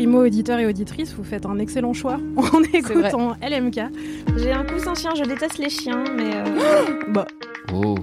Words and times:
Primo 0.00 0.24
auditeur 0.24 0.58
et 0.58 0.64
auditrice, 0.64 1.12
vous 1.12 1.24
faites 1.24 1.44
un 1.44 1.58
excellent 1.58 1.92
choix 1.92 2.16
en 2.38 2.62
écoutant 2.72 3.36
LMK. 3.42 3.80
J'ai 4.38 4.50
un 4.50 4.64
coussin 4.64 4.94
chien, 4.94 5.10
je 5.14 5.24
déteste 5.24 5.58
les 5.58 5.68
chiens, 5.68 6.02
mais. 6.16 6.36
euh, 6.36 7.02
Bah, 7.08 7.26
Oh. 7.74 7.94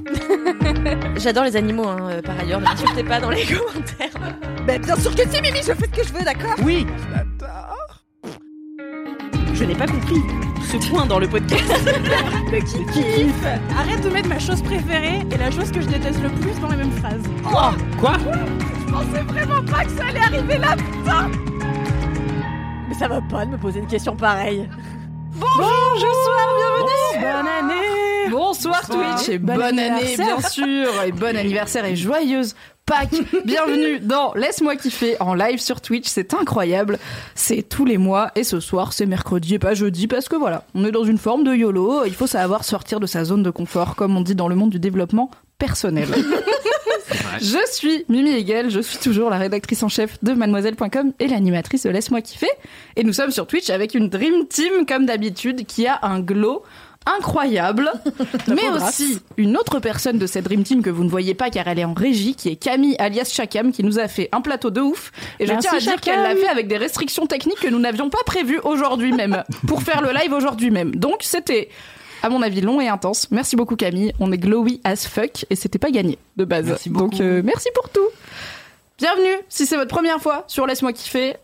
J'adore 1.17 1.45
les 1.45 1.55
animaux, 1.57 1.87
hein, 1.87 1.97
euh, 2.11 2.21
par 2.21 2.39
ailleurs, 2.39 2.59
ne 2.59 2.65
m'insultez 2.65 3.03
pas 3.03 3.19
dans 3.19 3.31
les 3.31 3.43
commentaires. 3.47 4.33
Bah, 4.67 4.77
bien 4.77 4.95
sûr 4.95 5.15
que 5.15 5.23
si, 5.27 5.41
Mimi, 5.41 5.57
je 5.57 5.73
fais 5.73 5.87
ce 5.91 6.01
que 6.01 6.07
je 6.07 6.13
veux, 6.13 6.23
d'accord? 6.23 6.53
Oui. 6.63 6.85
je 9.55 9.63
n'ai 9.63 9.73
pas 9.75 9.87
compris 9.87 10.21
ce 10.71 10.77
point 10.91 11.07
dans 11.07 11.17
le 11.17 11.27
podcast. 11.27 11.63
Qui 12.67 12.85
kiffe 12.93 13.45
Arrête 13.75 14.03
de 14.03 14.09
mettre 14.09 14.29
ma 14.29 14.37
chose 14.39 14.61
préférée 14.61 15.21
et 15.31 15.37
la 15.37 15.49
chose 15.49 15.71
que 15.71 15.81
je 15.81 15.87
déteste 15.87 16.21
le 16.21 16.29
plus 16.29 16.59
dans 16.61 16.69
les 16.69 16.77
mêmes 16.77 16.91
phrases. 16.91 17.23
Quoi? 17.43 17.73
Je 18.85 18.91
pensais 18.93 19.23
vraiment 19.23 19.63
pas 19.63 19.83
que 19.83 19.91
ça 19.91 20.05
allait 20.09 20.19
arriver 20.19 20.57
là, 20.59 20.75
putain 20.75 21.31
ça 22.97 23.07
va 23.07 23.21
pas 23.21 23.45
de 23.45 23.51
me 23.51 23.57
poser 23.57 23.79
une 23.79 23.87
question 23.87 24.15
pareille. 24.15 24.67
Bonjour, 25.35 26.15
bienvenue 26.57 27.21
Bonne 27.21 27.47
année 27.47 28.29
Bonsoir 28.31 28.87
Twitch 28.89 29.29
et 29.29 29.37
bonne 29.37 29.61
année 29.61 29.83
anniversaire. 29.83 30.37
bien 30.37 30.49
sûr 30.49 31.03
et 31.03 31.11
bon 31.11 31.37
anniversaire 31.37 31.85
et 31.85 31.95
joyeuse 31.95 32.55
Pâques. 32.87 33.21
Bienvenue 33.45 33.99
dans 33.99 34.33
Laisse-moi 34.33 34.77
kiffer 34.77 35.15
en 35.19 35.33
live 35.33 35.59
sur 35.59 35.81
Twitch, 35.81 36.07
c'est 36.07 36.33
incroyable. 36.33 36.97
C'est 37.35 37.61
tous 37.61 37.85
les 37.85 37.97
mois 37.97 38.31
et 38.35 38.43
ce 38.43 38.59
soir 38.59 38.93
c'est 38.93 39.05
mercredi 39.05 39.55
et 39.55 39.59
pas 39.59 39.73
jeudi 39.75 40.07
parce 40.07 40.27
que 40.27 40.35
voilà, 40.35 40.63
on 40.73 40.85
est 40.85 40.91
dans 40.91 41.03
une 41.03 41.17
forme 41.17 41.43
de 41.43 41.53
YOLO, 41.53 42.05
il 42.05 42.15
faut 42.15 42.27
savoir 42.27 42.63
sortir 42.63 42.99
de 42.99 43.05
sa 43.05 43.25
zone 43.25 43.43
de 43.43 43.51
confort 43.51 43.95
comme 43.95 44.17
on 44.17 44.21
dit 44.21 44.35
dans 44.35 44.47
le 44.47 44.55
monde 44.55 44.71
du 44.71 44.79
développement 44.79 45.29
personnel. 45.59 46.07
Je 47.39 47.57
suis 47.71 48.05
Mimi 48.09 48.31
Hegel, 48.31 48.69
je 48.69 48.79
suis 48.79 48.97
toujours 48.97 49.29
la 49.29 49.37
rédactrice 49.37 49.83
en 49.83 49.89
chef 49.89 50.21
de 50.23 50.33
mademoiselle.com 50.33 51.13
et 51.19 51.27
l'animatrice 51.27 51.83
de 51.83 51.89
Laisse-moi 51.89 52.21
kiffer. 52.21 52.49
Et 52.95 53.03
nous 53.03 53.13
sommes 53.13 53.31
sur 53.31 53.47
Twitch 53.47 53.69
avec 53.69 53.93
une 53.93 54.09
Dream 54.09 54.47
Team 54.47 54.85
comme 54.87 55.05
d'habitude 55.05 55.65
qui 55.65 55.87
a 55.87 55.99
un 56.03 56.19
glow 56.19 56.63
incroyable, 57.07 57.91
mais 58.47 58.69
aussi 58.69 59.19
une 59.37 59.57
autre 59.57 59.79
personne 59.79 60.17
de 60.17 60.27
cette 60.27 60.43
Dream 60.43 60.63
Team 60.63 60.83
que 60.83 60.89
vous 60.89 61.03
ne 61.03 61.09
voyez 61.09 61.33
pas 61.33 61.49
car 61.49 61.67
elle 61.67 61.79
est 61.79 61.85
en 61.85 61.93
régie, 61.93 62.35
qui 62.35 62.49
est 62.49 62.55
Camille 62.55 62.95
alias 62.99 63.31
Chakam, 63.33 63.71
qui 63.71 63.83
nous 63.83 63.99
a 63.99 64.07
fait 64.07 64.29
un 64.31 64.41
plateau 64.41 64.69
de 64.69 64.81
ouf. 64.81 65.11
Et 65.39 65.45
je 65.45 65.53
Merci, 65.53 65.69
tiens 65.69 65.77
à 65.77 65.81
dire 65.81 66.01
qu'elle 66.01 66.21
l'a 66.21 66.35
fait 66.35 66.49
avec 66.49 66.67
des 66.67 66.77
restrictions 66.77 67.25
techniques 67.25 67.59
que 67.59 67.69
nous 67.69 67.79
n'avions 67.79 68.09
pas 68.09 68.23
prévues 68.25 68.59
aujourd'hui 68.63 69.13
même, 69.13 69.43
pour 69.67 69.83
faire 69.83 70.01
le 70.01 70.11
live 70.11 70.33
aujourd'hui 70.33 70.69
même. 70.69 70.95
Donc 70.95 71.19
c'était 71.21 71.69
à 72.27 72.29
mon 72.29 72.41
avis 72.41 72.59
long 72.59 72.81
et 72.81 72.89
intense. 72.89 73.31
Merci 73.31 73.55
beaucoup 73.55 73.77
Camille, 73.77 74.11
on 74.19 74.31
est 74.33 74.37
glowy 74.37 74.81
as 74.83 75.07
fuck 75.07 75.45
et 75.49 75.55
c'était 75.55 75.79
pas 75.79 75.91
gagné 75.91 76.17
de 76.35 76.43
base. 76.43 76.65
Merci 76.67 76.89
Donc 76.89 77.11
beaucoup. 77.11 77.23
euh, 77.23 77.41
merci 77.43 77.69
pour 77.73 77.89
tout. 77.89 78.07
Bienvenue, 78.97 79.37
si 79.47 79.65
c'est 79.65 79.77
votre 79.77 79.93
première 79.93 80.19
fois 80.19 80.43
sur 80.47 80.67
Laisse-moi 80.67 80.91
kiffer. 80.91 81.35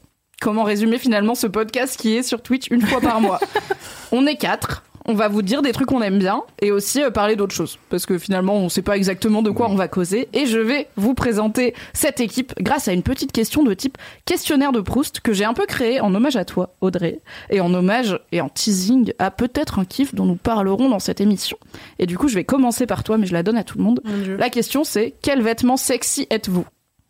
Comment 0.41 0.63
résumer 0.63 0.97
finalement 0.97 1.35
ce 1.35 1.47
podcast 1.47 1.97
qui 1.97 2.17
est 2.17 2.23
sur 2.23 2.41
Twitch 2.41 2.65
une 2.69 2.81
fois 2.81 2.99
par 2.99 3.21
mois? 3.21 3.39
On 4.11 4.25
est 4.27 4.35
quatre. 4.35 4.83
On 5.05 5.13
va 5.13 5.27
vous 5.27 5.41
dire 5.41 5.61
des 5.61 5.71
trucs 5.73 5.87
qu'on 5.87 6.01
aime 6.01 6.19
bien 6.19 6.43
et 6.61 6.71
aussi 6.71 7.03
euh, 7.03 7.11
parler 7.11 7.35
d'autres 7.35 7.53
choses 7.53 7.77
parce 7.89 8.05
que 8.05 8.17
finalement 8.17 8.55
on 8.55 8.69
sait 8.69 8.81
pas 8.81 8.95
exactement 8.95 9.41
de 9.41 9.49
quoi 9.49 9.69
on 9.69 9.75
va 9.75 9.87
causer 9.87 10.29
et 10.33 10.45
je 10.45 10.59
vais 10.59 10.87
vous 10.95 11.13
présenter 11.13 11.73
cette 11.93 12.21
équipe 12.21 12.53
grâce 12.61 12.87
à 12.87 12.93
une 12.93 13.03
petite 13.03 13.31
question 13.31 13.63
de 13.63 13.73
type 13.73 13.97
questionnaire 14.25 14.71
de 14.71 14.79
Proust 14.79 15.19
que 15.19 15.33
j'ai 15.33 15.45
un 15.45 15.53
peu 15.53 15.65
créé 15.65 15.99
en 15.99 16.15
hommage 16.15 16.37
à 16.37 16.45
toi 16.45 16.75
Audrey 16.81 17.19
et 17.49 17.59
en 17.59 17.73
hommage 17.73 18.17
et 18.31 18.39
en 18.39 18.49
teasing 18.49 19.11
à 19.19 19.29
peut-être 19.29 19.79
un 19.79 19.85
kiff 19.85 20.15
dont 20.15 20.25
nous 20.25 20.35
parlerons 20.35 20.89
dans 20.89 20.99
cette 20.99 21.19
émission. 21.19 21.57
Et 21.99 22.05
du 22.05 22.17
coup 22.17 22.27
je 22.29 22.35
vais 22.35 22.45
commencer 22.45 22.85
par 22.85 23.03
toi 23.03 23.17
mais 23.17 23.25
je 23.25 23.33
la 23.33 23.43
donne 23.43 23.57
à 23.57 23.63
tout 23.63 23.77
le 23.77 23.83
monde. 23.83 24.01
La 24.37 24.49
question 24.49 24.83
c'est 24.83 25.13
quel 25.21 25.41
vêtement 25.41 25.77
sexy 25.77 26.27
êtes-vous? 26.29 26.65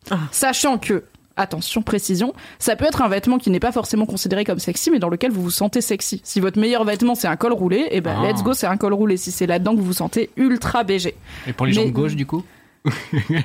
Ah. 0.09 0.19
Sachant 0.31 0.77
que 0.77 1.03
Attention, 1.35 1.81
précision, 1.81 2.33
ça 2.59 2.75
peut 2.75 2.85
être 2.85 3.01
un 3.01 3.07
vêtement 3.09 3.39
qui 3.39 3.49
n'est 3.49 3.59
pas 3.59 3.71
forcément 3.71 4.05
considéré 4.05 4.45
comme 4.45 4.59
sexy, 4.59 4.91
mais 4.91 4.99
dans 4.99 5.09
lequel 5.09 5.31
vous 5.31 5.41
vous 5.41 5.49
sentez 5.49 5.81
sexy. 5.81 6.21
Si 6.23 6.39
votre 6.39 6.59
meilleur 6.59 6.83
vêtement 6.85 7.15
c'est 7.15 7.27
un 7.27 7.35
col 7.37 7.53
roulé, 7.53 7.87
et 7.89 8.01
ben 8.01 8.15
Ah. 8.23 8.27
let's 8.31 8.43
go, 8.43 8.53
c'est 8.53 8.67
un 8.67 8.77
col 8.77 8.93
roulé. 8.93 9.17
Si 9.17 9.31
c'est 9.31 9.47
là-dedans 9.47 9.71
que 9.73 9.79
vous 9.79 9.85
vous 9.85 9.93
sentez 9.93 10.29
ultra 10.37 10.83
BG. 10.83 11.15
Et 11.47 11.53
pour 11.53 11.65
les 11.65 11.71
Mais- 11.71 11.81
jambes 11.85 11.91
gauches, 11.91 12.15
du 12.15 12.27
coup? 12.27 12.43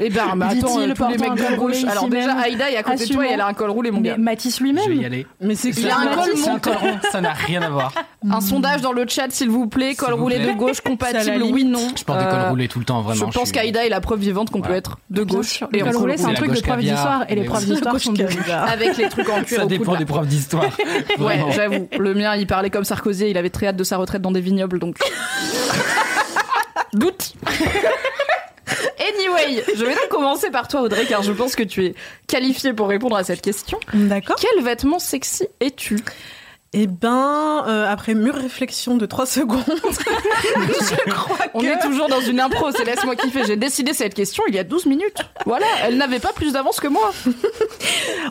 Et 0.00 0.10
ben, 0.10 0.34
mais 0.34 0.46
attends, 0.46 0.80
euh, 0.80 0.92
tous 0.94 1.08
les 1.08 1.16
mecs 1.18 1.34
de 1.34 1.56
gauche. 1.56 1.84
Alors 1.88 2.08
déjà, 2.08 2.34
Aïda 2.34 2.70
est 2.72 2.76
à 2.76 2.82
côté 2.82 3.06
de 3.06 3.12
toi 3.14 3.24
et 3.26 3.30
elle 3.30 3.40
a 3.40 3.46
un 3.46 3.54
col 3.54 3.70
roulé, 3.70 3.92
mon 3.92 4.00
Mais 4.00 4.08
gars. 4.10 4.16
Matisse 4.18 4.58
Je 4.58 4.64
vais 4.64 4.70
y 4.70 4.72
lui-même. 4.72 5.04
aller. 5.04 5.26
Mais 5.40 5.54
c'est 5.54 5.70
Il 5.70 5.88
a 5.88 5.96
un 5.98 6.06
col 6.08 6.24
C'est 6.34 6.48
un 6.48 6.52
monté. 6.54 6.70
col 6.70 6.76
rond, 6.78 6.98
ça 7.12 7.20
n'a 7.20 7.32
rien 7.34 7.62
à 7.62 7.70
voir. 7.70 7.92
Un 8.28 8.40
sondage 8.40 8.80
dans 8.80 8.90
le 8.92 9.04
chat, 9.06 9.26
s'il 9.30 9.48
vous 9.48 9.68
plaît. 9.68 9.94
Col 9.94 10.14
roulé 10.14 10.40
de 10.40 10.50
gauche 10.52 10.80
compatible, 10.84 11.42
oui, 11.44 11.64
non. 11.64 11.86
Je 11.96 12.02
porte 12.04 12.18
des 12.18 12.24
Euh, 12.24 12.30
cols 12.30 12.48
roulés 12.50 12.66
tout 12.68 12.80
le 12.80 12.84
temps, 12.84 13.00
vraiment. 13.02 13.30
Je 13.30 13.38
pense 13.38 13.52
qu'Aïda 13.52 13.86
est 13.86 13.88
la 13.90 14.00
preuve 14.00 14.18
vivante 14.18 14.50
qu'on 14.50 14.60
peut 14.60 14.74
être 14.74 14.98
de 15.10 15.22
gauche 15.22 15.62
et 15.72 15.80
col 15.80 15.96
roulé, 15.96 16.16
c'est 16.16 16.24
un 16.26 16.34
truc 16.34 16.50
de 16.52 16.60
caviar, 16.60 16.96
d'histoire 16.96 17.24
et 17.28 17.34
les 17.36 17.42
mais 17.42 17.46
profs 17.46 17.60
oui. 17.60 17.66
d'histoire 17.66 18.00
sont. 18.00 18.14
Avec 18.66 18.96
les 18.96 19.08
trucs 19.08 19.28
en 19.28 19.42
cuir 19.44 19.60
Ça 19.60 19.66
dépend 19.66 19.94
des 19.96 20.04
profs 20.04 20.26
d'histoire. 20.26 20.64
Ouais, 21.18 21.36
Vraiment. 21.38 21.50
j'avoue. 21.52 21.88
Le 21.98 22.14
mien, 22.14 22.34
il 22.36 22.46
parlait 22.46 22.70
comme 22.70 22.84
Sarkozy, 22.84 23.30
il 23.30 23.38
avait 23.38 23.50
très 23.50 23.66
hâte 23.68 23.76
de 23.76 23.84
sa 23.84 23.96
retraite 23.98 24.20
dans 24.22 24.30
des 24.30 24.40
vignobles, 24.40 24.78
donc. 24.78 24.96
Doute. 26.92 27.34
Anyway, 29.00 29.64
je 29.74 29.84
vais 29.84 29.94
donc 29.94 30.08
commencer 30.10 30.50
par 30.50 30.68
toi, 30.68 30.82
Audrey, 30.82 31.06
car 31.06 31.22
je 31.22 31.32
pense 31.32 31.56
que 31.56 31.62
tu 31.62 31.86
es 31.86 31.94
qualifiée 32.26 32.72
pour 32.72 32.88
répondre 32.88 33.16
à 33.16 33.24
cette 33.24 33.40
question. 33.40 33.78
D'accord. 33.94 34.36
Quel 34.40 34.64
vêtement 34.64 34.98
sexy 34.98 35.46
es-tu? 35.60 35.98
Eh 36.80 36.86
ben, 36.86 37.64
euh, 37.66 37.90
après 37.90 38.14
mûre 38.14 38.36
réflexion 38.36 38.96
de 38.96 39.04
3 39.04 39.26
secondes, 39.38 39.64
je 39.66 41.10
crois 41.10 41.36
On 41.54 41.60
que... 41.60 41.66
est 41.66 41.78
toujours 41.80 42.08
dans 42.08 42.20
une 42.20 42.38
impro, 42.38 42.70
c'est 42.70 42.84
laisse-moi 42.84 43.16
kiffer. 43.16 43.42
J'ai 43.46 43.56
décidé 43.56 43.92
cette 43.94 44.14
question 44.14 44.44
il 44.48 44.54
y 44.54 44.60
a 44.60 44.64
12 44.64 44.86
minutes. 44.86 45.18
Voilà, 45.44 45.66
elle 45.82 45.96
n'avait 45.96 46.20
pas 46.20 46.32
plus 46.32 46.52
d'avance 46.52 46.78
que 46.78 46.86
moi. 46.88 47.10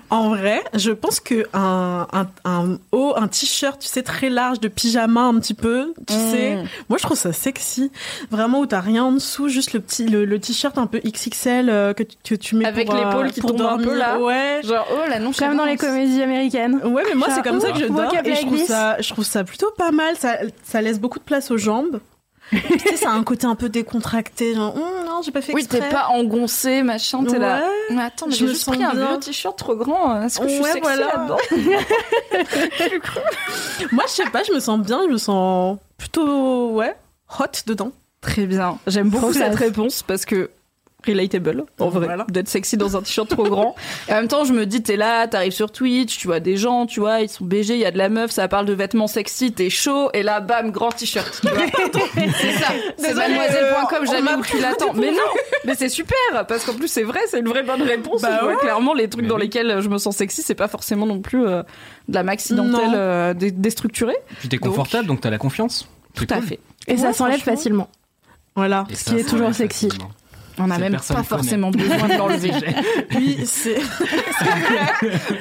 En 0.09 0.29
vrai, 0.29 0.63
je 0.73 0.91
pense 0.91 1.19
que 1.19 1.47
un, 1.53 2.07
un, 2.13 2.27
un 2.45 2.77
haut, 2.93 3.13
un 3.17 3.27
t-shirt, 3.27 3.79
tu 3.81 3.87
sais, 3.87 4.03
très 4.03 4.29
large, 4.29 4.59
de 4.61 4.67
pyjama 4.69 5.21
un 5.21 5.37
petit 5.39 5.53
peu, 5.53 5.93
tu 6.07 6.13
Mm. 6.13 6.31
sais. 6.31 6.57
Moi, 6.89 6.97
je 6.97 7.03
trouve 7.03 7.17
ça 7.17 7.33
sexy. 7.33 7.91
Vraiment, 8.31 8.59
où 8.59 8.65
t'as 8.65 8.79
rien 8.79 9.03
en 9.03 9.11
dessous, 9.11 9.49
juste 9.49 9.73
le 9.73 9.79
petit, 9.81 10.05
le, 10.07 10.23
le 10.25 10.39
t-shirt 10.39 10.77
un 10.77 10.85
peu 10.87 10.99
XXL 10.99 11.69
euh, 11.69 11.93
que, 11.93 12.03
tu- 12.03 12.15
que 12.23 12.35
tu 12.35 12.55
mets 12.55 12.65
Avec 12.65 12.87
pour, 12.87 12.95
euh, 12.95 13.03
l'épaule 13.05 13.31
qui 13.31 13.41
pour 13.41 13.55
tombe 13.55 13.61
un 13.67 13.77
peu 13.77 13.93
là. 13.97 14.17
Ouais. 14.19 14.61
Genre, 14.63 14.87
oh 14.93 15.09
la 15.09 15.19
non 15.19 15.31
Comme 15.37 15.57
dans 15.57 15.65
les 15.65 15.75
comédies 15.77 16.21
américaines. 16.21 16.79
Ouais, 16.85 17.03
mais 17.09 17.15
moi, 17.15 17.27
c'est 17.33 17.41
comme 17.43 17.59
ça 17.59 17.71
que 17.71 17.79
je 17.79 17.85
dors 17.87 18.13
et 18.13 18.17
je 18.41 18.45
trouve 18.45 18.65
ça, 18.65 19.01
je 19.01 19.09
trouve 19.13 19.25
ça 19.25 19.43
plutôt 19.43 19.71
pas 19.77 19.91
mal. 19.91 20.15
Ça, 20.17 20.37
ça 20.63 20.81
laisse 20.81 20.99
beaucoup 20.99 21.19
de 21.19 21.23
place 21.23 21.51
aux 21.51 21.57
jambes. 21.57 21.99
tu 22.51 22.79
sais, 22.79 22.95
ça 22.95 23.09
a 23.09 23.13
un 23.13 23.23
côté 23.23 23.45
un 23.45 23.55
peu 23.55 23.67
décontracté, 23.67 24.55
genre, 24.55 24.73
Hum, 24.73 25.05
non, 25.05 25.21
j'ai 25.21 25.31
pas 25.31 25.41
fait 25.41 25.53
Oui, 25.53 25.63
exprès. 25.63 25.81
t'es 25.81 25.89
pas 25.89 26.07
engoncé, 26.07 26.81
machin, 26.81 27.25
t'es 27.25 27.37
là. 27.39 27.59
Ouais. 27.59 27.65
Mais 27.95 28.03
attends, 28.03 28.27
mais 28.27 28.33
j'ai 28.35 28.47
juste 28.47 28.65
pris 28.65 28.81
un 28.81 28.93
bien. 28.93 29.09
vieux 29.09 29.19
t-shirt 29.19 29.57
trop 29.57 29.75
grand. 29.75 30.21
Est-ce 30.21 30.39
que 30.39 30.47
je 30.47 30.53
suis 30.53 30.61
Ouais, 30.63 30.71
sexy 30.71 30.81
voilà. 30.81 31.07
là-dedans 31.07 31.37
Moi, 33.91 34.03
je 34.07 34.11
sais 34.13 34.29
pas, 34.31 34.43
je 34.43 34.53
me 34.53 34.61
sens 34.61 34.79
bien, 34.79 35.01
je 35.07 35.11
me 35.11 35.17
sens 35.17 35.77
plutôt, 35.97 36.71
ouais, 36.71 36.95
hot 37.39 37.43
dedans. 37.65 37.91
Très 38.21 38.45
bien. 38.45 38.77
J'aime 38.87 39.09
beaucoup 39.09 39.33
cette 39.33 39.55
réponse 39.55 40.03
parce 40.03 40.23
que 40.25 40.49
relatable, 41.07 41.65
en 41.79 41.89
vrai, 41.89 42.05
Voilà. 42.05 42.25
d'être 42.29 42.47
sexy 42.47 42.77
dans 42.77 42.95
un 42.97 43.01
t-shirt 43.01 43.27
trop 43.29 43.43
grand. 43.43 43.75
Et 44.09 44.13
en 44.13 44.17
même 44.17 44.27
temps, 44.27 44.43
je 44.45 44.53
me 44.53 44.65
dis, 44.65 44.83
t'es 44.83 44.97
là, 44.97 45.27
t'arrives 45.27 45.51
sur 45.53 45.71
Twitch, 45.71 46.17
tu 46.17 46.27
vois 46.27 46.39
des 46.39 46.57
gens, 46.57 46.85
tu 46.85 46.99
vois, 46.99 47.21
ils 47.21 47.29
sont 47.29 47.45
BG, 47.45 47.73
il 47.75 47.79
y 47.79 47.85
a 47.85 47.91
de 47.91 47.97
la 47.97 48.09
meuf, 48.09 48.31
ça 48.31 48.47
parle 48.47 48.65
de 48.65 48.73
vêtements 48.73 49.07
sexy, 49.07 49.51
t'es 49.51 49.69
chaud, 49.69 50.09
et 50.13 50.23
là, 50.23 50.39
bam, 50.39 50.71
grand 50.71 50.89
t-shirt. 50.89 51.41
c'est 52.13 52.51
ça. 52.53 52.67
C'est 52.97 53.13
mademoiselle.com, 53.13 53.99
euh, 54.01 54.05
jamais 54.05 54.21
m'a 54.21 54.37
où 54.37 54.43
tu 54.43 54.59
l'attends. 54.59 54.93
Mais 54.93 55.11
non, 55.11 55.17
mais 55.65 55.75
c'est 55.75 55.89
super, 55.89 56.45
parce 56.47 56.65
qu'en 56.65 56.73
plus, 56.73 56.87
c'est 56.87 57.03
vrai, 57.03 57.19
c'est 57.27 57.39
une 57.39 57.47
vraie 57.49 57.63
bonne 57.63 57.81
réponse. 57.81 58.21
Bah 58.21 58.45
ouais. 58.45 58.55
clairement, 58.57 58.93
les 58.93 59.09
trucs 59.09 59.23
Mais 59.23 59.27
dans 59.29 59.35
oui. 59.35 59.41
lesquels 59.43 59.81
je 59.81 59.89
me 59.89 59.97
sens 59.97 60.15
sexy, 60.17 60.41
c'est 60.41 60.55
pas 60.55 60.67
forcément 60.67 61.05
non 61.05 61.19
plus 61.21 61.45
euh, 61.47 61.63
de 62.07 62.13
la 62.15 62.23
maxi 62.23 62.53
dentelle 62.55 62.89
Non. 62.91 62.93
euh, 62.95 63.33
dé- 63.33 63.51
déstructurée. 63.51 64.17
Puis 64.39 64.49
t'es 64.49 64.57
confortable, 64.57 65.07
donc 65.07 65.21
t'as 65.21 65.29
la 65.29 65.37
confiance. 65.37 65.87
Tout 66.15 66.27
à 66.29 66.41
fait. 66.41 66.59
Et 66.87 66.97
ça 66.97 67.13
s'enlève 67.13 67.39
facilement. 67.41 67.89
Voilà. 68.55 68.85
Et 68.89 68.95
Ce 68.95 69.05
ça, 69.05 69.11
qui 69.13 69.19
est 69.19 69.23
toujours 69.23 69.53
sexy. 69.53 69.85
facilement. 69.87 70.09
On 70.59 70.69
a 70.71 70.75
Cette 70.75 70.79
même 70.83 70.95
pas 70.95 70.99
connaît. 71.13 71.23
forcément 71.23 71.71
besoin 71.71 72.07
de 72.07 72.17
l'enlever. 72.17 72.51
Oui, 73.15 73.39
c'est 73.45 73.77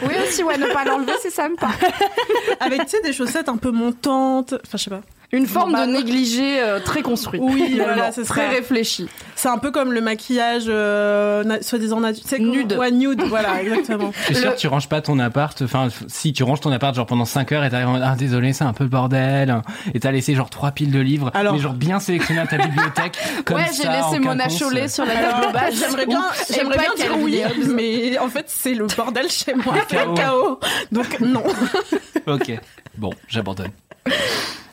oui 0.02 0.14
aussi, 0.26 0.42
ouais, 0.42 0.58
ne 0.58 0.66
pas 0.66 0.84
l'enlever, 0.84 1.12
c'est 1.20 1.30
sympa. 1.30 1.68
avec, 2.60 2.82
tu 2.84 2.88
sais, 2.90 3.02
des 3.02 3.12
chaussettes 3.12 3.48
un 3.48 3.56
peu 3.56 3.70
montantes. 3.70 4.54
Enfin, 4.54 4.76
je 4.78 4.84
sais 4.84 4.90
pas. 4.90 5.00
Une 5.32 5.46
forme 5.46 5.72
de 5.74 5.90
négligé 5.90 6.60
euh, 6.62 6.78
très 6.80 7.02
construit. 7.02 7.40
Oui, 7.42 7.74
voilà, 7.84 8.12
c'est 8.12 8.24
très 8.24 8.42
ça. 8.42 8.48
réfléchi. 8.48 9.08
C'est 9.34 9.48
un 9.48 9.58
peu 9.58 9.70
comme 9.70 9.92
le 9.92 10.00
maquillage 10.00 10.64
euh, 10.68 11.42
soi-disant 11.60 12.00
Nude. 12.38 12.74
Ouais, 12.78 12.90
nude, 12.90 13.22
voilà, 13.22 13.62
exactement. 13.62 14.12
Je 14.20 14.24
suis 14.34 14.36
sûr 14.36 14.54
que 14.54 14.58
tu 14.60 14.68
ranges 14.68 14.88
pas 14.88 15.00
ton 15.00 15.18
appart. 15.18 15.60
Enfin, 15.62 15.88
si 16.06 16.32
tu 16.32 16.42
ranges 16.42 16.60
ton 16.60 16.70
appart 16.72 16.94
genre 16.94 17.06
pendant 17.06 17.24
5 17.24 17.52
heures 17.52 17.64
et 17.64 17.70
t'arrives 17.70 17.88
en 17.88 18.00
ah 18.02 18.14
désolé, 18.16 18.52
c'est 18.52 18.64
un 18.64 18.72
peu 18.72 18.84
le 18.84 18.90
bordel. 18.90 19.62
Et 19.94 20.00
t'as 20.00 20.10
laissé 20.12 20.34
genre 20.34 20.50
trois 20.50 20.70
piles 20.70 20.90
de 20.90 21.00
livres, 21.00 21.30
Alors- 21.34 21.54
mais 21.54 21.58
genre 21.60 21.74
bien 21.74 21.98
sélectionné 22.00 22.40
à 22.40 22.46
ta 22.46 22.58
bibliothèque. 22.58 23.18
Comme 23.44 23.56
ouais, 23.56 23.64
j'ai 23.76 23.88
laissé 23.88 24.18
Mona 24.18 24.44
quinconce. 24.44 24.58
Cholet 24.60 24.88
sur 24.88 25.04
la 25.04 25.14
table 25.14 25.52
basse. 25.52 25.74
J'aimerais 25.78 26.06
bien, 26.06 26.24
j'aimerais 26.54 26.78
bien 26.78 26.94
dire 26.96 27.16
oui, 27.18 27.42
mais 27.74 28.18
en 28.18 28.28
fait, 28.28 28.44
c'est 28.48 28.74
le 28.74 28.86
bordel 28.86 29.28
chez 29.28 29.54
moi, 29.54 29.74
Le 29.74 29.80
c'est 29.88 30.04
le 30.04 30.14
chaos. 30.14 30.60
Donc, 30.92 31.20
non. 31.20 31.42
Ok. 32.26 32.52
Bon, 32.96 33.10
j'abandonne. 33.28 33.70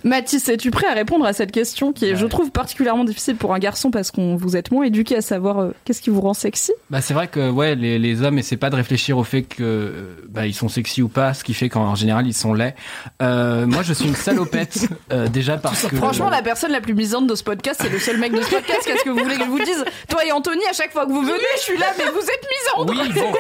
Mathis, 0.04 0.50
es-tu 0.50 0.70
prêt 0.70 0.88
à 0.88 0.94
répondre 0.94 1.26
à 1.26 1.32
cette 1.34 1.52
question 1.52 1.94
qui 1.94 2.06
est, 2.06 2.16
je 2.16 2.26
trouve, 2.26 2.52
particulièrement 2.52 3.06
difficile 3.06 3.36
pour 3.36 3.54
un 3.54 3.60
garçon 3.60 3.90
parce 3.90 4.12
qu'on 4.12 4.36
vous 4.36 4.58
êtes 4.58 4.72
moins 4.72 4.84
éduqué 4.84 5.16
à 5.16 5.22
savoir 5.22 5.60
euh, 5.60 5.72
qu'est-ce 5.86 6.02
qui 6.02 6.10
vous 6.10 6.20
rend 6.20 6.34
sexy? 6.34 6.74
Bah 6.90 7.02
c'est 7.02 7.14
vrai 7.14 7.28
que 7.28 7.50
ouais 7.50 7.76
les, 7.76 8.00
les 8.00 8.22
hommes 8.22 8.38
essaient 8.38 8.58
pas 8.58 8.70
de 8.70 8.76
réfléchir 8.76 9.18
au 9.18 9.24
fait 9.24 9.44
que 9.44 9.64
euh, 9.64 10.16
bah 10.30 10.46
ils 10.46 10.54
sont 10.54 10.68
sexy 10.68 11.02
ou 11.02 11.08
pas, 11.08 11.34
ce 11.34 11.44
qui 11.44 11.54
fait 11.54 11.70
qu'en 11.70 11.96
général 11.96 12.28
ils 12.28 12.34
sont 12.34 12.54
laids. 12.54 12.76
Euh, 13.22 13.66
moi 13.66 13.82
je 13.84 13.94
suis 13.94 14.08
une 14.08 14.16
salopette 14.16 14.88
euh, 15.12 15.28
déjà 15.28 15.58
parce 15.58 15.88
que 15.88 15.96
Franchement, 15.96 16.30
la 16.30 16.42
personne 16.42 16.72
la 16.72 16.82
plus 16.82 16.94
misante 16.94 17.28
de 17.28 17.36
ce 17.36 17.44
podcast, 17.44 17.80
c'est 17.82 17.90
le 17.90 18.00
seul 18.00 18.18
mec 18.20 18.34
de 18.34 18.42
ce 18.42 18.50
podcast. 18.50 18.82
Qu'est-ce 18.86 19.04
que 19.04 19.10
vous 19.10 19.24
voulez 19.24 19.38
que 19.38 19.46
je 19.46 19.50
vous 19.50 19.60
dise? 19.60 19.86
Toi 20.10 20.26
et 20.26 20.32
Anthony, 20.32 20.66
à 20.70 20.74
chaque 20.74 20.92
fois 20.92 21.06
que 21.06 21.12
vous 21.12 21.22
venez, 21.22 21.38
je 21.56 21.62
suis 21.62 21.78
là, 21.78 21.88
mais 21.98 22.06
vous 22.06 22.20
êtes 22.20 22.46
misante 22.52 22.90
oui 22.90 23.14
bon, 23.14 23.32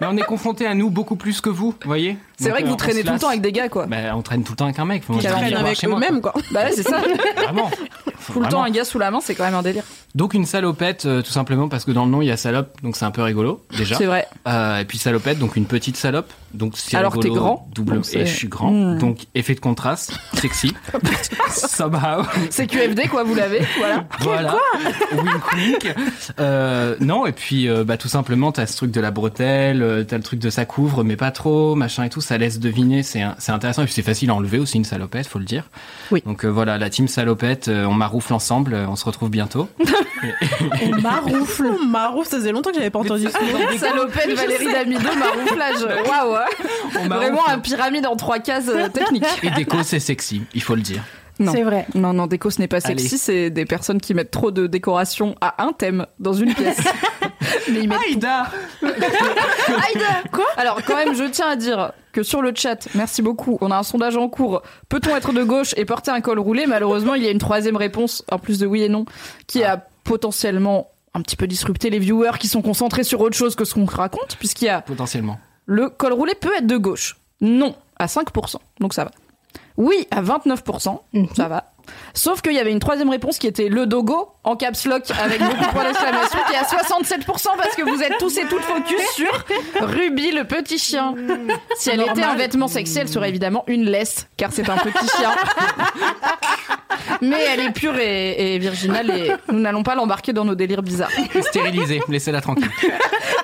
mais 0.00 0.06
on 0.06 0.16
est 0.16 0.22
confronté 0.26 0.66
à 0.66 0.74
nous 0.74 0.90
beaucoup 0.90 1.16
plus 1.16 1.40
que 1.40 1.50
vous, 1.50 1.74
voyez? 1.84 2.16
C'est 2.38 2.50
vrai 2.50 2.62
que 2.62 2.68
vous 2.68 2.76
traînez 2.76 3.02
tout 3.02 3.12
le 3.12 3.18
temps 3.18 3.28
avec 3.28 3.40
des 3.40 3.52
gars, 3.52 3.68
quoi. 3.68 3.86
Bah 3.86 3.96
on 4.14 4.22
traîne 4.22 4.42
tout 4.42 4.52
le 4.52 4.56
temps 4.56 4.66
avec 4.66 4.78
un 4.78 4.84
mec. 4.84 5.04
Faut 5.04 5.14
Avec 5.66 5.84
eux-mêmes, 5.84 6.20
quoi. 6.20 6.34
Bah 6.52 6.64
ouais, 6.64 6.72
c'est 6.72 6.82
ça. 6.82 7.00
Vraiment. 7.36 7.70
Tout 8.32 8.40
le 8.40 8.48
temps 8.48 8.62
un 8.64 8.70
gars 8.70 8.84
sous 8.84 8.98
la 8.98 9.10
main, 9.10 9.20
c'est 9.20 9.34
quand 9.34 9.44
même 9.44 9.54
un 9.54 9.62
délire. 9.62 9.84
Donc 10.14 10.34
une 10.34 10.46
salopette, 10.46 11.06
euh, 11.06 11.22
tout 11.22 11.30
simplement 11.30 11.68
parce 11.68 11.84
que 11.84 11.90
dans 11.90 12.06
le 12.06 12.10
nom 12.10 12.22
il 12.22 12.26
y 12.26 12.30
a 12.30 12.36
salope, 12.36 12.80
donc 12.82 12.96
c'est 12.96 13.04
un 13.04 13.10
peu 13.10 13.22
rigolo 13.22 13.64
déjà. 13.76 13.96
C'est 13.96 14.06
vrai. 14.06 14.26
Euh, 14.48 14.80
et 14.80 14.84
puis 14.84 14.98
salopette, 14.98 15.38
donc 15.38 15.56
une 15.56 15.66
petite 15.66 15.96
salope, 15.96 16.32
donc 16.54 16.74
c'est 16.76 16.96
Alors, 16.96 17.18
t'es 17.18 17.28
grand, 17.28 17.68
double 17.74 17.96
donc 17.96 18.06
et 18.14 18.24
je 18.26 18.34
suis 18.34 18.48
grand, 18.48 18.70
Hmm. 18.70 18.98
donc 18.98 19.26
effet 19.34 19.54
de 19.54 19.60
contraste, 19.60 20.12
sexy, 20.34 20.72
somehow. 21.50 22.22
C'est 22.50 22.66
QFD, 22.66 23.08
quoi, 23.08 23.22
vous 23.24 23.34
l'avez. 23.34 23.62
Voilà. 23.78 24.04
Voilà. 24.20 24.56
wink 25.12 25.52
wink. 25.54 25.94
Euh, 26.40 26.96
non, 27.00 27.26
et 27.26 27.32
puis 27.32 27.68
euh, 27.68 27.84
bah 27.84 27.96
tout 27.96 28.08
simplement 28.08 28.52
t'as 28.52 28.66
ce 28.66 28.76
truc 28.76 28.90
de 28.90 29.00
la 29.00 29.10
bretelle, 29.10 29.82
euh, 29.82 30.04
t'as 30.04 30.16
le 30.16 30.22
truc 30.22 30.40
de 30.40 30.50
ça 30.50 30.64
couvre, 30.64 31.04
mais 31.04 31.16
pas 31.16 31.30
trop, 31.30 31.74
machin 31.74 32.04
et 32.04 32.08
tout, 32.10 32.20
ça 32.20 32.38
laisse 32.38 32.58
deviner, 32.58 33.02
c'est 33.02 33.22
intéressant 33.48 33.82
et 33.82 33.84
puis 33.86 33.94
c'est 33.94 34.02
facile 34.02 34.30
à 34.30 34.34
enlever 34.34 34.58
aussi 34.58 34.76
une 34.78 34.84
salopette, 34.84 35.26
faut 35.26 35.38
le 35.38 35.44
dire. 35.44 35.64
Oui. 36.10 36.22
Donc 36.26 36.44
euh, 36.44 36.48
voilà, 36.48 36.78
la 36.78 36.90
team 36.90 37.08
salopette, 37.08 37.68
euh, 37.68 37.84
on 37.84 37.94
maroufle 37.94 38.32
ensemble, 38.32 38.74
euh, 38.74 38.86
on 38.88 38.96
se 38.96 39.04
retrouve 39.04 39.30
bientôt. 39.30 39.68
On 40.82 41.00
maroufle. 41.00 41.66
On 41.66 41.84
maroufle, 41.86 42.28
ça 42.28 42.38
faisait 42.38 42.50
longtemps 42.50 42.70
que 42.70 42.76
j'avais 42.76 42.90
pas 42.90 42.98
entendu 42.98 43.24
ce 43.24 43.52
mot. 43.52 43.78
Salopette, 43.78 44.32
Valérie 44.34 44.72
Damido, 44.72 45.02
marouflage. 45.18 45.86
Waouh. 46.08 46.35
On 46.94 47.04
Vraiment 47.08 47.32
maroufle. 47.36 47.50
un 47.50 47.58
pyramide 47.58 48.06
en 48.06 48.16
trois 48.16 48.38
cases 48.38 48.68
euh, 48.68 48.88
techniques. 48.88 49.24
Et 49.42 49.50
déco 49.50 49.82
c'est 49.82 50.00
sexy, 50.00 50.42
il 50.54 50.62
faut 50.62 50.74
le 50.74 50.82
dire. 50.82 51.02
Non. 51.38 51.52
C'est 51.52 51.62
vrai. 51.64 51.86
Non, 51.94 52.14
non, 52.14 52.26
déco, 52.26 52.48
ce 52.48 52.60
n'est 52.60 52.66
pas 52.68 52.78
Allez. 52.84 52.98
sexy, 52.98 53.18
c'est 53.18 53.50
des 53.50 53.66
personnes 53.66 54.00
qui 54.00 54.14
mettent 54.14 54.30
trop 54.30 54.50
de 54.50 54.66
décoration 54.66 55.34
à 55.42 55.62
un 55.62 55.72
thème 55.72 56.06
dans 56.18 56.32
une 56.32 56.54
pièce. 56.54 56.78
Mais 57.70 57.80
ils 57.80 57.88
mettent 57.88 57.98
Aïda 58.08 58.46
Aïda 58.82 60.22
Quoi? 60.32 60.46
Alors, 60.56 60.82
quand 60.84 60.96
même, 60.96 61.14
je 61.14 61.24
tiens 61.24 61.48
à 61.48 61.56
dire 61.56 61.92
que 62.12 62.22
sur 62.22 62.40
le 62.40 62.52
chat, 62.54 62.88
merci 62.94 63.20
beaucoup, 63.20 63.58
on 63.60 63.70
a 63.70 63.76
un 63.76 63.82
sondage 63.82 64.16
en 64.16 64.28
cours. 64.28 64.62
Peut-on 64.88 65.14
être 65.14 65.32
de 65.34 65.42
gauche 65.42 65.74
et 65.76 65.84
porter 65.84 66.10
un 66.10 66.20
col 66.22 66.38
roulé? 66.38 66.66
Malheureusement, 66.66 67.14
il 67.14 67.22
y 67.22 67.26
a 67.26 67.30
une 67.30 67.38
troisième 67.38 67.76
réponse, 67.76 68.24
en 68.30 68.38
plus 68.38 68.58
de 68.58 68.66
oui 68.66 68.82
et 68.82 68.88
non, 68.88 69.04
qui 69.46 69.62
a 69.62 69.84
potentiellement 70.04 70.90
un 71.14 71.20
petit 71.20 71.36
peu 71.36 71.46
disrupté 71.46 71.90
les 71.90 71.98
viewers 71.98 72.38
qui 72.38 72.48
sont 72.48 72.62
concentrés 72.62 73.04
sur 73.04 73.20
autre 73.20 73.36
chose 73.36 73.56
que 73.56 73.64
ce 73.64 73.74
qu'on 73.74 73.84
raconte, 73.84 74.36
puisqu'il 74.38 74.66
y 74.66 74.68
a 74.70 74.80
Potentiellement. 74.80 75.38
Le 75.66 75.90
col 75.90 76.12
roulé 76.12 76.34
peut 76.34 76.52
être 76.56 76.66
de 76.66 76.76
gauche. 76.76 77.16
Non, 77.40 77.74
à 77.98 78.06
5%, 78.06 78.56
donc 78.80 78.94
ça 78.94 79.04
va. 79.04 79.10
Oui, 79.76 80.06
à 80.10 80.22
29%, 80.22 81.00
ça 81.34 81.48
va. 81.48 81.72
Sauf 82.14 82.40
qu'il 82.42 82.52
y 82.52 82.58
avait 82.58 82.72
une 82.72 82.78
troisième 82.80 83.10
réponse 83.10 83.38
qui 83.38 83.46
était 83.46 83.68
le 83.68 83.86
dogo 83.86 84.28
en 84.44 84.56
caps 84.56 84.84
lock 84.86 85.04
avec 85.22 85.40
beaucoup 85.40 85.64
de 85.64 85.70
points 85.70 85.84
d'exclamation 85.84 86.38
qui 86.46 86.54
est 86.54 86.58
à 86.58 86.62
67% 86.62 87.24
parce 87.56 87.74
que 87.76 87.82
vous 87.82 88.02
êtes 88.02 88.18
tous 88.18 88.36
et 88.38 88.46
toutes 88.46 88.62
focus 88.62 89.00
sur 89.14 89.44
Ruby 89.80 90.30
le 90.32 90.44
petit 90.44 90.78
chien. 90.78 91.14
Si 91.76 91.90
elle 91.90 92.00
était 92.00 92.22
un 92.22 92.34
vêtement 92.36 92.68
sexy, 92.68 92.98
elle 93.00 93.08
serait 93.08 93.28
évidemment 93.28 93.64
une 93.66 93.84
laisse 93.84 94.28
car 94.36 94.52
c'est 94.52 94.68
un 94.68 94.76
petit 94.76 95.08
chien. 95.16 95.30
Mais 97.20 97.42
elle 97.52 97.60
est 97.60 97.72
pure 97.72 97.96
et, 97.98 98.54
et 98.54 98.58
virginale 98.58 99.10
et 99.10 99.32
nous 99.50 99.60
n'allons 99.60 99.82
pas 99.82 99.94
l'embarquer 99.94 100.32
dans 100.32 100.44
nos 100.44 100.54
délires 100.54 100.82
bizarres. 100.82 101.10
Stérilisée, 101.40 102.02
laissez-la 102.08 102.40
tranquille. 102.40 102.70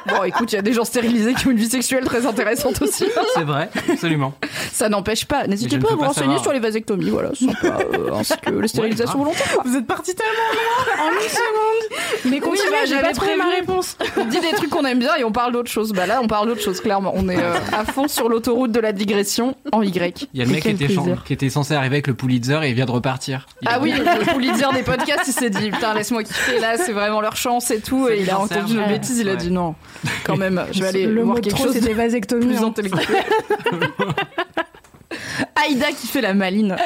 Bon, 0.06 0.24
écoute, 0.24 0.52
il 0.52 0.56
y 0.56 0.58
a 0.58 0.62
des 0.62 0.72
gens 0.72 0.84
stérilisés 0.84 1.34
qui 1.34 1.46
ont 1.46 1.50
une 1.50 1.58
vie 1.58 1.68
sexuelle 1.68 2.04
très 2.04 2.26
intéressante 2.26 2.82
aussi. 2.82 3.04
C'est 3.34 3.44
vrai, 3.44 3.70
absolument. 3.90 4.34
Ça 4.72 4.88
n'empêche 4.88 5.24
pas. 5.26 5.46
N'hésitez 5.46 5.78
pas 5.78 5.92
à 5.92 5.94
vous 5.94 6.02
renseigner 6.02 6.26
savoir. 6.26 6.42
sur 6.42 6.52
les 6.52 6.58
vasectomies, 6.58 7.10
voilà, 7.10 7.30
c'est 7.34 7.46
sympa, 7.46 7.78
euh, 7.94 8.12
ainsi 8.14 8.31
que 8.40 8.50
les 8.50 8.68
stérilisations 8.68 9.18
grave. 9.18 9.24
volontaires. 9.34 9.52
quoi. 9.54 9.62
Vous 9.66 9.76
êtes 9.76 9.86
parti 9.86 10.14
tellement 10.14 10.32
loin 10.52 11.04
en 11.06 11.12
une 11.12 11.28
seconde. 11.28 12.30
Mais 12.30 12.40
continue, 12.40 12.70
bah, 12.70 12.76
j'ai 12.84 12.90
j'avais 12.94 13.02
pas 13.02 13.12
trouvé 13.12 13.36
ma 13.36 13.48
réponse. 13.50 13.96
On 14.16 14.24
dit 14.24 14.40
des 14.40 14.52
trucs 14.52 14.70
qu'on 14.70 14.84
aime 14.84 14.98
bien 14.98 15.14
et 15.16 15.24
on 15.24 15.32
parle 15.32 15.52
d'autre 15.52 15.70
chose. 15.70 15.92
Bah 15.92 16.06
là, 16.06 16.20
on 16.22 16.26
parle 16.28 16.48
d'autre 16.48 16.60
chose, 16.62 16.80
clairement. 16.80 17.12
On 17.16 17.28
est 17.28 17.38
euh, 17.42 17.54
à 17.72 17.84
fond 17.84 18.08
sur 18.08 18.28
l'autoroute 18.28 18.72
de 18.72 18.80
la 18.80 18.92
digression 18.92 19.56
en 19.72 19.82
Y. 19.82 20.28
Il 20.32 20.38
y 20.40 20.42
a 20.42 20.46
le 20.46 20.52
mec 20.52 20.62
qui 20.62 20.68
était, 20.70 20.84
plaisir. 20.86 21.02
chan- 21.04 21.22
qui 21.24 21.32
était 21.32 21.50
censé 21.50 21.74
arriver 21.74 21.96
avec 21.96 22.06
le 22.06 22.14
Pulitzer 22.14 22.60
et 22.62 22.68
il 22.68 22.74
vient 22.74 22.86
de 22.86 22.90
repartir. 22.90 23.46
Il 23.62 23.68
Ah 23.70 23.78
oui, 23.80 23.92
le 23.92 24.32
Pulitzer 24.34 24.66
des 24.74 24.82
podcasts, 24.84 25.26
il 25.26 25.32
s'est 25.32 25.50
dit 25.50 25.70
putain 25.70 25.94
laisse-moi 25.94 26.22
kiffer 26.22 26.58
là, 26.60 26.76
c'est 26.78 26.92
vraiment 26.92 27.20
leur 27.20 27.36
chance 27.36 27.70
et 27.70 27.80
tout. 27.80 28.06
C'est 28.08 28.18
Et 28.18 28.22
il 28.22 28.30
a 28.30 28.38
entendu 28.38 28.74
une 28.74 28.80
Ouais. 28.80 28.88
bêtise, 28.88 29.18
il 29.18 29.28
a 29.28 29.36
dit 29.36 29.50
non, 29.50 29.74
quand 30.24 30.36
même, 30.36 30.64
je 30.72 30.80
vais 30.82 30.88
aller 30.88 31.06
le 31.06 31.22
voir 31.22 31.36
mot 31.36 31.40
quelque 31.42 31.54
trop, 31.54 31.64
chose 31.64 31.72
c'était 31.74 31.90
de 31.90 31.94
vasectomie. 31.94 32.46
plus 32.46 32.58
hein. 32.58 32.66
intellectuel. 32.68 33.06
Aïda 35.64 35.92
qui 35.92 36.06
fait 36.06 36.20
la 36.20 36.34
maline. 36.34 36.76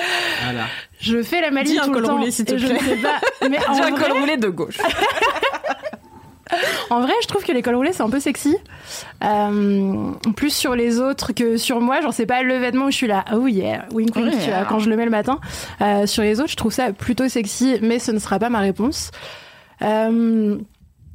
Voilà. 0.44 0.64
Je 1.00 1.22
fais 1.22 1.40
la 1.40 1.50
maline 1.50 1.72
Dis 1.75 1.78
un 1.78 1.84
tout 1.84 1.90
le 1.93 1.96
col 1.96 2.04
temps. 2.06 2.16
roulé, 2.19 2.31
s'il 2.31 2.44
te 2.44 2.54
et 2.54 2.58
je 2.58 2.66
ne 2.66 2.78
plaît. 2.78 2.96
sais 2.96 2.96
pas. 2.96 3.48
Mais 3.48 3.58
en 3.69 3.75
J'ai 3.75 3.82
un 3.82 3.90
vrai, 3.90 4.08
col 4.08 4.19
roulé 4.19 4.37
de 4.37 4.48
gauche. 4.48 4.78
en 6.90 7.00
vrai, 7.00 7.12
je 7.22 7.26
trouve 7.26 7.44
que 7.44 7.50
les 7.52 7.62
cols 7.62 7.75
roulés 7.75 7.93
c'est 7.93 8.02
un 8.02 8.10
peu 8.10 8.20
sexy. 8.20 8.56
Euh, 9.25 10.12
plus 10.37 10.50
sur 10.54 10.76
les 10.76 11.00
autres 11.00 11.32
que 11.32 11.56
sur 11.56 11.81
moi. 11.81 12.00
Genre 12.00 12.14
c'est 12.14 12.26
pas 12.26 12.43
le 12.43 12.56
vêtement 12.58 12.87
où 12.87 12.90
je 12.90 12.96
suis 12.96 13.06
là. 13.08 13.25
Oh 13.32 13.46
yeah, 13.48 13.84
wink 13.93 14.14
wink. 14.14 14.32
Ouais. 14.32 14.38
tu 14.44 14.50
vois, 14.50 14.64
quand 14.64 14.78
je 14.78 14.88
le 14.88 14.96
mets 14.96 15.04
le 15.04 15.10
matin. 15.10 15.40
Euh, 15.81 16.06
sur 16.06 16.22
les 16.22 16.40
autres, 16.40 16.50
je 16.50 16.56
trouve 16.56 16.72
ça 16.72 16.93
plutôt 16.93 17.28
sexy, 17.28 17.78
mais 17.82 17.98
ce 17.98 18.12
ne 18.12 18.19
sera 18.19 18.38
pas 18.38 18.48
ma 18.48 18.60
réponse. 18.60 19.10
Euh, 19.82 20.56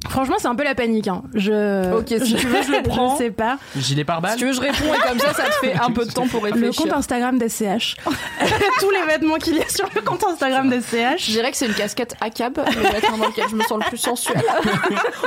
Franchement, 0.10 0.36
c'est 0.40 0.48
un 0.48 0.56
peu 0.56 0.64
la 0.64 0.76
panique. 0.76 1.08
Hein. 1.08 1.22
Je, 1.34 1.94
Ok, 1.96 2.08
si 2.24 2.36
tu 2.36 2.48
veux, 2.48 2.62
je 2.64 2.72
le 2.72 2.82
prends. 2.88 3.14
Je 3.18 3.24
sais 3.24 3.32
pas. 3.32 3.58
Gilet 3.78 4.04
pare-balles 4.04 4.32
Si 4.34 4.38
tu 4.40 4.46
veux, 4.48 4.54
je 4.54 4.60
réponds 4.62 4.94
et 4.94 5.08
comme 5.08 5.20
ça, 5.20 5.34
ça 5.34 5.44
te 5.44 5.54
fait 5.66 5.74
un 5.74 5.92
peu 5.92 6.06
de 6.06 6.12
temps 6.12 6.28
pour 6.28 6.44
Le 6.46 6.52
réfléchir. 6.52 6.84
compte 6.84 6.94
Instagram 6.94 7.38
d'SCH. 7.38 7.96
Tous 8.80 8.90
les 8.90 9.04
vêtements 9.08 9.36
qu'il 9.38 9.56
y 9.58 9.62
a 9.62 9.70
sur 9.70 9.88
le 9.96 10.02
compte 10.02 10.24
Instagram 10.24 10.70
Je 10.72 10.78
d'SCH. 10.78 11.30
dirais 11.30 11.52
que 11.52 11.58
c'est 11.58 11.68
une 11.68 11.74
casquette 11.74 12.16
à 12.20 12.30
cab, 12.30 12.58
le 12.58 12.82
vêtement 12.90 13.18
dans 13.18 13.28
lequel 13.28 13.46
je 13.50 13.56
me 13.56 13.64
sens 13.64 13.80
le 13.84 13.88
plus 13.90 13.98
sensuelle. 13.98 14.42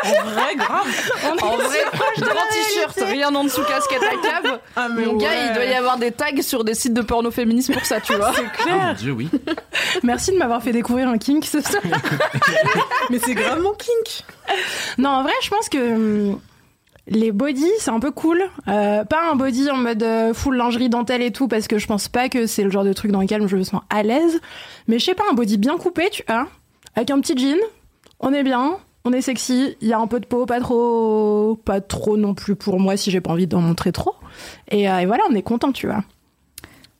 En 0.04 0.28
vrai, 0.30 0.54
grave. 0.56 0.86
En 1.42 1.56
vrai, 1.56 1.78
grand 2.18 2.34
t-shirt, 2.50 2.98
rien 3.08 3.34
en 3.34 3.44
dessous, 3.44 3.62
casquette 3.62 4.02
à 4.02 4.16
cab. 4.42 4.58
Ah, 4.76 4.88
mais 4.94 5.06
Mon 5.06 5.16
gars, 5.16 5.30
il 5.48 5.54
doit 5.54 5.64
y 5.64 5.72
avoir 5.74 5.96
des 5.98 6.12
tags 6.12 6.42
sur 6.42 6.64
des 6.64 6.74
sites 6.74 6.92
de 6.94 7.00
porno 7.00 7.30
féministes 7.30 7.72
pour 7.72 7.84
ça, 7.84 8.00
tu 8.00 8.14
vois. 8.14 8.32
Oh 8.36 8.68
mon 8.70 8.92
dieu, 8.94 9.12
oui. 9.12 9.30
Merci 10.02 10.32
de 10.32 10.36
m'avoir 10.38 10.62
fait 10.62 10.72
découvrir 10.72 11.08
un 11.08 11.18
kink 11.18 11.44
ce 11.44 11.60
soir. 11.60 11.82
Mais 13.10 13.18
c'est 13.18 13.34
grave 13.34 13.60
mon 13.60 13.72
kink. 13.72 14.24
Non, 14.98 15.10
en 15.10 15.22
vrai, 15.22 15.32
je 15.42 15.50
pense 15.50 15.68
que 15.68 15.94
hum, 15.94 16.40
les 17.06 17.32
bodys, 17.32 17.70
c'est 17.78 17.90
un 17.90 18.00
peu 18.00 18.10
cool. 18.10 18.42
Euh, 18.68 19.04
pas 19.04 19.30
un 19.30 19.36
body 19.36 19.70
en 19.70 19.76
mode 19.76 20.02
euh, 20.02 20.34
full 20.34 20.56
lingerie 20.56 20.88
dentelle 20.88 21.22
et 21.22 21.32
tout, 21.32 21.48
parce 21.48 21.68
que 21.68 21.78
je 21.78 21.86
pense 21.86 22.08
pas 22.08 22.28
que 22.28 22.46
c'est 22.46 22.64
le 22.64 22.70
genre 22.70 22.84
de 22.84 22.92
truc 22.92 23.10
dans 23.10 23.20
lequel 23.20 23.46
je 23.46 23.56
me 23.56 23.62
sens 23.62 23.82
à 23.90 24.02
l'aise. 24.02 24.40
Mais 24.88 24.98
je 24.98 25.04
sais 25.04 25.14
pas, 25.14 25.24
un 25.30 25.34
body 25.34 25.58
bien 25.58 25.76
coupé, 25.76 26.08
tu 26.10 26.24
vois, 26.26 26.46
avec 26.94 27.10
un 27.10 27.20
petit 27.20 27.36
jean, 27.36 27.58
on 28.20 28.32
est 28.32 28.42
bien. 28.42 28.78
On 29.06 29.12
est 29.12 29.20
sexy, 29.20 29.76
il 29.82 29.88
y 29.88 29.92
a 29.92 29.98
un 29.98 30.06
peu 30.06 30.18
de 30.18 30.24
peau, 30.24 30.46
pas 30.46 30.60
trop, 30.60 31.60
pas 31.62 31.82
trop 31.82 32.16
non 32.16 32.32
plus 32.32 32.56
pour 32.56 32.80
moi 32.80 32.96
si 32.96 33.10
j'ai 33.10 33.20
pas 33.20 33.32
envie 33.32 33.46
d'en 33.46 33.60
montrer 33.60 33.92
trop. 33.92 34.14
Et, 34.70 34.88
euh, 34.88 35.04
voilà, 35.06 35.24
on 35.30 35.34
est 35.34 35.42
content, 35.42 35.72
tu 35.72 35.86
vois. 35.86 36.02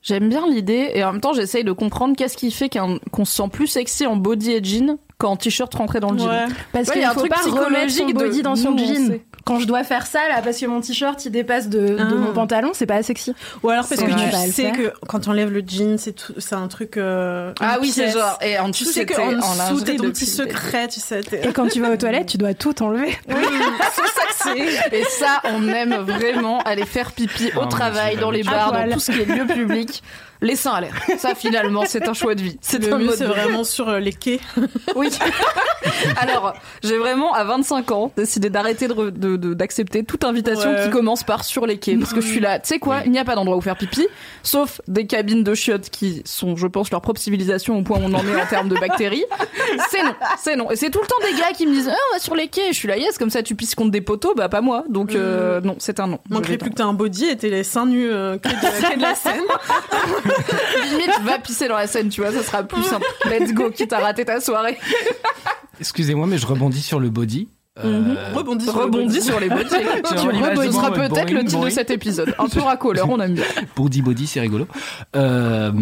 J'aime 0.02 0.28
bien 0.28 0.46
l'idée 0.46 0.90
et 0.92 1.02
en 1.02 1.12
même 1.12 1.22
temps, 1.22 1.32
j'essaye 1.32 1.64
de 1.64 1.72
comprendre 1.72 2.14
qu'est-ce 2.14 2.36
qui 2.36 2.50
fait 2.50 2.68
qu'on 2.68 3.24
se 3.24 3.34
sent 3.34 3.48
plus 3.50 3.68
sexy 3.68 4.04
en 4.04 4.16
body 4.16 4.52
et 4.52 4.62
jean 4.62 4.98
qu'en 5.18 5.36
t-shirt 5.36 5.72
rentré 5.74 6.00
dans 6.00 6.10
le 6.12 6.18
jean. 6.18 6.28
Ouais. 6.28 6.44
Parce 6.72 6.88
Ouais, 6.88 6.94
qu'il 6.94 7.04
a 7.04 7.10
un 7.10 7.14
faut 7.14 7.20
truc 7.20 7.32
pas 7.32 7.36
remettre 7.42 7.52
son 7.90 8.06
psychologique 8.06 8.14
de 8.14 8.18
body 8.24 8.42
dans 8.42 8.56
son 8.56 8.72
nous, 8.72 8.78
jean. 8.78 9.20
Quand 9.44 9.60
je 9.60 9.66
dois 9.66 9.84
faire 9.84 10.06
ça 10.06 10.20
là, 10.28 10.40
parce 10.42 10.58
que 10.58 10.64
mon 10.66 10.80
t-shirt 10.80 11.22
il 11.26 11.30
dépasse 11.30 11.68
de, 11.68 11.78
de 11.88 11.96
Ah. 12.00 12.04
mon 12.14 12.32
pantalon, 12.32 12.70
c'est 12.72 12.86
pas 12.86 13.02
sexy. 13.02 13.34
Ou 13.62 13.68
alors 13.68 13.86
parce 13.86 14.00
que 14.00 14.06
vrai. 14.10 14.30
tu 14.30 14.50
sais 14.52 14.62
faire. 14.72 14.72
que 14.76 14.92
quand 15.06 15.28
on 15.28 15.32
enlève 15.32 15.50
le 15.52 15.62
jean, 15.66 15.98
c'est 15.98 16.12
tout- 16.14 16.32
c'est 16.38 16.54
un 16.54 16.66
truc. 16.66 16.96
euh, 16.96 17.52
Ah 17.60 17.76
oui, 17.80 17.90
c'est 17.90 18.10
genre. 18.10 18.38
Et 18.40 18.58
en 18.58 18.70
Tu 18.70 18.84
dessous, 18.84 18.84
sais 18.86 19.00
c'était 19.00 19.14
qu'en 19.14 19.28
en 19.34 19.72
dessous, 19.72 19.84
t'as 19.84 19.94
ton 19.96 20.04
petit 20.04 20.24
secret, 20.26 20.88
tu 20.88 20.98
sais. 21.00 21.20
t'es- 21.20 21.46
Et 21.46 21.52
quand 21.52 21.68
tu 21.68 21.80
vas 21.82 21.90
aux 21.90 21.96
toilettes, 21.96 22.28
tu 22.28 22.38
dois 22.38 22.54
tout 22.54 22.82
enlever. 22.82 23.16
Oui, 23.28 23.34
c'est 23.92 24.02
ça 24.46 24.54
que 24.54 24.58
c'est. 24.90 24.96
Et 24.98 25.04
ça, 25.04 25.40
on 25.44 25.68
aime 25.68 25.94
vraiment 25.96 26.60
aller 26.62 26.86
faire 26.86 27.12
pipi 27.12 27.50
au 27.56 27.62
mon 27.62 27.68
travail, 27.68 28.16
dans 28.16 28.30
les 28.30 28.42
bars, 28.42 28.72
dans 28.72 28.90
tout 28.94 29.00
ce 29.00 29.12
qui 29.12 29.20
est 29.20 29.26
lieu 29.26 29.46
public. 29.46 30.02
les 30.44 30.56
seins 30.56 30.72
à 30.74 30.80
l'air. 30.80 30.94
Ça, 31.18 31.34
finalement, 31.34 31.84
c'est 31.86 32.06
un 32.08 32.14
choix 32.14 32.34
de 32.34 32.42
vie. 32.42 32.56
C'est 32.60 32.78
Le 32.84 32.92
un 32.92 32.98
mieux, 32.98 33.06
mode 33.06 33.16
c'est 33.16 33.24
vraiment 33.24 33.64
sur 33.64 33.88
euh, 33.88 33.98
les 33.98 34.12
quais. 34.12 34.38
Oui. 34.94 35.08
Alors, 36.16 36.54
j'ai 36.82 36.96
vraiment, 36.96 37.32
à 37.34 37.44
25 37.44 37.90
ans, 37.90 38.12
décidé 38.16 38.48
d'arrêter 38.50 38.88
de 38.88 38.94
re- 38.94 39.10
de- 39.10 39.36
de- 39.36 39.54
d'accepter 39.54 40.04
toute 40.04 40.24
invitation 40.24 40.70
Ouais. 40.70 40.84
qui 40.84 40.90
commence 40.90 41.24
par 41.24 41.44
sur 41.44 41.66
les 41.66 41.78
quais. 41.78 41.96
Parce 41.96 42.12
que 42.12 42.20
je 42.20 42.26
suis 42.28 42.40
là, 42.40 42.58
tu 42.58 42.68
sais 42.68 42.78
quoi, 42.78 43.00
il 43.04 43.10
n'y 43.10 43.18
a 43.18 43.24
pas 43.24 43.34
d'endroit 43.34 43.56
où 43.56 43.60
faire 43.60 43.76
pipi, 43.76 44.06
sauf 44.42 44.80
des 44.88 45.06
cabines 45.06 45.42
de 45.44 45.54
chiottes 45.54 45.90
qui 45.90 46.22
sont, 46.24 46.56
je 46.56 46.66
pense, 46.66 46.90
leur 46.90 47.00
propre 47.00 47.20
civilisation 47.20 47.78
au 47.78 47.82
point 47.82 47.98
où 47.98 48.02
on 48.04 48.14
en 48.14 48.26
est 48.26 48.40
en 48.40 48.46
termes 48.46 48.68
de 48.68 48.76
bactéries. 48.76 49.24
C'est 49.90 50.02
non, 50.02 50.14
c'est 50.38 50.56
non. 50.56 50.70
Et 50.70 50.76
c'est 50.76 50.90
tout 50.90 51.00
le 51.00 51.06
temps 51.06 51.16
des 51.22 51.36
gars 51.38 51.52
qui 51.56 51.66
me 51.66 51.72
disent, 51.72 51.88
ah, 51.90 51.96
on 52.10 52.14
va 52.14 52.20
sur 52.20 52.34
les 52.34 52.48
quais. 52.48 52.68
Je 52.68 52.74
suis 52.78 52.88
là, 52.88 52.96
yes, 52.96 53.18
comme 53.18 53.30
ça 53.30 53.42
tu 53.42 53.54
pisses 53.54 53.74
contre 53.74 53.90
des 53.90 54.00
poteaux, 54.00 54.34
bah 54.34 54.48
pas 54.48 54.60
moi. 54.60 54.84
Donc, 54.88 55.14
euh, 55.14 55.60
non, 55.60 55.76
c'est 55.78 56.00
un 56.00 56.06
non. 56.06 56.18
Je 56.28 56.34
Manquerait 56.34 56.58
plus 56.58 56.70
que 56.70 56.76
t'aies 56.76 56.82
un 56.82 56.92
body 56.94 57.26
et 57.26 57.36
t'es 57.36 57.48
les 57.50 57.64
seins 57.64 57.86
nus 57.86 58.08
euh, 58.10 58.38
quai 58.38 58.50
de, 58.50 58.96
de 58.96 59.02
la 59.02 59.14
Seine. 59.14 59.34
Limite, 60.90 61.20
va 61.22 61.38
pisser 61.38 61.68
dans 61.68 61.76
la 61.76 61.86
scène, 61.86 62.08
tu 62.08 62.20
vois, 62.20 62.32
ça 62.32 62.42
sera 62.42 62.62
plus 62.62 62.82
simple. 62.82 63.06
Let's 63.26 63.52
go, 63.52 63.70
quitte 63.70 63.92
à 63.92 63.98
rater 63.98 64.24
ta 64.24 64.40
soirée. 64.40 64.78
Excusez-moi, 65.80 66.26
mais 66.26 66.38
je 66.38 66.46
rebondis 66.46 66.82
sur 66.82 67.00
le 67.00 67.10
body. 67.10 67.48
Euh, 67.82 68.14
Rebondis 68.32 68.66
sur 68.66 68.76
le 68.76 68.84
Rebondis 68.84 69.20
sur 69.20 69.40
les 69.40 69.48
body. 69.48 69.64
Tu 70.08 70.38
moi, 70.38 70.92
peut-être 70.92 71.30
le 71.32 71.44
titre 71.44 71.64
de 71.64 71.70
cet 71.70 71.90
épisode. 71.90 72.32
Un 72.38 72.48
peu 72.48 72.60
racoleur, 72.60 73.10
on 73.10 73.20
aime 73.20 73.34
bien. 73.34 73.44
Body 73.76 74.00
body, 74.00 74.28
c'est 74.28 74.38
rigolo. 74.40 74.68
Euh, 75.16 75.72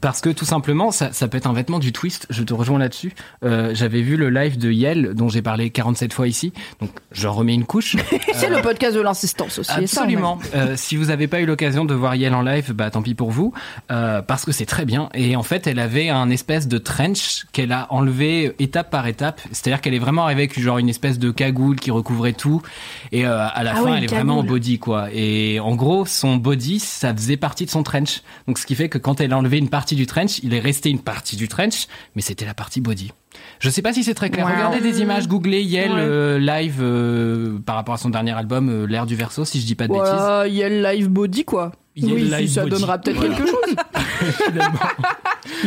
parce 0.00 0.22
que 0.22 0.30
tout 0.30 0.46
simplement, 0.46 0.90
ça, 0.92 1.12
ça 1.12 1.28
peut 1.28 1.36
être 1.36 1.46
un 1.46 1.52
vêtement 1.52 1.78
du 1.78 1.92
twist. 1.92 2.26
Je 2.30 2.42
te 2.42 2.54
rejoins 2.54 2.78
là-dessus. 2.78 3.12
Euh, 3.44 3.72
J'avais 3.74 4.00
vu 4.00 4.16
le 4.16 4.30
live 4.30 4.56
de 4.56 4.70
Yel, 4.70 5.12
dont 5.12 5.28
j'ai 5.28 5.42
parlé 5.42 5.68
47 5.68 6.14
fois 6.14 6.26
ici. 6.26 6.54
Donc, 6.80 6.90
je 7.10 7.28
remets 7.28 7.54
une 7.54 7.66
couche. 7.66 7.96
C'est 8.32 8.48
le 8.48 8.62
podcast 8.62 8.96
de 8.96 9.02
l'insistance 9.02 9.58
aussi. 9.58 9.70
ça. 9.70 9.76
Absolument. 9.76 10.38
Euh, 10.54 10.72
si 10.76 10.96
vous 10.96 11.06
n'avez 11.06 11.28
pas 11.28 11.40
eu 11.40 11.46
l'occasion 11.46 11.84
de 11.84 11.92
voir 11.92 12.14
Yel 12.14 12.34
en 12.34 12.42
live, 12.42 12.72
bah 12.72 12.90
tant 12.90 13.02
pis 13.02 13.14
pour 13.14 13.30
vous, 13.30 13.52
euh, 13.90 14.22
parce 14.22 14.46
que 14.46 14.52
c'est 14.52 14.64
très 14.66 14.86
bien. 14.86 15.10
Et 15.12 15.36
en 15.36 15.42
fait, 15.42 15.66
elle 15.66 15.80
avait 15.80 16.08
un 16.08 16.30
espèce 16.30 16.66
de 16.66 16.78
trench 16.78 17.44
qu'elle 17.52 17.72
a 17.72 17.88
enlevé 17.92 18.54
étape 18.58 18.88
par 18.90 19.06
étape. 19.06 19.42
C'est-à-dire 19.52 19.82
qu'elle 19.82 19.94
est 19.94 19.98
vraiment 19.98 20.22
arrivée 20.24 20.42
avec 20.44 20.58
genre 20.58 20.78
une 20.78 20.88
espèce 20.88 21.18
de 21.18 21.30
cagoule 21.44 21.76
qui 21.80 21.90
recouvrait 21.90 22.32
tout. 22.32 22.62
Et 23.12 23.26
euh, 23.26 23.46
à 23.52 23.62
la 23.62 23.72
Ah 23.72 23.74
fin, 23.76 23.82
ouais, 23.84 23.98
elle 23.98 24.04
est 24.04 24.06
vraiment 24.14 24.38
en 24.38 24.42
body 24.44 24.78
quoi. 24.78 25.08
Et 25.12 25.58
en 25.60 25.74
gros, 25.74 26.06
son 26.06 26.36
body, 26.36 26.78
ça 26.80 27.14
faisait 27.14 27.36
partie 27.36 27.64
de 27.66 27.70
son 27.70 27.82
trench. 27.82 28.22
Donc 28.46 28.58
ce 28.58 28.66
qui 28.66 28.74
fait 28.74 28.88
que 28.88 28.98
quand 28.98 29.20
elle 29.20 29.32
a 29.32 29.38
enlevé 29.38 29.58
une 29.58 29.68
partie 29.70 29.94
du 29.96 30.06
trench, 30.06 30.38
il 30.42 30.54
est 30.54 30.60
resté 30.60 30.90
une 30.90 31.00
partie 31.00 31.36
du 31.36 31.48
trench, 31.48 31.86
mais 32.14 32.22
c'était 32.22 32.44
la 32.46 32.54
partie 32.54 32.80
body. 32.80 33.12
Je 33.60 33.70
sais 33.70 33.80
pas 33.82 33.92
si 33.92 34.04
c'est 34.04 34.14
très 34.14 34.28
clair. 34.30 34.44
Wow. 34.46 34.52
Regardez 34.54 34.80
des 34.80 35.00
images, 35.00 35.26
googlez 35.26 35.62
Yel 35.62 35.90
Ouais. 35.92 35.96
euh, 36.00 36.38
live 36.38 36.78
euh, 36.80 37.58
par 37.64 37.76
rapport 37.76 37.94
à 37.94 37.98
son 37.98 38.10
dernier 38.10 38.32
album, 38.32 38.68
euh, 38.68 38.86
L'air 38.86 39.06
du 39.06 39.14
verso, 39.16 39.44
si 39.44 39.60
je 39.60 39.66
dis 39.66 39.74
pas 39.74 39.86
de 39.88 39.92
bêtises. 39.92 40.08
Voilà, 40.08 40.46
il 40.48 40.54
y 40.54 40.62
a 40.62 40.68
le 40.68 40.82
live 40.82 41.08
body, 41.08 41.44
quoi. 41.44 41.72
Il 41.96 42.06
y 42.08 42.10
a 42.10 42.14
oui, 42.14 42.46
si, 42.48 42.54
ça 42.54 42.62
body. 42.62 42.74
donnera 42.74 42.98
peut-être 42.98 43.16
Voilà. 43.16 43.34
quelque 43.34 43.50
chose. 43.50 43.76
Mais, 44.54 44.60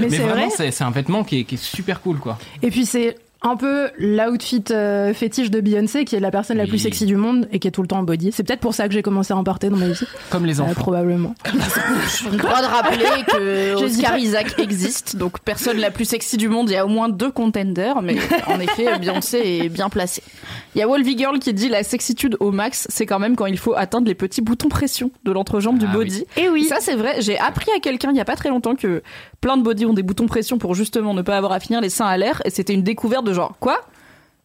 Mais 0.01 0.09
c'est 0.09 0.17
vrai. 0.23 0.31
vraiment, 0.33 0.49
c'est 0.55 0.71
c'est 0.71 0.83
un 0.83 0.91
vêtement 0.91 1.23
qui 1.23 1.39
est, 1.39 1.43
qui 1.43 1.55
est 1.55 1.63
super 1.63 2.01
cool, 2.01 2.17
quoi. 2.19 2.37
Et 2.61 2.69
puis 2.69 2.85
c'est 2.85 3.17
un 3.45 3.55
peu 3.55 3.89
l'outfit 3.97 4.63
euh, 4.71 5.13
fétiche 5.13 5.51
de 5.51 5.61
Beyoncé, 5.61 6.03
qui 6.03 6.15
est 6.15 6.19
la 6.19 6.31
personne 6.31 6.57
la 6.57 6.63
Oui. 6.63 6.69
plus 6.69 6.79
sexy 6.79 7.05
du 7.05 7.15
monde 7.15 7.47
et 7.51 7.59
qui 7.59 7.67
est 7.67 7.71
tout 7.71 7.81
le 7.81 7.87
temps 7.87 7.99
en 7.99 8.03
body. 8.03 8.31
C'est 8.33 8.43
peut-être 8.43 8.59
pour 8.59 8.73
ça 8.73 8.87
que 8.87 8.93
j'ai 8.93 9.01
commencé 9.03 9.33
à 9.33 9.37
en 9.37 9.43
porter 9.43 9.69
dans 9.69 9.77
ma 9.77 9.87
vie. 9.87 9.99
Comme 10.29 10.45
les 10.45 10.59
Euh, 10.59 10.63
enfants. 10.63 10.73
probablement. 10.73 11.35
J'ai 11.45 12.29
le 12.31 12.37
droit 12.37 12.61
de 12.61 12.67
rappeler 12.67 13.05
que 13.27 13.75
Je 13.79 13.85
Oscar 13.85 14.17
Isaac 14.17 14.59
existe, 14.59 15.15
donc 15.15 15.39
personne 15.39 15.77
la 15.77 15.91
plus 15.91 16.05
sexy 16.05 16.37
du 16.37 16.49
monde. 16.49 16.69
Il 16.69 16.73
y 16.73 16.77
a 16.77 16.85
au 16.85 16.89
moins 16.89 17.07
deux 17.09 17.31
contenders, 17.31 18.01
mais 18.01 18.15
en 18.47 18.59
effet, 18.59 18.97
Beyoncé 18.99 19.37
est 19.63 19.69
bien 19.69 19.89
placée. 19.89 20.23
Il 20.73 20.79
y 20.79 20.81
a 20.81 20.87
Wolvie 20.87 21.17
Girl 21.17 21.39
qui 21.39 21.53
dit 21.53 21.69
la 21.69 21.83
sexitude 21.83 22.35
au 22.39 22.51
max, 22.51 22.87
c'est 22.89 23.05
quand 23.05 23.19
même 23.19 23.35
quand 23.35 23.45
il 23.45 23.57
faut 23.57 23.75
atteindre 23.75 24.07
les 24.07 24.15
petits 24.15 24.41
boutons 24.41 24.67
pression 24.69 25.11
de 25.23 25.31
l'entrejambe 25.31 25.77
du 25.77 25.85
Ah 25.89 25.93
body. 25.93 26.25
Et 26.37 26.49
oui. 26.49 26.65
Ça, 26.65 26.77
c'est 26.81 26.95
vrai. 26.95 27.21
J'ai 27.21 27.37
appris 27.37 27.69
à 27.75 27.79
quelqu'un 27.79 28.09
il 28.11 28.17
y 28.17 28.21
a 28.21 28.25
pas 28.25 28.35
très 28.35 28.49
longtemps 28.49 28.75
que 28.75 29.03
plein 29.45 29.57
de 29.57 29.61
body 29.61 29.85
ont 29.85 29.93
des 29.93 30.01
boutons 30.01 30.25
pression 30.25 30.57
pour 30.57 30.73
justement 30.73 31.13
ne 31.13 31.21
pas 31.21 31.37
avoir 31.37 31.51
à 31.51 31.59
finir 31.59 31.79
les 31.79 31.91
seins 31.91 32.07
à 32.07 32.17
l'air. 32.17 32.41
Et 32.45 32.49
c'était 32.49 32.73
une 32.73 32.81
découverte 32.81 33.23
de 33.27 33.31
genre, 33.31 33.53
quoi? 33.59 33.79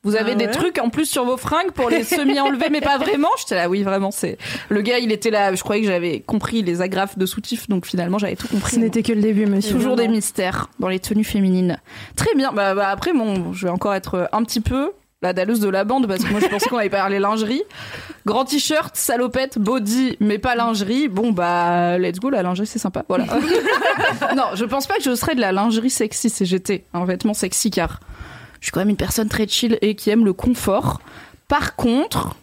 Vous 0.03 0.15
avez 0.15 0.33
Ah 0.33 0.35
des 0.35 0.51
trucs 0.51 0.79
en 0.79 0.91
plus 0.91 1.07
sur 1.07 1.25
vos 1.25 1.39
fringues 1.39 1.71
pour 1.71 1.89
les 1.89 2.05
semi-enlever, 2.05 2.69
mais 2.71 2.83
pas 2.83 2.99
vraiment? 2.99 3.31
J'étais 3.39 3.55
là, 3.55 3.71
oui, 3.71 3.83
vraiment, 3.83 4.11
c'est. 4.11 4.37
Le 4.69 4.83
gars, 4.83 4.99
il 4.99 5.11
était 5.11 5.31
là, 5.31 5.55
je 5.55 5.63
croyais 5.63 5.81
que 5.81 5.89
j'avais 5.89 6.21
compris 6.21 6.61
les 6.61 6.83
agrafes 6.83 7.17
de 7.17 7.25
soutif, 7.25 7.67
donc 7.67 7.87
finalement, 7.87 8.19
j'avais 8.19 8.37
tout 8.37 8.47
compris. 8.49 8.75
Ce 8.75 8.79
n'était 8.79 9.03
que 9.03 9.15
le 9.15 9.23
début, 9.23 9.47
monsieur. 9.47 9.75
Toujours 9.75 9.97
des 9.97 10.07
mystères 10.07 10.69
dans 10.81 10.89
les 10.89 11.01
tenues 11.01 11.25
féminines. 11.25 11.79
Très 12.15 12.35
bien. 12.35 12.53
Bah, 12.53 12.75
bah, 12.75 12.89
après, 12.89 13.15
bon, 13.15 13.55
je 13.55 13.69
vais 13.69 13.73
encore 13.73 13.95
être 13.95 14.29
un 14.33 14.45
petit 14.45 14.61
peu 14.61 14.93
la 15.23 15.33
dalleuse 15.33 15.61
de 15.61 15.69
la 15.69 15.85
bande 15.85 16.07
parce 16.07 16.25
que 16.25 16.31
moi 16.31 16.41
je 16.41 16.47
pensais 16.47 16.69
qu'on 16.69 16.79
avait 16.79 16.89
parlé 16.89 17.19
lingerie. 17.19 17.63
Grand 18.25 18.45
t-shirt, 18.45 18.97
salopette, 18.97 19.59
body, 19.59 20.17
mais 20.21 20.39
pas 20.39 20.55
lingerie. 20.55 21.09
Bon 21.09 21.33
bah 21.33 21.99
let's 21.99 22.19
go, 22.19 22.31
la 22.31 22.43
lingerie 22.43 22.67
c'est 22.67 22.79
sympa. 22.79 23.05
Voilà. 23.09 23.25
non, 24.37 24.45
je 24.55 24.65
pense 24.65 24.87
pas 24.87 24.97
que 24.97 25.03
je 25.03 25.15
serais 25.15 25.35
de 25.35 25.41
la 25.41 25.53
lingerie 25.53 25.91
sexy 25.91 26.33
j'étais 26.45 26.85
un 26.95 27.05
vêtement 27.05 27.35
sexy 27.35 27.71
car 27.71 28.01
je 28.61 28.67
suis 28.67 28.73
quand 28.73 28.81
même 28.81 28.91
une 28.91 28.97
personne 28.97 29.29
très 29.29 29.47
chill 29.47 29.79
et 29.83 29.95
qui 29.95 30.11
aime 30.11 30.25
le 30.25 30.33
confort. 30.33 31.01
Par 31.49 31.77
contre, 31.77 32.37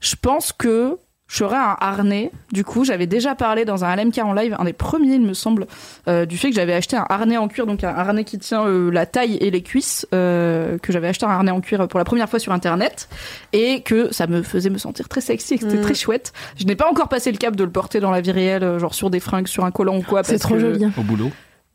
je 0.00 0.16
pense 0.20 0.52
que 0.52 0.98
je 1.32 1.38
ferais 1.44 1.56
un 1.56 1.76
harnais. 1.80 2.30
Du 2.52 2.62
coup, 2.62 2.84
j'avais 2.84 3.06
déjà 3.06 3.34
parlé 3.34 3.64
dans 3.64 3.84
un 3.86 3.96
LMK 3.96 4.18
en 4.18 4.34
live, 4.34 4.54
un 4.58 4.64
des 4.64 4.74
premiers, 4.74 5.14
il 5.14 5.22
me 5.22 5.32
semble, 5.32 5.66
euh, 6.06 6.26
du 6.26 6.36
fait 6.36 6.50
que 6.50 6.54
j'avais 6.56 6.74
acheté 6.74 6.94
un 6.96 7.06
harnais 7.08 7.38
en 7.38 7.48
cuir, 7.48 7.64
donc 7.66 7.82
un 7.84 7.88
harnais 7.88 8.24
qui 8.24 8.38
tient 8.38 8.66
euh, 8.66 8.90
la 8.90 9.06
taille 9.06 9.36
et 9.40 9.50
les 9.50 9.62
cuisses, 9.62 10.06
euh, 10.12 10.76
que 10.76 10.92
j'avais 10.92 11.08
acheté 11.08 11.24
un 11.24 11.30
harnais 11.30 11.50
en 11.50 11.62
cuir 11.62 11.88
pour 11.88 11.98
la 11.98 12.04
première 12.04 12.28
fois 12.28 12.38
sur 12.38 12.52
Internet, 12.52 13.08
et 13.54 13.80
que 13.80 14.12
ça 14.12 14.26
me 14.26 14.42
faisait 14.42 14.68
me 14.68 14.76
sentir 14.76 15.08
très 15.08 15.22
sexy, 15.22 15.54
et 15.54 15.58
que 15.58 15.64
c'était 15.64 15.78
Mm. 15.78 15.82
très 15.82 15.94
chouette. 15.94 16.32
Je 16.58 16.66
n'ai 16.66 16.76
pas 16.76 16.90
encore 16.90 17.08
passé 17.08 17.32
le 17.32 17.38
cap 17.38 17.56
de 17.56 17.64
le 17.64 17.70
porter 17.70 17.98
dans 18.00 18.10
la 18.10 18.20
vie 18.20 18.32
réelle, 18.32 18.78
genre 18.78 18.92
sur 18.94 19.08
des 19.08 19.20
fringues, 19.20 19.46
sur 19.48 19.64
un 19.64 19.70
collant 19.70 19.96
ou 19.96 20.02
quoi. 20.02 20.22
C'est 20.24 20.32
parce 20.34 20.42
trop 20.42 20.54
que- 20.56 20.60
joli. 20.60 20.84
Au 20.98 21.02
boulot. 21.02 21.30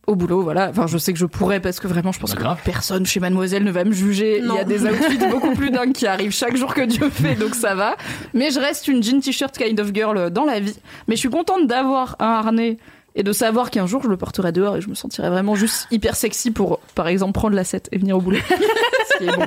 Au 0.08 0.16
boulot, 0.16 0.42
voilà. 0.42 0.70
Enfin, 0.70 0.88
je 0.88 0.98
sais 0.98 1.12
que 1.14 1.20
je 1.20 1.26
pourrais 1.26 1.60
parce 1.60 1.80
que 1.80 1.88
vraiment, 1.88 2.12
je 2.14 2.20
pense 2.20 2.32
Bah, 2.32 2.38
que 2.38 2.42
grave. 2.44 2.60
personne 2.64 3.06
chez 3.06 3.20
Mademoiselle 3.20 3.64
ne 3.66 3.72
va 3.72 3.84
me 3.84 3.92
juger. 3.92 4.40
Il 4.40 4.46
y 4.54 4.58
a 4.58 4.64
des 4.64 4.84
outfits 4.86 5.18
beaucoup 5.32 5.54
plus 5.54 5.70
dingues 5.70 5.92
qui 5.94 6.08
arrivent 6.08 6.32
chaque 6.32 6.56
jour 6.56 6.74
que 6.74 6.82
Dieu 6.82 7.10
fait, 7.10 7.36
donc 7.36 7.54
ça 7.56 7.76
va. 7.76 7.96
Mais 8.34 8.50
je 8.52 8.60
reste 8.60 8.88
une 8.88 9.04
jean 9.04 9.20
t-shirt 9.20 9.56
kind 9.58 9.80
of 9.80 9.94
girl 9.94 10.30
dans 10.30 10.46
la 10.46 10.60
vie. 10.62 10.76
Mais 11.08 11.16
je 11.16 11.20
suis 11.20 11.30
contente 11.30 11.68
d'avoir 11.68 12.16
un 12.20 12.26
harnais 12.28 12.78
et 13.16 13.24
de 13.24 13.32
savoir 13.34 13.70
qu'un 13.72 13.86
jour 13.88 14.02
je 14.04 14.08
le 14.08 14.16
porterai 14.16 14.52
dehors 14.52 14.78
et 14.78 14.82
je 14.82 14.88
me 14.90 14.96
sentirai 14.96 15.30
vraiment 15.30 15.56
juste 15.56 15.88
hyper 15.92 16.16
sexy 16.16 16.52
pour, 16.52 16.80
par 16.96 17.08
exemple, 17.10 17.34
prendre 17.34 17.56
la 17.56 17.64
7 17.66 17.90
et 17.92 17.98
venir 17.98 18.16
au 18.18 18.22
boulot. 18.22 18.38
Ce 19.12 19.18
qui 19.18 19.26
est 19.26 19.36
bon, 19.36 19.46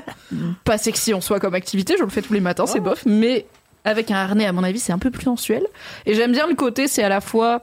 pas 0.64 0.76
sexy 0.76 1.14
en 1.14 1.20
soi 1.20 1.40
comme 1.40 1.54
activité, 1.54 1.94
je 1.98 2.02
le 2.04 2.10
fais 2.10 2.20
tous 2.22 2.32
les 2.34 2.40
matins, 2.40 2.66
c'est 2.66 2.80
bof, 2.80 3.02
mais 3.06 3.46
avec 3.84 4.10
un 4.10 4.16
harnais, 4.16 4.44
à 4.44 4.52
mon 4.52 4.62
avis, 4.64 4.78
c'est 4.80 4.92
un 4.92 4.98
peu 4.98 5.10
plus 5.10 5.22
sensuel. 5.22 5.64
Et 6.04 6.14
j'aime 6.14 6.32
bien 6.32 6.46
le 6.48 6.54
côté, 6.54 6.86
c'est 6.88 7.02
à 7.04 7.08
la 7.08 7.20
fois 7.22 7.62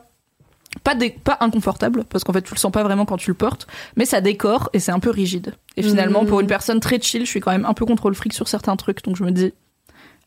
pas, 0.84 0.96
dé- 0.96 1.10
pas 1.24 1.38
inconfortable, 1.42 2.04
parce 2.10 2.24
qu'en 2.24 2.34
fait, 2.34 2.42
tu 2.42 2.54
le 2.54 2.60
sens 2.60 2.72
pas 2.72 2.84
vraiment 2.84 3.06
quand 3.06 3.18
tu 3.18 3.30
le 3.30 3.36
portes, 3.36 3.68
mais 3.96 4.06
ça 4.06 4.22
décore 4.22 4.70
et 4.74 4.80
c'est 4.80 4.92
un 4.92 5.00
peu 5.00 5.10
rigide. 5.10 5.54
Et 5.76 5.84
finalement, 5.84 6.26
pour 6.26 6.40
une 6.40 6.48
personne 6.48 6.80
très 6.80 7.00
chill, 7.00 7.22
je 7.26 7.30
suis 7.30 7.40
quand 7.40 7.52
même 7.52 7.66
un 7.66 7.74
peu 7.74 7.86
contrôle 7.86 8.16
fric 8.16 8.34
sur 8.34 8.48
certains 8.48 8.76
trucs, 8.76 9.04
donc 9.04 9.16
je 9.16 9.24
me 9.24 9.32
dis, 9.32 9.54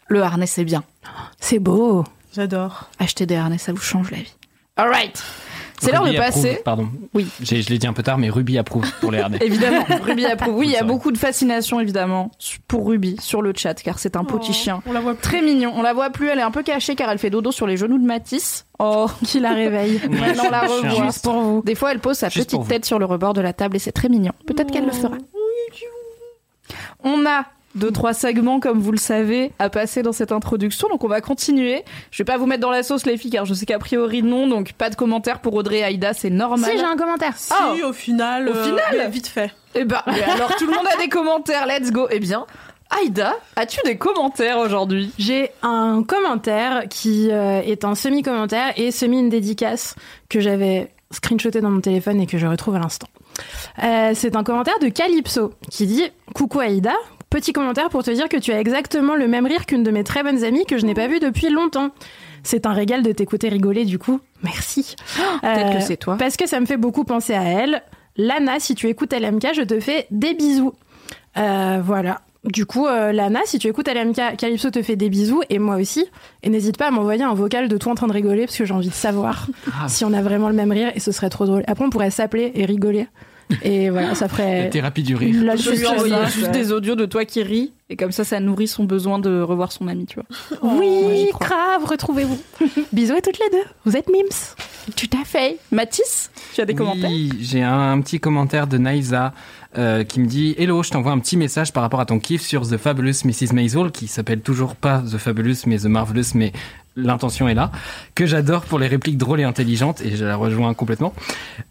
le 0.09 0.23
harnais, 0.23 0.47
c'est 0.47 0.65
bien. 0.65 0.85
C'est 1.41 1.59
beau. 1.59 2.05
J'adore. 2.35 2.89
Acheter 2.99 3.27
des 3.27 3.37
harnais, 3.37 3.59
ça 3.59 3.73
vous 3.73 3.81
change 3.81 4.11
la 4.11 4.19
vie. 4.19 4.35
Alright! 4.77 5.23
C'est 5.81 5.93
l'heure 5.93 6.05
de 6.05 6.17
passer. 6.17 6.61
Pardon. 6.65 6.89
Oui. 7.15 7.27
J'ai- 7.41 7.63
Je 7.63 7.71
l'ai 7.71 7.79
dit 7.79 7.87
un 7.87 7.93
peu 7.93 8.03
tard, 8.03 8.19
mais 8.19 8.29
Ruby 8.31 8.59
approuve 8.59 8.85
pour 9.01 9.11
les 9.11 9.19
harnais. 9.19 9.39
Évidemment, 9.43 9.85
Ruby 10.03 10.27
approuve. 10.27 10.55
Oui, 10.57 10.67
il 10.67 10.73
y 10.73 10.77
a 10.77 10.83
beaucoup 10.85 11.11
de 11.11 11.19
fascination, 11.19 11.81
évidemment, 11.81 12.31
pour 12.69 12.87
Ruby 12.87 13.17
sur 13.21 13.43
le 13.43 13.53
chat, 13.57 13.75
car 13.75 13.99
c'est 13.99 14.17
un 14.17 14.25
petit 14.25 14.53
chien. 14.53 14.83
On 14.87 14.93
la 14.93 15.01
voit 15.01 15.15
plus. 15.15 15.23
Très 15.23 15.43
mignon. 15.43 15.73
On 15.75 15.83
la 15.83 15.93
voit 15.93 16.11
plus, 16.11 16.29
elle 16.29 16.39
est 16.39 16.43
un 16.43 16.51
peu 16.51 16.63
cachée 16.63 16.95
car 16.95 17.11
elle 17.11 17.19
fait 17.19 17.31
dodo 17.31 17.51
sur 17.53 17.67
les 17.67 17.77
genoux 17.77 17.99
de 17.99 18.05
Matisse. 18.07 18.67
Oh, 18.79 19.07
Qui 19.25 19.41
la 19.41 19.53
réveille. 19.53 20.01
maintenant 20.11 20.45
on 20.47 20.51
la 20.51 20.61
revoit. 20.61 21.05
Juste 21.07 21.25
pour 21.25 21.41
vous. 21.41 21.63
Des 21.65 21.75
fois, 21.75 21.93
elle 21.93 22.01
pose 22.01 22.17
sa 22.19 22.29
Juste 22.29 22.51
petite 22.51 22.69
tête 22.69 22.85
sur 22.85 22.99
le 22.99 23.05
rebord 23.05 23.33
de 23.35 23.41
la 23.41 23.53
table 23.53 23.77
et 23.77 23.79
c'est 23.79 23.93
très 23.93 24.09
mignon. 24.09 24.33
Peut-être 24.47 24.71
qu'elle 24.71 24.87
le 24.87 24.93
fera. 24.93 25.17
On 27.03 27.25
a 27.27 27.47
deux, 27.75 27.91
trois 27.91 28.15
segments, 28.15 28.59
comme 28.61 28.81
vous 28.81 28.93
le 28.93 28.99
savez, 28.99 29.53
à 29.59 29.71
passer 29.71 30.03
dans 30.03 30.13
cette 30.13 30.33
introduction. 30.33 30.89
Donc, 30.89 31.05
on 31.05 31.09
va 31.09 31.21
continuer. 31.21 31.85
Je 32.11 32.19
vais 32.19 32.25
pas 32.25 32.37
vous 32.37 32.47
mettre 32.47 32.63
dans 32.63 32.71
la 32.71 32.83
sauce, 32.83 33.07
les 33.07 33.17
filles, 33.17 33.31
car 33.31 33.45
je 33.45 33.55
sais 33.55 33.67
qu'a 33.67 33.79
priori, 33.79 34.23
non. 34.23 34.49
Donc, 34.49 34.73
pas 34.73 34.91
de 34.91 34.97
commentaires 34.97 35.41
pour 35.41 35.55
Audrey 35.55 35.79
et 35.79 35.85
Aïda, 35.85 36.13
c'est 36.13 36.31
normal. 36.31 36.71
Si, 36.71 36.79
j'ai 36.79 36.85
un 36.85 36.97
commentaire. 36.97 37.35
Si, 37.37 37.53
Oh. 37.53 37.89
au 37.89 37.93
final. 37.93 38.49
Au 38.49 38.53
euh, 38.55 38.65
final 38.65 39.11
vite 39.11 39.29
fait. 39.29 39.53
Eh 39.75 39.85
ben, 39.85 40.03
alors, 40.07 40.55
tout 40.59 40.67
le 40.67 40.73
monde 40.73 40.87
a 40.93 41.01
des 41.01 41.09
commentaires. 41.09 41.67
Let's 41.67 41.93
go. 41.93 42.09
Eh 42.11 42.19
bien, 42.19 42.45
Aïda, 42.91 43.37
as-tu 43.55 43.79
des 43.85 43.97
commentaires 43.97 44.59
aujourd'hui? 44.59 45.13
J'ai 45.19 45.51
un 45.63 46.03
commentaire 46.03 46.85
qui 46.91 47.31
euh, 47.31 47.61
est 47.63 47.85
un 47.85 47.95
semi-commentaire 47.95 48.73
et 48.77 48.91
semi 48.91 49.21
une 49.21 49.29
dédicace 49.29 49.95
que 50.29 50.41
j'avais 50.41 50.91
screenshoté 51.13 51.61
dans 51.61 51.71
mon 51.71 51.81
téléphone 51.81 52.21
et 52.21 52.27
que 52.27 52.37
je 52.37 52.47
retrouve 52.47 52.75
à 52.75 52.79
l'instant. 52.81 53.07
Euh, 53.83 54.11
c'est 54.15 54.35
un 54.37 54.43
commentaire 54.43 54.79
de 54.81 54.89
Calypso 54.89 55.53
qui 55.71 55.87
dit 55.87 56.05
Coucou 56.35 56.61
Aïda, 56.61 56.95
petit 57.31 57.53
commentaire 57.53 57.89
pour 57.89 58.03
te 58.03 58.11
dire 58.11 58.29
que 58.29 58.37
tu 58.37 58.53
as 58.53 58.61
exactement 58.61 59.15
le 59.15 59.29
même 59.29 59.47
rire 59.47 59.65
qu'une 59.67 59.83
de 59.83 59.91
mes 59.91 60.05
très 60.05 60.23
bonnes 60.23 60.45
amies 60.45 60.67
que 60.67 60.77
je 60.79 60.85
n'ai 60.85 60.95
pas 60.95 61.07
vue 61.07 61.21
depuis 61.21 61.49
longtemps. 61.49 61.91
C'est 62.43 62.67
un 62.67 62.73
régal 62.73 63.03
de 63.03 63.13
t'écouter 63.13 63.49
rigoler 63.49 63.85
du 63.85 63.99
coup. 63.99 64.21
Merci. 64.43 64.97
Peut-être 65.43 65.71
Euh, 65.75 65.79
que 65.79 65.81
c'est 65.81 65.97
toi. 65.97 66.17
Parce 66.19 66.37
que 66.37 66.47
ça 66.47 66.59
me 66.61 66.67
fait 66.67 66.77
beaucoup 66.77 67.05
penser 67.05 67.35
à 67.35 67.43
elle. 67.45 67.83
Lana, 68.17 68.59
si 68.61 68.75
tu 68.75 68.89
écoutes 68.89 69.13
LMK, 69.13 69.49
je 69.55 69.63
te 69.63 69.79
fais 69.81 70.07
des 70.11 70.35
bisous. 70.35 70.75
Euh, 71.39 71.81
voilà. 71.83 72.21
Du 72.45 72.65
coup, 72.65 72.87
euh, 72.87 73.13
Lana, 73.13 73.41
si 73.45 73.59
tu 73.59 73.69
écoutes 73.69 73.87
LMK, 73.89 74.37
Calypso 74.39 74.71
te 74.71 74.83
fait 74.83 74.97
des 74.97 75.11
bisous 75.11 75.43
et 75.51 75.59
moi 75.59 75.77
aussi. 75.77 76.07
Et 76.43 76.49
n'hésite 76.49 76.79
pas 76.79 76.87
à 76.89 76.91
m'envoyer 76.91 77.23
un 77.23 77.35
vocal 77.35 77.69
de 77.69 77.77
toi 77.77 77.93
en 77.93 77.95
train 77.95 78.07
de 78.07 78.13
rigoler 78.15 78.47
parce 78.47 78.57
que 78.57 78.65
j'ai 78.65 78.73
envie 78.75 78.89
de 78.89 78.95
savoir 78.95 79.47
si 79.89 80.05
on 80.07 80.13
a 80.15 80.23
vraiment 80.23 80.49
le 80.49 80.55
même 80.55 80.73
rire 80.73 80.91
et 80.95 81.01
ce 81.01 81.13
serait 81.13 81.29
trop 81.31 81.45
drôle. 81.45 81.63
Après, 81.67 81.85
on 81.85 81.91
pourrait 81.91 82.11
s'appeler 82.11 82.51
et 82.55 82.65
rigoler. 82.65 83.07
Et 83.63 83.91
voilà, 83.91 84.15
ça 84.15 84.27
La 84.27 84.29
ferait. 84.29 84.71
thérapie 84.71 85.03
du 85.03 85.15
rire. 85.17 85.43
La 85.45 85.57
Je 85.57 85.71
lui 85.71 85.87
envoyer 85.87 86.15
juste 86.27 86.51
des 86.51 86.73
audios 86.73 86.95
de 86.95 87.05
toi 87.07 87.25
qui 87.25 87.43
ris 87.43 87.73
et 87.89 87.97
comme 87.97 88.13
ça, 88.13 88.23
ça 88.25 88.39
nourrit 88.39 88.69
son 88.69 88.85
besoin 88.85 89.19
de 89.19 89.41
revoir 89.41 89.73
son 89.73 89.89
ami, 89.89 90.07
tu 90.07 90.17
vois. 90.17 90.59
Oui, 90.79 91.27
grave, 91.41 91.85
retrouvez-vous. 91.85 92.39
Bisous 92.93 93.15
à 93.15 93.21
toutes 93.21 93.39
les 93.41 93.51
deux. 93.51 93.65
Vous 93.85 93.97
êtes 93.97 94.09
mims. 94.09 94.55
Tout 94.97 95.11
à 95.21 95.25
fait. 95.25 95.59
Mathis, 95.73 96.31
tu 96.55 96.61
as 96.61 96.65
des 96.65 96.75
commentaires? 96.75 97.11
Oui, 97.11 97.31
j'ai 97.41 97.63
un, 97.63 97.93
un 97.93 98.01
petit 98.01 98.21
commentaire 98.21 98.67
de 98.69 98.79
Naïsa 98.79 99.33
euh, 99.77 100.05
qui 100.05 100.21
me 100.21 100.27
dit 100.27 100.55
Hello, 100.59 100.83
je 100.83 100.91
t'envoie 100.91 101.13
un 101.13 101.19
petit 101.19 101.37
message 101.37 101.73
par 101.73 101.83
rapport 101.83 102.01
à 102.01 102.07
ton 102.07 102.19
kiff 102.21 102.43
sur 102.43 102.67
The 102.69 102.77
Fabulous 102.77 103.25
Mrs. 103.25 103.53
Maisel, 103.53 103.91
qui 103.91 104.07
s'appelle 104.07 104.41
toujours 104.41 104.77
pas 104.77 105.01
The 105.01 105.19
Fabulous, 105.19 105.57
mais 105.67 105.79
The 105.79 105.85
Marvelous, 105.87 106.33
mais 106.35 106.53
l'intention 106.97 107.49
est 107.49 107.55
là, 107.55 107.71
que 108.15 108.27
j'adore 108.27 108.63
pour 108.63 108.79
les 108.79 108.89
répliques 108.89 109.17
drôles 109.19 109.41
et 109.41 109.45
intelligentes, 109.45 110.01
et 110.03 110.17
je 110.17 110.25
la 110.25 110.37
rejoins 110.37 110.75
complètement. 110.75 111.15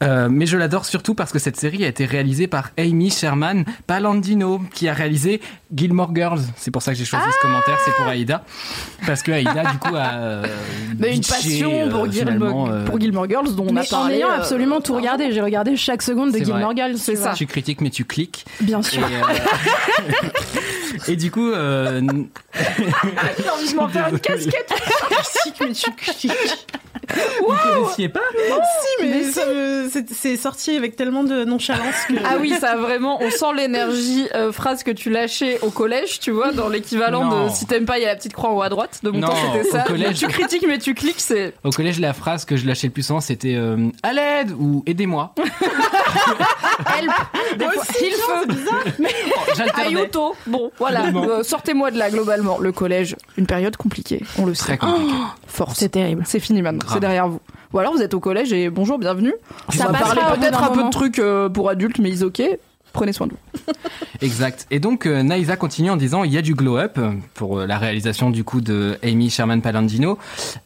Euh, 0.02 0.28
mais 0.32 0.46
je 0.46 0.58
l'adore 0.58 0.86
surtout 0.86 1.14
parce 1.14 1.32
que 1.32 1.40
cette 1.40 1.58
série 1.58 1.84
a 1.84 1.88
été 1.88 2.06
réalisée 2.06 2.48
par 2.48 2.70
Amy 2.78 3.12
Sherman 3.12 3.66
Palandino, 3.88 4.62
qui 4.74 4.88
a 4.88 4.94
réalisé 4.94 5.42
Gilmore 5.76 6.16
Girls. 6.16 6.40
C'est 6.56 6.72
pour 6.72 6.82
ça 6.82 6.94
que 6.94 6.98
j'ai 6.98 7.06
choisi 7.06 7.26
ce 7.32 7.42
commentaire, 7.42 7.78
c'est 7.86 7.94
pour 7.96 8.06
Aïda. 8.08 8.44
Parce 9.06 9.22
que 9.22 9.32
Aïda, 9.32 9.64
du 9.72 9.78
coup, 9.78 9.96
a 9.96 10.14
euh, 10.14 10.46
Mais 10.98 11.16
une 11.16 11.22
passion 11.24 11.72
euh, 11.74 11.90
pour, 11.90 12.12
Gilmore, 12.12 12.70
euh, 12.72 12.86
pour 12.86 13.00
Gilmore 13.00 13.30
Girls 13.30 13.56
dont 13.56 13.66
on 13.70 13.76
a 13.76 13.82
Mais 13.82 13.94
en 13.94 14.00
parlé. 14.00 14.16
ayant 14.16 14.30
euh, 14.32 14.38
absolument 14.38 14.82
tout 14.82 14.96
regardé, 14.96 15.32
j'ai 15.32 15.42
regardé 15.42 15.76
chaque 15.76 16.02
seconde 16.02 16.32
de 16.32 16.38
Gilmore 16.38 16.74
vrai. 16.74 16.78
Girls. 16.78 16.98
C'est 16.98 17.16
ça. 17.16 17.34
Tu 17.34 17.46
critiques, 17.46 17.82
mais 17.82 17.90
tu 17.90 18.06
cliques. 18.06 18.46
Bien 18.62 18.80
Et, 18.80 18.84
sûr. 18.84 19.04
euh, 19.04 20.14
et 21.08 21.16
du 21.16 21.30
coup, 21.30 21.50
euh, 21.52 22.02
J'ai 23.40 23.50
envie 23.50 23.72
de 23.72 23.76
m'en 23.76 23.88
faire 23.88 24.08
une 24.10 24.20
casquette. 24.20 24.74
Si, 25.24 25.54
mais 25.62 25.72
tu 25.74 25.92
cliques. 25.92 26.32
vous 27.40 27.54
connaissiez 27.64 28.10
pas 28.10 28.20
Si, 28.38 29.06
mais, 29.06 29.24
ça 29.24 29.42
c'est- 30.14 30.36
sorti 30.38 30.76
avec 30.76 30.96
tellement 30.96 31.24
de 31.24 31.44
nonchalance 31.44 31.96
que. 32.08 32.14
Ah 32.26 32.36
oui, 32.40 32.54
ça 32.60 32.76
vraiment, 32.76 33.22
on 33.22 33.30
sent 33.32 33.54
l'énergie 33.56 34.28
euh, 34.36 34.52
phrase 34.52 34.84
que 34.84 34.92
tu 34.92 35.10
lâchais 35.10 35.60
au 35.62 35.70
collège, 35.72 36.20
tu 36.20 36.32
vois, 36.32 36.52
dans 36.52 36.70
l'équivalent 36.70 37.28
de 37.46 37.50
si 37.50 37.66
t'aimes 37.66 37.86
pas, 37.86 37.98
il 37.98 38.04
y 38.04 38.06
a 38.06 38.10
la 38.10 38.16
petite 38.16 38.34
croix 38.34 38.50
en 38.52 38.58
haut 38.58 38.62
à 38.62 38.70
droite. 38.70 39.00
De 39.04 39.10
mon 39.10 39.20
Non, 39.20 39.28
temps, 39.30 39.36
c'était 39.54 39.70
ça. 39.70 39.80
collège. 39.84 40.18
Tu 40.20 40.28
critiques, 40.28 40.66
mais 40.68 40.78
tu 40.78 40.94
cliques, 40.94 41.20
c'est. 41.20 41.54
Au 41.64 41.72
collège, 41.72 42.00
la 42.00 42.14
phrase 42.14 42.46
que 42.46 42.56
je 42.58 42.66
lâchais 42.68 42.88
le 42.88 42.94
plus 42.94 43.04
souvent, 43.04 43.22
c'était 43.22 43.56
euh, 43.56 43.90
à 44.04 44.14
l'aide 44.14 44.52
ou 44.58 44.84
aidez-moi. 44.86 45.34
Help 46.98 47.12
Des 47.58 47.66
fois, 47.66 47.84
il 48.02 48.12
faut. 48.14 49.06
J'alternais. 49.56 50.00
Ayuto 50.00 50.36
Bon, 50.48 50.72
voilà. 50.78 51.06
Euh, 51.08 51.44
Sortez-moi 51.44 51.92
de 51.92 51.98
là, 51.98 52.10
globalement. 52.10 52.58
Le 52.60 52.72
collège, 52.72 53.16
une 53.38 53.46
période 53.46 53.76
compliquée, 53.78 54.22
on 54.38 54.46
le 54.46 54.54
Très 54.54 54.74
sait. 54.74 54.78
compliqué. 54.78 54.99
Force. 55.48 55.78
C'est 55.80 55.90
terrible. 55.90 56.24
C'est 56.26 56.40
fini 56.40 56.62
maintenant, 56.62 56.88
c'est 56.92 57.00
derrière 57.00 57.28
vous. 57.28 57.40
Ou 57.74 57.80
alors 57.80 57.94
vous 57.94 58.02
êtes 58.02 58.14
au 58.14 58.20
collège 58.20 58.52
et 58.54 58.70
bonjour, 58.70 58.98
bienvenue. 58.98 59.34
Ça 59.70 59.88
on 59.90 59.92
va 59.92 60.00
parler 60.00 60.22
peut-être 60.40 60.64
un 60.64 60.70
peu 60.70 60.84
de 60.84 60.90
trucs 60.90 61.20
euh, 61.20 61.50
pour 61.50 61.70
adultes, 61.70 62.00
mais 62.00 62.10
ils 62.10 62.24
ok. 62.26 62.42
Prenez 62.92 63.14
soin 63.14 63.28
de 63.28 63.34
vous. 63.34 63.74
Exact. 64.22 64.66
Et 64.72 64.80
donc, 64.80 65.06
euh, 65.06 65.22
Naïsa 65.22 65.56
continue 65.58 65.92
en 65.92 65.96
disant 65.96 66.24
il 66.24 66.34
y 66.34 66.40
a 66.40 66.42
du 66.42 66.56
glow-up 66.56 66.98
euh, 66.98 67.12
pour 67.36 67.60
euh, 67.60 67.68
la 67.68 67.78
réalisation 67.78 68.32
du 68.32 68.44
coup 68.44 68.62
de 68.62 68.98
Amy 69.04 69.30
Sherman 69.30 69.62
Palandino, 69.62 70.18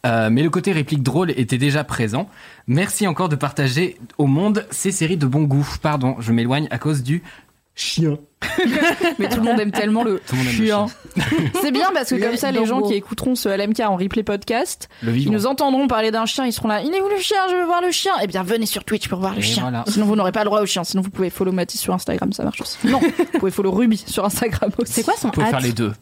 Euh, 0.06 0.30
mais 0.30 0.42
le 0.42 0.48
côté 0.48 0.72
réplique 0.72 1.02
drôle 1.02 1.32
était 1.32 1.58
déjà 1.58 1.84
présent. 1.84 2.28
Merci 2.66 3.06
encore 3.06 3.28
de 3.28 3.36
partager 3.36 3.98
au 4.16 4.26
monde 4.26 4.66
ces 4.70 4.90
séries 4.90 5.18
de 5.18 5.26
bon 5.26 5.42
goût. 5.42 5.68
Pardon, 5.82 6.16
je 6.18 6.32
m'éloigne 6.32 6.66
à 6.70 6.78
cause 6.78 7.02
du 7.02 7.22
chien. 7.74 8.18
Mais 9.18 9.28
tout 9.28 9.38
le 9.38 9.42
monde 9.42 9.58
aime 9.58 9.72
tellement 9.72 10.04
le 10.04 10.20
chien. 10.50 10.86
C'est 11.62 11.70
bien 11.70 11.90
parce 11.94 12.10
que 12.10 12.16
comme 12.22 12.36
ça, 12.36 12.50
les 12.52 12.66
gens 12.66 12.82
qui 12.82 12.94
écouteront 12.94 13.34
ce 13.34 13.48
LMK 13.48 13.80
en 13.80 13.96
replay 13.96 14.22
podcast, 14.22 14.88
ils 15.02 15.30
nous 15.30 15.46
entendront 15.46 15.86
parler 15.88 16.10
d'un 16.10 16.26
chien, 16.26 16.44
ils 16.44 16.52
seront 16.52 16.68
là. 16.68 16.82
Il 16.82 16.94
est 16.94 17.00
où 17.00 17.08
le 17.08 17.18
chien? 17.18 17.38
Je 17.50 17.54
veux 17.56 17.64
voir 17.64 17.80
le 17.80 17.90
chien. 17.90 18.12
Eh 18.22 18.26
bien, 18.26 18.42
venez 18.42 18.66
sur 18.66 18.84
Twitch 18.84 19.08
pour 19.08 19.18
voir 19.20 19.32
le 19.32 19.38
Et 19.38 19.42
chien. 19.42 19.62
voilà. 19.62 19.84
Sinon, 19.88 20.06
vous 20.06 20.14
n'aurez 20.16 20.32
pas 20.32 20.40
le 20.40 20.46
droit 20.46 20.60
au 20.60 20.66
chien. 20.66 20.84
Sinon, 20.84 21.02
vous 21.02 21.10
pouvez 21.10 21.30
follow 21.30 21.52
Mathis 21.52 21.80
sur 21.80 21.94
Instagram, 21.94 22.32
ça 22.32 22.44
marche 22.44 22.60
aussi. 22.60 22.76
Non, 22.86 23.00
vous 23.00 23.38
pouvez 23.38 23.50
follow 23.50 23.70
Ruby 23.72 23.96
sur 24.06 24.24
Instagram 24.24 24.70
aussi. 24.78 24.92
C'est 24.92 25.02
quoi 25.02 25.14
son 25.16 25.28
Vous 25.28 25.32
pouvez 25.32 25.46
faire 25.46 25.60
les 25.60 25.72
deux. 25.72 25.92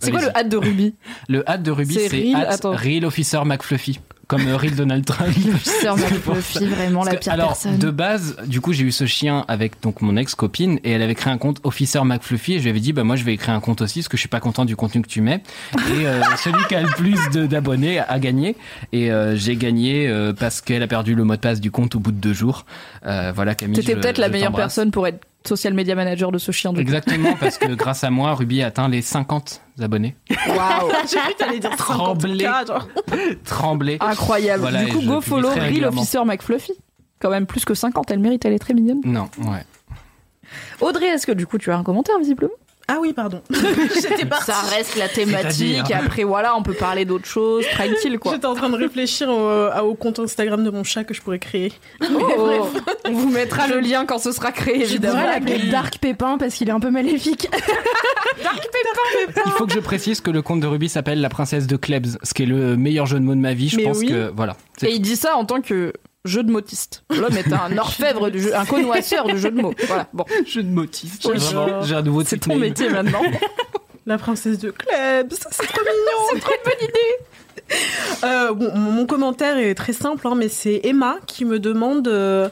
C'est 0.00 0.10
quoi 0.10 0.20
le 0.20 0.36
hâte 0.36 0.48
de 0.48 0.56
Ruby? 0.56 0.94
Le 1.28 1.48
hâte 1.48 1.62
de 1.62 1.70
Ruby, 1.70 1.94
C'est 1.94 2.08
Real-. 2.08 2.56
Real 2.76 3.04
Officer 3.04 3.40
McFluffy. 3.44 4.00
Comme 4.28 4.48
euh, 4.48 4.56
Real 4.56 4.74
Donald 4.74 5.04
Trump. 5.04 5.32
Sœur 5.62 5.96
Fluffy, 5.98 6.66
vraiment 6.66 7.04
la 7.04 7.14
pire 7.14 7.32
alors, 7.32 7.48
personne. 7.48 7.78
de 7.78 7.90
base, 7.90 8.36
du 8.46 8.60
coup, 8.60 8.72
j'ai 8.72 8.82
eu 8.84 8.90
ce 8.90 9.06
chien 9.06 9.44
avec 9.46 9.80
donc 9.82 10.00
mon 10.02 10.16
ex-copine 10.16 10.80
et 10.82 10.90
elle 10.92 11.02
avait 11.02 11.14
créé 11.14 11.32
un 11.32 11.38
compte 11.38 11.60
Officer 11.62 12.00
McFluffy 12.04 12.54
et 12.54 12.58
je 12.58 12.64
lui 12.64 12.70
avais 12.70 12.80
dit, 12.80 12.92
bah 12.92 13.04
moi, 13.04 13.14
je 13.14 13.22
vais 13.22 13.36
créer 13.36 13.54
un 13.54 13.60
compte 13.60 13.82
aussi 13.82 14.00
parce 14.00 14.08
que 14.08 14.16
je 14.16 14.20
suis 14.22 14.28
pas 14.28 14.40
content 14.40 14.64
du 14.64 14.74
contenu 14.74 15.02
que 15.02 15.08
tu 15.08 15.20
mets. 15.20 15.42
Et 15.96 16.06
euh, 16.06 16.20
celui 16.42 16.64
qui 16.66 16.74
a 16.74 16.80
le 16.82 16.88
plus 16.88 17.18
de- 17.32 17.46
d'abonnés 17.46 18.00
a 18.00 18.18
gagné. 18.18 18.56
Et 18.92 19.12
euh, 19.12 19.36
j'ai 19.36 19.54
gagné 19.56 20.08
euh, 20.08 20.32
parce 20.32 20.60
qu'elle 20.60 20.82
a 20.82 20.88
perdu 20.88 21.14
le 21.14 21.22
mot 21.22 21.36
de 21.36 21.40
passe 21.40 21.60
du 21.60 21.70
compte 21.70 21.94
au 21.94 22.00
bout 22.00 22.10
de 22.12 22.18
deux 22.18 22.34
jours. 22.34 22.66
Euh, 23.06 23.32
voilà, 23.34 23.54
Camille. 23.54 23.76
T'étais 23.76 23.94
peut-être 23.94 24.18
la 24.18 24.28
meilleure 24.28 24.52
personne 24.52 24.90
pour 24.90 25.06
être 25.06 25.20
social 25.46 25.74
media 25.74 25.94
manager 25.94 26.32
de 26.32 26.38
ce 26.38 26.52
chien. 26.52 26.72
coup. 26.72 26.80
Exactement, 26.80 27.34
parce 27.40 27.58
que 27.58 27.72
grâce 27.74 28.04
à 28.04 28.10
moi, 28.10 28.34
Ruby 28.34 28.62
a 28.62 28.66
atteint 28.66 28.88
les 28.88 29.02
50 29.02 29.62
abonnés. 29.80 30.16
Waouh 30.30 30.90
J'ai 31.10 31.18
cru 31.18 31.32
que 31.32 31.38
t'allais 31.38 31.58
dire 31.58 31.76
Tremblé. 31.76 32.44
50K, 32.44 32.66
genre. 32.66 32.88
Tremblé. 33.44 33.98
Incroyable. 34.00 34.60
Voilà, 34.62 34.84
du 34.84 34.92
coup, 34.92 35.02
go 35.02 35.20
follow 35.20 35.48
Real. 35.50 35.86
Officer 35.86 36.24
McFluffy. 36.24 36.72
Quand 37.20 37.30
même 37.30 37.46
plus 37.46 37.64
que 37.64 37.74
50, 37.74 38.10
elle 38.10 38.18
mérite, 38.18 38.44
elle 38.44 38.52
est 38.52 38.58
très 38.58 38.74
mignonne. 38.74 39.00
Non, 39.04 39.28
ouais. 39.38 39.64
Audrey, 40.80 41.06
est-ce 41.06 41.26
que 41.26 41.32
du 41.32 41.46
coup 41.46 41.58
tu 41.58 41.70
as 41.70 41.76
un 41.78 41.82
commentaire 41.82 42.18
visiblement? 42.18 42.52
Ah 42.88 42.98
oui, 43.00 43.12
pardon. 43.12 43.42
J'étais 43.50 44.26
partie. 44.26 44.46
Ça 44.46 44.60
reste 44.70 44.96
la 44.96 45.08
thématique, 45.08 45.90
après 45.90 46.22
voilà, 46.22 46.56
on 46.56 46.62
peut 46.62 46.72
parler 46.74 47.04
d'autres 47.04 47.26
choses, 47.26 47.64
tranquille 47.72 48.18
quoi. 48.20 48.32
J'étais 48.34 48.46
en 48.46 48.54
train 48.54 48.70
de 48.70 48.76
réfléchir 48.76 49.28
au, 49.28 49.68
au 49.82 49.94
compte 49.94 50.20
Instagram 50.20 50.62
de 50.62 50.70
mon 50.70 50.84
chat 50.84 51.02
que 51.02 51.12
je 51.12 51.20
pourrais 51.20 51.40
créer. 51.40 51.72
Oh, 52.02 52.68
on 53.04 53.12
vous 53.12 53.30
mettra 53.30 53.66
le 53.66 53.80
lien 53.80 54.06
quand 54.06 54.18
ce 54.18 54.30
sera 54.30 54.52
créé 54.52 54.80
Je 54.80 54.90
évidemment. 54.92 55.14
devrais 55.20 55.34
l'appeler 55.40 55.70
Dark 55.70 55.98
Pépin 55.98 56.38
parce 56.38 56.54
qu'il 56.54 56.68
est 56.68 56.72
un 56.72 56.80
peu 56.80 56.90
maléfique. 56.90 57.48
Il 59.46 59.50
faut 59.52 59.66
que 59.66 59.72
je 59.72 59.80
précise 59.80 60.20
que 60.20 60.30
le 60.30 60.42
conte 60.42 60.60
de 60.60 60.66
Ruby 60.66 60.88
s'appelle 60.88 61.20
La 61.20 61.28
princesse 61.28 61.66
de 61.66 61.76
Klebs, 61.76 62.18
ce 62.22 62.34
qui 62.34 62.42
est 62.42 62.46
le 62.46 62.76
meilleur 62.76 63.06
jeu 63.06 63.18
de 63.18 63.24
mots 63.24 63.34
de 63.34 63.40
ma 63.40 63.54
vie. 63.54 63.68
Je 63.68 63.76
Mais 63.76 63.84
pense 63.84 63.98
oui. 63.98 64.08
que 64.08 64.30
voilà. 64.34 64.56
Et 64.82 64.92
il 64.94 65.00
dit 65.00 65.16
ça 65.16 65.36
en 65.36 65.44
tant 65.44 65.60
que 65.60 65.92
jeu 66.26 66.42
de 66.42 66.50
motiste. 66.50 67.04
L'homme 67.10 67.36
est 67.36 67.52
un 67.52 67.76
orfèvre 67.78 68.30
du 68.30 68.40
jeu, 68.40 68.54
un 68.54 68.64
connoisseur 68.64 69.26
du 69.26 69.38
jeu 69.38 69.50
de 69.50 69.60
mots. 69.60 69.74
Voilà, 69.86 70.08
bon, 70.12 70.24
jeu 70.46 70.62
de 70.62 70.68
motiste. 70.68 71.28
J'ai 71.82 71.94
un 71.94 72.02
nouveau 72.02 72.24
c'est 72.24 72.38
ton 72.38 72.56
métier 72.56 72.88
maintenant. 72.88 73.22
La 74.06 74.18
princesse 74.18 74.58
de 74.58 74.70
Klebs, 74.70 75.34
c'est 75.50 75.66
trop 75.66 75.80
mignon. 75.80 76.28
c'est 76.32 76.40
trop 76.40 76.52
une 76.52 76.70
bonne 76.70 76.88
idée. 76.88 77.74
Euh, 78.22 78.52
bon, 78.54 78.70
mon 78.76 78.92
mon 78.92 79.06
commentaire 79.06 79.58
est 79.58 79.74
très 79.74 79.92
simple, 79.92 80.28
hein, 80.28 80.34
mais 80.36 80.48
c'est 80.48 80.82
Emma 80.84 81.16
qui 81.26 81.44
me 81.44 81.58
demande 81.58 82.06
euh, 82.06 82.48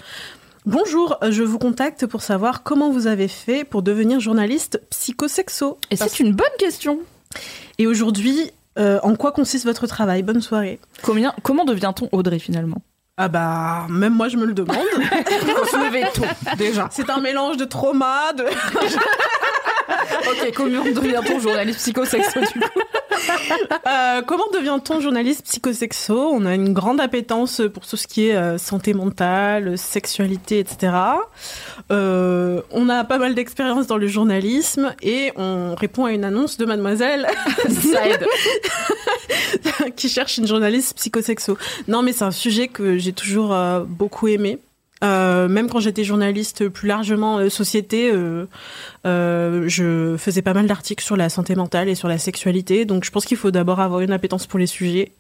Bonjour, 0.67 1.19
je 1.29 1.43
vous 1.43 1.59
contacte 1.59 2.07
pour 2.07 2.23
savoir 2.23 2.63
comment 2.63 2.91
vous 2.91 3.07
avez 3.07 3.29
fait 3.29 3.65
pour 3.65 3.83
devenir 3.83 4.19
journaliste 4.19 4.81
psychosexo. 4.89 5.79
Et 5.91 5.97
c'est 5.97 6.21
une 6.21 6.33
bonne 6.33 6.47
question. 6.59 7.01
Et 7.77 7.87
aujourd'hui, 7.87 8.51
euh, 8.79 8.99
en 9.03 9.15
quoi 9.15 9.31
consiste 9.31 9.67
votre 9.67 9.87
travail? 9.87 10.23
Bonne 10.23 10.41
soirée. 10.41 10.81
Combien, 11.03 11.35
comment 11.43 11.67
devient-on 11.67 12.09
Audrey 12.13 12.39
finalement? 12.39 12.81
Ah 13.17 13.29
bah, 13.29 13.87
même 13.89 14.15
moi 14.15 14.29
je 14.29 14.37
me 14.37 14.45
le 14.45 14.55
demande. 14.55 14.77
Faut 14.77 15.65
se 15.67 15.77
lever 15.77 16.05
tôt, 16.13 16.25
déjà. 16.59 16.89
c'est 16.91 17.09
un 17.11 17.21
mélange 17.21 17.57
de 17.57 17.65
trauma, 17.65 18.33
de... 18.33 18.45
Ok, 20.27 20.53
comment 20.57 20.83
devient-on 20.83 21.39
journaliste 21.39 21.79
psychosexo 21.79 22.41
du 22.41 22.61
coup 22.61 22.81
Euh, 23.87 24.23
comment 24.23 24.45
devient-on 24.53 25.01
journaliste 25.01 25.45
psychosexo? 25.45 26.31
On 26.33 26.47
a 26.47 26.55
une 26.55 26.73
grande 26.73 27.01
appétence 27.01 27.61
pour 27.73 27.87
tout 27.87 27.97
ce 27.97 28.07
qui 28.07 28.29
est 28.29 28.35
euh, 28.35 28.57
santé 28.57 28.95
mentale, 28.95 29.77
sexualité, 29.77 30.59
etc. 30.59 30.93
Euh, 31.93 32.63
on 32.71 32.89
a 32.89 33.05
pas 33.05 33.19
mal 33.19 33.35
d'expérience 33.35 33.87
dans 33.87 33.99
le 33.99 34.07
journalisme 34.07 34.95
et 35.03 35.33
on 35.37 35.75
répond 35.75 36.07
à 36.07 36.13
une 36.13 36.25
annonce 36.25 36.57
de 36.57 36.65
Mademoiselle 36.65 37.27
qui 39.97 40.09
cherche 40.09 40.39
une 40.39 40.47
journaliste 40.47 40.97
psychosexo. 40.97 41.59
Non, 41.87 42.03
mais 42.03 42.13
c'est 42.13 42.25
un 42.25 42.31
sujet 42.31 42.69
que 42.69 42.97
j'ai 42.97 43.13
toujours 43.13 43.55
beaucoup 43.87 44.29
aimé. 44.29 44.59
Euh, 45.05 45.49
même 45.49 45.69
quand 45.69 45.81
j'étais 45.81 46.03
journaliste 46.03 46.69
plus 46.69 46.89
largement 46.89 47.39
euh, 47.39 47.49
société, 47.51 48.11
euh, 48.13 48.47
euh, 49.07 49.65
je 49.69 50.17
faisais 50.19 50.43
pas 50.43 50.55
mal 50.55 50.67
d'articles 50.67 51.05
sur 51.05 51.17
la 51.17 51.29
santé 51.29 51.55
mentale 51.55 51.89
et 51.89 51.95
sur 51.95 52.09
la 52.09 52.19
sexualité. 52.19 52.85
Donc 52.85 53.05
je 53.05 53.11
pense 53.11 53.25
qu'il 53.27 53.37
faut 53.37 53.51
d'abord 53.51 53.81
avoir 53.81 54.01
une 54.01 54.13
appétence 54.13 54.47
pour 54.47 54.59
les 54.59 54.67
sujets. 54.67 55.13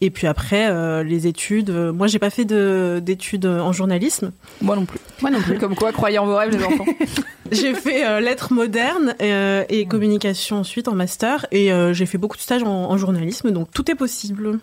Et 0.00 0.08
puis 0.10 0.26
après, 0.26 0.68
euh, 0.70 1.02
les 1.02 1.26
études. 1.26 1.68
Moi, 1.70 2.06
j'ai 2.06 2.18
pas 2.20 2.30
fait 2.30 2.44
de- 2.46 3.00
d'études 3.02 3.44
en 3.46 3.72
journalisme. 3.72 4.30
Moi 4.62 4.76
non 4.76 4.86
plus. 4.86 4.98
Moi 5.20 5.30
non 5.30 5.40
plus. 5.40 5.58
Comme 5.58 5.74
quoi, 5.74 5.92
croyez 5.92 6.18
en 6.18 6.24
vos 6.26 6.36
rêves 6.36 6.56
les 6.56 6.64
enfants. 6.64 6.86
J'ai 7.50 7.74
fait 7.74 8.06
euh, 8.06 8.20
lettres 8.20 8.52
modernes 8.52 9.14
euh, 9.22 9.64
et 9.70 9.86
communication 9.86 10.56
ensuite 10.58 10.86
en 10.88 10.94
master. 10.94 11.46
Et 11.50 11.72
euh, 11.72 11.94
j'ai 11.94 12.04
fait 12.04 12.18
beaucoup 12.18 12.36
de 12.36 12.42
stages 12.42 12.62
en, 12.62 12.68
en 12.90 12.96
journalisme. 12.98 13.50
Donc 13.50 13.70
tout 13.72 13.90
est 13.90 13.94
possible. 13.94 14.58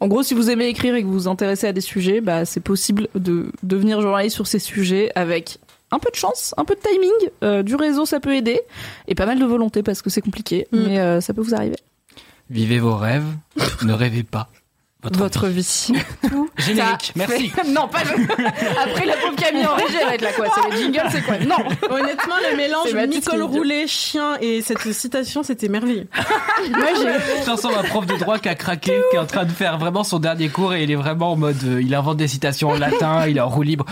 En 0.00 0.08
gros, 0.08 0.22
si 0.22 0.32
vous 0.34 0.50
aimez 0.50 0.66
écrire 0.68 0.94
et 0.94 1.02
que 1.02 1.06
vous 1.06 1.12
vous 1.12 1.28
intéressez 1.28 1.66
à 1.66 1.72
des 1.72 1.80
sujets, 1.82 2.20
bah, 2.22 2.44
c'est 2.46 2.60
possible 2.60 3.08
de 3.14 3.52
devenir 3.62 4.00
journaliste 4.00 4.34
sur 4.34 4.46
ces 4.46 4.58
sujets 4.58 5.12
avec 5.14 5.58
un 5.90 5.98
peu 5.98 6.10
de 6.10 6.16
chance, 6.16 6.54
un 6.56 6.64
peu 6.64 6.74
de 6.74 6.80
timing, 6.80 7.30
euh, 7.42 7.62
du 7.62 7.74
réseau 7.74 8.06
ça 8.06 8.18
peut 8.20 8.34
aider, 8.34 8.60
et 9.08 9.14
pas 9.14 9.26
mal 9.26 9.38
de 9.38 9.44
volonté 9.44 9.82
parce 9.82 10.00
que 10.02 10.08
c'est 10.08 10.20
compliqué, 10.22 10.66
Mm. 10.72 10.78
mais 10.86 10.98
euh, 11.00 11.20
ça 11.20 11.34
peut 11.34 11.42
vous 11.42 11.54
arriver. 11.54 11.76
Vivez 12.48 12.78
vos 12.78 12.96
rêves, 12.96 13.26
ne 13.82 13.92
rêvez 13.92 14.22
pas. 14.22 14.48
Votre, 15.02 15.18
Votre 15.18 15.46
vie. 15.48 15.60
vie. 15.62 15.98
Générique, 16.58 17.06
Ça 17.06 17.12
merci. 17.16 17.48
fait- 17.48 17.68
non, 17.68 17.88
pas 17.88 18.00
le... 18.04 18.22
Après 18.84 19.06
la 19.06 19.14
pauvre 19.16 19.34
Camille 19.34 19.64
en 19.66 19.74
régie, 19.74 19.96
elle 19.98 20.06
va 20.08 20.14
être 20.14 20.22
là 20.22 20.32
quoi 20.36 20.46
C'est 20.54 20.70
les 20.76 20.82
jingles, 20.82 21.08
c'est 21.10 21.22
quoi? 21.22 21.38
Non 21.38 21.56
Honnêtement, 21.90 22.34
le 22.50 22.56
mélange 22.56 23.08
Nicole. 23.08 23.42
Roulet, 23.42 23.86
chien 23.86 24.36
et 24.42 24.60
cette 24.60 24.92
citation, 24.92 25.42
c'était 25.42 25.68
merveilleux. 25.68 26.06
Moi, 26.70 26.86
j'ai 26.98 27.44
Chanson 27.46 27.70
d'un 27.70 27.82
prof 27.82 28.04
de 28.06 28.16
droit 28.16 28.38
qui 28.38 28.48
a 28.50 28.54
craqué, 28.54 29.00
qui 29.10 29.16
est 29.16 29.18
en 29.18 29.26
train 29.26 29.44
de 29.44 29.50
faire 29.52 29.78
vraiment 29.78 30.04
son 30.04 30.18
dernier 30.18 30.48
cours 30.50 30.74
et 30.74 30.84
il 30.84 30.90
est 30.90 30.96
vraiment 30.96 31.32
en 31.32 31.36
mode, 31.36 31.56
euh, 31.64 31.80
il 31.82 31.94
invente 31.94 32.18
des 32.18 32.28
citations 32.28 32.68
en 32.68 32.76
latin, 32.78 33.26
il 33.26 33.38
est 33.38 33.40
en 33.40 33.48
roue 33.48 33.62
libre. 33.62 33.86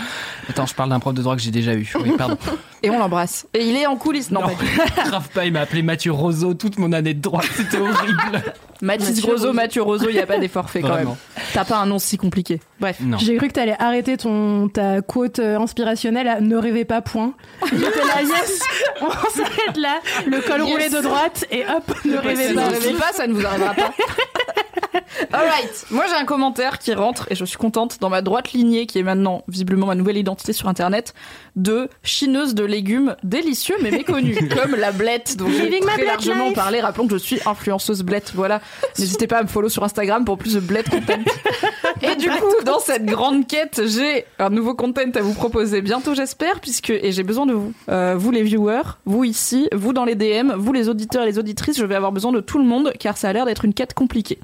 Attends, 0.49 0.67
je 0.67 0.75
parle 0.75 0.89
d'un 0.89 0.99
prof 0.99 1.13
de 1.15 1.21
droit 1.23 1.35
que 1.35 1.41
j'ai 1.41 1.51
déjà 1.51 1.73
eu. 1.73 1.91
Oui, 2.03 2.11
pardon. 2.17 2.37
Et 2.83 2.89
on 2.89 2.97
l'embrasse. 2.97 3.45
Et 3.53 3.65
il 3.67 3.75
est 3.75 3.85
en 3.85 3.95
coulisses. 3.97 4.31
Non, 4.31 4.41
Non. 4.41 4.47
pas. 4.47 5.03
Grave 5.09 5.29
pas, 5.33 5.45
il 5.45 5.51
m'a 5.53 5.61
appelé 5.61 5.81
Mathieu 5.81 6.11
Roseau 6.11 6.53
toute 6.53 6.77
mon 6.79 6.93
année 6.93 7.13
de 7.13 7.21
droit, 7.21 7.41
c'était 7.55 7.77
horrible. 7.77 8.43
Mathis 8.81 9.07
Mathieu 9.09 9.21
Grosso, 9.23 9.37
Roseau. 9.37 9.53
Mathieu 9.53 9.81
Roseau, 9.81 10.05
il 10.09 10.13
n'y 10.15 10.21
a 10.21 10.25
pas 10.25 10.37
d'effort 10.37 10.69
fait 10.69 10.81
quand 10.81 10.95
même. 10.95 11.15
T'as 11.53 11.65
pas 11.65 11.77
un 11.77 11.85
nom 11.85 11.99
si 11.99 12.17
compliqué. 12.17 12.59
Bref. 12.79 12.97
J'ai 13.17 13.35
cru 13.37 13.49
que 13.49 13.53
t'allais 13.53 13.75
arrêter 13.79 14.15
ton 14.17 14.69
ta 14.69 15.01
quote 15.01 15.39
euh, 15.39 15.57
inspirationnelle 15.59 16.27
à 16.27 16.39
ne 16.41 16.55
rêvez 16.55 16.85
pas 16.85 17.01
point. 17.01 17.33
J'étais 17.69 17.83
là 17.99 18.21
yes, 18.21 18.59
on 19.01 19.09
s'arrête 19.29 19.77
là, 19.77 19.99
le 20.25 20.39
col 20.41 20.61
Yes. 20.61 20.71
roulé 20.71 20.89
de 20.89 21.01
droite 21.01 21.45
et 21.51 21.63
hop, 21.65 21.93
ne 22.05 22.17
rêvez 22.17 22.47
Si 22.47 22.53
vous 22.53 22.59
pas. 22.59 22.67
ne 22.67 22.71
rêvez 22.73 22.93
pas, 22.93 23.11
ça 23.13 23.27
ne 23.27 23.33
vous 23.33 23.45
arrivera 23.45 23.73
pas. 23.73 23.91
Alright, 25.31 25.85
moi 25.91 26.05
j'ai 26.09 26.15
un 26.15 26.25
commentaire 26.25 26.79
qui 26.79 26.93
rentre 26.93 27.27
et 27.31 27.35
je 27.35 27.45
suis 27.45 27.57
contente 27.57 27.99
dans 27.99 28.09
ma 28.09 28.21
droite 28.21 28.53
lignée 28.53 28.85
qui 28.85 28.99
est 28.99 29.03
maintenant 29.03 29.43
visiblement 29.47 29.87
ma 29.87 29.95
nouvelle 29.95 30.17
identité 30.17 30.53
sur 30.53 30.67
internet 30.67 31.13
de 31.55 31.89
chineuse 32.03 32.55
de 32.55 32.63
légumes 32.63 33.15
délicieux 33.23 33.75
mais 33.81 33.91
méconnus 33.91 34.37
comme 34.55 34.75
la 34.75 34.91
blette 34.91 35.37
dont 35.37 35.49
j'ai 35.49 35.79
très 35.79 36.05
largement 36.05 36.47
life. 36.47 36.55
parlé. 36.55 36.81
Rappelons 36.81 37.07
que 37.07 37.13
je 37.13 37.19
suis 37.19 37.39
influenceuse 37.45 38.03
blette, 38.03 38.31
voilà. 38.35 38.61
N'hésitez 38.97 39.27
pas 39.27 39.37
à 39.39 39.43
me 39.43 39.47
follow 39.47 39.69
sur 39.69 39.83
Instagram 39.83 40.25
pour 40.25 40.37
plus 40.37 40.55
de 40.55 40.59
blette 40.59 40.89
content. 40.89 41.19
Et 42.01 42.15
du 42.15 42.29
coup, 42.29 42.63
dans 42.65 42.79
cette 42.79 43.05
grande 43.05 43.45
quête, 43.47 43.81
j'ai 43.85 44.25
un 44.39 44.49
nouveau 44.49 44.73
content 44.73 45.11
à 45.15 45.21
vous 45.21 45.33
proposer 45.33 45.81
bientôt, 45.81 46.13
j'espère, 46.15 46.59
puisque 46.61 46.91
et 46.91 47.11
j'ai 47.11 47.23
besoin 47.23 47.45
de 47.45 47.53
vous, 47.53 47.73
Euh, 47.89 48.15
vous 48.17 48.31
les 48.31 48.43
viewers, 48.43 48.97
vous 49.05 49.23
ici, 49.25 49.67
vous 49.73 49.91
dans 49.93 50.05
les 50.05 50.15
DM, 50.15 50.53
vous 50.55 50.71
les 50.73 50.87
auditeurs 50.89 51.23
et 51.23 51.25
les 51.25 51.39
auditrices. 51.39 51.77
Je 51.77 51.85
vais 51.85 51.95
avoir 51.95 52.11
besoin 52.11 52.31
de 52.31 52.39
tout 52.39 52.57
le 52.57 52.63
monde 52.63 52.93
car 52.99 53.17
ça 53.17 53.29
a 53.29 53.33
l'air 53.33 53.45
d'être 53.45 53.65
une 53.65 53.73
quête 53.73 53.93
compliquée. 53.93 54.39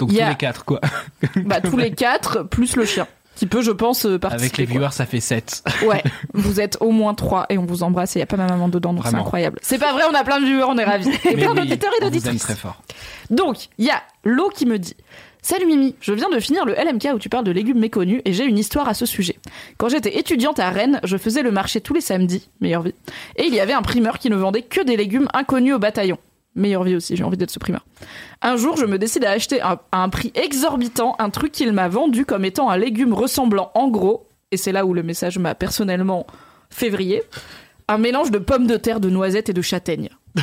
Donc 0.00 0.10
tous 0.16 0.20
a- 0.20 0.28
les 0.30 0.34
quatre, 0.36 0.64
quoi. 0.64 0.80
Bah 1.44 1.60
tous 1.60 1.76
les 1.76 1.92
quatre 1.92 2.42
plus 2.42 2.76
le 2.76 2.84
chien. 2.84 3.06
Qui 3.36 3.46
peut, 3.46 3.62
je 3.62 3.70
pense, 3.70 4.04
euh, 4.04 4.18
participer. 4.18 4.44
Avec 4.44 4.58
les 4.58 4.66
quoi. 4.66 4.72
viewers, 4.80 4.92
ça 4.92 5.06
fait 5.06 5.20
7. 5.20 5.62
Ouais, 5.86 6.02
vous 6.34 6.60
êtes 6.60 6.76
au 6.80 6.90
moins 6.90 7.14
trois 7.14 7.46
et 7.48 7.56
on 7.56 7.64
vous 7.64 7.82
embrasse 7.82 8.14
et 8.16 8.18
il 8.18 8.20
y 8.20 8.22
a 8.22 8.26
pas 8.26 8.36
ma 8.36 8.46
maman 8.46 8.68
dedans, 8.68 8.92
donc 8.92 9.06
c'est 9.06 9.14
incroyable. 9.14 9.58
C'est 9.62 9.78
pas 9.78 9.92
vrai, 9.94 10.02
on 10.10 10.14
a 10.14 10.24
plein 10.24 10.40
de 10.40 10.44
viewers, 10.44 10.64
on 10.64 10.76
est 10.76 10.84
ravis. 10.84 11.08
Et 11.24 11.36
plein 11.36 11.54
d'auditeurs 11.54 11.92
et 11.98 12.04
d'auditrices. 12.04 12.42
très 12.42 12.56
fort. 12.56 12.82
Donc, 13.30 13.68
il 13.78 13.86
y 13.86 13.90
a 13.90 14.02
Lo 14.24 14.50
qui 14.50 14.66
me 14.66 14.78
dit 14.78 14.94
Salut 15.42 15.64
Mimi, 15.64 15.94
je 16.02 16.12
viens 16.12 16.28
de 16.28 16.38
finir 16.38 16.66
le 16.66 16.74
LMK 16.74 17.14
où 17.14 17.18
tu 17.18 17.30
parles 17.30 17.44
de 17.46 17.50
légumes 17.50 17.78
méconnus 17.78 18.20
et 18.26 18.34
j'ai 18.34 18.44
une 18.44 18.58
histoire 18.58 18.86
à 18.88 18.92
ce 18.92 19.06
sujet. 19.06 19.36
Quand 19.78 19.88
j'étais 19.88 20.18
étudiante 20.18 20.58
à 20.58 20.68
Rennes, 20.68 21.00
je 21.02 21.16
faisais 21.16 21.40
le 21.42 21.50
marché 21.50 21.80
tous 21.80 21.94
les 21.94 22.02
samedis, 22.02 22.50
meilleure 22.60 22.82
vie, 22.82 22.94
et 23.36 23.46
il 23.46 23.54
y 23.54 23.60
avait 23.60 23.72
un 23.72 23.80
primeur 23.80 24.18
qui 24.18 24.28
ne 24.28 24.36
vendait 24.36 24.60
que 24.62 24.82
des 24.82 24.98
légumes 24.98 25.28
inconnus 25.32 25.72
au 25.74 25.78
bataillon. 25.78 26.18
Meilleure 26.56 26.82
vie 26.84 26.96
aussi, 26.96 27.14
j'ai 27.16 27.22
envie 27.24 27.36
d'être 27.36 27.50
ce 27.50 27.58
primeur. 27.60 27.84
Un 28.42 28.56
jour, 28.56 28.76
je 28.76 28.84
me 28.84 28.98
décide 28.98 29.24
à 29.24 29.30
acheter 29.30 29.62
un- 29.62 29.78
à 29.92 30.02
un 30.02 30.08
prix 30.08 30.32
exorbitant 30.34 31.14
un 31.18 31.30
truc 31.30 31.52
qu'il 31.52 31.72
m'a 31.72 31.88
vendu 31.88 32.24
comme 32.24 32.44
étant 32.44 32.70
un 32.70 32.76
légume 32.76 33.12
ressemblant 33.14 33.70
en 33.74 33.88
gros, 33.88 34.26
et 34.50 34.56
c'est 34.56 34.72
là 34.72 34.84
où 34.84 34.92
le 34.92 35.02
message 35.04 35.38
m'a 35.38 35.54
personnellement 35.54 36.26
février, 36.70 37.22
un 37.88 37.98
mélange 37.98 38.30
de 38.30 38.38
pommes 38.38 38.66
de 38.66 38.76
terre, 38.76 39.00
de 39.00 39.10
noisettes 39.10 39.48
et 39.48 39.52
de 39.52 39.62
châtaignes. 39.62 40.08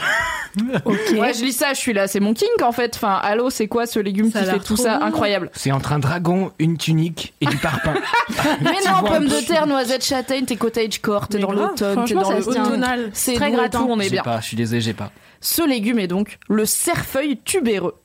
Ouais, 1.15 1.33
je 1.35 1.43
lis 1.43 1.51
ça, 1.53 1.73
je 1.73 1.79
suis 1.79 1.93
là, 1.93 2.07
c'est 2.07 2.19
mon 2.19 2.33
king 2.33 2.47
en 2.63 2.71
fait. 2.71 2.95
Enfin, 2.95 3.19
allô, 3.21 3.51
c'est 3.51 3.67
quoi 3.67 3.85
ce 3.85 3.99
légume 3.99 4.31
Ça 4.31 4.39
qui 4.43 4.49
fait 4.49 4.59
tout 4.59 4.75
ça 4.75 4.97
bon. 4.97 5.05
Incroyable? 5.05 5.51
C'est 5.53 5.71
entre 5.71 5.91
un 5.93 5.99
dragon, 5.99 6.51
une 6.57 6.77
tunique 6.77 7.35
et 7.41 7.45
du 7.45 7.57
parpaing. 7.57 7.93
Mais 8.61 8.71
non, 8.87 9.07
pommes 9.07 9.27
de 9.27 9.45
terre, 9.45 9.67
noisettes, 9.67 10.03
châtaignes, 10.03 10.45
t'es 10.45 10.55
cottage-core, 10.55 11.27
t'es 11.27 11.37
Mais 11.37 11.43
dans 11.43 11.51
l'automne, 11.51 12.05
t'es 12.05 12.15
dans 12.15 12.31
le. 12.31 12.47
Automnal. 12.47 13.11
C'est 13.13 13.33
Très 13.35 13.51
tout, 13.69 13.85
on 13.87 13.99
est 13.99 14.09
bien. 14.09 14.23
pas, 14.23 14.39
je 14.41 14.47
suis 14.47 14.57
désolé, 14.57 14.81
j'ai 14.81 14.93
pas. 14.93 15.11
Ce 15.41 15.67
légume 15.67 15.99
est 15.99 16.07
donc 16.07 16.39
le 16.49 16.65
cerfeuil 16.65 17.37
tubéreux. 17.43 17.95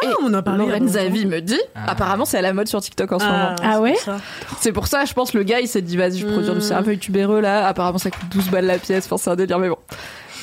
Ah, 0.00 0.06
on 0.22 0.26
en 0.26 0.34
a 0.34 0.42
parlé. 0.42 0.64
il 0.64 0.68
y 0.68 0.72
a 0.72 0.78
Lorenza 0.78 1.02
longtemps. 1.02 1.14
Vie 1.14 1.26
me 1.26 1.40
dit, 1.40 1.58
Ah. 1.74 1.90
apparemment 1.90 2.24
c'est 2.24 2.38
à 2.38 2.42
la 2.42 2.52
mode 2.52 2.68
sur 2.68 2.80
TikTok 2.80 3.10
en 3.12 3.18
ce 3.18 3.24
Ah, 3.24 3.30
moment. 3.30 3.56
Ah 3.62 3.80
ouais. 3.80 3.96
C'est 4.60 4.70
pour 4.72 4.86
ça, 4.86 5.04
je 5.04 5.12
pense, 5.14 5.34
le 5.34 5.42
gars 5.42 5.60
il 5.60 5.66
s'est 5.68 5.82
dit, 5.82 5.96
vas-y, 5.96 6.18
je 6.18 6.26
vais 6.26 6.32
produire 6.32 6.54
du 6.54 6.60
cerfeuil 6.60 6.98
tubéreux 6.98 7.40
là. 7.40 7.66
Apparemment 7.66 7.98
ça 7.98 8.10
coûte 8.10 8.28
12 8.30 8.50
balles 8.50 8.66
la 8.66 8.78
pièce, 8.78 9.06
enfin 9.06 9.16
c'est 9.16 9.30
un 9.30 9.36
délire, 9.36 9.58
mais 9.58 9.68
bon. 9.68 9.78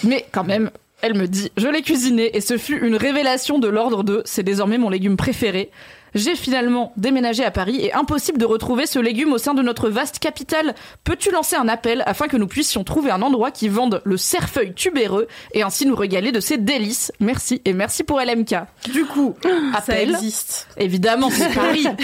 Mais 0.03 0.25
quand 0.33 0.43
même, 0.43 0.69
elle 1.01 1.13
me 1.13 1.27
dit, 1.27 1.49
je 1.55 1.67
l'ai 1.67 1.81
cuisiné 1.81 2.35
et 2.35 2.41
ce 2.41 2.57
fut 2.57 2.77
une 2.85 2.95
révélation 2.97 3.57
de 3.59 3.67
l'ordre 3.69 4.03
de, 4.03 4.21
c'est 4.25 4.43
désormais 4.43 4.77
mon 4.77 4.89
légume 4.89 5.15
préféré. 5.15 5.71
J'ai 6.15 6.35
finalement 6.35 6.93
déménagé 6.97 7.43
à 7.43 7.51
Paris 7.51 7.77
et 7.83 7.93
impossible 7.93 8.37
de 8.37 8.45
retrouver 8.45 8.85
ce 8.85 8.99
légume 8.99 9.33
au 9.33 9.37
sein 9.37 9.53
de 9.53 9.61
notre 9.61 9.89
vaste 9.89 10.19
capitale. 10.19 10.73
Peux-tu 11.03 11.31
lancer 11.31 11.55
un 11.55 11.67
appel 11.67 12.03
afin 12.05 12.27
que 12.27 12.37
nous 12.37 12.47
puissions 12.47 12.83
trouver 12.83 13.11
un 13.11 13.21
endroit 13.21 13.51
qui 13.51 13.67
vende 13.69 14.01
le 14.03 14.17
cerfeuil 14.17 14.73
tubéreux 14.73 15.27
et 15.53 15.63
ainsi 15.63 15.85
nous 15.85 15.95
régaler 15.95 16.31
de 16.31 16.39
ses 16.39 16.57
délices? 16.57 17.11
Merci 17.19 17.61
et 17.65 17.73
merci 17.73 18.03
pour 18.03 18.19
LMK. 18.19 18.55
Du 18.91 19.05
coup, 19.05 19.35
Ça 19.43 19.49
appel. 19.77 20.11
existe. 20.11 20.67
Évidemment, 20.77 21.29
c'est 21.29 21.53
Paris. 21.53 21.87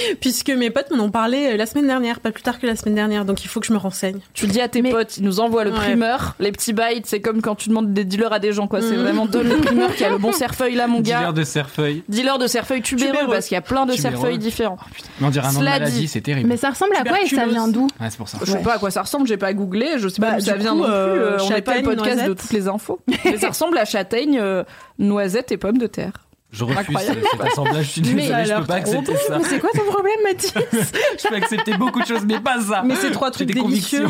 Puisque 0.20 0.50
mes 0.50 0.70
potes 0.70 0.90
m'en 0.90 1.04
ont 1.04 1.10
parlé 1.10 1.52
euh, 1.52 1.56
la 1.56 1.66
semaine 1.66 1.86
dernière, 1.86 2.20
pas 2.20 2.30
plus 2.32 2.42
tard 2.42 2.58
que 2.58 2.66
la 2.66 2.76
semaine 2.76 2.94
dernière, 2.94 3.24
donc 3.24 3.44
il 3.44 3.48
faut 3.48 3.60
que 3.60 3.66
je 3.66 3.72
me 3.72 3.78
renseigne. 3.78 4.18
Tu 4.34 4.46
dis 4.46 4.60
à 4.60 4.68
tes 4.68 4.82
potes, 4.82 5.16
ils 5.18 5.24
nous 5.24 5.40
envoient 5.40 5.64
le 5.64 5.70
Ouais. 5.70 5.76
primeur, 5.76 6.34
les 6.40 6.52
petits 6.52 6.72
bytes, 6.72 7.06
c'est 7.06 7.20
comme 7.20 7.40
quand 7.42 7.54
tu 7.54 7.68
demandes 7.68 7.92
des 7.92 8.04
dealers 8.04 8.32
à 8.32 8.38
des 8.38 8.52
gens, 8.52 8.66
quoi. 8.68 8.80
C'est 8.80 8.96
Mhm. 8.96 9.02
vraiment 9.02 9.26
donne 9.26 9.48
le 9.48 9.56
primeur 9.56 9.94
qui 9.94 10.04
a 10.04 10.10
le 10.10 10.18
bon 10.18 10.32
cerfeuil 10.32 10.74
là, 10.74 10.86
mon 10.86 11.00
gars. 11.00 11.18
Dealer 11.20 11.32
de 11.32 11.44
cerfeuil. 11.44 12.02
Dealer 12.08 12.38
de 12.38 12.46
cerfeuil 12.46 12.82
tubéreux, 12.82 13.12
Tubéreux. 13.12 13.32
parce 13.32 13.46
qu'il 13.46 13.54
y 13.54 13.58
a 13.58 13.62
plein 13.62 13.86
de 13.86 13.92
Tubéreux. 13.94 14.14
cerfeuils 14.16 14.38
différents. 14.38 14.78
On 15.20 15.30
dirait 15.30 15.46
un 15.46 15.52
nom 15.52 15.60
de 15.60 15.64
maladie, 15.64 16.08
c'est 16.08 16.20
terrible. 16.20 16.48
Mais 16.48 16.56
ça 16.56 16.70
ressemble 16.70 16.92
à 16.96 17.04
quoi 17.04 17.20
et 17.22 17.26
ça 17.26 17.46
vient 17.46 17.68
d'où 17.68 17.88
Ouais, 18.00 18.08
c'est 18.10 18.16
pour 18.16 18.28
ça. 18.28 18.38
Je 18.40 18.46
sais 18.46 18.56
Ouais. 18.58 18.62
pas 18.62 18.74
à 18.74 18.78
quoi 18.78 18.90
ça 18.90 19.02
ressemble, 19.02 19.26
j'ai 19.26 19.36
pas 19.36 19.52
googlé, 19.52 19.92
je 19.98 20.08
sais 20.08 20.20
pas 20.20 20.32
Bah, 20.32 20.36
d'où 20.38 20.44
ça 20.44 20.56
vient 20.56 20.72
coup, 20.72 20.78
non 20.78 20.84
plus. 20.84 20.92
euh, 20.92 20.96
euh, 20.96 21.38
on 21.40 21.48
n'est 21.50 21.62
pas 21.62 21.72
le 21.72 21.78
châtaigne, 21.78 21.84
podcast 21.84 22.16
de 22.16 22.20
noisette. 22.22 22.38
toutes 22.40 22.52
les 22.52 22.68
infos. 22.68 23.00
Mais 23.24 23.36
ça 23.38 23.48
ressemble 23.48 23.78
à 23.78 23.84
châtaigne, 23.84 24.38
euh, 24.40 24.64
noisette 24.98 25.52
et 25.52 25.56
pommes 25.56 25.78
de 25.78 25.86
terre. 25.86 26.12
Je 26.52 26.64
refuse 26.64 26.98
cet 26.98 27.40
assemblage, 27.40 27.84
je 27.86 27.90
suis 27.90 28.00
Mais 28.02 28.08
désolé, 28.08 28.28
ça 28.28 28.36
a 28.36 28.44
je 28.44 28.60
peux 28.60 28.66
pas 28.66 28.74
accepter 28.74 29.16
ça. 29.16 29.38
Mais 29.38 29.44
c'est 29.44 29.58
quoi 29.58 29.70
ton 29.74 29.84
problème, 29.90 30.16
Mathis 30.22 30.52
Je 31.22 31.28
peux 31.28 31.34
accepter 31.34 31.72
beaucoup 31.78 32.00
de 32.02 32.06
choses, 32.06 32.24
mais 32.26 32.40
pas 32.40 32.60
ça. 32.60 32.82
Mais 32.84 32.94
c'est 32.94 33.10
trois 33.10 33.30
trucs 33.30 33.48
des 33.48 33.54
délicieux. 33.54 34.06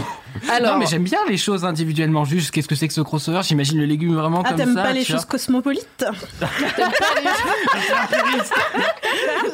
Alors, 0.51 0.73
non, 0.73 0.79
mais 0.81 0.87
j'aime 0.87 1.05
bien 1.05 1.21
les 1.29 1.37
choses 1.37 1.65
individuellement. 1.65 2.25
Juste, 2.25 2.51
qu'est-ce 2.51 2.67
que 2.67 2.75
c'est 2.75 2.89
que 2.89 2.95
ce 2.95 3.01
crossover? 3.01 3.43
J'imagine 3.45 3.79
le 3.79 3.85
légume 3.85 4.17
vraiment 4.17 4.43
Ah, 4.45 4.49
comme 4.49 4.59
ça. 4.59 4.65
t'aimes 4.65 4.75
pas 4.75 4.93
les 4.93 5.05
tu 5.05 5.13
choses 5.13 5.25
cosmopolites 5.25 6.05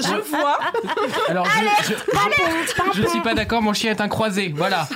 Je 0.00 0.30
vois. 0.30 0.58
Alors, 1.28 1.46
je, 1.46 1.92
je, 2.94 3.02
je 3.02 3.08
suis 3.08 3.20
pas 3.20 3.34
d'accord, 3.34 3.60
mon 3.60 3.72
chien 3.74 3.90
est 3.90 4.00
un 4.00 4.08
croisé, 4.08 4.52
voilà. 4.56 4.88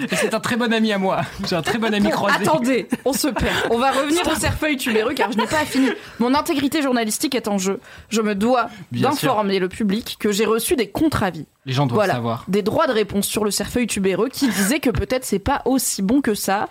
Et 0.00 0.14
c'est 0.14 0.32
un 0.34 0.40
très 0.40 0.56
bon 0.56 0.72
ami 0.72 0.92
à 0.92 0.98
moi. 0.98 1.22
J'ai 1.48 1.56
un 1.56 1.62
très 1.62 1.78
bon 1.78 1.92
ami 1.92 2.10
croisé. 2.10 2.42
attendez, 2.42 2.88
on 3.04 3.12
se 3.12 3.28
perd. 3.28 3.52
On 3.70 3.78
va 3.78 3.90
revenir 3.90 4.22
au 4.28 4.34
cerfeuil 4.38 4.76
tubéreux 4.76 5.14
car 5.14 5.32
je 5.32 5.38
n'ai 5.38 5.46
pas 5.46 5.64
fini. 5.64 5.88
Mon 6.20 6.34
intégrité 6.34 6.82
journalistique 6.82 7.07
est 7.34 7.48
en 7.48 7.58
jeu. 7.58 7.80
Je 8.08 8.20
me 8.20 8.34
dois 8.34 8.68
d'informer 8.92 9.58
le 9.58 9.68
public 9.68 10.16
que 10.18 10.32
j'ai 10.32 10.44
reçu 10.46 10.76
des 10.76 10.88
contre-avis. 10.88 11.46
Les 11.66 11.72
gens 11.72 11.86
doivent 11.86 11.98
Voilà, 11.98 12.14
savoir. 12.14 12.44
des 12.48 12.62
droits 12.62 12.86
de 12.86 12.92
réponse 12.92 13.26
sur 13.26 13.44
le 13.44 13.50
cerfeuil 13.50 13.86
tubéreux 13.86 14.28
qui 14.28 14.48
disaient 14.48 14.80
que 14.80 14.90
peut-être 14.90 15.24
c'est 15.24 15.38
pas 15.38 15.62
aussi 15.64 16.02
bon 16.02 16.20
que 16.20 16.34
ça. 16.34 16.68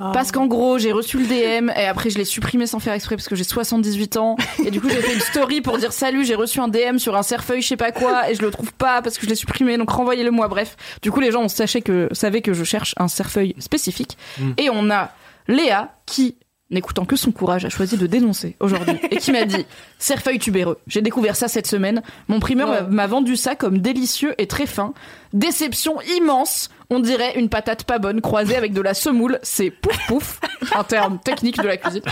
Ah. 0.00 0.10
Parce 0.12 0.32
qu'en 0.32 0.46
gros, 0.46 0.76
j'ai 0.76 0.90
reçu 0.90 1.18
le 1.18 1.24
DM 1.24 1.70
et 1.70 1.86
après 1.86 2.10
je 2.10 2.18
l'ai 2.18 2.24
supprimé 2.24 2.66
sans 2.66 2.80
faire 2.80 2.94
exprès 2.94 3.14
parce 3.14 3.28
que 3.28 3.36
j'ai 3.36 3.44
78 3.44 4.16
ans. 4.16 4.36
Et 4.64 4.72
du 4.72 4.80
coup, 4.80 4.88
j'ai 4.88 5.00
fait 5.00 5.14
une 5.14 5.20
story 5.20 5.60
pour 5.60 5.78
dire 5.78 5.92
salut, 5.92 6.24
j'ai 6.24 6.34
reçu 6.34 6.58
un 6.58 6.66
DM 6.66 6.98
sur 6.98 7.14
un 7.16 7.22
cerfeuil, 7.22 7.62
je 7.62 7.68
sais 7.68 7.76
pas 7.76 7.92
quoi, 7.92 8.28
et 8.28 8.34
je 8.34 8.42
le 8.42 8.50
trouve 8.50 8.72
pas 8.72 9.02
parce 9.02 9.18
que 9.18 9.24
je 9.24 9.30
l'ai 9.30 9.36
supprimé, 9.36 9.78
donc 9.78 9.90
renvoyez-le 9.90 10.32
moi. 10.32 10.48
Bref, 10.48 10.76
du 11.00 11.12
coup, 11.12 11.20
les 11.20 11.30
gens 11.30 11.42
on 11.42 11.48
sachait 11.48 11.80
que, 11.80 12.08
savaient 12.10 12.42
que 12.42 12.52
je 12.52 12.64
cherche 12.64 12.94
un 12.98 13.06
cerfeuil 13.06 13.54
spécifique. 13.60 14.18
Mm. 14.40 14.50
Et 14.58 14.68
on 14.70 14.90
a 14.90 15.10
Léa 15.46 15.94
qui, 16.06 16.34
n'écoutant 16.74 17.04
que 17.06 17.16
son 17.16 17.32
courage, 17.32 17.64
a 17.64 17.70
choisi 17.70 17.96
de 17.96 18.06
dénoncer 18.06 18.56
aujourd'hui 18.60 18.98
et 19.10 19.16
qui 19.16 19.32
m'a 19.32 19.44
dit 19.44 19.64
cerfeuil 19.98 20.38
tubéreux. 20.38 20.78
J'ai 20.86 21.00
découvert 21.00 21.36
ça 21.36 21.48
cette 21.48 21.66
semaine. 21.66 22.02
Mon 22.28 22.40
primeur 22.40 22.68
Ouais. 22.68 22.82
m'a- 22.88 23.06
vendu 23.06 23.36
ça 23.36 23.54
comme 23.54 23.78
délicieux 23.78 24.34
et 24.38 24.46
très 24.46 24.66
fin. 24.66 24.92
Déception 25.32 26.00
immense. 26.18 26.68
On 26.90 27.00
dirait 27.00 27.38
une 27.38 27.48
patate 27.48 27.84
pas 27.84 27.98
bonne 27.98 28.20
croisée 28.20 28.56
avec 28.56 28.72
de 28.72 28.80
la 28.80 28.94
semoule. 28.94 29.38
C'est 29.42 29.70
pouf 29.70 29.98
pouf, 30.06 30.40
un 30.74 30.84
terme 30.84 31.18
technique 31.18 31.56
de 31.58 31.66
la 31.66 31.76
cuisine. 31.76 32.02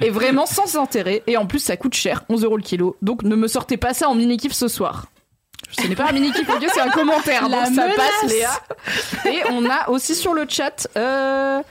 Et 0.00 0.10
vraiment 0.10 0.46
sans 0.46 0.76
intérêt. 0.76 1.22
Et 1.26 1.36
en 1.36 1.46
plus, 1.46 1.58
ça 1.58 1.76
coûte 1.76 1.94
cher, 1.94 2.24
11 2.28 2.44
euros 2.44 2.56
le 2.56 2.62
kilo. 2.62 2.96
Donc 3.02 3.22
ne 3.22 3.36
me 3.36 3.46
sortez 3.48 3.76
pas 3.76 3.92
ça 3.94 4.08
en 4.08 4.14
mini-kiff 4.14 4.52
ce 4.52 4.68
soir. 4.68 5.06
Ce 5.70 5.86
n'est 5.86 5.94
pas 5.94 6.08
un 6.08 6.12
mini-kiff, 6.12 6.46
c'est 6.74 6.80
un 6.80 6.90
commentaire. 6.90 7.48
La 7.48 7.64
donc 7.66 7.74
ça 7.76 7.82
menace. 7.84 7.96
passe, 7.96 8.30
Léa. 8.30 8.50
Et 9.32 9.40
on 9.50 9.68
a 9.70 9.88
aussi 9.88 10.14
sur 10.14 10.34
le 10.34 10.44
chat, 10.48 10.88
euh, 10.96 11.62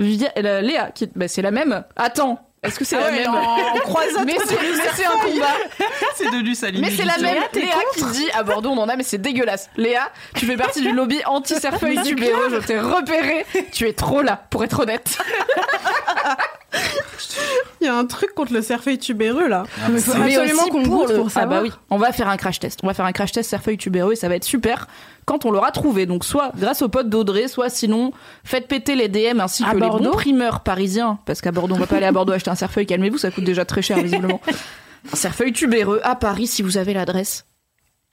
Via- 0.00 0.32
Léa, 0.62 0.90
qui, 0.92 1.08
bah, 1.14 1.28
c'est 1.28 1.42
la 1.42 1.50
même. 1.50 1.84
Attends, 1.94 2.40
Est-ce 2.62 2.78
que 2.78 2.84
c'est 2.84 2.96
Ah 2.96 3.00
la 3.00 3.06
ouais, 3.06 3.18
même 3.20 3.34
en 3.34 3.78
croisant 3.80 4.22
Mais 4.26 4.36
c'est 4.46 5.04
un 5.06 5.10
combat. 5.10 5.54
C'est 6.16 6.30
de 6.30 6.36
Lusaline. 6.44 6.80
Mais 6.82 6.90
c'est 6.90 7.04
la 7.04 7.16
même 7.18 7.42
Léa 7.54 7.74
qui 7.94 8.04
dit 8.04 8.28
à 8.34 8.42
Bordeaux 8.42 8.68
on 8.70 8.78
en 8.78 8.88
a 8.90 8.96
mais 8.96 9.02
c'est 9.04 9.16
dégueulasse. 9.18 9.70
Léa, 9.78 10.10
tu 10.34 10.44
fais 10.44 10.56
partie 10.58 10.82
du 10.82 10.92
lobby 10.92 11.20
anti-cerfeuil 11.24 12.02
tubéreux, 12.04 12.50
je 12.50 12.66
t'ai 12.66 12.78
repéré. 12.78 13.46
Tu 13.72 13.88
es 13.88 13.94
trop 13.94 14.20
là 14.20 14.42
pour 14.50 14.62
être 14.64 14.80
honnête. 14.80 15.16
Il 17.80 17.86
y 17.86 17.88
a 17.88 17.96
un 17.96 18.04
truc 18.04 18.34
contre 18.34 18.52
le 18.52 18.62
cerfeuil 18.62 18.98
tubéreux 18.98 19.48
là. 19.48 19.64
Mais 19.90 20.00
faut 20.00 20.14
Mais 20.18 20.36
absolument 20.36 20.66
qu'on 20.68 20.82
goûte 20.82 21.08
le- 21.10 21.16
pour 21.16 21.26
Ah 21.28 21.30
savoir. 21.30 21.60
bah 21.60 21.68
oui, 21.68 21.72
on 21.90 21.96
va 21.98 22.12
faire 22.12 22.28
un 22.28 22.36
crash 22.36 22.60
test. 22.60 22.80
On 22.82 22.86
va 22.86 22.94
faire 22.94 23.04
un 23.06 23.12
crash 23.12 23.32
test 23.32 23.48
cerfeuil 23.50 23.76
tubéreux 23.78 24.12
et 24.12 24.16
ça 24.16 24.28
va 24.28 24.36
être 24.36 24.44
super 24.44 24.86
quand 25.24 25.44
on 25.46 25.50
l'aura 25.50 25.70
trouvé. 25.72 26.06
Donc 26.06 26.24
soit 26.24 26.52
grâce 26.56 26.82
au 26.82 26.88
pote 26.88 27.08
d'Audrey, 27.08 27.48
soit 27.48 27.68
sinon 27.70 28.12
faites 28.44 28.68
péter 28.68 28.94
les 28.96 29.08
DM 29.08 29.40
ainsi 29.40 29.64
À 29.64 29.70
que 29.72 29.76
les 29.76 29.88
bons 29.88 30.10
primeurs 30.12 30.60
parisiens 30.60 31.18
parce 31.26 31.40
qu'à 31.40 31.52
Bordeaux 31.52 31.74
on 31.74 31.78
va 31.78 31.86
pas 31.86 31.96
aller 31.96 32.06
à 32.06 32.12
Bordeaux 32.12 32.32
acheter 32.34 32.50
un 32.50 32.54
cerfeuil. 32.54 32.86
Calmez-vous, 32.86 33.18
ça 33.18 33.30
coûte 33.30 33.44
déjà 33.44 33.64
très 33.64 33.82
cher 33.82 33.98
visiblement. 33.98 34.40
Un 35.12 35.16
cerfeuil 35.16 35.52
tubéreux 35.52 36.00
à 36.04 36.14
Paris 36.14 36.46
si 36.46 36.62
vous 36.62 36.76
avez 36.76 36.92
l'adresse. 36.94 37.46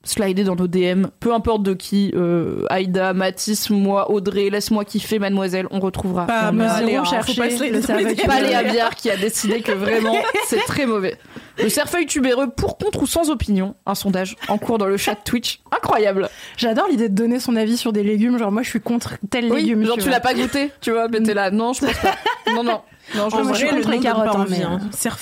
Slidez 0.07 0.45
dans 0.45 0.55
nos 0.55 0.67
DM, 0.67 1.07
peu 1.19 1.33
importe 1.33 1.63
de 1.63 1.73
qui, 1.73 2.13
euh, 2.15 2.63
Aïda, 2.69 3.13
Mathis, 3.13 3.69
moi, 3.69 4.09
Audrey, 4.09 4.49
laisse-moi 4.49 4.85
kiffer, 4.85 5.19
mademoiselle, 5.19 5.67
on 5.69 5.81
retrouvera. 5.81 6.25
Pas 6.25 6.51
Léa, 6.53 6.79
irons 6.79 7.03
faut 7.03 7.11
chercher 7.11 7.35
pas 7.35 7.47
le 7.47 7.81
cerfeuil 7.81 8.15
Léa 8.71 8.89
qui 8.95 9.09
a 9.09 9.17
décidé 9.17 9.61
que 9.61 9.73
vraiment 9.73 10.15
c'est 10.47 10.63
très 10.65 10.85
mauvais. 10.85 11.17
Le 11.61 11.67
cerfeuil 11.67 12.05
tubéreux 12.05 12.49
pour, 12.49 12.77
contre 12.77 13.01
ou 13.03 13.07
sans 13.07 13.29
opinion, 13.29 13.75
un 13.85 13.95
sondage 13.95 14.37
en 14.47 14.57
cours 14.57 14.77
dans 14.77 14.85
le 14.85 14.95
chat 14.95 15.15
Twitch. 15.15 15.59
Incroyable. 15.75 16.29
J'adore 16.55 16.87
l'idée 16.87 17.09
de 17.09 17.15
donner 17.15 17.39
son 17.39 17.55
avis 17.57 17.75
sur 17.75 17.91
des 17.91 18.03
légumes. 18.03 18.37
Genre, 18.37 18.51
moi, 18.51 18.61
je 18.63 18.69
suis 18.69 18.79
contre 18.79 19.15
tel 19.29 19.51
Oui, 19.51 19.63
légume. 19.63 19.83
genre 19.83 19.95
tu 19.97 20.03
vois. 20.03 20.11
l'as 20.11 20.19
pas 20.21 20.33
goûté, 20.33 20.71
tu 20.79 20.91
vois, 20.91 21.09
mais 21.09 21.21
t'es 21.21 21.33
là. 21.33 21.51
Non, 21.51 21.73
je 21.73 21.81
pense 21.85 21.97
pas. 21.97 22.15
Non, 22.53 22.63
non. 22.63 22.79
Non, 23.15 23.29
je 23.29 23.35
En 23.35 23.43
vrai, 23.43 23.71
le 23.71 23.81
nom 23.81 23.89
donne 23.89 23.99
carottes, 24.01 24.25
pas 24.25 24.37
hein, 24.37 24.41
envie, 24.41 24.63
hein. 24.63 24.79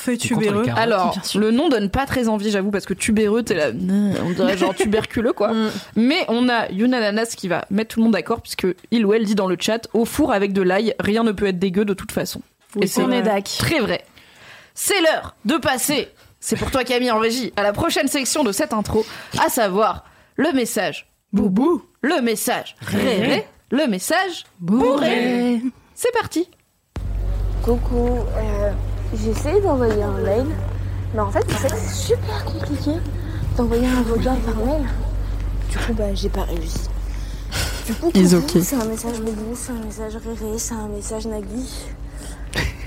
Les 0.07 0.17
tubéreux. 0.17 0.65
Alors, 0.75 1.17
le 1.35 1.51
nom 1.51 1.69
donne 1.69 1.89
pas 1.89 2.05
très 2.05 2.27
envie, 2.27 2.51
j'avoue, 2.51 2.71
parce 2.71 2.85
que 2.85 2.93
tubéreux, 2.93 3.43
t'es 3.43 3.53
là, 3.53 3.67
euh, 3.67 4.13
on 4.23 4.31
dirait 4.31 4.57
genre 4.57 4.73
tuberculeux, 4.75 5.33
quoi. 5.33 5.53
Mm. 5.53 5.71
Mais 5.95 6.25
on 6.27 6.49
a 6.49 6.69
Yunananas 6.71 7.35
qui 7.37 7.47
va 7.47 7.65
mettre 7.69 7.95
tout 7.95 7.99
le 7.99 8.05
monde 8.05 8.13
d'accord, 8.13 8.41
puisque 8.41 8.67
il 8.91 9.05
ou 9.05 9.13
elle 9.13 9.25
dit 9.25 9.35
dans 9.35 9.47
le 9.47 9.57
chat, 9.59 9.87
au 9.93 10.05
four 10.05 10.31
avec 10.31 10.53
de 10.53 10.61
l'ail, 10.61 10.95
rien 10.99 11.23
ne 11.23 11.31
peut 11.31 11.47
être 11.47 11.59
dégueu 11.59 11.85
de 11.85 11.93
toute 11.93 12.11
façon. 12.11 12.41
Oui, 12.75 12.83
Et 12.83 12.87
c'est. 12.87 13.03
Très 13.59 13.79
vrai. 13.79 14.03
C'est 14.73 15.01
l'heure 15.01 15.35
de 15.45 15.55
passer, 15.55 16.09
c'est 16.41 16.57
pour 16.57 16.69
toi 16.69 16.83
Camille 16.83 17.11
en 17.11 17.19
régie, 17.19 17.53
à 17.55 17.63
la 17.63 17.71
prochaine 17.71 18.07
section 18.07 18.43
de 18.43 18.51
cette 18.51 18.73
intro, 18.73 19.05
à 19.39 19.49
savoir 19.49 20.03
le 20.35 20.51
message 20.51 21.07
boubou, 21.31 21.81
le 22.01 22.21
message 22.21 22.75
réré, 22.81 23.47
le 23.71 23.87
message 23.87 24.43
bourré. 24.59 25.61
C'est 25.93 26.11
parti. 26.11 26.49
Coucou, 27.65 28.19
euh, 28.37 28.71
j'ai 29.15 29.31
essayé 29.31 29.59
d'envoyer 29.59 30.03
un 30.03 30.19
mail, 30.19 30.45
mais 31.15 31.19
en 31.19 31.31
fait, 31.31 31.43
c'est 31.49 31.89
super 31.89 32.45
compliqué 32.45 32.91
d'envoyer 33.57 33.87
un 33.87 34.03
vocal 34.03 34.37
par 34.37 34.55
mail. 34.57 34.83
Du 35.71 35.77
coup, 35.79 35.93
bah, 35.93 36.13
j'ai 36.13 36.29
pas 36.29 36.43
réussi. 36.43 36.87
Du 37.87 37.93
coup, 37.95 38.09
okay. 38.09 38.61
c'est 38.61 38.75
un 38.75 38.85
message 38.85 39.19
Boubou, 39.19 39.55
c'est 39.55 39.71
un 39.71 39.83
message 39.83 40.13
Réré, 40.15 40.59
c'est 40.59 40.75
un 40.75 40.87
message 40.89 41.25
Nagui. 41.25 41.87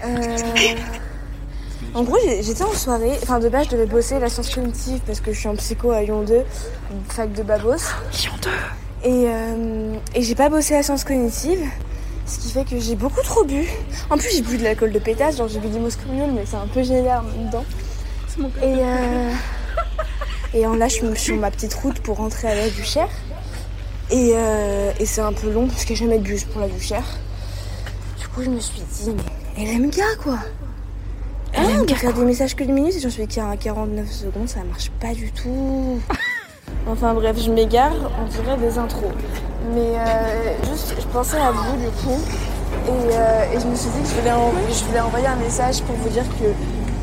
Euh, 0.04 0.36
En 1.92 2.04
gros, 2.04 2.18
j'étais 2.40 2.62
en 2.62 2.72
soirée, 2.72 3.18
enfin 3.24 3.40
de 3.40 3.48
base, 3.48 3.66
je 3.66 3.70
devais 3.72 3.86
bosser 3.86 4.20
la 4.20 4.28
science 4.28 4.54
cognitive 4.54 5.00
parce 5.04 5.20
que 5.20 5.32
je 5.32 5.40
suis 5.40 5.48
en 5.48 5.56
psycho 5.56 5.90
à 5.90 6.02
Lyon 6.02 6.22
2, 6.22 6.34
une 6.34 6.44
fac 7.08 7.32
de 7.32 7.42
Babos. 7.42 7.78
Lyon 8.12 8.32
2. 8.42 8.50
Et, 9.10 9.24
euh, 9.26 9.94
et 10.14 10.22
j'ai 10.22 10.36
pas 10.36 10.48
bossé 10.48 10.74
la 10.74 10.84
science 10.84 11.02
cognitive, 11.02 11.68
ce 12.28 12.38
qui 12.38 12.50
fait 12.50 12.64
que 12.64 12.78
j'ai 12.78 12.94
beaucoup 12.94 13.22
trop 13.22 13.44
bu. 13.44 13.66
En 14.10 14.18
plus, 14.18 14.30
j'ai 14.30 14.42
bu 14.42 14.58
de 14.58 14.64
l'alcool 14.64 14.92
de 14.92 14.98
pétasse, 14.98 15.38
genre 15.38 15.48
j'ai 15.48 15.58
bu 15.58 15.68
du 15.68 15.78
Moscow 15.78 16.02
mais 16.12 16.44
c'est 16.46 16.56
un 16.56 16.66
peu 16.66 16.82
génial 16.82 17.20
en 17.20 17.22
même 17.22 17.50
temps. 17.50 17.64
Et, 18.62 18.76
euh, 18.78 19.32
et 20.54 20.66
en 20.66 20.76
là, 20.76 20.88
je 20.88 20.94
suis 20.94 21.16
sur 21.16 21.36
ma 21.36 21.50
petite 21.50 21.74
route 21.74 21.98
pour 22.00 22.18
rentrer 22.18 22.48
à 22.48 22.54
la 22.54 22.70
Duchère. 22.70 23.08
Et, 24.10 24.32
euh, 24.34 24.92
et 24.98 25.06
c'est 25.06 25.20
un 25.20 25.32
peu 25.32 25.50
long 25.50 25.66
parce 25.66 25.84
qu'il 25.84 25.96
n'y 25.96 26.02
a 26.02 26.04
jamais 26.04 26.18
de 26.18 26.24
bus 26.24 26.44
pour 26.44 26.60
la 26.60 26.68
Duchère. 26.68 27.04
Du 28.18 28.28
coup, 28.28 28.42
je 28.42 28.50
me 28.50 28.60
suis 28.60 28.80
dit, 28.80 29.10
mais 29.56 29.64
LMK 29.64 30.00
quoi 30.22 30.38
Ah, 31.54 31.62
on 31.80 31.84
peut 31.84 31.94
faire 31.94 32.12
des 32.14 32.24
messages 32.24 32.54
que 32.54 32.64
de 32.64 32.72
minutes 32.72 32.96
et 32.96 33.00
j'en 33.00 33.10
suis 33.10 33.26
qu'à 33.26 33.56
49 33.56 34.10
secondes, 34.10 34.48
ça 34.48 34.60
marche 34.64 34.90
pas 35.00 35.14
du 35.14 35.32
tout. 35.32 36.00
Enfin 36.90 37.14
bref, 37.14 37.36
je 37.38 37.50
m'égare, 37.50 37.92
on 38.20 38.28
dirait 38.28 38.56
des 38.56 38.78
intros. 38.78 39.12
Mais 39.74 39.98
euh, 39.98 40.70
juste, 40.70 40.94
je 40.98 41.06
pensais 41.06 41.36
à 41.36 41.50
vous 41.50 41.76
du 41.76 41.88
coup. 41.88 42.20
Et, 42.86 43.14
euh, 43.14 43.60
je 43.60 43.66
me 43.66 43.74
suis 43.74 43.90
dit 43.90 44.02
que 44.02 44.08
je 44.08 44.84
voulais, 44.84 45.00
envoyer 45.00 45.26
un 45.26 45.36
message 45.36 45.82
pour 45.82 45.94
vous 45.96 46.08
dire 46.08 46.24
que 46.40 46.46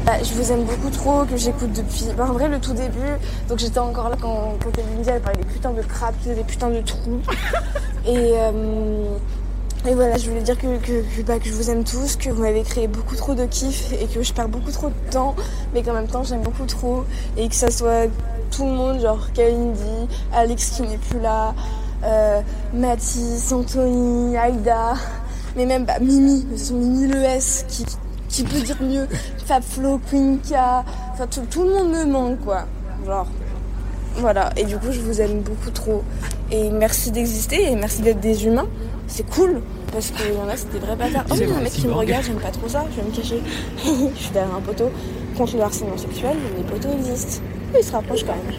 bah, 0.06 0.14
je 0.24 0.34
vous 0.34 0.52
aime 0.52 0.64
beaucoup 0.64 0.90
trop, 0.90 1.26
que 1.26 1.38
j'écoute 1.38 1.72
depuis. 1.74 2.06
Bah, 2.18 2.26
en 2.30 2.34
vrai, 2.34 2.48
le 2.48 2.60
tout 2.60 2.74
début, 2.74 3.00
donc 3.50 3.60
j'étais 3.60 3.80
encore 3.80 4.10
là 4.10 4.16
quand, 4.20 4.54
quand 4.64 4.72
Kalindi 4.72 5.10
elle 5.10 5.22
parlait 5.22 5.40
des 5.40 5.48
putains 5.48 5.72
de 5.72 5.82
crapes, 5.82 6.16
des 6.24 6.44
putains 6.44 6.70
de 6.70 6.82
trous. 6.82 7.22
Et, 8.08 8.34
euh, 8.36 8.52
et 9.88 9.94
voilà, 9.94 10.18
je 10.18 10.30
voulais 10.30 10.42
dire 10.42 10.58
que, 10.58 10.78
que, 10.78 11.22
bah, 11.22 11.38
que 11.38 11.46
je 11.46 11.54
vous 11.54 11.70
aime 11.70 11.84
tous, 11.84 12.16
que 12.16 12.30
vous 12.30 12.42
m'avez 12.42 12.64
créé 12.64 12.88
beaucoup 12.88 13.16
trop 13.16 13.36
de 13.36 13.46
kiff 13.46 13.94
et 13.94 14.08
que 14.08 14.24
je 14.24 14.34
perds 14.34 14.50
beaucoup 14.50 14.72
trop 14.72 14.88
de 14.88 15.12
temps, 15.12 15.36
mais 15.74 15.84
qu'en 15.84 15.94
même 15.94 16.08
temps 16.08 16.24
j'aime 16.24 16.42
beaucoup 16.42 16.66
trop. 16.66 17.04
Et 17.38 17.48
que 17.48 17.56
ça 17.56 17.70
soit 17.70 18.10
tout 18.50 18.66
le 18.66 18.72
monde, 18.72 19.00
genre 19.00 19.32
Kalindi, 19.34 20.08
Alex 20.34 20.72
qui 20.72 20.82
n'est 20.84 20.98
plus 20.98 21.20
là, 21.20 21.54
euh, 22.04 22.42
Mathis, 22.74 23.52
Anthony, 23.52 24.36
Aïda, 24.36 24.96
mais 25.56 25.68
même 25.68 25.86
bah, 25.86 26.00
Mimi, 26.02 26.44
de 26.44 26.50
toute 26.50 26.58
façon, 26.58 26.74
Mimi 26.76 27.08
le 27.08 27.24
S, 27.24 27.66
qui, 27.68 27.86
qui 28.28 28.44
peut 28.44 28.62
dire 28.62 28.82
mieux, 28.82 29.08
Fabflo, 29.46 30.00
Quinka, 30.10 30.84
enfin 31.14 31.28
tout, 31.28 31.46
tout 31.50 31.64
le 31.64 31.70
monde 31.70 31.92
me 31.92 32.06
manque 32.06 32.40
quoi. 32.44 32.66
Genre, 33.06 33.28
voilà, 34.16 34.50
et 34.58 34.64
du 34.64 34.78
coup 34.78 34.92
je 34.92 35.02
vous 35.02 35.22
aime 35.22 35.42
beaucoup 35.42 35.70
trop. 35.70 36.04
Et 36.52 36.72
merci 36.72 37.12
d'exister 37.12 37.72
et 37.72 37.76
merci 37.76 38.02
d'être 38.02 38.20
des 38.20 38.46
humains. 38.48 38.68
C'est 39.08 39.30
cool, 39.30 39.62
parce 39.92 40.12
qu'il 40.12 40.34
y 40.34 40.38
en 40.38 40.48
a 40.48 40.58
c'est 40.58 40.72
des 40.72 40.80
vrais 40.80 40.96
bâtards. 40.96 41.26
Oh, 41.30 41.34
C'est 41.36 41.44
il 41.44 41.50
y 41.50 41.54
a 41.54 41.56
un 41.56 41.62
mec 41.62 41.72
qui 41.72 41.88
me 41.88 41.94
regarde, 41.94 42.26
j'aime 42.26 42.40
pas 42.40 42.52
trop 42.52 42.68
ça, 42.68 42.86
je 42.92 43.02
vais 43.02 43.08
me 43.08 43.16
cacher. 43.16 43.42
je 44.16 44.22
suis 44.22 44.32
derrière 44.32 44.56
un 44.56 44.62
poteau 44.62 44.92
contre 45.38 45.56
le 45.56 45.62
harcèlement 45.62 45.98
sexuel, 45.98 46.36
les 46.58 46.64
poteaux 46.64 46.94
existent. 46.94 47.42
Il 47.78 47.84
se 47.84 47.92
rapproche 47.92 48.24
quand 48.26 48.36
même. 48.36 48.56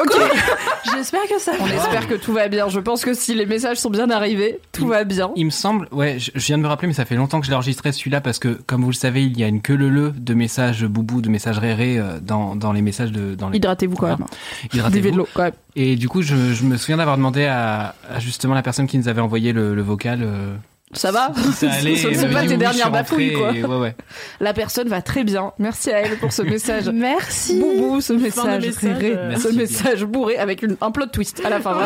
Ok. 0.00 0.14
J'espère 0.96 1.22
que 1.28 1.38
ça 1.40 1.52
On 1.60 1.66
espère 1.66 2.06
que 2.08 2.14
tout 2.14 2.32
va 2.32 2.48
bien. 2.48 2.68
Je 2.68 2.80
pense 2.80 3.04
que 3.04 3.14
si 3.14 3.34
les 3.34 3.46
messages 3.46 3.78
sont 3.78 3.90
bien 3.90 4.10
arrivés, 4.10 4.58
tout 4.72 4.86
va 4.88 5.04
bien. 5.04 5.30
Il 5.36 5.46
me 5.46 5.50
semble, 5.50 5.88
ouais, 5.92 6.18
je 6.18 6.30
je 6.34 6.46
viens 6.46 6.58
de 6.58 6.62
me 6.62 6.68
rappeler, 6.68 6.88
mais 6.88 6.94
ça 6.94 7.04
fait 7.04 7.14
longtemps 7.16 7.40
que 7.40 7.46
je 7.46 7.50
l'ai 7.50 7.56
enregistré 7.56 7.92
celui-là 7.92 8.20
parce 8.20 8.38
que, 8.38 8.48
comme 8.66 8.82
vous 8.82 8.90
le 8.90 8.94
savez, 8.94 9.24
il 9.24 9.38
y 9.38 9.44
a 9.44 9.48
une 9.48 9.60
queue 9.60 9.76
le 9.76 9.88
le 9.88 10.10
de 10.12 10.34
messages 10.34 10.84
boubou, 10.84 11.20
de 11.20 11.28
messages 11.28 11.58
réré 11.58 11.98
euh, 11.98 12.20
dans, 12.20 12.56
dans 12.56 12.72
les 12.72 12.82
messages 12.82 13.12
de 13.12 13.34
dans 13.34 13.48
les. 13.50 13.58
Hydratez-vous 13.58 13.96
quand 13.96 14.08
même. 14.08 14.26
Hydratez-vous. 14.72 15.10
De 15.10 15.16
l'eau 15.16 15.28
quand 15.34 15.42
même. 15.44 15.52
Et 15.76 15.96
du 15.96 16.08
coup, 16.08 16.22
je, 16.22 16.34
je 16.54 16.64
me 16.64 16.76
souviens 16.76 16.96
d'avoir 16.96 17.16
demandé 17.16 17.44
à, 17.44 17.94
à 18.08 18.18
justement 18.18 18.54
la 18.54 18.62
personne 18.62 18.86
qui 18.86 18.98
nous 18.98 19.08
avait 19.08 19.20
envoyé 19.20 19.52
le, 19.52 19.74
le 19.74 19.82
vocal. 19.82 20.20
euh, 20.22 20.54
Ça 20.94 21.10
va 21.10 21.32
ça 21.54 21.70
allait. 21.70 21.96
Ce 21.96 22.06
ne 22.06 22.12
Elle 22.12 22.16
sont 22.16 22.22
m'avait 22.28 22.34
pas 22.34 22.46
tes 22.46 22.56
dernières 22.56 22.90
bafouilles, 22.90 23.32
quoi. 23.34 23.50
ouais, 23.50 23.64
ouais. 23.64 23.96
La 24.40 24.54
personne 24.54 24.88
va 24.88 25.02
très 25.02 25.24
bien. 25.24 25.52
Merci 25.58 25.90
à 25.90 25.98
elle 26.00 26.16
pour 26.18 26.32
ce 26.32 26.42
message. 26.54 26.88
Merci. 26.88 27.60
Boubou, 27.60 28.00
ce 28.00 28.12
message, 28.14 28.64
euh, 28.64 28.72
ce 28.72 28.86
Merci 28.86 29.48
bien. 29.48 29.52
message 29.58 30.04
bourré 30.04 30.36
avec 30.38 30.62
une, 30.62 30.76
un 30.80 30.90
plot 30.90 31.06
twist 31.06 31.42
à 31.44 31.50
la 31.50 31.60
fin. 31.60 31.76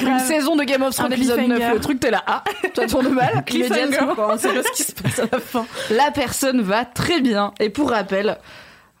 une 0.00 0.18
saison 0.18 0.56
de 0.56 0.64
Game 0.64 0.82
of 0.82 0.94
Thrones 0.94 1.12
épisode 1.12 1.38
9, 1.38 1.46
cliffhanger. 1.48 1.74
le 1.74 1.80
truc 1.80 2.00
t'es 2.00 2.10
là, 2.10 2.22
ah, 2.26 2.44
ça 2.74 2.86
tourne 2.86 3.08
mal, 3.08 3.42
Cliffhanger, 3.46 4.14
quoi, 4.14 4.34
on 4.34 4.38
sait 4.38 4.48
pas 4.48 4.62
ce 4.62 4.72
qui 4.76 4.82
se 4.82 4.92
passe 4.92 5.18
à 5.20 5.26
la 5.32 5.38
fin. 5.40 5.66
La 5.90 6.10
personne 6.10 6.60
va 6.60 6.84
très 6.84 7.20
bien. 7.20 7.52
Et 7.60 7.70
pour 7.70 7.90
rappel, 7.90 8.36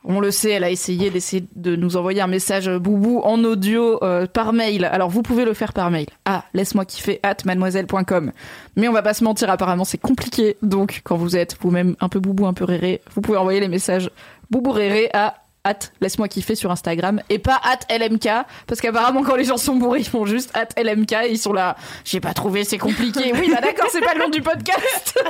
on 0.04 0.20
le 0.20 0.30
sait, 0.30 0.50
elle 0.50 0.64
a 0.64 0.70
essayé 0.70 1.10
d'essayer 1.10 1.46
de 1.54 1.76
nous 1.76 1.96
envoyer 1.96 2.20
un 2.20 2.26
message 2.26 2.68
euh, 2.68 2.78
boubou 2.78 3.20
en 3.20 3.42
audio 3.44 4.02
euh, 4.02 4.26
par 4.26 4.52
mail. 4.52 4.84
Alors 4.84 5.08
vous 5.10 5.22
pouvez 5.22 5.44
le 5.44 5.54
faire 5.54 5.72
par 5.72 5.90
mail. 5.90 6.06
Ah, 6.24 6.44
laisse-moi 6.54 6.84
kiffer 6.84 7.20
at 7.22 7.36
mademoiselle.com. 7.44 8.32
Mais 8.76 8.88
on 8.88 8.92
va 8.92 9.02
pas 9.02 9.14
se 9.14 9.24
mentir, 9.24 9.50
apparemment 9.50 9.84
c'est 9.84 9.98
compliqué. 9.98 10.56
Donc 10.62 11.02
quand 11.04 11.16
vous 11.16 11.36
êtes 11.36 11.56
vous-même 11.60 11.96
un 12.00 12.08
peu 12.08 12.20
boubou, 12.20 12.46
un 12.46 12.54
peu 12.54 12.64
réré, 12.64 13.00
vous 13.14 13.20
pouvez 13.20 13.38
envoyer 13.38 13.60
les 13.60 13.68
messages 13.68 14.10
boubou 14.50 14.72
réré 14.72 15.08
à 15.12 15.34
at 15.64 15.78
laisse-moi 16.00 16.26
kiffer 16.28 16.56
sur 16.56 16.70
Instagram 16.72 17.20
et 17.30 17.38
pas 17.38 17.60
at 17.62 17.96
LMK 17.96 18.28
parce 18.66 18.80
qu'apparemment 18.80 19.22
quand 19.22 19.36
les 19.36 19.44
gens 19.44 19.56
sont 19.56 19.76
bourrés 19.76 20.00
ils 20.00 20.08
font 20.08 20.26
juste 20.26 20.50
at 20.54 20.68
LMK 20.76 21.12
et 21.12 21.30
ils 21.30 21.38
sont 21.38 21.52
là 21.52 21.76
j'ai 22.04 22.18
pas 22.18 22.34
trouvé 22.34 22.64
c'est 22.64 22.78
compliqué 22.78 23.32
oui 23.32 23.48
bah 23.48 23.60
d'accord 23.60 23.86
c'est 23.90 24.00
pas 24.00 24.14
le 24.14 24.24
nom 24.24 24.28
du 24.28 24.42
podcast 24.42 25.22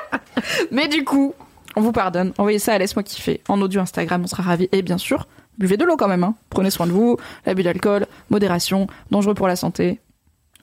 mais 0.72 0.88
du 0.88 1.04
coup 1.04 1.32
on 1.78 1.82
vous 1.82 1.92
pardonne 1.92 2.32
envoyez 2.38 2.58
ça 2.58 2.74
à 2.74 2.78
laisse-moi 2.78 3.02
kiffer 3.02 3.40
en 3.48 3.60
audio 3.60 3.80
Instagram 3.80 4.22
on 4.24 4.26
sera 4.26 4.42
ravis 4.42 4.68
et 4.72 4.82
bien 4.82 4.98
sûr 4.98 5.26
buvez 5.58 5.76
de 5.76 5.84
l'eau 5.84 5.96
quand 5.96 6.08
même 6.08 6.24
hein. 6.24 6.34
prenez 6.50 6.70
soin 6.70 6.86
de 6.86 6.92
vous 6.92 7.16
l'abus 7.46 7.62
d'alcool 7.62 8.06
modération 8.30 8.86
dangereux 9.10 9.34
pour 9.34 9.48
la 9.48 9.56
santé 9.56 10.00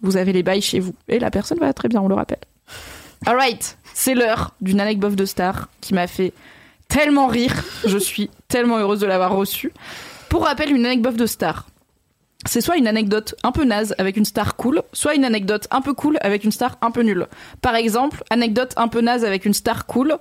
vous 0.02 0.18
avez 0.18 0.34
les 0.34 0.44
bails 0.44 0.62
chez 0.62 0.80
vous 0.80 0.94
et 1.08 1.20
la 1.20 1.32
personne 1.32 1.60
va 1.60 1.74
très 1.74 1.90
bien 1.90 2.02
on 2.02 2.08
le 2.08 2.16
rappelle 2.16 2.40
alright 3.26 3.78
c'est 3.94 4.14
l'heure 4.14 4.54
d'une 4.62 4.82
anecdote 4.82 5.16
de 5.16 5.26
star 5.26 5.70
qui 5.82 5.94
m'a 5.94 6.08
fait 6.08 6.34
tellement 6.88 7.28
rire. 7.28 7.64
Je 7.86 7.98
suis 7.98 8.30
tellement 8.48 8.78
heureuse 8.78 9.00
de 9.00 9.06
l'avoir 9.06 9.36
reçue. 9.36 9.74
Pour 10.30 10.46
rappel, 10.46 10.72
une 10.72 10.86
anecdote 10.86 11.16
de 11.16 11.26
star. 11.26 11.68
C'est 12.48 12.62
soit 12.62 12.78
une 12.78 12.88
anecdote 12.88 13.36
un 13.44 13.52
peu 13.52 13.64
naze 13.64 13.96
avec 13.98 14.18
une 14.18 14.26
star 14.26 14.56
cool, 14.56 14.84
soit 14.94 15.16
une 15.16 15.26
anecdote 15.26 15.68
un 15.72 15.82
peu 15.82 15.94
cool 15.94 16.18
avec 16.22 16.44
une 16.44 16.52
star 16.52 16.78
un 16.82 16.92
peu 16.92 17.02
nulle. 17.02 17.28
Par 17.62 17.76
exemple, 17.76 18.24
anecdote 18.30 18.74
un 18.78 18.88
peu 18.88 19.02
naze 19.02 19.26
avec 19.26 19.46
une 19.46 19.54
star 19.54 19.88
cool. 19.88 20.18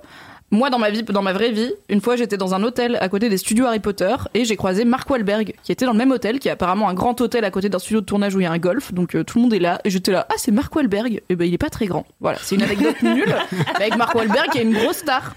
Moi, 0.55 0.69
dans 0.69 0.79
ma 0.79 0.89
vie, 0.89 1.03
dans 1.03 1.21
ma 1.21 1.33
vraie 1.33 1.51
vie, 1.51 1.73
une 1.89 1.99
fois, 1.99 2.15
j'étais 2.15 2.37
dans 2.37 2.55
un 2.55 2.63
hôtel 2.63 2.97
à 3.01 3.09
côté 3.09 3.27
des 3.27 3.37
studios 3.37 3.65
Harry 3.65 3.81
Potter 3.81 4.15
et 4.33 4.45
j'ai 4.45 4.55
croisé 4.55 4.85
Mark 4.85 5.09
Wahlberg, 5.09 5.53
qui 5.63 5.71
était 5.73 5.85
dans 5.85 5.91
le 5.91 5.97
même 5.97 6.11
hôtel, 6.11 6.39
qui 6.39 6.47
est 6.47 6.51
apparemment 6.51 6.87
un 6.87 6.93
grand 6.93 7.19
hôtel 7.19 7.43
à 7.43 7.51
côté 7.51 7.67
d'un 7.67 7.77
studio 7.77 7.99
de 7.99 8.05
tournage 8.05 8.35
où 8.35 8.39
il 8.39 8.43
y 8.43 8.45
a 8.45 8.51
un 8.53 8.57
golf. 8.57 8.93
Donc 8.93 9.15
euh, 9.15 9.25
tout 9.25 9.37
le 9.37 9.43
monde 9.43 9.53
est 9.53 9.59
là. 9.59 9.81
Et 9.83 9.89
j'étais 9.89 10.13
là, 10.13 10.25
ah, 10.29 10.35
c'est 10.37 10.51
Mark 10.51 10.73
Wahlberg. 10.73 11.21
Et 11.27 11.35
ben, 11.35 11.45
il 11.45 11.53
est 11.53 11.57
pas 11.57 11.69
très 11.69 11.87
grand. 11.87 12.05
Voilà, 12.21 12.37
c'est 12.41 12.55
une 12.55 12.63
anecdote 12.63 12.95
nulle. 13.01 13.35
Mais 13.51 13.83
avec 13.83 13.97
Mark 13.97 14.15
Wahlberg, 14.15 14.49
qui 14.51 14.59
est 14.59 14.63
une 14.63 14.73
grosse 14.73 14.99
star. 14.99 15.35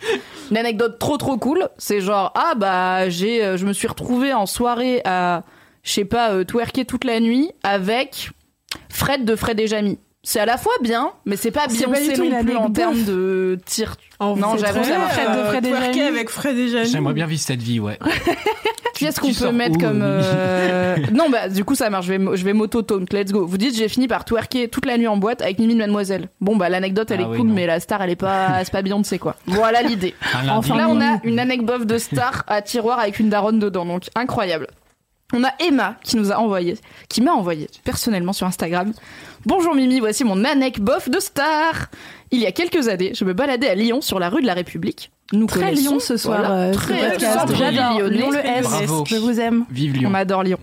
Une 0.53 0.57
anecdote 0.57 1.01
trop 1.01 1.17
trop 1.17 1.37
cool. 1.37 1.69
C'est 1.79 2.01
genre, 2.01 2.33
ah 2.37 2.55
bah, 2.57 3.09
j'ai, 3.09 3.45
euh, 3.45 3.57
je 3.57 3.67
me 3.67 3.73
suis 3.73 3.89
retrouvée 3.89 4.33
en 4.33 4.47
soirée 4.47 5.01
à, 5.05 5.43
je 5.83 5.95
sais 5.95 6.05
pas, 6.05 6.31
euh, 6.31 6.45
twerker 6.45 6.85
toute 6.85 7.03
la 7.03 7.19
nuit 7.19 7.51
avec 7.65 8.31
Fred 8.89 9.25
de 9.25 9.35
Fred 9.35 9.59
et 9.59 9.67
Jamie. 9.67 9.99
C'est 10.25 10.41
à 10.41 10.47
la 10.47 10.57
fois 10.59 10.73
bien, 10.83 11.13
mais 11.27 11.37
c'est 11.37 11.51
pas 11.53 11.67
C'est 11.69 11.85
pas 11.87 11.93
Beyoncé 11.93 12.19
non 12.19 12.43
plus 12.45 12.57
en 12.57 12.71
termes 12.71 13.05
de 13.05 13.59
tir. 13.65 13.95
En 14.19 14.35
Non, 14.37 14.57
j'avoue, 14.59 14.83
ça 14.83 14.99
marche. 14.99 15.15
Fred 15.15 15.33
de 15.39 15.45
Fred 15.45 15.97
et 15.97 16.03
avec 16.03 16.29
Fred 16.29 16.59
et 16.59 16.69
Jamie. 16.69 16.89
J'aimerais 16.91 17.15
bien 17.15 17.27
vivre 17.27 17.41
cette 17.41 17.63
vie, 17.63 17.79
ouais. 17.79 17.99
Qui 18.95 19.05
est-ce 19.07 19.21
qu'on 19.21 19.33
peut 19.33 19.53
mettre 19.53 19.77
où, 19.77 19.81
comme 19.81 20.01
euh, 20.03 20.97
Non, 21.13 21.31
bah 21.31 21.49
du 21.49 21.65
coup 21.65 21.77
ça 21.77 21.89
marche. 21.89 22.07
Je 22.07 22.15
vais, 22.15 22.37
je 22.37 22.45
vais 22.45 22.53
m'auto-taunt. 22.53 23.05
Let's 23.13 23.31
go. 23.31 23.47
Vous 23.47 23.57
dites 23.57 23.77
j'ai 23.77 23.89
fini 23.89 24.09
par 24.09 24.25
twerker 24.25 24.67
toute 24.69 24.87
la 24.87 24.99
nuit 24.99 25.07
en 25.07 25.17
boîte 25.17 25.41
avec 25.41 25.61
Mimi 25.61 25.75
de 25.75 25.79
Mademoiselle. 25.79 26.29
Bon 26.41 26.57
bah 26.57 26.69
l'anecdote 26.69 27.09
elle 27.13 27.21
Ah 27.21 27.23
est 27.23 27.27
oui, 27.27 27.39
cool, 27.39 27.47
non. 27.47 27.55
mais 27.55 27.67
la 27.67 27.79
star 27.79 28.03
elle 28.03 28.11
est 28.11 28.17
pas, 28.17 28.59
c'est 28.65 28.73
pas 28.73 28.83
Beyoncé 28.83 29.21
quoi. 29.21 29.37
Voilà 29.47 29.83
l'idée. 29.83 30.17
Enfin 30.51 30.77
là 30.77 30.89
on 30.91 31.01
a 31.01 31.21
une 31.23 31.39
anecdote 31.39 31.87
de 31.87 31.97
star 31.97 32.43
à 32.49 32.61
tiroir 32.61 32.99
avec 32.99 33.21
une 33.21 33.29
daronne 33.29 33.61
dedans, 33.61 33.85
donc 33.87 34.09
incroyable. 34.17 34.67
On 35.33 35.45
a 35.45 35.51
Emma 35.61 35.95
qui 36.03 36.17
nous 36.17 36.33
a 36.33 36.37
envoyé, 36.39 36.77
qui 37.09 37.21
m'a 37.21 37.33
envoyé 37.33 37.69
personnellement 37.85 38.33
sur 38.33 38.49
Instagram. 38.49 38.93
Bonjour 39.49 39.75
Mimi, 39.75 39.99
voici 39.99 40.25
mon 40.25 40.45
anecdote 40.45 40.85
bof 40.85 41.09
de 41.09 41.19
star. 41.21 41.89
Il 42.31 42.39
y 42.39 42.45
a 42.45 42.53
quelques 42.53 42.89
années, 42.89 43.13
je 43.15 43.25
me 43.25 43.33
baladais 43.33 43.71
à 43.71 43.75
Lyon 43.75 44.03
sur 44.03 44.19
la 44.19 44.29
rue 44.29 44.43
de 44.43 44.47
la 44.47 44.53
République. 44.53 45.11
Nous 45.33 45.47
Très 45.47 45.73
Lyon 45.73 46.01
ce 46.01 46.19
soir. 46.19 46.41
voilà, 46.41 46.55
euh, 46.55 46.75
très 46.75 47.19
J'adore. 47.19 48.03
Lyon 48.11 48.31
le 48.31 48.45
S. 48.45 48.63
Bravo. 48.65 49.05
Je 49.07 49.17
vous 49.17 49.41
aime. 49.41 49.65
Vive 49.71 49.95
Lyon. 49.95 50.11
On 50.13 50.15
adore 50.15 50.43
Lyon. 50.43 50.59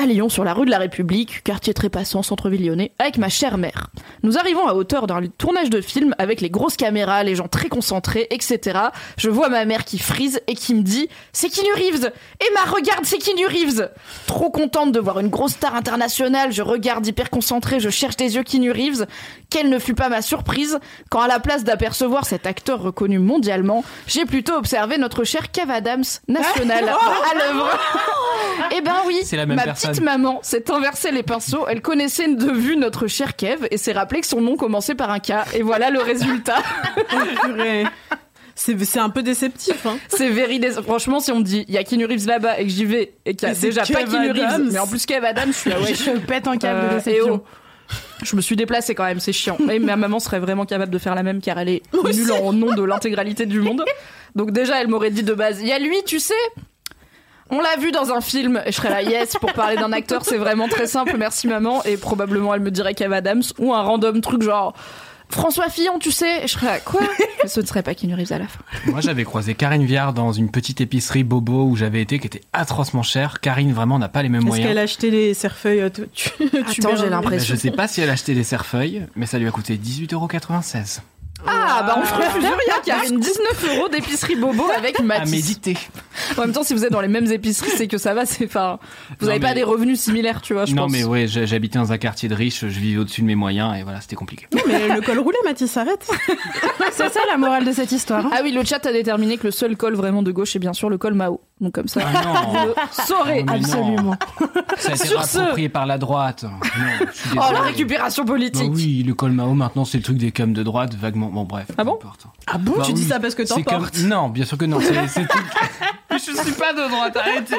À 0.00 0.06
Lyon, 0.06 0.30
sur 0.30 0.44
la 0.44 0.54
rue 0.54 0.64
de 0.64 0.70
la 0.70 0.78
République, 0.78 1.44
quartier 1.44 1.74
très 1.74 1.90
passant, 1.90 2.22
centre-ville 2.22 2.64
lyonnais, 2.64 2.92
avec 2.98 3.18
ma 3.18 3.28
chère 3.28 3.58
mère. 3.58 3.88
Nous 4.22 4.38
arrivons 4.38 4.66
à 4.66 4.72
hauteur 4.72 5.06
d'un 5.06 5.20
tournage 5.26 5.68
de 5.68 5.82
film 5.82 6.14
avec 6.16 6.40
les 6.40 6.48
grosses 6.48 6.78
caméras, 6.78 7.22
les 7.22 7.34
gens 7.34 7.48
très 7.48 7.68
concentrés, 7.68 8.26
etc. 8.30 8.78
Je 9.18 9.28
vois 9.28 9.50
ma 9.50 9.66
mère 9.66 9.84
qui 9.84 9.98
frise 9.98 10.40
et 10.46 10.54
qui 10.54 10.74
me 10.74 10.80
dit 10.80 11.10
C'est 11.34 11.50
Keanu 11.50 11.74
Reeves 11.74 12.10
Emma, 12.40 12.70
regarde, 12.74 13.04
c'est 13.04 13.18
Keanu 13.18 13.44
Reeves 13.44 13.90
Trop 14.26 14.48
contente 14.48 14.92
de 14.92 15.00
voir 15.00 15.20
une 15.20 15.28
grosse 15.28 15.52
star 15.52 15.74
internationale, 15.74 16.50
je 16.50 16.62
regarde 16.62 17.06
hyper 17.06 17.28
concentrée, 17.28 17.78
je 17.78 17.90
cherche 17.90 18.16
des 18.16 18.36
yeux 18.36 18.42
Keanu 18.42 18.70
Reeves. 18.70 19.06
Quelle 19.50 19.68
ne 19.68 19.78
fut 19.78 19.94
pas 19.94 20.08
ma 20.08 20.22
surprise 20.22 20.78
quand, 21.10 21.20
à 21.20 21.26
la 21.28 21.40
place 21.40 21.64
d'apercevoir 21.64 22.24
cet 22.24 22.46
acteur 22.46 22.80
reconnu 22.80 23.18
mondialement, 23.18 23.84
j'ai 24.06 24.24
plutôt 24.24 24.54
observé 24.54 24.96
notre 24.96 25.24
cher 25.24 25.50
Kev 25.50 25.70
Adams, 25.72 26.04
national, 26.28 26.88
à 27.30 27.34
l'œuvre. 27.38 27.68
Eh 28.76 28.82
ben 28.82 28.94
oui, 29.06 29.18
C'est 29.24 29.36
la 29.36 29.46
même 29.46 29.56
ma 29.56 29.64
personne. 29.64 29.90
petite 29.90 30.04
maman 30.04 30.38
s'est 30.42 30.70
inversé 30.70 31.10
les 31.10 31.22
pinceaux. 31.22 31.64
Elle 31.68 31.80
connaissait 31.82 32.28
de 32.28 32.50
vue 32.52 32.76
notre 32.76 33.06
cher 33.08 33.34
Kev 33.34 33.66
et 33.70 33.76
s'est 33.78 33.92
rappelé 33.92 34.20
que 34.20 34.26
son 34.26 34.40
nom 34.40 34.56
commençait 34.56 34.94
par 34.94 35.10
un 35.10 35.18
K. 35.18 35.32
Et 35.54 35.62
voilà 35.62 35.90
le 35.90 36.00
résultat. 36.00 36.58
C'est 38.54 38.98
un 38.98 39.08
peu 39.08 39.22
déceptif. 39.22 39.86
Hein. 39.86 39.96
C'est 40.08 40.28
very 40.28 40.60
Franchement, 40.84 41.20
si 41.20 41.32
on 41.32 41.38
me 41.38 41.44
dit 41.44 41.64
il 41.68 41.74
y 41.74 41.78
a 41.78 41.84
Keanu 41.84 42.04
Reeves 42.04 42.26
là-bas 42.26 42.60
et 42.60 42.64
que 42.64 42.70
j'y 42.70 42.84
vais 42.84 43.14
et 43.24 43.34
qu'il 43.34 43.48
y 43.48 43.50
a 43.50 43.54
déjà 43.54 43.80
pas 43.82 43.86
Kev 43.86 44.10
Keanu 44.10 44.30
Reeves, 44.32 44.68
mais 44.72 44.78
en 44.78 44.86
plus 44.86 45.06
Kev 45.06 45.24
Adams, 45.24 45.52
je 45.52 45.58
suis 45.58 45.70
là, 45.70 45.80
ouais. 45.80 45.94
Je 45.94 46.10
pète 46.18 46.46
un 46.46 46.58
câble 46.58 46.78
Euh, 46.78 46.88
de 46.90 46.92
et 46.92 46.96
déception. 47.02 47.42
oh. 47.42 47.46
Je 48.22 48.36
me 48.36 48.40
suis 48.40 48.56
déplacée 48.56 48.94
quand 48.94 49.04
même, 49.04 49.20
c'est 49.20 49.32
chiant. 49.32 49.56
Et 49.70 49.78
ma 49.78 49.96
maman 49.96 50.18
serait 50.18 50.40
vraiment 50.40 50.66
capable 50.66 50.92
de 50.92 50.98
faire 50.98 51.14
la 51.14 51.22
même 51.22 51.40
car 51.40 51.58
elle 51.58 51.68
est 51.68 51.82
nulle 51.92 52.32
en 52.32 52.52
nom 52.52 52.74
de 52.74 52.82
l'intégralité 52.82 53.46
du 53.46 53.60
monde. 53.60 53.84
Donc 54.34 54.52
déjà, 54.52 54.80
elle 54.80 54.88
m'aurait 54.88 55.10
dit 55.10 55.22
de 55.22 55.34
base, 55.34 55.60
il 55.60 55.68
y 55.68 55.72
a 55.72 55.78
lui, 55.78 55.96
tu 56.04 56.20
sais? 56.20 56.34
On 57.52 57.60
l'a 57.60 57.76
vu 57.80 57.90
dans 57.90 58.12
un 58.12 58.20
film, 58.20 58.62
et 58.64 58.70
je 58.70 58.76
serais 58.76 58.90
là, 58.90 59.02
yes, 59.02 59.32
pour 59.32 59.52
parler 59.52 59.74
d'un 59.74 59.92
acteur, 59.92 60.24
c'est 60.24 60.38
vraiment 60.38 60.68
très 60.68 60.86
simple, 60.86 61.16
merci 61.18 61.48
maman, 61.48 61.82
et 61.82 61.96
probablement 61.96 62.54
elle 62.54 62.60
me 62.60 62.70
dirait 62.70 62.94
Kev 62.94 63.12
Adams, 63.12 63.42
ou 63.58 63.74
un 63.74 63.82
random 63.82 64.20
truc 64.20 64.42
genre, 64.42 64.72
François 65.30 65.68
Fillon, 65.68 65.98
tu 65.98 66.10
sais, 66.10 66.42
je 66.42 66.48
serais 66.48 66.66
là, 66.66 66.80
quoi 66.80 67.00
ce 67.46 67.60
ne 67.60 67.66
serait 67.66 67.82
pas 67.82 67.94
Keanu 67.94 68.14
Reeves 68.14 68.32
à 68.32 68.38
la 68.38 68.48
fin. 68.48 68.60
Moi, 68.86 69.00
j'avais 69.00 69.24
croisé 69.24 69.54
Karine 69.54 69.84
Viard 69.84 70.12
dans 70.12 70.32
une 70.32 70.50
petite 70.50 70.80
épicerie 70.80 71.24
Bobo 71.24 71.64
où 71.64 71.76
j'avais 71.76 72.02
été, 72.02 72.18
qui 72.18 72.26
était 72.26 72.42
atrocement 72.52 73.02
chère. 73.02 73.40
Karine, 73.40 73.72
vraiment, 73.72 73.98
n'a 73.98 74.08
pas 74.08 74.22
les 74.22 74.28
mêmes 74.28 74.40
Est-ce 74.40 74.46
moyens. 74.48 74.68
qu'elle 74.68 74.78
a 74.78 74.82
acheté 74.82 75.10
les 75.10 75.34
cerfeuilles 75.34 75.80
euh, 75.80 75.88
tu, 75.90 76.30
tu, 76.38 76.44
Attends, 76.58 76.96
j'ai 76.96 77.08
l'impression. 77.08 77.54
Bah, 77.54 77.56
je 77.56 77.60
sais 77.60 77.70
pas 77.70 77.88
si 77.88 78.00
elle 78.00 78.10
a 78.10 78.14
acheté 78.14 78.34
des 78.34 78.44
cerfeuilles, 78.44 79.06
mais 79.16 79.26
ça 79.26 79.38
lui 79.38 79.46
a 79.46 79.50
coûté 79.50 79.76
18,96€. 79.76 81.00
Ah, 81.46 81.82
bah 81.86 81.98
on 82.00 82.04
se 82.06 82.12
refuse 82.14 82.44
rien, 82.44 82.56
Karine, 82.84 83.18
19 83.20 83.76
euros 83.76 83.88
d'épicerie 83.88 84.36
bobo 84.36 84.64
avec 84.76 85.00
À 85.00 85.02
Matisse. 85.02 85.30
méditer. 85.30 85.76
En 86.36 86.42
même 86.42 86.52
temps, 86.52 86.62
si 86.62 86.74
vous 86.74 86.84
êtes 86.84 86.92
dans 86.92 87.00
les 87.00 87.08
mêmes 87.08 87.30
épiceries, 87.30 87.70
c'est 87.76 87.86
que 87.88 87.96
ça 87.98 88.12
va, 88.14 88.26
c'est, 88.26 88.44
enfin, 88.44 88.78
vous 89.20 89.26
Non, 89.26 89.32
avez 89.32 89.40
pas 89.40 89.54
des 89.54 89.62
revenus 89.62 90.00
similaires, 90.00 90.42
tu 90.42 90.52
vois, 90.52 90.64
je 90.66 90.74
non, 90.74 90.82
pense. 90.82 90.92
mais 90.92 91.04
ouais, 91.04 91.26
j'habitais 91.26 91.78
dans 91.78 91.92
un 91.92 91.98
quartier 91.98 92.28
de 92.28 92.34
riches, 92.34 92.60
je 92.60 92.66
vivais 92.80 92.98
au-dessus 93.00 93.22
de 93.22 93.26
mes 93.26 93.34
moyens, 93.36 93.76
et 93.78 93.82
voilà, 93.82 94.00
c'était 94.00 94.16
compliqué. 94.16 94.46
Non, 94.54 94.60
mais 94.66 94.88
le 94.88 95.00
col 95.00 95.18
roulé, 95.18 95.38
Mathis, 95.44 95.76
arrête. 95.76 96.06
C'est 96.92 97.08
ça 97.08 97.20
la 97.30 97.38
morale 97.38 97.64
de 97.64 97.72
cette 97.72 97.92
histoire. 97.92 98.26
hein. 98.26 98.30
Ah 98.32 98.40
oui, 98.42 98.52
le 98.52 98.62
chat 98.64 98.84
a 98.84 98.92
déterminé 98.92 99.38
que 99.38 99.44
le 99.46 99.50
seul 99.50 99.76
col 99.76 99.94
vraiment 99.94 100.22
de 100.22 100.30
gauche 100.32 100.54
est 100.56 100.58
bien 100.58 100.72
sûr 100.74 100.90
le 100.90 100.98
col 100.98 101.14
Mao. 101.14 101.40
Donc 101.60 101.72
comme 101.74 101.88
ça, 101.88 102.00
Ah 102.04 102.22
non, 102.24 102.50
vous 102.50 102.66
le 102.68 102.74
saurez. 103.06 103.44
Oh, 103.46 103.50
mais 103.52 103.58
non. 103.60 103.64
Absolument. 103.66 104.14
ça 104.78 104.92
a 104.92 104.94
été 104.94 105.06
Sur 105.06 105.24
ce- 105.24 105.38
approprié 105.38 105.68
par 105.68 105.86
la 105.86 105.98
droite. 105.98 106.42
Non, 106.44 106.50
je 107.12 107.18
suis 107.18 107.30
Oh, 107.38 107.52
la 107.52 107.60
récupération 107.60 108.24
Bah 108.24 108.32
politique. 108.32 108.70
oui, 108.74 109.02
le 109.06 109.14
col 109.14 109.32
Mao, 109.32 109.52
maintenant, 109.54 109.84
c'est 109.84 109.98
le 109.98 110.04
truc 110.04 110.16
des 110.18 110.30
cums 110.32 110.52
de 110.52 110.62
droite, 110.62 110.94
vaguement. 110.94 111.29
Bon, 111.30 111.44
bref. 111.44 111.66
Ah 111.78 111.84
bon. 111.84 111.98
Ah 112.46 112.58
bon, 112.58 112.74
Bah 112.78 112.82
tu 112.84 112.92
dis 112.92 113.02
oui. 113.02 113.08
ça 113.08 113.20
parce 113.20 113.34
que 113.34 113.42
t'en 113.42 113.56
C'est 113.56 113.62
comme- 113.62 113.78
portes. 113.82 113.98
Non, 114.00 114.28
bien 114.28 114.44
sûr 114.44 114.58
que 114.58 114.64
non. 114.64 114.78
C'est 114.80 114.94
c'est 115.08 115.26
tout. 115.28 115.38
Mais 116.10 116.18
je 116.18 116.32
suis 116.42 116.52
pas 116.52 116.72
de 116.72 116.88
droite, 116.88 117.16
arrêtez. 117.16 117.56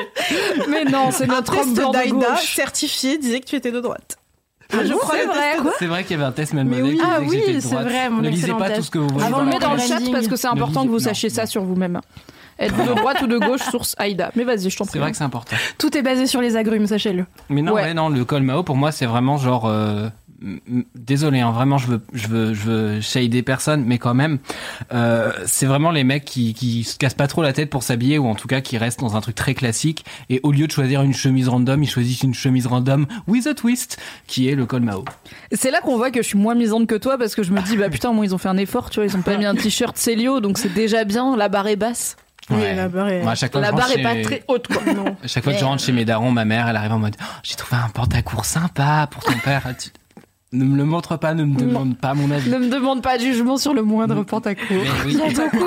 Mais 0.69 0.83
non, 0.85 1.09
c'est 1.11 1.27
notre 1.27 1.57
homme 1.59 1.73
de 1.73 1.91
d'Aïda 1.91 2.13
gauche. 2.31 2.53
certifié 2.55 3.17
disait 3.17 3.39
que 3.39 3.45
tu 3.45 3.55
étais 3.55 3.71
de 3.71 3.79
droite. 3.79 4.17
Ah, 4.73 4.85
je 4.85 4.93
bon, 4.93 4.99
crois 4.99 5.17
vrai. 5.25 5.57
C'est 5.79 5.85
vrai 5.87 6.03
qu'il 6.03 6.11
y 6.11 6.15
avait 6.15 6.23
un 6.29 6.31
test 6.31 6.53
Mais 6.53 6.63
Melmodé 6.63 6.93
oui. 6.93 6.97
qui 6.97 7.03
disait 7.03 7.11
Ah 7.13 7.19
que 7.19 7.25
oui, 7.29 7.61
c'est 7.61 7.75
vrai, 7.75 8.09
mon 8.09 8.21
Ne 8.21 8.29
lisez 8.29 8.53
pas 8.53 8.67
test. 8.67 8.75
tout 8.79 8.85
ce 8.85 8.91
que 8.91 8.99
vous 8.99 9.07
voyez. 9.09 9.27
Avant 9.27 9.41
le 9.41 9.47
met 9.47 9.59
dans 9.59 9.73
le 9.73 9.79
chat 9.79 9.99
parce 10.11 10.27
que 10.27 10.35
c'est 10.37 10.47
important 10.47 10.83
que 10.85 10.89
vous 10.89 10.99
sachiez 10.99 11.27
non, 11.29 11.35
ça 11.35 11.41
non. 11.43 11.47
sur 11.49 11.63
vous-même. 11.63 11.99
Êtes-vous 12.59 12.83
de 12.89 12.93
droite 12.93 13.21
ou 13.23 13.27
de 13.27 13.37
gauche 13.39 13.61
Source 13.71 13.95
Aïda. 13.97 14.31
Mais 14.35 14.43
vas-y, 14.43 14.69
je 14.69 14.77
t'en 14.77 14.85
prie. 14.85 14.93
C'est 14.93 14.99
vrai 14.99 15.11
que 15.11 15.17
c'est 15.17 15.23
important. 15.23 15.55
Tout 15.79 15.97
est 15.97 16.03
basé 16.03 16.27
sur 16.27 16.41
les 16.41 16.55
agrumes, 16.57 16.85
sachez-le. 16.85 17.25
Mais 17.49 17.61
non, 17.63 17.73
Ouais. 17.73 17.81
ouais, 17.83 17.93
non, 17.95 18.07
le 18.09 18.23
col 18.23 18.43
Mao, 18.43 18.61
pour 18.63 18.75
moi, 18.77 18.91
c'est 18.91 19.07
vraiment 19.07 19.37
genre. 19.37 19.65
euh, 19.65 20.09
Désolé, 20.95 21.39
hein, 21.41 21.51
vraiment, 21.51 21.77
je 21.77 21.87
veux, 21.87 22.01
je 22.13 22.27
veux, 22.27 22.53
je 22.53 22.61
veux 22.63 23.01
shader 23.01 23.43
personne, 23.43 23.83
mais 23.85 23.97
quand 23.97 24.13
même, 24.13 24.39
euh, 24.93 25.31
c'est 25.45 25.65
vraiment 25.65 25.91
les 25.91 26.03
mecs 26.03 26.25
qui, 26.25 26.53
qui 26.53 26.83
se 26.83 26.97
cassent 26.97 27.13
pas 27.13 27.27
trop 27.27 27.43
la 27.43 27.53
tête 27.53 27.69
pour 27.69 27.83
s'habiller 27.83 28.17
ou 28.17 28.27
en 28.27 28.35
tout 28.35 28.47
cas 28.47 28.61
qui 28.61 28.77
restent 28.77 28.99
dans 28.99 29.15
un 29.15 29.21
truc 29.21 29.35
très 29.35 29.53
classique. 29.53 30.03
Et 30.29 30.39
au 30.43 30.51
lieu 30.51 30.67
de 30.67 30.71
choisir 30.71 31.01
une 31.03 31.13
chemise 31.13 31.47
random, 31.47 31.83
ils 31.83 31.89
choisissent 31.89 32.23
une 32.23 32.33
chemise 32.33 32.65
random 32.67 33.05
with 33.27 33.45
a 33.47 33.53
twist, 33.53 33.97
qui 34.27 34.49
est 34.49 34.55
le 34.55 34.65
col 34.65 34.81
Mao. 34.81 35.05
C'est 35.51 35.71
là 35.71 35.79
qu'on 35.81 35.97
voit 35.97 36.11
que 36.11 36.21
je 36.21 36.27
suis 36.27 36.37
moins 36.39 36.55
misante 36.55 36.87
que 36.87 36.95
toi 36.95 37.17
parce 37.17 37.35
que 37.35 37.43
je 37.43 37.51
me 37.51 37.61
dis, 37.61 37.77
bah 37.77 37.89
putain, 37.91 38.11
moi 38.11 38.25
ils 38.25 38.33
ont 38.33 38.39
fait 38.39 38.49
un 38.49 38.57
effort, 38.57 38.89
tu 38.89 38.99
vois, 38.99 39.05
ils 39.05 39.15
ont 39.15 39.21
pas 39.21 39.37
mis 39.37 39.45
un 39.45 39.55
t-shirt 39.55 39.95
Célio, 39.97 40.39
donc 40.39 40.57
c'est 40.57 40.73
déjà 40.73 41.03
bien, 41.03 41.35
la 41.37 41.49
barre 41.49 41.67
est 41.67 41.75
basse. 41.75 42.15
Oui, 42.49 42.57
la 42.75 42.87
barre 42.89 43.09
est- 43.09 43.21
Moi, 43.21 43.31
à 43.31 43.35
chaque 43.35 43.51
fois 43.51 43.61
que 43.61 43.65
La 43.65 43.69
je 43.69 43.75
rentre 43.75 43.83
barre 43.87 43.91
est 43.91 44.15
chez- 44.15 44.21
pas 44.21 44.27
très 44.27 44.43
haute, 44.47 44.67
quoi. 44.67 44.93
Non. 44.93 45.05
À 45.23 45.27
chaque 45.27 45.43
fois 45.43 45.53
que 45.53 45.59
je 45.59 45.63
rentre 45.63 45.83
chez 45.83 45.91
mes 45.91 46.03
darons, 46.05 46.31
ma 46.31 46.43
mère, 46.43 46.67
elle 46.67 46.75
arrive 46.75 46.91
en 46.93 46.99
mode 46.99 47.15
Oh, 47.21 47.25
J'ai 47.43 47.55
trouvé 47.55 47.79
un 47.81 47.87
pantacourt 47.89 48.43
sympa 48.45 49.07
pour 49.11 49.23
ton 49.23 49.37
père. 49.43 49.63
Ne 50.53 50.65
me 50.65 50.75
le 50.75 50.83
montre 50.83 51.15
pas, 51.15 51.33
ne 51.33 51.45
me 51.45 51.55
demande 51.57 51.95
pas 51.97 52.13
mon 52.13 52.29
avis. 52.29 52.49
Ne 52.49 52.57
me 52.57 52.67
demande 52.69 53.01
pas 53.01 53.17
de 53.17 53.23
jugement 53.23 53.55
sur 53.55 53.73
le 53.73 53.83
moindre 53.83 54.21
pantacourt. 54.23 54.65
Oui, 55.05 55.13
Il 55.13 55.17
y 55.17 55.21
a 55.21 55.27
beaucoup, 55.47 55.65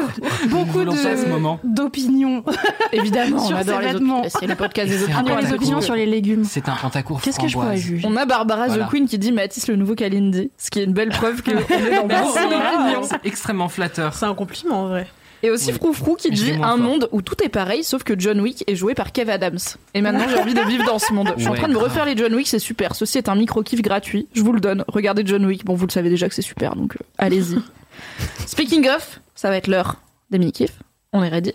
beaucoup 0.51 0.85
de- 0.85 1.75
d'opinions. 1.75 2.45
Évidemment, 2.93 3.39
on 3.43 3.47
Sur 3.47 3.57
adore 3.57 3.79
ces 3.81 3.87
les 3.87 3.93
vêtements. 3.93 4.19
opinions. 4.19 4.37
C'est 4.41 4.47
le 4.47 4.55
podcast 4.55 4.91
des 4.91 5.03
opinions. 5.05 5.35
Ah, 5.39 5.41
les 5.41 5.53
opinions 5.55 5.81
sur 5.81 5.95
les 5.95 6.05
légumes. 6.05 6.45
c'est 6.45 6.69
un 6.69 6.75
pantacourt 6.75 7.23
Qu'est-ce 7.23 7.41
que 7.41 7.49
je 7.49 7.55
pourrais 7.55 7.79
juger 7.79 8.07
On 8.07 8.15
a 8.17 8.27
Barbara 8.27 8.67
Voilà. 8.67 8.85
The 8.85 8.91
Queen 8.91 9.09
qui 9.09 9.17
dit 9.19 9.33
Mathis 9.33 9.69
le 9.69 9.77
nouveau 9.77 9.95
Kalindi, 9.95 10.51
ce 10.59 10.71
qui 10.71 10.81
est 10.81 10.85
une 10.85 10.93
belle 10.93 11.09
preuve 11.11 11.43
qu'on 11.43 11.53
est 11.53 11.55
dans 11.97 12.07
Merci. 12.07 12.39
beaucoup 12.39 12.55
d'opinions. 12.55 13.03
C'est 13.05 13.27
extrêmement 13.27 13.71
flatteur. 13.71 14.13
C'est 14.13 14.27
un 14.27 14.35
compliment 14.35 14.83
en 14.83 14.89
vrai. 14.89 15.07
Et 15.45 15.51
aussi 15.51 15.73
Oui. 15.73 15.75
Froufrou 15.75 16.17
qui 16.17 16.31
dit 16.31 16.53
un 16.53 16.61
fort. 16.63 16.79
monde 16.79 17.09
où 17.13 17.21
tout 17.21 17.37
est 17.45 17.51
pareil 17.51 17.85
sauf 17.85 18.03
que 18.03 18.19
John 18.19 18.41
Wick 18.41 18.65
est 18.67 18.77
joué 18.77 18.95
par 18.95 19.13
Kev 19.13 19.31
Adams. 19.31 19.59
Et 19.93 20.01
maintenant 20.01 20.27
j'ai 20.27 20.39
envie 20.39 20.55
de 20.55 20.63
vivre 20.63 20.87
dans 20.87 20.99
ce 20.99 21.13
monde. 21.13 21.35
Je 21.37 21.43
suis 21.43 21.51
en 21.51 21.55
train 21.55 21.69
de 21.69 21.75
me 21.75 21.79
refaire 21.79 22.07
les 22.07 22.17
John 22.17 22.35
Wick, 22.35 22.49
c'est 22.49 22.59
super. 22.59 22.95
Ceci 22.95 23.19
est 23.19 23.29
un 23.29 23.35
micro-kiff 23.35 23.83
gratuit. 23.83 24.27
Je 24.33 24.41
vous 24.41 24.55
le 24.55 24.61
donne. 24.61 24.85
Regardez 24.89 25.23
John 25.27 25.45
Wick. 25.45 25.67
Bon, 25.67 25.75
vous 25.75 25.87
le 25.87 25.93
savez 25.93 26.09
déjà 26.09 26.31
que 26.31 26.35
c'est 26.35 26.41
super, 26.41 26.77
donc 26.77 26.97
euh, 26.97 27.05
allez-y. 27.19 27.59
Speaking 28.47 28.89
of, 28.89 29.21
ça 29.35 29.51
va 29.51 29.59
être 29.59 29.67
l'heure 29.67 29.97
des 30.31 30.39
mini-kiffs. 30.39 30.79
On 31.13 31.23
est 31.23 31.29
ready. 31.29 31.53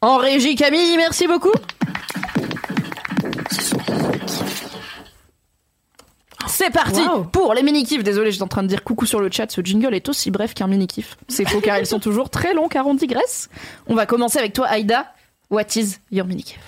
En 0.00 0.18
régie 0.18 0.54
Camille, 0.54 0.96
merci 0.96 1.26
beaucoup. 1.26 1.52
C'est 6.48 6.70
parti 6.70 7.00
Wow. 7.00 7.24
pour 7.24 7.54
les 7.54 7.62
mini-kifs. 7.62 8.02
Désolé, 8.02 8.30
j'étais 8.32 8.42
en 8.42 8.48
train 8.48 8.62
de 8.62 8.68
dire 8.68 8.84
coucou 8.84 9.06
sur 9.06 9.20
le 9.20 9.30
chat. 9.30 9.50
Ce 9.50 9.60
jingle 9.62 9.94
est 9.94 10.08
aussi 10.08 10.30
bref 10.30 10.54
qu'un 10.54 10.66
mini-kiff. 10.66 11.16
C'est 11.28 11.48
faux 11.48 11.60
car 11.60 11.78
ils 11.78 11.86
sont 11.86 12.00
toujours 12.00 12.30
très 12.30 12.54
longs 12.54 12.68
car 12.68 12.86
on 12.86 12.94
digresse. 12.94 13.48
On 13.86 13.94
va 13.94 14.06
commencer 14.06 14.38
avec 14.38 14.52
toi, 14.52 14.66
Aïda. 14.66 15.12
What 15.50 15.62
is 15.76 15.96
your 16.10 16.26
mini-kiff? 16.26 16.58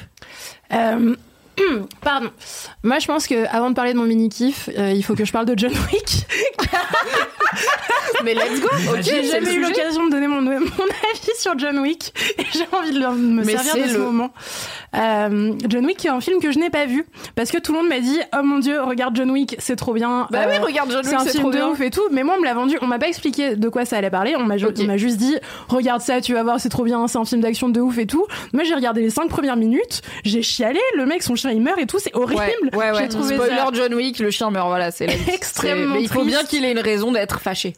Euh, 0.72 1.16
Pardon. 2.00 2.30
Moi, 2.82 2.98
je 2.98 3.06
pense 3.06 3.26
que 3.26 3.46
avant 3.54 3.70
de 3.70 3.74
parler 3.74 3.92
de 3.92 3.98
mon 3.98 4.04
mini 4.06 4.28
kiff, 4.28 4.68
il 4.76 5.02
faut 5.04 5.14
que 5.14 5.24
je 5.24 5.32
parle 5.32 5.46
de 5.46 5.54
John 5.56 5.72
Wick. 5.92 6.26
Mais 8.24 8.34
let's 8.34 8.60
go. 8.60 8.68
Ok, 8.92 9.02
J'ai 9.02 9.24
jamais 9.24 9.52
eu 9.54 9.60
l'occasion 9.60 10.06
de 10.06 10.10
donner 10.10 10.26
mon, 10.26 10.40
mon 10.40 10.50
avis 10.56 11.30
sur 11.38 11.58
John 11.58 11.78
Wick 11.80 12.12
et 12.38 12.44
j'ai 12.52 12.64
envie 12.72 12.92
de 12.92 12.98
me 12.98 13.44
Mais 13.44 13.52
servir 13.56 13.84
de 13.84 13.88
ce 13.90 13.94
le- 13.98 14.04
moment. 14.04 14.30
Euh, 14.96 15.52
John 15.68 15.84
Wick 15.84 16.04
est 16.04 16.08
un 16.08 16.20
film 16.20 16.40
que 16.40 16.50
je 16.52 16.58
n'ai 16.58 16.70
pas 16.70 16.86
vu 16.86 17.04
parce 17.34 17.50
que 17.50 17.58
tout 17.58 17.72
le 17.72 17.78
monde 17.80 17.88
m'a 17.88 17.98
dit 18.00 18.18
oh 18.32 18.42
mon 18.44 18.58
dieu 18.60 18.80
regarde 18.80 19.16
John 19.16 19.30
Wick 19.30 19.56
c'est 19.58 19.76
trop 19.76 19.92
bien. 19.92 20.26
Bah 20.30 20.44
Euh, 20.46 20.50
oui, 20.52 20.58
regarde 20.58 20.90
John 20.90 21.02
c'est 21.04 21.10
Wick, 21.10 21.20
un 21.20 21.24
c'est 21.24 21.30
film 21.32 21.42
trop 21.42 21.50
de 21.52 21.60
ouf 21.62 21.80
et 21.80 21.90
tout, 21.90 22.02
mais 22.12 22.22
moi 22.22 22.34
on 22.36 22.40
me 22.40 22.44
l'a 22.46 22.54
vendu, 22.54 22.78
on 22.80 22.86
m'a 22.86 22.98
pas 22.98 23.08
expliqué 23.08 23.56
de 23.56 23.68
quoi 23.68 23.84
ça 23.84 23.96
allait 23.98 24.10
parler, 24.10 24.32
m'a 24.36 24.38
on 24.38 24.84
m'a 24.86 24.96
juste 24.96 25.18
dit 25.18 25.36
regarde 25.68 26.00
ça, 26.00 26.20
tu 26.20 26.32
vas 26.32 26.42
voir, 26.44 26.60
c'est 26.60 26.68
trop 26.68 26.84
bien, 26.84 27.06
c'est 27.08 27.18
un 27.18 27.24
film 27.24 27.40
d'action 27.40 27.68
de 27.68 27.80
ouf 27.80 27.98
et 27.98 28.06
tout. 28.06 28.24
Moi 28.52 28.64
j'ai 28.64 28.74
regardé 28.74 29.00
les 29.02 29.10
cinq 29.10 29.28
premières 29.28 29.56
minutes, 29.56 30.02
j'ai 30.24 30.42
chialé, 30.42 30.80
le 30.96 31.06
mec 31.06 31.22
son 31.22 31.36
chien 31.48 31.56
il 31.56 31.60
meurt 31.62 31.78
et 31.78 31.86
tout, 31.86 31.98
c'est 31.98 32.14
horrible. 32.14 32.40
Ouais, 32.40 32.76
ouais, 32.76 32.90
ouais. 32.92 32.98
J'ai 33.02 33.08
trouvé 33.08 33.34
Spoiler 33.34 33.56
ça 33.56 33.68
John 33.72 33.94
Wick, 33.94 34.18
le 34.18 34.30
chien 34.30 34.50
meurt, 34.50 34.68
voilà, 34.68 34.90
c'est. 34.90 35.06
Extrêmement 35.32 35.94
Mais 35.94 36.02
il 36.02 36.08
faut 36.08 36.20
triste. 36.20 36.36
bien 36.36 36.44
qu'il 36.44 36.64
ait 36.64 36.72
une 36.72 36.78
raison 36.78 37.12
d'être 37.12 37.40
fâché. 37.40 37.74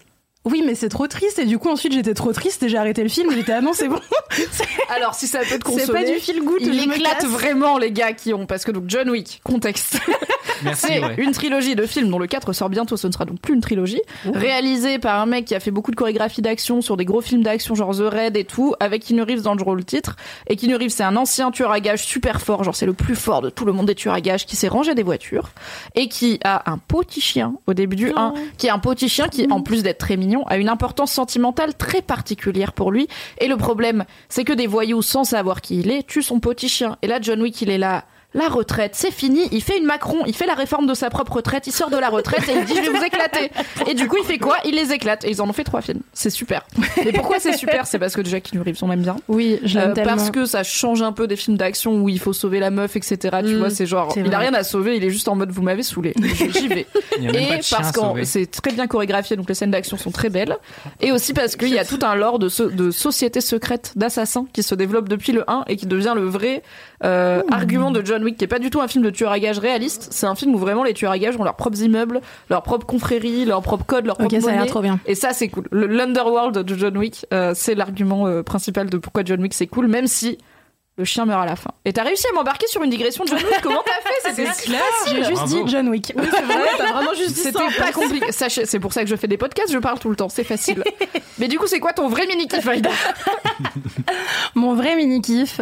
Oui, 0.46 0.62
mais 0.64 0.74
c'est 0.74 0.88
trop 0.88 1.06
triste 1.08 1.38
et 1.40 1.44
du 1.44 1.58
coup 1.58 1.68
ensuite 1.68 1.92
j'étais 1.92 2.14
trop 2.14 2.32
triste 2.32 2.62
et 2.62 2.68
j'ai 2.68 2.78
arrêté 2.78 3.02
le 3.02 3.08
film. 3.08 3.30
J'étais 3.32 3.52
ah 3.52 3.60
non 3.60 3.72
c'est 3.74 3.88
bon. 3.88 3.98
Alors, 4.96 5.14
si 5.14 5.26
ça 5.26 5.40
peut 5.40 5.46
te 5.58 5.68
C'est 5.68 5.80
consoler. 5.86 6.04
pas 6.04 6.10
du 6.10 6.18
feel 6.18 6.40
good. 6.42 6.60
Il 6.62 6.80
éclate 6.84 7.24
vraiment 7.24 7.78
les 7.78 7.90
gars 7.90 8.12
qui 8.12 8.32
ont 8.32 8.46
parce 8.46 8.64
que 8.64 8.70
donc 8.70 8.84
John 8.86 9.10
Wick 9.10 9.40
contexte 9.44 9.98
Merci. 10.64 10.86
c'est 10.86 11.04
ouais. 11.04 11.14
une 11.18 11.32
trilogie 11.32 11.74
de 11.74 11.84
films 11.84 12.08
dont 12.08 12.18
le 12.18 12.26
4 12.26 12.54
sort 12.54 12.70
bientôt 12.70 12.96
ce 12.96 13.06
ne 13.06 13.12
sera 13.12 13.26
donc 13.26 13.38
plus 13.40 13.52
une 13.52 13.60
trilogie 13.60 14.00
réalisée 14.24 14.98
par 14.98 15.20
un 15.20 15.26
mec 15.26 15.44
qui 15.44 15.54
a 15.54 15.60
fait 15.60 15.70
beaucoup 15.70 15.90
de 15.90 15.96
chorégraphie 15.96 16.40
d'action 16.40 16.80
sur 16.80 16.96
des 16.96 17.04
gros 17.04 17.20
films 17.20 17.42
d'action 17.42 17.74
genre 17.74 17.94
The 17.94 18.04
Raid 18.10 18.36
et 18.38 18.44
tout 18.44 18.74
avec 18.80 19.04
Keanu 19.04 19.22
Reeves 19.22 19.42
dans 19.42 19.54
le 19.54 19.62
rôle 19.62 19.84
titre 19.84 20.16
et 20.48 20.56
Keanu 20.56 20.76
Reeves 20.76 20.90
c'est 20.90 21.02
un 21.04 21.16
ancien 21.16 21.50
tueur 21.50 21.72
à 21.72 21.80
gages 21.80 22.04
super 22.04 22.40
fort 22.40 22.64
genre 22.64 22.74
c'est 22.74 22.86
le 22.86 22.94
plus 22.94 23.16
fort 23.16 23.42
de 23.42 23.50
tout 23.50 23.64
le 23.66 23.72
monde 23.72 23.86
des 23.86 23.94
tueurs 23.94 24.14
à 24.14 24.20
gages 24.22 24.46
qui 24.46 24.56
s'est 24.56 24.68
rangé 24.68 24.94
des 24.94 25.02
voitures 25.02 25.50
et 25.94 26.08
qui 26.08 26.40
a 26.44 26.70
un 26.70 26.78
petit 26.78 27.20
chien 27.20 27.54
au 27.66 27.74
début 27.74 27.96
du 27.96 28.10
1 28.16 28.32
qui 28.56 28.68
est 28.68 28.70
un 28.70 28.78
petit 28.78 29.10
chien 29.10 29.28
qui 29.28 29.46
en 29.50 29.60
plus 29.60 29.82
d'être 29.82 29.98
très 29.98 30.16
mignon 30.16 30.35
a 30.44 30.56
une 30.56 30.68
importance 30.68 31.12
sentimentale 31.12 31.74
très 31.74 32.02
particulière 32.02 32.72
pour 32.72 32.90
lui. 32.90 33.08
Et 33.38 33.48
le 33.48 33.56
problème 33.56 34.04
c'est 34.28 34.44
que 34.44 34.52
des 34.52 34.66
voyous 34.66 35.02
sans 35.02 35.24
savoir 35.24 35.60
qui 35.60 35.80
il 35.80 35.90
est 35.90 36.06
tuent 36.06 36.22
son 36.22 36.40
petit 36.40 36.68
chien. 36.68 36.96
Et 37.02 37.06
là 37.06 37.18
John 37.20 37.42
Wick 37.42 37.60
il 37.62 37.70
est 37.70 37.78
là 37.78 38.04
la 38.34 38.48
retraite, 38.48 38.92
c'est 38.94 39.10
fini. 39.12 39.48
Il 39.52 39.62
fait 39.62 39.78
une 39.78 39.86
Macron, 39.86 40.18
il 40.26 40.34
fait 40.34 40.46
la 40.46 40.54
réforme 40.54 40.86
de 40.86 40.92
sa 40.94 41.08
propre 41.08 41.36
retraite, 41.36 41.66
il 41.66 41.72
sort 41.72 41.88
de 41.90 41.96
la 41.96 42.08
retraite 42.10 42.46
et 42.48 42.52
il 42.52 42.64
dit 42.66 42.74
je 42.76 42.90
vais 42.90 42.98
vous 42.98 43.04
éclater. 43.04 43.50
Et 43.86 43.94
du 43.94 44.08
coup, 44.08 44.16
il 44.20 44.24
fait 44.26 44.38
quoi? 44.38 44.56
Il 44.64 44.74
les 44.74 44.92
éclate. 44.92 45.24
Et 45.24 45.30
ils 45.30 45.40
en 45.40 45.48
ont 45.48 45.52
fait 45.54 45.64
trois 45.64 45.80
films. 45.80 46.00
C'est 46.12 46.28
super. 46.30 46.66
Mais 47.04 47.12
pourquoi 47.12 47.38
c'est 47.40 47.56
super? 47.56 47.86
C'est 47.86 47.98
parce 47.98 48.14
que 48.14 48.20
déjà 48.20 48.40
Keanu 48.40 48.62
Reeves, 48.62 48.78
on 48.82 48.92
aime 48.92 49.00
bien. 49.02 49.16
Oui, 49.28 49.58
je 49.64 49.78
l'aime 49.78 49.90
Euh, 49.90 49.94
tellement. 49.94 50.16
parce 50.16 50.30
que 50.30 50.44
ça 50.44 50.62
change 50.62 51.00
un 51.02 51.12
peu 51.12 51.26
des 51.26 51.36
films 51.36 51.56
d'action 51.56 51.94
où 52.02 52.08
il 52.10 52.18
faut 52.18 52.32
sauver 52.34 52.58
la 52.60 52.70
meuf, 52.70 52.94
etc. 52.96 53.38
Tu 53.42 53.54
Mm, 53.54 53.58
vois, 53.58 53.70
c'est 53.70 53.86
genre, 53.86 54.12
il 54.16 54.34
a 54.34 54.38
rien 54.38 54.52
à 54.54 54.64
sauver, 54.64 54.96
il 54.96 55.04
est 55.04 55.10
juste 55.10 55.28
en 55.28 55.36
mode 55.36 55.50
vous 55.50 55.62
m'avez 55.62 55.82
saoulé. 55.82 56.12
J'y 56.52 56.68
vais. 56.68 56.86
Et 57.20 57.60
parce 57.70 57.92
que 57.92 58.24
c'est 58.24 58.46
très 58.50 58.72
bien 58.72 58.86
chorégraphié, 58.86 59.36
donc 59.36 59.48
les 59.48 59.54
scènes 59.54 59.70
d'action 59.70 59.96
sont 59.96 60.10
très 60.10 60.28
belles. 60.28 60.56
Et 61.00 61.12
aussi 61.12 61.32
parce 61.32 61.56
qu'il 61.56 61.68
y 61.70 61.78
a 61.78 61.84
tout 61.84 62.00
un 62.02 62.14
lore 62.14 62.38
de, 62.38 62.48
so- 62.48 62.70
de 62.70 62.90
société 62.90 63.40
secrète 63.40 63.92
d'assassins 63.96 64.46
qui 64.52 64.62
se 64.62 64.74
développe 64.74 65.08
depuis 65.08 65.32
le 65.32 65.44
1 65.50 65.64
et 65.68 65.76
qui 65.76 65.86
devient 65.86 66.12
le 66.14 66.24
vrai 66.26 66.62
euh, 67.04 67.42
argument 67.50 67.90
de 67.90 68.04
John 68.04 68.15
Wick, 68.22 68.36
qui 68.36 68.44
est 68.44 68.48
pas 68.48 68.58
du 68.58 68.70
tout 68.70 68.80
un 68.80 68.88
film 68.88 69.04
de 69.04 69.10
tueur 69.10 69.30
à 69.32 69.38
gages 69.38 69.58
réaliste. 69.58 70.08
C'est 70.10 70.26
un 70.26 70.34
film 70.34 70.54
où 70.54 70.58
vraiment 70.58 70.84
les 70.84 70.94
tueurs 70.94 71.12
à 71.12 71.18
gages 71.18 71.36
ont 71.36 71.44
leurs 71.44 71.56
propres 71.56 71.80
immeubles, 71.82 72.20
leurs 72.50 72.62
propres 72.62 72.86
confréries, 72.86 73.44
leurs 73.44 73.62
propres 73.62 73.84
codes, 73.86 74.06
leurs 74.06 74.20
Ok, 74.20 74.28
propres 74.28 74.46
ça 74.46 74.60
a 74.60 74.66
trop 74.66 74.80
bien. 74.82 74.98
Et 75.06 75.14
ça, 75.14 75.32
c'est 75.32 75.48
cool. 75.48 75.64
Le- 75.70 75.86
L'Underworld 75.86 76.58
de 76.58 76.74
John 76.76 76.96
Wick, 76.96 77.26
euh, 77.32 77.52
c'est 77.54 77.74
l'argument 77.74 78.26
euh, 78.26 78.42
principal 78.42 78.88
de 78.90 78.98
pourquoi 78.98 79.22
John 79.24 79.40
Wick 79.40 79.54
c'est 79.54 79.66
cool, 79.66 79.86
même 79.88 80.06
si 80.06 80.38
le 80.98 81.04
chien 81.04 81.26
meurt 81.26 81.42
à 81.42 81.46
la 81.46 81.56
fin. 81.56 81.70
Et 81.84 81.92
t'as 81.92 82.02
réussi 82.04 82.26
à 82.30 82.34
m'embarquer 82.34 82.66
sur 82.68 82.82
une 82.82 82.88
digression 82.90 83.24
de 83.24 83.28
John 83.28 83.38
Wick. 83.38 83.60
Comment 83.62 83.82
t'as 83.84 84.00
fait 84.08 84.34
C'était 84.34 84.52
si 84.52 84.70
J'ai 85.10 85.16
juste 85.24 85.32
Bravo. 85.42 85.64
dit 85.64 85.70
John 85.70 85.88
Wick. 85.90 86.12
C'est 86.16 86.42
vrai, 86.42 86.56
t'as 86.78 86.92
vraiment 86.92 87.14
juste 87.14 87.34
dit. 87.34 87.40
C'était 87.42 87.58
pas 87.78 87.92
compliqué. 87.92 88.32
Sachez, 88.32 88.64
c'est 88.66 88.80
pour 88.80 88.92
ça 88.92 89.02
que 89.02 89.08
je 89.10 89.16
fais 89.16 89.28
des 89.28 89.36
podcasts, 89.36 89.72
je 89.72 89.78
parle 89.78 89.98
tout 89.98 90.08
le 90.08 90.16
temps, 90.16 90.28
c'est 90.30 90.44
facile. 90.44 90.82
Mais 91.38 91.48
du 91.48 91.58
coup, 91.58 91.66
c'est 91.66 91.80
quoi 91.80 91.92
ton 91.92 92.08
vrai 92.08 92.26
mini 92.26 92.48
kiff, 92.48 92.66
Aïda? 92.66 92.88
Mon 94.54 94.74
vrai 94.74 94.96
mini 94.96 95.20
kiff, 95.20 95.60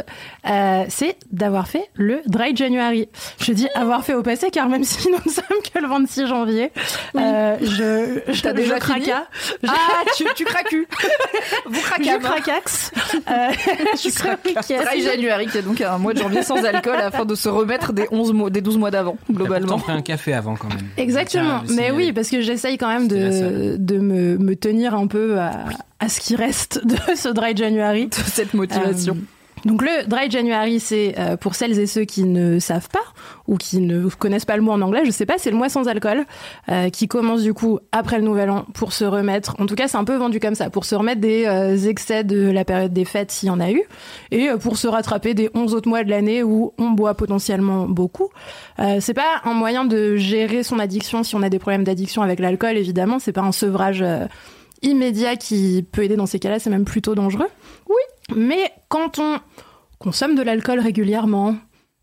euh, 0.48 0.84
c'est 0.88 1.16
d'avoir 1.32 1.66
fait 1.66 1.88
le 1.94 2.20
Dry 2.26 2.54
January. 2.56 3.08
Je 3.40 3.52
dis 3.52 3.68
avoir 3.74 4.04
fait 4.04 4.14
au 4.14 4.22
passé 4.22 4.50
car 4.52 4.68
même 4.68 4.84
si 4.84 5.08
nous 5.08 5.18
ne 5.24 5.30
sommes 5.30 5.44
que 5.74 5.78
le 5.80 5.88
26 5.88 6.26
janvier, 6.28 6.70
euh, 7.16 7.56
je, 7.60 8.32
je, 8.32 8.40
T'as 8.42 8.52
déjà 8.52 8.76
je 8.76 8.80
craca. 8.80 9.26
Je- 9.62 9.68
Ah, 9.68 10.02
tu, 10.16 10.24
tu 10.36 10.44
craques 10.44 10.74
Vous 11.66 11.80
craquez 11.80 12.04
je 12.12 12.18
craquax. 12.18 12.90
Euh, 13.28 13.48
ce 13.96 14.08
week-end. 14.46 14.82
Dry 14.84 15.02
January, 15.02 15.23
qui 15.50 15.58
est 15.58 15.62
donc 15.62 15.80
un 15.80 15.98
mois 15.98 16.12
de 16.14 16.18
janvier 16.18 16.42
sans 16.42 16.62
alcool 16.64 16.96
afin 16.96 17.24
de 17.24 17.34
se 17.34 17.48
remettre 17.48 17.92
des 17.92 18.06
11 18.10 18.32
mois, 18.32 18.50
des 18.50 18.60
12 18.60 18.78
mois 18.78 18.90
d'avant, 18.90 19.16
T'as 19.26 19.32
globalement. 19.34 19.66
pourtant 19.68 19.82
pris 19.84 19.92
un 19.92 20.02
café 20.02 20.32
avant 20.32 20.54
quand 20.56 20.68
même. 20.68 20.86
Exactement. 20.96 21.62
Tiens, 21.66 21.76
Mais 21.76 21.90
oui, 21.90 22.12
parce 22.12 22.28
que 22.30 22.40
j'essaye 22.40 22.78
quand 22.78 22.88
même 22.88 23.08
de, 23.08 23.76
de 23.78 23.98
me, 23.98 24.36
me 24.38 24.56
tenir 24.56 24.94
un 24.94 25.06
peu 25.06 25.38
à, 25.38 25.64
à 26.00 26.08
ce 26.08 26.20
qui 26.20 26.36
reste 26.36 26.84
de 26.86 26.96
ce 27.16 27.28
Dry 27.28 27.56
January. 27.56 28.06
De 28.08 28.14
cette 28.14 28.54
motivation. 28.54 29.14
Euh, 29.14 29.33
donc 29.64 29.82
le 29.82 30.06
Dry 30.06 30.30
January, 30.30 30.80
c'est 30.80 31.14
euh, 31.18 31.36
pour 31.36 31.54
celles 31.54 31.78
et 31.78 31.86
ceux 31.86 32.04
qui 32.04 32.24
ne 32.24 32.58
savent 32.58 32.88
pas 32.88 33.04
ou 33.46 33.56
qui 33.56 33.78
ne 33.78 34.08
connaissent 34.08 34.44
pas 34.44 34.56
le 34.56 34.62
mot 34.62 34.72
en 34.72 34.80
anglais, 34.80 35.02
je 35.04 35.10
sais 35.10 35.26
pas, 35.26 35.34
c'est 35.38 35.50
le 35.50 35.56
mois 35.56 35.68
sans 35.68 35.88
alcool 35.88 36.24
euh, 36.68 36.88
qui 36.90 37.08
commence 37.08 37.42
du 37.42 37.52
coup 37.54 37.78
après 37.92 38.18
le 38.18 38.24
Nouvel 38.24 38.50
An 38.50 38.66
pour 38.74 38.92
se 38.92 39.04
remettre. 39.04 39.54
En 39.58 39.66
tout 39.66 39.74
cas, 39.74 39.88
c'est 39.88 39.96
un 39.96 40.04
peu 40.04 40.16
vendu 40.16 40.40
comme 40.40 40.54
ça, 40.54 40.70
pour 40.70 40.84
se 40.84 40.94
remettre 40.94 41.20
des 41.20 41.44
euh, 41.46 41.76
excès 41.76 42.24
de 42.24 42.50
la 42.50 42.64
période 42.64 42.92
des 42.92 43.04
fêtes 43.04 43.30
s'il 43.30 43.48
y 43.48 43.50
en 43.50 43.60
a 43.60 43.70
eu, 43.70 43.82
et 44.30 44.48
euh, 44.48 44.56
pour 44.56 44.76
se 44.76 44.86
rattraper 44.86 45.34
des 45.34 45.50
11 45.54 45.74
autres 45.74 45.88
mois 45.88 46.04
de 46.04 46.10
l'année 46.10 46.42
où 46.42 46.72
on 46.78 46.90
boit 46.90 47.14
potentiellement 47.14 47.86
beaucoup. 47.86 48.30
Euh, 48.78 48.98
c'est 49.00 49.14
pas 49.14 49.42
un 49.44 49.54
moyen 49.54 49.84
de 49.84 50.16
gérer 50.16 50.62
son 50.62 50.78
addiction 50.78 51.22
si 51.22 51.34
on 51.34 51.42
a 51.42 51.48
des 51.48 51.58
problèmes 51.58 51.84
d'addiction 51.84 52.22
avec 52.22 52.38
l'alcool, 52.38 52.76
évidemment. 52.76 53.18
C'est 53.18 53.32
pas 53.32 53.42
un 53.42 53.52
sevrage 53.52 54.02
euh, 54.02 54.26
immédiat 54.84 55.34
qui 55.36 55.84
peut 55.90 56.04
aider 56.04 56.16
dans 56.16 56.26
ces 56.26 56.38
cas-là, 56.38 56.58
c'est 56.60 56.70
même 56.70 56.84
plutôt 56.84 57.14
dangereux. 57.16 57.48
Oui, 57.88 58.36
mais 58.36 58.70
quand 58.88 59.18
on 59.18 59.38
consomme 59.98 60.34
de 60.36 60.42
l'alcool 60.42 60.78
régulièrement, 60.80 61.56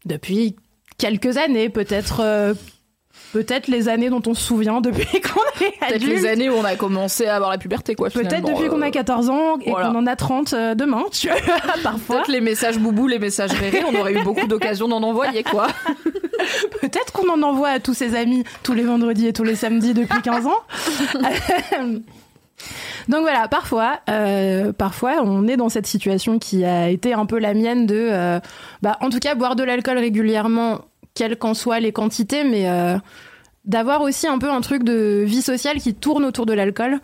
depuis 0.06 0.56
quelques 0.98 1.38
années, 1.38 1.70
peut-être 1.70 2.20
euh, 2.22 2.54
peut-être 3.34 3.68
les 3.68 3.88
années 3.88 4.10
dont 4.10 4.22
on 4.28 4.34
se 4.34 4.44
souvient 4.44 4.82
depuis 4.82 5.22
qu'on 5.22 5.40
est 5.66 5.72
Peut-être 5.80 5.96
adulte. 5.96 6.12
les 6.12 6.26
années 6.28 6.50
où 6.50 6.54
on 6.54 6.64
a 6.66 6.76
commencé 6.76 7.26
à 7.28 7.36
avoir 7.36 7.52
la 7.52 7.58
puberté, 7.58 7.94
quoi. 7.96 8.10
Peut-être 8.10 8.46
depuis 8.46 8.68
qu'on 8.68 8.82
a 8.82 8.88
Euh, 8.88 8.92
14 8.92 9.30
ans 9.30 9.58
et 9.60 9.70
voilà. 9.72 9.90
qu'on 9.90 9.96
en 9.96 10.08
a 10.08 10.16
30 10.16 10.54
euh, 10.54 10.76
demain, 10.76 11.04
tu 11.12 11.28
vois, 11.30 11.38
parfois. 11.84 12.18
Peut-être 12.18 12.32
les 12.32 12.42
messages 12.42 12.78
boubou, 12.80 13.08
les 13.08 13.20
messages 13.20 13.52
rérés, 13.52 13.84
on 13.88 13.94
aurait 14.00 14.14
eu 14.14 14.24
beaucoup 14.24 14.48
d'occasions 14.48 14.88
d'en 14.88 15.04
envoyer, 15.04 15.44
quoi. 15.44 15.68
Peut-être 16.82 17.12
qu'on 17.14 17.30
en 17.30 17.42
envoie 17.44 17.70
à 17.70 17.80
tous 17.80 17.94
ses 17.94 18.16
amis 18.16 18.44
tous 18.64 18.74
les 18.74 18.84
vendredis 18.84 19.28
et 19.28 19.34
tous 19.34 19.44
les 19.44 19.56
samedis 19.56 19.94
depuis 19.94 20.22
15 20.22 20.48
ans. 20.48 20.60
Donc 23.08 23.22
voilà, 23.22 23.48
parfois, 23.48 24.00
euh, 24.10 24.74
parfois, 24.74 25.22
on 25.24 25.48
est 25.48 25.58
dans 25.58 25.70
cette 25.70 25.88
situation 25.88 26.40
qui 26.40 26.64
a 26.66 26.90
été 26.90 27.14
un 27.14 27.26
peu 27.26 27.40
la 27.40 27.54
mienne 27.54 27.86
de, 27.86 28.08
euh, 28.10 28.40
bah, 28.82 28.98
en 29.02 29.10
tout 29.10 29.20
cas, 29.20 29.36
boire 29.36 29.56
de 29.56 29.64
l'alcool 29.64 29.98
régulièrement, 29.98 30.82
quelles 31.14 31.38
qu'en 31.38 31.54
soient 31.54 31.80
les 31.80 31.92
quantités, 31.92 32.44
mais 32.44 32.70
euh, 32.70 32.98
d'avoir 33.66 34.02
aussi 34.02 34.28
un 34.28 34.40
peu 34.40 34.50
un 34.50 34.62
truc 34.62 34.84
de 34.84 35.24
vie 35.26 35.42
sociale 35.42 35.78
qui 35.78 35.94
tourne 35.94 36.26
autour 36.26 36.46
de 36.46 36.54
l'alcool. 36.54 37.00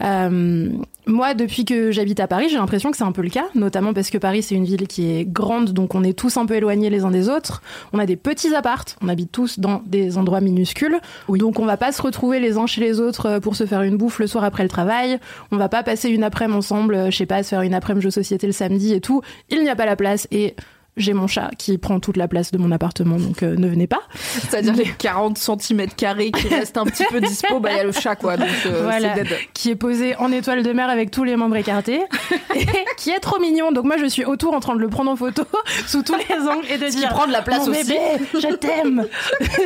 Euh, 0.00 0.68
moi, 1.06 1.34
depuis 1.34 1.64
que 1.64 1.92
j'habite 1.92 2.20
à 2.20 2.26
Paris, 2.26 2.48
j'ai 2.50 2.56
l'impression 2.56 2.90
que 2.90 2.96
c'est 2.96 3.04
un 3.04 3.12
peu 3.12 3.22
le 3.22 3.30
cas, 3.30 3.46
notamment 3.54 3.94
parce 3.94 4.10
que 4.10 4.18
Paris, 4.18 4.42
c'est 4.42 4.54
une 4.54 4.64
ville 4.64 4.88
qui 4.88 5.10
est 5.10 5.24
grande, 5.24 5.70
donc 5.70 5.94
on 5.94 6.02
est 6.02 6.18
tous 6.18 6.36
un 6.36 6.46
peu 6.46 6.54
éloignés 6.54 6.90
les 6.90 7.04
uns 7.04 7.10
des 7.10 7.28
autres. 7.28 7.62
On 7.92 7.98
a 7.98 8.06
des 8.06 8.16
petits 8.16 8.54
appartes, 8.54 8.96
on 9.02 9.08
habite 9.08 9.30
tous 9.30 9.60
dans 9.60 9.82
des 9.86 10.18
endroits 10.18 10.40
minuscules, 10.40 10.98
donc 11.28 11.58
on 11.60 11.64
va 11.64 11.76
pas 11.76 11.92
se 11.92 12.02
retrouver 12.02 12.40
les 12.40 12.58
uns 12.58 12.66
chez 12.66 12.80
les 12.80 13.00
autres 13.00 13.26
euh, 13.26 13.40
pour 13.40 13.54
se 13.54 13.64
faire 13.64 13.82
une 13.82 13.96
bouffe 13.96 14.18
le 14.18 14.26
soir 14.26 14.42
après 14.42 14.64
le 14.64 14.68
travail. 14.68 15.18
On 15.52 15.56
va 15.56 15.68
pas 15.68 15.82
passer 15.82 16.08
une 16.08 16.24
après-midi 16.24 16.58
ensemble, 16.58 16.94
euh, 16.94 17.10
je 17.10 17.16
sais 17.16 17.26
pas, 17.26 17.42
se 17.42 17.50
faire 17.50 17.62
une 17.62 17.74
après-midi 17.74 18.04
jeu 18.04 18.10
société 18.10 18.46
le 18.46 18.52
samedi 18.52 18.94
et 18.94 19.00
tout. 19.00 19.22
Il 19.48 19.62
n'y 19.62 19.68
a 19.68 19.76
pas 19.76 19.86
la 19.86 19.96
place 19.96 20.26
et 20.30 20.54
j'ai 20.96 21.12
mon 21.12 21.26
chat 21.26 21.50
qui 21.56 21.78
prend 21.78 22.00
toute 22.00 22.16
la 22.16 22.28
place 22.28 22.50
de 22.50 22.58
mon 22.58 22.70
appartement, 22.72 23.16
donc 23.16 23.42
euh, 23.42 23.56
ne 23.56 23.68
venez 23.68 23.86
pas. 23.86 24.00
C'est-à-dire 24.14 24.74
les 24.74 24.84
40 24.98 25.38
cm 25.38 25.86
carrés 25.96 26.30
qui 26.30 26.48
restent 26.54 26.76
un 26.78 26.84
petit 26.84 27.04
peu 27.10 27.20
dispo, 27.20 27.60
bah 27.60 27.70
il 27.72 27.76
y 27.76 27.80
a 27.80 27.84
le 27.84 27.92
chat, 27.92 28.16
quoi. 28.16 28.36
Donc 28.36 28.48
euh, 28.66 28.82
Voilà. 28.82 29.14
qui 29.54 29.70
est 29.70 29.76
posé 29.76 30.16
en 30.16 30.30
étoile 30.32 30.62
de 30.62 30.72
mer 30.72 30.88
avec 30.90 31.10
tous 31.10 31.24
les 31.24 31.36
membres 31.36 31.56
écartés, 31.56 32.00
et 32.54 32.66
qui 32.96 33.10
est 33.10 33.20
trop 33.20 33.38
mignon. 33.40 33.72
Donc 33.72 33.84
moi, 33.84 33.96
je 33.98 34.06
suis 34.06 34.24
autour 34.24 34.52
en 34.54 34.60
train 34.60 34.74
de 34.74 34.80
le 34.80 34.88
prendre 34.88 35.10
en 35.10 35.16
photo 35.16 35.44
sous 35.86 36.02
tous 36.02 36.16
les 36.16 36.34
angles 36.48 36.66
et 36.70 36.76
de 36.78 36.86
Ce 36.86 36.92
qui 36.92 36.98
dire 36.98 37.10
prend 37.10 37.26
de 37.26 37.32
la 37.32 37.42
place 37.42 37.66
Mon 37.66 37.72
aussi. 37.72 37.84
bébé, 37.84 37.98
je 38.34 38.54
t'aime. 38.54 39.06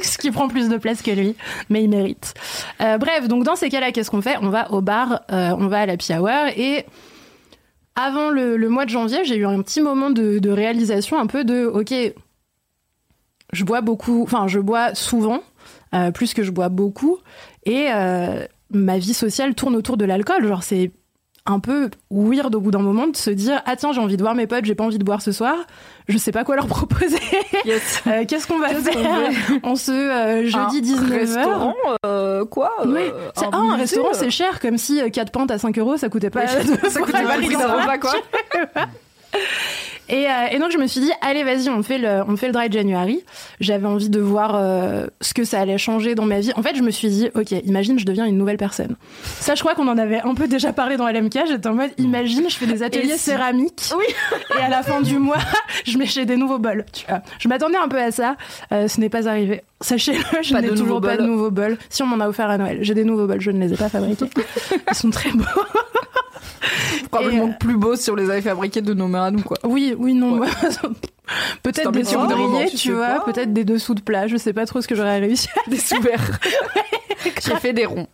Ce 0.03 0.19
qui 0.19 0.31
prend 0.31 0.49
plus 0.49 0.69
de 0.69 0.77
place 0.77 1.03
que 1.03 1.11
lui, 1.11 1.35
mais 1.71 1.83
il 1.83 1.89
mérite. 1.91 2.35
Euh, 2.81 2.99
bref, 2.99 3.29
donc 3.29 3.45
dans 3.45 3.57
ces 3.57 3.71
cas-là, 3.71 3.93
qu'est-ce 3.93 4.11
qu'on 4.11 4.23
fait? 4.23 4.37
On 4.43 4.51
va 4.51 4.71
au 4.73 4.81
bar, 4.83 5.23
on 5.31 5.67
va 5.69 5.81
à 5.81 5.87
la 5.87 5.95
Hour 6.21 6.49
et 6.57 6.85
avant 7.97 8.31
le, 8.31 8.57
mois 8.69 8.85
de 8.85 8.91
janvier, 8.91 9.25
j'ai 9.25 9.37
eu 9.37 9.47
un 9.47 9.63
petit 9.63 9.81
moment 9.81 10.11
de, 10.11 10.39
de 10.39 10.51
réalisation 10.51 11.19
un 11.19 11.27
peu 11.27 11.45
de 11.45 11.65
ok, 11.65 11.95
je 13.53 13.65
bois 13.65 13.81
beaucoup, 13.81 14.23
enfin 14.23 14.49
je 14.49 14.59
bois 14.59 14.95
souvent, 14.95 15.43
euh, 15.95 16.11
plus 16.11 16.35
que 16.35 16.43
je 16.43 16.51
bois 16.51 16.69
beaucoup, 16.69 17.19
et 17.65 17.87
euh, 17.91 18.47
ma 18.71 18.99
vie 18.99 19.15
sociale 19.15 19.55
tourne 19.55 19.77
autour 19.77 19.97
de 19.97 20.05
l'alcool. 20.05 20.47
Genre 20.47 20.63
c'est 20.63 20.91
un 21.47 21.59
peu 21.61 21.91
weird 22.11 22.55
au 22.55 22.61
bout 22.61 22.71
d'un 22.71 22.79
moment 22.79 23.07
de 23.07 23.17
se 23.17 23.29
dire 23.31 23.61
ah 23.67 23.77
tiens 23.77 23.93
j'ai 23.93 24.01
envie 24.01 24.17
de 24.17 24.23
voir 24.23 24.35
mes 24.35 24.47
potes, 24.47 24.65
j'ai 24.65 24.75
pas 24.75 24.85
envie 24.85 24.99
de 24.99 25.05
boire 25.05 25.21
ce 25.21 25.31
soir, 25.31 25.55
je 26.09 26.17
sais 26.17 26.33
pas 26.33 26.43
quoi 26.45 26.57
leur 26.57 26.67
proposer. 26.69 27.19
Euh, 27.67 28.25
Qu'est-ce 28.27 28.47
qu'on 28.47 28.59
va 28.59 28.69
faire 28.69 28.95
fait 28.95 29.61
On 29.63 29.77
se 29.77 29.93
euh, 29.93 30.47
jeudi 30.47 30.81
19h. 30.95 31.11
Restaurant, 31.13 31.75
euh, 32.07 32.45
quoi 32.47 32.73
Oui, 32.87 33.01
c'est- 33.35 33.45
ah, 33.53 33.57
un 33.57 33.77
restaurant 33.77 34.09
c'est 34.13 34.31
cher, 34.31 34.59
comme 34.61 34.79
si 34.79 35.01
4 35.11 35.31
pintes 35.33 35.51
à 35.51 35.59
5 35.59 35.79
euros 35.79 35.97
ça 35.99 36.09
coûtait 36.09 36.31
pas. 36.31 36.47
Ça 36.47 37.01
coûtait 37.01 37.13
pas 37.23 37.37
le 37.37 37.45
prix 37.47 37.57
d'un 37.57 37.69
repas, 37.73 37.99
quoi. 37.99 38.13
Et, 40.09 40.27
euh, 40.27 40.31
et 40.53 40.59
donc 40.59 40.71
je 40.71 40.77
me 40.79 40.87
suis 40.87 41.01
dit 41.01 41.11
allez 41.23 41.45
vas-y 41.45 41.69
on 41.71 41.83
fait 41.83 41.97
le 41.99 42.23
on 42.29 42.37
fait 42.37 42.47
le 42.49 42.53
dry 42.53 42.71
January. 42.71 43.21
J'avais 43.61 43.87
envie 43.87 44.11
de 44.11 44.21
voir 44.21 44.53
euh, 44.55 45.07
ce 45.21 45.33
que 45.33 45.45
ça 45.45 45.61
allait 45.61 45.79
changer 45.79 46.15
dans 46.15 46.27
ma 46.27 46.41
vie. 46.41 46.53
En 46.57 46.63
fait 46.63 46.77
je 46.77 46.83
me 46.83 46.91
suis 46.91 47.09
dit 47.09 47.29
ok 47.35 47.53
imagine 47.65 47.99
je 47.99 48.05
deviens 48.05 48.27
une 48.27 48.37
nouvelle 48.37 48.57
personne. 48.59 48.97
Ça 49.41 49.55
je 49.55 49.61
crois 49.63 49.75
qu'on 49.75 49.89
en 49.89 49.97
avait 49.97 50.21
un 50.21 50.35
peu 50.35 50.47
déjà 50.47 50.73
parlé 50.73 50.97
dans 50.99 51.09
LMK. 51.09 51.39
J'étais 51.49 51.67
en 51.69 51.75
mode 51.75 51.91
imagine 51.99 52.45
je 52.51 52.57
fais 52.57 52.67
des 52.67 52.83
ateliers 52.83 53.13
si- 53.15 53.19
céramiques 53.31 53.83
Oui. 53.97 54.05
et 54.59 54.63
à 54.63 54.69
la 54.69 54.83
fin 54.83 55.01
du 55.01 55.19
mois 55.19 55.39
je 55.87 55.97
m'échais 55.97 56.27
des 56.27 56.37
nouveaux 56.37 56.59
bols. 56.59 56.85
Tu 56.93 57.07
vois. 57.09 57.23
Je 57.39 57.49
m'attendais 57.49 57.77
un 57.79 57.89
peu 57.89 57.99
à 58.01 58.11
ça. 58.11 58.37
Euh, 58.73 58.89
ce 58.89 59.01
n'est 59.01 59.09
pas 59.09 59.27
arrivé. 59.29 59.63
Sachez-le 59.81 60.19
je 60.43 60.55
n'ai 60.55 60.69
toujours 60.69 61.01
pas 61.01 61.17
de 61.17 61.23
nouveaux 61.23 61.51
bols. 61.51 61.79
Si 61.89 62.03
on 62.03 62.07
m'en 62.07 62.23
a 62.23 62.29
offert 62.29 62.51
à 62.51 62.59
Noël 62.59 62.79
j'ai 62.83 62.95
des 62.95 63.05
nouveaux 63.05 63.27
bols 63.27 63.41
je 63.41 63.51
ne 63.51 63.59
les 63.65 63.73
ai 63.73 63.77
pas 63.77 63.89
fabriqués. 63.89 64.27
Ils 64.91 64.95
sont 64.95 65.11
très 65.11 65.31
beaux. 65.31 65.45
Probablement 67.11 67.49
euh, 67.49 67.59
plus 67.59 67.77
beau 67.77 67.97
si 67.97 68.11
on 68.11 68.15
les 68.15 68.31
avait 68.31 68.43
fabriqués 68.43 68.83
de 68.83 68.95
nos 68.95 69.09
mains 69.09 69.25
à 69.25 69.31
nous, 69.31 69.43
quoi. 69.43 69.59
Oui, 69.65 69.95
oui, 69.99 70.15
non. 70.15 70.41
peut-être 71.63 71.93
des 71.93 72.05
cendriers, 72.05 72.69
tu 72.71 72.77
tu 72.77 72.93
vois, 72.93 73.25
peut-être 73.25 73.53
des 73.53 73.65
dessous 73.65 73.95
de 73.95 74.01
plat, 74.01 74.27
je 74.27 74.37
sais 74.37 74.53
pas 74.53 74.67
trop 74.67 74.81
ce 74.81 74.89
que 74.89 74.95
j'aurais 74.95 75.19
réussi 75.21 75.49
à 75.67 75.71
Des 75.71 75.79
sous-verts. 75.79 76.39
J'ai 77.45 77.57
fait 77.57 77.73
des 77.73 77.87
ronds. 77.87 78.07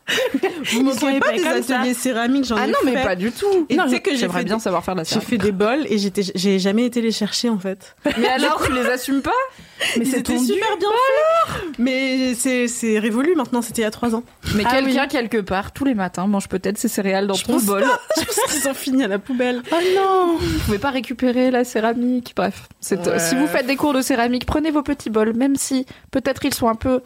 Vous 0.72 0.82
montrez 0.82 0.98
sont 1.14 1.18
pas 1.20 1.32
des 1.32 1.46
ateliers 1.46 1.94
céramiques, 1.94 2.44
j'en 2.44 2.56
ai 2.56 2.60
Ah 2.62 2.66
non, 2.66 2.74
mais 2.84 2.96
fait. 2.96 3.02
pas 3.02 3.16
du 3.16 3.32
tout. 3.32 3.66
Et 3.68 3.76
Non, 3.76 3.84
tu 3.84 3.90
sais 3.90 4.00
que 4.00 4.10
j'ai 4.12 4.16
J'aimerais 4.18 4.40
fait 4.40 4.44
bien 4.44 4.56
des- 4.56 4.62
savoir 4.62 4.84
faire 4.84 4.94
de 4.94 5.00
la 5.00 5.04
J'ai 5.04 5.10
céramique. 5.10 5.28
fait 5.30 5.38
des 5.38 5.52
bols 5.52 5.86
et 5.88 5.98
j'étais, 5.98 6.22
j'ai 6.34 6.58
jamais 6.58 6.84
été 6.84 7.00
les 7.00 7.12
chercher 7.12 7.48
en 7.48 7.58
fait. 7.58 7.96
Mais 8.18 8.28
alors, 8.28 8.62
tu 8.64 8.72
les 8.72 8.86
assumes 8.86 9.22
pas 9.22 9.30
Mais 9.96 10.04
tendu. 10.22 10.38
super 10.46 10.76
bien 10.78 10.88
faits. 10.90 11.62
Mais 11.78 12.34
c'est, 12.34 12.68
c'est 12.68 12.98
révolu 12.98 13.34
maintenant, 13.34 13.62
c'était 13.62 13.80
il 13.82 13.84
y 13.84 13.88
a 13.88 13.90
trois 13.90 14.14
ans. 14.14 14.22
Mais 14.54 14.62
Ah 14.66 14.72
quelqu'un 14.76 15.02
oui. 15.02 15.08
quelque 15.08 15.38
part 15.40 15.72
tous 15.72 15.84
les 15.84 15.94
matins 15.94 16.26
mange 16.26 16.48
peut-être 16.48 16.76
ses 16.78 16.88
céréales 16.88 17.26
dans 17.26 17.34
Je 17.34 17.44
ton 17.44 17.58
bol. 17.58 17.84
Je 18.18 18.24
pense 18.24 18.52
qu'ils 18.54 18.68
ont 18.68 18.74
fini 18.74 19.02
à 19.04 19.08
la 19.08 19.18
poubelle. 19.18 19.62
Oh 19.72 19.76
non 19.96 20.36
Vous 20.38 20.58
pouvez 20.66 20.78
pas 20.78 20.90
récupérer 20.90 21.50
la 21.50 21.64
céramique. 21.64 22.32
Bref, 22.36 22.68
Ouais. 22.90 23.18
si 23.18 23.34
vous 23.36 23.46
faites 23.46 23.66
des 23.66 23.76
cours 23.76 23.92
de 23.94 24.02
céramique, 24.02 24.44
prenez 24.46 24.70
vos 24.70 24.82
petits 24.82 25.10
bols, 25.10 25.32
même 25.34 25.56
si 25.56 25.86
peut-être 26.10 26.44
ils 26.44 26.54
sont 26.54 26.68
un 26.68 26.74
peu 26.74 27.00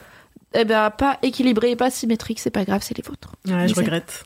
eh 0.55 0.65
ben 0.65 0.91
pas 0.91 1.19
équilibrés 1.23 1.73
et 1.73 1.77
pas 1.77 1.91
symétriques, 1.91 2.41
c'est 2.41 2.51
pas 2.51 2.65
grave, 2.65 2.81
c'est 2.83 2.97
les 2.97 3.03
vôtres. 3.03 3.35
Ouais, 3.47 3.69
je 3.69 3.75
regrette. 3.75 4.25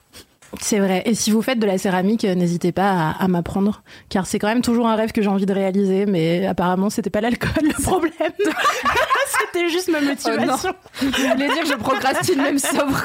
C'est 0.61 0.79
vrai. 0.79 1.03
Et 1.05 1.15
si 1.15 1.31
vous 1.31 1.43
faites 1.43 1.59
de 1.59 1.67
la 1.67 1.77
céramique, 1.77 2.25
euh, 2.25 2.35
n'hésitez 2.35 2.73
pas 2.73 2.91
à, 2.91 3.23
à 3.23 3.29
m'apprendre, 3.29 3.83
car 4.09 4.27
c'est 4.27 4.39
quand 4.39 4.49
même 4.49 4.63
toujours 4.63 4.89
un 4.89 4.97
rêve 4.97 5.13
que 5.13 5.21
j'ai 5.21 5.29
envie 5.29 5.45
de 5.45 5.53
réaliser, 5.53 6.07
mais 6.07 6.47
apparemment 6.47 6.89
c'était 6.89 7.11
pas 7.11 7.21
l'alcool 7.21 7.51
le 7.63 7.83
problème. 7.83 8.33
c'était 9.53 9.69
juste 9.69 9.89
ma 9.89 10.01
motivation. 10.01 10.75
Vous 11.01 11.11
voulez 11.11 11.49
dire 11.49 11.63
que 11.63 11.69
je 11.69 11.75
procrastine 11.75 12.41
même 12.41 12.59
sobre 12.59 12.99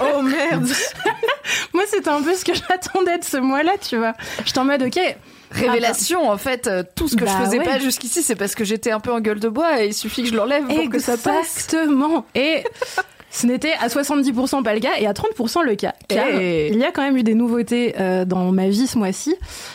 Oh 0.00 0.22
merde 0.22 0.68
Moi, 1.74 1.84
c'était 1.88 2.08
un 2.08 2.22
peu 2.22 2.34
ce 2.34 2.44
que 2.44 2.54
j'attendais 2.54 3.18
de 3.18 3.24
ce 3.24 3.36
mois-là, 3.36 3.72
tu 3.80 3.96
vois. 3.96 4.14
J'étais 4.44 4.58
en 4.58 4.64
mode, 4.64 4.82
ok, 4.82 4.98
Révélation, 5.50 6.28
en 6.30 6.36
fait, 6.36 6.66
euh, 6.66 6.82
tout 6.94 7.08
ce 7.08 7.16
que 7.16 7.24
Bah 7.24 7.30
je 7.38 7.44
faisais 7.44 7.58
ouais. 7.58 7.64
pas 7.64 7.78
jusqu'ici, 7.78 8.22
c'est 8.22 8.36
parce 8.36 8.54
que 8.54 8.64
j'étais 8.64 8.90
un 8.90 9.00
peu 9.00 9.12
en 9.12 9.20
gueule 9.20 9.40
de 9.40 9.48
bois 9.48 9.82
et 9.82 9.86
il 9.88 9.94
suffit 9.94 10.22
que 10.22 10.28
je 10.28 10.34
l'enlève 10.34 10.64
pour 10.66 10.90
que 10.90 10.98
ça 10.98 11.16
passe. 11.16 11.68
Exactement. 11.72 12.24
Et 12.34 12.64
ce 13.30 13.46
n'était 13.46 13.74
à 13.80 13.88
70% 13.88 14.62
pas 14.62 14.72
le 14.74 14.80
cas 14.80 14.92
et 14.98 15.06
à 15.06 15.12
30% 15.12 15.62
le 15.62 15.74
cas. 15.74 15.92
Car 16.08 16.26
Hey. 16.26 16.70
il 16.72 16.78
y 16.78 16.84
a 16.84 16.90
quand 16.90 17.02
même 17.02 17.16
eu 17.18 17.22
des 17.22 17.34
nouveautés 17.34 17.94
euh, 18.00 18.24
dans 18.24 18.50
ma 18.50 18.68
vie 18.68 18.86
ce 18.86 18.96
mois-ci, 18.96 19.34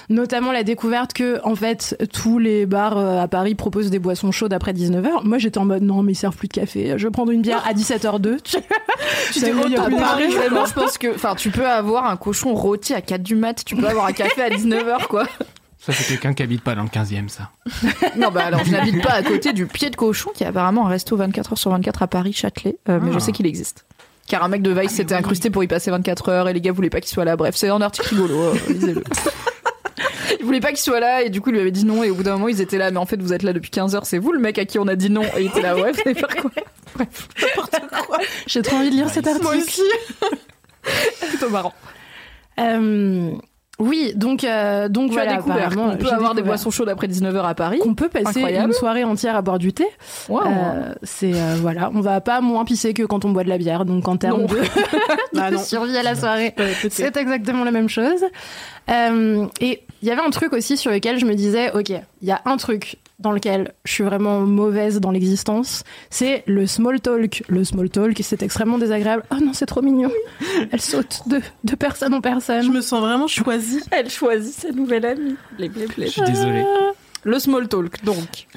notamment 0.10 0.52
la 0.52 0.64
découverte 0.64 1.14
que 1.14 1.40
en 1.44 1.56
fait 1.56 1.96
tous 2.12 2.40
les 2.40 2.66
bars 2.66 2.98
euh, 2.98 3.22
à 3.22 3.28
Paris 3.28 3.54
proposent 3.54 3.92
des 3.92 4.00
boissons 4.00 4.32
chaudes 4.32 4.54
après 4.54 4.74
19h. 4.74 5.24
Moi 5.26 5.38
j'étais 5.38 5.60
en 5.60 5.66
mode 5.66 5.84
non 5.84 6.02
mais 6.02 6.14
ils 6.14 6.16
servent 6.16 6.36
plus 6.36 6.48
de 6.48 6.54
café, 6.54 6.94
je 6.98 7.06
vais 7.08 7.12
prendre 7.12 7.32
une 7.32 7.42
bière 7.44 7.64
à 7.68 7.74
17h02. 7.74 8.38
tu 9.32 9.40
t'es 9.42 9.52
Paris, 9.52 10.32
je 10.32 10.74
pense 10.74 10.98
que, 10.98 11.14
enfin, 11.14 11.36
tu 11.36 11.52
peux 11.52 11.68
avoir 11.68 12.10
un 12.10 12.18
cochon 12.18 12.56
rôti 12.56 12.94
à 12.96 13.02
4 13.02 13.22
du 13.22 13.36
mat, 13.36 13.64
tu 13.64 13.76
peux 13.76 13.88
avoir 13.88 14.08
un 14.08 14.14
café 14.14 14.42
à 14.42 14.50
19h, 14.50 15.08
quoi. 15.08 15.26
Ça, 15.84 15.94
c'est 15.94 16.04
quelqu'un 16.08 16.34
qui 16.36 16.44
habite 16.44 16.62
pas 16.62 16.76
dans 16.76 16.84
le 16.84 16.90
15e, 16.90 17.28
ça. 17.28 17.50
Non, 18.16 18.30
bah 18.30 18.44
alors, 18.46 18.64
je 18.64 18.70
n'habite 18.72 19.02
pas 19.02 19.14
à 19.14 19.24
côté 19.24 19.52
du 19.52 19.66
pied 19.66 19.90
de 19.90 19.96
cochon, 19.96 20.30
qui 20.34 20.44
est 20.44 20.48
apparemment 20.48 20.86
un 20.86 20.90
resto 20.90 21.18
24 21.18 21.54
heures 21.54 21.58
sur 21.58 21.72
24 21.72 22.04
à 22.04 22.08
Paris, 22.08 22.34
Châtelet, 22.34 22.78
euh, 22.88 23.00
mais 23.02 23.12
je 23.12 23.18
sais 23.20 23.32
qu'il 23.32 23.48
existe. 23.48 23.86
Car 24.28 24.44
un 24.44 24.48
mec 24.48 24.62
de 24.62 24.72
Vice 24.72 24.92
s'était 24.92 25.16
incrusté 25.16 25.50
pour 25.50 25.64
y 25.64 25.68
passer 25.68 25.90
24 25.90 26.30
heures 26.30 26.48
et 26.50 26.54
les 26.54 26.62
gars 26.62 26.72
voulaient 26.72 26.92
pas 26.92 27.02
qu'il 27.02 27.10
soit 27.10 27.26
là. 27.26 27.36
Bref, 27.36 27.56
c'est 27.56 27.70
un 27.70 27.82
article 27.82 28.10
rigolo, 28.14 28.36
euh, 28.36 28.54
lisez-le. 28.70 29.04
Ils 30.40 30.46
voulaient 30.46 30.60
pas 30.62 30.70
qu'il 30.70 30.78
soit 30.78 31.00
là 31.00 31.24
et 31.24 31.30
du 31.30 31.42
coup 31.42 31.50
il 31.50 31.54
lui 31.54 31.60
avait 31.62 31.72
dit 31.72 31.86
non 31.86 32.04
et 32.04 32.10
au 32.10 32.16
bout 32.16 32.24
d'un 32.24 32.34
moment 32.34 32.48
ils 32.48 32.62
étaient 32.62 32.78
là 32.78 32.90
mais 32.90 32.98
en 32.98 33.06
fait 33.06 33.22
vous 33.22 33.34
êtes 33.34 33.44
là 33.44 33.54
depuis 33.54 33.70
15 33.70 33.96
heures 33.96 34.06
c'est 34.06 34.18
vous 34.18 34.32
le 34.32 34.40
mec 34.40 34.58
à 34.58 34.66
qui 34.66 34.80
on 34.80 34.88
a 34.88 34.96
dit 34.96 35.10
non 35.10 35.22
et 35.24 35.42
il 35.42 35.48
était 35.48 35.62
là 35.62 35.76
ouais 35.76 35.92
vous 35.92 36.14
faire 36.16 36.36
quoi 36.38 36.52
J'ai 38.48 38.62
trop 38.64 38.78
envie 38.78 38.90
de 38.90 38.96
lire 38.96 39.10
cet 39.10 39.28
article. 39.28 39.44
Moi 39.46 39.56
aussi 39.58 39.82
plutôt 41.30 41.50
marrant 41.50 41.74
Euh, 42.60 43.34
oui, 43.82 44.14
donc 44.16 44.44
euh, 44.44 44.88
donc 44.90 45.08
tu 45.08 45.14
voilà. 45.14 45.32
as 45.32 45.36
découvert 45.38 45.68
apparemment, 45.68 45.92
qu'on 45.92 45.98
peut 45.98 46.10
avoir 46.12 46.36
des 46.36 46.44
boissons 46.44 46.70
chaudes 46.70 46.88
après 46.90 47.08
19h 47.08 47.42
à 47.44 47.56
Paris 47.56 47.80
qu'on 47.80 47.96
peut 47.96 48.10
passer 48.10 48.28
Incroyable. 48.40 48.68
une 48.68 48.74
soirée 48.74 49.04
entière 49.04 49.36
à 49.36 49.42
boire 49.42 49.58
du 49.58 49.74
thé. 49.74 49.88
Wow. 50.30 50.42
Euh, 50.46 50.94
c'est 51.02 51.34
euh, 51.34 51.56
voilà, 51.60 51.90
on 51.96 52.00
va 52.00 52.22
pas 52.22 52.42
moins 52.42 52.64
pisser 52.64 52.94
que 52.94 53.02
quand 53.04 53.26
on 53.26 53.32
boit 53.32 53.44
de 53.44 53.50
la 53.50 53.58
bière. 53.58 53.86
Donc 53.86 54.08
en 54.08 54.18
termes 54.18 54.46
de, 54.46 54.56
Bah 55.34 55.50
de 55.50 55.56
non. 55.56 55.62
survie 55.62 55.98
à 55.98 56.04
la 56.04 56.16
soirée, 56.16 56.54
c'est 56.90 57.18
exactement 57.18 57.64
la 57.64 57.72
même 57.72 57.90
chose. 57.90 58.24
Euh, 58.90 59.48
et 59.60 59.82
il 60.02 60.08
y 60.08 60.12
avait 60.12 60.22
un 60.22 60.30
truc 60.30 60.54
aussi 60.54 60.78
sur 60.78 60.92
lequel 60.92 61.18
je 61.20 61.26
me 61.26 61.34
disais, 61.34 61.72
ok, 61.74 61.90
il 61.90 62.28
y 62.28 62.32
a 62.32 62.42
un 62.46 62.58
truc 62.58 62.98
dans 63.22 63.32
lequel 63.32 63.72
je 63.86 63.92
suis 63.94 64.04
vraiment 64.04 64.40
mauvaise 64.42 65.00
dans 65.00 65.12
l'existence, 65.12 65.84
c'est 66.10 66.44
le 66.48 66.66
small 66.68 67.00
talk. 67.00 67.44
Le 67.48 67.64
small 67.64 67.90
talk, 67.90 68.18
c'est 68.22 68.44
extrêmement 68.44 68.78
désagréable. 68.78 69.24
Oh 69.32 69.36
non, 69.44 69.54
c'est 69.54 69.66
trop 69.66 69.82
mignon. 69.82 70.12
Elle 70.72 70.82
saute 70.82 71.22
de, 71.28 71.40
de 71.64 71.76
personne 71.76 72.14
en 72.14 72.22
personne. 72.22 72.64
Je 72.64 72.70
me 72.72 72.82
sens 72.82 73.00
vraiment 73.02 73.28
choisie. 73.28 73.82
elle 73.92 74.10
choisit 74.10 74.54
sa 74.54 74.72
nouvelle 74.72 75.06
amie 75.06 75.36
les 75.58 75.70
blé 75.70 75.86
blé. 75.88 76.08
Je 76.08 76.12
suis 76.12 76.22
désolé. 76.24 76.64
le 77.24 77.40
small 77.40 77.68
talk 77.68 78.04
donc 78.04 78.48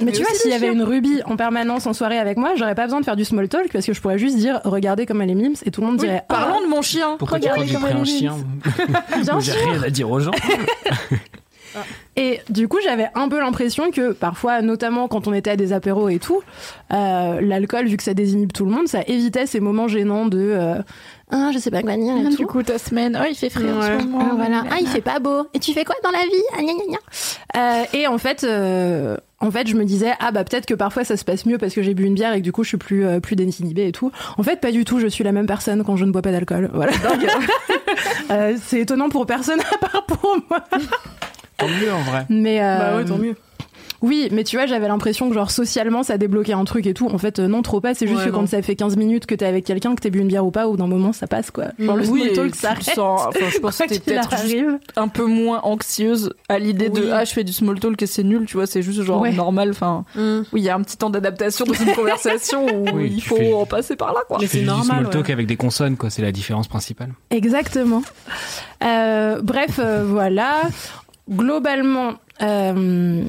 Mais 0.00 0.12
tu 0.12 0.22
vois, 0.22 0.32
s'il 0.34 0.50
y 0.50 0.54
avait 0.54 0.72
une 0.72 0.82
rubie 0.82 1.20
en 1.26 1.36
permanence 1.36 1.86
en 1.86 1.92
soirée 1.92 2.18
avec 2.18 2.38
moi, 2.38 2.52
j'aurais 2.56 2.74
pas 2.74 2.84
besoin 2.84 3.00
de 3.00 3.04
faire 3.04 3.16
du 3.16 3.24
small 3.24 3.48
talk 3.48 3.70
parce 3.72 3.84
que 3.86 3.92
je 3.92 4.00
pourrais 4.00 4.18
juste 4.18 4.36
dire 4.36 4.60
regardez 4.64 5.04
comme 5.06 5.20
elle 5.22 5.30
est 5.30 5.34
mimes 5.34 5.54
et 5.64 5.70
tout 5.70 5.80
le 5.82 5.86
monde 5.88 5.96
Oui, 6.00 6.06
dirait 6.06 6.24
parlons 6.28 6.60
de 6.62 6.66
mon 6.68 6.80
chien 6.82 7.16
Pourquoi 7.18 7.38
tu 7.38 7.48
Regardez 7.48 7.66
j'ai 7.68 7.74
comment 7.74 7.86
pris 7.86 7.94
elle 7.94 8.00
un 8.00 8.04
est 8.04 8.18
chien 8.18 8.36
Ah, 8.94 9.18
bien 9.22 9.32
Moi, 9.34 9.42
J'ai 9.42 9.52
rien 9.52 9.82
à 9.82 9.90
dire 9.90 10.10
aux 10.10 10.20
gens. 10.20 10.30
Et 12.16 12.40
du 12.48 12.68
coup, 12.68 12.78
j'avais 12.82 13.08
un 13.14 13.28
peu 13.28 13.40
l'impression 13.40 13.90
que 13.90 14.12
parfois, 14.12 14.62
notamment 14.62 15.08
quand 15.08 15.26
on 15.28 15.32
était 15.34 15.50
à 15.50 15.56
des 15.56 15.72
apéros 15.72 16.08
et 16.08 16.18
tout, 16.18 16.42
euh, 16.92 17.40
l'alcool, 17.40 17.86
vu 17.86 17.96
que 17.96 18.02
ça 18.02 18.14
désinhibe 18.14 18.52
tout 18.52 18.64
le 18.64 18.70
monde, 18.70 18.88
ça 18.88 19.02
évitait 19.06 19.46
ces 19.46 19.60
moments 19.60 19.88
gênants 19.88 20.26
de 20.26 20.38
euh, 20.38 20.74
ah, 21.30 21.50
je 21.52 21.58
sais 21.58 21.70
pas 21.70 21.82
quoi 21.82 21.96
dire 21.96 22.16
et 22.16 22.30
tout. 22.30 22.36
du 22.36 22.46
coup 22.46 22.62
ta 22.62 22.78
semaine 22.78 23.18
oh 23.20 23.24
il 23.28 23.34
fait 23.34 23.48
frais 23.50 23.64
en 23.72 23.80
ce 23.82 24.04
moment 24.04 24.28
Ah, 24.30 24.34
voilà. 24.36 24.62
Ah, 24.70 24.76
il 24.80 24.86
fait 24.86 25.00
pas 25.00 25.18
beau. 25.18 25.48
Et 25.54 25.58
tu 25.58 25.72
fais 25.72 25.84
quoi 25.84 25.96
dans 26.04 26.10
la 26.10 26.20
vie? 26.20 26.42
Ah, 26.52 26.62
gna, 26.62 26.72
gna, 26.74 26.84
gna. 26.86 26.98
Euh, 27.56 27.84
Et 27.94 28.06
en 28.06 28.18
fait, 28.18 28.44
euh, 28.44 29.16
en 29.40 29.50
fait, 29.50 29.66
je 29.66 29.74
me 29.74 29.84
disais 29.84 30.12
ah 30.20 30.30
bah 30.32 30.44
peut-être 30.44 30.66
que 30.66 30.74
parfois 30.74 31.02
ça 31.02 31.16
se 31.16 31.24
passe 31.24 31.44
mieux 31.46 31.58
parce 31.58 31.74
que 31.74 31.82
j'ai 31.82 31.94
bu 31.94 32.04
une 32.04 32.14
bière 32.14 32.34
et 32.34 32.38
que 32.38 32.44
du 32.44 32.52
coup 32.52 32.62
je 32.62 32.68
suis 32.68 32.76
plus 32.76 33.04
plus 33.20 33.36
désinhibée 33.36 33.88
et 33.88 33.92
tout. 33.92 34.12
En 34.38 34.42
fait, 34.42 34.60
pas 34.60 34.70
du 34.70 34.84
tout. 34.84 35.00
Je 35.00 35.06
suis 35.06 35.24
la 35.24 35.32
même 35.32 35.46
personne 35.46 35.82
quand 35.82 35.96
je 35.96 36.04
ne 36.04 36.12
bois 36.12 36.22
pas 36.22 36.30
d'alcool. 36.30 36.70
Voilà. 36.72 36.92
C'est 38.62 38.80
étonnant 38.80 39.08
pour 39.08 39.26
personne 39.26 39.60
à 39.74 39.78
part 39.78 40.06
pour 40.06 40.36
moi. 40.48 40.60
Tant 41.66 41.84
mieux 41.84 41.92
en 41.92 42.02
vrai. 42.02 42.26
Mais 42.28 42.62
euh, 42.62 42.78
Bah 42.78 42.96
ouais, 42.96 43.04
tant 43.04 43.18
mieux. 43.18 43.34
Oui, 44.02 44.28
mais 44.32 44.44
tu 44.44 44.56
vois, 44.56 44.66
j'avais 44.66 44.86
l'impression 44.88 45.30
que 45.30 45.34
genre 45.34 45.50
socialement 45.50 46.02
ça 46.02 46.18
débloquait 46.18 46.52
un 46.52 46.64
truc 46.66 46.86
et 46.86 46.92
tout. 46.92 47.08
En 47.08 47.16
fait, 47.16 47.38
euh, 47.38 47.48
non, 47.48 47.62
trop 47.62 47.80
pas. 47.80 47.94
C'est 47.94 48.06
juste 48.06 48.18
Ouais, 48.18 48.26
que 48.26 48.30
non. 48.32 48.40
quand 48.40 48.48
ça 48.48 48.60
fait 48.60 48.76
15 48.76 48.98
minutes 48.98 49.24
que 49.24 49.34
t'es 49.34 49.46
avec 49.46 49.64
quelqu'un, 49.64 49.94
que 49.94 50.00
t'es 50.02 50.10
bu 50.10 50.18
une 50.18 50.28
bière 50.28 50.44
ou 50.44 50.50
pas, 50.50 50.68
ou 50.68 50.76
d'un 50.76 50.86
moment 50.86 51.14
ça 51.14 51.26
passe 51.26 51.50
quoi. 51.50 51.66
Genre 51.78 51.96
le 51.96 52.06
oui, 52.08 52.30
talk 52.34 52.54
ça 52.54 52.74
te 52.74 52.84
sens- 52.84 53.22
enfin, 53.28 53.46
je 53.50 53.58
pense 53.60 53.78
que 53.78 53.84
t'es 53.88 54.00
peut-être 54.00 54.28
un 54.96 55.08
peu 55.08 55.24
moins 55.24 55.60
anxieuse 55.62 56.34
à 56.50 56.58
l'idée 56.58 56.90
de 56.90 57.10
ah 57.12 57.24
je 57.24 57.32
fais 57.32 57.44
du 57.44 57.54
small 57.54 57.80
talk 57.80 58.02
et 58.02 58.06
c'est 58.06 58.24
nul 58.24 58.44
tu 58.44 58.58
vois 58.58 58.66
c'est 58.66 58.82
juste 58.82 59.00
genre 59.02 59.22
Ouais. 59.22 59.32
normal 59.32 59.70
enfin 59.70 60.04
Mm. 60.16 60.40
oui 60.52 60.60
il 60.60 60.64
y 60.64 60.68
a 60.68 60.74
un 60.74 60.82
petit 60.82 60.98
temps 60.98 61.08
d'adaptation 61.08 61.64
dans 61.64 61.72
une 61.72 61.92
conversation 61.96 62.66
où 62.66 62.84
Oui, 62.96 63.10
il 63.14 63.22
faut 63.22 63.36
fais- 63.36 63.54
en 63.54 63.64
passer 63.64 63.96
par 63.96 64.12
là 64.12 64.20
quoi 64.28 64.36
Mais 64.38 64.48
c'est 64.48 64.58
du 64.58 64.64
normal, 64.66 64.98
small 65.00 65.10
talk 65.10 65.26
ouais. 65.28 65.32
avec 65.32 65.46
des 65.46 65.56
consonnes, 65.56 65.96
quoi. 65.96 66.10
C'est 66.10 66.20
la 66.20 66.32
différence 66.32 66.68
principale. 66.68 67.12
Exactement. 67.30 68.02
Euh, 68.84 69.40
bref, 69.42 69.78
euh, 69.78 70.04
voilà. 70.06 70.62
Globalement, 71.30 72.14
euh, 72.42 73.22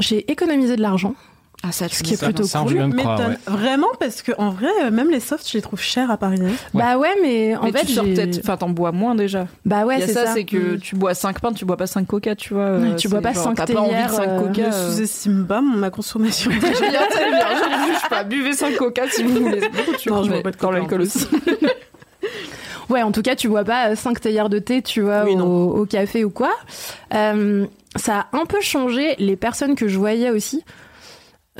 j'ai 0.00 0.30
économisé 0.30 0.76
de 0.76 0.82
l'argent. 0.82 1.14
ah 1.62 1.72
ça 1.72 1.88
Ce 1.88 2.02
qui 2.02 2.14
est 2.14 2.16
Ça- 2.16 2.26
plutôt 2.26 2.44
ça, 2.44 2.60
cool. 2.60 2.74
même 2.74 2.94
croire, 2.94 3.18
M'étonne. 3.18 3.32
ouais. 3.34 3.52
Vraiment, 3.58 3.88
parce 4.00 4.22
que 4.22 4.32
en 4.38 4.50
vrai, 4.50 4.68
euh, 4.84 4.90
même 4.90 5.10
les 5.10 5.20
softs, 5.20 5.48
je 5.50 5.54
les 5.58 5.62
trouve 5.62 5.80
chers 5.80 6.10
à 6.10 6.16
Paris. 6.16 6.38
hein. 6.42 6.52
Bah 6.74 6.96
ouais, 6.98 7.14
mais 7.22 7.54
en 7.56 7.64
mais 7.64 7.72
fait, 7.72 7.84
tu 7.86 7.92
sors 7.92 8.04
peut-être 8.04 8.38
enfin 8.40 8.56
t'en 8.56 8.68
bois 8.70 8.92
moins 8.92 9.14
déjà 9.14 9.46
Bah 9.64 9.84
ouais, 9.86 10.00
c'est 10.02 10.12
ça, 10.12 10.26
ça. 10.26 10.32
c'est 10.34 10.44
que 10.44 10.74
Mm. 10.76 10.78
tu 10.80 10.96
bois 10.96 11.14
5 11.14 11.38
pintes 11.40 11.56
tu 11.56 11.64
bois 11.64 11.76
pas 11.76 11.86
5 11.86 12.06
coca 12.06 12.34
tu 12.34 12.54
vois 12.54 12.78
Ouais, 12.78 12.96
tu 12.96 13.08
bois 13.08 13.20
pas 13.20 13.32
genre, 13.32 13.44
cinq 13.44 13.54
t'as 13.56 13.66
pas 13.66 13.80
envie 13.80 13.90
de 13.90 13.94
théières, 13.94 14.10
5 14.10 14.28
euh, 14.28 14.40
coca 14.40 14.62
Ne 14.62 14.72
euh. 14.74 14.90
sous-estime 14.90 15.46
pas 15.46 15.60
mon- 15.60 15.76
ma 15.76 15.90
consommation. 15.90 16.50
Très 16.50 16.60
bien, 16.90 17.06
très 17.10 17.30
bien, 17.30 17.48
je 17.50 17.82
ne 17.82 17.92
juge 17.94 18.08
pas. 18.10 18.24
Buvez 18.24 18.52
5 18.54 18.76
coca 18.76 19.02
si 19.10 19.22
vous 19.22 19.34
voulez. 19.34 19.60
Non, 20.06 20.22
je 20.22 20.28
mais 20.30 20.34
bois 20.36 20.42
pas 20.44 20.50
de 20.50 20.56
coca, 20.56 20.72
l'alcool 20.72 21.00
aussi. 21.02 21.26
Ouais, 22.90 23.02
en 23.02 23.12
tout 23.12 23.22
cas, 23.22 23.36
tu 23.36 23.48
bois 23.48 23.64
pas 23.64 23.94
5 23.96 24.20
théières 24.20 24.48
de 24.48 24.58
thé, 24.58 24.82
tu 24.82 25.00
vois, 25.02 25.24
Oui, 25.24 25.36
au, 25.36 25.86
café 25.86 26.24
ou 26.24 26.30
quoi. 26.30 26.52
Euh, 27.14 27.66
ça 27.96 28.26
a 28.32 28.36
un 28.36 28.46
peu 28.46 28.60
changé 28.60 29.14
les 29.18 29.36
personnes 29.36 29.74
que 29.74 29.88
je 29.88 29.98
voyais 29.98 30.30
aussi. 30.30 30.62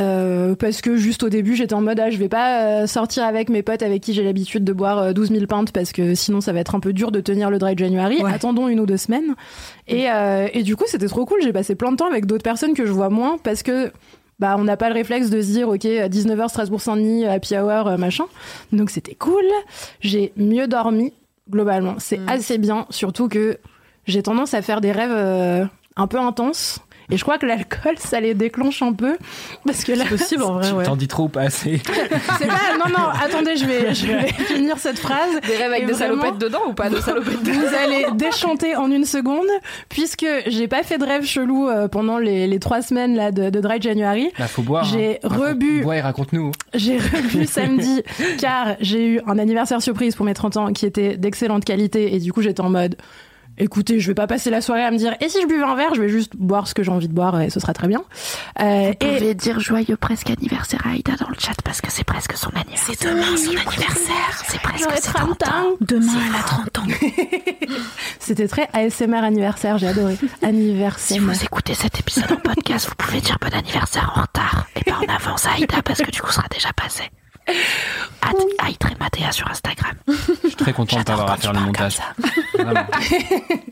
Euh, 0.01 0.57
parce 0.57 0.81
que 0.81 0.97
juste 0.97 1.22
au 1.22 1.29
début, 1.29 1.55
j'étais 1.55 1.75
en 1.75 1.81
mode, 1.81 2.01
ah, 2.01 2.11
je 2.11 2.16
vais 2.16 2.29
pas 2.29 2.62
euh, 2.62 2.87
sortir 2.87 3.25
avec 3.25 3.49
mes 3.49 3.62
potes 3.62 3.83
avec 3.83 4.03
qui 4.03 4.12
j'ai 4.12 4.25
l'habitude 4.25 4.64
de 4.64 4.72
boire 4.72 4.99
euh, 4.99 5.12
12 5.12 5.31
000 5.31 5.47
pintes 5.47 5.70
parce 5.70 5.93
que 5.93 6.16
sinon 6.16 6.41
ça 6.41 6.53
va 6.53 6.59
être 6.61 6.75
un 6.75 6.81
peu 6.81 6.93
dur 6.93 7.12
de 7.12 7.20
tenir 7.20 7.49
le 7.49 7.59
dry 7.59 7.77
January. 7.77 8.20
Ouais. 8.22 8.33
Attendons 8.33 8.66
une 8.66 8.81
ou 8.81 8.87
deux 8.87 8.97
semaines. 8.97 9.37
Et, 9.87 10.11
euh, 10.11 10.49
et 10.53 10.64
du 10.64 10.75
coup, 10.75 10.85
c'était 10.89 11.07
trop 11.07 11.25
cool. 11.27 11.41
J'ai 11.43 11.53
passé 11.53 11.77
plein 11.77 11.93
de 11.93 11.97
temps 11.97 12.09
avec 12.09 12.27
d'autres 12.27 12.43
personnes 12.43 12.75
que 12.75 12.87
je 12.87 12.93
vois 12.93 13.09
moins 13.09 13.39
parce 13.43 13.62
que 13.62 13.93
bah, 14.39 14.57
on 14.59 14.64
n'a 14.64 14.76
pas 14.76 14.89
le 14.89 14.95
réflexe 14.95 15.30
de 15.30 15.41
se 15.41 15.47
dire, 15.53 15.68
ok, 15.68 15.85
à 15.85 16.09
19h, 16.09 16.49
Strasbourg-Saint-Denis, 16.49 17.26
happy 17.26 17.57
hour, 17.57 17.87
euh, 17.89 17.97
machin. 17.97 18.24
Donc 18.72 18.91
c'était 18.91 19.14
cool. 19.14 19.45
J'ai 20.01 20.32
mieux 20.37 20.66
dormi, 20.66 21.12
globalement. 21.51 21.95
C'est 21.99 22.18
Mm. 22.18 22.28
assez 22.28 22.59
bien, 22.59 22.87
surtout 22.91 23.28
que 23.28 23.59
j'ai 24.07 24.22
tendance 24.22 24.55
à 24.55 24.62
faire 24.62 24.80
des 24.80 24.93
rêves 24.93 25.11
euh, 25.12 25.64
un 25.97 26.07
peu 26.07 26.18
intenses. 26.18 26.80
Et 27.11 27.17
je 27.17 27.23
crois 27.23 27.39
que 27.39 27.47
l'alcool, 27.47 27.95
ça 27.99 28.21
les 28.21 28.35
déclenche 28.35 28.83
un 28.83 28.93
peu. 28.93 29.17
Parce 29.67 29.85
que 29.85 29.93
là, 29.93 30.05
C'est 30.09 30.17
possible 30.17 30.43
en 30.43 30.55
vrai, 30.55 30.73
ouais. 30.73 30.85
T'en 30.85 30.97
dis 30.97 31.09
trop 31.09 31.25
ou 31.25 31.29
pas 31.29 31.43
assez 31.43 31.81
c'est 32.39 32.47
pas. 32.47 32.77
Non, 32.79 32.91
non, 32.91 33.09
attendez, 33.23 33.57
je 33.57 33.67
vais, 33.67 33.95
je 33.95 34.07
vais 34.07 34.27
finir 34.47 34.79
cette 34.79 34.99
phrase. 34.99 35.41
Des 35.47 35.57
rêves 35.57 35.71
avec 35.71 35.83
Et 35.83 35.87
des 35.87 35.93
vraiment, 35.93 36.23
salopettes 36.23 36.41
dedans 36.41 36.63
ou 36.69 36.73
pas 36.73 36.91
de 36.91 36.97
salopettes 37.01 37.43
dedans 37.43 37.59
Vous 37.61 37.75
allez 37.75 38.07
déchanter 38.15 38.77
en 38.77 38.91
une 38.91 39.05
seconde, 39.05 39.47
puisque 39.89 40.27
j'ai 40.47 40.69
pas 40.69 40.83
fait 40.83 40.99
de 40.99 41.05
rêve 41.05 41.25
chelou 41.25 41.69
euh, 41.69 41.89
pendant 41.89 42.19
les, 42.19 42.47
les 42.47 42.59
trois 42.59 42.83
semaines 42.83 43.15
là, 43.17 43.31
de, 43.33 43.51
de 43.51 43.61
Dry 43.61 43.81
January. 43.81 44.31
Bah 44.39 44.47
faut 44.47 44.63
boire. 44.63 44.85
J'ai 44.85 45.17
hein. 45.23 45.29
Raconte- 45.29 45.47
rebu. 45.49 45.81
Bois 45.83 45.97
et 45.97 46.01
raconte-nous. 46.01 46.53
J'ai 46.75 46.99
revu 46.99 47.47
samedi 47.47 48.03
car 48.41 48.77
j'ai 48.81 49.07
eu 49.07 49.21
un 49.27 49.39
anniversaire 49.39 49.83
surprise 49.83 50.15
pour 50.15 50.25
mes 50.27 50.35
30 50.35 50.57
ans 50.57 50.73
qui 50.73 50.87
était 50.87 51.17
d'excellente 51.17 51.65
qualité 51.65 52.15
et 52.15 52.19
du 52.19 52.33
coup 52.33 52.43
j'étais 52.43 52.61
en 52.61 52.71
mode 52.71 52.97
écoutez 53.59 54.01
je 54.01 54.09
vais 54.09 54.15
pas 54.15 54.27
passer 54.27 54.51
la 54.51 54.61
soirée 54.61 54.83
à 54.83 54.91
me 54.91 54.97
dire 54.99 55.15
et 55.21 55.29
si 55.29 55.41
je 55.41 55.47
buvais 55.47 55.63
un 55.63 55.75
verre 55.75 55.95
je 55.95 56.01
vais 56.01 56.09
juste 56.09 56.37
boire 56.37 56.67
ce 56.69 56.75
que 56.75 56.83
j'ai 56.83 56.91
envie 56.91 57.09
de 57.09 57.13
boire 57.15 57.41
et 57.41 57.51
ce 57.51 57.61
sera 57.61 57.73
très 57.73 57.89
bien 57.89 58.03
Euh, 58.61 58.93
et 59.01 59.35
dire 59.35 59.61
joyeux 59.61 59.97
presque 59.97 60.31
anniversaire 60.31 60.81
à 60.87 60.91
Aïda 60.91 61.13
dans 61.17 61.29
le 61.29 61.35
chat 61.39 61.55
parce 61.65 61.81
que 61.81 61.91
c'est 61.91 62.05
presque 62.05 62.35
son 62.37 62.51
anniversaire. 62.51 62.95
C'est 62.99 63.09
demain 63.09 63.37
son 63.37 63.51
anniversaire. 63.51 64.43
C'est 64.47 64.61
presque 64.61 64.91
ses 64.93 65.13
30 65.13 65.43
ans 65.49 65.65
Demain, 65.81 66.13
elle 66.29 66.37
a 66.37 66.43
30 66.43 66.79
ans. 66.79 66.87
c'était 68.19 68.49
très 68.49 68.69
ASMR 68.73 69.25
anniversaire 69.25 69.79
j'ai 69.79 69.89
adoré 69.89 70.17
anniversaire 70.43 71.17
Si 71.17 71.19
vous 71.19 71.45
écoutez 71.45 71.75
cet 71.75 71.99
épisode 72.01 72.31
en 72.33 72.37
podcast, 72.37 72.89
vous 72.89 72.95
pouvez 72.97 73.21
dire 73.21 73.39
bon 73.41 73.53
anniversaire 73.53 74.13
en 74.17 74.23
retard 74.23 74.67
et 74.77 74.85
pas 74.85 74.99
en 74.99 75.15
avance 75.15 75.47
à 75.47 75.53
Aïda 75.53 75.83
parce 75.83 76.01
que 76.03 76.11
du 76.11 76.21
coup, 76.21 76.29
ce 76.29 76.35
sera 76.35 76.47
déjà 76.51 76.73
passé. 76.73 77.05
Aïda 77.47 78.89
Matéa 78.99 79.33
sur 79.33 79.49
Instagram. 79.51 79.95
Je 80.09 80.49
suis 80.49 80.57
très 80.57 80.73
content 80.73 80.99
de 80.99 81.05
pas 81.05 81.13
avoir 81.13 81.33
à 81.33 81.37
faire 81.37 81.53
le 81.53 81.61
montage. 81.61 81.99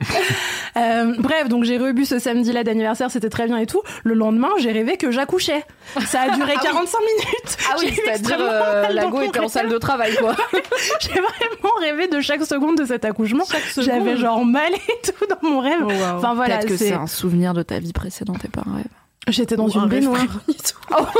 Euh, 0.76 1.14
bref, 1.18 1.48
donc 1.48 1.64
j'ai 1.64 1.78
rebu 1.78 2.04
ce 2.04 2.18
samedi-là 2.18 2.62
d'anniversaire, 2.62 3.10
c'était 3.10 3.28
très 3.28 3.46
bien 3.46 3.58
et 3.58 3.66
tout. 3.66 3.82
Le 4.04 4.14
lendemain, 4.14 4.50
j'ai 4.60 4.70
rêvé 4.70 4.96
que 4.96 5.10
j'accouchais. 5.10 5.64
Ça 6.06 6.22
a 6.22 6.30
duré 6.30 6.54
45 6.54 6.98
minutes. 7.00 7.56
Ah 7.68 7.74
oui, 7.80 7.92
c'est-à-dire 7.92 8.36
euh, 8.38 8.88
la 8.88 9.02
dans 9.02 9.10
go 9.10 9.22
était 9.22 9.40
en 9.40 9.48
salle 9.48 9.68
de 9.68 9.78
travail 9.78 10.14
quoi. 10.16 10.36
J'ai 11.00 11.10
vraiment 11.10 11.74
rêvé 11.80 12.06
de 12.06 12.20
chaque 12.20 12.44
seconde 12.44 12.78
de 12.78 12.84
cet 12.84 13.04
accouchement. 13.04 13.44
J'avais 13.76 14.16
genre 14.16 14.44
mal 14.44 14.72
et 14.72 15.00
tout 15.02 15.26
dans 15.26 15.48
mon 15.48 15.60
rêve. 15.60 15.82
Oh, 15.82 15.88
wow. 15.88 16.18
Enfin 16.18 16.34
voilà, 16.34 16.58
Peut-être 16.58 16.68
que 16.68 16.76
c'est. 16.76 16.92
un 16.92 17.08
souvenir 17.08 17.52
de 17.52 17.62
ta 17.62 17.80
vie 17.80 17.92
précédente 17.92 18.44
et 18.44 18.48
pas 18.48 18.62
un 18.66 18.76
rêve. 18.76 18.86
J'étais 19.28 19.56
dans 19.56 19.78
un 19.78 19.84
une 19.84 19.90
rêve 19.90 20.00
baignoire. 20.00 20.20
prémonitoire. 20.46 21.12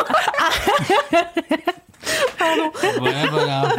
Ouais, 3.01 3.29
voilà. 3.31 3.69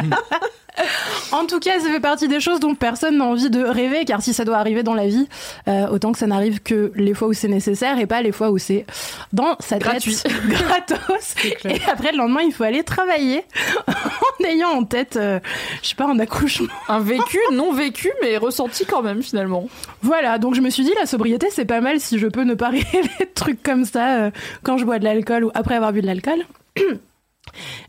En 1.32 1.46
tout 1.46 1.60
cas, 1.60 1.78
ça 1.80 1.88
fait 1.90 2.00
partie 2.00 2.28
des 2.28 2.40
choses 2.40 2.60
dont 2.60 2.74
personne 2.74 3.18
n'a 3.18 3.24
envie 3.24 3.50
de 3.50 3.62
rêver, 3.62 4.04
car 4.06 4.22
si 4.22 4.32
ça 4.32 4.44
doit 4.44 4.56
arriver 4.56 4.82
dans 4.82 4.94
la 4.94 5.06
vie, 5.06 5.28
euh, 5.68 5.86
autant 5.88 6.12
que 6.12 6.18
ça 6.18 6.26
n'arrive 6.26 6.60
que 6.62 6.92
les 6.94 7.12
fois 7.14 7.28
où 7.28 7.32
c'est 7.34 7.48
nécessaire 7.48 7.98
et 7.98 8.06
pas 8.06 8.22
les 8.22 8.32
fois 8.32 8.50
où 8.50 8.58
c'est 8.58 8.86
dans 9.32 9.56
sa 9.60 9.78
Gratuit. 9.78 10.16
tête 10.16 10.32
gratos. 10.48 11.34
Et 11.64 11.80
après, 11.90 12.12
le 12.12 12.18
lendemain, 12.18 12.40
il 12.42 12.52
faut 12.52 12.64
aller 12.64 12.84
travailler 12.84 13.44
en 13.86 14.44
ayant 14.44 14.70
en 14.70 14.84
tête, 14.84 15.16
euh, 15.16 15.40
je 15.82 15.88
sais 15.90 15.94
pas, 15.94 16.06
un 16.06 16.18
accouchement. 16.18 16.68
Un 16.88 17.00
vécu 17.00 17.38
non 17.52 17.72
vécu 17.72 18.10
mais 18.22 18.36
ressenti 18.38 18.84
quand 18.86 19.02
même 19.02 19.22
finalement. 19.22 19.68
Voilà, 20.02 20.38
donc 20.38 20.54
je 20.54 20.60
me 20.60 20.70
suis 20.70 20.84
dit, 20.84 20.92
la 20.98 21.06
sobriété, 21.06 21.48
c'est 21.50 21.64
pas 21.66 21.80
mal 21.80 22.00
si 22.00 22.18
je 22.18 22.26
peux 22.26 22.44
ne 22.44 22.54
pas 22.54 22.68
rêver 22.70 22.86
de 23.20 23.28
trucs 23.34 23.62
comme 23.62 23.84
ça 23.84 24.16
euh, 24.16 24.21
quand 24.62 24.78
je 24.78 24.84
bois 24.84 24.98
de 24.98 25.04
l'alcool 25.04 25.44
ou 25.44 25.50
après 25.54 25.74
avoir 25.74 25.92
bu 25.92 26.02
de 26.02 26.06
l'alcool. 26.06 26.42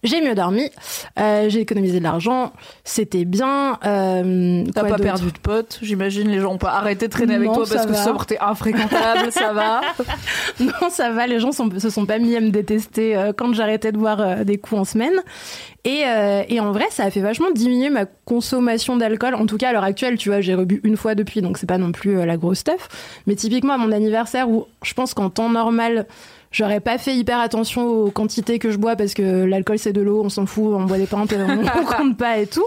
J'ai 0.03 0.19
mieux 0.19 0.35
dormi, 0.35 0.69
euh, 1.19 1.47
j'ai 1.47 1.61
économisé 1.61 1.99
de 1.99 2.03
l'argent, 2.03 2.51
c'était 2.83 3.23
bien. 3.23 3.79
Euh, 3.85 4.65
T'as 4.73 4.83
pas 4.83 4.97
perdu 4.97 5.31
de 5.31 5.37
potes, 5.37 5.79
j'imagine 5.81 6.29
les 6.29 6.41
gens 6.41 6.53
ont 6.53 6.57
pas 6.57 6.71
arrêté 6.73 7.07
de 7.07 7.11
traîner 7.13 7.35
avec 7.35 7.47
Non, 7.47 7.53
toi 7.53 7.65
parce 7.69 7.81
ça 7.83 7.85
que 7.87 7.93
va. 7.93 8.03
sobre 8.03 8.25
t'es 8.25 8.37
infréquentable, 8.39 9.31
ça 9.31 9.53
va. 9.53 9.81
Non, 10.59 10.89
ça 10.89 11.11
va, 11.11 11.27
les 11.27 11.39
gens 11.39 11.51
sont, 11.53 11.69
se 11.79 11.89
sont 11.89 12.05
pas 12.05 12.19
mis 12.19 12.35
à 12.35 12.41
me 12.41 12.49
détester 12.49 13.15
euh, 13.15 13.31
quand 13.31 13.53
j'arrêtais 13.53 13.91
de 13.93 13.97
boire 13.97 14.43
des 14.43 14.57
coups 14.57 14.81
en 14.81 14.85
semaine. 14.85 15.15
Et, 15.85 16.03
et 16.47 16.59
en 16.61 16.71
vrai, 16.71 16.85
ça 16.91 17.03
a 17.03 17.11
fait 17.11 17.19
vachement 17.19 17.51
diminuer 17.51 17.89
ma 17.89 18.05
consommation 18.05 18.95
d'alcool. 18.95 19.35
En 19.35 19.45
tout 19.45 19.57
cas, 19.57 19.69
à 19.69 19.73
l'heure 19.73 19.83
actuelle, 19.83 20.17
tu 20.17 20.29
vois, 20.29 20.39
j'ai 20.39 20.55
rebu 20.55 20.79
une 20.85 20.95
fois 20.95 21.13
depuis, 21.13 21.41
donc 21.41 21.57
c'est 21.57 21.67
pas 21.67 21.77
non 21.77 21.91
plus 21.91 22.25
la 22.25 22.37
grosse 22.37 22.59
stuff. 22.59 22.87
Mais 23.27 23.35
typiquement, 23.35 23.73
à 23.73 23.77
mon 23.77 23.91
anniversaire, 23.91 24.49
où 24.49 24.65
je 24.81 24.93
pense 24.93 25.13
qu'en 25.13 25.29
temps 25.29 25.49
normal, 25.49 26.05
j'aurais 26.53 26.79
pas 26.79 26.97
fait 26.97 27.13
hyper 27.15 27.39
attention 27.41 27.85
aux 27.85 28.09
quantités 28.11 28.59
que 28.59 28.71
je 28.71 28.77
bois 28.77 28.95
parce 28.95 29.13
que 29.13 29.43
l'alcool 29.43 29.77
c'est 29.77 29.91
de 29.91 29.99
l'eau, 30.01 30.21
on 30.23 30.29
s'en 30.29 30.45
fout, 30.45 30.73
on 30.77 30.83
boit 30.85 30.97
des 30.97 31.05
pintes, 31.07 31.33
on, 31.37 31.63
on 31.81 31.83
compte 31.85 32.17
pas 32.17 32.37
et 32.37 32.47
tout. 32.47 32.63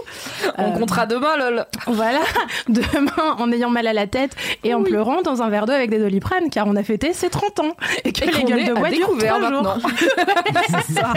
On 0.59 0.63
Euh, 0.63 0.77
comptera 0.77 1.07
demain 1.07 1.35
lol. 1.37 1.65
Voilà, 1.87 2.19
demain 2.69 3.35
en 3.39 3.51
ayant 3.51 3.69
mal 3.71 3.87
à 3.87 3.93
la 3.93 4.05
tête 4.05 4.35
et 4.63 4.73
en 4.75 4.83
pleurant 4.83 5.21
dans 5.23 5.41
un 5.41 5.49
verre 5.49 5.65
d'eau 5.65 5.73
avec 5.73 5.89
des 5.89 5.97
doliprane 5.99 6.49
car 6.51 6.67
on 6.67 6.75
a 6.75 6.83
fêté 6.83 7.13
ses 7.13 7.29
30 7.29 7.59
ans 7.61 7.75
et 8.03 8.11
que 8.11 8.23
Et 8.23 8.27
les 8.27 8.31
qu'on 8.33 8.47
gueules 8.47 8.65
de 8.65 8.73
bois 8.73 8.89
durent 8.89 9.07
découvert 9.07 9.37
trois 9.39 9.49
jours. 9.49 9.63
maintenant. 9.63 9.77
C'est 10.85 10.93
ça. 10.93 11.13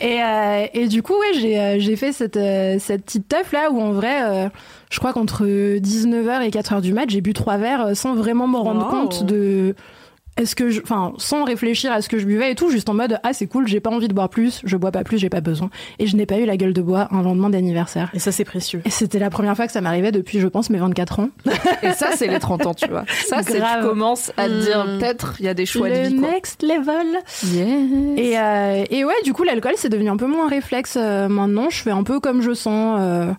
Et, 0.00 0.22
euh, 0.22 0.66
et 0.74 0.86
du 0.88 1.02
coup, 1.02 1.14
ouais, 1.14 1.38
j'ai, 1.40 1.58
euh, 1.58 1.96
fait 1.96 2.12
cette, 2.12 2.36
euh, 2.36 2.76
cette 2.78 3.04
petite 3.04 3.28
teuf 3.28 3.52
là 3.52 3.70
où 3.70 3.80
en 3.80 3.92
vrai, 3.92 4.50
je 4.90 4.98
crois 4.98 5.12
qu'entre 5.12 5.44
19h 5.46 6.42
et 6.42 6.50
4h 6.50 6.80
du 6.80 6.92
mat, 6.92 7.08
j'ai 7.08 7.20
bu 7.20 7.32
trois 7.32 7.56
verres 7.56 7.96
sans 7.96 8.14
vraiment 8.14 8.46
me 8.46 8.56
rendre 8.58 8.84
Wow. 8.84 8.90
compte 8.90 9.24
de. 9.24 9.74
Est-ce 10.36 10.56
que 10.56 10.68
je, 10.70 10.80
enfin, 10.82 11.12
sans 11.18 11.44
réfléchir 11.44 11.92
à 11.92 12.02
ce 12.02 12.08
que 12.08 12.18
je 12.18 12.24
buvais 12.26 12.50
et 12.50 12.54
tout, 12.56 12.68
juste 12.70 12.88
en 12.88 12.94
mode 12.94 13.20
ah 13.22 13.32
c'est 13.32 13.46
cool, 13.46 13.68
j'ai 13.68 13.78
pas 13.78 13.90
envie 13.90 14.08
de 14.08 14.14
boire 14.14 14.28
plus, 14.28 14.60
je 14.64 14.76
bois 14.76 14.90
pas 14.90 15.04
plus, 15.04 15.16
j'ai 15.18 15.28
pas 15.30 15.40
besoin. 15.40 15.70
Et 16.00 16.08
je 16.08 16.16
n'ai 16.16 16.26
pas 16.26 16.38
eu 16.38 16.44
la 16.44 16.56
gueule 16.56 16.72
de 16.72 16.82
bois 16.82 17.06
un 17.12 17.22
lendemain 17.22 17.50
d'anniversaire. 17.50 18.10
Et 18.14 18.18
ça, 18.18 18.32
c'est 18.32 18.44
précieux. 18.44 18.82
Et 18.84 18.90
c'était 18.90 19.20
la 19.20 19.30
première 19.30 19.54
fois 19.54 19.66
que 19.66 19.72
ça 19.72 19.80
m'arrivait 19.80 20.10
depuis, 20.10 20.40
je 20.40 20.48
pense, 20.48 20.70
mes 20.70 20.78
24 20.78 21.20
ans. 21.20 21.28
Et 21.84 21.92
ça 21.92 22.08
c'est 22.16 22.26
les 22.26 22.40
30 22.40 22.66
ans, 22.66 22.74
tu 22.74 22.88
vois. 22.88 23.04
Ça 23.26 23.42
c'est 23.44 23.60
tu 23.60 23.82
commences 23.82 24.32
à 24.36 24.48
te 24.48 24.60
dire 24.64 24.84
Mm. 24.86 24.98
peut-être 24.98 25.34
il 25.38 25.44
y 25.44 25.48
a 25.48 25.54
des 25.54 25.66
choix 25.66 25.88
de 25.88 25.94
le 25.94 26.08
vie 26.08 26.16
quoi. 26.16 26.30
next 26.30 26.62
level. 26.62 27.06
Yes. 27.44 28.18
Et, 28.18 28.38
euh, 28.38 28.84
et 28.90 29.04
ouais, 29.04 29.14
du 29.24 29.32
coup, 29.32 29.44
l'alcool, 29.44 29.74
c'est 29.76 29.88
devenu 29.88 30.08
un 30.10 30.16
peu 30.16 30.26
moins 30.26 30.46
un 30.46 30.48
réflexe 30.48 30.96
euh, 31.00 31.28
maintenant. 31.28 31.68
Je 31.70 31.80
fais 31.80 31.90
un 31.92 32.02
peu 32.02 32.18
comme 32.20 32.42
je 32.42 32.52
sens. 32.54 32.98
euh, 33.00 33.32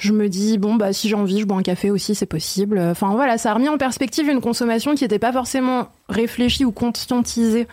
je 0.00 0.12
me 0.12 0.30
dis, 0.30 0.56
bon, 0.56 0.76
bah, 0.76 0.94
si 0.94 1.10
j'ai 1.10 1.14
envie, 1.14 1.40
je 1.40 1.44
bois 1.44 1.58
un 1.58 1.62
café 1.62 1.90
aussi, 1.90 2.14
c'est 2.14 2.24
possible. 2.24 2.78
Enfin, 2.78 3.12
voilà, 3.14 3.36
ça 3.36 3.50
a 3.50 3.54
remis 3.54 3.68
en 3.68 3.76
perspective 3.76 4.30
une 4.30 4.40
consommation 4.40 4.94
qui 4.94 5.04
n'était 5.04 5.18
pas 5.18 5.30
forcément 5.30 5.88
réfléchie 6.08 6.64
ou 6.64 6.72
conscientisée. 6.72 7.68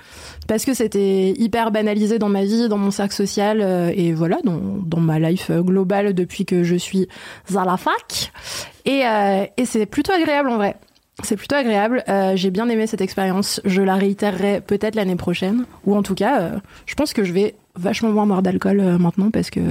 Parce 0.45 0.65
que 0.65 0.73
c'était 0.73 1.29
hyper 1.37 1.71
banalisé 1.71 2.19
dans 2.19 2.27
ma 2.27 2.43
vie, 2.43 2.67
dans 2.67 2.77
mon 2.77 2.91
cercle 2.91 3.15
social, 3.15 3.61
euh, 3.61 3.93
et 3.95 4.11
voilà, 4.11 4.39
dans, 4.43 4.59
dans 4.83 4.99
ma 4.99 5.19
life 5.19 5.49
globale 5.51 6.13
depuis 6.13 6.45
que 6.45 6.63
je 6.63 6.75
suis 6.75 7.07
à 7.55 7.63
la 7.63 7.77
fac. 7.77 8.33
Et, 8.83 9.05
euh, 9.05 9.45
et 9.55 9.65
c'est 9.65 9.85
plutôt 9.85 10.11
agréable 10.11 10.49
en 10.49 10.57
vrai. 10.57 10.75
C'est 11.23 11.37
plutôt 11.37 11.55
agréable. 11.55 12.03
Euh, 12.09 12.33
J'ai 12.35 12.51
bien 12.51 12.67
aimé 12.67 12.87
cette 12.87 13.01
expérience. 13.01 13.61
Je 13.63 13.81
la 13.81 13.95
réitérerai 13.95 14.59
peut-être 14.59 14.95
l'année 14.95 15.15
prochaine. 15.15 15.63
Ou 15.85 15.95
en 15.95 16.03
tout 16.03 16.13
cas, 16.13 16.51
je 16.85 16.95
pense 16.95 17.13
que 17.13 17.23
je 17.23 17.31
vais 17.31 17.55
vachement 17.75 18.09
moins 18.09 18.27
boire 18.27 18.41
d'alcool 18.41 18.97
maintenant 18.99 19.31
parce 19.31 19.49
que. 19.49 19.61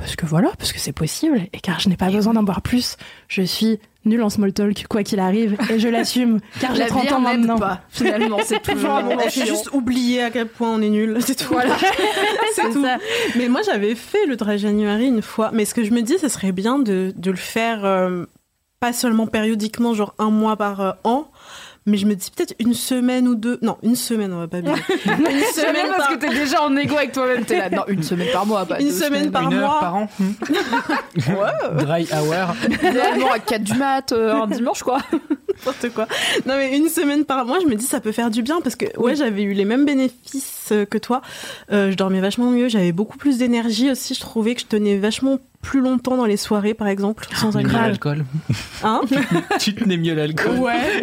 Parce 0.00 0.16
que 0.16 0.26
voilà, 0.26 0.50
parce 0.58 0.72
que 0.72 0.78
c'est 0.80 0.92
possible. 0.92 1.40
Et 1.52 1.60
car 1.60 1.78
je 1.78 1.88
n'ai 1.88 1.96
pas 1.96 2.10
besoin 2.10 2.32
d'en 2.34 2.42
boire 2.42 2.62
plus. 2.62 2.96
Je 3.28 3.42
suis 3.42 3.78
nulle 4.04 4.22
en 4.22 4.30
small 4.30 4.52
talk, 4.52 4.86
quoi 4.88 5.02
qu'il 5.02 5.20
arrive. 5.20 5.56
Et 5.70 5.78
je 5.78 5.86
l'assume. 5.88 6.40
Car 6.60 6.74
j'ai 6.74 6.80
La 6.80 6.86
30 6.88 7.02
vie 7.04 7.12
ans 7.12 7.20
maintenant. 7.20 7.58
pas. 7.58 7.82
Finalement, 7.90 8.38
c'est 8.44 8.60
toujours 8.62 8.98
fait 9.20 9.30
chiant. 9.30 9.44
juste 9.44 9.70
oublier 9.74 10.22
à 10.22 10.30
quel 10.30 10.46
point 10.48 10.70
on 10.70 10.80
est 10.80 10.88
nul. 10.88 11.18
C'est 11.20 11.34
tout. 11.34 11.52
Voilà. 11.52 11.76
c'est 12.54 12.70
tout. 12.72 12.82
ça. 12.82 12.96
Mais 13.36 13.48
moi, 13.50 13.60
j'avais 13.64 13.94
fait 13.94 14.24
le 14.26 14.36
dry 14.36 14.58
January 14.58 15.06
une 15.06 15.20
fois. 15.22 15.50
Mais 15.52 15.66
ce 15.66 15.74
que 15.74 15.84
je 15.84 15.90
me 15.92 16.00
dis, 16.00 16.18
ce 16.18 16.28
serait 16.28 16.52
bien 16.52 16.78
de, 16.78 17.12
de 17.14 17.30
le 17.30 17.36
faire 17.36 17.84
euh, 17.84 18.24
pas 18.80 18.94
seulement 18.94 19.26
périodiquement, 19.26 19.92
genre 19.92 20.14
un 20.18 20.30
mois 20.30 20.56
par 20.56 20.80
euh, 20.80 20.92
an. 21.04 21.30
Mais 21.86 21.96
je 21.96 22.06
me 22.06 22.14
dis 22.14 22.30
peut-être 22.30 22.54
une 22.58 22.74
semaine 22.74 23.26
ou 23.26 23.34
deux. 23.34 23.58
Non, 23.62 23.78
une 23.82 23.96
semaine, 23.96 24.32
on 24.34 24.38
va 24.38 24.48
pas 24.48 24.60
bien. 24.60 24.74
une 25.06 25.12
même 25.12 25.92
parce 25.96 26.08
que 26.14 26.18
t'es 26.18 26.28
déjà 26.28 26.62
en 26.62 26.76
égo 26.76 26.94
avec 26.96 27.12
toi-même, 27.12 27.44
t'es 27.44 27.56
là. 27.58 27.70
Non, 27.70 27.82
une 27.88 28.02
semaine 28.02 28.28
par 28.32 28.44
mois, 28.46 28.66
pas 28.66 28.80
Une 28.80 28.90
semaine 28.90 29.08
semaines. 29.24 29.30
par 29.30 29.42
Une 29.50 29.54
heure 29.54 29.70
mois. 29.70 29.80
par 29.80 29.94
an. 29.96 30.08
Dry 31.78 32.06
hour. 32.12 32.54
Idéalement 32.82 33.32
à 33.32 33.38
4 33.38 33.62
du 33.62 33.74
mat, 33.74 34.12
euh, 34.12 34.34
un 34.34 34.46
dimanche 34.46 34.82
quoi. 34.82 34.98
n'importe 35.12 35.88
quoi. 35.94 36.06
Non 36.46 36.54
mais 36.56 36.76
une 36.76 36.88
semaine 36.88 37.24
par 37.24 37.44
mois, 37.46 37.58
je 37.60 37.66
me 37.66 37.74
dis 37.74 37.84
ça 37.86 38.00
peut 38.00 38.12
faire 38.12 38.30
du 38.30 38.42
bien 38.42 38.60
parce 38.60 38.76
que 38.76 38.86
ouais, 38.98 39.16
j'avais 39.16 39.42
eu 39.42 39.52
les 39.52 39.64
mêmes 39.64 39.84
bénéfices 39.84 40.68
euh, 40.72 40.84
que 40.84 40.98
toi. 40.98 41.22
Euh, 41.72 41.90
je 41.90 41.96
dormais 41.96 42.20
vachement 42.20 42.50
mieux, 42.50 42.68
j'avais 42.68 42.92
beaucoup 42.92 43.18
plus 43.18 43.38
d'énergie 43.38 43.90
aussi. 43.90 44.14
Je 44.14 44.20
trouvais 44.20 44.54
que 44.54 44.60
je 44.60 44.66
tenais 44.66 44.98
vachement 44.98 45.38
plus 45.62 45.80
longtemps 45.80 46.16
dans 46.16 46.24
les 46.24 46.36
soirées, 46.38 46.72
par 46.74 46.88
exemple, 46.88 47.26
sans 47.34 47.54
Mieux 47.54 47.60
alcool. 47.66 47.80
l'alcool. 47.82 48.24
Hein 48.82 49.02
tu 49.60 49.74
tenais 49.74 49.98
mieux 49.98 50.14
l'alcool. 50.14 50.56
Ouais. 50.58 51.02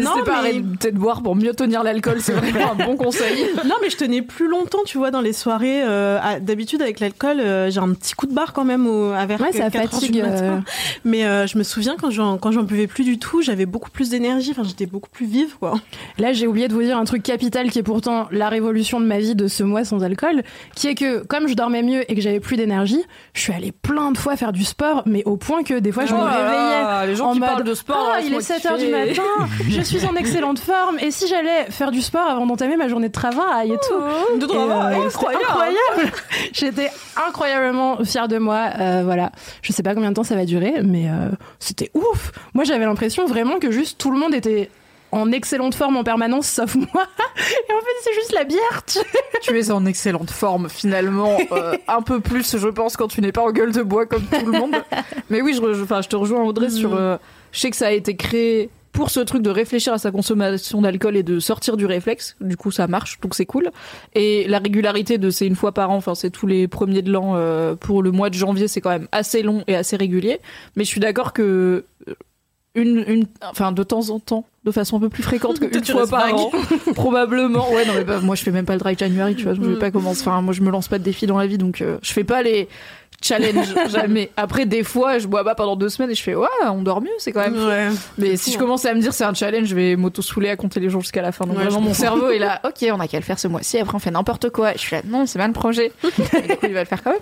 Non, 0.00 0.12
mais- 0.44 0.60
de 0.60 0.96
boire 0.96 1.22
pour 1.22 1.34
mieux 1.34 1.52
tenir 1.54 1.82
l'alcool, 1.82 2.18
c'est 2.20 2.32
vraiment 2.32 2.72
un 2.72 2.74
bon 2.86 2.96
conseil. 2.96 3.46
Non, 3.66 3.74
mais 3.82 3.90
je 3.90 3.96
tenais 3.96 4.22
plus 4.22 4.48
longtemps, 4.48 4.78
tu 4.86 4.96
vois, 4.98 5.10
dans 5.10 5.20
les 5.20 5.32
soirées. 5.32 5.82
euh, 5.82 6.18
à- 6.22 6.38
D'habitude, 6.38 6.82
avec 6.82 7.00
l'alcool, 7.00 7.40
euh, 7.40 7.68
j'ai 7.70 7.80
un 7.80 7.92
petit 7.94 8.14
coup 8.14 8.26
de 8.26 8.32
barre 8.34 8.52
quand 8.52 8.64
même 8.64 8.86
au, 8.86 9.10
à 9.10 9.26
vers 9.26 9.40
Ouais, 9.40 9.50
ça 9.52 9.70
4 9.70 9.76
heures 9.76 10.00
du 10.00 10.06
fatigue, 10.06 10.22
euh. 10.24 10.58
Mais 11.04 11.24
euh, 11.26 11.46
je 11.48 11.58
me 11.58 11.62
souviens 11.64 11.96
quand 12.00 12.10
j'en 12.10 12.38
quand 12.38 12.52
j'en 12.52 12.62
buvais 12.62 12.86
plus 12.86 13.02
du 13.04 13.18
tout, 13.18 13.42
j'avais 13.42 13.66
beaucoup 13.66 13.90
plus 13.90 14.10
d'énergie. 14.10 14.52
Enfin, 14.52 14.62
j'étais 14.62 14.86
beaucoup 14.86 15.10
plus 15.10 15.26
vive, 15.26 15.56
quoi. 15.58 15.74
Là, 16.18 16.32
j'ai 16.32 16.46
oublié 16.46 16.68
de 16.68 16.74
vous 16.74 16.82
dire 16.82 16.96
un 16.96 17.04
truc 17.04 17.22
capital 17.24 17.70
qui 17.70 17.80
est 17.80 17.82
pourtant 17.82 18.28
la 18.30 18.48
révolution 18.48 19.00
de 19.00 19.06
ma 19.06 19.18
vie 19.18 19.34
de 19.34 19.48
ce 19.48 19.64
mois 19.64 19.84
sans 19.84 20.04
alcool, 20.04 20.42
qui 20.76 20.86
est 20.88 20.94
que 20.94 21.24
comme 21.24 21.48
je 21.48 21.54
dormais 21.54 21.82
mieux 21.82 22.08
et 22.10 22.14
que 22.14 22.20
j'avais 22.20 22.40
plus 22.40 22.56
d'énergie, 22.56 23.02
je 23.34 23.40
suis 23.40 23.52
allée 23.52 23.72
plein 23.72 23.95
de 24.12 24.18
fois 24.18 24.36
faire 24.36 24.52
du 24.52 24.64
sport, 24.64 25.02
mais 25.06 25.22
au 25.24 25.36
point 25.36 25.62
que 25.62 25.74
des 25.78 25.90
fois 25.92 26.04
je 26.06 26.12
Oh 26.14 26.18
me 26.18 26.24
là 26.24 26.30
réveillais 26.30 27.06
les 27.08 27.16
gens 27.16 27.28
en 27.30 27.32
qui 27.32 27.40
mode 27.40 27.48
parlent 27.48 27.64
de 27.64 27.74
sport, 27.74 28.10
Ah, 28.14 28.20
il 28.20 28.32
est 28.32 28.36
laisse-moi 28.36 28.58
7 28.58 28.66
heures 28.66 28.78
du 28.78 28.84
kiffer. 28.84 29.06
matin, 29.08 29.48
je 29.68 29.80
suis 29.80 30.04
en 30.06 30.14
excellente 30.16 30.58
forme, 30.58 30.98
et 31.00 31.10
si 31.10 31.26
j'allais 31.28 31.64
faire 31.70 31.90
du 31.90 32.00
sport 32.02 32.28
avant 32.30 32.46
d'entamer 32.46 32.76
ma 32.76 32.88
journée 32.88 33.08
de 33.08 33.12
travail 33.12 33.72
et 33.72 33.76
tout. 33.78 34.38
De 34.38 34.44
Et, 34.44 34.48
travail, 34.48 34.98
euh, 35.00 35.06
incroyable. 35.06 36.12
J'étais 36.52 36.90
incroyablement 37.28 38.04
fière 38.04 38.28
de 38.28 38.38
moi. 38.38 38.68
Euh, 38.78 39.02
voilà. 39.04 39.32
Je 39.62 39.72
sais 39.72 39.82
pas 39.82 39.94
combien 39.94 40.10
de 40.10 40.14
temps 40.14 40.24
ça 40.24 40.34
va 40.36 40.44
durer, 40.44 40.74
mais 40.84 41.08
euh, 41.08 41.28
c'était 41.58 41.90
ouf. 41.94 42.32
Moi, 42.54 42.64
j'avais 42.64 42.84
l'impression 42.84 43.26
vraiment 43.26 43.58
que 43.58 43.70
juste 43.70 43.98
tout 43.98 44.10
le 44.10 44.18
monde 44.18 44.34
était 44.34 44.70
en 45.16 45.32
excellente 45.32 45.74
forme 45.74 45.96
en 45.96 46.04
permanence, 46.04 46.46
sauf 46.48 46.74
moi. 46.76 46.86
Et 46.88 47.72
en 47.72 47.80
fait, 47.80 47.96
c'est 48.02 48.14
juste 48.14 48.32
la 48.32 48.44
bière. 48.44 48.82
tu- 48.86 48.98
tu 49.42 49.58
es 49.58 49.70
en 49.70 49.84
excellente 49.86 50.30
forme 50.30 50.68
finalement, 50.68 51.36
euh, 51.52 51.76
un 51.88 52.02
peu 52.02 52.20
plus 52.20 52.56
je 52.56 52.68
pense 52.68 52.96
quand 52.96 53.08
tu 53.08 53.20
n'es 53.20 53.32
pas 53.32 53.42
en 53.42 53.50
gueule 53.52 53.72
de 53.72 53.82
bois 53.82 54.06
comme 54.06 54.22
tout 54.24 54.46
le 54.46 54.58
monde. 54.58 54.76
Mais 55.30 55.42
oui, 55.42 55.54
je, 55.54 55.60
re- 55.60 55.72
je- 55.74 55.82
enfin, 55.82 56.02
je 56.02 56.08
te 56.08 56.16
rejoins 56.16 56.42
Audrey 56.44 56.70
sur... 56.70 56.94
euh, 56.94 57.16
je 57.52 57.60
sais 57.60 57.70
que 57.70 57.76
ça 57.76 57.88
a 57.88 57.92
été 57.92 58.16
créé 58.16 58.70
pour 58.92 59.10
ce 59.10 59.20
truc 59.20 59.42
de 59.42 59.50
réfléchir 59.50 59.92
à 59.92 59.98
sa 59.98 60.10
consommation 60.10 60.80
d'alcool 60.80 61.16
et 61.18 61.22
de 61.22 61.38
sortir 61.38 61.76
du 61.76 61.84
réflexe. 61.84 62.34
Du 62.40 62.56
coup, 62.56 62.70
ça 62.70 62.86
marche, 62.86 63.20
donc 63.20 63.34
c'est 63.34 63.44
cool. 63.44 63.70
Et 64.14 64.46
la 64.48 64.58
régularité 64.58 65.18
de 65.18 65.28
c'est 65.28 65.46
une 65.46 65.54
fois 65.54 65.72
par 65.72 65.90
an, 65.90 65.96
enfin 65.96 66.14
c'est 66.14 66.30
tous 66.30 66.46
les 66.46 66.66
premiers 66.66 67.02
de 67.02 67.12
l'an 67.12 67.34
euh, 67.36 67.74
pour 67.74 68.02
le 68.02 68.10
mois 68.10 68.30
de 68.30 68.34
janvier, 68.34 68.68
c'est 68.68 68.80
quand 68.80 68.88
même 68.90 69.06
assez 69.12 69.42
long 69.42 69.64
et 69.66 69.76
assez 69.76 69.96
régulier. 69.96 70.40
Mais 70.76 70.84
je 70.84 70.88
suis 70.88 71.00
d'accord 71.00 71.34
que 71.34 71.84
une, 72.74 73.04
une, 73.06 73.26
enfin 73.42 73.72
de 73.72 73.82
temps 73.82 74.08
en 74.10 74.18
temps, 74.18 74.46
de 74.66 74.72
façon 74.72 74.96
un 74.96 75.00
peu 75.00 75.08
plus 75.08 75.22
fréquente 75.22 75.60
qu'une 75.70 75.84
fois 75.84 76.06
par 76.06 76.34
an, 76.34 76.50
probablement. 76.94 77.70
Ouais, 77.72 77.86
non 77.86 77.94
mais 77.94 78.04
bah, 78.04 78.20
moi 78.20 78.34
je 78.34 78.42
fais 78.42 78.50
même 78.50 78.66
pas 78.66 78.74
le 78.74 78.80
dry 78.80 78.96
January, 78.98 79.36
tu 79.36 79.44
vois, 79.44 79.54
je 79.54 79.60
vais 79.60 79.78
pas 79.78 79.90
commencer. 79.90 80.22
Enfin, 80.22 80.42
moi 80.42 80.52
je 80.52 80.60
me 80.60 80.70
lance 80.70 80.88
pas 80.88 80.98
de 80.98 81.04
défis 81.04 81.26
dans 81.26 81.38
la 81.38 81.46
vie, 81.46 81.58
donc 81.58 81.80
euh, 81.80 81.98
je 82.02 82.12
fais 82.12 82.24
pas 82.24 82.42
les 82.42 82.68
challenges 83.22 83.74
jamais. 83.90 84.30
Après, 84.36 84.66
des 84.66 84.82
fois, 84.82 85.18
je 85.18 85.26
bois 85.26 85.44
pas 85.44 85.54
pendant 85.54 85.76
deux 85.76 85.88
semaines 85.88 86.10
et 86.10 86.14
je 86.14 86.22
fais 86.22 86.34
ouais, 86.34 86.48
on 86.68 86.82
dort 86.82 87.00
mieux, 87.00 87.08
c'est 87.18 87.32
quand 87.32 87.40
même. 87.40 87.64
Ouais. 87.64 87.88
Mais 88.18 88.36
si 88.36 88.52
je 88.52 88.58
commence 88.58 88.84
à 88.84 88.92
me 88.92 89.00
dire 89.00 89.12
c'est 89.12 89.24
un 89.24 89.34
challenge, 89.34 89.68
je 89.68 89.74
vais 89.74 89.96
m'auto-souler 89.96 90.50
à 90.50 90.56
compter 90.56 90.80
les 90.80 90.90
jours 90.90 91.00
jusqu'à 91.00 91.22
la 91.22 91.32
fin. 91.32 91.46
Donc 91.46 91.56
Ouais, 91.56 91.64
vraiment, 91.64 91.80
mon 91.80 91.94
cerveau 91.94 92.30
est 92.30 92.38
là, 92.38 92.60
ok, 92.64 92.86
on 92.92 93.00
a 93.00 93.06
qu'à 93.06 93.18
le 93.18 93.24
faire 93.24 93.38
ce 93.38 93.48
mois-ci, 93.48 93.78
après 93.78 93.94
on 93.94 94.00
fait 94.00 94.10
n'importe 94.10 94.50
quoi. 94.50 94.72
Je 94.72 94.78
suis 94.78 94.96
là, 94.96 95.02
non, 95.06 95.26
c'est 95.26 95.38
mal 95.38 95.48
le 95.48 95.54
projet. 95.54 95.92
Et 96.04 96.42
du 96.42 96.56
coup, 96.56 96.66
il 96.66 96.74
va 96.74 96.80
le 96.80 96.86
faire 96.86 97.02
quand 97.02 97.12
même. 97.12 97.20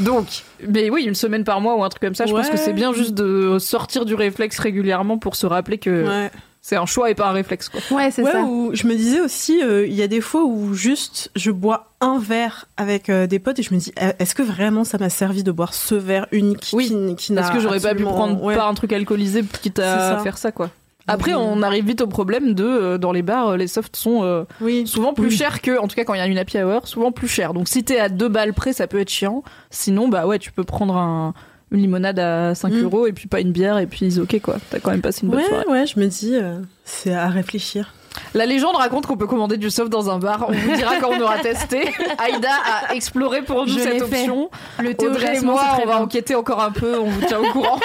Donc, 0.00 0.26
mais 0.66 0.90
oui, 0.90 1.04
une 1.04 1.14
semaine 1.14 1.44
par 1.44 1.60
mois 1.60 1.76
ou 1.76 1.84
un 1.84 1.88
truc 1.88 2.02
comme 2.02 2.14
ça, 2.14 2.26
je 2.26 2.32
pense 2.32 2.48
que 2.48 2.56
c'est 2.56 2.72
bien 2.72 2.92
juste 2.92 3.12
de 3.14 3.58
sortir 3.58 4.04
du 4.04 4.14
réflexe 4.14 4.58
régulièrement 4.58 5.18
pour 5.18 5.36
se 5.36 5.46
rappeler 5.46 5.78
que. 5.78 6.28
C'est 6.68 6.76
un 6.76 6.84
choix 6.84 7.08
et 7.10 7.14
pas 7.14 7.28
un 7.28 7.32
réflexe, 7.32 7.70
quoi. 7.70 7.80
Ouais, 7.90 8.10
c'est 8.10 8.22
Ouais, 8.22 8.32
ça. 8.32 8.42
ou 8.42 8.70
je 8.74 8.86
me 8.86 8.94
disais 8.94 9.20
aussi, 9.20 9.62
euh, 9.62 9.86
il 9.86 9.94
y 9.94 10.02
a 10.02 10.06
des 10.06 10.20
fois 10.20 10.44
où 10.44 10.74
juste 10.74 11.30
je 11.34 11.50
bois 11.50 11.86
un 12.02 12.18
verre 12.18 12.66
avec 12.76 13.08
euh, 13.08 13.26
des 13.26 13.38
potes 13.38 13.58
et 13.58 13.62
je 13.62 13.72
me 13.72 13.78
dis, 13.80 13.90
euh, 14.02 14.12
est-ce 14.18 14.34
que 14.34 14.42
vraiment 14.42 14.84
ça 14.84 14.98
m'a 14.98 15.08
servi 15.08 15.42
de 15.42 15.50
boire 15.50 15.72
ce 15.72 15.94
verre 15.94 16.26
unique 16.30 16.68
Oui. 16.74 16.88
qui, 16.88 17.16
qui 17.16 17.32
n'a 17.32 17.40
Parce 17.40 17.54
que 17.54 17.60
j'aurais 17.60 17.80
pas 17.80 17.94
pu 17.94 18.02
prendre 18.04 18.42
Ouais. 18.42 18.54
pas 18.54 18.66
un 18.66 18.74
truc 18.74 18.92
alcoolisé 18.92 19.42
quitte 19.62 19.78
à 19.78 20.18
faire 20.18 20.36
ça, 20.36 20.52
quoi. 20.52 20.68
Après, 21.10 21.32
Oui. 21.32 21.40
on 21.42 21.62
arrive 21.62 21.86
vite 21.86 22.02
au 22.02 22.06
problème 22.06 22.52
de, 22.52 22.64
euh, 22.64 22.98
dans 22.98 23.12
les 23.12 23.22
bars, 23.22 23.48
euh, 23.48 23.56
les 23.56 23.66
softs 23.66 23.96
sont 23.96 24.22
euh, 24.24 24.44
Oui. 24.60 24.86
souvent 24.86 25.14
plus 25.14 25.28
Oui. 25.28 25.36
chers 25.38 25.62
que, 25.62 25.78
en 25.78 25.88
tout 25.88 25.96
cas 25.96 26.04
quand 26.04 26.12
il 26.12 26.18
y 26.18 26.20
a 26.20 26.26
une 26.26 26.36
happy 26.36 26.58
hour, 26.62 26.86
souvent 26.86 27.12
plus 27.12 27.28
cher. 27.28 27.54
Donc 27.54 27.66
si 27.66 27.82
t'es 27.82 27.98
à 27.98 28.10
deux 28.10 28.28
balles 28.28 28.52
près, 28.52 28.74
ça 28.74 28.86
peut 28.86 29.00
être 29.00 29.08
chiant. 29.08 29.42
Sinon, 29.70 30.08
bah 30.08 30.26
ouais, 30.26 30.38
tu 30.38 30.52
peux 30.52 30.64
prendre 30.64 30.98
un, 30.98 31.32
une 31.70 31.80
limonade 31.80 32.18
à 32.18 32.54
5 32.54 32.72
Mm. 32.72 32.82
euros 32.84 33.06
et 33.06 33.12
puis 33.12 33.28
pas 33.28 33.40
une 33.40 33.52
bière 33.52 33.78
et 33.78 33.86
puis 33.86 34.18
ok 34.20 34.40
quoi. 34.40 34.56
T'as 34.70 34.78
quand 34.80 34.90
même 34.90 35.00
passé 35.02 35.24
une 35.24 35.30
bonne 35.30 35.40
Ouais, 35.40 35.46
soirée. 35.48 35.66
ouais, 35.68 35.86
je 35.86 36.00
me 36.00 36.06
dis, 36.06 36.34
euh, 36.34 36.58
c'est 36.84 37.12
à 37.14 37.28
réfléchir. 37.28 37.92
La 38.34 38.46
légende 38.46 38.76
raconte 38.76 39.06
qu'on 39.06 39.16
peut 39.16 39.26
commander 39.26 39.56
du 39.56 39.70
soft 39.70 39.90
dans 39.90 40.10
un 40.10 40.18
bar. 40.18 40.46
On 40.48 40.52
vous 40.52 40.76
dira 40.76 40.96
quand 40.96 41.10
on 41.12 41.20
aura 41.20 41.38
testé. 41.38 41.90
Aïda 42.18 42.50
a 42.88 42.94
exploré 42.94 43.42
pour 43.42 43.66
nous 43.66 43.72
Je 43.72 43.78
cette 43.78 43.92
fait. 43.94 44.02
option. 44.02 44.50
Le 44.82 44.94
thé 44.94 45.06
Audrey 45.06 45.36
et 45.36 45.40
moi, 45.40 45.62
on 45.82 45.86
va 45.86 46.00
enquêter 46.00 46.34
encore 46.34 46.60
un 46.60 46.70
peu. 46.70 46.98
On 46.98 47.06
vous 47.06 47.24
tient 47.26 47.38
au 47.40 47.44
courant. 47.52 47.78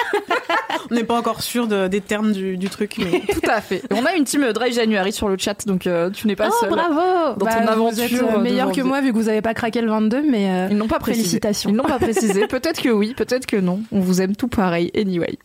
On 0.90 0.94
n'est 0.94 1.04
pas 1.04 1.16
encore 1.16 1.42
sûr 1.42 1.66
de- 1.66 1.88
des 1.88 2.00
termes 2.00 2.32
du, 2.32 2.56
du 2.56 2.68
truc, 2.68 2.96
mais 2.98 3.20
Tout 3.32 3.48
à 3.50 3.60
fait. 3.60 3.82
On 3.90 4.04
a 4.04 4.14
une 4.14 4.24
team 4.24 4.52
Dry 4.52 4.72
January 4.72 5.12
sur 5.12 5.28
le 5.28 5.36
chat, 5.38 5.66
donc 5.66 5.86
euh, 5.86 6.10
tu 6.10 6.26
n'es 6.26 6.36
pas 6.36 6.48
Oh, 6.50 6.54
seule. 6.60 6.70
bravo 6.70 6.94
Dans 7.38 7.46
ton 7.46 7.64
Bah, 7.64 7.72
aventure 7.72 7.92
Vous 7.92 8.00
êtes 8.16 8.22
euh, 8.34 8.38
meilleur 8.38 8.72
que 8.72 8.80
moi 8.82 9.00
vu 9.00 9.12
que 9.12 9.16
vous 9.16 9.28
avez 9.28 9.40
pas 9.42 9.54
craqué 9.54 9.80
le 9.80 9.88
22, 9.90 10.22
mais 10.30 10.50
euh, 10.50 10.68
Ils 10.70 10.76
n'ont 10.76 10.88
pas 10.88 10.98
précisé. 10.98 11.22
Félicitations. 11.24 11.70
Ils 11.70 11.76
n'ont 11.76 11.84
pas 11.84 11.98
précisé. 11.98 12.46
Peut-être 12.46 12.82
que 12.82 12.90
oui, 12.90 13.14
peut-être 13.16 13.46
que 13.46 13.56
non. 13.56 13.80
On 13.92 14.00
vous 14.00 14.20
aime 14.20 14.36
tout 14.36 14.48
pareil. 14.48 14.90
Anyway. 14.96 15.38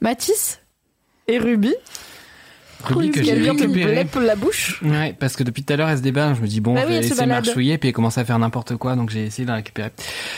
Mathis 0.00 0.60
et 1.28 1.38
Ruby, 1.38 1.74
Ruby 2.84 3.10
que 3.10 3.22
j'ai 3.22 3.32
récupéré. 3.34 4.04
blep 4.04 4.14
la 4.24 4.36
bouche. 4.36 4.80
Ouais, 4.84 5.14
parce 5.18 5.36
que 5.36 5.42
depuis 5.42 5.62
tout 5.64 5.72
à 5.72 5.76
l'heure, 5.76 5.88
elle 5.88 5.98
se 5.98 6.02
débat. 6.02 6.34
Je 6.34 6.40
me 6.40 6.46
dis, 6.46 6.60
bon, 6.60 6.74
Bah 6.74 6.82
je 6.82 6.86
oui, 6.88 6.92
vais 6.94 7.02
se 7.02 7.10
laisser 7.10 7.26
marchouiller, 7.26 7.78
puis 7.78 7.88
elle 7.88 7.94
commence 7.94 8.18
à 8.18 8.24
faire 8.24 8.38
n'importe 8.38 8.76
quoi, 8.76 8.96
donc 8.96 9.10
j'ai 9.10 9.24
essayé 9.26 9.44
de 9.44 9.50
la 9.50 9.56
récupérer. 9.56 9.90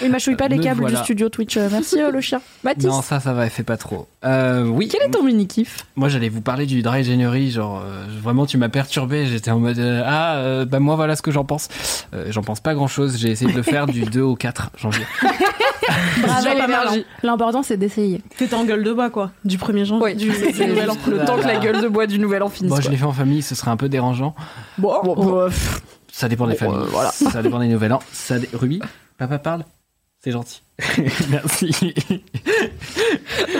Il 0.03 0.11
mâchouille 0.11 0.37
pas 0.37 0.49
les 0.49 0.57
Me 0.59 0.63
câbles 0.63 0.81
voilà. 0.81 0.99
du 0.99 1.05
studio 1.05 1.29
Twitch. 1.29 1.57
Euh, 1.57 1.69
Merci 1.71 2.01
euh, 2.01 2.11
le 2.11 2.21
chien. 2.21 2.41
Mathis, 2.65 2.85
Non, 2.85 3.03
ça, 3.03 3.21
ça 3.21 3.33
va, 3.33 3.45
elle 3.45 3.51
fait 3.51 3.63
pas 3.63 3.77
trop. 3.77 4.09
Euh, 4.25 4.65
oui. 4.67 4.89
quel 4.91 5.03
est 5.03 5.11
ton 5.11 5.23
mini 5.23 5.47
kiff 5.47 5.79
Moi, 5.97 6.09
j'allais 6.09 6.29
vous 6.29 6.41
parler 6.41 6.67
du 6.67 6.83
dry 6.83 7.05
January, 7.05 7.51
genre 7.51 7.83
euh, 7.85 8.05
vraiment, 8.23 8.47
tu 8.47 8.57
m'as 8.59 8.69
perturbé. 8.69 9.27
J'étais 9.27 9.51
en 9.51 9.59
mode 9.61 9.79
euh, 9.79 10.03
ah, 10.05 10.37
euh, 10.37 10.65
bah 10.65 10.81
moi 10.81 10.97
voilà 10.97 11.15
ce 11.17 11.23
que 11.23 11.31
j'en 11.31 11.45
pense. 11.45 11.69
Euh, 12.15 12.27
j'en 12.31 12.43
pense 12.43 12.61
pas 12.61 12.75
grand 12.75 12.89
chose. 12.89 13.17
J'ai 13.19 13.31
essayé 13.31 13.51
de 13.51 13.57
le 13.57 13.63
faire 13.63 13.87
du 13.87 14.01
2 14.05 14.21
au 14.23 14.37
4 14.37 14.71
janvier. 14.77 15.05
L'important 17.23 17.63
c'est 17.63 17.77
d'essayer. 17.77 18.23
t'étais 18.37 18.55
en 18.55 18.65
gueule 18.65 18.83
de 18.85 18.93
bois, 18.93 19.11
quoi, 19.11 19.31
du 19.45 19.59
1er 19.59 19.85
janvier. 19.85 20.05
Oui, 20.05 20.15
du, 20.17 20.31
du 20.31 20.67
nouvel 20.67 20.91
an. 20.91 20.97
le 21.09 21.25
temps 21.25 21.37
que 21.37 21.47
la 21.47 21.57
gueule 21.57 21.81
de 21.83 21.89
bois 21.89 22.07
du 22.07 22.19
nouvel 22.19 22.43
an 22.43 22.49
finisse. 22.49 22.71
Bon, 22.71 22.81
je 22.81 22.91
l'ai 22.91 22.97
fait 22.97 23.05
en 23.05 23.13
famille, 23.13 23.43
ce 23.43 23.55
serait 23.55 23.71
un 23.71 23.77
peu 23.77 23.89
dérangeant. 23.89 24.35
Bon, 24.79 24.95
bon, 25.03 25.49
Ça 26.13 26.29
dépend 26.29 26.47
des 26.47 26.53
Bon, 26.55 26.59
familles. 26.59 26.77
euh, 26.83 26.87
voilà. 26.91 27.11
Ça 27.11 27.43
dépend 27.43 27.59
des 27.59 27.69
nouvel 27.69 27.93
an. 27.93 27.99
Ça 28.13 28.39
dé- 28.39 28.49
Ruby, 28.53 28.81
papa 29.19 29.39
parle. 29.39 29.65
C'est 30.25 30.31
gentil. 30.31 30.63
Merci. 31.29 31.95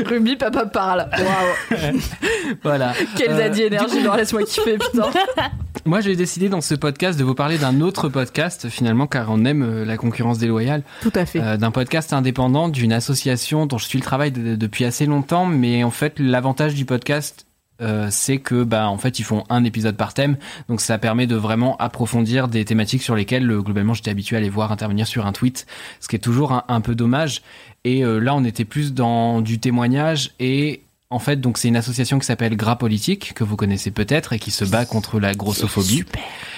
Ruby, 0.07 0.37
papa 0.37 0.65
parle. 0.65 1.11
Waouh, 1.13 1.99
voilà. 2.63 2.95
quel 3.19 3.33
Euh, 3.33 3.37
daddy 3.39 3.63
énergie. 3.65 4.03
Non, 4.03 4.15
laisse-moi 4.15 4.45
kiffer, 4.45 4.79
putain. 4.79 5.11
Moi, 5.85 6.01
j'ai 6.01 6.17
décidé 6.17 6.49
dans 6.49 6.63
ce 6.63 6.75
podcast 6.75 7.19
de 7.19 7.25
vous 7.25 7.35
parler 7.35 7.59
d'un 7.59 7.83
autre 7.83 8.09
podcast, 8.09 8.71
finalement, 8.71 9.07
car 9.07 9.27
on 9.31 9.45
aime 9.45 9.63
euh, 9.63 9.85
la 9.85 9.99
concurrence 9.99 10.39
déloyale. 10.39 10.83
Tout 11.03 11.13
à 11.15 11.27
fait. 11.27 11.41
Euh, 11.43 11.59
d'un 11.59 11.71
podcast 11.71 12.15
indépendant, 12.15 12.71
d'une 12.71 12.95
association 12.95 13.67
dont 13.67 13.77
je 13.77 13.85
suis 13.85 13.99
le 13.99 14.05
travail 14.05 14.33
de- 14.33 14.57
depuis 14.57 14.87
assez 14.87 15.05
longtemps, 15.05 15.45
mais 15.45 15.85
en 15.85 15.91
fait 15.91 16.19
l'avantage 16.19 16.75
du 16.75 16.87
podcast 16.87 17.45
euh, 17.81 18.07
c'est 18.11 18.39
que 18.39 18.63
bah 18.63 18.89
en 18.89 18.99
fait 18.99 19.19
ils 19.19 19.25
font 19.25 19.43
un 19.49 19.65
épisode 19.65 19.97
par 19.97 20.15
thème, 20.15 20.37
donc 20.69 20.81
ça 20.81 20.97
permet 20.99 21.27
de 21.27 21.35
vraiment 21.35 21.77
approfondir 21.79 22.47
des 22.47 22.65
thématiques 22.65 23.03
sur 23.03 23.17
lesquelles 23.17 23.51
euh, 23.51 23.63
globalement 23.63 23.95
j'étais 23.95 24.11
habitué 24.11 24.37
à 24.37 24.41
les 24.41 24.49
voir 24.49 24.71
intervenir 24.71 25.09
sur 25.09 25.27
un 25.27 25.33
tweet, 25.33 25.67
ce 25.99 26.07
qui 26.07 26.15
est 26.15 26.21
toujours 26.21 26.53
un, 26.53 26.65
un 26.69 26.81
peu 26.81 26.95
dommage. 26.95 27.43
Et 27.83 28.05
euh, 28.05 28.21
là 28.21 28.35
on 28.37 28.45
était 28.45 28.65
plus 28.65 28.95
dans 28.95 29.41
du 29.41 29.59
témoignage 29.59 30.31
et 30.39 30.83
en 31.11 31.19
fait 31.19 31.41
donc 31.41 31.59
c'est 31.59 31.67
une 31.67 31.77
association 31.77 32.21
qui 32.21 32.27
s'appelle 32.27 32.57
Gras 32.57 32.77
Politique 32.77 33.35
que 33.35 33.43
vous 33.43 33.57
connaissez 33.57 33.91
peut-être 33.91 34.33
et 34.35 34.39
qui 34.39 34.53
se 34.53 34.65
bat 34.65 34.85
contre 34.85 35.19
la 35.19 35.35
grossophobie. 35.35 36.05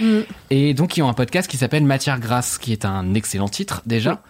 Mm. 0.00 0.20
Et 0.50 0.74
donc 0.74 0.98
ils 0.98 1.02
ont 1.02 1.08
un 1.08 1.14
podcast 1.14 1.50
qui 1.50 1.56
s'appelle 1.56 1.84
Matière 1.84 2.20
grasse, 2.20 2.58
qui 2.58 2.72
est 2.72 2.84
un 2.84 3.14
excellent 3.14 3.48
titre 3.48 3.82
déjà. 3.86 4.22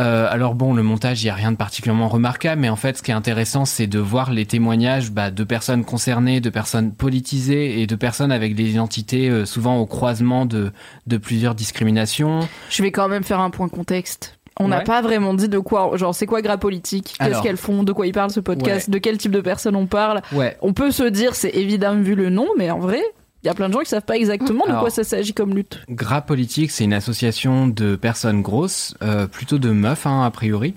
Euh, 0.00 0.26
alors 0.28 0.54
bon, 0.56 0.74
le 0.74 0.82
montage, 0.82 1.22
il 1.22 1.26
y 1.26 1.30
a 1.30 1.34
rien 1.34 1.52
de 1.52 1.56
particulièrement 1.56 2.08
remarquable, 2.08 2.60
mais 2.60 2.68
en 2.68 2.74
fait, 2.76 2.98
ce 2.98 3.02
qui 3.02 3.12
est 3.12 3.14
intéressant, 3.14 3.64
c'est 3.64 3.86
de 3.86 4.00
voir 4.00 4.32
les 4.32 4.44
témoignages 4.44 5.12
bah, 5.12 5.30
de 5.30 5.44
personnes 5.44 5.84
concernées, 5.84 6.40
de 6.40 6.50
personnes 6.50 6.92
politisées 6.92 7.80
et 7.80 7.86
de 7.86 7.94
personnes 7.94 8.32
avec 8.32 8.56
des 8.56 8.70
identités 8.70 9.28
euh, 9.28 9.44
souvent 9.44 9.76
au 9.78 9.86
croisement 9.86 10.46
de, 10.46 10.72
de 11.06 11.16
plusieurs 11.16 11.54
discriminations. 11.54 12.40
Je 12.70 12.82
vais 12.82 12.90
quand 12.90 13.08
même 13.08 13.22
faire 13.22 13.38
un 13.40 13.50
point 13.50 13.68
contexte. 13.68 14.38
On 14.58 14.68
n'a 14.68 14.78
Ouais. 14.78 14.84
pas 14.84 15.02
vraiment 15.02 15.34
dit 15.34 15.48
de 15.48 15.58
quoi, 15.58 15.96
genre 15.96 16.14
c'est 16.14 16.26
quoi 16.26 16.40
Gras 16.40 16.58
Politique, 16.58 17.14
qu'est-ce 17.18 17.42
qu'elles 17.42 17.56
font, 17.56 17.82
de 17.82 17.92
quoi 17.92 18.06
ils 18.06 18.12
parlent 18.12 18.30
ce 18.30 18.38
podcast, 18.40 18.88
de 18.88 18.98
quel 18.98 19.18
type 19.18 19.32
de 19.32 19.40
personnes 19.40 19.74
on 19.74 19.86
parle? 19.86 20.22
Ouais. 20.32 20.56
On 20.62 20.72
peut 20.72 20.92
se 20.92 21.02
dire 21.02 21.34
c'est 21.34 21.50
évident 21.50 21.94
vu 21.96 22.14
le 22.14 22.30
nom, 22.30 22.46
mais 22.56 22.70
en 22.70 22.78
vrai, 22.78 23.02
Il 23.44 23.48
y 23.48 23.50
a 23.50 23.54
plein 23.54 23.68
de 23.68 23.74
gens 23.74 23.80
qui 23.80 23.90
savent 23.90 24.00
pas 24.02 24.16
exactement 24.16 24.64
de 24.64 24.70
Alors- 24.70 24.80
quoi 24.80 24.88
ça 24.90 25.04
s'agit 25.04 25.34
comme 25.34 25.54
lutte. 25.54 25.82
Gras 25.90 26.22
Politique, 26.22 26.70
c'est 26.70 26.84
une 26.84 26.94
association 26.94 27.68
de 27.68 27.94
personnes 27.94 28.40
grosses, 28.40 28.94
euh, 29.02 29.26
plutôt 29.26 29.58
de 29.58 29.68
meufs 29.68 30.06
hein, 30.06 30.22
a 30.24 30.30
priori, 30.30 30.72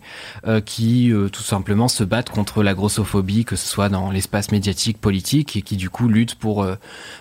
euh, 0.45 0.59
qui 0.59 1.09
euh, 1.13 1.29
tout 1.29 1.43
simplement 1.43 1.87
se 1.87 2.03
battent 2.03 2.29
contre 2.29 2.63
la 2.63 2.73
grossophobie, 2.73 3.45
que 3.45 3.55
ce 3.55 3.65
soit 3.65 3.87
dans 3.87 4.11
l'espace 4.11 4.51
médiatique, 4.51 4.99
politique, 4.99 5.55
et 5.55 5.61
qui 5.61 5.77
du 5.77 5.89
coup 5.89 6.09
luttent 6.09 6.35
pour 6.35 6.61
euh, 6.61 6.75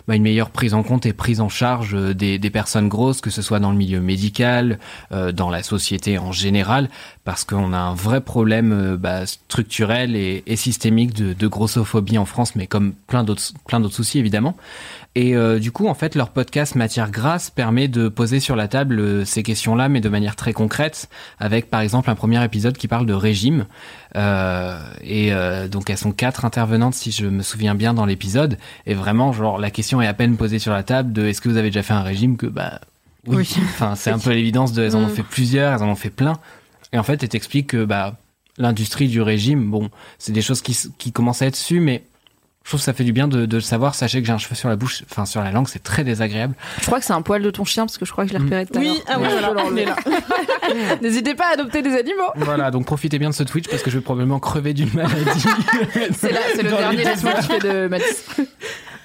bah, 0.08 0.16
une 0.16 0.24
meilleure 0.24 0.50
prise 0.50 0.74
en 0.74 0.82
compte 0.82 1.06
et 1.06 1.12
prise 1.12 1.40
en 1.40 1.48
charge 1.48 1.94
des, 2.16 2.40
des 2.40 2.50
personnes 2.50 2.88
grosses, 2.88 3.20
que 3.20 3.30
ce 3.30 3.40
soit 3.40 3.60
dans 3.60 3.70
le 3.70 3.78
milieu 3.78 4.00
médical, 4.00 4.80
euh, 5.12 5.30
dans 5.30 5.48
la 5.50 5.62
société 5.62 6.18
en 6.18 6.32
général, 6.32 6.90
parce 7.26 7.44
qu'on 7.44 7.74
a 7.74 7.78
un 7.78 7.94
vrai 7.94 8.22
problème 8.22 8.72
euh, 8.72 8.96
bah, 8.96 9.26
structurel 9.26 10.16
et, 10.16 10.42
et 10.46 10.56
systémique 10.56 11.12
de, 11.12 11.34
de 11.34 11.46
grossophobie 11.46 12.16
en 12.16 12.24
France, 12.24 12.56
mais 12.56 12.66
comme 12.66 12.94
plein 13.06 13.24
d'autres 13.24 13.52
plein 13.68 13.80
d'autres 13.80 13.94
soucis 13.96 14.18
évidemment. 14.18 14.56
Et 15.16 15.34
euh, 15.34 15.58
du 15.58 15.72
coup, 15.72 15.88
en 15.88 15.94
fait, 15.94 16.14
leur 16.14 16.28
podcast 16.28 16.74
Matière 16.74 17.10
Grasse 17.10 17.48
permet 17.48 17.88
de 17.88 18.08
poser 18.08 18.38
sur 18.38 18.54
la 18.54 18.68
table 18.68 19.00
euh, 19.00 19.24
ces 19.24 19.42
questions-là, 19.42 19.88
mais 19.88 20.00
de 20.00 20.08
manière 20.10 20.36
très 20.36 20.52
concrète, 20.52 21.08
avec 21.38 21.68
par 21.70 21.80
exemple 21.80 22.10
un 22.10 22.14
premier 22.14 22.42
épisode 22.44 22.76
qui 22.76 22.86
parle 22.86 23.06
de 23.06 23.14
régime. 23.14 23.64
Euh, 24.14 24.78
et 25.02 25.32
euh, 25.32 25.68
donc 25.68 25.90
elles 25.90 25.96
sont 25.98 26.12
quatre 26.12 26.44
intervenantes, 26.44 26.94
si 26.94 27.10
je 27.12 27.26
me 27.26 27.42
souviens 27.42 27.74
bien, 27.74 27.92
dans 27.94 28.04
l'épisode. 28.06 28.58
Et 28.86 28.94
vraiment, 28.94 29.32
genre, 29.32 29.58
la 29.58 29.70
question 29.70 30.00
est 30.02 30.06
à 30.06 30.14
peine 30.14 30.36
posée 30.36 30.58
sur 30.58 30.72
la 30.72 30.82
table 30.82 31.12
de 31.12 31.26
est-ce 31.26 31.40
que 31.40 31.48
vous 31.48 31.56
avez 31.56 31.68
déjà 31.70 31.82
fait 31.82 31.94
un 31.94 32.02
régime 32.02 32.36
que 32.36 32.46
bah 32.46 32.80
oui. 33.26 33.36
Oui. 33.36 33.56
Enfin, 33.64 33.94
c'est 33.96 34.10
un 34.10 34.18
peu 34.20 34.30
l'évidence 34.30 34.72
de 34.74 34.84
elles 34.84 34.96
en 34.96 35.00
ont 35.00 35.06
Mm. 35.06 35.16
fait 35.16 35.22
plusieurs, 35.22 35.72
elles 35.72 35.82
en 35.82 35.88
ont 35.88 35.96
fait 35.96 36.10
plein. 36.10 36.34
Et 36.96 36.98
en 36.98 37.02
fait, 37.02 37.22
elles 37.22 37.28
t'expliquent 37.28 37.66
que 37.68 37.84
bah 37.84 38.16
l'industrie 38.56 39.08
du 39.08 39.20
régime, 39.20 39.70
bon, 39.70 39.90
c'est 40.18 40.32
des 40.32 40.40
choses 40.40 40.62
qui, 40.62 40.74
qui 40.96 41.12
commencent 41.12 41.42
à 41.42 41.46
être 41.46 41.56
sues, 41.56 41.78
mais 41.80 42.04
je 42.64 42.70
trouve 42.70 42.80
que 42.80 42.84
ça 42.84 42.94
fait 42.94 43.04
du 43.04 43.12
bien 43.12 43.28
de, 43.28 43.44
de 43.44 43.56
le 43.56 43.60
savoir. 43.60 43.94
Sachez 43.94 44.18
que 44.22 44.26
j'ai 44.26 44.32
un 44.32 44.38
cheveu 44.38 44.54
sur 44.54 44.70
la 44.70 44.76
bouche, 44.76 45.02
enfin 45.10 45.26
sur 45.26 45.42
la 45.42 45.50
langue, 45.50 45.68
c'est 45.68 45.82
très 45.82 46.04
désagréable. 46.04 46.54
Je 46.80 46.86
crois 46.86 46.98
que 46.98 47.04
c'est 47.04 47.12
un 47.12 47.20
poil 47.20 47.42
de 47.42 47.50
ton 47.50 47.66
chien 47.66 47.84
parce 47.84 47.98
que 47.98 48.06
je 48.06 48.12
crois 48.12 48.24
que 48.24 48.32
je 48.32 48.38
l'ai 48.38 48.42
repéré 48.42 48.64
tout 48.64 48.78
à 48.78 48.80
Oui, 48.80 48.86
l'heure. 48.86 49.02
ah 49.08 49.18
oui, 49.20 49.26
Mais 49.74 49.84
je 49.84 49.92
voilà. 49.92 50.96
N'hésitez 51.02 51.34
pas 51.34 51.48
à 51.50 51.52
adopter 51.52 51.82
des 51.82 51.94
animaux. 51.94 52.30
Voilà, 52.36 52.70
donc 52.70 52.86
profitez 52.86 53.18
bien 53.18 53.28
de 53.28 53.34
ce 53.34 53.42
Twitch 53.42 53.68
parce 53.68 53.82
que 53.82 53.90
je 53.90 53.98
vais 53.98 54.02
probablement 54.02 54.40
crever 54.40 54.72
d'une 54.72 54.90
maladie. 54.94 55.44
C'est 56.18 56.32
là, 56.32 56.40
c'est 56.54 56.62
le 56.62 56.70
dernier 56.70 57.04
laisse-moi 57.04 57.34
de 57.62 57.88
Mathis. 57.88 58.24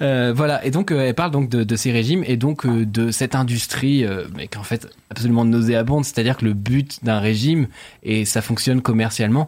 Euh, 0.01 0.33
voilà, 0.35 0.65
et 0.65 0.71
donc 0.71 0.91
euh, 0.91 1.01
elle 1.01 1.13
parle 1.13 1.31
donc 1.31 1.49
de, 1.49 1.63
de 1.63 1.75
ces 1.75 1.91
régimes 1.91 2.23
et 2.25 2.35
donc 2.37 2.65
euh, 2.65 2.85
de 2.85 3.11
cette 3.11 3.35
industrie, 3.35 4.03
euh, 4.03 4.25
mais 4.35 4.47
qu'en 4.47 4.63
fait 4.63 4.87
absolument 5.09 5.45
nauséabonde, 5.45 6.05
c'est-à-dire 6.05 6.37
que 6.37 6.45
le 6.45 6.53
but 6.53 7.03
d'un 7.03 7.19
régime, 7.19 7.67
et 8.03 8.25
ça 8.25 8.41
fonctionne 8.41 8.81
commercialement, 8.81 9.47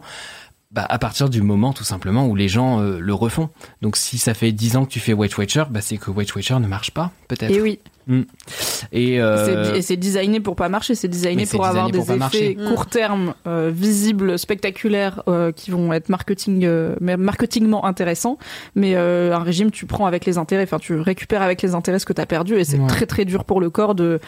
bah, 0.70 0.86
à 0.88 0.98
partir 0.98 1.28
du 1.30 1.40
moment 1.40 1.72
tout 1.72 1.84
simplement 1.84 2.26
où 2.26 2.34
les 2.34 2.48
gens 2.48 2.80
euh, 2.80 2.98
le 2.98 3.14
refont. 3.14 3.48
Donc 3.80 3.96
si 3.96 4.18
ça 4.18 4.34
fait 4.34 4.50
10 4.50 4.76
ans 4.76 4.84
que 4.84 4.90
tu 4.90 4.98
fais 5.00 5.12
Weight 5.12 5.36
Watcher, 5.38 5.64
bah, 5.70 5.80
c'est 5.80 5.98
que 5.98 6.10
Weight 6.10 6.34
Watcher 6.34 6.58
ne 6.58 6.66
marche 6.66 6.90
pas, 6.90 7.12
peut-être. 7.28 7.56
Oui, 7.60 7.78
Et, 8.92 9.20
euh, 9.20 9.64
c'est- 9.72 9.78
et 9.78 9.82
c'est 9.82 9.96
designé 9.96 10.40
pour 10.40 10.56
pas 10.56 10.68
marcher, 10.68 10.94
c'est 10.94 11.08
designé 11.08 11.46
pour 11.46 11.64
avoir 11.64 11.86
designé 11.86 11.92
des 11.92 11.98
pour 11.98 12.10
effets 12.10 12.54
marcher. 12.54 12.54
court 12.68 12.86
terme, 12.86 13.34
euh, 13.46 13.70
visibles, 13.74 14.38
spectaculaires, 14.38 15.22
euh, 15.28 15.52
qui 15.52 15.70
vont 15.70 15.92
être 15.92 16.08
marketing, 16.08 16.64
euh, 16.64 16.94
mais 17.00 17.16
marketingement 17.16 17.84
intéressants. 17.86 18.38
Mais 18.74 18.94
euh, 18.94 19.34
un 19.34 19.42
régime, 19.42 19.70
tu 19.70 19.86
prends 19.86 20.06
avec 20.06 20.26
les 20.26 20.36
intérêts, 20.38 20.64
enfin 20.64 20.78
tu 20.78 20.94
récupères 21.00 21.42
avec 21.42 21.62
les 21.62 21.74
intérêts 21.74 21.98
ce 21.98 22.06
que 22.06 22.12
tu 22.12 22.20
as 22.20 22.26
perdu, 22.26 22.54
et 22.56 22.64
c'est 22.64 22.78
Ouais. 22.78 22.86
très 22.88 23.06
très 23.06 23.24
dur 23.24 23.44
pour 23.44 23.60
le 23.60 23.70
corps 23.70 23.94
de 23.94 24.20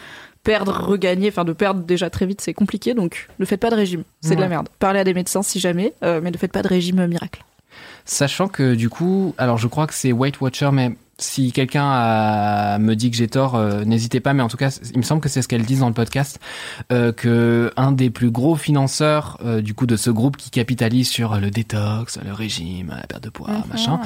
perdre, 0.43 0.71
regagner, 0.85 1.27
enfin 1.29 1.43
de 1.45 1.53
perdre 1.53 1.81
déjà 1.81 2.09
très 2.09 2.25
vite, 2.25 2.41
c'est 2.41 2.53
compliqué. 2.53 2.93
Donc 2.93 3.27
ne 3.39 3.45
faites 3.45 3.59
pas 3.59 3.69
de 3.69 3.75
régime, 3.75 4.03
c'est 4.21 4.35
de 4.35 4.41
la 4.41 4.47
merde. 4.47 4.69
Parlez 4.79 4.99
à 4.99 5.03
des 5.03 5.13
médecins 5.13 5.43
si 5.43 5.59
jamais, 5.59 5.93
euh, 6.03 6.19
mais 6.23 6.31
ne 6.31 6.37
faites 6.37 6.51
pas 6.51 6.61
de 6.63 6.67
régime 6.67 7.05
miracle. 7.05 7.43
Sachant 8.05 8.47
que 8.47 8.73
du 8.73 8.89
coup, 8.89 9.35
alors 9.37 9.57
je 9.57 9.67
crois 9.67 9.85
que 9.87 9.93
c'est 9.93 10.11
Weight 10.13 10.39
Watcher, 10.39 10.69
mais 10.71 10.95
si 11.19 11.51
quelqu'un 11.51 11.85
a- 11.89 12.77
me 12.79 12.95
dit 12.95 13.09
que 13.11 13.17
j'ai 13.17 13.27
tort, 13.27 13.55
euh, 13.55 13.83
n'hésitez 13.85 14.19
pas. 14.19 14.33
Mais 14.33 14.43
en 14.43 14.47
tout 14.49 14.57
cas, 14.57 14.69
il 14.91 14.97
me 14.97 15.03
semble 15.03 15.21
que 15.21 15.29
c'est 15.29 15.41
ce 15.41 15.47
qu'elles 15.47 15.65
disent 15.65 15.79
dans 15.79 15.87
le 15.87 15.93
podcast, 15.93 16.39
euh, 16.91 17.11
que 17.11 17.71
un 17.75 17.91
des 17.91 18.09
plus 18.09 18.29
gros 18.31 18.55
financeurs 18.55 19.37
euh, 19.43 19.61
du 19.61 19.73
coup 19.73 19.85
de 19.87 19.95
ce 19.95 20.09
groupe 20.09 20.37
qui 20.37 20.49
capitalise 20.51 21.09
sur 21.09 21.37
le 21.39 21.49
détox, 21.51 22.19
le 22.23 22.33
régime, 22.33 22.93
la 22.95 23.07
perte 23.07 23.23
de 23.23 23.29
poids, 23.29 23.49
machin, 23.71 23.99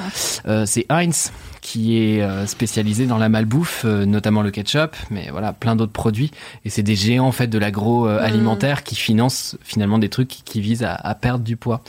euh, 0.46 0.64
c'est 0.66 0.86
Heinz 0.88 1.32
qui 1.62 1.96
est 1.96 2.20
euh, 2.20 2.46
spécialisé 2.46 3.06
dans 3.06 3.18
la 3.18 3.28
malbouffe, 3.28 3.84
euh, 3.86 4.04
notamment 4.04 4.42
le 4.42 4.50
ketchup, 4.50 4.96
mais 5.10 5.28
voilà, 5.30 5.52
plein 5.52 5.76
d'autres 5.76 5.92
produits. 5.92 6.32
Et 6.64 6.70
c'est 6.70 6.82
des 6.82 6.96
géants 6.96 7.28
en 7.28 7.32
fait 7.32 7.46
de 7.46 7.56
l'agroalimentaire 7.56 8.82
qui 8.82 8.96
financent 8.96 9.56
finalement 9.62 9.98
des 9.98 10.08
trucs 10.08 10.28
qui, 10.28 10.42
qui 10.42 10.60
visent 10.60 10.82
à, 10.82 10.94
à 10.94 11.14
perdre 11.14 11.44
du 11.44 11.56
poids. 11.56 11.82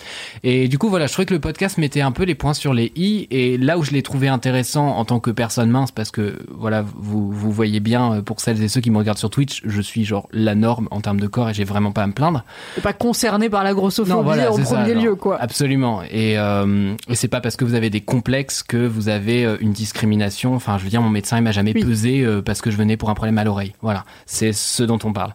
Et 0.44 0.68
du 0.68 0.78
coup, 0.78 0.90
voilà, 0.90 1.08
je 1.08 1.14
trouvais 1.14 1.26
que 1.26 1.34
le 1.34 1.40
podcast 1.40 1.80
mettait 1.80 2.02
un 2.02 2.12
peu 2.12 2.24
les 2.24 2.36
points 2.36 2.54
sur 2.54 2.74
les 2.74 2.92
i. 2.96 3.28
Et 3.32 3.58
là 3.58 3.80
où 3.80 3.84
je 3.84 3.92
l'ai 3.92 4.04
trouvé 4.04 4.28
intéressant 4.28 4.90
en 4.90 5.06
tant 5.06 5.20
que 5.20 5.32
personne 5.32 5.72
mince, 5.72 5.92
parce 5.92 6.12
que 6.12 6.38
voilà, 6.52 6.86
vous, 6.96 7.32
vous 7.32 7.52
voyez 7.52 7.80
bien, 7.80 8.14
euh, 8.14 8.22
pour 8.22 8.42
celles 8.42 8.62
et 8.62 8.68
ceux 8.68 8.80
qui 8.80 8.92
me 8.92 8.98
regardent 9.00 9.18
sur 9.18 9.32
Twitch, 9.32 9.62
je 9.66 9.82
suis 9.82 10.06
genre 10.06 10.28
la 10.32 10.54
norme 10.54 10.88
en 10.92 11.02
termes 11.02 11.20
de 11.20 11.28
corps 11.28 11.50
et 11.50 11.54
j'ai 11.56 11.64
vraiment 11.64 11.92
pas 11.92 12.04
à 12.04 12.08
me 12.08 12.14
plaindre. 12.14 12.44
T'es 12.76 12.82
pas 12.82 12.94
concerné 12.94 13.50
par 13.50 13.64
la 13.64 13.74
grossophobie 13.74 14.24
voilà, 14.24 14.52
en 14.52 14.58
ça, 14.58 14.76
premier 14.76 14.94
genre, 14.94 15.04
lieu, 15.04 15.16
quoi. 15.16 15.42
Absolument. 15.42 16.04
Et, 16.04 16.38
euh, 16.38 16.94
et 17.10 17.16
c'est 17.16 17.28
pas 17.28 17.42
parce 17.42 17.56
que 17.56 17.66
vous 17.66 17.74
avez 17.74 17.90
des 17.90 18.02
complexes 18.02 18.62
que 18.62 18.86
vous 18.86 19.10
avez 19.10 19.58
une 19.64 19.72
discrimination. 19.72 20.54
Enfin, 20.54 20.78
je 20.78 20.84
veux 20.84 20.90
dire, 20.90 21.02
mon 21.02 21.10
médecin, 21.10 21.38
il 21.38 21.44
m'a 21.44 21.52
jamais 21.52 21.72
Oui. 21.74 21.84
pesé 21.84 22.22
euh, 22.22 22.42
parce 22.42 22.62
que 22.62 22.70
je 22.70 22.78
venais 22.78 22.98
pour 22.98 23.10
un 23.10 23.14
problème 23.16 23.38
à 23.40 23.44
l'oreille. 23.44 23.74
Voilà, 23.82 24.06
c'est 24.26 24.54
ce 24.54 24.84
dont 24.84 25.00
on 25.04 25.14
parle. 25.14 25.34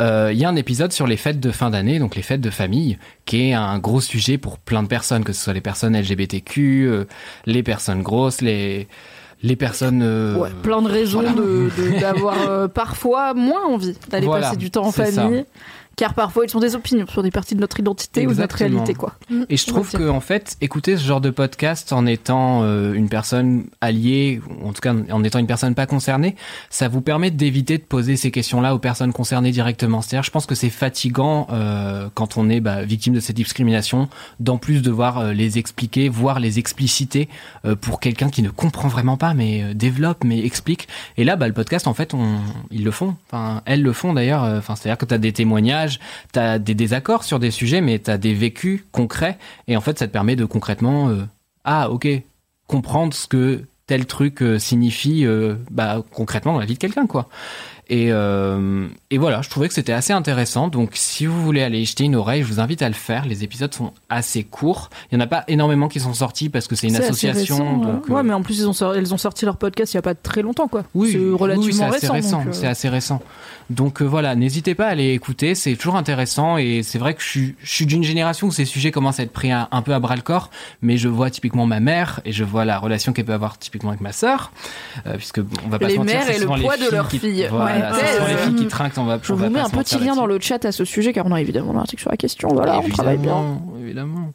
Euh, 0.00 0.30
Il 0.32 0.38
y 0.38 0.44
a 0.44 0.48
un 0.48 0.56
épisode 0.56 0.92
sur 0.92 1.06
les 1.06 1.16
fêtes 1.16 1.40
de 1.40 1.50
fin 1.50 1.68
d'année, 1.70 1.98
donc 1.98 2.14
les 2.16 2.22
fêtes 2.22 2.40
de 2.40 2.50
famille, 2.50 2.98
qui 3.26 3.48
est 3.50 3.52
un 3.54 3.78
gros 3.78 4.00
sujet 4.00 4.38
pour 4.38 4.58
plein 4.58 4.82
de 4.82 4.88
personnes, 4.88 5.24
que 5.24 5.32
ce 5.32 5.42
soit 5.42 5.52
les 5.52 5.60
personnes 5.60 5.96
LGBTQ, 5.96 6.86
euh, 6.88 7.04
les 7.44 7.62
personnes 7.62 8.02
grosses, 8.02 8.40
les 8.40 8.88
les 9.42 9.54
personnes. 9.56 10.00
euh, 10.02 10.34
Ouais, 10.38 10.48
plein 10.62 10.80
de 10.80 10.88
raisons 10.88 11.20
voilà. 11.20 11.34
de- 11.36 11.70
de- 11.76 12.00
d'avoir 12.00 12.36
euh, 12.48 12.68
parfois 12.68 13.34
moins 13.34 13.64
envie 13.66 13.94
d'aller 14.08 14.26
Voilà, 14.26 14.46
passer 14.46 14.56
du 14.56 14.70
temps 14.70 14.86
en 14.86 14.90
ça. 14.92 15.04
Car 15.96 16.14
parfois, 16.14 16.44
ils 16.44 16.50
sont 16.50 16.60
des 16.60 16.74
opinions 16.74 17.06
sur 17.06 17.22
des 17.22 17.30
parties 17.30 17.54
de 17.54 17.60
notre 17.60 17.80
identité 17.80 18.26
ou 18.26 18.34
de 18.34 18.38
notre 18.38 18.56
réalité, 18.56 18.94
quoi. 18.94 19.14
Et 19.48 19.56
je 19.56 19.66
trouve 19.66 19.90
que 19.90 20.08
en 20.08 20.20
fait, 20.20 20.56
écouter 20.60 20.96
ce 20.96 21.04
genre 21.04 21.20
de 21.20 21.30
podcast 21.30 21.92
en 21.92 22.06
étant 22.06 22.62
euh, 22.62 22.92
une 22.92 23.08
personne 23.08 23.64
alliée, 23.80 24.40
ou 24.60 24.68
en 24.68 24.72
tout 24.72 24.80
cas 24.80 24.94
en 25.10 25.24
étant 25.24 25.38
une 25.38 25.46
personne 25.46 25.74
pas 25.74 25.86
concernée, 25.86 26.36
ça 26.70 26.88
vous 26.88 27.00
permet 27.00 27.30
d'éviter 27.30 27.78
de 27.78 27.82
poser 27.82 28.16
ces 28.16 28.30
questions-là 28.30 28.74
aux 28.74 28.78
personnes 28.78 29.12
concernées 29.12 29.52
directement. 29.52 30.02
C'est-à-dire, 30.02 30.24
je 30.24 30.30
pense 30.30 30.46
que 30.46 30.54
c'est 30.54 30.70
fatigant 30.70 31.46
euh, 31.50 32.08
quand 32.14 32.36
on 32.36 32.48
est 32.48 32.60
bah, 32.60 32.84
victime 32.84 33.14
de 33.14 33.20
cette 33.20 33.36
discrimination, 33.36 34.08
d'en 34.40 34.58
plus 34.58 34.82
devoir 34.82 35.18
euh, 35.18 35.32
les 35.32 35.58
expliquer, 35.58 36.08
voire 36.08 36.40
les 36.40 36.58
expliciter 36.58 37.28
euh, 37.64 37.76
pour 37.76 38.00
quelqu'un 38.00 38.30
qui 38.30 38.42
ne 38.42 38.50
comprend 38.50 38.88
vraiment 38.88 39.16
pas, 39.16 39.34
mais 39.34 39.62
euh, 39.62 39.74
développe, 39.74 40.24
mais 40.24 40.44
explique. 40.44 40.88
Et 41.16 41.24
là, 41.24 41.36
bah, 41.36 41.46
le 41.46 41.54
podcast, 41.54 41.86
en 41.86 41.94
fait, 41.94 42.14
on, 42.14 42.38
ils 42.70 42.84
le 42.84 42.90
font. 42.90 43.14
Enfin, 43.26 43.62
elles 43.66 43.82
le 43.82 43.92
font 43.92 44.12
d'ailleurs. 44.12 44.42
Enfin, 44.42 44.76
c'est-à-dire 44.76 44.98
que 44.98 45.04
tu 45.04 45.14
as 45.14 45.18
des 45.18 45.32
témoignages, 45.32 45.85
tu 46.32 46.38
as 46.38 46.58
des 46.58 46.74
désaccords 46.74 47.24
sur 47.24 47.38
des 47.38 47.50
sujets, 47.50 47.80
mais 47.80 47.98
tu 47.98 48.16
des 48.18 48.34
vécus 48.34 48.84
concrets. 48.92 49.38
Et 49.68 49.76
en 49.76 49.80
fait, 49.80 49.98
ça 49.98 50.06
te 50.06 50.12
permet 50.12 50.36
de 50.36 50.44
concrètement, 50.44 51.08
euh, 51.08 51.24
ah, 51.64 51.90
ok, 51.90 52.08
comprendre 52.66 53.14
ce 53.14 53.26
que 53.26 53.64
tel 53.86 54.06
truc 54.06 54.42
euh, 54.42 54.58
signifie 54.58 55.24
euh, 55.24 55.54
bah, 55.70 56.02
concrètement 56.12 56.54
dans 56.54 56.58
la 56.58 56.66
vie 56.66 56.74
de 56.74 56.78
quelqu'un, 56.78 57.06
quoi. 57.06 57.28
Et, 57.88 58.08
euh, 58.10 58.88
et 59.10 59.18
voilà, 59.18 59.42
je 59.42 59.48
trouvais 59.48 59.68
que 59.68 59.74
c'était 59.74 59.92
assez 59.92 60.12
intéressant. 60.12 60.66
Donc, 60.66 60.90
si 60.94 61.24
vous 61.24 61.40
voulez 61.42 61.62
aller 61.62 61.78
y 61.80 61.86
jeter 61.86 62.02
une 62.04 62.16
oreille, 62.16 62.42
je 62.42 62.48
vous 62.48 62.58
invite 62.58 62.82
à 62.82 62.88
le 62.88 62.94
faire. 62.94 63.26
Les 63.26 63.44
épisodes 63.44 63.72
sont 63.72 63.92
assez 64.08 64.42
courts. 64.42 64.90
Il 65.12 65.16
n'y 65.16 65.22
en 65.22 65.24
a 65.24 65.28
pas 65.28 65.44
énormément 65.46 65.86
qui 65.88 66.00
sont 66.00 66.12
sortis 66.14 66.48
parce 66.48 66.66
que 66.66 66.74
c'est 66.74 66.88
une 66.88 66.96
association. 66.96 67.56
récent, 67.58 67.78
ouais. 67.78 67.86
donc, 67.92 68.08
ouais, 68.08 68.16
euh, 68.18 68.22
mais 68.24 68.32
en 68.32 68.42
plus, 68.42 68.58
ils 68.58 68.68
ont, 68.68 68.72
sorti, 68.72 68.98
elles 68.98 69.14
ont 69.14 69.18
sorti 69.18 69.44
leur 69.44 69.56
podcast 69.56 69.92
il 69.94 69.96
y 69.96 69.98
a 69.98 70.02
pas 70.02 70.14
très 70.16 70.42
longtemps, 70.42 70.66
quoi. 70.66 70.82
oui, 70.94 71.12
c'est 71.12 71.18
relativement 71.40 71.64
oui, 71.64 71.72
c'est 71.72 71.84
assez 72.06 72.08
récent. 72.08 72.40
euh, 72.46 72.52
C'est 72.52 72.66
assez 72.66 72.88
récent. 72.88 73.22
Donc 73.70 74.00
euh, 74.00 74.04
voilà, 74.04 74.34
n'hésitez 74.36 74.74
pas 74.76 74.86
à 74.86 74.90
aller 74.90 75.12
écouter, 75.12 75.56
c'est 75.56 75.74
toujours 75.74 75.96
intéressant 75.96 76.56
et 76.56 76.82
c'est 76.84 76.98
vrai 76.98 77.14
que 77.14 77.22
je 77.22 77.26
suis, 77.28 77.54
je 77.64 77.70
suis 77.72 77.84
d'une 77.86 78.04
génération 78.04 78.46
où 78.46 78.52
ces 78.52 78.64
sujets 78.64 78.92
commencent 78.92 79.18
à 79.18 79.24
être 79.24 79.32
pris 79.32 79.50
un, 79.50 79.66
un 79.72 79.82
peu 79.82 79.92
à 79.92 79.98
bras 79.98 80.14
le 80.14 80.22
corps, 80.22 80.50
mais 80.82 80.96
je 80.98 81.08
vois 81.08 81.30
typiquement 81.30 81.66
ma 81.66 81.80
mère 81.80 82.20
et 82.24 82.30
je 82.30 82.44
vois 82.44 82.64
la 82.64 82.78
relation 82.78 83.12
qu'elle 83.12 83.24
peut 83.24 83.32
avoir 83.32 83.58
typiquement 83.58 83.88
avec 83.90 84.00
ma 84.00 84.12
sœur, 84.12 84.52
euh, 85.06 85.16
puisque 85.16 85.40
bon, 85.40 85.56
on 85.66 85.68
va 85.68 85.80
pas 85.80 85.88
Les 85.88 85.94
se 85.94 85.98
mentir, 85.98 86.14
mères 86.14 86.24
c'est 86.28 86.36
et 86.36 86.38
le 86.38 86.46
poids 86.46 86.76
de 86.76 87.08
qui- 87.08 87.18
filles. 87.18 87.48
Voilà, 87.50 87.75
Ouais. 87.80 87.88
c'est 87.98 88.14
souvent 88.14 88.26
les 88.26 88.36
filles 88.36 88.54
qui 88.54 88.66
trinquent, 88.66 88.98
on 88.98 89.04
va. 89.04 89.18
Je 89.22 89.32
on 89.32 89.36
vous 89.36 89.50
mets 89.50 89.60
un 89.60 89.68
petit 89.68 89.98
lien 89.98 90.14
dans 90.14 90.26
le 90.26 90.38
chat 90.40 90.64
à 90.64 90.72
ce 90.72 90.84
sujet, 90.84 91.12
car 91.12 91.26
on 91.26 91.32
a 91.32 91.40
évidemment 91.40 91.72
un 91.74 91.80
article 91.80 92.02
sur 92.02 92.10
la 92.10 92.16
question. 92.16 92.48
Voilà, 92.48 92.80
on 92.80 92.88
travaille 92.88 93.18
bien. 93.18 93.60
Évidemment. 93.80 94.32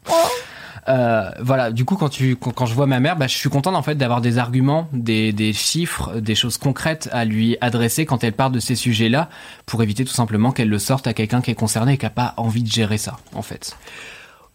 Euh, 0.87 1.29
voilà, 1.39 1.71
du 1.71 1.85
coup, 1.85 1.95
quand 1.95 2.09
tu, 2.09 2.35
quand, 2.35 2.51
quand 2.51 2.65
je 2.65 2.73
vois 2.73 2.87
ma 2.87 2.99
mère, 2.99 3.15
bah, 3.15 3.27
je 3.27 3.35
suis 3.35 3.49
content 3.49 3.73
en 3.75 3.83
fait 3.83 3.95
d'avoir 3.95 4.21
des 4.21 4.37
arguments, 4.37 4.87
des, 4.93 5.31
des 5.31 5.53
chiffres, 5.53 6.19
des 6.19 6.35
choses 6.35 6.57
concrètes 6.57 7.07
à 7.11 7.23
lui 7.25 7.57
adresser 7.61 8.05
quand 8.05 8.23
elle 8.23 8.33
parle 8.33 8.51
de 8.51 8.59
ces 8.59 8.75
sujets-là, 8.75 9.29
pour 9.65 9.83
éviter 9.83 10.05
tout 10.05 10.13
simplement 10.13 10.51
qu'elle 10.51 10.69
le 10.69 10.79
sorte 10.79 11.07
à 11.07 11.13
quelqu'un 11.13 11.41
qui 11.41 11.51
est 11.51 11.55
concerné 11.55 11.93
et 11.93 11.97
qui 11.97 12.05
a 12.05 12.09
pas 12.09 12.33
envie 12.37 12.63
de 12.63 12.71
gérer 12.71 12.97
ça, 12.97 13.17
en 13.35 13.41
fait. 13.41 13.77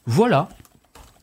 Voilà. 0.07 0.49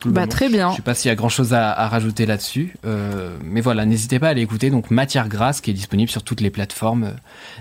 Tout 0.04 0.08
le 0.10 0.14
Bah, 0.14 0.26
très 0.26 0.48
bien. 0.48 0.70
Je 0.70 0.76
sais 0.76 0.82
pas 0.82 0.94
s'il 0.94 1.08
y 1.08 1.12
a 1.12 1.14
grand 1.14 1.28
chose 1.28 1.54
à, 1.54 1.72
à 1.72 1.88
rajouter 1.88 2.26
là-dessus, 2.26 2.76
euh, 2.86 3.36
mais 3.42 3.60
voilà, 3.60 3.84
n'hésitez 3.86 4.18
pas 4.18 4.28
à 4.28 4.30
aller 4.30 4.42
écouter 4.42 4.70
donc 4.70 4.90
Matière 4.90 5.28
Grasse 5.28 5.60
qui 5.60 5.70
est 5.70 5.74
disponible 5.74 6.10
sur 6.10 6.22
toutes 6.22 6.40
les 6.40 6.50
plateformes 6.50 7.04
euh, 7.04 7.10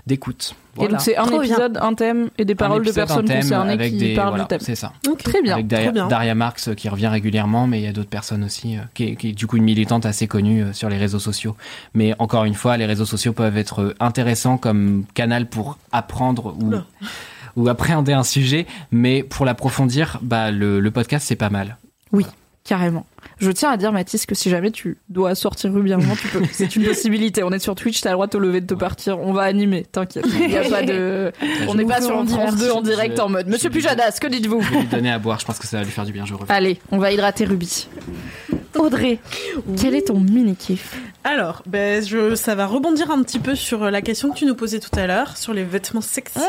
d'écoute. 0.08 0.56
Et 0.82 0.88
donc 0.88 1.02
c'est 1.02 1.16
un 1.18 1.26
Trop 1.26 1.40
bien. 1.40 1.44
épisode, 1.52 1.78
un 1.82 1.94
thème 1.94 2.30
et 2.40 2.46
des 2.46 2.56
paroles 2.56 2.82
de 2.82 2.88
épisode, 2.90 3.08
personnes 3.08 3.26
thème 3.26 3.42
concernées 3.42 3.74
avec 3.74 3.92
qui 3.92 3.98
des- 4.00 4.16
parlent 4.16 4.30
voilà, 4.30 4.44
du 4.46 4.48
thème. 4.48 4.60
C'est 4.62 4.74
ça. 4.76 4.92
Très 5.24 5.42
bien. 5.44 5.54
Avec 5.54 5.68
Daria, 5.68 5.86
trop 5.86 5.94
bien. 5.94 6.08
Daria 6.08 6.34
Marx 6.36 6.68
euh, 6.68 6.74
qui 6.74 6.90
revient 6.90 7.08
régulièrement, 7.08 7.68
mais 7.68 7.80
il 7.80 7.84
y 7.84 7.88
a 7.88 7.94
d'autres 7.94 8.10
personnes 8.10 8.44
aussi, 8.44 8.78
euh, 8.78 8.82
qui, 8.96 9.04
est, 9.06 9.16
qui 9.16 9.30
est 9.30 9.34
du 9.34 9.46
coup 9.48 9.58
une 9.58 9.64
militante 9.66 10.06
assez 10.08 10.28
connue 10.28 10.64
euh, 10.64 10.74
sur 10.74 10.90
les 10.90 10.98
réseaux 10.98 11.20
sociaux. 11.20 11.56
Mais 11.94 12.16
encore 12.18 12.46
une 12.46 12.56
fois, 12.56 12.76
les 12.78 12.88
réseaux 12.88 13.06
sociaux 13.06 13.34
peuvent 13.34 13.56
être 13.58 13.96
intéressants 14.00 14.58
comme 14.58 15.06
canal 15.14 15.48
pour 15.48 15.78
apprendre 15.92 16.56
ou, 17.56 17.70
appréhender 17.70 18.14
un 18.14 18.24
sujet, 18.24 18.66
mais 18.92 19.22
pour 19.22 19.46
l'approfondir, 19.46 20.18
bah, 20.24 20.50
le, 20.50 20.80
le 20.80 20.92
podcast 20.92 21.26
c'est 21.28 21.36
pas 21.36 21.52
mal. 21.52 21.78
Carrément. 22.64 23.06
Je 23.40 23.52
tiens 23.52 23.72
à 23.72 23.78
dire, 23.78 23.92
Mathis, 23.92 24.26
que 24.26 24.36
si 24.36 24.50
jamais 24.50 24.72
tu 24.72 24.98
dois 25.10 25.36
sortir 25.36 25.74
Ruby 25.74 25.92
un 25.92 25.98
moment, 25.98 26.16
tu 26.16 26.30
peux. 26.30 26.42
C'est 26.50 26.78
une 26.78 26.84
possibilité. 26.88 27.44
On 27.44 27.52
est 27.52 27.60
sur 27.60 27.76
Twitch, 27.76 28.00
t'as 28.00 28.12
le 28.12 28.14
droit 28.14 28.28
de 28.28 28.32
te 28.32 28.38
lever, 28.38 28.62
de 28.62 28.68
te 28.68 28.74
partir. 28.74 29.20
On 29.20 29.34
va 29.34 29.42
animer, 29.42 29.84
t'inquiète. 29.84 30.26
Il 30.34 30.50
y 30.50 30.58
a 30.58 30.70
pas 30.70 30.82
de. 30.82 31.34
On 31.68 31.76
n'est 31.76 31.84
pas 31.84 32.00
sur 32.02 32.24
vous 32.24 32.30
France 32.34 32.56
2 32.56 32.72
en 32.72 32.82
direct 32.82 33.20
en 33.20 33.28
mode. 33.28 33.48
Monsieur 33.48 33.70
Pujadas, 33.70 34.18
que 34.22 34.28
dites-vous 34.28 34.62
Je 34.62 34.70
vais 34.72 34.80
lui 34.80 34.88
donner 34.88 35.12
à 35.12 35.20
boire, 35.20 35.42
je 35.42 35.46
pense 35.46 35.60
que 35.60 35.68
ça 35.68 35.80
va 35.80 35.84
lui 35.84 35.92
faire 35.92 36.06
du 36.06 36.14
bien, 36.14 36.26
je 36.26 36.36
reviens. 36.36 36.56
Allez, 36.56 36.80
on 36.92 37.00
va 37.00 37.12
hydrater 37.12 37.44
Ruby. 37.44 37.90
Audrey, 38.78 39.20
quel 39.80 39.96
est 39.96 40.08
ton 40.08 40.20
mini 40.20 40.56
kiff 40.56 40.96
Alors, 41.24 41.64
ben, 41.66 42.04
je, 42.04 42.36
ça 42.36 42.56
va 42.56 42.66
rebondir 42.66 43.12
un 43.12 43.22
petit 43.24 43.40
peu 43.40 43.56
sur 43.56 43.90
la 43.90 44.02
question 44.02 44.32
que 44.32 44.38
tu 44.38 44.46
nous 44.46 44.56
posais 44.56 44.80
tout 44.80 44.98
à 44.98 45.08
l'heure, 45.08 45.38
sur 45.38 45.54
les 45.54 45.64
vêtements 45.64 46.02
sexy. 46.02 46.40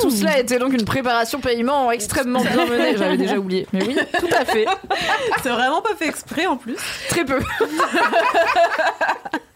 Tout 0.00 0.10
cela 0.10 0.38
était 0.38 0.58
donc 0.58 0.72
une 0.72 0.84
préparation 0.84 1.40
paiement 1.40 1.90
extrêmement 1.90 2.40
bien 2.40 2.66
menée. 2.66 2.92
J'avais 2.96 3.16
déjà 3.16 3.38
oublié. 3.38 3.66
Mais 3.72 3.84
oui, 3.84 3.96
tout 4.18 4.28
à 4.38 4.44
fait. 4.44 4.66
C'est 5.42 5.50
vraiment 5.50 5.82
pas 5.82 5.94
fait 5.96 6.08
exprès 6.08 6.46
en 6.46 6.56
plus. 6.56 6.76
Très 7.08 7.24
peu. 7.24 7.40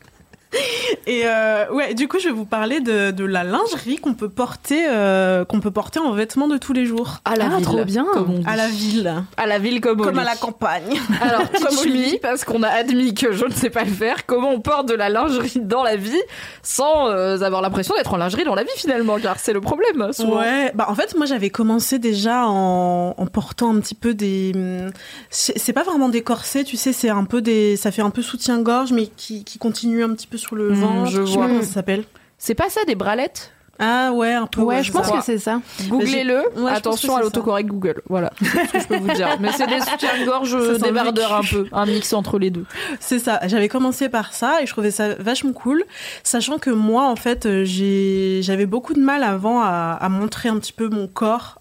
Et 1.06 1.22
euh, 1.24 1.70
ouais, 1.72 1.94
du 1.94 2.08
coup, 2.08 2.18
je 2.18 2.28
vais 2.28 2.34
vous 2.34 2.44
parler 2.44 2.80
de, 2.80 3.10
de 3.10 3.24
la 3.24 3.44
lingerie 3.44 3.96
qu'on 3.98 4.14
peut 4.14 4.28
porter, 4.28 4.84
euh, 4.88 5.44
qu'on 5.44 5.60
peut 5.60 5.70
porter 5.70 5.98
en 6.00 6.10
vêtements 6.12 6.48
de 6.48 6.56
tous 6.58 6.72
les 6.72 6.84
jours. 6.84 7.18
À 7.24 7.36
la 7.36 7.46
Ah, 7.46 7.56
ville. 7.56 7.64
trop 7.64 7.84
bien. 7.84 8.04
Comme 8.12 8.30
on 8.34 8.38
dit. 8.38 8.44
À 8.46 8.56
la 8.56 8.68
ville, 8.68 9.14
À 9.36 9.46
la 9.46 9.58
ville 9.58 9.80
comme, 9.80 10.00
au 10.00 10.04
comme 10.04 10.18
à 10.18 10.24
la 10.24 10.34
campagne. 10.36 10.98
Alors, 11.20 11.42
Comme 11.50 11.78
au 11.78 11.84
lit. 11.84 12.18
parce 12.20 12.44
qu'on 12.44 12.62
a 12.62 12.68
admis 12.68 13.14
que 13.14 13.32
je 13.32 13.44
ne 13.44 13.52
sais 13.52 13.70
pas 13.70 13.84
le 13.84 13.90
faire, 13.92 14.26
comment 14.26 14.50
on 14.50 14.60
porte 14.60 14.88
de 14.88 14.94
la 14.94 15.08
lingerie 15.08 15.60
dans 15.62 15.82
la 15.82 15.96
vie 15.96 16.20
sans 16.62 17.08
euh, 17.08 17.40
avoir 17.42 17.62
l'impression 17.62 17.94
d'être 17.94 18.12
en 18.12 18.16
lingerie 18.16 18.44
dans 18.44 18.54
la 18.54 18.64
vie 18.64 18.70
finalement, 18.76 19.18
car 19.18 19.38
c'est 19.38 19.52
le 19.52 19.60
problème. 19.60 20.12
souvent. 20.12 20.38
Ouais, 20.40 20.72
bah 20.74 20.86
en 20.88 20.94
fait 20.94 21.14
moi 21.16 21.26
j'avais 21.26 21.50
commencé 21.50 21.98
déjà 21.98 22.46
en, 22.46 23.14
en 23.16 23.26
portant 23.26 23.74
un 23.74 23.80
petit 23.80 23.94
peu 23.94 24.14
des 24.14 24.52
hum, 24.54 24.90
c'est 25.30 25.58
c'est 25.58 25.72
pas 25.72 25.82
vraiment 25.84 26.08
des 26.08 26.22
corsets, 26.22 26.64
tu 26.64 26.76
sais, 26.76 26.92
c'est 26.92 27.08
un 27.10 27.24
peu 27.24 27.40
des 27.42 27.76
ça 27.76 27.90
fait 27.90 28.02
un 28.02 28.10
peu 28.10 28.22
soutien-gorge 28.22 28.92
mais 28.92 29.06
qui, 29.16 29.44
qui 29.44 29.58
continue 29.58 30.02
un 30.04 30.10
petit 30.14 30.26
peu 30.26 30.36
sur 30.46 30.56
le 30.56 30.70
Mmh, 30.70 30.74
ventre. 30.74 31.10
je 31.10 31.24
sais 31.24 31.32
vois. 31.34 31.42
pas 31.44 31.48
comment 31.48 31.62
ça 31.62 31.68
s'appelle. 31.72 32.04
C'est 32.38 32.54
pas 32.54 32.68
ça 32.68 32.84
des 32.86 32.94
bralettes? 32.94 33.52
Ah 33.78 34.10
ouais, 34.14 34.32
un 34.32 34.46
peu. 34.46 34.62
Ouais, 34.62 34.82
je 34.82 34.90
pense 34.90 35.10
que 35.10 35.20
c'est 35.22 35.36
ça. 35.38 35.60
Googlez-le. 35.88 36.44
Attention 36.66 37.14
à 37.16 37.20
l'autocorrect 37.20 37.68
Google. 37.68 38.00
Voilà, 38.08 38.32
c'est 38.40 38.46
ce 38.46 38.72
que 38.72 38.80
je 38.80 38.86
peux 38.88 38.96
vous 38.96 39.12
dire. 39.12 39.36
Mais 39.38 39.52
c'est 39.52 39.66
des 39.66 39.80
soutiens-gorge 39.80 40.56
débardeurs 40.80 41.34
un 41.34 41.42
peu, 41.42 41.66
un 41.72 41.84
mix 41.84 42.10
entre 42.14 42.38
les 42.38 42.48
deux. 42.48 42.64
C'est 43.00 43.18
ça. 43.18 43.38
J'avais 43.46 43.68
commencé 43.68 44.08
par 44.08 44.32
ça 44.32 44.62
et 44.62 44.66
je 44.66 44.72
trouvais 44.72 44.90
ça 44.90 45.14
vachement 45.16 45.52
cool, 45.52 45.84
sachant 46.22 46.56
que 46.58 46.70
moi, 46.70 47.06
en 47.06 47.16
fait, 47.16 47.44
euh, 47.44 47.64
j'ai, 47.66 48.40
j'avais 48.42 48.64
beaucoup 48.64 48.94
de 48.94 49.00
mal 49.00 49.22
avant 49.22 49.60
à, 49.60 49.98
à 50.00 50.08
montrer 50.08 50.48
un 50.48 50.58
petit 50.58 50.72
peu 50.72 50.88
mon 50.88 51.06
corps. 51.06 51.60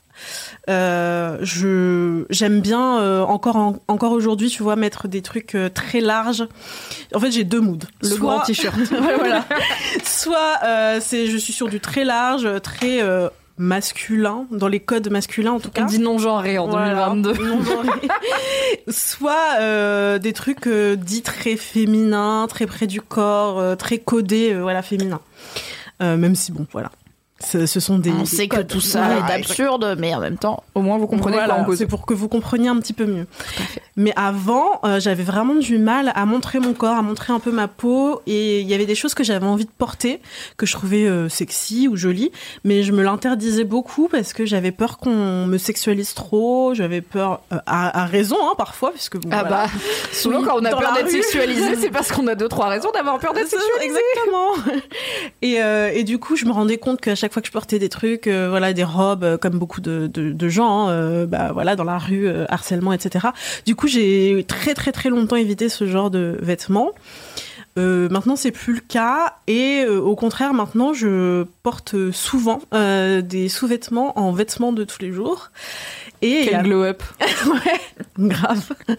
Euh, 0.69 1.37
je 1.41 2.25
j'aime 2.29 2.61
bien 2.61 2.99
euh, 2.99 3.21
encore 3.23 3.55
en- 3.55 3.75
encore 3.87 4.11
aujourd'hui, 4.11 4.49
tu 4.49 4.63
vois, 4.63 4.75
mettre 4.75 5.07
des 5.07 5.21
trucs 5.21 5.55
euh, 5.55 5.69
très 5.69 6.01
larges. 6.01 6.47
En 7.13 7.19
fait, 7.19 7.31
j'ai 7.31 7.43
deux 7.43 7.61
moods. 7.61 7.79
Le 8.01 8.07
Soit- 8.09 8.17
grand 8.19 8.39
t-shirt. 8.41 8.75
Voilà. 8.91 9.45
Soit 10.03 10.99
c'est 11.01 11.27
je 11.27 11.37
suis 11.37 11.53
sur 11.53 11.69
du 11.69 11.79
très 11.79 12.03
large, 12.03 12.47
très 12.61 13.01
masculin 13.57 14.45
dans 14.51 14.67
les 14.67 14.81
codes 14.81 15.09
masculins 15.09 15.53
en 15.53 15.59
tout 15.61 15.69
On 15.69 15.71
cas. 15.71 15.83
dit 15.85 15.99
non 15.99 16.17
genré 16.17 16.57
en 16.57 16.67
Voilà. 16.67 17.09
2022. 17.09 17.33
Non 17.45 17.63
genré. 17.63 17.89
Soit 18.89 19.59
euh, 19.61 20.19
des 20.19 20.33
trucs 20.33 20.67
euh, 20.67 20.95
dits 20.95 21.21
très 21.21 21.55
féminins, 21.55 22.47
très 22.49 22.65
près 22.65 22.85
du 22.87 23.01
corps, 23.01 23.59
euh, 23.59 23.75
très 23.75 23.97
codés, 23.97 24.53
voilà, 24.55 24.81
féminins. 24.81 25.21
Même 26.01 26.35
si 26.35 26.51
bon, 26.51 26.67
voilà. 26.73 26.91
Ce, 27.41 27.65
ce 27.65 27.81
sont 27.81 27.99
des. 27.99 28.11
On 28.11 28.23
sait 28.23 28.47
que 28.47 28.61
tout 28.61 28.79
ça 28.79 29.17
est 29.17 29.33
absurde, 29.33 29.97
mais 29.99 30.15
en 30.15 30.21
même 30.21 30.37
temps, 30.37 30.63
au 30.73 30.81
moins 30.81 30.97
vous 30.97 31.05
comprenez 31.05 31.35
Voilà, 31.35 31.63
quoi 31.65 31.75
c'est 31.75 31.85
pour 31.85 32.05
que 32.05 32.13
vous 32.13 32.29
compreniez 32.29 32.69
un 32.69 32.77
petit 32.79 32.93
peu 32.93 33.05
mieux. 33.05 33.27
Mais 33.97 34.13
avant, 34.15 34.79
euh, 34.85 35.01
j'avais 35.01 35.23
vraiment 35.23 35.55
du 35.55 35.77
mal 35.77 36.13
à 36.15 36.25
montrer 36.25 36.59
mon 36.59 36.73
corps, 36.73 36.95
à 36.95 37.01
montrer 37.01 37.33
un 37.33 37.39
peu 37.39 37.51
ma 37.51 37.67
peau, 37.67 38.21
et 38.25 38.61
il 38.61 38.67
y 38.67 38.73
avait 38.73 38.85
des 38.85 38.95
choses 38.95 39.13
que 39.13 39.23
j'avais 39.25 39.45
envie 39.45 39.65
de 39.65 39.71
porter, 39.77 40.21
que 40.55 40.65
je 40.65 40.71
trouvais 40.73 41.05
euh, 41.05 41.27
sexy 41.27 41.89
ou 41.89 41.97
jolies, 41.97 42.31
mais 42.63 42.83
je 42.83 42.93
me 42.93 43.03
l'interdisais 43.03 43.65
beaucoup 43.65 44.07
parce 44.07 44.31
que 44.31 44.45
j'avais 44.45 44.71
peur 44.71 44.97
qu'on 44.97 45.45
me 45.45 45.57
sexualise 45.57 46.13
trop, 46.13 46.73
j'avais 46.73 47.01
peur, 47.01 47.41
euh, 47.51 47.57
à, 47.65 48.01
à 48.03 48.05
raison 48.05 48.37
hein, 48.43 48.53
parfois, 48.57 48.91
puisque 48.91 49.17
bon, 49.17 49.29
Ah 49.33 49.41
voilà. 49.41 49.65
bah, 49.65 49.71
souvent 50.13 50.41
quand 50.41 50.55
on 50.61 50.63
a 50.65 50.69
peur 50.69 50.93
d'être 50.93 51.09
sexualisé, 51.11 51.75
c'est 51.81 51.89
parce 51.91 52.13
qu'on 52.13 52.27
a 52.27 52.35
deux 52.35 52.47
trois 52.47 52.69
raisons 52.69 52.91
d'avoir 52.93 53.19
peur 53.19 53.33
d'être 53.33 53.49
sexualisé. 53.49 53.99
Exactement. 53.99 54.79
Et, 55.41 55.55
et 55.99 56.03
du 56.05 56.17
coup, 56.17 56.35
je 56.37 56.45
me 56.45 56.51
rendais 56.51 56.77
compte 56.77 57.01
qu'à 57.01 57.15
chaque 57.25 57.33
fois 57.33 57.41
que 57.41 57.47
je 57.47 57.51
portais 57.51 57.79
des 57.79 57.89
trucs, 57.89 58.27
euh, 58.27 58.49
voilà, 58.51 58.71
des 58.71 58.83
robes, 58.83 59.23
euh, 59.23 59.35
comme 59.35 59.57
beaucoup 59.57 59.81
de, 59.81 60.47
gens, 60.47 60.89
hein, 60.89 60.91
euh, 60.91 61.25
bah 61.25 61.49
voilà, 61.53 61.75
dans 61.75 61.83
la 61.83 61.97
rue, 61.97 62.29
harcèlement, 62.49 62.93
etc. 62.93 63.29
Du 63.65 63.75
coup, 63.75 63.87
j'ai 63.87 64.45
très 64.47 64.75
très 64.75 64.91
très 64.91 65.09
longtemps 65.09 65.35
évité 65.35 65.67
ce 65.67 65.87
genre 65.87 66.11
de 66.11 66.37
vêtements. 66.39 66.91
Maintenant, 67.77 68.35
c'est 68.37 68.51
plus 68.51 68.75
le 68.75 68.79
cas 68.79 69.33
et 69.47 69.85
au 69.85 70.15
contraire, 70.15 70.53
maintenant, 70.53 70.93
je 70.93 71.43
porte 71.61 72.11
souvent 72.11 72.61
des 72.71 73.49
sous-vêtements 73.49 74.17
en 74.17 74.31
vêtements 74.31 74.71
de 74.71 74.85
tous 74.85 75.01
les 75.01 75.11
jours. 75.11 75.51
Et 76.25 76.47
a- 76.47 76.51
Quel 76.51 76.63
glow 76.63 76.83
up. 76.83 77.03
ouais, 77.45 77.79
grave. 78.29 78.71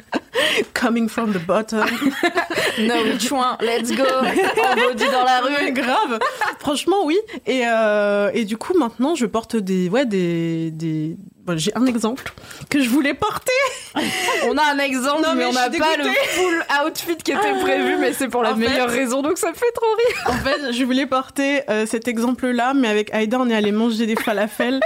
Coming 0.74 1.08
from 1.08 1.32
the 1.32 1.38
bottom. 1.38 1.84
No 2.78 3.02
which 3.04 3.30
one, 3.32 3.56
let's 3.62 3.90
go. 3.90 4.04
En 4.04 4.76
body 4.76 5.04
dans 5.10 5.24
la 5.24 5.40
rue. 5.40 5.72
grave. 5.72 6.18
Franchement, 6.58 7.04
oui. 7.06 7.16
Et, 7.46 7.62
euh, 7.66 8.30
et 8.34 8.44
du 8.44 8.58
coup, 8.58 8.74
maintenant, 8.78 9.14
je 9.14 9.24
porte 9.24 9.56
des, 9.56 9.88
ouais, 9.88 10.04
des, 10.04 10.70
des. 10.72 11.16
Bon, 11.46 11.56
J'ai 11.58 11.72
un 11.76 11.86
exemple 11.86 12.32
que 12.68 12.80
je 12.82 12.88
voulais 12.88 13.14
porter. 13.14 13.52
On 14.48 14.56
a 14.58 14.62
un 14.72 14.78
exemple, 14.78 15.22
Non, 15.22 15.28
mais, 15.34 15.44
mais 15.44 15.44
on 15.46 15.52
n'a 15.52 15.70
pas 15.70 15.96
le 15.96 16.04
full 16.04 16.64
outfit 16.86 17.16
qui 17.16 17.32
était 17.32 17.54
prévu, 17.62 17.96
mais 17.98 18.12
c'est 18.12 18.28
pour 18.28 18.42
la 18.42 18.52
En 18.52 18.56
fait- 18.56 18.68
meilleure 18.68 18.90
raison, 18.90 19.22
donc 19.22 19.38
ça 19.38 19.48
me 19.50 19.54
fait 19.54 19.70
trop 19.74 19.86
rire. 19.86 20.24
En 20.26 20.44
fait, 20.44 20.72
je 20.72 20.84
voulais 20.84 21.06
porter 21.06 21.62
euh, 21.70 21.86
cet 21.86 22.06
exemple-là, 22.06 22.74
mais 22.74 22.88
avec 22.88 23.12
Aïda, 23.14 23.38
on 23.40 23.48
est 23.48 23.54
allé 23.54 23.72
manger 23.72 24.06
des 24.06 24.16
falafels. 24.16 24.80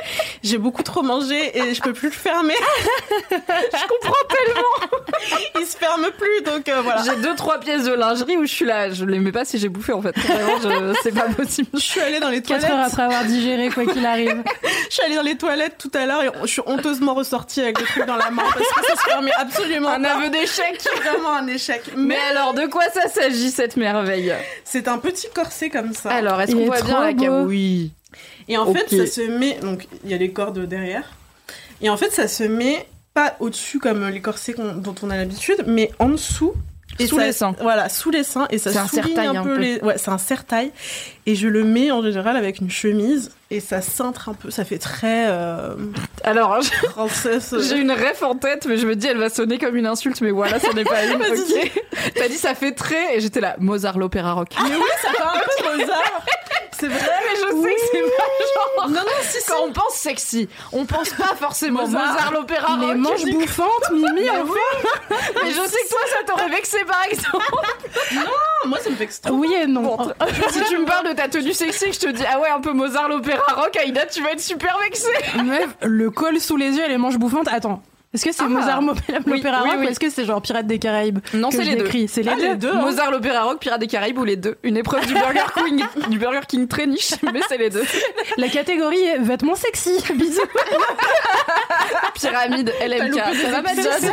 J'ai 0.45 0.59
beaucoup 0.59 0.83
trop 0.85 1.03
mangé 1.03 1.59
et 1.59 1.75
je 1.75 1.81
peux 1.83 1.93
plus 1.93 2.09
le 2.09 2.15
fermer. 2.15 2.55
Je 3.31 3.89
comprends 3.89 4.15
tellement. 4.29 5.41
Il 5.61 5.67
se 5.67 5.77
ferme 5.77 6.07
plus, 6.19 6.43
donc 6.45 6.69
euh, 6.69 6.81
voilà. 6.83 7.03
J'ai 7.03 7.17
deux 7.21 7.35
trois 7.35 7.59
pièces 7.59 7.85
de 7.85 7.93
lingerie 7.93 8.37
où 8.37 8.43
je 8.47 8.53
suis 8.53 8.65
là, 8.65 8.91
je 8.91 9.05
les 9.05 9.19
mets 9.19 9.33
pas 9.33 9.45
si 9.45 9.59
j'ai 9.59 9.69
bouffé 9.69 9.93
en 9.93 10.03
fait. 10.03 10.17
Vraiment, 10.19 10.93
c'est 11.03 11.15
pas 11.15 11.29
possible. 11.29 11.69
Je 11.75 11.79
suis 11.81 12.01
allée 12.01 12.21
dans 12.21 12.29
les 12.31 12.43
4 12.43 12.61
toilettes. 12.61 12.71
heures 12.79 12.87
après 12.87 13.03
avoir 13.03 13.25
digéré, 13.25 13.69
quoi 13.71 13.85
qu'il 13.87 14.05
arrive. 14.05 14.43
Je 14.89 14.95
suis 14.95 15.03
allée 15.05 15.15
dans 15.17 15.23
les 15.23 15.37
toilettes 15.37 15.77
tout 15.79 15.91
à 15.95 16.05
l'heure 16.07 16.23
et 16.25 16.29
je 16.51 16.61
suis 16.61 16.63
honteusement 16.67 17.15
ressortie 17.15 17.61
avec 17.61 17.79
le 17.81 17.87
truc 17.87 18.07
dans 18.07 18.17
la 18.17 18.31
main 18.31 18.43
parce 18.43 18.67
que 18.69 18.87
ça 18.87 18.97
se 18.97 19.09
fermait 19.09 19.33
absolument 19.39 19.89
Un 19.91 20.03
pas. 20.03 20.17
aveu 20.17 20.31
d'échec. 20.31 20.83
Vraiment 21.05 21.35
un 21.37 21.47
échec. 21.47 21.83
Mais 21.97 22.19
alors, 22.31 22.55
de 22.55 22.67
quoi 22.67 22.85
ça 22.93 23.09
s'agit 23.09 23.51
cette 23.51 23.77
merveille 23.77 24.35
C'est 24.65 24.89
un 24.89 24.99
petit 24.99 25.29
corset 25.35 25.71
comme 25.71 25.95
ça. 25.95 26.11
Alors, 26.11 26.41
est-ce 26.41 26.53
qu'on 26.53 26.61
est 26.63 26.67
voit 26.67 26.83
bien 26.83 27.13
la 27.13 27.43
Oui. 27.43 27.93
Et 28.49 28.59
en 28.59 28.73
fait, 28.73 28.89
ça 28.91 29.07
se 29.07 29.23
met. 29.23 29.55
Donc, 29.61 29.87
il 30.05 30.11
y 30.11 30.15
a 30.15 30.17
les 30.19 30.33
cordes 30.33 30.59
derrière. 30.67 31.05
Et 31.81 31.89
en 31.89 31.97
fait, 31.97 32.11
ça 32.11 32.29
se 32.29 32.43
met 32.45 32.87
pas 33.15 33.37
au-dessus 33.41 33.79
comme 33.79 34.07
les 34.09 34.21
corsets 34.21 34.55
dont 34.59 34.95
on 35.03 35.11
a 35.11 35.17
l'habitude, 35.17 35.65
mais 35.67 35.91
en 35.99 36.09
dessous. 36.11 36.53
Sous 36.99 37.17
ça- 37.17 37.25
les 37.25 37.33
seins. 37.33 37.55
Voilà, 37.63 37.89
sous 37.89 38.11
les 38.11 38.25
seins. 38.25 38.47
Et 38.51 38.59
ça 38.59 38.87
souligne 38.87 39.19
un 39.19 39.37
un 39.37 39.43
peu 39.45 39.55
peu. 39.55 39.61
les. 39.61 39.81
Ouais, 39.81 39.97
c'est 39.97 40.11
un 40.11 40.19
serre-taille. 40.19 40.71
Et 41.31 41.37
je 41.37 41.47
le 41.47 41.63
mets 41.63 41.93
en 41.93 42.03
général 42.03 42.37
avec 42.37 42.59
une 42.59 42.71
chemise. 42.71 43.31
Et 43.53 43.61
ça 43.61 43.81
cintre 43.83 44.29
un 44.29 44.35
peu. 44.35 44.51
Ça 44.51 44.65
fait 44.65 44.79
très. 44.79 45.27
Euh, 45.29 45.75
Alors, 46.25 46.59
j'ai 46.63 47.77
une 47.77 47.93
ref 47.93 48.23
en 48.23 48.35
tête, 48.35 48.67
mais 48.67 48.77
je 48.77 48.87
me 48.87 48.97
dis 48.97 49.07
elle 49.07 49.19
va 49.19 49.29
sonner 49.29 49.59
comme 49.59 49.77
une 49.77 49.87
insulte, 49.87 50.21
mais 50.23 50.31
voilà, 50.33 50.59
ce 50.59 50.73
n'est 50.75 50.83
pas 50.85 51.05
une. 51.07 51.19
Vas-y, 51.19 51.41
ok. 51.67 51.83
T'as 52.17 52.29
dit 52.29 52.37
ça 52.37 52.55
fait 52.57 52.73
très, 52.73 53.17
et 53.17 53.21
j'étais 53.21 53.41
là, 53.41 53.55
Mozart 53.61 53.97
l'opéra 53.99 54.33
rock. 54.33 54.49
Mais 54.63 54.75
oui, 54.75 54.83
ça 55.03 55.11
fait 55.11 55.23
un 55.23 55.41
peu 55.41 55.79
Mozart. 55.79 56.21
C'est 56.79 56.89
vrai. 56.89 56.99
Mais 57.29 57.37
je 57.37 57.63
sais 57.63 57.75
que 57.75 57.81
c'est 57.93 58.17
pas 58.17 58.23
genre. 58.83 58.89
Non, 58.89 59.01
non, 59.01 59.07
si, 59.23 59.39
si. 59.41 59.47
Quand 59.49 59.65
on 59.67 59.73
pense 59.73 59.95
sexy, 59.95 60.49
on 60.73 60.85
pense 60.87 61.11
pas 61.11 61.35
forcément 61.39 61.87
Mozart. 61.87 62.13
Mozart, 62.15 62.33
l'opéra 62.33 62.77
Les 62.81 62.87
rock. 62.87 62.97
manches 62.97 63.25
bouffantes, 63.25 63.91
Mimi, 63.93 64.31
en 64.31 64.45
Mais 64.45 65.51
je 65.51 65.61
sais 65.69 65.83
que 65.85 65.89
toi, 65.91 66.01
ça 66.09 66.25
t'aurait 66.27 66.49
vexé 66.49 66.79
par 66.87 67.05
exemple. 67.11 67.45
Moi, 68.67 68.79
ça 68.83 68.91
me 68.91 68.95
fait 68.97 69.05
extrêmement. 69.05 69.41
Oui 69.41 69.53
et 69.55 69.67
non. 69.67 69.83
Bon, 69.83 70.13
si 70.51 70.63
tu 70.69 70.79
me 70.79 70.85
parles 70.87 71.09
de 71.09 71.13
ta 71.21 71.29
tenue 71.29 71.53
sexy, 71.53 71.87
que 71.87 71.93
je 71.93 71.99
te 71.99 72.09
dis 72.11 72.23
ah 72.33 72.41
ouais 72.41 72.49
un 72.49 72.61
peu 72.61 72.73
Mozart 72.73 73.09
l'opéra 73.09 73.43
rock, 73.55 73.77
Aïda, 73.77 74.07
tu 74.07 74.23
vas 74.23 74.33
être 74.33 74.41
super 74.41 74.79
vexée. 74.79 75.09
Meuf, 75.45 75.77
le 75.83 76.11
col 76.11 76.41
sous 76.41 76.57
les 76.57 76.71
yeux 76.77 76.85
et 76.85 76.89
les 76.89 76.97
manches 76.99 77.19
bouffantes. 77.19 77.49
Attends, 77.53 77.83
Est-ce 78.15 78.25
que 78.25 78.33
c'est 78.33 78.43
Ah. 78.43 78.49
Mozart 78.49 78.81
l'opéra 78.81 79.19
oui, 79.27 79.43
rock 79.71 79.79
oui. 79.81 79.87
ou 79.87 79.89
est-ce 79.91 80.01
que 80.01 80.09
c'est 80.09 80.25
genre 80.25 80.41
Pirates 80.41 80.67
des 80.67 80.79
Caraïbes 80.79 81.19
Non, 81.35 81.51
c'est 81.51 81.63
les 81.65 81.77
deux. 81.77 81.85
décris? 81.85 82.09
C'est 82.09 82.23
les 82.23 82.31
Ah, 82.31 82.37
deux. 82.37 82.43
les 82.43 82.55
deux, 82.57 82.71
hein. 82.75 82.81
Mozart, 82.81 83.11
l'Opéra 83.11 83.43
Rock, 83.43 83.61
Pirates 83.61 83.81
des 83.81 83.87
Caraïbes 83.87 84.19
ou 84.19 84.25
les 84.25 84.37
deux? 84.37 84.57
Une 84.63 84.77
épreuve 84.79 85.07
du 85.07 85.13
Burger 85.13 85.45
King, 85.55 85.85
du 86.09 86.19
Burger 86.19 86.41
King 86.49 86.67
très 86.67 86.87
niche, 86.87 87.13
mais 87.33 87.41
c'est 87.49 87.59
les 87.59 87.69
deux. 87.71 87.85
La 88.39 88.49
catégorie 88.49 89.03
est 89.03 89.19
vêtements 89.19 89.55
sexy. 89.55 89.93
Bisous. 90.15 90.41
Pyramide, 92.15 92.73
LMK. 92.81 93.15
Ça 93.15 93.61
va, 93.61 93.63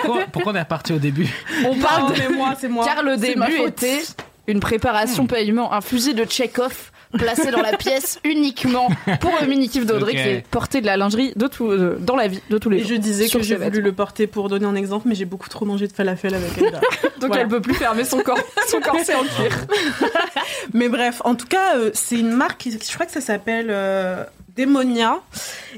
Pourquoi, 0.01 0.21
pourquoi 0.31 0.51
on 0.51 0.55
est 0.55 0.59
reparti 0.61 0.93
au 0.93 0.99
début? 0.99 1.27
On 1.65 1.75
parle 1.75 2.03
Non, 2.03 2.09
de 2.09 2.19
mais 2.19 2.29
moi, 2.35 2.53
c'est 2.59 2.67
moi. 2.69 2.85
Car 2.85 3.01
le 3.03 3.17
début 3.17 3.59
était 3.65 4.01
une 4.47 4.59
préparation 4.59 5.25
paiement, 5.27 5.73
un 5.73 5.81
fusil 5.81 6.13
de 6.13 6.25
Chekhov 6.29 6.91
placé 7.13 7.51
dans 7.51 7.61
la 7.61 7.77
pièce 7.77 8.19
uniquement 8.23 8.89
pour 9.21 9.31
le 9.41 9.47
mini-kiff 9.47 9.85
d'Audrey 9.85 10.11
Ok. 10.13 10.17
qui 10.17 10.27
est 10.29 10.45
porter 10.49 10.81
de 10.81 10.85
la 10.85 10.97
lingerie 10.97 11.33
de 11.35 11.47
tout, 11.47 11.69
euh, 11.69 11.97
dans 11.99 12.15
la 12.15 12.27
vie 12.27 12.41
de 12.49 12.57
tous 12.57 12.69
les 12.69 12.77
Et 12.77 12.79
jours. 12.81 12.89
je 12.89 12.95
disais 12.95 13.29
que 13.29 13.41
j'ai 13.41 13.55
voulu 13.55 13.81
le 13.81 13.91
porter 13.93 14.27
pour 14.27 14.49
donner 14.49 14.65
un 14.65 14.75
exemple, 14.75 15.07
mais 15.07 15.15
j'ai 15.15 15.25
beaucoup 15.25 15.49
trop 15.49 15.65
mangé 15.65 15.87
de 15.87 15.93
falafel 15.93 16.33
avec 16.35 16.57
Aïda. 16.57 16.79
Donc 17.19 17.27
Voilà. 17.29 17.41
elle 17.43 17.47
peut 17.47 17.61
plus 17.61 17.73
fermer 17.75 18.03
son 18.03 18.19
corps, 18.19 18.37
son 18.67 18.79
corset 18.79 19.15
en 19.15 19.23
cuir. 19.23 19.65
Mais 20.73 20.89
bref, 20.89 21.21
en 21.25 21.35
tout 21.35 21.47
cas, 21.47 21.77
euh, 21.77 21.91
c'est 21.93 22.19
une 22.19 22.31
marque, 22.31 22.67
je 22.69 22.93
crois 22.93 23.05
que 23.05 23.11
ça 23.11 23.21
s'appelle 23.21 23.67
euh, 23.69 24.23
Demonia. 24.55 25.19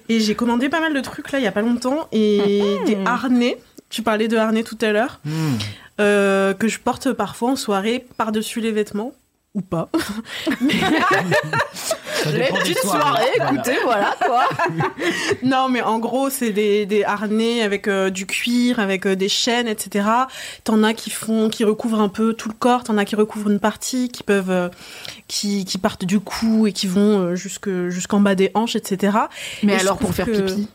Et 0.10 0.20
j'ai 0.20 0.36
commandé 0.36 0.68
pas 0.70 0.80
mal 0.80 0.94
de 0.94 1.00
trucs 1.02 1.32
là 1.32 1.40
il 1.40 1.44
y 1.44 1.48
a 1.48 1.52
pas 1.52 1.62
longtemps. 1.62 2.08
Et 2.12 2.76
des 2.86 2.98
harnais. 3.06 3.58
Tu 3.90 4.02
parlais 4.04 4.28
de 4.28 4.38
harnais 4.38 4.64
tout 4.64 4.78
à 4.82 4.92
l'heure. 4.92 5.20
Euh, 6.00 6.54
que 6.54 6.68
je 6.68 6.80
porte 6.80 7.12
parfois 7.14 7.52
en 7.52 7.56
soirée 7.56 8.06
par-dessus 8.18 8.62
les 8.62 8.72
vêtements. 8.72 9.14
Ou 9.56 9.62
pas. 9.62 9.90
Les 12.34 12.48
petites 12.50 12.78
soirées, 12.80 13.26
Voilà. 13.38 13.52
écoutez, 13.54 13.78
voilà 13.84 14.16
quoi. 14.24 14.48
non, 15.44 15.70
mais 15.70 15.82
en 15.82 15.98
gros, 16.00 16.30
c'est 16.30 16.52
des, 16.52 16.86
des 16.86 17.04
harnais 17.04 17.62
avec 17.64 17.88
euh, 17.88 18.10
du 18.10 18.26
cuir, 18.26 18.80
avec 18.80 19.06
euh, 19.08 19.16
des 19.16 19.30
chaînes, 19.30 19.68
etc. 19.68 20.08
T'en 20.64 20.84
as 20.84 20.94
qui 20.94 21.10
font, 21.10 21.50
qui 21.50 21.64
recouvrent 21.64 22.02
un 22.02 22.10
peu 22.10 22.34
tout 22.34 22.50
le 22.50 22.56
corps, 22.56 22.84
t'en 22.84 22.98
as 22.98 23.06
qui 23.06 23.16
recouvrent 23.16 23.50
une 23.50 23.60
partie, 23.60 24.10
qui 24.10 24.22
peuvent, 24.24 24.52
euh, 24.52 24.70
qui, 25.28 25.66
qui 25.66 25.78
partent 25.78 26.06
du 26.06 26.20
cou 26.20 26.68
et 26.68 26.74
qui 26.74 26.88
vont 26.88 27.20
euh, 27.20 27.36
jusque 27.36 27.70
jusqu'en 27.90 28.20
bas 28.20 28.36
des 28.36 28.52
hanches, 28.54 28.76
etc. 28.76 29.18
Mais 29.64 29.74
Et 29.74 29.80
alors 29.80 29.98
pour 29.98 30.14
faire 30.14 30.26
que- 30.28 30.32
pipi? 30.42 30.68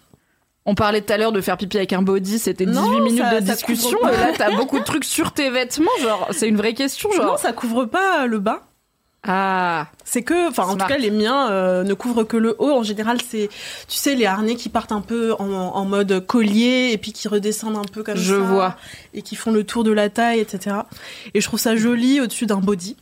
On 0.67 0.75
parlait 0.75 1.01
tout 1.03 1.13
à 1.13 1.17
l'heure 1.19 1.33
de 1.33 1.41
faire 1.41 1.57
pipi 1.57 1.77
avec 1.77 1.93
un 1.93 2.03
body, 2.03 2.39
c'était 2.39 2.67
18 2.67 2.75
Non, 2.81 3.01
minutes 3.01 3.19
ça- 3.23 3.35
de 3.41 3.41
discussion. 3.41 3.99
Et 4.09 4.17
là, 4.17 4.33
t'as 4.37 4.57
beaucoup 4.57 4.79
de 4.79 4.85
trucs 4.85 5.05
sur 5.05 5.33
tes 5.33 5.51
vêtements, 5.51 5.91
genre, 6.03 6.29
c'est 6.31 6.49
une 6.49 6.57
vraie 6.57 6.75
question, 6.75 7.11
genre. 7.13 7.25
Non, 7.27 7.37
ça 7.37 7.53
couvre 7.53 7.85
pas 7.85 8.27
le 8.27 8.39
bas. 8.39 8.63
Ah, 9.27 9.87
C'est 10.05 10.23
que, 10.23 10.51
enfin, 10.51 10.65
en 10.65 10.77
tout 10.77 10.85
cas, 10.87 10.99
les 10.99 11.11
miens 11.11 11.51
euh, 11.51 11.83
ne 11.83 11.95
couvrent 11.95 12.25
que 12.25 12.37
le 12.37 12.55
haut. 12.59 12.73
En 12.73 12.83
général, 12.83 13.17
c'est, 13.27 13.49
tu 13.89 13.97
sais, 13.97 14.15
les 14.15 14.27
harnais 14.27 14.55
qui 14.55 14.69
partent 14.69 14.93
un 14.93 15.01
peu 15.01 15.33
en, 15.39 15.47
en 15.51 15.85
mode 15.87 16.27
collier 16.27 16.91
et 16.93 16.99
puis 16.99 17.13
qui 17.15 17.27
redescendent 17.27 17.79
un 17.79 17.85
peu 17.91 18.03
comme 18.03 18.17
Je 18.19 18.35
ça. 18.35 18.41
vois. 18.41 18.77
Et 19.15 19.23
qui 19.23 19.35
font 19.35 19.51
le 19.51 19.65
tour 19.65 19.83
de 19.83 19.93
la 19.93 20.11
taille, 20.11 20.41
etc. 20.41 20.77
Et 21.33 21.41
je 21.41 21.47
trouve 21.47 21.59
ça 21.59 21.75
joli 21.75 22.21
au-dessus 22.21 22.45
d'un 22.45 22.59
body. 22.59 22.97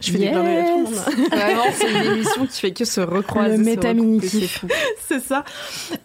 Je 0.00 0.12
fais 0.12 0.18
des 0.18 0.28
clins 0.28 0.44
d'œil 0.44 0.58
à 0.58 0.62
tout 0.62 0.78
le 0.78 0.84
monde. 0.84 0.94
vraiment, 1.32 1.64
c'est 1.74 1.90
une 1.90 2.12
émission 2.12 2.46
qui 2.46 2.60
fait 2.60 2.70
que 2.70 2.84
se 2.84 3.00
recroiser. 3.00 3.56
Le 3.56 3.80
recouper, 3.80 4.48
c'est 5.08 5.20
ça. 5.20 5.44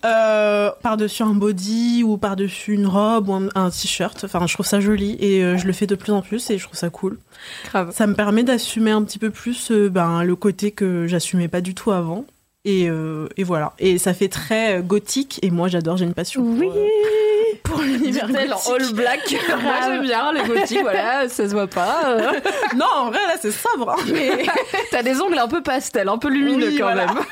Euh, 0.03 0.71
par-dessus 0.81 1.21
un 1.21 1.35
body 1.35 2.03
ou 2.03 2.17
par-dessus 2.17 2.73
une 2.73 2.87
robe 2.87 3.29
ou 3.29 3.33
un, 3.33 3.49
un 3.53 3.69
t-shirt. 3.69 4.23
Enfin, 4.23 4.47
je 4.47 4.53
trouve 4.55 4.65
ça 4.65 4.79
joli 4.79 5.15
et 5.19 5.43
euh, 5.43 5.57
je 5.57 5.67
le 5.67 5.73
fais 5.73 5.85
de 5.85 5.93
plus 5.93 6.11
en 6.11 6.23
plus 6.23 6.49
et 6.49 6.57
je 6.57 6.63
trouve 6.63 6.77
ça 6.77 6.89
cool. 6.89 7.19
Grave. 7.65 7.91
Ça 7.93 8.07
me 8.07 8.15
permet 8.15 8.43
d'assumer 8.43 8.91
un 8.91 9.03
petit 9.03 9.19
peu 9.19 9.29
plus 9.29 9.69
euh, 9.69 9.89
ben, 9.89 10.23
le 10.23 10.35
côté 10.35 10.71
que 10.71 11.05
j'assumais 11.05 11.47
pas 11.47 11.61
du 11.61 11.75
tout 11.75 11.91
avant. 11.91 12.25
Et, 12.65 12.87
euh, 12.89 13.27
et 13.35 13.43
voilà. 13.43 13.73
Et 13.79 13.97
ça 13.97 14.13
fait 14.13 14.29
très 14.29 14.77
euh, 14.77 14.81
gothique. 14.81 15.39
Et 15.41 15.51
moi, 15.51 15.67
j'adore, 15.67 15.97
j'ai 15.97 16.05
une 16.05 16.13
passion 16.13 16.41
Oui. 16.43 16.67
pour, 16.67 16.75
euh, 16.77 17.55
pour 17.63 17.81
l'univers 17.83 18.27
Dit-elle 18.27 18.53
en 18.53 18.55
gothique. 18.55 18.73
all 18.89 18.93
black. 18.93 19.35
Moi, 19.61 19.73
j'aime 19.85 20.01
bien 20.03 20.31
les 20.31 20.43
gothiques, 20.47 20.79
voilà, 20.81 21.27
ça 21.27 21.45
se 21.47 21.53
voit 21.53 21.67
pas. 21.67 22.03
euh. 22.07 22.31
Non, 22.77 22.85
en 22.95 23.05
vrai, 23.09 23.19
là, 23.27 23.35
c'est 23.41 23.51
sobre. 23.51 23.89
hein. 23.89 23.95
Mais, 24.13 24.45
T'as 24.91 25.03
des 25.03 25.19
ongles 25.19 25.37
un 25.39 25.47
peu 25.49 25.61
pastel, 25.61 26.07
un 26.07 26.17
peu 26.17 26.29
lumineux 26.29 26.69
Oui, 26.69 26.77
quand 26.77 26.83
voilà. 26.85 27.07
même. 27.07 27.23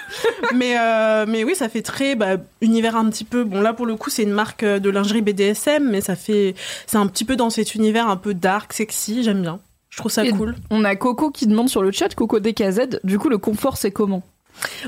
mais, 0.53 0.75
euh, 0.77 1.25
mais 1.27 1.45
oui, 1.45 1.55
ça 1.55 1.69
fait 1.69 1.81
très 1.81 2.15
bah, 2.15 2.35
univers 2.59 2.97
un 2.97 3.09
petit 3.09 3.23
peu. 3.23 3.45
Bon, 3.45 3.61
là, 3.61 3.71
pour 3.73 3.85
le 3.85 3.95
coup, 3.95 4.09
c'est 4.09 4.23
une 4.23 4.31
marque 4.33 4.65
de 4.65 4.89
lingerie 4.89 5.21
BDSM, 5.21 5.89
mais 5.89 6.01
ça 6.01 6.17
fait. 6.17 6.55
C'est 6.87 6.97
un 6.97 7.07
petit 7.07 7.23
peu 7.23 7.37
dans 7.37 7.49
cet 7.49 7.73
univers 7.75 8.09
un 8.09 8.17
peu 8.17 8.33
dark, 8.33 8.73
sexy. 8.73 9.23
J'aime 9.23 9.41
bien. 9.43 9.59
Je 9.89 9.97
trouve 9.97 10.11
ça 10.11 10.23
Et 10.25 10.31
cool. 10.31 10.55
On 10.69 10.83
a 10.85 10.95
Coco 10.97 11.31
qui 11.31 11.47
demande 11.47 11.69
sur 11.69 11.83
le 11.83 11.91
chat, 11.91 12.13
Coco 12.15 12.39
DKZ, 12.39 12.99
du 13.05 13.17
coup, 13.19 13.29
le 13.29 13.37
confort, 13.37 13.77
c'est 13.77 13.91
comment? 13.91 14.23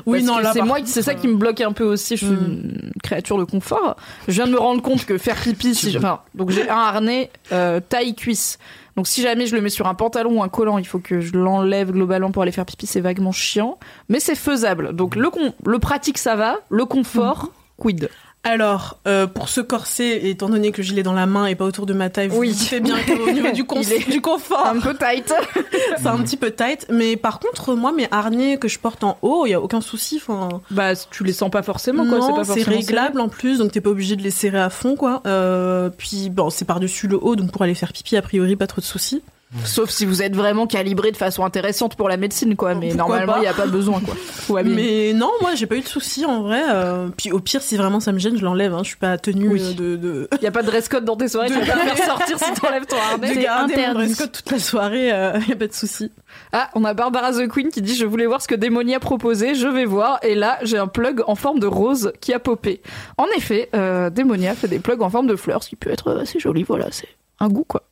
Oui, 0.05 0.23
Parce 0.25 0.43
non, 0.43 0.49
c'est 0.53 0.61
moi, 0.61 0.77
c'est 0.85 1.01
ça 1.01 1.15
qui 1.15 1.27
me 1.27 1.35
bloque 1.35 1.61
un 1.61 1.71
peu 1.71 1.83
aussi. 1.83 2.15
Je 2.17 2.25
suis 2.25 2.33
Hmm. 2.35 2.69
une 2.85 2.91
créature 3.01 3.37
de 3.37 3.43
confort. 3.43 3.95
Je 4.27 4.33
viens 4.33 4.45
de 4.47 4.51
me 4.51 4.59
rendre 4.59 4.81
compte 4.81 5.05
que 5.05 5.17
faire 5.17 5.35
pipi, 5.39 5.73
si 5.75 5.97
enfin, 5.97 6.19
donc 6.35 6.51
j'ai 6.51 6.69
un 6.69 6.75
harnais 6.75 7.31
euh, 7.51 7.79
taille 7.79 8.15
cuisse. 8.15 8.59
Donc 8.95 9.07
si 9.07 9.21
jamais 9.23 9.47
je 9.47 9.55
le 9.55 9.61
mets 9.61 9.69
sur 9.69 9.87
un 9.87 9.95
pantalon 9.95 10.39
ou 10.39 10.43
un 10.43 10.49
collant, 10.49 10.77
il 10.77 10.85
faut 10.85 10.99
que 10.99 11.19
je 11.19 11.33
l'enlève 11.33 11.91
globalement 11.91 12.29
pour 12.31 12.43
aller 12.43 12.51
faire 12.51 12.65
pipi. 12.65 12.85
C'est 12.85 13.01
vaguement 13.01 13.31
chiant, 13.31 13.79
mais 14.09 14.19
c'est 14.19 14.35
faisable. 14.35 14.93
Donc 14.95 15.15
le 15.15 15.29
con- 15.31 15.53
le 15.65 15.79
pratique 15.79 16.19
ça 16.19 16.35
va, 16.35 16.59
le 16.69 16.85
confort 16.85 17.51
quid? 17.77 18.09
Alors, 18.45 18.99
euh, 19.07 19.25
pour 19.25 19.47
ce 19.47 19.61
corset, 19.61 20.27
étant 20.27 20.49
donné 20.49 20.71
que 20.73 20.83
je 20.83 20.93
l'ai 20.93 21.01
dans 21.01 21.13
la 21.13 21.25
main 21.25 21.45
et 21.45 21.55
pas 21.55 21.63
autour 21.63 21.85
de 21.85 21.93
ma 21.93 22.09
taille, 22.09 22.27
vous 22.27 22.39
Oui. 22.39 22.51
vous 22.51 22.79
bien 22.81 22.97
qu'au 23.07 23.31
niveau 23.31 23.51
du, 23.51 23.63
con- 23.65 23.79
Il 23.81 23.93
est 23.93 24.09
du 24.11 24.19
confort, 24.19 24.67
Un 24.67 24.79
peu 24.81 24.93
tight. 24.95 25.33
c'est 25.97 26.07
un 26.07 26.17
petit 26.17 26.35
peu 26.35 26.51
tight. 26.51 26.85
Mais 26.89 27.15
par 27.15 27.39
contre, 27.39 27.73
moi, 27.75 27.93
mes 27.93 28.07
harnais 28.11 28.57
que 28.57 28.67
je 28.67 28.79
porte 28.79 29.03
en 29.05 29.17
haut, 29.21 29.45
il 29.45 29.51
y 29.51 29.53
a 29.53 29.61
aucun 29.61 29.79
souci. 29.79 30.17
Enfin, 30.21 30.61
bah 30.71 30.93
tu 31.09 31.23
les 31.23 31.31
sens 31.31 31.49
pas 31.51 31.63
forcément 31.63 32.05
quoi. 32.05 32.19
non, 32.19 32.35
pas 32.35 32.43
c'est 32.43 32.63
réglable 32.63 33.21
en 33.21 33.29
plus, 33.29 33.59
donc 33.59 33.71
t'es 33.71 33.79
pas 33.81 33.91
obligé 33.91 34.17
de 34.17 34.21
les 34.21 34.31
serrer 34.31 34.59
à 34.59 34.69
fond, 34.69 34.95
quoi. 34.97 35.21
Euh, 35.25 35.89
puis 35.97 36.29
bon, 36.29 36.49
c'est 36.49 36.65
par-dessus 36.65 37.07
le 37.07 37.17
haut, 37.23 37.37
donc 37.37 37.51
pour 37.51 37.61
aller 37.61 37.75
faire 37.75 37.93
pipi, 37.93 38.17
a 38.17 38.21
priori, 38.21 38.57
pas 38.57 38.67
trop 38.67 38.81
de 38.81 38.85
soucis. 38.85 39.21
Sauf 39.65 39.89
si 39.91 40.05
vous 40.05 40.21
êtes 40.23 40.35
vraiment 40.35 40.65
calibré 40.67 41.11
de 41.11 41.17
façon 41.17 41.45
intéressante 41.45 41.95
pour 41.95 42.09
la 42.09 42.17
médecine 42.17 42.55
quoi. 42.55 42.73
Mais 42.75 42.89
Pourquoi 42.89 43.19
normalement 43.19 43.35
il 43.37 43.43
y 43.43 43.47
a 43.47 43.53
pas 43.53 43.67
besoin 43.67 43.99
quoi. 43.99 44.63
Mais 44.63 45.13
non, 45.13 45.29
moi, 45.41 45.55
j'ai 45.55 45.67
pas 45.67 45.75
eu 45.75 45.81
de 45.81 45.87
soucis 45.87 46.25
en 46.25 46.41
vrai. 46.41 46.61
euh, 46.71 47.09
puis 47.15 47.31
au 47.31 47.39
pire, 47.39 47.61
si 47.61 47.77
vraiment 47.77 47.99
ça 47.99 48.11
me 48.11 48.19
gêne, 48.19 48.35
je 48.37 48.43
l'enlève. 48.43 48.73
Hein. 48.73 48.79
Je 48.83 48.87
suis 48.89 48.97
pas 48.97 49.17
tenue 49.17 49.47
Oui. 49.49 49.61
euh, 49.63 49.73
de, 49.73 49.95
de, 49.95 50.29
Il 50.41 50.43
y 50.43 50.47
a 50.47 50.51
pas 50.51 50.61
de 50.63 50.67
dress 50.67 50.89
code 50.89 51.05
dans 51.05 51.15
tes 51.15 51.27
soirées, 51.27 51.49
tu 51.49 51.53
vas 51.59 51.65
pas 51.65 51.85
faire 51.95 52.05
sortir 52.17 52.39
si 52.39 52.53
t'enlèves 52.53 52.85
ton 52.87 52.95
harnais. 52.97 53.35
de 53.35 53.41
garder 53.41 53.73
mon 53.75 53.79
interdit. 53.81 53.93
dress 54.05 54.15
code 54.17 54.31
toute 54.31 54.51
la 54.51 54.59
soirée. 54.59 55.07
Il 55.07 55.45
y 55.49 55.51
a 55.53 55.55
pas 55.55 55.67
de 55.67 55.73
soucis. 55.73 56.11
Ah, 56.51 56.69
on 56.73 56.83
a 56.83 56.93
Barbara 56.95 57.31
The 57.31 57.47
Queen 57.47 57.69
qui 57.69 57.81
dit 57.83 57.95
je 57.95 58.05
voulais 58.05 58.25
voir 58.25 58.41
ce 58.41 58.47
que 58.47 58.55
Démonia 58.55 58.99
proposait, 58.99 59.53
je 59.53 59.67
vais 59.67 59.85
voir. 59.85 60.19
Et 60.23 60.33
là, 60.35 60.57
j'ai 60.63 60.77
un 60.79 60.87
plug 60.87 61.21
en 61.27 61.35
forme 61.35 61.59
de 61.59 61.67
rose 61.67 62.11
qui 62.21 62.33
a 62.33 62.39
popé. 62.39 62.81
En 63.17 63.27
effet, 63.37 63.69
euh, 63.75 64.09
Démonia 64.09 64.55
fait 64.55 64.67
des 64.67 64.79
plugs 64.79 65.01
en 65.03 65.11
forme 65.11 65.27
de 65.27 65.35
fleurs, 65.35 65.61
ce 65.63 65.69
qui 65.69 65.75
peut 65.75 65.91
être 65.91 66.11
assez 66.19 66.39
joli. 66.39 66.63
Voilà, 66.63 66.87
c'est 66.91 67.07
un 67.39 67.49
goût 67.49 67.65
quoi. 67.67 67.83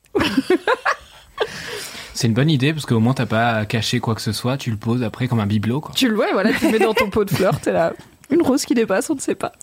C'est 2.14 2.28
une 2.28 2.34
bonne 2.34 2.50
idée 2.50 2.74
parce 2.74 2.86
qu'au 2.86 3.00
moins 3.00 3.14
t'as 3.14 3.26
pas 3.26 3.52
à 3.52 3.66
cacher 3.66 4.00
quoi 4.00 4.16
que 4.16 4.22
ce 4.22 4.32
soit, 4.32 4.58
tu 4.58 4.70
le 4.70 4.78
poses 4.78 5.02
après 5.04 5.28
comme 5.28 5.40
un 5.40 5.46
bibelot 5.48 5.80
quoi. 5.82 5.92
Tu 5.96 6.08
le 6.10 6.16
vois, 6.16 6.28
voilà, 6.34 6.52
tu 6.54 6.66
le 6.66 6.72
mets 6.72 6.80
dans 6.80 6.94
ton 6.94 7.10
pot 7.10 7.24
de 7.24 7.30
fleurs, 7.32 7.60
t'es 7.62 7.72
là. 7.72 7.94
Une 8.30 8.42
rose 8.42 8.66
qui 8.66 8.74
dépasse, 8.74 9.10
on 9.10 9.16
ne 9.16 9.20
sait 9.20 9.36
pas. 9.36 9.54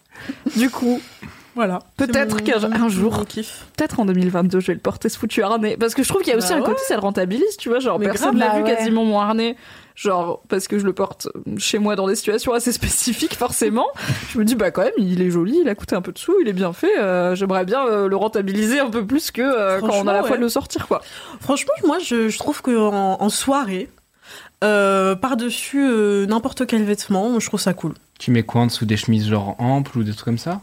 Du 0.57 0.69
coup, 0.71 1.01
Voilà. 1.55 1.81
Peut-être 1.97 2.43
qu'un- 2.45 2.71
un 2.73 2.89
jour- 2.89 3.25
peut-être 3.27 3.99
en 4.01 4.05
2022, 4.07 4.61
je 4.61 4.67
vais 4.69 4.75
le 4.75 4.79
porter 4.81 5.09
ce 5.09 5.19
foutu 5.19 5.43
harnais. 5.43 5.77
Parce 5.77 5.95
que 5.95 6.03
je 6.05 6.09
trouve 6.09 6.23
qu'il 6.23 6.31
y 6.31 6.35
a 6.35 6.39
aussi 6.39 6.51
Bah 6.51 6.57
un 6.57 6.61
ouais. 6.61 6.67
côté, 6.67 6.81
ça 6.87 6.95
le 6.95 7.01
rentabilise, 7.01 7.57
tu 7.59 7.69
vois. 7.69 7.81
Genre, 7.81 7.99
Mais 7.99 8.05
personne 8.07 8.37
grave, 8.37 8.39
n'a 8.39 8.49
bah 8.49 8.57
vu 8.59 8.63
ouais. 8.65 8.77
quasiment 8.77 9.05
mon 9.05 9.19
harnais. 9.19 9.57
Genre, 10.01 10.43
parce 10.49 10.69
que 10.69 10.79
je 10.79 10.85
le 10.85 10.93
porte 10.93 11.27
chez 11.57 11.81
moi 11.81 11.97
dans 11.97 12.07
des 12.07 12.15
situations 12.15 12.53
assez 12.53 12.71
spécifiques, 12.71 13.35
forcément. 13.35 13.87
je 14.31 14.39
me 14.39 14.45
dis, 14.45 14.55
bah, 14.55 14.71
quand 14.71 14.83
même, 14.85 14.93
il 14.97 15.21
est 15.21 15.31
joli, 15.31 15.59
il 15.61 15.69
a 15.69 15.75
coûté 15.75 15.97
un 15.97 16.03
peu 16.03 16.13
de 16.13 16.19
sous, 16.19 16.35
il 16.41 16.47
est 16.47 16.53
bien 16.53 16.73
fait. 16.73 16.97
euh, 17.01 17.35
J'aimerais 17.35 17.65
bien 17.65 17.85
euh, 17.85 18.07
le 18.07 18.15
rentabiliser 18.15 18.79
un 18.79 18.91
peu 18.91 19.05
plus 19.05 19.33
que 19.33 19.43
euh, 19.43 19.81
quand 19.81 19.89
on 19.89 20.07
a 20.07 20.13
la 20.13 20.19
Franchement, 20.19 20.23
foi 20.29 20.37
de 20.37 20.43
le 20.43 20.49
sortir, 20.49 20.87
quoi. 20.87 21.03
Franchement, 21.41 21.73
moi, 21.85 21.99
je, 21.99 22.29
je 22.29 22.39
trouve 22.39 22.63
que 22.63 22.79
en, 22.79 23.21
en 23.21 23.29
soirée, 23.29 23.89
euh, 24.63 25.17
par-dessus 25.17 25.85
euh, 25.85 26.27
n'importe 26.27 26.65
quel 26.69 26.85
vêtement, 26.85 27.41
je 27.41 27.47
trouve 27.49 27.61
ça 27.61 27.75
cool. 27.75 27.95
Tu 28.21 28.31
mets 28.31 28.45
quoi 28.45 28.61
en 28.61 28.67
dessous 28.67 28.87
des 28.87 28.97
chemises 28.97 29.29
genre 29.29 29.57
amples 29.59 29.99
ou 29.99 30.05
des 30.05 30.13
trucs 30.13 30.25
comme 30.27 30.39
ça? 30.39 30.61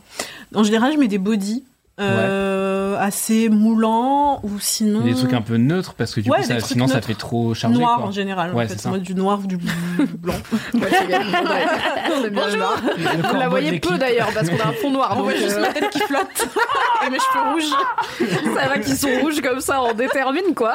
En 0.54 0.64
général, 0.64 0.94
je 0.94 0.98
mets 0.98 1.08
des 1.10 1.18
bodys 1.18 1.66
euh, 2.02 2.98
assez 3.00 3.50
moulants 3.50 4.40
ou 4.44 4.60
sinon 4.60 5.02
Des 5.02 5.14
trucs 5.14 5.34
un 5.34 5.42
peu 5.42 5.58
neutres 5.58 5.94
parce 5.94 6.14
que 6.14 6.22
du 6.22 6.30
Ouais, 6.30 6.38
coup 6.40 6.44
ça, 6.44 6.56
des 6.56 6.60
trucs 6.60 6.72
sinon 6.74 6.88
ça 6.88 7.02
fait 7.02 7.14
trop 7.14 7.54
chargé 7.54 7.78
noirs 7.80 7.98
quoi. 7.98 8.08
en 8.08 8.12
général. 8.12 8.54
Ouais, 8.54 8.66
en 8.66 8.68
c'est 8.68 8.82
fait. 8.82 8.90
Moi, 8.90 8.98
du 9.00 9.16
noir 9.16 9.40
ou 9.44 9.48
du 9.48 9.58
blanc. 9.58 9.74
Bonjour 10.74 12.74
Le 12.98 13.28
Vous 13.28 13.36
la 13.36 13.50
voyez 13.50 13.80
peu 13.80 13.98
d'ailleurs, 13.98 14.30
parce 14.34 14.50
qu'on 14.50 14.60
a 14.60 14.68
un 14.68 14.74
fond 14.74 14.92
noir. 14.92 15.10
On 15.14 15.18
donc, 15.18 15.24
voit 15.26 15.36
juste 15.36 15.58
euh, 15.58 15.62
ma 15.62 15.70
tête 15.70 15.90
qui 15.90 16.00
flotte 16.00 16.48
et 17.06 17.10
mes 17.10 17.18
cheveux 17.18 17.54
rouges. 17.54 18.56
ça 18.56 18.68
va 18.68 18.78
qu'ils 18.80 18.98
sont 18.98 19.10
rouges 19.22 19.42
comme 19.42 19.60
ça, 19.62 19.82
on 19.82 19.94
détermine, 19.94 20.54
quoi. 20.56 20.74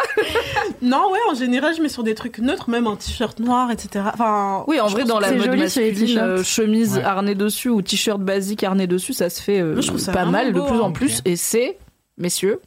Non, 0.83 1.11
ouais, 1.13 1.19
en 1.31 1.35
général, 1.35 1.75
je 1.77 1.83
mets 1.83 1.89
sur 1.89 2.03
des 2.03 2.15
trucs 2.15 2.39
neutres, 2.39 2.71
même 2.71 2.87
un 2.87 2.97
t-shirt 2.97 3.39
noir, 3.41 3.71
etc. 3.71 4.05
Enfin, 4.15 4.65
Oui, 4.67 4.81
en 4.81 4.87
vrai, 4.87 5.05
dans 5.05 5.21
la 5.21 5.33
mode 5.33 5.57
masculine, 5.57 6.19
euh, 6.19 6.43
chemise 6.43 7.01
harnais 7.05 7.35
dessus 7.35 7.69
ou 7.69 7.83
t-shirt 7.83 8.21
basique 8.21 8.65
harnais 8.65 8.87
dessus, 8.87 9.13
ça 9.13 9.29
se 9.31 9.43
fait 9.43 9.61
euh, 9.61 9.79
pas 10.13 10.25
mal 10.25 10.53
de 10.53 10.61
plus 10.61 10.77
hein. 10.77 10.81
en 10.81 10.93
plus. 10.93 11.10
Et 11.25 11.37
c'est, 11.37 11.79
messieurs, 12.19 12.61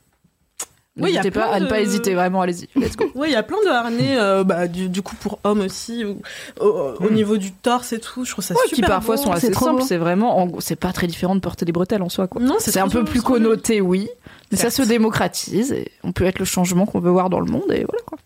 Oui, 0.97 1.09
N'hésitez 1.11 1.31
pas 1.31 1.45
à 1.45 1.59
ne 1.59 1.65
pas 1.67 1.81
hésiter, 1.81 2.13
vraiment, 2.13 2.41
allez-y. 2.41 2.67
Let's 2.79 2.95
go. 2.95 3.05
Oui, 3.15 3.27
il 3.29 3.33
y 3.33 3.35
a 3.35 3.41
plein 3.41 3.57
de 3.65 3.69
harnais, 3.69 4.15
euh, 4.19 4.43
bah, 4.43 4.67
du, 4.67 4.89
du 4.89 5.01
coup 5.01 5.15
pour 5.15 5.39
hommes 5.43 5.61
aussi, 5.61 6.05
ou- 6.05 6.21
au, 6.59 6.67
au 6.99 7.09
niveau 7.09 7.37
du 7.37 7.51
torse 7.51 7.93
et 7.93 7.99
tout. 7.99 8.25
Je 8.25 8.31
trouve 8.31 8.45
ça 8.45 8.53
Ouais, 8.53 8.59
super 8.67 8.75
qui 8.75 8.81
parfois 8.83 9.15
beau. 9.15 9.23
sont 9.23 9.31
assez 9.31 9.51
simples, 9.53 9.81
c'est 9.81 9.97
vraiment, 9.97 10.37
en 10.37 10.45
gros, 10.45 10.61
c'est 10.61 10.75
pas 10.75 10.93
très 10.93 11.07
différent 11.07 11.33
de 11.35 11.39
porter 11.39 11.65
des 11.65 11.71
bretelles 11.71 12.03
en 12.03 12.09
soi, 12.09 12.27
quoi. 12.27 12.41
Non, 12.41 12.55
c'est 12.59 12.77
un 12.79 12.89
peu 12.89 13.03
plus 13.03 13.21
connoté, 13.23 13.81
oui, 13.81 14.07
mais 14.51 14.57
ça 14.57 14.69
se 14.69 14.83
démocratise 14.83 15.71
et 15.71 15.91
on 16.03 16.11
peut 16.11 16.25
être 16.25 16.37
le 16.39 16.45
changement 16.45 16.85
qu'on 16.85 16.99
veut 16.99 17.09
voir 17.11 17.29
dans 17.31 17.39
le 17.39 17.51
monde 17.51 17.71
et 17.71 17.83
voilà 17.85 18.03
quoi. 18.05 18.19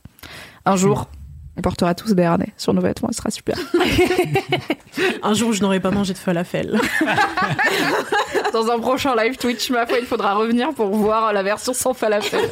Un 0.66 0.76
jour, 0.76 1.08
on 1.58 1.62
portera 1.62 1.96
tous 1.96 2.14
des 2.14 2.24
harnais 2.24 2.54
sur 2.56 2.74
nos 2.74 2.82
vêtements, 2.82 3.10
et 3.10 3.14
ce 3.14 3.18
sera 3.18 3.32
super. 3.32 3.58
Un 5.24 5.34
jour, 5.34 5.54
je 5.54 5.62
n'aurai 5.62 5.80
pas 5.80 5.90
mangé 5.90 6.14
de 6.14 6.18
falafel. 6.18 6.80
Dans 8.54 8.70
un 8.70 8.80
prochain 8.80 9.16
live 9.16 9.38
Twitch, 9.38 9.70
ma 9.72 9.86
foi, 9.88 9.98
il 10.00 10.06
faudra 10.06 10.36
revenir 10.36 10.74
pour 10.74 10.90
voir 10.90 11.34
la 11.34 11.44
version 11.44 11.74
sans 11.74 11.94
falafel. 11.94 12.50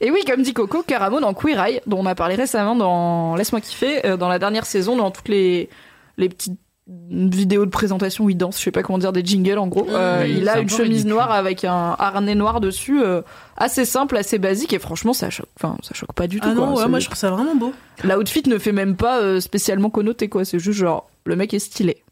Et 0.00 0.10
oui, 0.10 0.24
comme 0.26 0.42
dit 0.42 0.52
Coco, 0.52 0.82
Caramo 0.82 1.20
dans 1.20 1.34
Queer 1.34 1.58
Eye, 1.64 1.80
dont 1.86 2.00
on 2.00 2.06
a 2.06 2.14
parlé 2.14 2.34
récemment 2.34 2.76
dans 2.76 3.36
Laisse-moi 3.36 3.60
kiffer, 3.60 4.04
euh, 4.04 4.16
dans 4.16 4.28
la 4.28 4.38
dernière 4.38 4.66
saison, 4.66 4.96
dans 4.96 5.10
toutes 5.10 5.28
les, 5.28 5.70
les 6.18 6.28
petites 6.28 6.58
vidéos 6.88 7.64
de 7.64 7.70
présentation 7.70 8.24
où 8.24 8.30
il 8.30 8.36
danse, 8.36 8.58
je 8.58 8.64
sais 8.64 8.70
pas 8.72 8.82
comment 8.82 8.98
dire, 8.98 9.12
des 9.12 9.24
jingles 9.24 9.58
en 9.58 9.68
gros. 9.68 9.86
Euh, 9.88 10.24
Oui, 10.24 10.34
il 10.38 10.48
a 10.48 10.56
un 10.56 10.60
une 10.62 10.68
chemise 10.68 10.88
ridicule. 10.90 11.10
noire 11.10 11.30
avec 11.30 11.64
un 11.64 11.94
harnais 11.98 12.34
noir 12.34 12.60
dessus, 12.60 13.00
euh, 13.02 13.22
assez 13.56 13.84
simple, 13.84 14.16
assez 14.16 14.38
basique, 14.38 14.72
et 14.72 14.78
franchement, 14.78 15.12
ça 15.12 15.30
choque, 15.30 15.46
enfin, 15.56 15.76
ça 15.82 15.94
choque 15.94 16.12
pas 16.12 16.26
du 16.26 16.40
tout. 16.40 16.48
Ah 16.50 16.54
non, 16.54 16.64
quoi. 16.66 16.74
ouais, 16.76 16.82
C'est- 16.82 16.88
moi 16.88 16.98
je 16.98 17.06
trouve 17.06 17.18
ça 17.18 17.30
vraiment 17.30 17.54
beau. 17.54 17.72
L'outfit 18.04 18.42
ne 18.48 18.58
fait 18.58 18.72
même 18.72 18.96
pas 18.96 19.20
euh, 19.20 19.40
spécialement 19.40 19.90
connoté, 19.90 20.28
quoi. 20.28 20.44
C'est 20.44 20.58
juste 20.58 20.78
genre, 20.80 21.08
le 21.24 21.36
mec 21.36 21.54
est 21.54 21.58
stylé. 21.60 22.02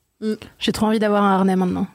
J'ai 0.58 0.72
trop 0.72 0.86
envie 0.86 0.98
d'avoir 0.98 1.24
un 1.24 1.32
harnais 1.34 1.56
maintenant. 1.56 1.86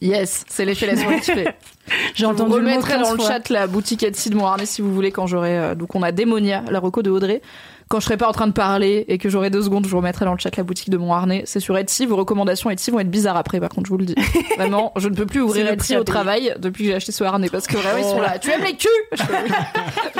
Yes, 0.00 0.44
c'est 0.48 0.64
l'effet 0.64 0.86
laisse-moi 0.86 1.14
kiffer. 1.18 1.48
J'ai 2.14 2.22
Je 2.22 2.24
vous 2.24 2.30
entendu 2.30 2.50
le 2.54 2.60
mot 2.60 2.68
remettrai 2.68 2.92
15 2.94 3.02
dans 3.02 3.10
le 3.14 3.18
fois. 3.18 3.28
chat 3.28 3.48
la 3.48 3.66
boutique 3.66 4.04
Etsy 4.04 4.30
de 4.30 4.36
mon 4.36 4.46
harnais 4.46 4.66
si 4.66 4.82
vous 4.82 4.94
voulez 4.94 5.10
quand 5.10 5.26
j'aurai 5.26 5.58
euh, 5.58 5.74
donc 5.74 5.96
on 5.96 6.02
a 6.04 6.12
Démonia, 6.12 6.62
la 6.70 6.78
reco 6.78 7.02
de 7.02 7.10
Audrey. 7.10 7.42
Quand 7.90 7.98
je 7.98 8.04
serai 8.04 8.16
pas 8.16 8.28
en 8.28 8.32
train 8.32 8.46
de 8.46 8.52
parler 8.52 9.04
et 9.08 9.18
que 9.18 9.28
j'aurai 9.28 9.50
deux 9.50 9.62
secondes, 9.62 9.84
je 9.84 9.90
vous 9.90 9.96
remettrai 9.96 10.24
dans 10.24 10.30
le 10.30 10.38
chat 10.38 10.56
la 10.56 10.62
boutique 10.62 10.90
de 10.90 10.96
mon 10.96 11.12
harnais. 11.12 11.42
C'est 11.44 11.58
sur 11.58 11.76
Etsy. 11.76 12.06
Vos 12.06 12.14
recommandations 12.14 12.70
Etsy 12.70 12.92
vont 12.92 13.00
être 13.00 13.10
bizarres 13.10 13.36
après, 13.36 13.58
par 13.58 13.68
contre, 13.68 13.86
je 13.86 13.90
vous 13.90 13.98
le 13.98 14.04
dis. 14.04 14.14
Vraiment, 14.56 14.92
je 14.94 15.08
ne 15.08 15.16
peux 15.16 15.26
plus 15.26 15.40
ouvrir 15.40 15.66
le 15.66 15.72
Etsy 15.72 15.96
au 15.96 16.04
travail 16.04 16.54
depuis 16.60 16.84
que 16.84 16.90
j'ai 16.90 16.94
acheté 16.94 17.10
ce 17.10 17.24
harnais 17.24 17.48
parce 17.48 17.66
que 17.66 17.76
vraiment 17.76 17.98
ils 17.98 18.04
sont 18.04 18.20
là. 18.20 18.38
Tu 18.38 18.48
aimes 18.48 18.62
les 18.62 18.76
culs? 18.76 18.88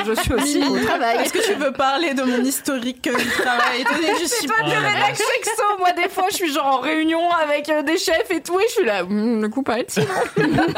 Je, 0.05 0.13
suis 0.19 0.33
aussi 0.33 0.63
au 0.63 0.83
travail. 0.83 1.17
Est-ce 1.17 1.31
que 1.31 1.45
tu 1.45 1.53
veux 1.53 1.71
parler 1.71 2.13
de 2.13 2.23
mon 2.23 2.43
historique 2.43 3.07
euh, 3.07 3.17
du 3.17 3.29
travail? 3.29 3.83
Que 3.83 4.19
je 4.19 4.25
suis 4.25 4.47
toi 4.47 4.61
du 4.63 4.71
rédac 4.75 5.15
sexo. 5.15 5.63
Moi, 5.79 5.91
des 5.93 6.09
fois, 6.09 6.25
je 6.31 6.35
suis 6.35 6.51
genre 6.51 6.65
en 6.65 6.79
réunion 6.79 7.29
avec 7.29 7.69
euh, 7.69 7.83
des 7.83 7.97
chefs 7.97 8.31
et 8.31 8.41
tout, 8.41 8.59
et 8.59 8.63
je 8.67 8.73
suis 8.73 8.85
là, 8.85 9.03
Hum, 9.03 9.39
ne 9.39 9.47
coupe 9.47 9.67
pas 9.67 9.79
Etsy, 9.79 10.01
Bref, 10.01 10.71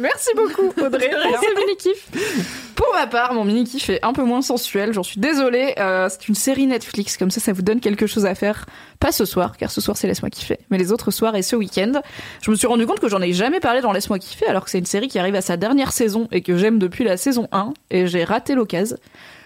merci 0.00 0.30
beaucoup, 0.34 0.68
Audrey. 0.80 1.10
Merci, 1.10 1.46
mini 1.56 1.76
kiff. 1.76 2.74
Pour 2.74 2.88
ma 2.94 3.06
part, 3.06 3.34
mon 3.34 3.44
mini 3.44 3.64
kiff 3.64 3.90
est 3.90 4.04
un 4.04 4.12
peu 4.12 4.24
moins 4.24 4.42
sensuel. 4.42 4.92
J'en 4.92 5.02
suis 5.02 5.20
désolée. 5.20 5.74
Euh, 5.78 6.08
c'est 6.08 6.28
une 6.28 6.34
série 6.34 6.66
Netflix, 6.66 7.16
comme 7.16 7.30
ça, 7.30 7.40
ça 7.40 7.52
vous 7.52 7.62
donne 7.62 7.80
quelque 7.80 8.06
chose 8.06 8.26
à 8.26 8.34
faire. 8.34 8.66
Pas 8.98 9.12
ce 9.12 9.24
soir, 9.24 9.56
car 9.56 9.70
ce 9.70 9.80
soir, 9.80 9.96
c'est 9.96 10.06
Laisse-moi 10.06 10.30
kiffer, 10.30 10.58
mais 10.70 10.78
les 10.78 10.92
autres 10.92 11.10
soirs 11.10 11.36
et 11.36 11.42
ce 11.42 11.56
week-end. 11.56 12.00
Je 12.42 12.50
me 12.50 12.56
suis 12.56 12.66
rendu 12.66 12.86
compte 12.86 13.00
que 13.00 13.08
j'en 13.08 13.20
ai 13.20 13.32
jamais 13.32 13.60
parlé 13.60 13.80
dans 13.80 13.92
Laisse-moi 13.92 14.18
kiffer, 14.18 14.46
alors 14.46 14.64
que 14.64 14.70
c'est 14.70 14.78
une 14.78 14.86
série 14.86 15.08
qui 15.08 15.18
arrive 15.18 15.34
à 15.34 15.42
sa 15.42 15.56
dernière 15.56 15.92
saison 15.92 16.28
et 16.32 16.40
que 16.40 16.56
j'aime 16.56 16.78
depuis 16.78 17.04
la 17.04 17.16
saison 17.16 17.48
1, 17.52 17.72
et 17.90 18.06
j'ai 18.06 18.24
raté 18.24 18.54
l'occasion. 18.54 18.96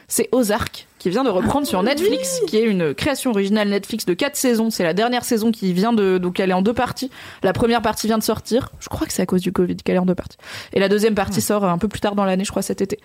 C'est 0.09 0.29
Ozark 0.33 0.87
qui 1.05 1.11
vient 1.11 1.23
de 1.23 1.29
reprendre 1.29 1.67
sur 1.67 1.83
Netflix, 1.83 2.41
qui 2.47 2.57
est 2.57 2.63
une 2.63 2.95
création 2.95 3.31
originale 3.31 3.69
Netflix 3.69 4.07
de 4.07 4.15
4 4.15 4.37
saisons. 4.37 4.71
C'est 4.71 4.85
la 4.85 4.95
dernière 4.95 5.23
saison 5.23 5.53
qui 5.53 5.75
vient 5.75 5.93
de 5.93 6.17
donc 6.17 6.41
elle 6.41 6.49
est 6.49 6.55
en 6.55 6.63
deux 6.63 6.73
parties. 6.73 7.11
La 7.43 7.53
première 7.53 7.83
partie 7.83 8.07
vient 8.07 8.17
de 8.17 8.23
sortir. 8.23 8.71
Je 8.81 8.89
crois 8.89 9.07
que 9.07 9.13
c'est 9.13 9.21
à 9.21 9.27
cause 9.27 9.43
du 9.43 9.53
Covid 9.53 9.77
qu'elle 9.77 9.97
est 9.97 9.99
en 9.99 10.07
deux 10.07 10.15
parties. 10.15 10.39
Et 10.73 10.81
la 10.81 10.89
deuxième 10.89 11.15
partie 11.15 11.43
sort 11.43 11.67
un 11.67 11.77
peu 11.77 11.89
plus 11.89 12.01
tard 12.01 12.15
dans 12.15 12.25
l'année, 12.25 12.47
je 12.47 12.51
crois 12.51 12.63
cet 12.63 12.81
été. 12.81 13.01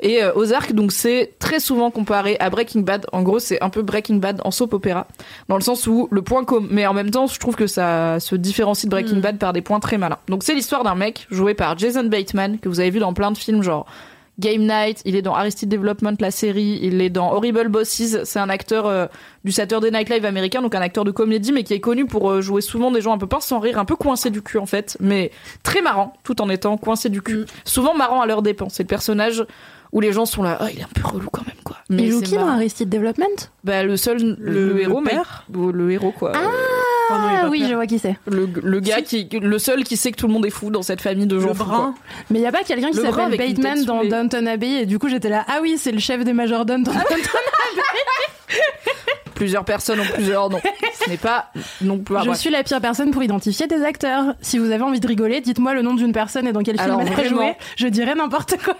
Et 0.00 0.22
euh, 0.22 0.32
Ozark 0.34 0.72
donc 0.72 0.92
c'est 0.92 1.34
très 1.40 1.60
souvent 1.60 1.90
comparé 1.90 2.38
à 2.40 2.48
Breaking 2.48 2.80
Bad. 2.80 3.04
En 3.12 3.20
gros, 3.20 3.38
c'est 3.38 3.62
un 3.62 3.68
peu 3.68 3.82
Breaking 3.82 4.16
Bad 4.16 4.40
en 4.46 4.50
soap 4.50 4.72
opéra 4.72 5.06
dans 5.50 5.56
le 5.56 5.62
sens 5.62 5.86
où 5.86 6.08
le 6.10 6.22
point 6.22 6.44
commun 6.44 6.68
mais 6.70 6.86
en 6.86 6.94
même 6.94 7.10
temps, 7.10 7.26
je 7.26 7.38
trouve 7.38 7.54
que 7.54 7.66
ça 7.66 8.18
se 8.18 8.34
différencie 8.34 8.86
de 8.86 8.90
Breaking 8.90 9.18
Bad 9.18 9.36
par 9.36 9.52
des 9.52 9.60
points 9.60 9.78
très 9.78 9.98
malins. 9.98 10.16
Donc 10.26 10.42
c'est 10.42 10.54
l'histoire 10.54 10.84
d'un 10.84 10.94
mec 10.94 11.26
joué 11.30 11.52
par 11.52 11.76
Jason 11.76 12.04
Bateman 12.04 12.58
que 12.60 12.70
vous 12.70 12.80
avez 12.80 12.88
vu 12.88 12.98
dans 12.98 13.12
plein 13.12 13.30
de 13.30 13.36
films 13.36 13.62
genre 13.62 13.84
Game 14.38 14.62
Night, 14.62 15.02
il 15.04 15.14
est 15.14 15.22
dans 15.22 15.34
Arrested 15.34 15.68
Development, 15.68 16.14
la 16.18 16.30
série, 16.30 16.78
il 16.82 17.02
est 17.02 17.10
dans 17.10 17.32
Horrible 17.32 17.68
Bosses, 17.68 18.22
c'est 18.24 18.38
un 18.38 18.48
acteur 18.48 18.86
euh, 18.86 19.06
du 19.44 19.52
Saturday 19.52 19.90
Night 19.90 20.08
Live 20.08 20.24
américain, 20.24 20.62
donc 20.62 20.74
un 20.74 20.80
acteur 20.80 21.04
de 21.04 21.10
comédie, 21.10 21.52
mais 21.52 21.64
qui 21.64 21.74
est 21.74 21.80
connu 21.80 22.06
pour 22.06 22.30
euh, 22.30 22.40
jouer 22.40 22.62
souvent 22.62 22.90
des 22.90 23.02
gens 23.02 23.12
un 23.12 23.18
peu 23.18 23.26
pince 23.26 23.44
sans 23.46 23.60
rire, 23.60 23.78
un 23.78 23.84
peu 23.84 23.94
coincé 23.94 24.30
du 24.30 24.40
cul 24.40 24.58
en 24.58 24.66
fait, 24.66 24.96
mais 25.00 25.30
très 25.62 25.82
marrant, 25.82 26.14
tout 26.24 26.40
en 26.40 26.48
étant 26.48 26.76
coincé 26.78 27.10
du 27.10 27.20
cul. 27.20 27.44
Souvent 27.64 27.94
marrant 27.94 28.22
à 28.22 28.26
leur 28.26 28.40
dépens, 28.42 28.70
c'est 28.70 28.84
le 28.84 28.88
personnage 28.88 29.44
où 29.92 30.00
les 30.00 30.12
gens 30.12 30.24
sont 30.24 30.42
là, 30.42 30.56
ah 30.60 30.68
il 30.72 30.80
est 30.80 30.84
un 30.84 30.88
peu 30.94 31.06
relou 31.06 31.28
quand 31.30 31.46
même 31.46 31.54
quoi. 31.62 31.76
Mais 31.90 32.04
il 32.04 32.10
joue 32.12 32.22
qui 32.22 32.34
dans. 32.34 32.46
Arrested 32.48 32.88
Development? 32.88 33.50
Bah 33.64 33.82
le 33.82 33.98
seul, 33.98 34.36
le, 34.40 34.68
Le- 34.72 34.80
héros, 34.80 35.00
le 35.00 35.06
père 35.10 35.44
héros 35.90 36.12
quoi. 36.18 36.32
Oh 36.34 36.38
est 36.38 36.91
Ah 37.10 37.48
oui, 37.50 37.64
je 37.68 37.74
vois 37.74 37.86
qui 37.86 37.98
c'est. 37.98 38.16
Le, 38.26 38.48
le 38.62 38.80
gars 38.80 39.02
qui, 39.02 39.28
le 39.32 39.58
seul 39.58 39.84
qui 39.84 39.96
sait 39.96 40.10
que 40.12 40.16
tout 40.16 40.26
le 40.26 40.32
monde 40.32 40.46
est 40.46 40.50
fou 40.50 40.70
dans 40.70 40.82
cette 40.82 41.00
famille 41.00 41.26
de 41.26 41.38
gens 41.38 41.48
Le 41.48 41.54
fous, 41.54 41.64
quoi. 41.64 41.94
Mais 42.30 42.38
il 42.38 42.42
y 42.42 42.46
a 42.46 42.52
pas 42.52 42.62
quelqu'un 42.62 42.90
qui 42.90 42.96
Le 42.98 43.02
brun 43.02 43.10
s'appelle 43.30 43.40
avec 43.40 43.40
une 43.56 43.62
Bateman 43.62 43.84
dans 43.84 44.00
les- 44.00 44.08
Downton 44.08 44.46
Abbey 44.48 44.82
et 44.82 44.86
du 44.86 44.98
coup 44.98 45.08
j'étais 45.08 45.28
là 45.28 45.44
ah 45.48 45.58
oui 45.62 45.76
c'est 45.78 45.92
le 45.92 45.98
chef 45.98 46.24
des 46.24 46.32
majordomes 46.32 46.82
dans 46.84 46.92
Downton 46.92 47.18
Plusieurs 49.42 49.64
personnes 49.64 49.98
ont 49.98 50.04
plusieurs 50.04 50.50
noms. 50.50 50.60
Ce 51.04 51.10
n'est 51.10 51.16
pas 51.16 51.46
non 51.80 51.98
plus. 51.98 52.14
Je 52.24 52.32
suis 52.34 52.48
la 52.48 52.62
pire 52.62 52.80
personne 52.80 53.10
pour 53.10 53.24
identifier 53.24 53.66
des 53.66 53.82
acteurs. 53.82 54.36
Si 54.40 54.56
vous 54.56 54.70
avez 54.70 54.84
envie 54.84 55.00
de 55.00 55.06
rigoler, 55.08 55.40
dites-moi 55.40 55.74
le 55.74 55.82
nom 55.82 55.94
d'une 55.94 56.12
personne 56.12 56.46
et 56.46 56.52
dans 56.52 56.62
quel 56.62 56.78
film 56.78 56.92
Alors, 56.92 57.00
elle 57.00 57.26
a 57.26 57.28
joué. 57.28 57.54
Je 57.76 57.88
dirais 57.88 58.14
n'importe 58.14 58.56
quoi. 58.62 58.76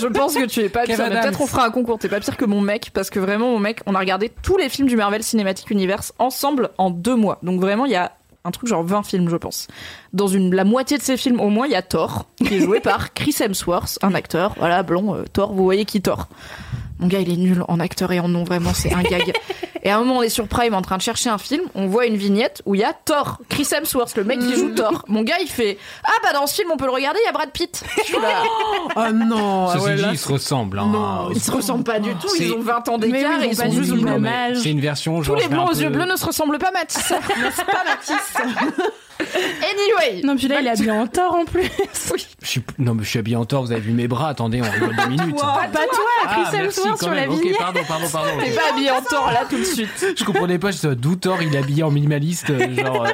Je 0.00 0.06
pense 0.06 0.34
que 0.34 0.46
tu 0.46 0.60
es 0.60 0.70
pas 0.70 0.84
pire. 0.84 0.96
Peut-être 0.96 1.38
on 1.42 1.46
fera 1.46 1.66
un 1.66 1.70
concours. 1.70 1.98
T'es 1.98 2.08
pas 2.08 2.18
pire 2.18 2.38
que 2.38 2.46
mon 2.46 2.62
mec 2.62 2.92
parce 2.94 3.10
que 3.10 3.18
vraiment 3.18 3.50
mon 3.50 3.58
mec, 3.58 3.80
on 3.84 3.94
a 3.94 3.98
regardé 3.98 4.32
tous 4.42 4.56
les 4.56 4.70
films 4.70 4.88
du 4.88 4.96
Marvel 4.96 5.22
Cinematic 5.22 5.68
Universe 5.68 6.14
ensemble 6.18 6.70
en 6.78 6.88
deux 6.88 7.14
mois. 7.16 7.38
Donc 7.42 7.60
vraiment 7.60 7.84
il 7.84 7.92
y 7.92 7.96
a 7.96 8.12
un 8.44 8.50
truc 8.52 8.70
genre 8.70 8.82
20 8.82 9.02
films 9.02 9.28
je 9.28 9.36
pense. 9.36 9.68
Dans 10.12 10.26
une 10.26 10.54
la 10.54 10.64
moitié 10.64 10.98
de 10.98 11.02
ces 11.02 11.16
films 11.16 11.40
au 11.40 11.48
moins 11.50 11.66
il 11.66 11.72
y 11.72 11.76
a 11.76 11.82
Thor 11.82 12.26
qui 12.44 12.54
est 12.56 12.60
joué 12.60 12.80
par 12.80 13.14
Chris 13.14 13.34
Hemsworth, 13.40 13.98
un 14.02 14.14
acteur. 14.14 14.54
Voilà 14.58 14.82
blond 14.82 15.14
euh, 15.14 15.24
Thor. 15.32 15.52
Vous 15.52 15.64
voyez 15.64 15.84
qui 15.84 16.00
Thor. 16.02 16.26
Mon 16.98 17.06
gars, 17.06 17.20
il 17.20 17.32
est 17.32 17.36
nul 17.36 17.64
en 17.66 17.80
acteur 17.80 18.12
et 18.12 18.20
en 18.20 18.28
nom, 18.28 18.44
vraiment, 18.44 18.74
c'est 18.74 18.92
un 18.92 19.02
gag. 19.02 19.32
Et 19.82 19.88
à 19.90 19.96
un 19.96 20.00
moment, 20.00 20.18
on 20.18 20.22
est 20.22 20.28
sur 20.28 20.46
Prime 20.46 20.74
en 20.74 20.82
train 20.82 20.98
de 20.98 21.02
chercher 21.02 21.30
un 21.30 21.38
film, 21.38 21.62
on 21.74 21.86
voit 21.86 22.04
une 22.04 22.16
vignette 22.16 22.60
où 22.66 22.74
il 22.74 22.82
y 22.82 22.84
a 22.84 22.92
Thor, 22.92 23.38
Chris 23.48 23.66
Hemsworth, 23.74 24.14
le 24.16 24.24
mec 24.24 24.38
qui 24.38 24.54
joue 24.54 24.74
Thor. 24.74 25.04
Mon 25.08 25.22
gars, 25.22 25.38
il 25.40 25.48
fait 25.48 25.78
Ah 26.04 26.12
bah 26.22 26.34
dans 26.34 26.46
ce 26.46 26.56
film, 26.56 26.68
on 26.70 26.76
peut 26.76 26.84
le 26.84 26.90
regarder, 26.90 27.18
il 27.22 27.26
y 27.26 27.28
a 27.30 27.32
Brad 27.32 27.50
Pitt. 27.50 27.82
Je 27.96 28.02
suis 28.02 28.12
là. 28.20 28.42
Oh 28.94 29.00
non, 29.14 29.68
ah 29.68 29.72
Ceci 29.72 29.84
ouais, 29.86 29.94
dit, 29.96 30.02
là, 30.02 30.08
ils 30.12 30.18
se 30.18 30.30
ressemblent. 30.30 30.78
Hein. 30.78 30.90
Non, 30.92 31.30
Ils 31.34 31.40
se 31.40 31.50
ressemblent 31.50 31.84
pas 31.84 31.98
du 31.98 32.10
tout, 32.16 32.28
ils 32.38 32.52
ont 32.52 32.60
20 32.60 32.88
ans 32.90 32.98
d'écart 32.98 33.38
oui, 33.38 33.44
et 33.46 33.48
ils 33.48 33.52
ils 33.52 33.52
ont 33.52 33.54
sont 33.54 33.62
pas 33.62 33.70
juste 33.70 33.92
même 34.02 34.26
âge. 34.26 34.58
C'est 34.58 34.70
une 34.70 34.80
version 34.80 35.16
Tous 35.16 35.22
genre. 35.24 35.36
les 35.36 35.44
je 35.44 35.48
fais 35.48 35.54
blonds 35.54 35.66
aux 35.68 35.74
yeux 35.74 35.88
bleus 35.88 36.04
ne 36.04 36.16
se 36.16 36.26
ressemblent 36.26 36.58
pas, 36.58 36.72
Mathis. 36.72 37.10
N'est-ce 37.10 37.64
pas, 37.64 37.84
Mathis? 37.86 38.14
Anyway. 39.70 40.22
Non, 40.24 40.36
puis 40.36 40.48
là, 40.48 40.60
il 40.60 40.66
est 40.66 40.70
habillé 40.70 40.90
en 40.90 41.06
tort 41.06 41.34
en 41.34 41.44
plus. 41.44 41.68
Oui. 42.12 42.26
Je 42.42 42.46
suis... 42.48 42.62
Non, 42.78 42.94
mais 42.94 43.04
je 43.04 43.08
suis 43.08 43.18
habillé 43.18 43.36
en 43.36 43.44
tort, 43.44 43.62
vous 43.64 43.72
avez 43.72 43.80
vu 43.80 43.92
mes 43.92 44.08
bras, 44.08 44.28
attendez, 44.28 44.60
on 44.62 44.70
rigole 44.70 44.96
deux 44.96 45.08
minutes. 45.08 45.36
Pas 45.36 45.68
toi, 45.72 45.98
Ah, 46.26 46.44
Chris 46.50 46.58
Hemsworth 46.58 46.98
sur 46.98 47.08
la 47.10 47.14
même. 47.22 47.30
Ok, 47.30 47.38
vignette. 47.40 47.58
pardon, 47.58 47.80
pardon, 47.86 48.06
pardon. 48.10 48.30
T'es 48.42 48.50
pas 48.50 48.62
habillé 48.72 48.90
en 48.90 49.02
tort 49.02 49.30
là 49.32 49.44
tout 49.48 49.58
de 49.58 49.64
suite. 49.64 49.88
Je 50.18 50.24
comprenais 50.24 50.58
pas, 50.58 50.70
je 50.70 50.76
disais, 50.76 50.94
d'où 50.96 51.16
Thor 51.16 51.38
il 51.42 51.54
est 51.54 51.58
habillé 51.58 51.82
en 51.82 51.90
minimaliste, 51.90 52.50
euh, 52.50 52.74
genre. 52.74 53.04
euh, 53.04 53.10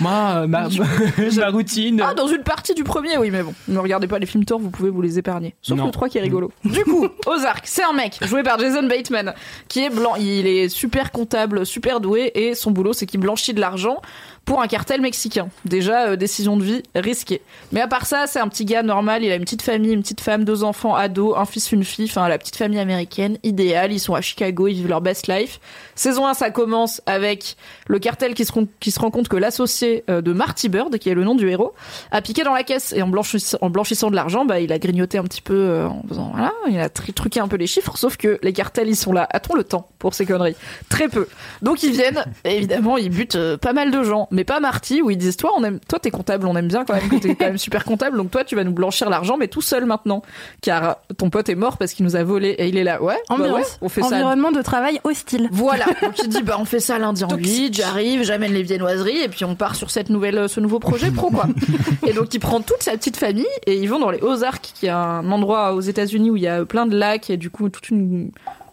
Moi, 0.00 0.12
euh, 0.12 0.46
ma, 0.46 0.68
ma 1.36 1.48
routine. 1.50 2.02
Ah, 2.04 2.14
dans 2.14 2.26
une 2.26 2.42
partie 2.42 2.74
du 2.74 2.84
premier, 2.84 3.16
oui, 3.18 3.30
mais 3.30 3.42
bon. 3.42 3.54
Ne 3.68 3.78
regardez 3.78 4.06
pas 4.06 4.18
les 4.18 4.26
films 4.26 4.44
Thor, 4.44 4.58
vous 4.58 4.70
pouvez 4.70 4.90
vous 4.90 5.02
les 5.02 5.18
épargner. 5.18 5.54
Sauf 5.62 5.78
Non. 5.78 5.86
le 5.86 5.90
3 5.92 6.08
qui 6.08 6.18
est 6.18 6.22
rigolo. 6.22 6.52
Du 6.64 6.84
coup, 6.84 7.08
Ozark, 7.26 7.62
c'est 7.64 7.84
un 7.84 7.92
mec 7.92 8.18
joué 8.22 8.42
par 8.42 8.58
Jason 8.58 8.82
Bateman 8.86 9.34
qui 9.68 9.80
est 9.84 9.90
blanc. 9.90 10.14
Il 10.18 10.46
est 10.46 10.68
super 10.68 11.10
comptable, 11.12 11.64
super 11.66 12.00
doué 12.00 12.30
et 12.34 12.54
son 12.54 12.70
boulot, 12.70 12.92
c'est 12.92 13.06
qu'il 13.06 13.20
blanchit 13.20 13.54
de 13.54 13.60
l'argent 13.60 14.00
pour 14.44 14.60
un 14.60 14.66
cartel 14.66 15.00
mexicain. 15.00 15.48
Déjà, 15.64 16.08
euh, 16.08 16.16
décision 16.16 16.56
de 16.56 16.64
vie 16.64 16.82
risquée. 16.94 17.42
Mais 17.70 17.80
à 17.80 17.86
part 17.86 18.06
ça, 18.06 18.26
c'est 18.26 18.40
un 18.40 18.48
petit 18.48 18.64
gars 18.64 18.82
normal. 18.82 19.22
Il 19.22 19.30
a 19.30 19.36
une 19.36 19.44
petite 19.44 19.62
famille, 19.62 19.92
une 19.92 20.02
petite 20.02 20.20
femme, 20.20 20.44
deux 20.44 20.64
enfants, 20.64 20.94
ados, 20.96 21.34
un 21.36 21.44
fils, 21.44 21.70
une 21.72 21.84
fille. 21.84 22.06
Enfin, 22.10 22.28
la 22.28 22.38
petite 22.38 22.56
famille 22.56 22.80
américaine, 22.80 23.38
idéale. 23.44 23.92
Ils 23.92 24.00
sont 24.00 24.14
à 24.14 24.20
Chicago, 24.20 24.66
ils 24.66 24.74
vivent 24.74 24.88
leur 24.88 25.00
best 25.00 25.28
life. 25.28 25.60
Saison 25.94 26.26
1, 26.26 26.34
ça 26.34 26.50
commence 26.50 27.00
avec 27.06 27.56
le 27.86 27.98
cartel 28.00 28.34
qui 28.34 28.44
se, 28.44 28.52
rend- 28.52 29.10
compte 29.10 29.28
que 29.28 29.36
l'associé 29.36 30.02
euh, 30.10 30.20
de 30.22 30.32
Marty 30.32 30.68
Bird, 30.68 30.98
qui 30.98 31.08
est 31.08 31.14
le 31.14 31.22
nom 31.24 31.34
du 31.36 31.48
héros, 31.48 31.72
a 32.10 32.20
piqué 32.20 32.42
dans 32.42 32.52
la 32.54 32.64
caisse. 32.64 32.92
Et 32.96 33.02
en 33.02 33.08
blanchissant, 33.08 34.10
de 34.10 34.16
l'argent, 34.16 34.44
bah, 34.44 34.58
il 34.60 34.72
a 34.72 34.78
grignoté 34.78 35.18
un 35.18 35.24
petit 35.24 35.42
peu 35.42 35.54
euh, 35.54 35.86
en 35.86 36.02
faisant, 36.08 36.30
voilà, 36.32 36.52
il 36.68 36.78
a 36.80 36.88
tr- 36.88 37.12
truqué 37.12 37.38
un 37.40 37.46
peu 37.48 37.56
les 37.56 37.66
chiffres. 37.68 37.96
Sauf 37.96 38.16
que 38.16 38.40
les 38.42 38.52
cartels, 38.52 38.88
ils 38.88 38.96
sont 38.96 39.12
là. 39.12 39.28
A-t-on 39.30 39.54
le 39.54 39.62
temps 39.64 39.88
pour 40.00 40.14
ces 40.14 40.26
conneries 40.26 40.56
Très 40.88 41.08
peu. 41.08 41.28
Donc 41.62 41.82
ils 41.84 41.92
viennent, 41.92 42.24
évidemment, 42.44 42.96
ils 42.96 43.10
butent 43.10 43.38
pas 43.60 43.72
mal 43.72 43.90
de 43.92 44.02
gens. 44.02 44.28
Mais 44.32 44.44
pas 44.44 44.60
Marty, 44.60 45.02
où 45.02 45.10
ils 45.10 45.18
disent, 45.18 45.36
toi, 45.36 45.52
on 45.56 45.62
aime, 45.62 45.78
toi, 45.88 45.98
t'es 45.98 46.10
comptable, 46.10 46.46
on 46.46 46.56
aime 46.56 46.68
bien 46.68 46.84
quand 46.84 46.94
même, 46.94 47.08
que 47.08 47.16
t'es 47.16 47.34
quand 47.34 47.46
même 47.46 47.58
super 47.58 47.84
comptable, 47.84 48.16
donc 48.16 48.30
toi, 48.30 48.44
tu 48.44 48.56
vas 48.56 48.64
nous 48.64 48.72
blanchir 48.72 49.08
l'argent, 49.10 49.36
mais 49.36 49.48
tout 49.48 49.60
seul 49.60 49.84
maintenant. 49.84 50.22
Car 50.60 50.96
ton 51.16 51.30
pote 51.30 51.48
est 51.48 51.54
mort 51.54 51.76
parce 51.76 51.92
qu'il 51.92 52.04
nous 52.04 52.16
a 52.16 52.24
volé, 52.24 52.50
et 52.50 52.68
il 52.68 52.76
est 52.76 52.84
là, 52.84 53.02
ouais, 53.02 53.18
bah 53.28 53.36
ouais, 53.36 53.62
on 53.80 53.88
fait 53.88 54.02
ça. 54.02 54.16
Environnement 54.16 54.50
de 54.50 54.62
travail 54.62 55.00
hostile. 55.04 55.48
Voilà. 55.52 55.84
Donc 56.02 56.18
il 56.18 56.28
dit 56.28 56.42
bah 56.42 56.56
on 56.58 56.64
fait 56.64 56.80
ça 56.80 56.98
lundi 56.98 57.24
en 57.24 57.36
8, 57.36 57.74
j'arrive, 57.74 58.22
j'amène 58.22 58.52
les 58.52 58.62
viennoiseries 58.62 59.22
et 59.22 59.28
puis 59.28 59.44
on 59.44 59.54
part 59.54 59.76
sur 59.76 59.90
cette 59.90 60.10
nouvelle 60.10 60.48
ce 60.48 60.60
nouveau 60.60 60.78
projet 60.78 61.10
pro 61.10 61.30
quoi. 61.30 61.46
et 62.06 62.12
donc 62.12 62.32
il 62.34 62.40
prend 62.40 62.60
toute 62.60 62.82
sa 62.82 62.92
petite 62.92 63.16
famille 63.16 63.46
et 63.66 63.76
ils 63.76 63.88
vont 63.88 63.98
dans 63.98 64.10
les 64.10 64.20
Ozarks 64.22 64.72
qui 64.74 64.86
est 64.86 64.90
un 64.90 65.30
endroit 65.30 65.74
aux 65.74 65.80
États-Unis 65.80 66.30
où 66.30 66.36
il 66.36 66.42
y 66.42 66.48
a 66.48 66.64
plein 66.64 66.86
de 66.86 66.96
lacs 66.96 67.30
et 67.30 67.36
du 67.36 67.50
coup 67.50 67.68
toute 67.68 67.90
une 67.90 68.30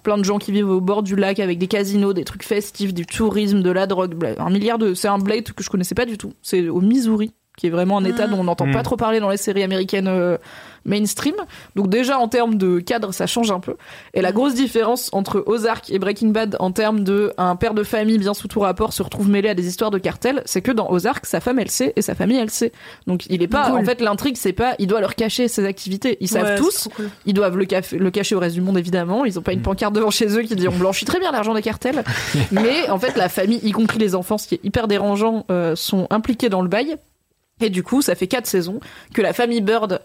plein 0.09 0.17
de 0.17 0.23
gens 0.25 0.39
qui 0.39 0.51
vivent 0.51 0.69
au 0.71 0.81
bord 0.81 1.03
du 1.03 1.15
lac 1.15 1.39
avec 1.39 1.59
des 1.59 1.67
casinos, 1.67 2.13
des 2.13 2.23
trucs 2.23 2.43
festifs, 2.43 2.95
du 2.95 3.05
tourisme, 3.05 3.61
de 3.61 3.69
la 3.69 3.85
drogue, 3.85 4.15
bla- 4.15 4.33
un 4.39 4.49
milliard 4.49 4.79
de 4.79 4.95
c'est 4.95 5.07
un 5.07 5.19
blade 5.19 5.43
que 5.51 5.63
je 5.63 5.69
connaissais 5.69 5.93
pas 5.93 6.05
du 6.05 6.17
tout. 6.17 6.33
C'est 6.41 6.67
au 6.67 6.81
Missouri 6.81 7.31
qui 7.57 7.67
est 7.67 7.69
vraiment 7.69 7.97
un 7.99 8.05
état 8.05 8.25
dont 8.25 8.39
on 8.39 8.43
n'entend 8.45 8.65
pas 8.71 8.83
trop 8.83 8.95
parler 8.95 9.19
dans 9.19 9.29
les 9.29 9.37
séries 9.37 9.61
américaines 9.63 10.07
euh, 10.07 10.37
mainstream. 10.85 11.35
Donc 11.75 11.89
déjà 11.89 12.19
en 12.19 12.27
termes 12.27 12.55
de 12.55 12.79
cadre, 12.79 13.13
ça 13.13 13.27
change 13.27 13.51
un 13.51 13.59
peu. 13.59 13.75
Et 14.13 14.21
la 14.21 14.31
grosse 14.31 14.53
différence 14.53 15.09
entre 15.13 15.43
Ozark 15.45 15.89
et 15.89 15.99
Breaking 15.99 16.29
Bad 16.29 16.55
en 16.59 16.71
termes 16.71 17.03
de 17.03 17.33
un 17.37 17.55
père 17.55 17.73
de 17.73 17.83
famille 17.83 18.17
bien 18.17 18.33
sous 18.33 18.47
tout 18.47 18.59
rapport 18.61 18.93
se 18.93 19.03
retrouve 19.03 19.29
mêlé 19.29 19.49
à 19.49 19.53
des 19.53 19.67
histoires 19.67 19.91
de 19.91 19.97
cartel, 19.97 20.41
c'est 20.45 20.61
que 20.61 20.71
dans 20.71 20.89
Ozark, 20.89 21.25
sa 21.25 21.39
femme 21.39 21.59
elle 21.59 21.69
sait 21.71 21.93
et 21.95 22.01
sa 22.01 22.15
famille 22.15 22.37
elle 22.37 22.49
sait. 22.49 22.71
Donc 23.07 23.25
il 23.29 23.41
est 23.43 23.47
pas 23.47 23.69
Cool. 23.71 23.79
en 23.79 23.83
fait 23.83 24.01
l'intrigue 24.01 24.37
c'est 24.37 24.53
pas 24.53 24.75
il 24.79 24.87
doit 24.87 25.01
leur 25.01 25.15
cacher 25.15 25.47
ses 25.47 25.65
activités. 25.65 26.17
Ils 26.21 26.27
savent 26.27 26.43
Ouais, 26.43 26.55
tous, 26.55 26.87
cool. 26.95 27.09
ils 27.25 27.33
doivent 27.33 27.57
le, 27.57 27.65
caf- 27.65 27.95
le 27.95 28.11
cacher 28.11 28.35
au 28.35 28.39
reste 28.39 28.55
du 28.55 28.61
monde 28.61 28.77
évidemment. 28.77 29.25
Ils 29.25 29.37
ont 29.37 29.41
pas 29.41 29.53
une 29.53 29.61
pancarte 29.61 29.93
devant 29.93 30.09
chez 30.11 30.27
eux 30.37 30.41
qui 30.43 30.55
dit 30.55 30.67
on 30.67 30.77
blanchit 30.77 31.05
très 31.05 31.19
bien 31.19 31.31
l'argent 31.31 31.53
des 31.53 31.61
cartels. 31.61 32.03
Mais 32.51 32.89
en 32.89 32.97
fait 32.99 33.15
la 33.17 33.29
famille, 33.29 33.59
y 33.63 33.71
compris 33.71 33.99
les 33.99 34.15
enfants, 34.15 34.37
ce 34.37 34.47
qui 34.47 34.55
est 34.55 34.59
hyper 34.63 34.87
dérangeant, 34.87 35.45
euh, 35.51 35.75
sont 35.75 36.07
impliqués 36.09 36.49
dans 36.49 36.61
le 36.61 36.67
bail. 36.69 36.95
Et 37.61 37.69
du 37.69 37.83
coup, 37.83 38.01
ça 38.01 38.15
fait 38.15 38.27
quatre 38.27 38.47
saisons 38.47 38.79
que 39.13 39.21
la 39.21 39.33
famille 39.33 39.59
Bird 39.61 39.99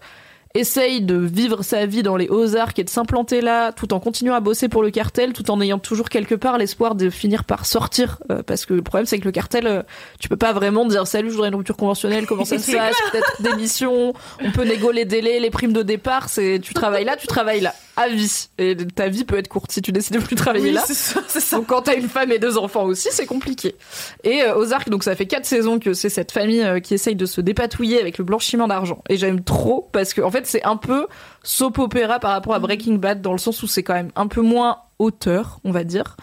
essaye 0.55 1.01
de 1.01 1.15
vivre 1.15 1.63
sa 1.63 1.85
vie 1.85 2.01
dans 2.01 2.15
les 2.15 2.29
Ozarks 2.29 2.79
et 2.79 2.83
de 2.83 2.89
s'implanter 2.89 3.41
là, 3.41 3.71
tout 3.71 3.93
en 3.93 3.99
continuant 3.99 4.33
à 4.33 4.39
bosser 4.39 4.69
pour 4.69 4.81
le 4.81 4.89
cartel, 4.89 5.33
tout 5.33 5.51
en 5.51 5.61
ayant 5.61 5.79
toujours 5.79 6.09
quelque 6.09 6.35
part 6.35 6.57
l'espoir 6.57 6.95
de 6.95 7.09
finir 7.09 7.43
par 7.43 7.65
sortir. 7.65 8.19
euh, 8.31 8.41
parce 8.41 8.65
que 8.65 8.73
le 8.73 8.81
problème, 8.81 9.05
c'est 9.05 9.19
que 9.19 9.25
le 9.25 9.31
cartel, 9.31 9.67
euh, 9.67 9.83
tu 10.19 10.29
peux 10.29 10.37
pas 10.37 10.53
vraiment 10.53 10.85
dire 10.85 11.05
salut, 11.05 11.29
je 11.29 11.35
voudrais 11.35 11.49
une 11.49 11.55
rupture 11.55 11.77
conventionnelle, 11.77 12.25
comment 12.25 12.45
ça 12.45 12.57
se 12.59 12.71
passe, 12.71 12.95
peut-être 13.11 13.41
démission, 13.41 14.13
on 14.41 14.51
peut 14.51 14.63
négo 14.63 14.91
les 14.91 15.05
délais, 15.05 15.39
les 15.39 15.49
primes 15.51 15.73
de 15.73 15.83
départ, 15.83 16.29
c'est 16.29 16.59
tu 16.61 16.73
travailles 16.73 17.05
là, 17.05 17.17
tu 17.17 17.27
travailles 17.27 17.61
là, 17.61 17.73
à 17.97 18.09
vie. 18.09 18.47
Et 18.57 18.75
ta 18.75 19.07
vie 19.09 19.23
peut 19.23 19.37
être 19.37 19.47
courte 19.47 19.71
si 19.71 19.81
tu 19.81 19.91
décides 19.91 20.15
de 20.15 20.21
plus 20.21 20.35
travailler 20.35 20.65
Oui, 20.67 20.71
là. 20.73 20.83
c'est 20.85 20.93
ça, 20.93 21.21
c'est 21.27 21.39
ça. 21.39 21.57
Donc 21.57 21.67
quand 21.67 21.83
t'as 21.83 21.95
une 21.95 22.09
femme 22.09 22.31
et 22.31 22.39
deux 22.39 22.57
enfants 22.57 22.83
aussi, 22.83 23.09
c'est 23.11 23.25
compliqué. 23.25 23.75
Et 24.23 24.41
euh, 24.43 24.55
Ozark, 24.57 24.89
donc 24.89 25.03
ça 25.03 25.15
fait 25.15 25.25
quatre 25.27 25.45
saisons 25.45 25.79
que 25.79 25.93
c'est 25.93 26.09
cette 26.09 26.31
famille 26.31 26.61
euh, 26.61 26.79
qui 26.79 26.93
essaye 26.93 27.15
de 27.15 27.25
se 27.25 27.41
dépatouiller 27.41 27.99
avec 27.99 28.17
le 28.17 28.23
blanchiment 28.23 28.67
d'argent. 28.67 29.01
Et 29.09 29.17
j'aime 29.17 29.43
trop 29.43 29.89
parce 29.91 30.13
que 30.13 30.21
en 30.21 30.31
fait 30.31 30.45
c'est 30.45 30.63
un 30.63 30.77
peu 30.77 31.07
soap 31.43 31.79
opéra 31.79 32.19
par 32.19 32.31
rapport 32.31 32.53
à 32.53 32.59
Breaking 32.59 32.95
Bad 32.95 33.21
dans 33.21 33.31
le 33.31 33.37
sens 33.37 33.61
où 33.63 33.67
c'est 33.67 33.83
quand 33.83 33.93
même 33.93 34.11
un 34.15 34.27
peu 34.27 34.41
moins 34.41 34.79
auteur, 34.99 35.59
on 35.63 35.71
va 35.71 35.83
dire. 35.83 36.15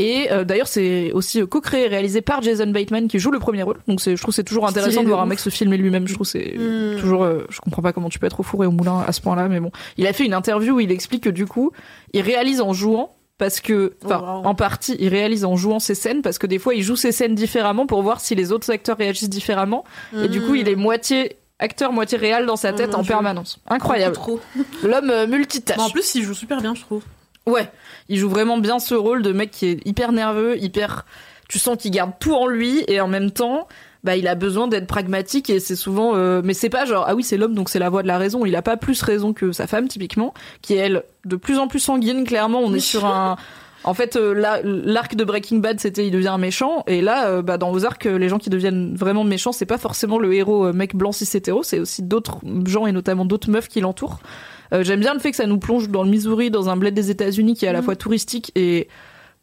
Et 0.00 0.30
euh, 0.30 0.44
d'ailleurs 0.44 0.68
c'est 0.68 1.10
aussi 1.12 1.40
euh, 1.42 1.46
co-créé 1.46 1.84
et 1.84 1.88
réalisé 1.88 2.20
par 2.22 2.40
Jason 2.40 2.68
Bateman 2.68 3.08
qui 3.08 3.18
joue 3.18 3.30
le 3.30 3.38
premier 3.40 3.62
rôle. 3.64 3.78
Donc 3.88 4.00
je 4.00 4.14
trouve 4.20 4.32
c'est 4.32 4.44
toujours 4.44 4.66
intéressant 4.66 4.92
Stylé 4.92 5.04
de 5.04 5.08
voir 5.08 5.20
un 5.20 5.24
ouf. 5.24 5.30
mec 5.30 5.40
se 5.40 5.50
filmer 5.50 5.76
lui-même. 5.76 6.06
Je 6.06 6.14
trouve 6.14 6.26
c'est 6.26 6.54
Mm. 6.56 7.00
toujours, 7.00 7.24
euh, 7.24 7.44
je 7.50 7.60
comprends 7.60 7.82
pas 7.82 7.92
comment 7.92 8.08
tu 8.08 8.18
peux 8.18 8.26
être 8.26 8.40
au 8.40 8.42
four 8.44 8.62
et 8.62 8.66
au 8.66 8.70
moulin 8.70 9.04
à 9.06 9.12
ce 9.12 9.20
point-là, 9.20 9.48
mais 9.48 9.60
bon. 9.60 9.70
Il 9.96 10.06
a 10.06 10.12
fait 10.12 10.24
une 10.24 10.34
interview 10.34 10.76
où 10.76 10.80
il 10.80 10.92
explique 10.92 11.24
que 11.24 11.30
du 11.30 11.46
coup 11.46 11.72
il 12.12 12.20
réalise 12.22 12.60
en 12.60 12.72
jouant 12.72 13.14
parce 13.38 13.60
que, 13.60 13.94
enfin, 14.04 14.20
Oh, 14.20 14.26
wow. 14.42 14.46
en 14.46 14.54
partie, 14.56 14.96
il 14.98 15.08
réalise 15.08 15.44
en 15.44 15.54
jouant 15.56 15.78
ses 15.78 15.94
scènes 15.94 16.22
parce 16.22 16.38
que 16.38 16.46
des 16.48 16.58
fois, 16.58 16.74
il 16.74 16.82
joue 16.82 16.96
ses 16.96 17.12
scènes 17.12 17.36
différemment 17.36 17.86
pour 17.86 18.02
voir 18.02 18.20
si 18.20 18.34
les 18.34 18.50
autres 18.50 18.68
acteurs 18.72 18.96
réagissent 18.98 19.30
différemment. 19.30 19.84
Et 20.12 20.26
du 20.28 20.40
coup, 20.42 20.56
il 20.56 20.68
est 20.68 20.74
moitié 20.74 21.36
acteur, 21.60 21.92
moitié 21.92 22.18
réel 22.18 22.46
dans 22.46 22.56
sa 22.56 22.72
Oh 22.72 22.76
tête 22.76 22.94
en 22.96 23.04
permanence. 23.04 23.60
Incroyable. 23.68 24.16
L'homme 24.82 25.10
euh, 25.10 25.26
multitâche. 25.28 25.78
En 25.78 25.88
plus, 25.90 26.14
il 26.16 26.24
joue 26.24 26.34
super 26.34 26.60
bien, 26.60 26.74
je 26.74 26.80
trouve. 26.80 27.02
Ouais, 27.48 27.70
il 28.08 28.18
joue 28.18 28.28
vraiment 28.28 28.58
bien 28.58 28.78
ce 28.78 28.94
rôle 28.94 29.22
de 29.22 29.32
mec 29.32 29.50
qui 29.50 29.66
est 29.66 29.86
hyper 29.86 30.12
nerveux, 30.12 30.58
hyper. 30.58 31.04
Tu 31.48 31.58
sens 31.58 31.78
qu'il 31.78 31.90
garde 31.90 32.12
tout 32.20 32.34
en 32.34 32.46
lui 32.46 32.84
et 32.88 33.00
en 33.00 33.08
même 33.08 33.30
temps, 33.30 33.68
bah 34.04 34.16
il 34.16 34.28
a 34.28 34.34
besoin 34.34 34.68
d'être 34.68 34.86
pragmatique 34.86 35.48
et 35.48 35.60
c'est 35.60 35.76
souvent. 35.76 36.14
euh, 36.14 36.42
Mais 36.44 36.52
c'est 36.52 36.68
pas 36.68 36.84
genre 36.84 37.06
ah 37.08 37.14
oui 37.14 37.22
c'est 37.24 37.38
l'homme 37.38 37.54
donc 37.54 37.70
c'est 37.70 37.78
la 37.78 37.88
voix 37.88 38.02
de 38.02 38.06
la 38.06 38.18
raison. 38.18 38.44
Il 38.44 38.54
a 38.54 38.62
pas 38.62 38.76
plus 38.76 39.02
raison 39.02 39.32
que 39.32 39.52
sa 39.52 39.66
femme 39.66 39.88
typiquement, 39.88 40.34
qui 40.60 40.74
est 40.74 40.76
elle 40.76 41.04
de 41.24 41.36
plus 41.36 41.58
en 41.58 41.66
plus 41.68 41.80
sanguine. 41.80 42.24
Clairement, 42.24 42.60
on 42.60 42.74
est 42.74 42.80
sur 42.80 43.06
un. 43.06 43.36
En 43.84 43.94
fait, 43.94 44.16
euh, 44.16 44.34
l'arc 44.84 45.14
de 45.14 45.24
Breaking 45.24 45.58
Bad, 45.58 45.78
c'était 45.80 46.04
il 46.04 46.10
devient 46.10 46.28
un 46.28 46.38
méchant, 46.38 46.82
et 46.88 47.00
là, 47.00 47.28
euh, 47.28 47.42
bah, 47.42 47.58
dans 47.58 47.70
Ozark, 47.70 48.04
les 48.04 48.28
gens 48.28 48.38
qui 48.38 48.50
deviennent 48.50 48.96
vraiment 48.96 49.22
méchants, 49.22 49.52
c'est 49.52 49.66
pas 49.66 49.78
forcément 49.78 50.18
le 50.18 50.34
héros 50.34 50.72
mec 50.72 50.96
blanc 50.96 51.12
cis 51.12 51.28
hétéro, 51.36 51.62
c'est 51.62 51.78
aussi 51.78 52.02
d'autres 52.02 52.40
gens 52.66 52.86
et 52.86 52.92
notamment 52.92 53.24
d'autres 53.24 53.48
meufs 53.50 53.68
qui 53.68 53.80
l'entourent. 53.80 54.18
Euh, 54.72 54.82
J'aime 54.84 55.00
bien 55.00 55.14
le 55.14 55.20
fait 55.20 55.30
que 55.30 55.36
ça 55.36 55.46
nous 55.46 55.58
plonge 55.58 55.88
dans 55.88 56.02
le 56.02 56.10
Missouri, 56.10 56.50
dans 56.50 56.68
un 56.68 56.76
bled 56.76 56.94
des 56.94 57.10
États-Unis 57.10 57.54
qui 57.54 57.64
est 57.64 57.68
à 57.68 57.72
la 57.72 57.82
fois 57.82 57.96
touristique 57.96 58.52
et 58.54 58.88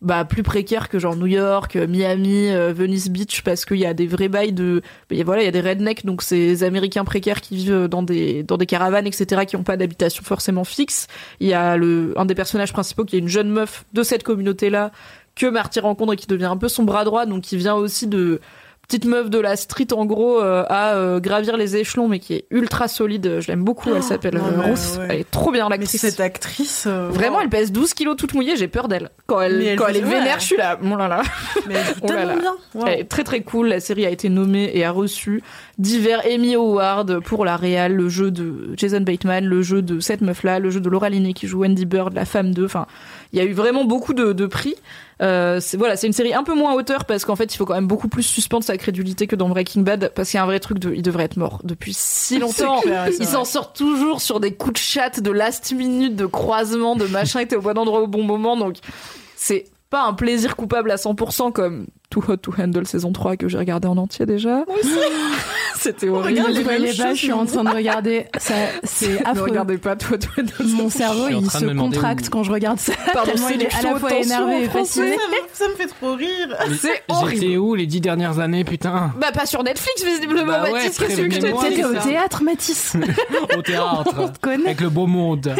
bah 0.01 0.25
plus 0.25 0.43
précaire 0.43 0.89
que 0.89 0.99
genre 0.99 1.15
New 1.15 1.25
York, 1.25 1.77
euh, 1.77 1.87
Miami, 1.87 2.49
euh, 2.51 2.73
Venice 2.73 3.09
Beach 3.09 3.41
parce 3.43 3.63
qu'il 3.65 3.77
y 3.77 3.85
a 3.85 3.93
des 3.93 4.05
vrais 4.07 4.27
bails 4.27 4.51
de 4.51 4.81
il 5.09 5.17
y 5.17 5.21
a- 5.21 5.23
voilà, 5.23 5.41
il 5.41 5.45
y 5.45 5.47
a 5.47 5.51
des 5.51 5.61
rednecks 5.61 6.05
donc 6.05 6.21
ces 6.21 6.63
américains 6.63 7.05
précaires 7.05 7.39
qui 7.41 7.55
vivent 7.55 7.87
dans 7.87 8.03
des 8.03 8.43
dans 8.43 8.57
des 8.57 8.65
caravanes 8.65 9.07
etc 9.07 9.45
qui 9.47 9.55
ont 9.55 9.63
pas 9.63 9.77
d'habitation 9.77 10.21
forcément 10.23 10.65
fixe. 10.65 11.07
Il 11.39 11.47
y 11.47 11.53
a 11.53 11.77
le 11.77 12.13
un 12.17 12.25
des 12.25 12.35
personnages 12.35 12.73
principaux 12.73 13.05
qui 13.05 13.15
est 13.15 13.19
une 13.19 13.29
jeune 13.29 13.49
meuf 13.49 13.85
de 13.93 14.03
cette 14.03 14.23
communauté-là 14.23 14.91
que 15.33 15.45
Marty 15.47 15.79
rencontre 15.79 16.13
et 16.13 16.17
qui 16.17 16.27
devient 16.27 16.45
un 16.45 16.57
peu 16.57 16.67
son 16.67 16.83
bras 16.83 17.05
droit 17.05 17.25
donc 17.25 17.41
qui 17.43 17.55
vient 17.57 17.75
aussi 17.75 18.05
de 18.05 18.41
petite 18.87 19.05
meuf 19.05 19.29
de 19.29 19.39
la 19.39 19.55
street 19.55 19.87
en 19.93 20.05
gros 20.05 20.41
euh, 20.41 20.63
à 20.69 20.95
euh, 20.95 21.19
gravir 21.19 21.57
les 21.57 21.75
échelons 21.77 22.07
mais 22.07 22.19
qui 22.19 22.33
est 22.33 22.45
ultra 22.51 22.87
solide 22.87 23.39
je 23.39 23.47
l'aime 23.47 23.63
beaucoup 23.63 23.89
elle 23.89 23.97
Oh, 23.99 24.01
s'appelle 24.01 24.35
non, 24.35 24.43
euh, 24.45 24.61
Ruth 24.71 24.97
ouais. 24.99 25.07
elle 25.09 25.19
est 25.21 25.31
trop 25.31 25.51
bien 25.51 25.67
l'actrice 25.69 26.01
cette 26.01 26.19
actrice. 26.19 26.85
euh, 26.87 27.09
Vraiment, 27.09 27.37
wow. 27.37 27.43
elle 27.43 27.49
pèse 27.49 27.71
12 27.71 27.93
kilos 27.93 28.15
toute 28.17 28.33
mouillée, 28.33 28.55
j'ai 28.55 28.67
peur 28.67 28.87
d'elle. 28.87 29.09
Quand 29.27 29.41
elle, 29.41 29.75
quand 29.77 29.87
elle 29.87 29.97
est 29.97 30.01
vénère, 30.01 30.35
ouais. 30.35 30.39
je 30.39 30.45
suis 30.45 30.57
là, 30.57 30.75
bon 30.75 30.95
là 30.95 31.07
là. 31.07 31.21
Mais 31.67 31.75
elle 31.75 31.85
joue 31.85 31.93
Oh 32.03 32.07
là 32.11 32.15
tellement 32.17 32.33
là. 32.35 32.39
bien. 32.41 32.55
Wow. 32.75 32.85
Elle 32.87 32.99
est 32.99 33.03
très 33.05 33.23
très 33.23 33.41
cool. 33.41 33.67
La 33.69 33.79
série 33.79 34.05
a 34.05 34.09
été 34.09 34.29
nommée 34.29 34.69
et 34.73 34.83
a 34.85 34.91
reçu 34.91 35.41
divers 35.79 36.21
Emmy 36.31 36.55
Awards 36.55 37.05
pour 37.23 37.45
la 37.45 37.55
réal, 37.55 37.93
le 37.93 38.07
jeu 38.09 38.29
de 38.31 38.73
Jason 38.77 39.01
Bateman, 39.01 39.45
le 39.45 39.61
jeu 39.61 39.81
de 39.81 39.99
cette 39.99 40.21
meuf-là, 40.21 40.59
le 40.59 40.69
jeu 40.69 40.79
de 40.79 40.89
Laura 40.89 41.09
Linney 41.09 41.33
qui 41.33 41.47
joue 41.47 41.61
Wendy 41.61 41.85
Bird, 41.85 42.13
la 42.13 42.25
femme 42.25 42.53
d'eux. 42.53 42.65
Enfin, 42.65 42.85
il 43.33 43.39
y 43.39 43.41
a 43.41 43.45
eu 43.45 43.53
vraiment 43.53 43.85
beaucoup 43.85 44.13
de, 44.13 44.33
de 44.33 44.45
prix. 44.45 44.75
Euh, 45.21 45.59
c'est 45.61 45.77
voilà, 45.77 45.95
c'est 45.95 46.07
une 46.07 46.13
série 46.13 46.33
un 46.33 46.43
peu 46.43 46.53
moins 46.53 46.73
hauteur 46.73 47.05
parce 47.05 47.23
qu'en 47.23 47.35
fait, 47.35 47.53
il 47.53 47.57
faut 47.57 47.65
quand 47.65 47.75
même 47.75 47.87
beaucoup 47.87 48.07
plus 48.07 48.23
suspendre 48.23 48.63
sa 48.63 48.77
crédulité 48.77 49.27
que 49.27 49.35
dans 49.35 49.47
Breaking 49.47 49.81
Bad 49.81 50.11
parce 50.13 50.29
qu'il 50.29 50.37
y 50.37 50.41
a 50.41 50.43
un 50.43 50.47
vrai 50.47 50.59
truc 50.59 50.79
de, 50.79 50.93
il 50.93 51.01
devrait 51.01 51.23
être 51.23 51.37
mort 51.37 51.61
depuis 51.63 51.93
si 51.95 52.37
longtemps. 52.39 52.81
Clair, 52.81 53.09
il 53.17 53.25
s'en 53.25 53.45
sort 53.45 53.73
toujours 53.73 54.21
sur 54.21 54.39
des 54.39 54.53
coups 54.53 54.73
de 54.73 54.77
chatte, 54.77 55.21
de 55.21 55.31
last 55.31 55.71
minute, 55.73 56.15
de 56.15 56.25
croisement, 56.25 56.95
de 56.95 57.05
machin, 57.05 57.39
était 57.39 57.55
au 57.55 57.61
bon 57.61 57.77
endroit 57.77 58.01
au 58.01 58.07
bon 58.07 58.23
moment, 58.23 58.57
donc 58.57 58.77
c'est 59.35 59.65
pas 59.89 60.03
un 60.03 60.13
plaisir 60.13 60.55
coupable 60.55 60.91
à 60.91 60.95
100% 60.95 61.51
comme 61.51 61.87
Too 62.09 62.23
Hot 62.27 62.37
to 62.37 62.51
Handle 62.57 62.85
saison 62.87 63.11
3 63.11 63.35
que 63.37 63.47
j'ai 63.47 63.57
regardé 63.57 63.87
en 63.87 63.97
entier 63.97 64.25
déjà. 64.25 64.63
C'était 65.77 66.09
horrible. 66.09 66.39
Ne 66.39 66.45
regarde 66.47 66.67
le 66.79 66.85
les 66.85 66.93
choses, 66.93 67.05
je 67.11 67.13
suis 67.15 67.31
en 67.31 67.45
train 67.45 67.63
de 67.63 67.69
regarder. 67.69 68.25
Ça, 68.37 68.53
c'est 68.83 69.19
Ne 69.19 69.25
affreux. 69.27 69.43
regardez 69.49 69.77
pas 69.77 69.95
Too 69.95 70.13
Hot 70.15 70.17
to 70.17 70.27
Handle. 70.37 70.71
Mon 70.73 70.89
cerveau, 70.89 71.27
il 71.29 71.49
se 71.51 71.65
contracte 71.65 72.27
où- 72.27 72.29
quand 72.31 72.43
je 72.43 72.51
regarde 72.51 72.79
ça. 72.79 72.93
Pardon, 73.13 73.31
il 73.51 73.57
les 73.59 73.65
est 73.65 73.75
à 73.75 73.81
la 73.93 73.99
fois 73.99 74.13
énervé 74.15 74.63
et 74.63 74.67
fasciné. 74.67 75.09
Ça 75.11 75.15
me- 75.15 75.35
Ça 75.53 75.67
me 75.69 75.75
fait 75.75 75.87
trop 75.87 76.15
rire. 76.15 76.55
C'est 76.79 77.03
horrible. 77.07 77.41
J'étais 77.41 77.57
où 77.57 77.75
les 77.75 77.85
dix 77.85 78.01
dernières 78.01 78.39
années, 78.39 78.63
putain 78.63 79.13
Bah 79.19 79.31
pas 79.33 79.45
sur 79.45 79.63
Netflix 79.63 80.03
visiblement, 80.03 80.45
Bah 80.45 80.63
ouais, 80.63 80.71
Mathis, 80.73 80.97
qu'est-ce 80.97 81.21
que 81.21 81.27
te 81.27 81.35
T'étais 81.69 81.83
au 81.85 81.93
théâtre, 81.93 82.43
Mathis. 82.43 82.93
Au 83.57 83.61
théâtre. 83.61 84.31
connaît. 84.41 84.65
Avec 84.65 84.81
le 84.81 84.89
beau 84.89 85.05
monde. 85.07 85.53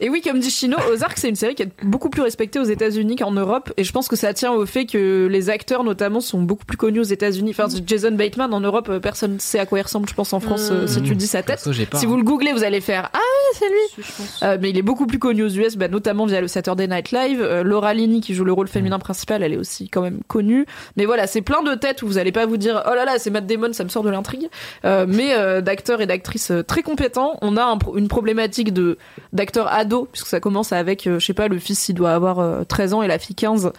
Et 0.00 0.08
oui, 0.08 0.20
comme 0.22 0.38
dit 0.38 0.50
Chino, 0.50 0.76
Ozark, 0.92 1.18
c'est 1.18 1.28
une 1.28 1.34
série 1.36 1.54
qui 1.56 1.62
est 1.64 1.72
beaucoup 1.82 2.08
plus 2.08 2.22
respectée 2.22 2.58
aux 2.60 2.64
États-Unis 2.64 3.16
qu'en 3.16 3.32
Europe. 3.32 3.72
Et 3.76 3.82
je 3.84 3.90
pense 3.92 4.06
que 4.08 4.14
ça 4.16 4.32
tient 4.32 4.52
au 4.52 4.64
fait 4.64 4.86
que 4.86 5.26
les 5.30 5.50
acteurs, 5.50 5.77
notamment, 5.84 6.20
sont 6.20 6.40
beaucoup 6.40 6.64
plus 6.64 6.76
connus 6.76 7.00
aux 7.00 7.04
États-Unis. 7.04 7.50
Enfin, 7.50 7.66
Jason 7.86 8.12
Bateman, 8.12 8.52
en 8.52 8.60
Europe, 8.60 8.88
euh, 8.88 9.00
personne 9.00 9.34
ne 9.34 9.38
sait 9.38 9.58
à 9.58 9.66
quoi 9.66 9.78
il 9.78 9.82
ressemble, 9.82 10.08
je 10.08 10.14
pense, 10.14 10.32
en 10.32 10.40
France, 10.40 10.68
euh, 10.70 10.86
si 10.86 11.02
tu 11.02 11.14
dis 11.14 11.26
sa 11.26 11.38
tête. 11.38 11.56
Perso, 11.56 11.72
j'ai 11.72 11.86
pas. 11.86 11.98
Si 11.98 12.06
vous 12.06 12.16
le 12.16 12.22
googlez, 12.22 12.52
vous 12.52 12.64
allez 12.64 12.80
faire 12.80 13.10
Ah 13.12 13.18
c'est 13.54 13.68
lui 13.68 14.04
Euh, 14.42 14.58
Mais 14.60 14.70
il 14.70 14.78
est 14.78 14.82
beaucoup 14.82 15.06
plus 15.06 15.18
connu 15.18 15.42
aux 15.42 15.48
US, 15.48 15.76
bah, 15.76 15.88
notamment 15.88 16.26
via 16.26 16.40
le 16.40 16.48
Saturday 16.48 16.86
Night 16.86 17.12
Live. 17.12 17.40
Euh, 17.42 17.62
Laura 17.62 17.94
Linney, 17.94 18.20
qui 18.20 18.34
joue 18.34 18.44
le 18.44 18.52
rôle 18.52 18.68
féminin 18.68 18.98
principal, 18.98 19.42
elle 19.42 19.52
est 19.52 19.58
aussi 19.58 19.88
quand 19.88 20.02
même 20.02 20.20
connue. 20.26 20.66
Mais 20.96 21.04
voilà, 21.06 21.26
c'est 21.26 21.42
plein 21.42 21.62
de 21.62 21.74
têtes 21.74 22.02
où 22.02 22.06
vous 22.06 22.18
allez 22.18 22.32
pas 22.32 22.46
vous 22.46 22.56
dire 22.56 22.82
Oh 22.86 22.94
là 22.94 23.04
là, 23.04 23.18
c'est 23.18 23.30
Matt 23.30 23.46
Damon, 23.46 23.72
ça 23.72 23.84
me 23.84 23.88
sort 23.88 24.02
de 24.02 24.10
l'intrigue. 24.10 24.48
Euh, 24.84 25.06
mais 25.08 25.32
euh, 25.34 25.60
d'acteurs 25.60 26.00
et 26.00 26.06
d'actrices 26.06 26.52
très 26.66 26.82
compétents. 26.82 27.38
On 27.42 27.56
a 27.56 27.64
un 27.64 27.78
une 27.96 28.08
problématique 28.08 28.72
de 28.72 28.98
d'acteurs 29.32 29.72
ados, 29.72 30.08
puisque 30.12 30.26
ça 30.26 30.40
commence 30.40 30.72
avec, 30.72 31.06
euh, 31.06 31.18
je 31.18 31.26
sais 31.26 31.34
pas, 31.34 31.48
le 31.48 31.58
fils, 31.58 31.88
il 31.88 31.94
doit 31.94 32.12
avoir 32.12 32.38
euh, 32.38 32.64
13 32.64 32.94
ans 32.94 33.02
et 33.02 33.08
la 33.08 33.18
fille 33.18 33.36
15. 33.36 33.72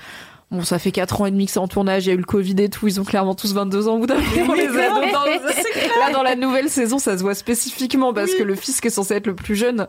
Bon, 0.52 0.64
ça 0.64 0.80
fait 0.80 0.92
4 0.92 1.22
ans 1.22 1.26
et 1.28 1.32
demi 1.32 1.46
que 1.46 1.52
c'est 1.52 1.60
en 1.60 1.68
tournage, 1.68 2.06
il 2.06 2.10
y 2.10 2.12
a 2.12 2.16
eu 2.16 2.18
le 2.18 2.24
Covid 2.24 2.56
et 2.58 2.70
tout, 2.70 2.88
ils 2.88 3.00
ont 3.00 3.04
clairement 3.04 3.36
tous 3.36 3.54
22 3.54 3.88
ans 3.88 3.96
au 3.96 4.00
bout 4.00 4.08
d'un 4.08 4.16
moment, 4.20 4.54
les 4.56 4.68
ados. 4.68 5.12
Dans- 5.12 5.26
Là, 6.00 6.12
dans 6.12 6.24
la 6.24 6.36
nouvelle 6.36 6.70
saison, 6.70 6.98
ça 6.98 7.18
se 7.18 7.22
voit 7.24 7.36
spécifiquement 7.36 8.14
parce 8.14 8.34
que 8.34 8.42
le 8.44 8.56
fils 8.56 8.82
qui 8.82 8.88
est 8.88 8.92
censé 8.92 9.14
être 9.16 9.28
le 9.28 9.36
plus 9.36 9.56
jeune, 9.56 9.88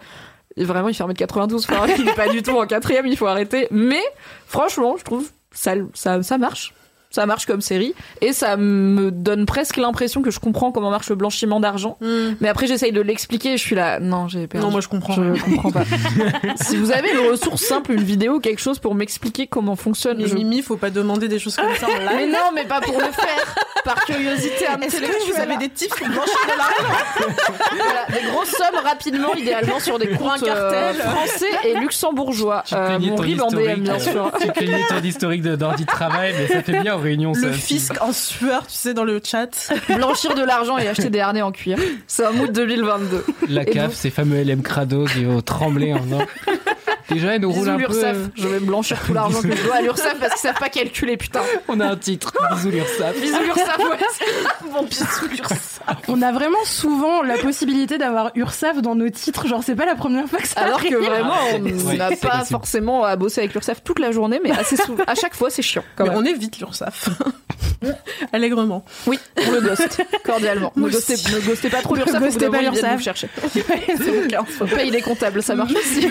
et 0.56 0.64
vraiment, 0.64 0.88
il 0.88 0.94
fait 0.94 1.04
1m92, 1.04 1.54
enfin, 1.70 1.86
il 1.98 2.08
est 2.08 2.14
pas 2.14 2.28
du 2.28 2.42
tout 2.42 2.58
en 2.58 2.66
quatrième, 2.66 3.06
il 3.06 3.16
faut 3.16 3.26
arrêter. 3.26 3.68
Mais, 3.70 4.02
franchement, 4.46 4.96
je 4.98 5.04
trouve, 5.04 5.26
ça, 5.52 5.72
ça, 5.94 6.22
ça 6.22 6.36
marche. 6.38 6.74
Ça 7.10 7.26
marche 7.26 7.46
comme 7.46 7.60
série 7.60 7.94
et 8.20 8.32
ça 8.32 8.56
me 8.56 9.10
donne 9.10 9.44
presque 9.46 9.76
l'impression 9.76 10.22
que 10.22 10.30
je 10.30 10.38
comprends 10.40 10.70
comment 10.72 10.90
marche 10.90 11.10
le 11.10 11.16
blanchiment 11.16 11.60
d'argent. 11.60 11.96
Hmm. 12.00 12.34
Mais 12.40 12.48
après 12.48 12.66
j'essaye 12.66 12.92
de 12.92 13.00
l'expliquer, 13.00 13.56
je 13.56 13.62
suis 13.62 13.76
là 13.76 13.98
non, 14.00 14.28
j'ai 14.28 14.46
perdu. 14.46 14.64
Non, 14.64 14.70
moi 14.70 14.80
je 14.80 14.88
comprends. 14.88 15.14
Je 15.14 15.42
comprends 15.42 15.72
pas. 15.72 15.84
si 16.56 16.76
vous 16.76 16.92
avez 16.92 17.10
une 17.12 17.30
ressource 17.30 17.62
simple, 17.62 17.92
une 17.92 18.02
vidéo, 18.02 18.38
quelque 18.40 18.60
chose 18.60 18.78
pour 18.78 18.94
m'expliquer 18.94 19.46
comment 19.46 19.76
fonctionne 19.76 20.18
Mais 20.18 20.26
je- 20.28 20.34
Mimi, 20.34 20.62
faut 20.62 20.76
pas 20.76 20.90
demander 20.90 21.28
des 21.28 21.38
choses 21.38 21.56
comme 21.56 21.74
ça 21.76 21.86
en 21.86 22.16
Mais 22.16 22.26
non, 22.26 22.52
mais 22.54 22.64
pas 22.64 22.80
pour 22.80 22.98
le 22.98 23.06
faire. 23.12 23.54
Par 23.84 24.04
curiosité 24.04 24.64
Est-ce 24.64 24.66
que 24.66 24.72
intellectuelle. 24.74 25.10
vous 25.34 25.40
avez 25.40 25.56
des 25.56 25.68
tips 25.70 25.94
pour 25.96 26.08
blanchir 26.08 26.36
de 26.44 26.58
l'argent 26.58 27.34
Voilà, 27.76 28.06
des 28.20 28.26
grosses 28.28 28.50
sommes 28.50 28.84
rapidement, 28.84 29.34
idéalement 29.34 29.80
sur 29.80 29.98
des 29.98 30.08
comptes 30.08 30.42
cartel. 30.44 30.96
euh, 31.00 31.10
français 31.10 31.46
et 31.64 31.74
luxembourgeois. 31.74 32.62
Tu 32.66 32.74
Euh, 32.74 32.98
mon 32.98 33.16
RIB 33.16 33.40
en 33.40 33.46
DM, 33.48 33.58
historique, 33.58 33.82
bien 33.82 33.94
euh, 33.94 33.98
sûr. 33.98 34.32
Tu 34.40 34.46
plaignais 34.52 34.84
ton 34.88 35.02
historique 35.02 35.42
d'ordi 35.42 35.84
de 35.84 35.90
travail, 35.90 36.34
mais 36.38 36.46
ça 36.48 36.62
fait 36.62 36.80
bien 36.80 36.94
aux 36.96 37.00
réunions. 37.00 37.34
ça 37.34 37.46
Le 37.46 37.52
fisc 37.52 37.92
en 38.00 38.12
sueur, 38.12 38.66
tu 38.66 38.74
sais, 38.76 38.94
dans 38.94 39.04
le 39.04 39.20
chat. 39.24 39.72
Blanchir 39.88 40.34
de 40.34 40.42
l'argent 40.44 40.76
et 40.78 40.86
acheter 40.88 41.10
des 41.10 41.20
harnais 41.20 41.42
en 41.42 41.52
cuir. 41.52 41.78
C'est 42.06 42.24
un 42.24 42.30
mood 42.32 42.52
2022. 42.52 43.24
La 43.48 43.64
CAF, 43.64 43.86
donc- 43.86 43.94
ces 43.94 44.10
fameux 44.10 44.42
LM 44.42 44.62
Crado 44.62 45.04
qui 45.06 45.24
vont 45.24 45.40
trembler 45.40 45.92
en 45.94 46.00
disant 46.00 46.22
Déjà, 47.08 47.34
ils 47.34 47.40
nous 47.40 47.50
roulent 47.50 47.68
un 47.70 47.76
peu. 47.76 47.92
Je 48.36 48.46
vais 48.46 48.60
me 48.60 48.66
blanchir 48.66 48.96
tout 49.04 49.12
l'argent 49.12 49.42
que 49.42 49.50
je 49.56 49.62
dois 49.64 49.76
à 49.76 49.80
l'URSSAF 49.82 50.20
parce 50.20 50.32
qu'ils 50.34 50.42
savent 50.48 50.60
pas 50.60 50.68
calculer, 50.68 51.16
putain. 51.16 51.40
On 51.66 51.80
a 51.80 51.86
un 51.86 51.96
titre. 51.96 52.32
Bisous 52.54 52.70
l'URSSAF. 52.70 53.20
Bisous 53.20 53.40
On 56.08 56.22
a 56.22 56.32
vraiment 56.32 56.64
souvent 56.64 57.22
la 57.22 57.36
possibilité 57.38 57.98
d'avoir 57.98 58.30
URSAF 58.34 58.82
dans 58.82 58.94
nos 58.94 59.08
titres. 59.10 59.46
Genre, 59.46 59.62
c'est 59.64 59.74
pas 59.76 59.86
la 59.86 59.94
première 59.94 60.26
fois 60.28 60.38
que 60.40 60.48
ça 60.48 60.60
Alors 60.60 60.80
que 60.82 60.86
arrive. 60.94 61.08
vraiment, 61.08 61.34
on 61.54 61.62
Ouais, 61.88 61.96
n'a 61.96 62.08
pas 62.10 62.16
possible. 62.16 62.46
forcément 62.50 63.04
à 63.04 63.16
bosser 63.16 63.40
avec 63.40 63.54
l'URSSAF 63.54 63.82
toute 63.82 63.98
la 63.98 64.10
journée, 64.12 64.40
mais 64.42 64.50
assez 64.52 64.76
souvent. 64.76 65.04
À 65.06 65.14
chaque 65.14 65.34
fois, 65.34 65.50
c'est 65.50 65.62
chiant. 65.62 65.84
Quand 65.96 66.04
Mais 66.04 66.10
même. 66.10 66.18
on 66.18 66.24
évite 66.24 66.58
l'URSAF. 66.58 67.08
Allègrement. 68.32 68.84
Oui, 69.06 69.18
on 69.46 69.50
le 69.52 69.60
ghost, 69.60 70.02
cordialement. 70.24 70.72
Ne 70.76 70.88
ghostez, 70.88 71.14
ne 71.14 71.40
ghostez 71.46 71.70
pas 71.70 71.80
trop 71.82 71.94
Ne 71.96 72.00
l'URSSAF, 72.00 72.22
ghostez 72.22 72.46
vous 72.46 72.52
pas 72.52 72.96
vous 72.96 73.02
chercher. 73.02 73.28
c'est 73.52 74.12
mon 74.12 74.28
cas. 74.28 74.44
On 74.60 74.66
paye 74.66 74.90
les 74.90 75.00
comptables, 75.02 75.42
ça 75.42 75.54
marche 75.54 75.72
aussi. 75.76 76.08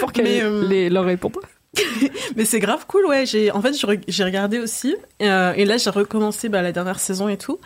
Pour 0.00 0.12
qu'elle 0.12 0.24
Mais, 0.24 0.42
euh, 0.42 0.66
les, 0.68 0.90
leur 0.90 1.04
réponde. 1.04 1.36
Mais 2.36 2.44
c'est 2.44 2.60
grave 2.60 2.86
cool, 2.86 3.04
ouais. 3.06 3.26
J'ai, 3.26 3.50
en 3.50 3.60
fait, 3.62 3.74
j'ai 4.08 4.24
regardé 4.24 4.58
aussi. 4.58 4.96
euh, 5.22 5.52
et 5.56 5.64
là, 5.64 5.76
j'ai 5.76 5.90
recommencé 5.90 6.48
bah, 6.48 6.62
la 6.62 6.72
dernière 6.72 6.98
saison 7.00 7.28
et 7.28 7.36
tout. 7.36 7.58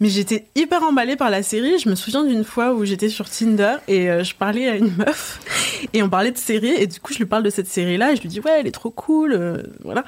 Mais 0.00 0.08
j'étais 0.08 0.46
hyper 0.54 0.82
emballée 0.82 1.16
par 1.16 1.30
la 1.30 1.42
série. 1.42 1.78
Je 1.78 1.88
me 1.88 1.94
souviens 1.94 2.24
d'une 2.24 2.44
fois 2.44 2.72
où 2.72 2.84
j'étais 2.84 3.08
sur 3.08 3.28
Tinder 3.28 3.76
et 3.88 4.10
euh, 4.10 4.24
je 4.24 4.34
parlais 4.34 4.68
à 4.68 4.76
une 4.76 4.94
meuf. 4.98 5.40
Et 5.92 6.02
on 6.02 6.08
parlait 6.08 6.30
de 6.32 6.38
série. 6.38 6.74
Et 6.78 6.86
du 6.86 7.00
coup, 7.00 7.12
je 7.12 7.18
lui 7.18 7.26
parle 7.26 7.42
de 7.42 7.50
cette 7.50 7.68
série-là. 7.68 8.12
Et 8.12 8.16
je 8.16 8.22
lui 8.22 8.28
dis, 8.28 8.40
ouais, 8.40 8.60
elle 8.60 8.66
est 8.66 8.70
trop 8.72 8.90
cool. 8.90 9.32
euh, 9.32 9.62
voilà. 9.82 10.04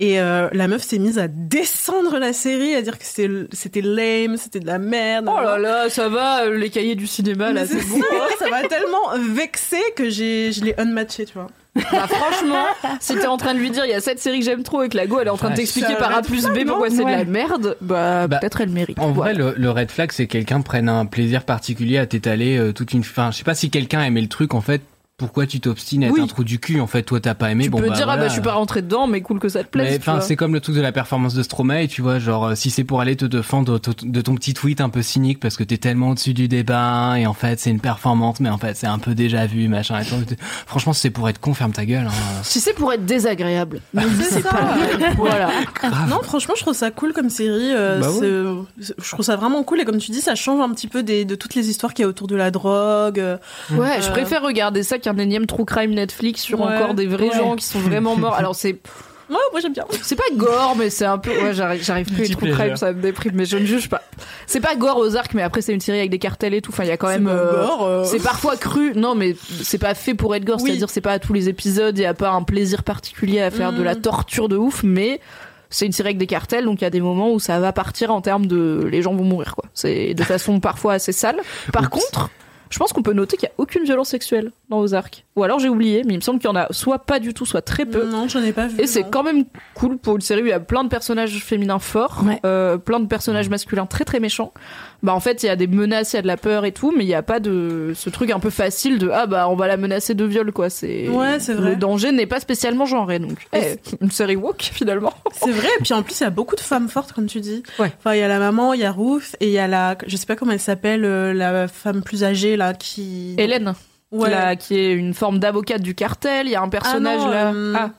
Et 0.00 0.18
la 0.18 0.68
meuf 0.68 0.82
s'est 0.84 0.98
mise 1.00 1.18
à 1.18 1.26
descendre 1.26 2.18
la 2.20 2.32
série, 2.32 2.72
à 2.76 2.82
dire 2.82 2.98
que 3.00 3.04
c'était, 3.04 3.80
lame, 3.80 4.36
c'était 4.36 4.60
de 4.60 4.66
la 4.66 4.78
merde. 4.78 5.28
Oh 5.28 5.40
là 5.40 5.58
là, 5.58 5.90
ça 5.90 6.08
va, 6.08 6.48
les 6.48 6.70
cahiers 6.70 6.94
du 6.94 7.08
cinéma, 7.08 7.52
là, 7.52 7.66
c'est 7.66 7.84
bon. 7.84 7.98
ça, 8.38 8.44
ça 8.44 8.48
m'a 8.48 8.62
tellement 8.68 9.18
vexé 9.34 9.78
que 9.96 10.08
j'ai, 10.08 10.52
je 10.52 10.62
l'ai 10.64 10.74
unmatché, 10.78 11.24
tu 11.24 11.34
vois. 11.34 11.48
Bah, 11.92 12.06
franchement, 12.08 12.66
si 13.00 13.14
t'es 13.14 13.26
en 13.26 13.36
train 13.36 13.54
de 13.54 13.58
lui 13.58 13.70
dire, 13.70 13.84
il 13.84 13.90
y 13.90 13.94
a 13.94 14.00
cette 14.00 14.18
série 14.18 14.40
que 14.40 14.44
j'aime 14.44 14.62
trop 14.62 14.82
et 14.82 14.88
que 14.88 14.96
la 14.96 15.06
go, 15.06 15.18
elle 15.20 15.26
est 15.28 15.30
en 15.30 15.36
train 15.36 15.50
de 15.50 15.56
t'expliquer 15.56 15.88
C'est 15.90 15.98
par 15.98 16.14
A 16.16 16.22
plus 16.22 16.46
B 16.46 16.66
pourquoi 16.66 16.90
c'est 16.90 17.04
de 17.04 17.10
la 17.10 17.24
merde, 17.24 17.76
bah, 17.80 18.26
Bah, 18.26 18.38
peut-être 18.38 18.60
elle 18.60 18.70
mérite. 18.70 18.98
En 18.98 19.12
vrai, 19.12 19.34
le, 19.34 19.54
le 19.56 19.70
red 19.70 19.90
flag, 19.90 20.12
c'est 20.12 20.26
que 20.26 20.32
quelqu'un 20.32 20.60
prenne 20.60 20.88
un 20.88 21.06
plaisir 21.06 21.44
particulier 21.44 21.98
à 21.98 22.06
t'étaler 22.06 22.56
euh, 22.58 22.72
toute 22.72 22.92
une. 22.92 23.00
Enfin, 23.00 23.30
je 23.32 23.38
sais 23.38 23.44
pas 23.44 23.54
si 23.54 23.70
quelqu'un 23.70 24.02
aimait 24.02 24.20
le 24.20 24.28
truc, 24.28 24.54
en 24.54 24.60
fait. 24.60 24.82
Pourquoi 25.18 25.46
tu 25.48 25.58
t'obstines 25.58 26.04
à 26.04 26.06
être 26.06 26.12
Oui. 26.14 26.20
un 26.20 26.28
trou 26.28 26.44
du 26.44 26.60
cul 26.60 26.80
En 26.80 26.86
fait, 26.86 27.02
toi, 27.02 27.18
t'as 27.18 27.34
pas 27.34 27.50
aimé. 27.50 27.64
tu 27.64 27.70
bon, 27.70 27.78
peux 27.80 27.88
bah, 27.88 27.96
dire, 27.96 28.08
ah 28.08 28.16
bah, 28.16 28.28
je 28.28 28.32
suis 28.34 28.40
pas 28.40 28.52
rentré 28.52 28.82
dedans, 28.82 29.08
mais 29.08 29.20
cool 29.20 29.40
que 29.40 29.48
ça 29.48 29.64
te 29.64 29.68
plaise. 29.68 29.98
Enfin, 29.98 30.20
c'est 30.20 30.36
comme 30.36 30.54
le 30.54 30.60
truc 30.60 30.76
de 30.76 30.80
la 30.80 30.92
performance 30.92 31.34
de 31.34 31.42
Stromae, 31.42 31.88
tu 31.88 32.02
vois, 32.02 32.20
genre 32.20 32.44
euh, 32.46 32.54
si 32.54 32.70
c'est 32.70 32.84
pour 32.84 33.00
aller 33.00 33.16
te 33.16 33.24
défendre 33.24 33.80
de, 33.80 34.20
ton 34.20 34.34
petit 34.36 34.54
tweet 34.54 34.80
un 34.80 34.90
peu 34.90 35.02
cynique 35.02 35.40
parce 35.40 35.56
que 35.56 35.64
t'es 35.64 35.76
tellement 35.76 36.10
au-dessus 36.10 36.34
du 36.34 36.46
débat 36.46 37.18
et 37.18 37.26
en 37.26 37.34
fait 37.34 37.58
c'est 37.58 37.70
une 37.70 37.80
performance, 37.80 38.38
mais 38.38 38.48
en 38.48 38.58
fait 38.58 38.76
c'est 38.76 38.86
un 38.86 39.00
peu 39.00 39.16
déjà 39.16 39.44
vu, 39.46 39.66
machin. 39.66 40.00
Et 40.00 40.04
tout. 40.04 40.14
Franchement, 40.68 40.92
si 40.92 41.00
c'est 41.00 41.10
pour 41.10 41.28
être 41.28 41.40
con, 41.40 41.52
ferme 41.52 41.72
ta 41.72 41.84
gueule. 41.84 42.06
Hein. 42.06 42.10
Si 42.44 42.60
c'est 42.60 42.72
pour 42.74 42.92
être 42.92 43.04
désagréable, 43.04 43.80
mais 43.94 44.04
C'est 44.22 44.42
pas. 44.44 44.76
Voilà. 45.16 45.50
Non, 46.08 46.22
franchement, 46.22 46.54
je 46.56 46.62
trouve 46.62 46.74
ça 46.74 46.92
cool 46.92 47.12
comme 47.12 47.28
série. 47.28 47.72
euh, 47.74 47.98
Bah 48.00 48.06
Je 48.78 49.10
trouve 49.10 49.24
ça 49.24 49.34
vraiment 49.34 49.64
cool. 49.64 49.80
Et 49.80 49.84
comme 49.84 49.98
tu 49.98 50.12
dis, 50.12 50.20
ça 50.20 50.36
change 50.36 50.60
un 50.60 50.72
petit 50.72 50.86
peu 50.86 51.02
des, 51.02 51.24
de 51.24 51.34
toutes 51.34 51.56
les 51.56 51.68
histoires 51.70 51.92
qu'il 51.92 52.04
y 52.04 52.06
a 52.06 52.08
autour 52.08 52.28
de 52.28 52.36
la 52.36 52.52
drogue. 52.52 53.18
euh, 53.18 53.36
Ouais, 53.72 54.00
je 54.00 54.10
préfère 54.10 54.42
regarder 54.42 54.84
ça 54.84 54.98
qu'un 55.08 55.18
énième 55.18 55.46
true 55.46 55.64
crime 55.64 55.92
Netflix 55.94 56.42
sur 56.42 56.60
Ouais, 56.60 56.74
encore 56.76 56.94
des 56.94 57.06
vrais 57.06 57.28
ouais. 57.28 57.36
gens 57.36 57.56
qui 57.56 57.64
sont 57.64 57.80
vraiment 57.80 58.16
morts. 58.16 58.34
Alors 58.38 58.54
c'est 58.54 58.78
Ouais, 59.30 59.36
moi 59.52 59.60
j'aime 59.60 59.74
bien. 59.74 59.84
c'est 60.02 60.16
pas 60.16 60.22
gore, 60.34 60.74
mais 60.78 60.88
c'est 60.88 61.04
un 61.04 61.18
peu 61.18 61.28
ouais 61.30 61.52
j'arrive 61.52 61.82
j'arrive 61.84 62.06
plus 62.06 62.16
Guilty 62.24 62.36
true 62.36 62.50
crime, 62.50 62.76
ça 62.76 62.94
me 62.94 63.02
déprime, 63.02 63.32
mais 63.34 63.44
je 63.44 63.58
ne 63.58 63.66
juge 63.66 63.90
pas. 63.90 64.00
C'est 64.46 64.60
pas 64.60 64.74
gore 64.74 64.96
aux 64.96 65.16
arcs, 65.16 65.34
mais 65.34 65.42
après 65.42 65.60
c'est 65.60 65.74
une 65.74 65.80
série 65.82 65.98
avec 65.98 66.08
des 66.10 66.18
cartels 66.18 66.54
et 66.54 66.62
tout. 66.62 66.70
Enfin 66.72 66.84
il 66.84 66.88
y 66.88 66.92
a 66.92 66.96
quand 66.96 67.08
même. 67.08 67.26
C'est 67.26 67.32
euh, 67.34 67.52
gore, 67.66 67.86
euh. 67.86 68.04
C'est 68.04 68.22
parfois 68.22 68.56
cru, 68.56 68.92
non 68.94 69.14
mais 69.14 69.36
c'est 69.62 69.76
pas 69.76 69.92
fait 69.94 70.14
pour 70.14 70.34
être 70.34 70.46
gore, 70.46 70.56
Oui. 70.62 70.70
c'est-à-dire 70.70 70.88
c'est 70.88 71.02
pas 71.02 71.12
à 71.12 71.18
tous 71.18 71.34
les 71.34 71.50
épisodes, 71.50 71.96
il 71.98 72.02
y 72.02 72.06
a 72.06 72.14
pas 72.14 72.30
un 72.30 72.42
plaisir 72.42 72.82
particulier 72.84 73.42
à 73.42 73.50
faire 73.50 73.74
de 73.74 73.82
la 73.82 73.94
Mhm. 73.96 74.00
torture 74.00 74.48
de 74.48 74.56
ouf, 74.56 74.82
mais 74.82 75.20
c'est 75.68 75.84
une 75.84 75.92
série 75.92 76.08
avec 76.08 76.18
des 76.18 76.26
cartels, 76.26 76.64
donc 76.64 76.80
il 76.80 76.84
y 76.84 76.86
a 76.86 76.90
des 76.90 77.02
moments 77.02 77.30
où 77.30 77.38
ça 77.38 77.60
va 77.60 77.74
partir 77.74 78.10
en 78.10 78.22
termes 78.22 78.46
de 78.46 78.88
les 78.90 79.02
gens 79.02 79.12
vont 79.14 79.24
mourir 79.24 79.54
quoi. 79.54 79.66
C'est 79.74 80.14
de 80.14 80.22
façon 80.24 80.58
parfois 80.58 80.94
assez 80.94 81.12
sale. 81.12 81.36
Par 81.70 81.82
Oups. 81.82 81.90
contre, 81.90 82.30
je 82.70 82.78
pense 82.78 82.92
qu'on 82.92 83.02
peut 83.02 83.12
noter 83.12 83.36
qu'il 83.36 83.48
y 83.48 83.52
a 83.52 83.54
aucune 83.58 83.84
violence 83.84 84.08
sexuelle 84.08 84.52
dans 84.68 84.80
Ozark. 84.80 85.24
Ou 85.38 85.44
alors 85.44 85.58
j'ai 85.60 85.68
oublié, 85.68 86.02
mais 86.04 86.14
il 86.14 86.16
me 86.16 86.22
semble 86.22 86.40
qu'il 86.40 86.48
y 86.48 86.52
en 86.52 86.56
a 86.56 86.66
soit 86.72 86.98
pas 86.98 87.20
du 87.20 87.32
tout, 87.32 87.46
soit 87.46 87.62
très 87.62 87.84
peu. 87.86 88.04
Non, 88.06 88.26
j'en 88.28 88.42
ai 88.42 88.52
pas 88.52 88.66
vu. 88.66 88.80
Et 88.80 88.86
c'est 88.86 89.04
quand 89.04 89.22
même 89.22 89.44
cool 89.74 89.96
pour 89.98 90.16
une 90.16 90.20
série 90.20 90.42
où 90.42 90.46
il 90.46 90.50
y 90.50 90.52
a 90.52 90.60
plein 90.60 90.82
de 90.84 90.88
personnages 90.88 91.38
féminins 91.44 91.78
forts, 91.78 92.22
Ouais. 92.26 92.40
euh, 92.44 92.76
plein 92.76 92.98
de 93.00 93.06
personnages 93.06 93.48
masculins 93.48 93.86
très 93.86 94.04
très 94.04 94.18
méchants. 94.20 94.52
Bah 95.04 95.14
en 95.14 95.20
fait 95.20 95.44
il 95.44 95.46
y 95.46 95.48
a 95.48 95.54
des 95.54 95.68
menaces, 95.68 96.12
il 96.12 96.16
y 96.16 96.18
a 96.18 96.22
de 96.22 96.26
la 96.26 96.36
peur 96.36 96.64
et 96.64 96.72
tout, 96.72 96.92
mais 96.96 97.04
il 97.04 97.08
y 97.08 97.14
a 97.14 97.22
pas 97.22 97.38
de 97.38 97.92
ce 97.94 98.10
truc 98.10 98.32
un 98.32 98.40
peu 98.40 98.50
facile 98.50 98.98
de 98.98 99.08
ah 99.12 99.26
bah 99.26 99.48
on 99.48 99.54
va 99.54 99.68
la 99.68 99.76
menacer 99.76 100.14
de 100.14 100.24
viol 100.24 100.50
quoi. 100.50 100.70
C'est 100.70 101.08
Ouais, 101.08 101.38
c'est 101.38 101.54
vrai. 101.54 101.70
Le 101.70 101.76
danger 101.76 102.10
n'est 102.10 102.26
pas 102.26 102.40
spécialement 102.40 102.84
genré 102.84 103.20
donc. 103.20 103.46
Eh, 103.52 103.76
une 104.00 104.10
série 104.10 104.34
woke 104.34 104.62
finalement. 104.72 105.12
C'est 105.32 105.52
vrai. 105.52 105.68
Et 105.78 105.82
puis 105.84 105.94
en 105.94 106.02
plus, 106.02 106.18
il 106.18 106.24
y 106.24 106.26
a 106.26 106.30
beaucoup 106.30 106.56
de 106.56 106.60
femmes 106.60 106.88
fortes, 106.88 107.12
comme 107.12 107.26
tu 107.26 107.38
dis. 107.40 107.62
Ouais. 107.78 107.92
Enfin, 107.98 108.14
il 108.14 108.18
y 108.18 108.22
a 108.22 108.28
la 108.28 108.40
maman, 108.40 108.72
il 108.74 108.80
y 108.80 108.84
a 108.84 108.90
Ruth, 108.90 109.36
et 109.40 109.46
il 109.46 109.52
y 109.52 109.58
a 109.58 109.68
la, 109.68 109.96
je 110.06 110.16
sais 110.16 110.26
pas 110.26 110.34
comment 110.34 110.50
elle 110.52 110.58
s'appelle, 110.60 111.04
euh, 111.04 111.32
la 111.32 111.68
femme 111.68 112.02
plus 112.02 112.24
âgée 112.24 112.56
là 112.56 112.74
qui. 112.74 113.34
Hélène, 113.38 113.74
Ouais. 114.10 114.30
là, 114.30 114.56
qui 114.56 114.78
est 114.78 114.92
une 114.92 115.12
forme 115.12 115.38
d'avocate 115.38 115.82
du 115.82 115.94
cartel, 115.94 116.46
il 116.46 116.52
y 116.52 116.54
a 116.54 116.62
un 116.62 116.68
personnage 116.70 117.20
non, 117.20 117.28
là. 117.28 117.52
euh, 117.52 117.74
ah. 117.76 117.90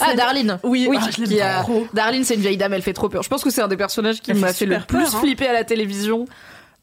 Ah, 0.00 0.14
Darlene. 0.14 0.58
Oui, 0.62 0.86
oui 0.88 0.96
ah, 1.00 1.08
je 1.14 1.20
l'aime 1.20 1.28
qui 1.28 1.40
a... 1.40 1.60
trop. 1.60 1.86
Darlene, 1.92 2.24
c'est 2.24 2.34
une 2.34 2.40
vieille 2.40 2.56
dame, 2.56 2.72
elle 2.72 2.82
fait 2.82 2.94
trop 2.94 3.08
peur. 3.10 3.22
Je 3.22 3.28
pense 3.28 3.44
que 3.44 3.50
c'est 3.50 3.60
un 3.60 3.68
des 3.68 3.76
personnages 3.76 4.22
qui 4.22 4.32
m'a 4.32 4.48
fait 4.48 4.64
fait 4.64 4.66
le 4.66 4.78
plus 4.80 5.04
peur, 5.04 5.14
hein. 5.16 5.20
flipper 5.20 5.46
à 5.48 5.52
la 5.52 5.64
télévision 5.64 6.24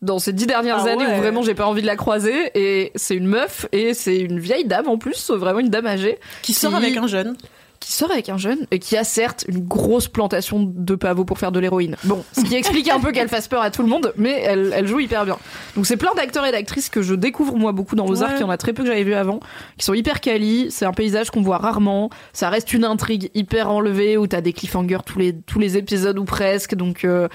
dans 0.01 0.19
ces 0.19 0.33
dix 0.33 0.45
dernières 0.45 0.85
Ah 0.85 0.91
années 0.91 1.05
ouais. 1.05 1.13
où 1.17 1.17
vraiment 1.17 1.41
j'ai 1.41 1.55
pas 1.55 1.65
envie 1.65 1.81
de 1.81 1.87
la 1.87 1.95
croiser. 1.95 2.51
Et 2.53 2.91
c'est 2.95 3.15
une 3.15 3.27
meuf 3.27 3.65
et 3.71 3.93
c'est 3.93 4.17
une 4.17 4.39
vieille 4.39 4.65
dame 4.65 4.87
en 4.87 4.97
plus, 4.97 5.31
vraiment 5.31 5.59
une 5.59 5.69
dame 5.69 5.87
âgée, 5.87 6.19
Qui 6.41 6.53
sort 6.53 6.75
avec 6.75 6.95
un 6.95 7.07
jeune. 7.07 7.35
Qui 7.80 7.93
sort 7.93 8.11
avec 8.11 8.30
un 8.30 8.38
jeune 8.38 8.65
et 8.72 8.80
qui 8.80 8.97
a 8.97 9.03
certes 9.03 9.45
une 9.47 9.60
grosse 9.65 10.07
plantation 10.07 10.64
de 10.73 10.95
pavots 10.95 11.26
pour 11.26 11.39
faire 11.39 11.51
de 11.51 11.60
l'héroïne. 11.60 11.95
Bon, 12.03 12.23
ce 12.34 12.41
qui 12.41 12.56
explique 12.56 12.89
un 12.89 12.99
peu 12.99 13.11
qu'elle 13.11 13.30
fasse 13.30 13.47
peur 13.47 13.61
à 13.61 13.72
tout 13.72 13.81
le 13.81 13.88
monde, 13.88 14.14
mais 14.18 14.41
elle, 14.43 14.73
elle 14.76 14.88
joue 14.88 14.99
hyper 14.99 15.26
bien. 15.26 15.38
Donc 15.76 15.85
c'est 15.85 15.97
plein 15.97 16.14
d'acteurs 16.15 16.45
et 16.45 16.51
d'actrices 16.51 16.89
que 16.89 17.01
je 17.01 17.14
découvre 17.15 17.56
moi 17.56 17.72
beaucoup 17.72 17.95
dans 17.95 18.06
Ozark, 18.07 18.31
Ouais. 18.31 18.38
il 18.39 18.41
y 18.41 18.45
en 18.45 18.49
a 18.49 18.57
très 18.57 18.73
peu 18.73 18.84
que 18.84 18.89
j'avais 18.89 19.03
vu 19.03 19.14
avant, 19.14 19.39
qui 19.77 19.85
sont 19.85 19.93
hyper 19.93 20.22
quali, 20.22 20.68
c'est 20.72 20.85
un 20.85 20.93
paysage 20.93 21.31
qu'on 21.31 21.41
voit 21.41 21.57
rarement, 21.57 22.10
ça 22.34 22.49
reste 22.49 22.73
une 22.73 22.84
intrigue 22.85 23.31
hyper 23.34 23.69
enlevée 23.72 24.18
où 24.18 24.27
t'as 24.27 24.41
des 24.41 24.53
cliffhangers 24.53 24.97
tous 25.06 25.19
les, 25.19 25.34
tous 25.34 25.60
les 25.60 25.77
épisodes 25.77 26.18
ou 26.19 26.26
presque, 26.26 26.76
donc... 26.76 27.06
euh, 27.06 27.27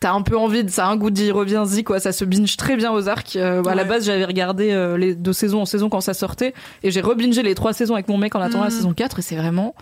T'as 0.00 0.12
un 0.12 0.22
peu 0.22 0.36
envie 0.38 0.64
de 0.64 0.70
ça, 0.70 0.86
a 0.86 0.88
un 0.88 0.96
goût 0.96 1.10
d'y 1.10 1.30
reviens-y 1.30 1.84
quoi. 1.84 2.00
Ça 2.00 2.12
se 2.12 2.24
binge 2.24 2.56
très 2.56 2.74
bien 2.76 2.90
aux 2.90 3.06
arcs. 3.08 3.36
Euh, 3.36 3.62
À 3.64 3.74
la 3.74 3.84
base, 3.84 4.06
j'avais 4.06 4.24
regardé 4.24 4.70
euh, 4.72 4.96
les 4.96 5.14
deux 5.14 5.34
saisons 5.34 5.60
en 5.60 5.66
saison 5.66 5.90
quand 5.90 6.00
ça 6.00 6.14
sortait, 6.14 6.54
et 6.82 6.90
j'ai 6.90 7.02
rebingé 7.02 7.42
les 7.42 7.54
trois 7.54 7.74
saisons 7.74 7.94
avec 7.94 8.08
mon 8.08 8.16
mec 8.16 8.34
en 8.34 8.40
attendant 8.40 8.64
la 8.64 8.70
Mhm. 8.70 8.76
saison 8.76 8.92
4 8.94 9.18
et 9.18 9.22
c'est 9.22 9.36
vraiment 9.36 9.74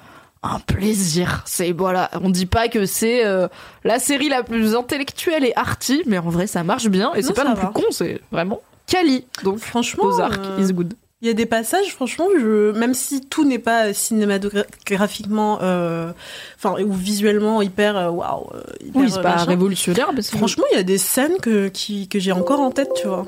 un 0.43 0.59
plaisir. 0.61 1.43
C'est 1.47 1.70
voilà, 1.73 2.11
on 2.20 2.31
dit 2.31 2.47
pas 2.47 2.66
que 2.69 2.85
c'est 2.85 3.24
euh, 3.24 3.47
la 3.85 3.99
série 4.01 4.28
la 4.28 4.43
plus 4.43 4.74
intellectuelle 4.74 5.45
et 5.45 5.53
arty, 5.57 6.03
mais 6.07 6.19
en 6.19 6.28
vrai 6.31 6.47
ça 6.49 6.65
marche 6.65 6.89
bien 6.89 7.12
et 7.15 7.23
c'est 7.23 7.32
pas 7.32 7.45
non 7.45 7.55
va. 7.55 7.66
plus 7.66 7.73
con, 7.73 7.85
c'est 7.90 8.20
vraiment 8.32 8.61
quali. 8.86 9.24
Donc 9.45 9.59
Franchement, 9.59 10.05
Ozark 10.05 10.40
euh, 10.45 10.61
is 10.61 10.73
good. 10.73 10.95
Il 11.20 11.27
y 11.27 11.31
a 11.31 11.35
des 11.35 11.47
passages, 11.47 11.89
franchement, 11.93 12.27
je, 12.39 12.70
même 12.78 12.95
si 12.95 13.20
tout 13.23 13.45
n'est 13.45 13.59
pas 13.59 13.93
cinématographiquement, 13.93 15.59
euh, 15.62 16.12
enfin, 16.57 16.81
ou 16.82 16.93
visuellement 16.93 17.61
hyper, 17.61 17.97
euh, 17.97 18.11
waouh, 18.11 18.47
euh, 18.55 18.62
hyper, 18.81 19.01
Oui, 19.03 19.11
c'est 19.11 19.19
euh, 19.19 19.23
pas 19.23 19.32
machin. 19.35 19.45
révolutionnaire, 19.47 20.11
Franchement, 20.23 20.65
il 20.73 20.77
y 20.77 20.81
a 20.81 20.85
des 20.85 20.99
scènes 20.99 21.39
que, 21.43 21.69
qui, 21.69 22.07
que 22.09 22.19
j'ai 22.20 22.31
encore 22.32 22.61
en 22.61 22.70
tête, 22.70 22.90
tu 23.01 23.09
vois. 23.09 23.27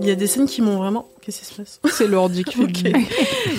Il 0.00 0.06
y 0.06 0.10
a 0.10 0.14
des 0.14 0.26
scènes 0.26 0.46
qui 0.46 0.62
m'ont 0.62 0.76
vraiment. 0.76 1.08
Qu'est-ce 1.20 1.40
qui 1.40 1.44
se 1.46 1.54
passe? 1.54 1.80
C'est 1.92 2.06
l'ordi 2.06 2.44
qui 2.44 2.56
fait 2.82 2.92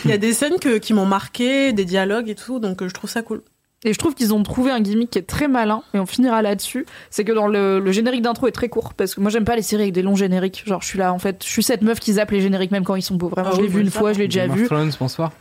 Il 0.06 0.10
y 0.10 0.14
a 0.14 0.18
des 0.18 0.34
scènes 0.34 0.60
que, 0.60 0.78
qui 0.78 0.94
m'ont 0.94 1.06
marqué, 1.06 1.74
des 1.74 1.86
dialogues 1.86 2.30
et 2.30 2.36
tout, 2.36 2.60
donc 2.60 2.82
euh, 2.82 2.88
je 2.88 2.94
trouve 2.94 3.10
ça 3.10 3.22
cool. 3.22 3.42
Et 3.86 3.92
je 3.94 4.00
trouve 4.00 4.14
qu'ils 4.16 4.34
ont 4.34 4.42
trouvé 4.44 4.72
un 4.72 4.80
gimmick 4.80 5.10
qui 5.10 5.20
est 5.20 5.24
très 5.24 5.48
malin, 5.48 5.82
et 5.94 6.00
on 6.00 6.06
finira 6.06 6.42
là-dessus. 6.42 6.86
C'est 7.10 7.24
que 7.26 7.32
dans 7.34 7.48
le, 7.48 7.80
le 7.80 7.92
générique 7.92 8.22
d'intro 8.22 8.48
est 8.48 8.52
très 8.52 8.70
court, 8.70 8.94
parce 8.94 9.14
que 9.16 9.20
moi 9.22 9.30
j'aime 9.30 9.44
pas 9.46 9.56
les 9.58 9.62
séries 9.62 9.84
avec 9.84 9.94
des 9.94 10.02
longs 10.02 10.16
génériques. 10.16 10.64
Genre 10.66 10.82
je 10.82 10.88
suis 10.88 11.00
là, 11.00 11.12
en 11.14 11.20
fait, 11.20 11.44
je 11.46 11.50
suis 11.50 11.64
cette 11.64 11.82
meuf 11.82 12.00
qui 12.00 12.14
zappe 12.14 12.32
les 12.32 12.42
génériques 12.42 12.72
même 12.72 12.84
quand 12.86 12.96
ils 12.96 13.02
sont 13.02 13.16
beaux. 13.16 13.30
Vraiment, 13.30 13.50
Ah 13.52 13.56
je 13.56 13.62
l'ai 13.62 13.64
oui, 13.64 13.70
vu 13.70 13.74
moi, 13.76 13.82
une 13.84 13.90
ça 13.92 14.00
fois, 14.00 14.14
je 14.14 14.20
l'ai 14.20 14.28
déjà 14.28 14.48
Game 14.48 14.56
vu. 14.56 14.64
of 14.64 14.70
Thrones, 14.70 14.92
bonsoir. 15.00 15.32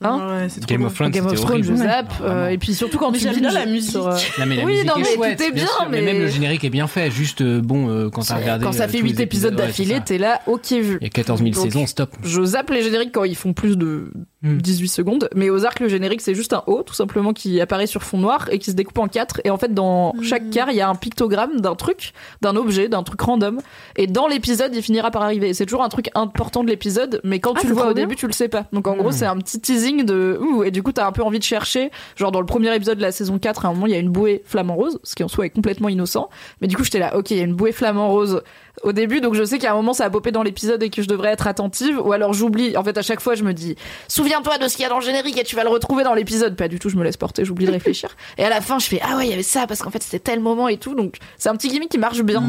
Hein 0.00 0.42
Ouais, 0.42 0.48
c'est 0.48 0.60
trop 0.60 0.68
Game 0.68 0.78
bien. 0.78 0.86
of 0.86 0.94
Thrones, 0.94 1.10
Game 1.10 1.26
of 1.26 1.34
Thrones, 1.40 1.64
je 1.64 1.74
zappe. 1.74 2.12
Ah, 2.20 2.24
euh, 2.24 2.48
et 2.50 2.58
puis 2.58 2.72
surtout 2.72 2.98
quand 2.98 3.10
Mais 3.10 3.18
tu 3.18 3.24
j'aime 3.24 3.40
bien 3.40 3.50
la 3.50 3.66
musique. 3.66 3.90
sur, 3.90 4.06
euh, 4.06 4.14
Non, 4.38 4.46
mais 4.46 4.54
la 4.54 4.64
Oui, 4.64 4.70
musique 4.74 4.86
non, 4.86 4.94
est 4.94 4.98
mais 5.00 5.14
chouette, 5.16 5.38
tout 5.38 5.44
est 5.44 5.50
bien, 5.50 5.66
mais- 5.90 6.02
même 6.02 6.18
le 6.20 6.28
générique 6.28 6.62
est 6.62 6.70
bien 6.70 6.86
fait. 6.86 7.10
Juste, 7.10 7.40
euh, 7.40 7.60
bon, 7.60 7.88
euh, 7.90 8.08
quand 8.08 8.22
t'as 8.22 8.36
regardé. 8.36 8.64
Quand 8.64 8.70
ça 8.70 8.86
fait 8.86 8.98
tous 8.98 9.06
8 9.06 9.12
les 9.16 9.22
épisodes 9.22 9.56
d'affilée, 9.56 9.98
t'es 10.04 10.18
là, 10.18 10.40
ok 10.46 10.70
vu. 10.70 10.98
Il 11.00 11.04
y 11.04 11.06
a 11.06 11.10
14 11.10 11.40
000 11.42 11.50
Donc, 11.50 11.64
saisons, 11.64 11.86
stop. 11.88 12.10
Je 12.22 12.44
zappe 12.44 12.70
les 12.70 12.82
génériques 12.84 13.10
quand 13.12 13.24
ils 13.24 13.34
font 13.34 13.52
plus 13.54 13.76
de 13.76 14.12
Hmm. 14.40 14.58
18 14.58 14.86
secondes, 14.86 15.28
mais 15.34 15.50
aux 15.50 15.64
arcs 15.64 15.80
le 15.80 15.88
générique 15.88 16.20
c'est 16.20 16.32
juste 16.36 16.52
un 16.52 16.62
O 16.68 16.84
tout 16.84 16.94
simplement 16.94 17.32
qui 17.32 17.60
apparaît 17.60 17.88
sur 17.88 18.04
fond 18.04 18.18
noir 18.18 18.48
et 18.52 18.60
qui 18.60 18.70
se 18.70 18.76
découpe 18.76 18.98
en 18.98 19.08
quatre 19.08 19.40
et 19.42 19.50
en 19.50 19.58
fait 19.58 19.74
dans 19.74 20.14
chaque 20.22 20.50
quart 20.50 20.70
il 20.70 20.76
y 20.76 20.80
a 20.80 20.88
un 20.88 20.94
pictogramme 20.94 21.60
d'un 21.60 21.74
truc, 21.74 22.12
d'un 22.40 22.54
objet, 22.54 22.88
d'un 22.88 23.02
truc 23.02 23.20
random 23.20 23.58
et 23.96 24.06
dans 24.06 24.28
l'épisode 24.28 24.72
il 24.76 24.82
finira 24.82 25.10
par 25.10 25.22
arriver. 25.22 25.54
C'est 25.54 25.66
toujours 25.66 25.82
un 25.82 25.88
truc 25.88 26.10
important 26.14 26.62
de 26.62 26.68
l'épisode, 26.68 27.20
mais 27.24 27.40
quand 27.40 27.54
Ah, 27.56 27.60
tu 27.62 27.66
le 27.66 27.74
vois 27.74 27.90
au 27.90 27.94
bien. 27.94 28.04
début 28.04 28.14
tu 28.14 28.28
le 28.28 28.32
sais 28.32 28.46
pas. 28.46 28.66
Donc 28.72 28.86
en 28.86 28.94
Hmm. 28.94 28.98
gros 28.98 29.10
c'est 29.10 29.26
un 29.26 29.36
petit 29.38 29.60
teasing 29.60 30.04
de 30.04 30.38
ouh 30.40 30.62
et 30.62 30.70
du 30.70 30.84
coup 30.84 30.92
t'as 30.92 31.08
un 31.08 31.12
peu 31.12 31.24
envie 31.24 31.40
de 31.40 31.44
chercher. 31.44 31.90
Genre 32.14 32.30
dans 32.30 32.38
le 32.40 32.46
premier 32.46 32.72
épisode 32.76 32.98
de 32.98 33.02
la 33.02 33.10
saison 33.10 33.40
4 33.40 33.66
à 33.66 33.70
un 33.70 33.72
moment 33.72 33.86
il 33.86 33.92
y 33.92 33.96
a 33.96 33.98
une 33.98 34.10
bouée 34.10 34.42
flamant 34.44 34.76
rose, 34.76 35.00
ce 35.02 35.16
qui 35.16 35.24
en 35.24 35.28
soi 35.28 35.46
est 35.46 35.50
complètement 35.50 35.88
innocent, 35.88 36.30
mais 36.60 36.68
du 36.68 36.76
coup 36.76 36.84
j'étais 36.84 37.00
là 37.00 37.16
ok 37.16 37.32
il 37.32 37.38
y 37.38 37.40
a 37.40 37.44
une 37.44 37.54
bouée 37.56 37.72
flamant 37.72 38.08
rose 38.08 38.42
au 38.82 38.92
début, 38.92 39.20
donc 39.20 39.34
je 39.34 39.44
sais 39.44 39.58
qu'à 39.58 39.72
un 39.72 39.74
moment 39.74 39.92
ça 39.92 40.04
a 40.04 40.10
popé 40.10 40.30
dans 40.32 40.42
l'épisode 40.42 40.82
et 40.82 40.90
que 40.90 41.02
je 41.02 41.08
devrais 41.08 41.30
être 41.30 41.46
attentive, 41.46 41.98
ou 42.04 42.12
alors 42.12 42.32
j'oublie. 42.32 42.76
En 42.76 42.84
fait, 42.84 42.96
à 42.98 43.02
chaque 43.02 43.20
fois, 43.20 43.34
je 43.34 43.44
me 43.44 43.52
dis, 43.52 43.76
souviens-toi 44.08 44.58
de 44.58 44.68
ce 44.68 44.76
qu'il 44.76 44.82
y 44.82 44.86
a 44.86 44.88
dans 44.88 44.98
le 44.98 45.04
générique 45.04 45.38
et 45.38 45.44
tu 45.44 45.56
vas 45.56 45.64
le 45.64 45.70
retrouver 45.70 46.04
dans 46.04 46.14
l'épisode. 46.14 46.56
Pas 46.56 46.68
du 46.68 46.78
tout, 46.78 46.88
je 46.88 46.96
me 46.96 47.04
laisse 47.04 47.16
porter, 47.16 47.44
j'oublie 47.44 47.66
de 47.66 47.72
réfléchir. 47.72 48.16
Et 48.38 48.44
à 48.44 48.48
la 48.50 48.60
fin, 48.60 48.78
je 48.78 48.86
fais, 48.86 49.00
ah 49.02 49.16
ouais, 49.16 49.26
il 49.26 49.30
y 49.30 49.32
avait 49.32 49.42
ça 49.42 49.66
parce 49.66 49.82
qu'en 49.82 49.90
fait 49.90 50.02
c'était 50.02 50.18
tel 50.18 50.40
moment 50.40 50.68
et 50.68 50.76
tout. 50.76 50.94
Donc 50.94 51.16
c'est 51.36 51.48
un 51.48 51.56
petit 51.56 51.68
gimmick 51.68 51.88
qui 51.90 51.98
marche 51.98 52.22
bien 52.22 52.42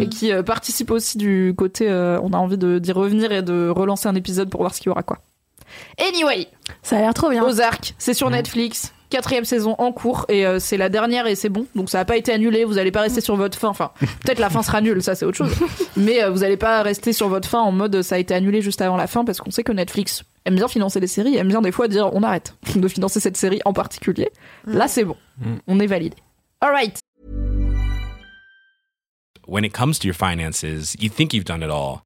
et 0.00 0.08
qui 0.08 0.32
euh, 0.32 0.42
participe 0.42 0.90
aussi 0.90 1.18
du 1.18 1.54
côté, 1.56 1.88
euh, 1.88 2.18
on 2.22 2.32
a 2.32 2.36
envie 2.36 2.58
de- 2.58 2.78
d'y 2.78 2.92
revenir 2.92 3.32
et 3.32 3.42
de 3.42 3.68
relancer 3.68 4.08
un 4.08 4.14
épisode 4.14 4.50
pour 4.50 4.60
voir 4.60 4.74
ce 4.74 4.80
qu'il 4.80 4.88
y 4.88 4.90
aura 4.90 5.02
quoi. 5.02 5.18
Anyway, 5.98 6.46
Ça 6.82 6.96
a 6.96 7.00
l'air 7.00 7.14
trop 7.14 7.28
bien. 7.30 7.44
Ozark, 7.44 7.94
c'est 7.98 8.14
sur 8.14 8.30
Netflix. 8.30 8.92
Quatrième 9.16 9.46
saison 9.46 9.76
en 9.78 9.92
cours 9.92 10.26
et 10.28 10.46
euh, 10.46 10.58
c'est 10.58 10.76
la 10.76 10.90
dernière 10.90 11.26
et 11.26 11.36
c'est 11.36 11.48
bon. 11.48 11.66
Donc 11.74 11.88
ça 11.88 11.96
n'a 11.96 12.04
pas 12.04 12.18
été 12.18 12.34
annulé. 12.34 12.64
Vous 12.64 12.76
allez 12.76 12.90
pas 12.90 13.00
rester 13.00 13.22
sur 13.22 13.34
votre 13.34 13.58
fin. 13.58 13.68
Enfin 13.68 13.92
peut-être 14.22 14.38
la 14.38 14.50
fin 14.50 14.62
sera 14.62 14.82
nulle 14.82 15.02
ça 15.02 15.14
c'est 15.14 15.24
autre 15.24 15.38
chose. 15.38 15.54
Mais 15.96 16.22
euh, 16.22 16.28
vous 16.28 16.44
allez 16.44 16.58
pas 16.58 16.82
rester 16.82 17.14
sur 17.14 17.30
votre 17.30 17.48
fin 17.48 17.60
en 17.60 17.72
mode 17.72 18.02
ça 18.02 18.16
a 18.16 18.18
été 18.18 18.34
annulé 18.34 18.60
juste 18.60 18.82
avant 18.82 18.98
la 18.98 19.06
fin 19.06 19.24
parce 19.24 19.40
qu'on 19.40 19.50
sait 19.50 19.62
que 19.62 19.72
Netflix 19.72 20.22
aime 20.44 20.56
bien 20.56 20.68
financer 20.68 21.00
les 21.00 21.06
séries 21.06 21.34
aime 21.38 21.48
bien 21.48 21.62
des 21.62 21.72
fois 21.72 21.88
dire 21.88 22.10
on 22.12 22.22
arrête 22.22 22.56
de 22.76 22.88
financer 22.88 23.18
cette 23.18 23.38
série 23.38 23.62
en 23.64 23.72
particulier. 23.72 24.28
Là 24.66 24.86
c'est 24.86 25.04
bon. 25.04 25.16
Mm. 25.38 25.54
on 25.66 25.80
est 25.80 25.86
validé. 25.86 26.16
Alright 26.60 26.98
when 29.46 29.64
it 29.64 29.72
comes 29.72 29.98
to 29.98 30.06
your 30.06 30.14
finances, 30.14 30.62
you 30.98 31.08
think 31.08 31.32
you've 31.32 31.44
done 31.44 31.62
it 31.62 31.70
all. 31.70 32.05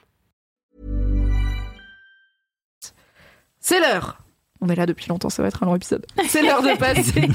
c'est 3.61 3.79
l'heure. 3.79 4.17
On 4.59 4.67
est 4.69 4.75
là 4.75 4.85
depuis 4.85 5.07
longtemps 5.07 5.29
ça 5.29 5.41
va 5.41 5.47
être 5.47 5.63
un 5.63 5.67
long 5.67 5.75
épisode. 5.75 6.05
C'est 6.27 6.41
l'heure 6.41 6.61
de 6.61 6.77
passer 6.77 7.29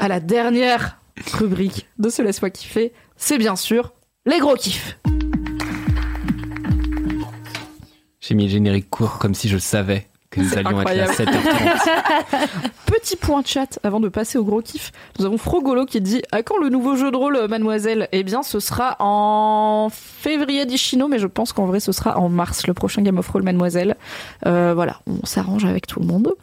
à 0.00 0.08
la 0.08 0.20
dernière 0.20 0.98
rubrique 1.34 1.88
de 1.98 2.08
ce 2.08 2.22
laisse-moi 2.22 2.50
kiffer. 2.50 2.92
C'est 3.16 3.38
bien 3.38 3.56
sûr 3.56 3.92
les 4.24 4.38
gros 4.38 4.54
kiffs. 4.54 4.98
J'ai 8.20 8.34
mis 8.34 8.44
le 8.44 8.50
générique 8.50 8.88
court 8.88 9.18
comme 9.18 9.34
si 9.34 9.48
je 9.48 9.58
savais 9.58 10.06
que 10.32 10.40
nous 10.40 10.48
C'est 10.48 10.58
allions 10.58 10.80
être 10.80 10.94
là 10.94 11.04
à 11.04 11.10
incroyable. 11.10 11.12
7h30. 11.12 12.48
Petit 12.86 13.16
point 13.16 13.42
chat 13.44 13.78
avant 13.82 14.00
de 14.00 14.08
passer 14.08 14.38
au 14.38 14.44
gros 14.44 14.60
kiff. 14.60 14.90
Nous 15.18 15.26
avons 15.26 15.38
Frogolo 15.38 15.86
qui 15.86 16.00
dit 16.00 16.22
à 16.32 16.42
quand 16.42 16.58
le 16.58 16.68
nouveau 16.68 16.96
jeu 16.96 17.10
de 17.10 17.16
rôle, 17.16 17.36
euh, 17.36 17.48
mademoiselle? 17.48 18.08
Eh 18.12 18.22
bien, 18.22 18.42
ce 18.42 18.58
sera 18.58 18.96
en 18.98 19.88
février 19.92 20.66
d'Ichino, 20.66 21.08
mais 21.08 21.18
je 21.18 21.26
pense 21.26 21.52
qu'en 21.52 21.66
vrai, 21.66 21.80
ce 21.80 21.92
sera 21.92 22.18
en 22.18 22.28
mars, 22.28 22.66
le 22.66 22.74
prochain 22.74 23.02
Game 23.02 23.18
of 23.18 23.28
Roll, 23.28 23.42
mademoiselle. 23.42 23.96
Euh, 24.46 24.72
voilà, 24.74 25.00
on 25.06 25.24
s'arrange 25.24 25.64
avec 25.64 25.86
tout 25.86 26.00
le 26.00 26.06
monde. 26.06 26.34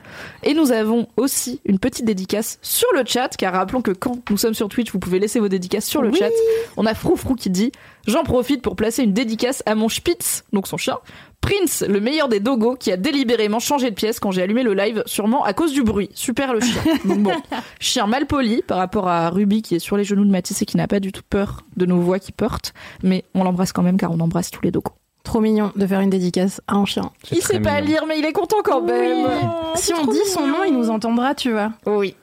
Et 0.43 0.53
nous 0.53 0.71
avons 0.71 1.07
aussi 1.17 1.59
une 1.65 1.79
petite 1.79 2.05
dédicace 2.05 2.59
sur 2.61 2.87
le 2.93 3.03
chat, 3.05 3.29
car 3.37 3.53
rappelons 3.53 3.81
que 3.81 3.91
quand 3.91 4.29
nous 4.29 4.37
sommes 4.37 4.53
sur 4.53 4.69
Twitch, 4.69 4.91
vous 4.91 4.99
pouvez 4.99 5.19
laisser 5.19 5.39
vos 5.39 5.49
dédicaces 5.49 5.85
sur 5.85 6.01
le 6.01 6.13
chat. 6.13 6.29
On 6.77 6.85
a 6.85 6.93
Froufrou 6.93 7.35
qui 7.35 7.49
dit 7.49 7.71
J'en 8.07 8.23
profite 8.23 8.61
pour 8.61 8.75
placer 8.75 9.03
une 9.03 9.13
dédicace 9.13 9.61
à 9.65 9.75
mon 9.75 9.89
Spitz, 9.89 10.43
donc 10.53 10.67
son 10.67 10.77
chien, 10.77 10.97
Prince, 11.41 11.83
le 11.87 11.99
meilleur 11.99 12.27
des 12.27 12.39
dogos, 12.39 12.75
qui 12.75 12.91
a 12.91 12.97
délibérément 12.97 13.59
changé 13.59 13.89
de 13.89 13.95
pièce 13.95 14.19
quand 14.19 14.31
j'ai 14.31 14.41
allumé 14.41 14.63
le 14.63 14.73
live, 14.73 15.03
sûrement 15.05 15.43
à 15.43 15.53
cause 15.53 15.71
du 15.73 15.83
bruit. 15.83 16.09
Super 16.13 16.53
le 16.53 16.59
chien. 16.59 16.81
Donc 17.05 17.19
bon, 17.19 17.31
chien 17.79 18.07
mal 18.07 18.25
poli 18.27 18.61
par 18.61 18.77
rapport 18.77 19.07
à 19.07 19.29
Ruby 19.29 19.61
qui 19.61 19.75
est 19.75 19.79
sur 19.79 19.97
les 19.97 20.03
genoux 20.03 20.25
de 20.25 20.31
Matisse 20.31 20.61
et 20.61 20.65
qui 20.65 20.77
n'a 20.77 20.87
pas 20.87 20.99
du 20.99 21.11
tout 21.11 21.23
peur 21.29 21.61
de 21.77 21.85
nos 21.85 21.99
voix 21.99 22.19
qui 22.19 22.31
portent, 22.31 22.73
mais 23.03 23.23
on 23.33 23.43
l'embrasse 23.43 23.71
quand 23.71 23.83
même 23.83 23.97
car 23.97 24.11
on 24.11 24.19
embrasse 24.19 24.51
tous 24.51 24.61
les 24.63 24.71
dogos. 24.71 24.93
Trop 25.23 25.41
mignon 25.41 25.71
de 25.75 25.85
faire 25.85 25.99
une 26.01 26.09
dédicace 26.09 26.61
à 26.67 26.75
un 26.75 26.85
chien. 26.85 27.11
Il 27.31 27.41
sait 27.41 27.59
pas 27.59 27.81
mignon. 27.81 27.87
lire, 27.87 28.05
mais 28.07 28.19
il 28.19 28.25
est 28.25 28.33
content 28.33 28.61
quand 28.63 28.81
même. 28.81 29.27
si 29.75 29.93
on 29.93 30.05
dit 30.05 30.25
son 30.25 30.47
nom, 30.47 30.63
il 30.65 30.73
nous 30.73 30.89
entendra, 30.89 31.35
tu 31.35 31.51
vois. 31.51 31.71
Oui. 31.85 32.15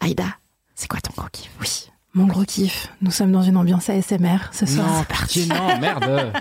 Aïda, 0.00 0.36
c'est 0.74 0.88
quoi 0.88 1.00
ton 1.00 1.12
gros 1.16 1.28
kiff 1.32 1.50
Oui. 1.60 1.90
Mon 2.14 2.26
gros 2.26 2.44
kiff, 2.44 2.88
nous 3.02 3.10
sommes 3.10 3.30
dans 3.32 3.42
une 3.42 3.56
ambiance 3.58 3.90
ASMR 3.90 4.38
ce 4.50 4.64
soir. 4.64 4.86
Non, 4.88 5.04
pitié, 5.04 5.46
non, 5.46 5.78
merde. 5.78 6.32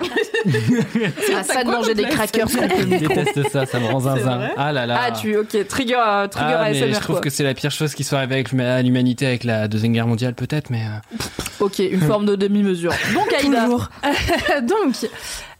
C'est 1.25 1.35
à 1.35 1.43
ça 1.43 1.63
de 1.63 1.69
manger 1.69 1.93
des 1.93 2.03
crackers 2.05 2.47
Je 2.47 2.97
déteste 2.97 3.49
ça, 3.49 3.65
ça 3.65 3.79
me 3.79 3.85
rend 3.87 3.99
zinzin. 3.99 4.49
Ah 4.55 4.71
là 4.71 4.85
là. 4.85 4.99
Ah, 5.03 5.11
tu, 5.11 5.35
ok, 5.35 5.67
trigger, 5.67 5.95
euh, 6.07 6.27
trigger 6.27 6.55
Ah, 6.57 6.69
mais 6.71 6.81
ASMR, 6.81 6.93
je 6.93 6.99
trouve 7.01 7.15
quoi. 7.17 7.21
que 7.23 7.29
c'est 7.29 7.43
la 7.43 7.53
pire 7.53 7.71
chose 7.71 7.93
qui 7.95 8.05
soit 8.05 8.19
arrivée 8.19 8.43
à 8.63 8.81
l'humanité 8.81 9.25
avec 9.25 9.43
la 9.43 9.67
deuxième 9.67 9.91
guerre 9.91 10.07
mondiale 10.07 10.35
peut-être, 10.35 10.69
mais 10.69 10.83
euh, 10.85 11.25
Ok, 11.59 11.79
une 11.79 12.01
forme 12.01 12.25
de 12.25 12.35
demi-mesure. 12.37 12.93
Donc, 13.13 13.31
Aïda. 13.33 13.65
Toujours. 13.65 13.89
Donc, 14.61 14.95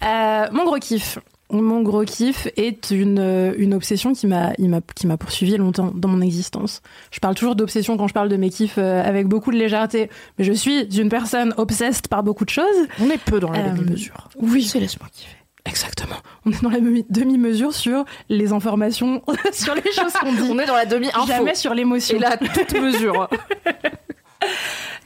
euh, 0.03 0.45
mon 0.53 0.63
gros 0.63 0.77
kiff. 0.79 1.19
Mon 1.49 1.81
gros 1.81 2.03
kiff 2.03 2.47
est 2.57 2.91
une, 2.91 3.19
euh, 3.19 3.53
une 3.57 3.73
obsession 3.73 4.11
qui 4.13 4.27
m'a 4.27 4.51
qui 4.95 5.07
m'a 5.07 5.15
poursuivi 5.17 5.55
longtemps 5.55 5.91
dans 5.95 6.09
mon 6.09 6.19
existence. 6.19 6.81
Je 7.09 7.19
parle 7.21 7.35
toujours 7.35 7.55
d'obsession 7.55 7.95
quand 7.95 8.07
je 8.09 8.13
parle 8.13 8.27
de 8.27 8.35
mes 8.35 8.49
kiffs 8.49 8.77
euh, 8.77 9.01
avec 9.01 9.27
beaucoup 9.27 9.51
de 9.51 9.57
légèreté, 9.57 10.09
mais 10.37 10.43
je 10.43 10.51
suis 10.51 10.81
une 10.99 11.07
personne 11.07 11.53
obsessed 11.55 12.09
par 12.09 12.21
beaucoup 12.23 12.43
de 12.43 12.49
choses. 12.49 12.65
On 13.01 13.09
est 13.09 13.17
peu 13.17 13.39
dans 13.39 13.49
la 13.51 13.59
Euh, 13.59 13.69
demi-mesure. 13.71 14.27
Oui, 14.41 14.63
C'est 14.63 14.81
laisse-moi 14.81 15.07
kiffer. 15.13 15.37
exactement. 15.65 16.17
On 16.45 16.51
est 16.51 16.61
dans 16.61 16.69
la 16.69 16.81
demi- 16.81 17.05
demi-mesure 17.09 17.73
sur 17.73 18.03
les 18.27 18.51
informations, 18.51 19.21
sur 19.53 19.73
les 19.73 19.89
choses 19.93 20.11
qu'on 20.19 20.33
dit. 20.33 20.49
On 20.51 20.59
est 20.59 20.65
dans 20.65 20.75
la 20.75 20.85
demi-info. 20.85 21.27
Jamais 21.27 21.55
sur 21.55 21.73
l'émotion. 21.73 22.17
Et 22.17 22.19
là, 22.19 22.35
toute 22.37 22.73
mesure. 22.79 23.29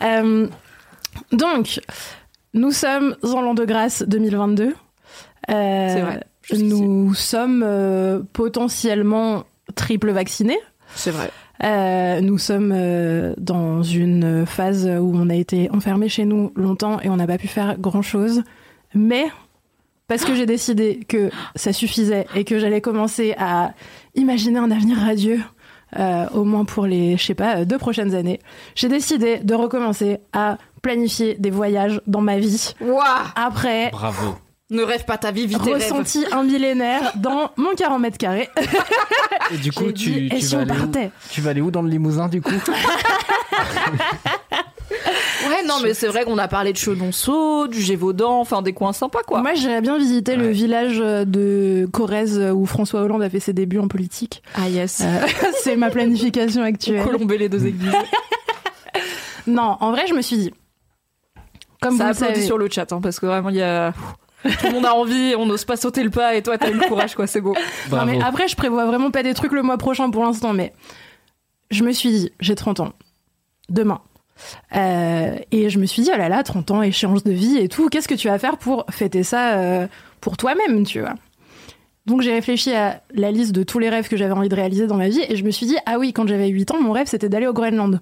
Euh, 0.03 0.47
donc, 1.31 1.79
nous 2.53 2.71
sommes 2.71 3.15
en 3.23 3.41
l'an 3.41 3.53
de 3.53 3.65
grâce 3.65 4.01
2022. 4.03 4.63
Euh, 4.67 4.73
C'est 5.47 6.01
vrai. 6.01 6.23
Nous 6.57 7.13
sommes 7.13 7.63
euh, 7.65 8.21
potentiellement 8.33 9.43
triple 9.75 10.11
vaccinés. 10.11 10.59
C'est 10.95 11.11
vrai. 11.11 11.31
Euh, 11.63 12.21
nous 12.21 12.37
sommes 12.37 12.73
euh, 12.75 13.33
dans 13.37 13.83
une 13.83 14.45
phase 14.45 14.87
où 14.87 15.11
on 15.13 15.29
a 15.29 15.35
été 15.35 15.69
enfermés 15.71 16.09
chez 16.09 16.25
nous 16.25 16.51
longtemps 16.55 16.99
et 17.01 17.09
on 17.09 17.17
n'a 17.17 17.27
pas 17.27 17.37
pu 17.37 17.47
faire 17.47 17.77
grand 17.77 18.01
chose. 18.01 18.43
Mais 18.95 19.25
parce 20.07 20.25
que 20.25 20.35
j'ai 20.35 20.45
décidé 20.45 20.99
que 21.07 21.29
ça 21.55 21.71
suffisait 21.71 22.25
et 22.35 22.43
que 22.43 22.59
j'allais 22.59 22.81
commencer 22.81 23.33
à 23.37 23.73
imaginer 24.15 24.59
un 24.59 24.69
avenir 24.69 24.97
radieux, 24.97 25.39
euh, 25.97 26.27
au 26.33 26.43
moins 26.43 26.65
pour 26.65 26.85
les, 26.85 27.15
je 27.15 27.23
sais 27.23 27.33
pas, 27.33 27.63
deux 27.63 27.77
prochaines 27.77 28.13
années, 28.13 28.39
j'ai 28.75 28.89
décidé 28.89 29.37
de 29.37 29.53
recommencer 29.53 30.17
à 30.33 30.57
planifier 30.81 31.35
des 31.35 31.49
voyages 31.49 32.01
dans 32.07 32.21
ma 32.21 32.39
vie. 32.39 32.73
Waouh 32.81 33.01
Après 33.35 33.89
bravo. 33.91 34.35
Ne 34.71 34.83
rêve 34.83 35.03
pas 35.03 35.17
ta 35.17 35.31
vie, 35.31 35.47
vite 35.47 35.61
ressenti 35.61 36.25
un 36.31 36.43
millénaire 36.43 37.11
dans 37.17 37.51
mon 37.57 37.75
40 37.75 38.01
mètres 38.01 38.17
carrés. 38.17 38.49
Et 39.51 39.57
du 39.57 39.71
coup, 39.71 39.91
tu, 39.91 40.11
dit, 40.11 40.29
tu 40.29 40.35
et 40.37 40.41
si 40.41 40.55
vas 40.55 40.61
on 40.61 40.63
aller 40.63 40.71
où 40.71 40.75
partait 40.75 41.11
Tu 41.29 41.41
vas 41.41 41.49
aller 41.49 41.59
où 41.59 41.71
dans 41.71 41.81
le 41.81 41.89
Limousin 41.89 42.29
du 42.29 42.41
coup 42.41 42.51
Ouais, 44.91 45.65
non, 45.67 45.75
mais 45.83 45.93
c'est 45.93 46.07
vrai 46.07 46.23
qu'on 46.23 46.37
a 46.37 46.47
parlé 46.47 46.71
de 46.71 46.77
Chenonceau, 46.77 47.67
du 47.67 47.81
Gévaudan, 47.81 48.39
enfin 48.39 48.61
des 48.61 48.71
coins 48.73 48.93
sympas, 48.93 49.23
quoi. 49.25 49.41
Moi, 49.41 49.55
j'aimerais 49.55 49.81
bien 49.81 49.97
visiter 49.97 50.37
le 50.37 50.47
village 50.49 50.99
de 50.99 51.89
Corrèze 51.91 52.39
où 52.39 52.65
François 52.65 53.01
Hollande 53.01 53.23
a 53.23 53.29
fait 53.29 53.39
ses 53.39 53.51
débuts 53.53 53.79
en 53.79 53.87
politique. 53.89 54.41
Ah, 54.55 54.69
yes. 54.69 55.01
Euh, 55.01 55.27
c'est 55.63 55.75
ma 55.75 55.89
planification 55.89 56.63
actuelle. 56.63 57.03
Colomber 57.03 57.37
les 57.37 57.49
deux 57.49 57.65
églises. 57.65 57.91
Non, 59.47 59.77
en 59.79 59.91
vrai, 59.91 60.05
je 60.07 60.13
me 60.13 60.21
suis 60.21 60.37
dit. 60.37 60.53
Comme 61.81 61.97
Ça 61.97 62.05
vous 62.05 62.11
applaudit 62.11 62.35
savez, 62.35 62.45
sur 62.45 62.57
le 62.57 62.69
chat, 62.69 62.91
hein, 62.93 63.01
parce 63.01 63.19
que 63.19 63.25
vraiment, 63.25 63.49
il 63.49 63.55
y 63.55 63.61
a. 63.61 63.93
Tout 64.43 64.67
le 64.67 64.71
monde 64.71 64.85
a 64.85 64.95
envie, 64.95 65.35
on 65.37 65.45
n'ose 65.45 65.65
pas 65.65 65.77
sauter 65.77 66.03
le 66.03 66.09
pas 66.09 66.35
et 66.35 66.41
toi 66.41 66.57
t'as 66.57 66.69
eu 66.69 66.73
le 66.73 66.87
courage 66.87 67.15
quoi, 67.15 67.27
c'est 67.27 67.41
beau. 67.41 67.55
Non, 67.91 68.05
mais 68.05 68.21
après, 68.21 68.47
je 68.47 68.55
prévois 68.55 68.85
vraiment 68.85 69.11
pas 69.11 69.23
des 69.23 69.33
trucs 69.33 69.51
le 69.51 69.61
mois 69.61 69.77
prochain 69.77 70.09
pour 70.09 70.23
l'instant, 70.23 70.53
mais 70.53 70.73
je 71.69 71.83
me 71.83 71.91
suis 71.91 72.09
dit, 72.09 72.31
j'ai 72.39 72.55
30 72.55 72.81
ans, 72.81 72.93
demain. 73.69 74.01
Euh, 74.75 75.35
et 75.51 75.69
je 75.69 75.79
me 75.79 75.85
suis 75.85 76.01
dit, 76.01 76.09
oh 76.13 76.17
là 76.17 76.29
là, 76.29 76.43
30 76.43 76.71
ans, 76.71 76.81
échéance 76.81 77.23
de 77.23 77.31
vie 77.31 77.57
et 77.57 77.67
tout, 77.67 77.89
qu'est-ce 77.89 78.07
que 78.07 78.15
tu 78.15 78.27
vas 78.27 78.39
faire 78.39 78.57
pour 78.57 78.85
fêter 78.89 79.23
ça 79.23 79.59
euh, 79.59 79.87
pour 80.19 80.37
toi-même, 80.37 80.85
tu 80.85 80.99
vois? 81.01 81.15
Donc 82.07 82.21
j'ai 82.21 82.33
réfléchi 82.33 82.73
à 82.73 83.01
la 83.13 83.31
liste 83.31 83.51
de 83.51 83.63
tous 83.63 83.77
les 83.77 83.89
rêves 83.89 84.09
que 84.09 84.17
j'avais 84.17 84.33
envie 84.33 84.49
de 84.49 84.55
réaliser 84.55 84.87
dans 84.87 84.97
ma 84.97 85.07
vie 85.07 85.21
et 85.29 85.35
je 85.35 85.43
me 85.43 85.51
suis 85.51 85.67
dit 85.67 85.77
ah 85.85 85.99
oui 85.99 86.13
quand 86.13 86.27
j'avais 86.27 86.47
8 86.47 86.71
ans 86.71 86.81
mon 86.81 86.91
rêve 86.93 87.05
c'était 87.07 87.29
d'aller 87.29 87.45
au 87.45 87.53
Groenland. 87.53 88.01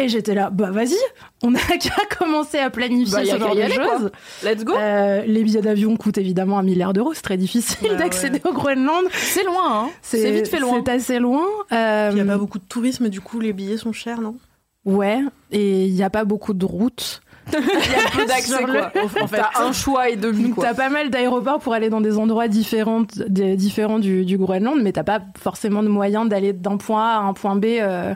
Et 0.00 0.08
j'étais 0.08 0.34
là 0.34 0.48
bah 0.50 0.70
vas-y, 0.70 0.94
on 1.42 1.54
a 1.54 1.58
qu'à 1.78 2.16
commencer 2.18 2.58
à 2.58 2.70
planifier 2.70 3.12
Bah, 3.16 3.24
ce 3.24 3.38
genre 3.38 3.54
de 3.54 3.62
choses. 3.62 4.10
Let's 4.44 4.64
go. 4.64 4.74
Euh, 4.76 5.22
les 5.26 5.42
billets 5.42 5.60
d'avion 5.60 5.96
coûtent 5.96 6.18
évidemment 6.18 6.58
un 6.58 6.62
milliard 6.62 6.92
d'euros, 6.92 7.14
c'est 7.14 7.22
très 7.22 7.36
difficile 7.36 7.88
Bah 7.90 7.96
d'accéder 7.96 8.40
au 8.44 8.52
Groenland. 8.52 9.04
C'est 9.12 9.42
loin, 9.44 9.84
hein. 9.86 9.88
C'est 10.02 10.30
vite 10.30 10.46
fait 10.48 10.60
loin. 10.60 10.80
C'est 10.86 10.92
assez 10.92 11.18
loin. 11.18 11.42
Euh, 11.72 12.08
Il 12.12 12.14
n'y 12.14 12.20
a 12.20 12.24
pas 12.32 12.38
beaucoup 12.38 12.58
de 12.58 12.64
tourisme, 12.68 13.08
du 13.08 13.20
coup, 13.20 13.40
les 13.40 13.52
billets 13.52 13.76
sont 13.76 13.92
chers, 13.92 14.20
non? 14.20 14.36
Ouais, 14.84 15.20
et 15.50 15.86
il 15.86 15.92
n'y 15.94 16.02
a 16.04 16.10
pas 16.10 16.24
beaucoup 16.24 16.54
de 16.54 16.64
routes. 16.64 17.20
Il 17.52 17.58
y 17.58 17.58
a 17.58 18.10
peu 18.14 18.26
d'accès 18.28 18.62
le- 18.64 18.72
quoi. 18.72 18.92
En 19.22 19.26
fait, 19.26 19.36
t'as 19.36 19.62
un 19.64 19.72
choix 19.72 20.10
et 20.10 20.16
demi 20.16 20.44
Donc 20.44 20.54
quoi. 20.56 20.64
t'as 20.64 20.74
pas 20.74 20.90
mal 20.90 21.08
d'aéroports 21.10 21.58
pour 21.60 21.72
aller 21.74 21.88
dans 21.90 22.00
des 22.02 22.18
endroits 22.18 22.46
différents, 22.46 23.04
des- 23.26 23.56
différents 23.56 23.98
du, 23.98 24.24
du 24.26 24.36
Groenland, 24.38 24.78
mais 24.82 24.92
t'as 24.92 25.02
pas 25.02 25.20
forcément 25.40 25.82
de 25.82 25.88
moyens 25.88 26.28
d'aller 26.28 26.52
d'un 26.52 26.76
point 26.76 27.02
A 27.02 27.16
à 27.16 27.20
un 27.22 27.32
point 27.32 27.56
B. 27.56 27.64
euh, 27.80 28.14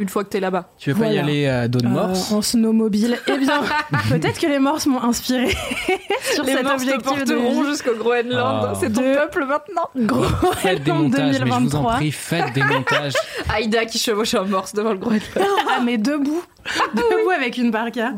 Une 0.00 0.08
fois 0.08 0.22
que 0.24 0.28
t'es 0.28 0.40
là-bas. 0.40 0.70
Tu 0.78 0.92
veux 0.92 1.00
pas 1.00 1.10
y 1.12 1.18
aller 1.18 1.46
à 1.48 1.66
Dawn 1.66 1.86
euh, 1.86 1.88
Morse 1.88 2.30
en 2.32 2.40
snowmobile. 2.40 3.18
Eh 3.26 3.38
bien, 3.38 3.60
peut-être 4.08 4.38
que 4.38 4.46
les 4.46 4.58
Morses 4.60 4.86
m'ont 4.86 5.02
inspiré 5.02 5.48
sur 6.34 6.44
Les 6.44 6.52
cet 6.52 6.62
Morses 6.62 6.84
te 6.84 6.90
objectif 6.92 7.24
de 7.24 7.34
porteront 7.34 7.64
jusqu'au 7.64 7.94
Groenland. 7.96 8.68
Ah. 8.70 8.72
C'est 8.78 8.92
ton 8.92 9.00
De- 9.02 9.14
peuple 9.14 9.44
maintenant. 9.46 9.90
Faites 10.54 10.82
des 10.84 10.90
Groenland 10.90 11.10
montages, 11.10 11.26
mais 11.26 11.32
je 11.32 11.44
vous 11.44 11.52
en 11.52 11.58
2023. 11.60 11.92
prie, 11.94 12.12
faites 12.12 12.52
des 12.54 12.62
montages. 12.62 13.14
Aïda 13.48 13.84
qui 13.86 13.98
chevauche 13.98 14.34
un 14.34 14.44
morse 14.44 14.72
devant 14.72 14.92
le 14.92 14.98
Groenland. 14.98 15.22
Ah, 15.36 15.80
mais 15.84 15.98
debout. 15.98 16.42
debout 16.94 17.30
avec 17.36 17.56
une 17.58 17.70
parka. 17.72 18.12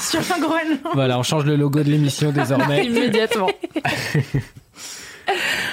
sur 0.00 0.20
un 0.20 0.38
Groenland. 0.40 0.78
Voilà, 0.92 1.18
on 1.18 1.22
change 1.22 1.44
le 1.46 1.56
logo 1.56 1.80
de 1.82 1.88
l'émission 1.90 2.30
désormais. 2.30 2.84
Immédiatement. 2.84 3.48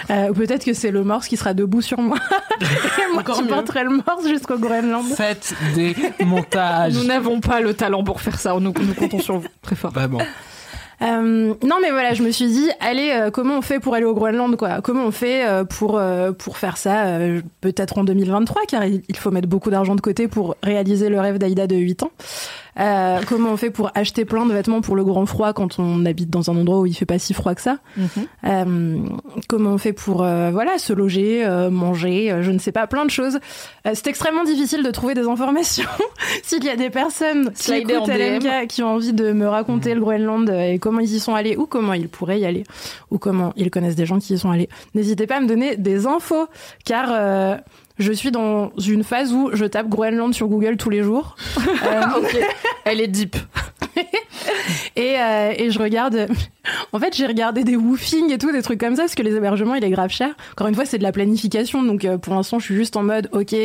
Euh, 0.09 0.33
peut-être 0.33 0.65
que 0.65 0.73
c'est 0.73 0.91
le 0.91 1.03
Morse 1.03 1.27
qui 1.27 1.37
sera 1.37 1.53
debout 1.53 1.81
sur 1.81 1.99
moi. 1.99 2.17
Et 2.61 3.13
moi, 3.13 3.21
Encore 3.21 3.37
je 3.37 3.41
mieux. 3.43 3.47
porterai 3.49 3.83
le 3.83 3.91
Morse 3.91 4.27
jusqu'au 4.27 4.57
Groenland. 4.57 5.05
Faites 5.15 5.53
des 5.75 5.95
montages. 6.25 6.93
Nous 6.93 7.03
n'avons 7.03 7.39
pas 7.41 7.59
le 7.61 7.73
talent 7.73 8.03
pour 8.03 8.21
faire 8.21 8.39
ça. 8.39 8.53
Nous, 8.53 8.61
nous 8.61 8.93
comptons 8.95 9.19
sur 9.19 9.37
vous. 9.39 9.47
Très 9.61 9.75
fort. 9.75 9.91
Vraiment. 9.91 10.19
Euh, 11.01 11.53
non 11.63 11.77
mais 11.81 11.91
voilà, 11.91 12.13
je 12.13 12.23
me 12.23 12.31
suis 12.31 12.47
dit, 12.47 12.69
allez, 12.81 13.11
euh, 13.13 13.31
comment 13.31 13.57
on 13.57 13.61
fait 13.61 13.79
pour 13.79 13.95
aller 13.95 14.03
au 14.03 14.13
Groenland 14.13 14.57
quoi? 14.57 14.81
Comment 14.81 15.05
on 15.05 15.11
fait 15.11 15.47
euh, 15.47 15.63
pour 15.63 16.01
pour 16.37 16.57
faire 16.57 16.75
ça 16.75 17.05
peut-être 17.61 17.97
en 17.97 18.03
2023 18.03 18.63
car 18.67 18.83
il 18.83 19.01
il 19.07 19.15
faut 19.15 19.31
mettre 19.31 19.47
beaucoup 19.47 19.69
d'argent 19.69 19.95
de 19.95 20.01
côté 20.01 20.27
pour 20.27 20.57
réaliser 20.61 21.07
le 21.07 21.19
rêve 21.21 21.37
d'Aïda 21.37 21.67
de 21.67 21.75
8 21.77 22.03
ans. 22.03 22.11
Euh, 22.79 23.19
comment 23.27 23.49
on 23.51 23.57
fait 23.57 23.71
pour 23.71 23.91
acheter 23.95 24.25
plein 24.25 24.45
de 24.45 24.53
vêtements 24.53 24.81
pour 24.81 24.95
le 24.95 25.03
grand 25.03 25.25
froid 25.25 25.53
quand 25.53 25.79
on 25.79 26.05
habite 26.05 26.29
dans 26.29 26.49
un 26.51 26.55
endroit 26.57 26.79
où 26.79 26.85
il 26.85 26.93
fait 26.93 27.05
pas 27.05 27.19
si 27.19 27.33
froid 27.33 27.55
que 27.55 27.61
ça 27.61 27.77
Euh, 28.45 28.97
Comment 29.47 29.71
on 29.71 29.77
fait 29.77 29.93
pour 29.93 30.23
euh, 30.23 30.51
voilà 30.51 30.77
se 30.77 30.93
loger, 30.93 31.45
manger, 31.71 32.37
je 32.41 32.51
ne 32.51 32.59
sais 32.59 32.71
pas, 32.71 32.87
plein 32.87 33.05
de 33.05 33.11
choses. 33.11 33.39
C'est 33.85 34.07
extrêmement 34.07 34.43
difficile 34.43 34.83
de 34.83 34.91
trouver 34.91 35.13
des 35.13 35.27
informations. 35.27 35.89
S'il 36.43 36.63
y 36.63 36.69
a 36.69 36.75
des 36.75 36.89
personnes 36.89 37.51
qui 37.53 37.63
Slider 37.63 37.95
écoutent. 37.95 38.09
LMK 38.09 38.67
qui 38.67 38.83
ont 38.83 38.93
envie 38.95 39.13
de 39.13 39.31
me 39.31 39.47
raconter 39.47 39.93
le 39.93 40.01
Groenland 40.01 40.49
et 40.49 40.79
comment 40.79 40.99
ils 40.99 41.13
y 41.13 41.19
sont 41.19 41.35
allés 41.35 41.57
ou 41.57 41.65
comment 41.65 41.93
ils 41.93 42.09
pourraient 42.09 42.39
y 42.39 42.45
aller 42.45 42.63
ou 43.11 43.17
comment 43.17 43.53
ils 43.55 43.71
connaissent 43.71 43.95
des 43.95 44.05
gens 44.05 44.19
qui 44.19 44.33
y 44.33 44.37
sont 44.37 44.51
allés, 44.51 44.69
n'hésitez 44.93 45.27
pas 45.27 45.37
à 45.37 45.39
me 45.41 45.47
donner 45.47 45.75
des 45.75 46.05
infos 46.05 46.47
car 46.85 47.59
je 47.99 48.11
suis 48.13 48.31
dans 48.31 48.71
une 48.77 49.03
phase 49.03 49.33
où 49.33 49.51
je 49.53 49.65
tape 49.65 49.89
Groenland 49.89 50.33
sur 50.33 50.47
Google 50.47 50.77
tous 50.77 50.89
les 50.89 51.03
jours. 51.03 51.35
Euh, 51.85 52.01
ok. 52.17 52.37
Elle 52.85 52.99
est 52.99 53.07
deep. 53.07 53.35
et, 54.95 55.19
euh, 55.19 55.53
et 55.57 55.71
je 55.71 55.79
regarde. 55.79 56.27
En 56.91 56.99
fait, 56.99 57.15
j'ai 57.15 57.25
regardé 57.25 57.63
des 57.63 57.75
woofing 57.75 58.31
et 58.31 58.37
tout, 58.37 58.51
des 58.51 58.61
trucs 58.61 58.79
comme 58.79 58.95
ça, 58.95 59.03
parce 59.03 59.15
que 59.15 59.23
les 59.23 59.35
hébergements, 59.35 59.75
il 59.75 59.83
est 59.83 59.89
grave 59.89 60.11
cher. 60.11 60.35
Encore 60.53 60.67
une 60.67 60.75
fois, 60.75 60.85
c'est 60.85 60.97
de 60.97 61.03
la 61.03 61.11
planification, 61.11 61.83
donc 61.83 62.05
euh, 62.05 62.17
pour 62.17 62.35
l'instant, 62.35 62.59
je 62.59 62.65
suis 62.65 62.75
juste 62.75 62.97
en 62.97 63.03
mode, 63.03 63.29
ok, 63.31 63.55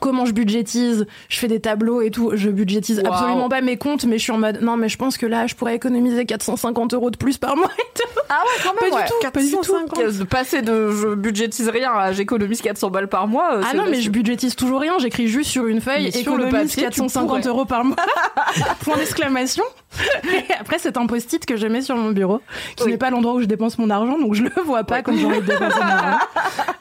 comment 0.00 0.24
je 0.26 0.32
budgétise 0.32 1.06
Je 1.28 1.38
fais 1.38 1.48
des 1.48 1.60
tableaux 1.60 2.00
et 2.02 2.10
tout. 2.10 2.30
Je 2.34 2.50
budgétise 2.50 3.00
Wow. 3.04 3.12
absolument 3.12 3.48
pas 3.48 3.60
mes 3.60 3.76
comptes, 3.76 4.04
mais 4.04 4.18
je 4.18 4.22
suis 4.22 4.32
en 4.32 4.38
mode, 4.38 4.60
non, 4.62 4.76
mais 4.76 4.88
je 4.88 4.96
pense 4.96 5.16
que 5.18 5.26
là, 5.26 5.46
je 5.46 5.54
pourrais 5.54 5.74
économiser 5.74 6.24
450 6.24 6.94
euros 6.94 7.10
de 7.10 7.16
plus 7.16 7.38
par 7.38 7.56
mois 7.56 7.70
et 7.78 7.82
tout. 7.94 8.20
Ah 8.28 8.42
ouais, 8.44 8.62
quand 8.62 8.74
Pas 8.74 8.84
du 8.84 8.90
tout, 9.08 9.30
pas 9.32 9.40
du 9.42 9.50
tout. 9.50 10.18
De 10.18 10.24
passer 10.24 10.62
de 10.62 10.90
je 10.90 11.14
budgétise 11.14 11.68
rien 11.68 11.92
à 11.92 12.12
j'économise 12.12 12.60
400 12.60 12.90
balles 12.90 13.08
par 13.08 13.26
mois. 13.28 13.54
euh, 13.56 13.62
Ah 13.70 13.74
non, 13.74 13.84
mais 13.90 14.00
je 14.00 14.10
budgétise 14.10 14.54
toujours 14.56 14.80
rien. 14.80 14.98
J'écris 14.98 15.28
juste 15.28 15.50
sur 15.50 15.66
une 15.66 15.80
feuille 15.80 16.10
le 16.12 16.16
économise 16.18 16.52
papier, 16.52 16.82
tu 16.84 17.00
450 17.00 17.28
pourrais. 17.28 17.40
euros 17.48 17.64
par 17.64 17.84
mois. 17.84 17.96
Point 18.84 18.96
d'exclamation. 18.96 19.64
Et 20.24 20.52
après, 20.60 20.78
c'est 20.78 20.96
un 20.96 21.06
post-it 21.06 21.44
que 21.46 21.56
je 21.56 21.66
mets 21.66 21.80
sur 21.82 21.96
mon 21.96 22.10
bureau, 22.10 22.40
qui 22.76 22.84
Oui. 22.84 22.90
n'est 22.92 22.98
pas 22.98 23.10
l'endroit 23.10 23.34
où 23.34 23.40
je 23.40 23.46
dépense 23.46 23.78
mon 23.78 23.88
argent, 23.90 24.18
donc 24.18 24.34
je 24.34 24.42
le 24.44 24.50
vois 24.64 24.84
pas 24.84 25.02
quand 25.02 25.16
j'ai 25.16 25.24
envie 25.24 25.40
de 25.40 25.46
dépenser 25.46 25.78
mon 25.78 25.82
argent. 25.82 26.18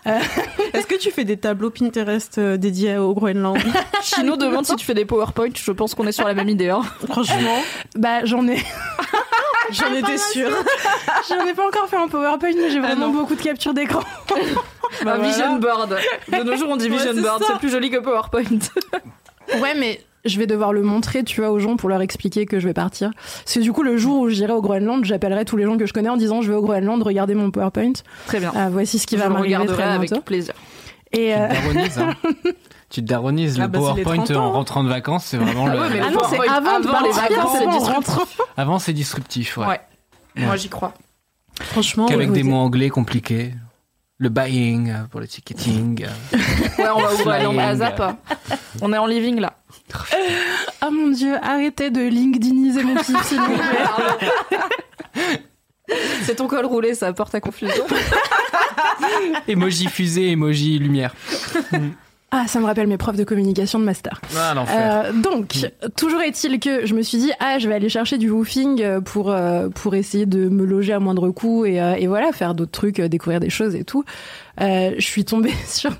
Est-ce 0.73 0.87
que 0.87 0.95
tu 0.95 1.11
fais 1.11 1.23
des 1.23 1.37
tableaux 1.37 1.69
Pinterest 1.69 2.37
euh, 2.37 2.57
dédiés 2.57 2.97
au 2.97 3.13
Groenland? 3.13 3.57
Chino 4.01 4.35
demande 4.37 4.65
si 4.65 4.75
tu 4.75 4.85
fais 4.85 4.93
des 4.93 5.05
PowerPoint. 5.05 5.49
Je 5.55 5.71
pense 5.71 5.95
qu'on 5.95 6.07
est 6.07 6.11
sur 6.11 6.25
la 6.27 6.33
même 6.33 6.49
idée. 6.49 6.69
hein. 6.69 6.81
Franchement, 7.09 7.61
Bah, 7.95 8.23
j'en 8.25 8.47
ai. 8.47 8.57
j'en 9.71 9.93
étais 9.93 10.17
sûre. 10.17 10.49
J'en 11.29 11.45
ai 11.45 11.53
pas 11.53 11.67
encore 11.67 11.87
fait 11.89 11.97
un 11.97 12.07
PowerPoint, 12.07 12.51
mais 12.55 12.69
j'ai 12.69 12.79
vraiment 12.79 13.07
non. 13.07 13.13
beaucoup 13.13 13.35
de 13.35 13.41
captures 13.41 13.73
d'écran. 13.73 14.01
Bah 15.03 15.11
un 15.13 15.17
voilà. 15.17 15.23
vision 15.29 15.55
board. 15.57 15.97
De 16.29 16.43
nos 16.43 16.55
jours, 16.55 16.69
on 16.69 16.77
dit 16.77 16.87
vision 16.87 17.13
board. 17.13 17.43
C'est 17.45 17.57
plus 17.59 17.69
joli 17.69 17.89
que 17.89 17.97
PowerPoint. 17.97 18.43
Ouais, 19.59 19.73
mais 19.77 19.99
je 20.27 20.37
vais 20.39 20.47
devoir 20.47 20.73
le 20.73 20.81
montrer, 20.81 21.23
tu 21.23 21.41
vois, 21.41 21.51
aux 21.51 21.59
gens 21.59 21.75
pour 21.75 21.89
leur 21.89 22.01
expliquer 22.01 22.45
que 22.45 22.59
je 22.59 22.67
vais 22.67 22.73
partir. 22.73 23.11
Parce 23.43 23.55
que 23.55 23.59
du 23.59 23.71
coup, 23.71 23.83
le 23.83 23.97
jour 23.97 24.19
où 24.21 24.29
j'irai 24.29 24.53
au 24.53 24.61
Groenland, 24.61 25.03
j'appellerai 25.05 25.45
tous 25.45 25.57
les 25.57 25.65
gens 25.65 25.77
que 25.77 25.85
je 25.85 25.93
connais 25.93 26.09
en 26.09 26.17
disant 26.17 26.41
je 26.41 26.49
vais 26.51 26.57
au 26.57 26.61
Groenland, 26.61 27.01
regardez 27.01 27.35
mon 27.35 27.51
PowerPoint. 27.51 27.93
Très 28.27 28.39
bien. 28.39 28.51
Ah, 28.55 28.69
voici 28.69 28.99
ce 28.99 29.07
qui 29.07 29.17
Je 29.17 29.21
va 29.21 29.29
m'arriver 29.29 29.55
regarderai 29.55 29.75
très 29.83 29.91
avec 29.91 30.09
bientôt. 30.09 30.23
plaisir. 30.23 30.53
Et 31.13 31.33
euh, 31.33 31.47
Tu 31.49 31.55
te 31.55 31.63
daronises, 31.63 31.97
hein. 31.99 32.15
Tu 32.89 33.01
te 33.01 33.07
daronises. 33.07 33.57
Ah 33.59 33.63
le 33.63 33.67
bah, 33.69 33.79
c'est 33.81 33.95
les 33.97 34.03
PowerPoint 34.03 34.23
30 34.25 34.37
ans, 34.37 34.45
en 34.45 34.49
hein. 34.49 34.51
rentrant 34.53 34.83
de 34.83 34.89
vacances, 34.89 35.25
c'est 35.25 35.37
vraiment 35.37 35.67
le. 35.67 35.79
ouais, 35.79 35.89
mais 35.91 36.01
ah 36.01 36.11
non, 36.11 36.19
c'est 36.29 36.39
avant 36.47 36.79
de 36.79 36.87
avant 36.87 37.01
les 37.01 37.09
partir, 37.11 37.37
vacances, 37.37 37.51
c'est 37.57 37.63
c'est 37.65 37.79
disruptif. 37.79 38.41
Avant, 38.57 38.79
c'est 38.79 38.93
disruptif, 38.93 39.57
ouais. 39.57 39.65
Ouais. 39.67 39.79
Moi, 40.35 40.55
j'y 40.55 40.69
crois. 40.69 40.93
Franchement, 41.61 42.05
Qu'avec 42.05 42.29
ouais. 42.29 42.35
des 42.35 42.43
mots 42.43 42.57
anglais 42.57 42.89
compliqués. 42.89 43.53
Le 44.19 44.29
buying 44.29 44.89
euh, 44.89 45.03
pour 45.11 45.19
le 45.19 45.27
ticketing. 45.27 46.03
euh. 46.05 46.37
Ouais, 46.79 46.89
on 46.95 46.99
va 47.01 47.13
au 47.13 47.17
Groenland 47.17 47.81
à. 47.81 48.17
On 48.81 48.91
est 48.93 48.97
en 48.97 49.05
living 49.05 49.39
là. 49.39 49.53
Ah 50.81 50.91
mon 50.91 51.07
dieu, 51.09 51.35
arrêtez 51.41 51.89
de 51.89 52.01
LinkedIniser 52.01 52.83
mon 52.83 52.95
kiff, 52.95 53.23
s'il 53.23 53.39
vous 53.39 53.53
plaît. 53.55 55.31
C'est 56.23 56.35
ton 56.35 56.47
col 56.47 56.65
roulé, 56.65 56.93
ça 56.93 57.07
apporte 57.07 57.33
à 57.33 57.39
confusion. 57.39 57.83
Emoji 59.47 59.87
fusée, 59.87 60.31
emoji 60.31 60.77
lumière. 60.77 61.15
Ah, 62.31 62.45
ça 62.47 62.59
me 62.59 62.65
rappelle 62.65 62.87
mes 62.87 62.97
profs 62.97 63.15
de 63.15 63.23
communication 63.23 63.79
de 63.79 63.85
master. 63.85 64.19
Ah. 64.37 64.53
Euh, 64.69 65.13
donc, 65.13 65.71
toujours 65.95 66.21
est-il 66.21 66.59
que 66.59 66.85
je 66.85 66.93
me 66.93 67.01
suis 67.01 67.17
dit, 67.19 67.31
ah, 67.39 67.57
je 67.57 67.69
vais 67.69 67.75
aller 67.75 67.87
chercher 67.87 68.17
du 68.17 68.29
woofing 68.29 68.81
euh, 68.81 68.99
pour, 68.99 69.31
euh, 69.31 69.69
pour 69.69 69.95
essayer 69.95 70.25
de 70.25 70.49
me 70.49 70.65
loger 70.65 70.91
à 70.91 70.99
moindre 70.99 71.29
coût 71.29 71.63
et, 71.65 71.81
euh, 71.81 71.93
et 71.95 72.07
voilà, 72.07 72.33
faire 72.33 72.53
d'autres 72.53 72.71
trucs, 72.71 72.99
découvrir 72.99 73.39
des 73.39 73.49
choses 73.49 73.75
et 73.75 73.85
tout. 73.85 74.03
Euh, 74.59 74.91
je 74.97 75.05
suis 75.05 75.23
tombée 75.23 75.53
sur 75.67 75.91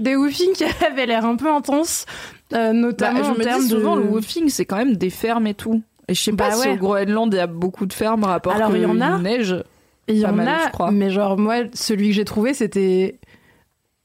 des 0.00 0.16
woofing 0.16 0.52
qui 0.54 0.64
avaient 0.84 1.06
l'air 1.06 1.24
un 1.24 1.36
peu 1.36 1.48
intenses, 1.48 2.04
euh, 2.52 2.72
notamment 2.72 3.20
Bah, 3.20 3.24
je 3.26 3.30
en 3.30 3.34
me 3.34 3.42
termes 3.44 3.62
dis 3.62 3.68
souvent, 3.68 3.94
de... 3.96 4.02
le 4.02 4.08
woofing, 4.08 4.48
c'est 4.48 4.64
quand 4.64 4.76
même 4.76 4.96
des 4.96 5.10
fermes 5.10 5.46
et 5.46 5.54
tout. 5.54 5.82
Et 6.08 6.14
je 6.14 6.20
sais 6.20 6.32
pas 6.32 6.48
Bah 6.48 6.54
si 6.56 6.66
ouais. 6.66 6.74
au 6.74 6.78
Groenland, 6.78 7.32
il 7.32 7.36
y 7.36 7.40
a 7.40 7.46
beaucoup 7.46 7.86
de 7.86 7.92
fermes, 7.92 8.24
rapport 8.24 8.54
Alors, 8.54 8.70
que 8.72 8.76
il 8.76 8.82
y 8.82 8.86
en 8.86 9.00
a. 9.00 9.18
neige. 9.18 9.54
Il 10.08 10.16
y 10.18 10.22
Pas 10.22 10.30
en 10.30 10.32
mal, 10.32 10.48
a, 10.48 10.64
je 10.66 10.70
crois. 10.72 10.90
mais 10.90 11.10
genre 11.10 11.38
moi, 11.38 11.58
celui 11.74 12.08
que 12.08 12.14
j'ai 12.16 12.24
trouvé, 12.24 12.54
c'était 12.54 13.20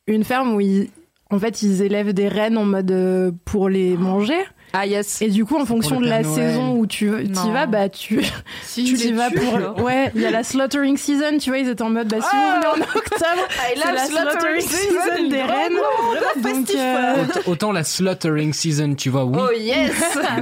une 0.06 0.24
ferme 0.24 0.54
où 0.54 0.62
ils, 0.62 0.90
en 1.32 1.40
fait, 1.40 1.62
ils 1.62 1.82
élèvent 1.82 2.14
des 2.14 2.28
rennes 2.28 2.58
en 2.58 2.66
mode 2.66 2.92
euh, 2.92 3.32
pour 3.46 3.68
les 3.70 3.98
manger. 3.98 4.38
Ah 4.78 4.86
yes. 4.86 5.22
Et 5.22 5.30
du 5.30 5.46
coup, 5.46 5.56
en 5.58 5.66
fonction 5.66 6.02
de 6.02 6.06
la 6.06 6.22
Noël. 6.22 6.36
saison 6.36 6.74
où 6.76 6.86
tu 6.86 7.10
y 7.24 7.50
vas, 7.52 7.66
bah 7.66 7.88
tu, 7.88 8.20
Si 8.64 8.84
tu 8.84 8.96
y 8.96 9.12
vas 9.14 9.30
pour. 9.32 9.82
Ouais, 9.86 10.12
il 10.16 10.22
y 10.22 10.26
a 10.26 10.32
la 10.32 10.44
slaughtering 10.44 10.98
season, 10.98 11.38
tu 11.40 11.50
vois, 11.50 11.60
ils 11.60 11.70
étaient 11.70 11.82
en 11.82 11.90
mode, 11.92 12.10
bah 12.10 12.18
si 12.20 12.36
vous 12.36 12.56
venez 12.56 12.68
en 12.68 12.82
octobre, 12.86 13.48
c'est 13.74 13.94
la 13.94 14.06
slaughtering 14.06 14.62
season 14.62 15.30
des 15.30 15.42
rennes. 15.44 16.44
Donc, 16.44 16.70
euh, 16.76 17.16
Aut- 17.46 17.52
Autant 17.52 17.72
la 17.72 17.86
slaughtering 17.86 18.52
season, 18.52 18.96
tu 18.96 19.10
vois, 19.10 19.24
oui. 19.24 19.38
Oh 19.40 19.50
yes 19.58 19.94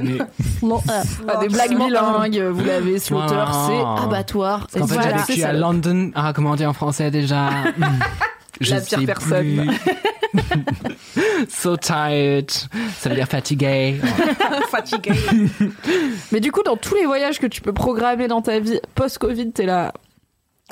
mais- 0.02 0.18
euh, 0.20 0.74
Ah, 1.28 1.36
Des 1.36 1.48
blagues 1.48 1.76
bilingues, 1.76 2.42
vous 2.50 2.64
l'avez, 2.64 2.98
slaughter, 2.98 3.36
c'est 3.68 4.02
abattoir. 4.04 4.66
En 4.80 4.86
fait, 4.88 4.98
vécu 5.28 5.42
à 5.44 5.52
London. 5.52 6.10
Ah, 6.16 6.32
comment 6.34 6.50
on 6.52 6.56
dit 6.56 6.66
en 6.66 6.72
français 6.72 7.12
déjà? 7.12 7.50
Je 8.60 8.74
La 8.74 8.80
pire 8.80 8.98
sais 9.00 9.06
personne. 9.06 9.66
plus. 10.32 11.46
so 11.48 11.76
tired. 11.76 12.50
Ça 12.98 13.08
veut 13.08 13.14
dire 13.14 13.28
fatigué. 14.70 15.12
Mais 16.32 16.40
du 16.40 16.52
coup, 16.52 16.62
dans 16.62 16.76
tous 16.76 16.94
les 16.94 17.06
voyages 17.06 17.38
que 17.38 17.46
tu 17.46 17.60
peux 17.60 17.72
programmer 17.72 18.28
dans 18.28 18.42
ta 18.42 18.58
vie 18.60 18.80
post-Covid, 18.94 19.52
t'es 19.52 19.66
là. 19.66 19.92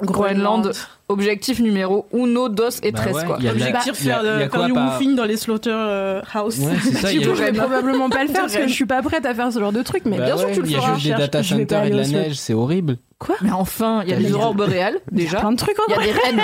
Groenland, 0.00 0.72
objectif 1.12 1.60
numéro 1.60 2.06
uno, 2.12 2.48
dos 2.48 2.68
et 2.82 2.90
Bah 2.92 3.00
tres 3.02 3.12
ouais, 3.14 3.24
quoi. 3.24 3.36
il 3.38 3.44
y 3.44 3.48
a 3.48 3.54
de 3.54 3.58
la- 3.58 3.66
Objectif 3.68 3.94
il 4.00 4.06
y 4.06 4.10
a- 4.10 4.14
faire, 4.14 4.22
il 4.22 4.26
y 4.26 4.42
a 4.42 4.44
de- 4.46 4.50
quoi, 4.50 4.58
faire 4.60 4.66
du 4.68 4.72
pas- 4.74 4.86
woofing 4.94 5.14
dans 5.14 5.24
les 5.24 5.36
slaughterhouse. 5.36 6.58
Ouais, 6.60 6.72
ça. 7.00 7.12
il 7.12 7.20
y 7.20 7.24
a- 7.24 7.34
je 7.34 7.42
vais 7.42 7.52
probablement 7.52 8.08
pas 8.10 8.22
le 8.24 8.28
faire 8.30 8.42
parce 8.42 8.56
que 8.56 8.66
je 8.66 8.72
suis 8.72 8.86
pas 8.86 9.02
prête 9.02 9.26
à 9.26 9.34
faire 9.34 9.52
ce 9.52 9.58
genre 9.60 9.72
de 9.72 9.82
truc, 9.82 10.02
mais 10.06 10.18
Bah 10.18 10.24
bien 10.26 10.36
sûr 10.36 10.48
ouais, 10.48 10.54
tu 10.54 10.60
le 10.62 10.66
Il 10.66 10.72
y 10.72 10.76
a 10.76 10.80
feras. 10.80 10.94
juste 10.94 11.06
des 11.06 11.12
data 11.14 11.42
centers 11.42 11.84
et 11.84 11.90
de 11.90 11.96
la 11.96 12.06
neige, 12.08 12.34
c'est 12.34 12.54
horrible. 12.54 12.96
Mais 13.40 13.52
enfin, 13.52 14.02
il 14.04 14.10
y 14.10 14.12
a 14.12 14.16
des 14.16 14.32
aurores 14.32 14.54
boréales 14.54 14.98
déjà. 15.12 15.38
Plein 15.38 15.52
de 15.52 15.56
trucs 15.56 15.78
en 15.78 15.84
Il 15.86 15.92
y 15.92 15.94
a 15.94 16.02
des 16.02 16.10
rennes. 16.10 16.40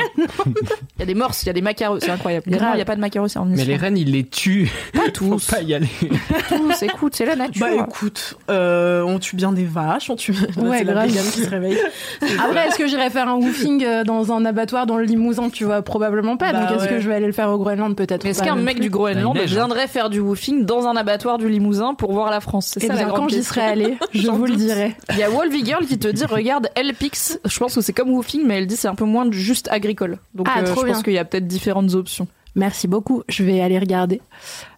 Il 0.46 1.00
y 1.00 1.02
a 1.02 1.06
des 1.06 1.14
morses, 1.14 1.42
il 1.42 1.46
y 1.46 1.50
a 1.50 1.52
des 1.52 1.60
macareux, 1.60 1.98
c'est 2.00 2.10
incroyable. 2.12 2.44
Il 2.46 2.54
y 2.56 2.80
a 2.80 2.84
pas 2.84 2.94
de 2.94 3.00
macareux, 3.00 3.26
c'est 3.26 3.40
en 3.40 3.46
Mais 3.46 3.64
les 3.64 3.74
rennes, 3.74 3.98
ils 3.98 4.12
les 4.12 4.22
tuent. 4.22 4.70
Pas 4.92 5.00
Faut 5.06 5.10
tous. 5.10 5.46
pas 5.50 5.60
y 5.62 5.74
aller. 5.74 5.88
tous, 6.48 6.82
écoute, 6.84 7.14
c'est 7.16 7.24
la 7.26 7.34
nature. 7.34 7.66
Bah 7.66 7.84
écoute, 7.88 8.36
euh, 8.48 9.02
on 9.02 9.18
tue 9.18 9.34
bien 9.34 9.50
des 9.50 9.64
vaches, 9.64 10.08
on 10.08 10.14
tue. 10.14 10.32
Ouais, 10.56 10.84
grave. 10.84 11.08
qui 11.08 11.42
se 11.42 11.50
réveille. 11.50 11.78
Après, 12.22 12.68
est-ce 12.68 12.78
que 12.78 12.86
j'irai 12.86 13.10
faire 13.10 13.26
un 13.28 13.34
woofing 13.38 13.84
euh, 13.84 14.04
dans 14.04 14.30
un 14.32 14.44
abattoir 14.58 14.86
dans 14.86 14.96
le 14.96 15.04
Limousin 15.04 15.48
Tu 15.50 15.64
vois, 15.64 15.82
probablement 15.82 16.36
pas. 16.36 16.52
Bah 16.52 16.60
Donc, 16.66 16.70
est-ce 16.76 16.82
ouais. 16.84 16.88
que 16.88 17.00
je 17.00 17.08
vais 17.08 17.14
aller 17.14 17.26
le 17.26 17.32
faire 17.32 17.50
au 17.50 17.58
Groenland 17.58 17.94
Peut-être. 17.96 18.26
Est-ce 18.26 18.42
qu'un 18.42 18.56
mec 18.56 18.76
plus. 18.76 18.84
du 18.84 18.90
Groenland 18.90 19.36
hein. 19.36 19.44
viendrait 19.46 19.86
faire 19.88 20.10
du 20.10 20.20
woofing 20.20 20.64
dans 20.64 20.86
un 20.86 20.96
abattoir 20.96 21.38
du 21.38 21.48
Limousin 21.48 21.94
pour 21.94 22.12
voir 22.12 22.30
la 22.30 22.40
France? 22.40 22.66
C'est 22.74 22.84
Eh 22.84 22.86
ça 22.88 22.94
bien, 22.94 23.08
quand 23.08 23.28
j'y 23.28 23.36
question. 23.36 23.54
serai 23.54 23.66
allée, 23.66 23.96
je 24.12 24.28
vous 24.30 24.44
le 24.46 24.56
dirai. 24.56 24.96
Il 25.10 25.18
y 25.18 25.22
a 25.22 25.30
Wolvie 25.30 25.64
Girl 25.64 25.84
qui 25.86 25.98
te 25.98 26.08
dit 26.08 26.24
regarde 26.24 26.68
Elpix. 26.74 27.38
Je 27.44 27.58
pense 27.58 27.74
que 27.74 27.80
c'est 27.80 27.92
comme 27.92 28.10
woofing, 28.10 28.42
mais 28.46 28.58
elle 28.58 28.66
dit 28.66 28.76
c'est 28.76 28.88
un 28.88 28.94
peu 28.94 29.04
moins 29.04 29.30
juste 29.30 29.68
agricole. 29.70 30.18
Donc 30.34 30.46
Ah, 30.50 30.60
euh, 30.60 30.64
trop 30.64 30.80
je 30.80 30.84
bien. 30.86 30.94
pense 30.94 31.02
qu'il 31.02 31.12
y 31.14 31.18
a 31.18 31.24
peut-être 31.24 31.46
différentes 31.46 31.94
options. 31.94 32.26
Merci 32.54 32.88
beaucoup. 32.88 33.22
Je 33.28 33.44
vais 33.44 33.60
aller 33.60 33.78
regarder. 33.78 34.20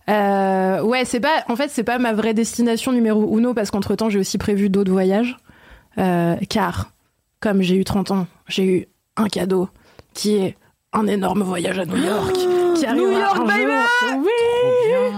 Euh, 0.08 0.82
ouais, 0.82 1.04
c'est 1.04 1.20
pas. 1.20 1.44
En 1.48 1.56
fait, 1.56 1.68
c'est 1.70 1.84
pas 1.84 1.98
ma 1.98 2.12
vraie 2.12 2.34
destination 2.34 2.92
numéro 2.92 3.36
uno 3.38 3.54
parce 3.54 3.70
qu'entre 3.70 3.94
temps, 3.94 4.10
j'ai 4.10 4.18
aussi 4.18 4.38
prévu 4.38 4.68
d'autres 4.68 4.90
voyages. 4.92 5.36
Euh, 5.98 6.36
car, 6.48 6.90
comme 7.40 7.62
j'ai 7.62 7.76
eu 7.76 7.84
30 7.84 8.10
ans, 8.10 8.26
j'ai 8.48 8.64
eu 8.64 8.86
un 9.20 9.28
cadeau 9.28 9.68
qui 10.14 10.36
est 10.36 10.56
un 10.92 11.06
énorme 11.06 11.42
voyage 11.42 11.78
à 11.78 11.84
New 11.84 12.02
York. 12.02 12.34
qui 12.76 12.86
arrivera 12.86 13.20
York, 13.20 13.36
un 13.36 13.44
baby 13.44 13.62
jour. 13.62 14.24
Oui. 14.24 15.14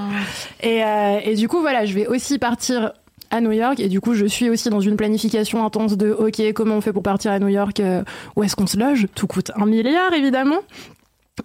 Et, 0.63 0.85
euh, 0.85 1.19
et 1.25 1.35
du 1.35 1.49
coup, 1.49 1.61
voilà, 1.61 1.85
je 1.85 1.95
vais 1.95 2.07
aussi 2.07 2.39
partir 2.39 2.93
à 3.31 3.41
New 3.41 3.53
York 3.53 3.81
et 3.81 3.89
du 3.89 4.01
coup, 4.01 4.15
je 4.15 4.27
suis 4.27 4.51
aussi 4.51 4.69
dans 4.69 4.81
une 4.81 4.97
planification 4.97 5.65
intense 5.65 5.97
de 5.97 6.11
OK, 6.11 6.41
comment 6.55 6.77
on 6.77 6.81
fait 6.81 6.93
pour 6.93 7.03
partir 7.03 7.33
à 7.33 7.39
New 7.39 7.49
York 7.49 7.81
euh, 7.81 8.03
Où 8.37 8.43
est-ce 8.43 8.57
qu'on 8.57 8.67
se 8.67 8.77
loge? 8.77 9.07
Tout 9.15 9.27
coûte 9.27 9.51
un 9.57 9.67
milliard, 9.67 10.13
évidemment. 10.13 10.59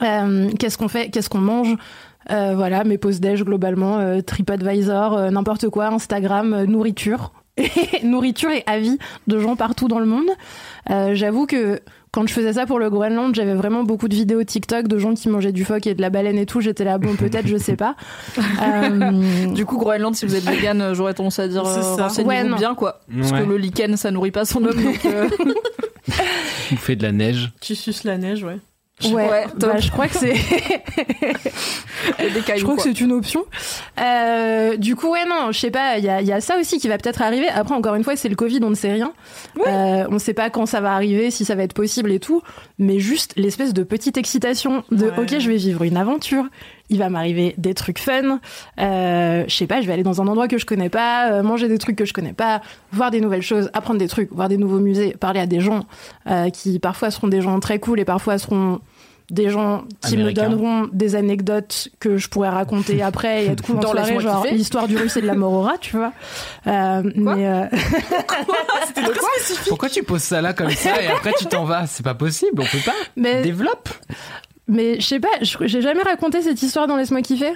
Euh, 0.01 0.49
qu'est-ce 0.59 0.77
qu'on 0.77 0.89
fait? 0.89 1.09
Qu'est-ce 1.09 1.29
qu'on 1.29 1.39
mange? 1.39 1.75
Voilà, 2.29 2.83
mes 2.83 2.97
pauses 2.97 3.21
déj 3.21 3.45
globalement, 3.45 4.21
TripAdvisor, 4.21 5.31
n'importe 5.31 5.69
quoi, 5.69 5.87
Instagram, 5.87 6.65
nourriture. 6.65 7.31
Nourriture 8.03 8.51
et 8.51 8.63
avis 8.67 8.97
de 9.27 9.39
gens 9.39 9.55
partout 9.55 9.87
dans 9.87 9.99
le 9.99 10.05
monde. 10.05 10.29
J'avoue 10.89 11.45
que 11.45 11.79
quand 12.17 12.25
je 12.25 12.33
faisais 12.33 12.53
ça 12.53 12.65
pour 12.65 12.79
le 12.79 12.89
Groenland, 12.89 13.35
j'avais 13.35 13.53
vraiment 13.53 13.83
beaucoup 13.83 14.07
de 14.07 14.15
vidéos 14.15 14.43
TikTok 14.43 14.87
de 14.87 14.97
gens 14.97 15.13
qui 15.13 15.29
mangeaient 15.29 15.51
du 15.51 15.63
phoque 15.63 15.85
et 15.85 15.93
de 15.93 16.01
la 16.01 16.09
baleine 16.09 16.39
et 16.39 16.47
tout. 16.47 16.61
J'étais 16.61 16.83
là, 16.83 16.97
bon, 16.97 17.15
peut-être, 17.15 17.45
je 17.45 17.57
sais 17.57 17.75
pas. 17.75 17.95
Euh, 18.63 19.53
Du 19.53 19.65
coup, 19.65 19.77
Groenland, 19.77 20.15
si 20.15 20.25
vous 20.25 20.33
êtes 20.33 20.43
vegan, 20.43 20.81
euh, 20.81 20.93
j'aurais 20.95 21.13
tendance 21.13 21.37
à 21.37 21.47
dire 21.47 21.63
C'est 21.67 21.79
euh, 21.79 21.95
renseignez-vous 21.95 22.29
Ouais, 22.49 22.57
bien 22.57 22.73
quoi. 22.73 23.01
Parce 23.15 23.31
Ouais. 23.31 23.41
que 23.43 23.47
le 23.47 23.57
lichen, 23.57 23.95
ça 23.97 24.09
nourrit 24.09 24.31
pas 24.31 24.45
son 24.45 24.65
homme. 24.65 24.81
Donc, 24.83 25.05
euh, 25.05 25.29
Vous 26.71 26.77
faites 26.77 26.97
de 26.97 27.03
la 27.03 27.11
neige. 27.11 27.51
Tu 27.61 27.75
suces 27.75 28.03
la 28.03 28.17
neige, 28.17 28.43
ouais. 28.43 28.57
Ouais, 29.05 29.45
bah, 29.57 29.77
je 29.77 29.91
crois 29.91 30.07
que 30.07 30.15
c'est. 30.17 30.35
Je 32.57 32.63
crois 32.63 32.75
que 32.75 32.81
c'est 32.81 32.99
une 32.99 33.11
option. 33.11 33.45
Euh, 33.99 34.77
du 34.77 34.95
coup, 34.95 35.11
ouais, 35.11 35.25
non, 35.25 35.51
je 35.51 35.59
sais 35.59 35.71
pas, 35.71 35.97
il 35.97 36.05
y 36.05 36.09
a, 36.09 36.21
il 36.21 36.27
y 36.27 36.31
a 36.31 36.41
ça 36.41 36.57
aussi 36.59 36.79
qui 36.79 36.87
va 36.87 36.97
peut-être 36.97 37.21
arriver. 37.21 37.47
Après, 37.49 37.75
encore 37.75 37.95
une 37.95 38.03
fois, 38.03 38.15
c'est 38.15 38.29
le 38.29 38.35
Covid, 38.35 38.59
on 38.63 38.69
ne 38.69 38.75
sait 38.75 38.91
rien. 38.91 39.13
Euh, 39.65 40.05
on 40.09 40.13
ne 40.13 40.19
sait 40.19 40.33
pas 40.33 40.49
quand 40.49 40.65
ça 40.65 40.81
va 40.81 40.93
arriver, 40.93 41.31
si 41.31 41.45
ça 41.45 41.55
va 41.55 41.63
être 41.63 41.73
possible 41.73 42.11
et 42.11 42.19
tout. 42.19 42.41
Mais 42.79 42.99
juste 42.99 43.33
l'espèce 43.35 43.73
de 43.73 43.83
petite 43.83 44.17
excitation 44.17 44.83
de 44.91 45.07
Ouais. 45.07 45.19
OK, 45.19 45.39
je 45.39 45.49
vais 45.49 45.55
vivre 45.55 45.83
une 45.83 45.97
aventure. 45.97 46.45
Il 46.89 46.99
va 46.99 47.09
m'arriver 47.09 47.53
des 47.57 47.73
trucs 47.73 47.99
fun. 47.99 48.39
Euh, 48.79 49.43
je 49.47 49.55
sais 49.55 49.67
pas, 49.67 49.81
je 49.81 49.87
vais 49.87 49.93
aller 49.93 50.03
dans 50.03 50.21
un 50.21 50.27
endroit 50.27 50.47
que 50.47 50.57
je 50.57 50.65
connais 50.65 50.89
pas, 50.89 51.31
euh, 51.31 51.43
manger 51.43 51.67
des 51.67 51.77
trucs 51.77 51.95
que 51.95 52.05
je 52.05 52.13
connais 52.13 52.33
pas, 52.33 52.61
voir 52.91 53.11
des 53.11 53.21
nouvelles 53.21 53.41
choses, 53.41 53.69
apprendre 53.73 53.99
des 53.99 54.07
trucs, 54.07 54.31
voir 54.31 54.49
des 54.49 54.57
nouveaux 54.57 54.79
musées, 54.79 55.15
parler 55.19 55.39
à 55.39 55.47
des 55.47 55.59
gens 55.59 55.85
euh, 56.27 56.49
qui 56.49 56.79
parfois 56.79 57.11
seront 57.11 57.27
des 57.27 57.41
gens 57.41 57.59
très 57.59 57.79
cool 57.79 57.99
et 57.99 58.05
parfois 58.05 58.37
seront 58.37 58.79
des 59.29 59.49
gens 59.49 59.83
qui 60.05 60.17
me 60.17 60.31
donneront 60.31 60.87
des 60.93 61.15
anecdotes 61.15 61.89
que 61.99 62.17
je 62.17 62.29
pourrais 62.29 62.49
raconter 62.49 63.01
après 63.01 63.45
et 63.45 63.47
être 63.49 63.63
cool 63.63 63.77
en 63.77 63.79
Dans 63.79 63.91
soirée, 63.91 64.13
Laisse-moi 64.13 64.21
genre 64.21 64.45
l'histoire 64.51 64.87
du 64.87 64.97
russe 64.97 65.17
et 65.17 65.21
de 65.21 65.27
la 65.27 65.35
morora, 65.35 65.77
tu 65.79 65.97
vois. 65.97 66.13
Euh, 66.67 67.03
mais 67.15 67.47
euh, 67.47 67.65
Pourquoi 69.67 69.89
tu 69.89 70.03
poses 70.03 70.23
ça 70.23 70.41
là 70.41 70.53
comme 70.53 70.69
ça 70.69 71.01
et 71.01 71.07
après 71.07 71.33
tu 71.37 71.45
t'en 71.45 71.65
vas? 71.65 71.87
C'est 71.87 72.03
pas 72.03 72.15
possible, 72.15 72.61
on 72.61 72.65
peut 72.65 72.83
pas. 72.85 72.95
mais 73.15 73.41
Développe. 73.41 73.89
Mais 74.67 74.99
je 74.99 75.05
sais 75.05 75.19
pas, 75.19 75.27
j'ai 75.41 75.81
jamais 75.81 76.01
raconté 76.03 76.41
cette 76.41 76.61
histoire 76.61 76.87
dans 76.87 76.95
Laisse-moi 76.97 77.21
kiffer. 77.21 77.53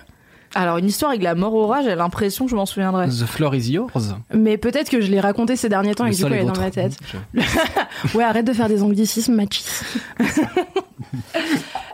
Alors, 0.53 0.77
une 0.79 0.87
histoire 0.87 1.11
avec 1.11 1.23
la 1.23 1.33
mort 1.33 1.53
au 1.53 1.65
rat, 1.65 1.81
j'ai 1.81 1.95
l'impression 1.95 2.43
que 2.43 2.51
je 2.51 2.57
m'en 2.57 2.65
souviendrai. 2.65 3.07
The 3.07 3.25
floor 3.25 3.55
is 3.55 3.71
yours. 3.71 3.89
Mais 4.33 4.57
peut-être 4.57 4.89
que 4.89 4.99
je 4.99 5.09
l'ai 5.09 5.21
raconté 5.21 5.55
ces 5.55 5.69
derniers 5.69 5.95
temps 5.95 6.05
et 6.05 6.09
Le 6.09 6.15
que 6.17 6.17
du 6.17 6.23
coup 6.27 6.33
elle 6.33 6.41
est 6.41 6.45
dans 6.51 6.59
ma 6.59 6.69
tête. 6.71 6.97
Je- 7.33 7.41
Ouais, 8.17 8.23
arrête 8.25 8.45
de 8.45 8.51
faire 8.51 8.67
des 8.67 8.83
anglicismes, 8.83 9.33
machis. 9.35 9.63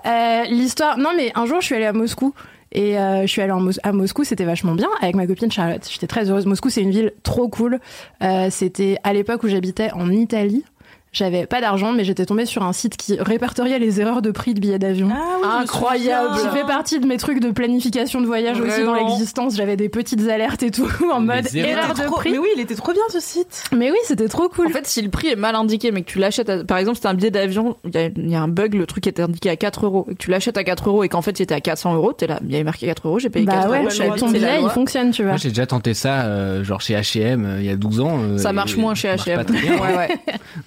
Euh, 0.05 0.43
L'histoire. 0.49 0.97
Non, 0.97 1.09
mais 1.15 1.31
un 1.35 1.45
jour, 1.45 1.59
je 1.61 1.65
suis 1.65 1.75
allée 1.75 1.85
à 1.85 1.93
Moscou. 1.93 2.33
Et 2.71 2.97
euh, 2.99 3.21
je 3.23 3.27
suis 3.27 3.41
allée 3.41 3.51
en 3.51 3.61
Mos- 3.61 3.79
à 3.83 3.91
Moscou, 3.93 4.23
c'était 4.23 4.43
vachement 4.45 4.73
bien 4.75 4.89
avec 5.01 5.15
ma 5.15 5.25
copine 5.25 5.51
Charlotte. 5.51 5.87
J'étais 5.89 6.07
très 6.07 6.29
heureuse. 6.29 6.45
Moscou, 6.45 6.69
c'est 6.69 6.81
une 6.81 6.91
ville 6.91 7.13
trop 7.23 7.47
cool. 7.47 7.79
Euh, 8.21 8.47
c'était 8.51 8.97
à 9.03 9.13
l'époque 9.13 9.43
où 9.43 9.47
j'habitais 9.47 9.91
en 9.93 10.11
Italie. 10.11 10.63
J'avais 11.13 11.45
pas 11.47 11.61
d'argent, 11.61 11.93
mais 11.93 12.03
j'étais 12.03 12.25
tombée 12.25 12.45
sur 12.45 12.63
un 12.63 12.73
site 12.73 12.95
qui 12.97 13.17
répertoriait 13.19 13.79
les 13.79 14.01
erreurs 14.01 14.21
de 14.21 14.29
prix 14.31 14.53
de 14.53 14.59
billets 14.59 14.77
d'avion. 14.77 15.09
Ah 15.13 15.59
Incroyable. 15.61 16.35
Qui 16.41 16.47
fait 16.57 16.65
partie 16.65 16.99
de 16.99 17.07
mes 17.07 17.17
trucs 17.17 17.39
de 17.39 17.49
planification 17.51 18.21
de 18.21 18.25
voyage 18.25 18.59
aussi 18.59 18.83
dans 18.83 18.93
l'existence. 18.93 19.55
J'avais 19.55 19.77
des 19.77 19.89
petites 19.89 20.27
alertes 20.27 20.63
et 20.63 20.71
tout 20.71 20.87
en 21.11 21.19
Les 21.21 21.25
mode 21.25 21.55
erreurs. 21.55 21.83
erreur 21.85 21.93
de 21.95 22.03
prix. 22.13 22.31
Mais 22.31 22.37
oui, 22.37 22.49
il 22.55 22.61
était 22.61 22.75
trop 22.75 22.91
bien 22.91 23.01
ce 23.09 23.19
site. 23.19 23.63
Mais 23.75 23.89
oui, 23.89 23.97
c'était 24.03 24.27
trop 24.27 24.49
cool. 24.49 24.67
En 24.67 24.69
fait, 24.69 24.85
si 24.85 25.01
le 25.01 25.09
prix 25.09 25.29
est 25.29 25.35
mal 25.35 25.55
indiqué, 25.55 25.91
mais 25.91 26.01
que 26.03 26.11
tu 26.11 26.19
l'achètes, 26.19 26.49
à- 26.49 26.63
par 26.63 26.77
exemple, 26.77 26.99
c'est 27.01 27.07
un 27.07 27.13
billet 27.13 27.31
d'avion, 27.31 27.77
il 27.85 27.95
y, 27.95 27.97
a- 27.97 28.09
il 28.15 28.29
y 28.29 28.35
a 28.35 28.41
un 28.41 28.47
bug, 28.47 28.73
le 28.75 28.85
truc 28.85 29.07
était 29.07 29.23
indiqué 29.23 29.49
à 29.49 29.55
4 29.55 29.85
euros, 29.85 30.05
et 30.09 30.13
que 30.13 30.19
tu 30.19 30.29
l'achètes 30.29 30.57
à 30.57 30.63
4 30.63 30.89
euros 30.89 31.03
et 31.03 31.09
qu'en 31.09 31.21
fait 31.21 31.39
il 31.39 31.43
était 31.43 31.55
à 31.55 31.61
400 31.61 31.95
euros, 31.95 32.13
t'es 32.13 32.27
là, 32.27 32.39
il 32.43 32.51
y 32.51 32.55
avait 32.55 32.63
marqué 32.63 32.85
4 32.85 33.07
euros, 33.07 33.17
j'ai 33.19 33.29
payé 33.29 33.45
4 33.45 33.63
bah 33.63 33.69
ouais, 33.69 33.77
euros, 33.79 33.89
je 33.89 33.95
j'ai 33.95 34.03
savais 34.03 34.11
dit, 34.11 34.19
ton 34.19 34.29
billet, 34.29 34.59
il 34.61 34.69
fonctionne, 34.69 35.11
tu 35.11 35.23
vois. 35.23 35.31
Moi 35.31 35.37
j'ai 35.37 35.49
déjà 35.49 35.65
tenté 35.65 35.93
ça, 35.93 36.25
euh, 36.25 36.63
genre 36.63 36.81
chez 36.81 36.93
H&M 36.95 37.45
euh, 37.45 37.57
il 37.59 37.65
y 37.65 37.69
a 37.69 37.75
12 37.75 38.01
ans. 38.01 38.19
euh, 38.21 38.37
Ça 38.37 38.49
et 38.49 38.53
marche 38.53 38.75
moins 38.77 38.93
chez 38.93 39.07
H&M. 39.09 39.45
Ouais, 39.81 39.95
ouais. 39.97 40.09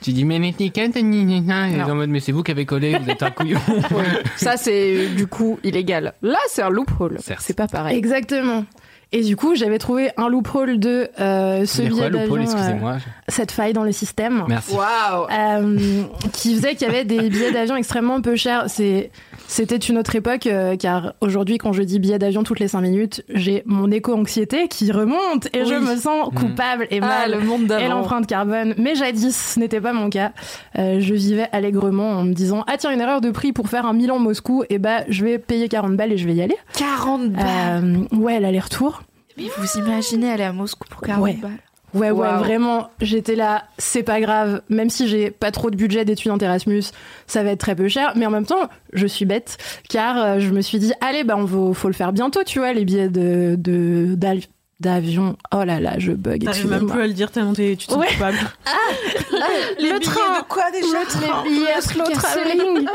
Tu 0.03 0.13
dis 0.13 0.25
mais 0.39 0.47
l'étiquette, 0.47 0.97
en 0.97 1.95
mode 1.95 2.11
mais 2.11 2.21
c'est 2.21 2.33
vous 2.33 2.43
qui 2.43 2.53
avez 2.53 2.67
collé, 2.67 2.97
vous 2.97 3.11
êtes 3.11 3.23
un 3.23 3.31
couillon. 3.31 3.61
Ça, 4.37 4.57
c'est 4.57 5.09
du 5.09 5.27
coup 5.27 5.59
illégal. 5.65 6.15
Là, 6.23 6.39
c'est 6.49 6.63
un 6.63 6.71
loophole. 6.71 7.19
C'est 7.39 7.57
pas 7.57 7.67
pareil. 7.67 7.97
Exactement. 7.97 8.65
Et 9.13 9.23
du 9.23 9.35
coup, 9.35 9.57
j'avais 9.57 9.79
trouvé 9.79 10.11
un 10.17 10.29
loophole 10.29 10.79
de 10.79 11.09
euh, 11.21 11.67
ce 11.67 11.83
C'est 11.83 11.89
quoi 11.89 12.11
billet 12.11 12.11
d'avion, 12.11 12.37
euh, 12.37 12.43
excusez-moi. 12.43 12.99
cette 13.27 13.51
faille 13.51 13.73
dans 13.73 13.83
le 13.83 13.91
système, 13.91 14.45
Merci. 14.47 14.73
Waouh 14.73 15.27
euh, 15.33 16.05
qui 16.33 16.55
faisait 16.55 16.77
qu'il 16.77 16.87
y 16.87 16.91
avait 16.91 17.05
des 17.05 17.29
billets 17.29 17.51
d'avion 17.51 17.75
extrêmement 17.75 18.21
peu 18.21 18.37
chers. 18.37 18.71
C'est 18.71 19.11
c'était 19.51 19.77
une 19.77 19.99
autre 19.99 20.15
époque, 20.15 20.47
euh, 20.47 20.77
car 20.77 21.15
aujourd'hui, 21.21 21.59
quand 21.59 21.73
je 21.73 21.83
dis 21.83 21.99
billet 21.99 22.19
d'avion 22.21 22.45
toutes 22.45 22.61
les 22.61 22.69
5 22.69 22.81
minutes, 22.83 23.25
j'ai 23.29 23.63
mon 23.67 23.91
éco-anxiété 23.91 24.69
qui 24.69 24.93
remonte 24.93 25.49
et 25.55 25.65
je 25.65 25.75
me 25.75 25.97
sens 25.97 26.29
coupable 26.35 26.87
et 26.91 27.01
Ah, 27.03 27.07
mal. 27.27 27.33
le 27.33 27.41
monde 27.41 27.77
et 27.81 27.89
l'empreinte 27.89 28.27
carbone. 28.29 28.75
Mais 28.79 28.95
jadis, 28.95 29.37
ce 29.37 29.59
n'était 29.59 29.81
pas 29.81 29.93
mon 29.93 30.09
cas. 30.09 30.33
Euh, 30.79 31.01
je 31.01 31.15
vivais 31.15 31.49
allègrement 31.53 32.11
en 32.11 32.23
me 32.25 32.33
disant 32.33 32.63
Ah, 32.69 32.77
tiens, 32.79 32.93
une 32.93 33.01
erreur 33.01 33.21
de 33.21 33.31
prix 33.31 33.53
pour 33.53 33.69
faire 33.69 33.87
un 33.87 33.93
Milan-Moscou, 33.93 34.63
et 34.71 34.79
bah, 34.79 35.01
je 35.09 35.25
vais 35.25 35.39
payer 35.39 35.69
40 35.69 35.97
balles 35.97 36.13
et 36.13 36.17
je 36.17 36.27
vais 36.27 36.35
y 36.35 36.43
aller. 36.43 36.57
40 36.79 37.31
balles. 37.31 37.45
Euh, 38.13 38.17
ouais, 38.17 38.39
l'aller-retour. 38.39 39.03
Mais 39.37 39.45
vous 39.57 39.79
imaginez 39.81 40.31
aller 40.31 40.45
à 40.45 40.53
Moscou 40.53 40.85
pour 40.89 41.01
40 41.01 41.23
Ouais. 41.25 41.39
balles 41.41 41.59
Ouais, 41.95 42.11
ouais, 42.11 42.33
vraiment, 42.39 42.89
j'étais 43.01 43.35
là, 43.35 43.65
c'est 43.79 44.03
pas 44.03 44.21
grave, 44.21 44.63
même 44.69 44.91
si 44.91 45.09
j'ai 45.09 45.31
pas 45.31 45.51
trop 45.51 45.71
de 45.71 45.77
budget 45.77 46.05
d'étudiante 46.05 46.43
Erasmus, 46.43 46.85
ça 47.27 47.43
va 47.43 47.51
être 47.51 47.61
très 47.61 47.75
peu 47.75 47.89
cher, 47.89 48.13
mais 48.17 48.27
en 48.27 48.31
même 48.31 48.47
temps, 48.47 48.69
je 48.93 49.07
suis 49.07 49.25
bête, 49.25 49.59
car 49.89 50.17
euh, 50.19 50.39
je 50.41 50.51
me 50.51 50.61
suis 50.61 50.79
dit, 50.79 50.93
allez, 51.01 51.25
bah, 51.25 51.35
on 51.37 51.45
va, 51.45 51.75
faut 51.75 51.89
le 51.89 51.95
faire 51.95 52.13
bientôt, 52.13 52.43
tu 52.45 52.59
vois, 52.61 52.73
les 52.73 52.85
billets 52.85 53.09
de, 53.09 53.57
de, 53.59 54.15
d'av- 54.15 54.47
d'avion. 54.79 55.37
Oh 55.55 55.63
là 55.65 55.79
là, 55.81 55.95
je 55.99 56.13
bug, 56.13 56.45
T'arrives 56.45 56.69
même 56.71 56.87
plus 56.89 57.03
à 57.03 57.07
le 57.07 57.13
dire 57.13 57.31
tellement 57.31 57.53
t'es- 57.53 57.77
tu 57.79 57.87
te 57.87 57.93
sens 57.93 58.01
Ouais. 58.01 58.07
coupable. 58.13 58.39
le 59.79 59.99
train, 60.01 60.39
de 60.41 60.45
quoi 60.49 60.71
déjà 60.71 60.87
le 61.45 61.49
billet 61.49 61.81
slow 61.81 62.05
traveling. 62.13 62.87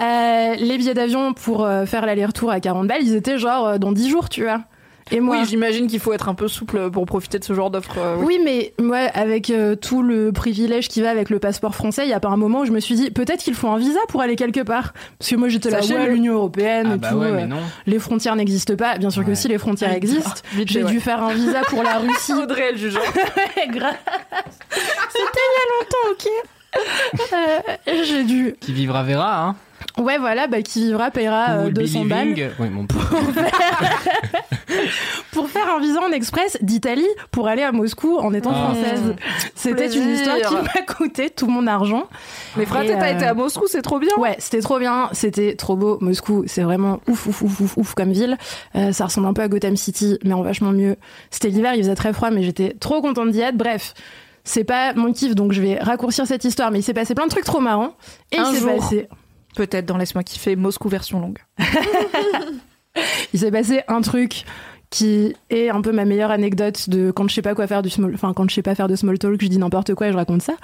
Euh, 0.00 0.54
les 0.58 0.78
billets 0.78 0.94
d'avion 0.94 1.32
pour 1.32 1.64
euh, 1.64 1.86
faire 1.86 2.04
l'aller-retour 2.06 2.50
à 2.50 2.60
40 2.60 2.86
balles, 2.86 3.02
ils 3.02 3.14
étaient 3.14 3.38
genre 3.38 3.78
dans 3.78 3.92
10 3.92 4.08
jours, 4.10 4.28
tu 4.28 4.42
vois. 4.44 4.60
Et 5.12 5.20
moi, 5.20 5.36
Oui, 5.38 5.44
j'imagine 5.46 5.86
qu'il 5.86 6.00
faut 6.00 6.12
être 6.12 6.28
un 6.28 6.34
peu 6.34 6.48
souple 6.48 6.90
pour 6.90 7.06
profiter 7.06 7.38
de 7.38 7.44
ce 7.44 7.52
genre 7.54 7.70
d'offre. 7.70 7.96
euh, 7.98 8.16
oui. 8.18 8.24
Oui, 8.26 8.40
mais 8.44 8.74
moi, 8.80 8.98
avec 9.14 9.50
euh, 9.50 9.76
tout 9.76 10.02
le 10.02 10.32
privilège 10.32 10.88
qui 10.88 11.00
va 11.00 11.10
avec 11.10 11.30
le 11.30 11.38
passeport 11.38 11.74
français, 11.76 12.02
il 12.04 12.10
y 12.10 12.12
a 12.12 12.18
pas 12.20 12.28
un 12.28 12.36
moment 12.36 12.60
où 12.60 12.64
je 12.64 12.72
me 12.72 12.80
suis 12.80 12.96
dit 12.96 13.10
peut-être 13.12 13.40
qu'il 13.40 13.54
faut 13.54 13.68
un 13.68 13.78
visa 13.78 14.00
pour 14.08 14.20
aller 14.20 14.34
quelque 14.34 14.60
part. 14.62 14.92
Parce 15.18 15.30
que 15.30 15.36
moi, 15.36 15.48
j'étais 15.48 15.70
là, 15.70 15.80
ouais, 15.80 16.08
l'Union 16.08 16.34
européenne 16.34 16.88
Ah 16.90 16.94
et 16.94 16.98
bah 16.98 17.08
tout. 17.10 17.16
ouais, 17.18 17.26
euh, 17.28 17.36
mais 17.36 17.46
non. 17.46 17.60
les 17.86 17.98
frontières 18.00 18.34
n'existent 18.36 18.74
pas. 18.76 18.98
Bien 18.98 19.10
sûr 19.10 19.24
que 19.24 19.34
si 19.34 19.46
les 19.48 19.58
frontières 19.58 19.90
Ah, 19.92 19.96
existent. 19.96 20.42
vite 20.54 20.68
J'ai 20.70 20.82
dû 20.84 20.98
faire 21.00 21.22
un 21.22 21.32
visa 21.34 21.60
pour 21.68 21.82
la 21.84 21.98
Russie. 21.98 22.32
Audrey, 22.32 22.76
jugeant. 22.76 22.98
C'était 23.14 23.80
il 25.36 25.52
y 25.54 25.62
a 25.62 25.66
longtemps, 25.72 26.10
ok. 26.12 26.26
Euh, 27.32 28.02
J'ai 28.04 28.24
dû. 28.24 28.54
Qui 28.60 28.72
vivra 28.72 29.02
verra, 29.02 29.44
hein. 29.46 29.56
Ouais, 29.98 30.18
voilà, 30.18 30.46
bah, 30.46 30.60
qui 30.62 30.80
vivra 30.86 31.10
paiera 31.10 31.52
euh, 31.52 31.66
Ou 31.68 31.70
200 31.70 32.04
balles. 32.04 32.34
Oui, 32.58 32.68
mon 32.68 32.86
pour 35.32 35.48
faire 35.48 35.68
un 35.74 35.80
visa 35.80 36.00
en 36.02 36.10
express 36.12 36.58
d'Italie 36.60 37.06
pour 37.30 37.48
aller 37.48 37.62
à 37.62 37.72
Moscou 37.72 38.18
en 38.18 38.32
étant 38.34 38.50
Ah. 38.54 38.72
française. 38.74 39.14
C'était 39.54 39.88
une 39.88 40.10
histoire 40.10 40.36
qui 40.38 40.54
m'a 40.54 40.82
coûté 40.82 41.30
tout 41.30 41.46
mon 41.46 41.66
argent. 41.66 42.04
Mais 42.56 42.66
fraté, 42.66 42.90
Et, 42.92 42.98
t'as 42.98 43.08
euh, 43.10 43.14
été 43.14 43.24
à 43.24 43.34
Moscou, 43.34 43.64
c'est 43.68 43.82
trop 43.82 43.98
bien. 43.98 44.10
Ouais, 44.18 44.36
c'était 44.38 44.60
trop 44.60 44.78
bien, 44.78 45.08
c'était 45.12 45.54
trop 45.56 45.76
beau. 45.76 45.98
Moscou, 46.00 46.44
c'est 46.46 46.62
vraiment 46.62 47.00
ouf, 47.08 47.26
ouf, 47.26 47.42
ouf, 47.42 47.60
ouf, 47.60 47.76
ouf 47.76 47.94
comme 47.94 48.12
ville. 48.12 48.36
Euh, 48.74 48.92
ça 48.92 49.06
ressemble 49.06 49.26
un 49.28 49.32
peu 49.32 49.42
à 49.42 49.48
Gotham 49.48 49.76
City, 49.76 50.18
mais 50.24 50.34
en 50.34 50.42
vachement 50.42 50.72
mieux. 50.72 50.96
C'était 51.30 51.48
l'hiver, 51.48 51.74
il 51.74 51.82
faisait 51.82 51.94
très 51.94 52.12
froid, 52.12 52.30
mais 52.30 52.42
j'étais 52.42 52.74
trop 52.80 53.00
contente 53.00 53.30
d'y 53.30 53.40
être. 53.40 53.56
Bref, 53.56 53.94
c'est 54.44 54.64
pas 54.64 54.92
mon 54.94 55.12
kiff, 55.12 55.34
donc 55.34 55.52
je 55.52 55.60
vais 55.62 55.78
raccourcir 55.78 56.26
cette 56.26 56.44
histoire, 56.44 56.70
mais 56.70 56.80
il 56.80 56.82
s'est 56.82 56.94
passé 56.94 57.14
plein 57.14 57.24
de 57.26 57.30
trucs 57.30 57.44
trop 57.44 57.60
marrants. 57.60 57.94
Et 58.32 58.38
Un 58.38 58.50
il 58.50 58.54
s'est 58.54 58.60
jour. 58.60 58.76
passé, 58.76 59.08
Peut-être 59.56 59.86
dans 59.86 59.96
Laisse-moi 59.96 60.22
kiffer, 60.22 60.54
Moscou 60.54 60.88
version 60.88 61.18
longue. 61.18 61.38
il 63.32 63.40
s'est 63.40 63.50
passé 63.50 63.80
un 63.88 64.02
truc 64.02 64.44
qui 64.90 65.34
est 65.50 65.70
un 65.70 65.80
peu 65.80 65.92
ma 65.92 66.04
meilleure 66.04 66.30
anecdote 66.30 66.88
de 66.88 67.10
quand 67.10 67.26
je 67.28 67.34
sais 67.34 67.42
pas 67.42 67.54
quoi 67.54 67.66
faire 67.66 67.82
du 67.82 67.90
small, 67.90 68.12
enfin 68.14 68.32
quand 68.34 68.48
je 68.48 68.54
sais 68.54 68.62
pas 68.62 68.74
faire 68.74 68.86
de 68.86 68.94
small 68.94 69.18
talk, 69.18 69.40
je 69.40 69.48
dis 69.48 69.58
n'importe 69.58 69.94
quoi 69.94 70.08
et 70.08 70.12
je 70.12 70.16
raconte 70.16 70.42
ça, 70.42 70.54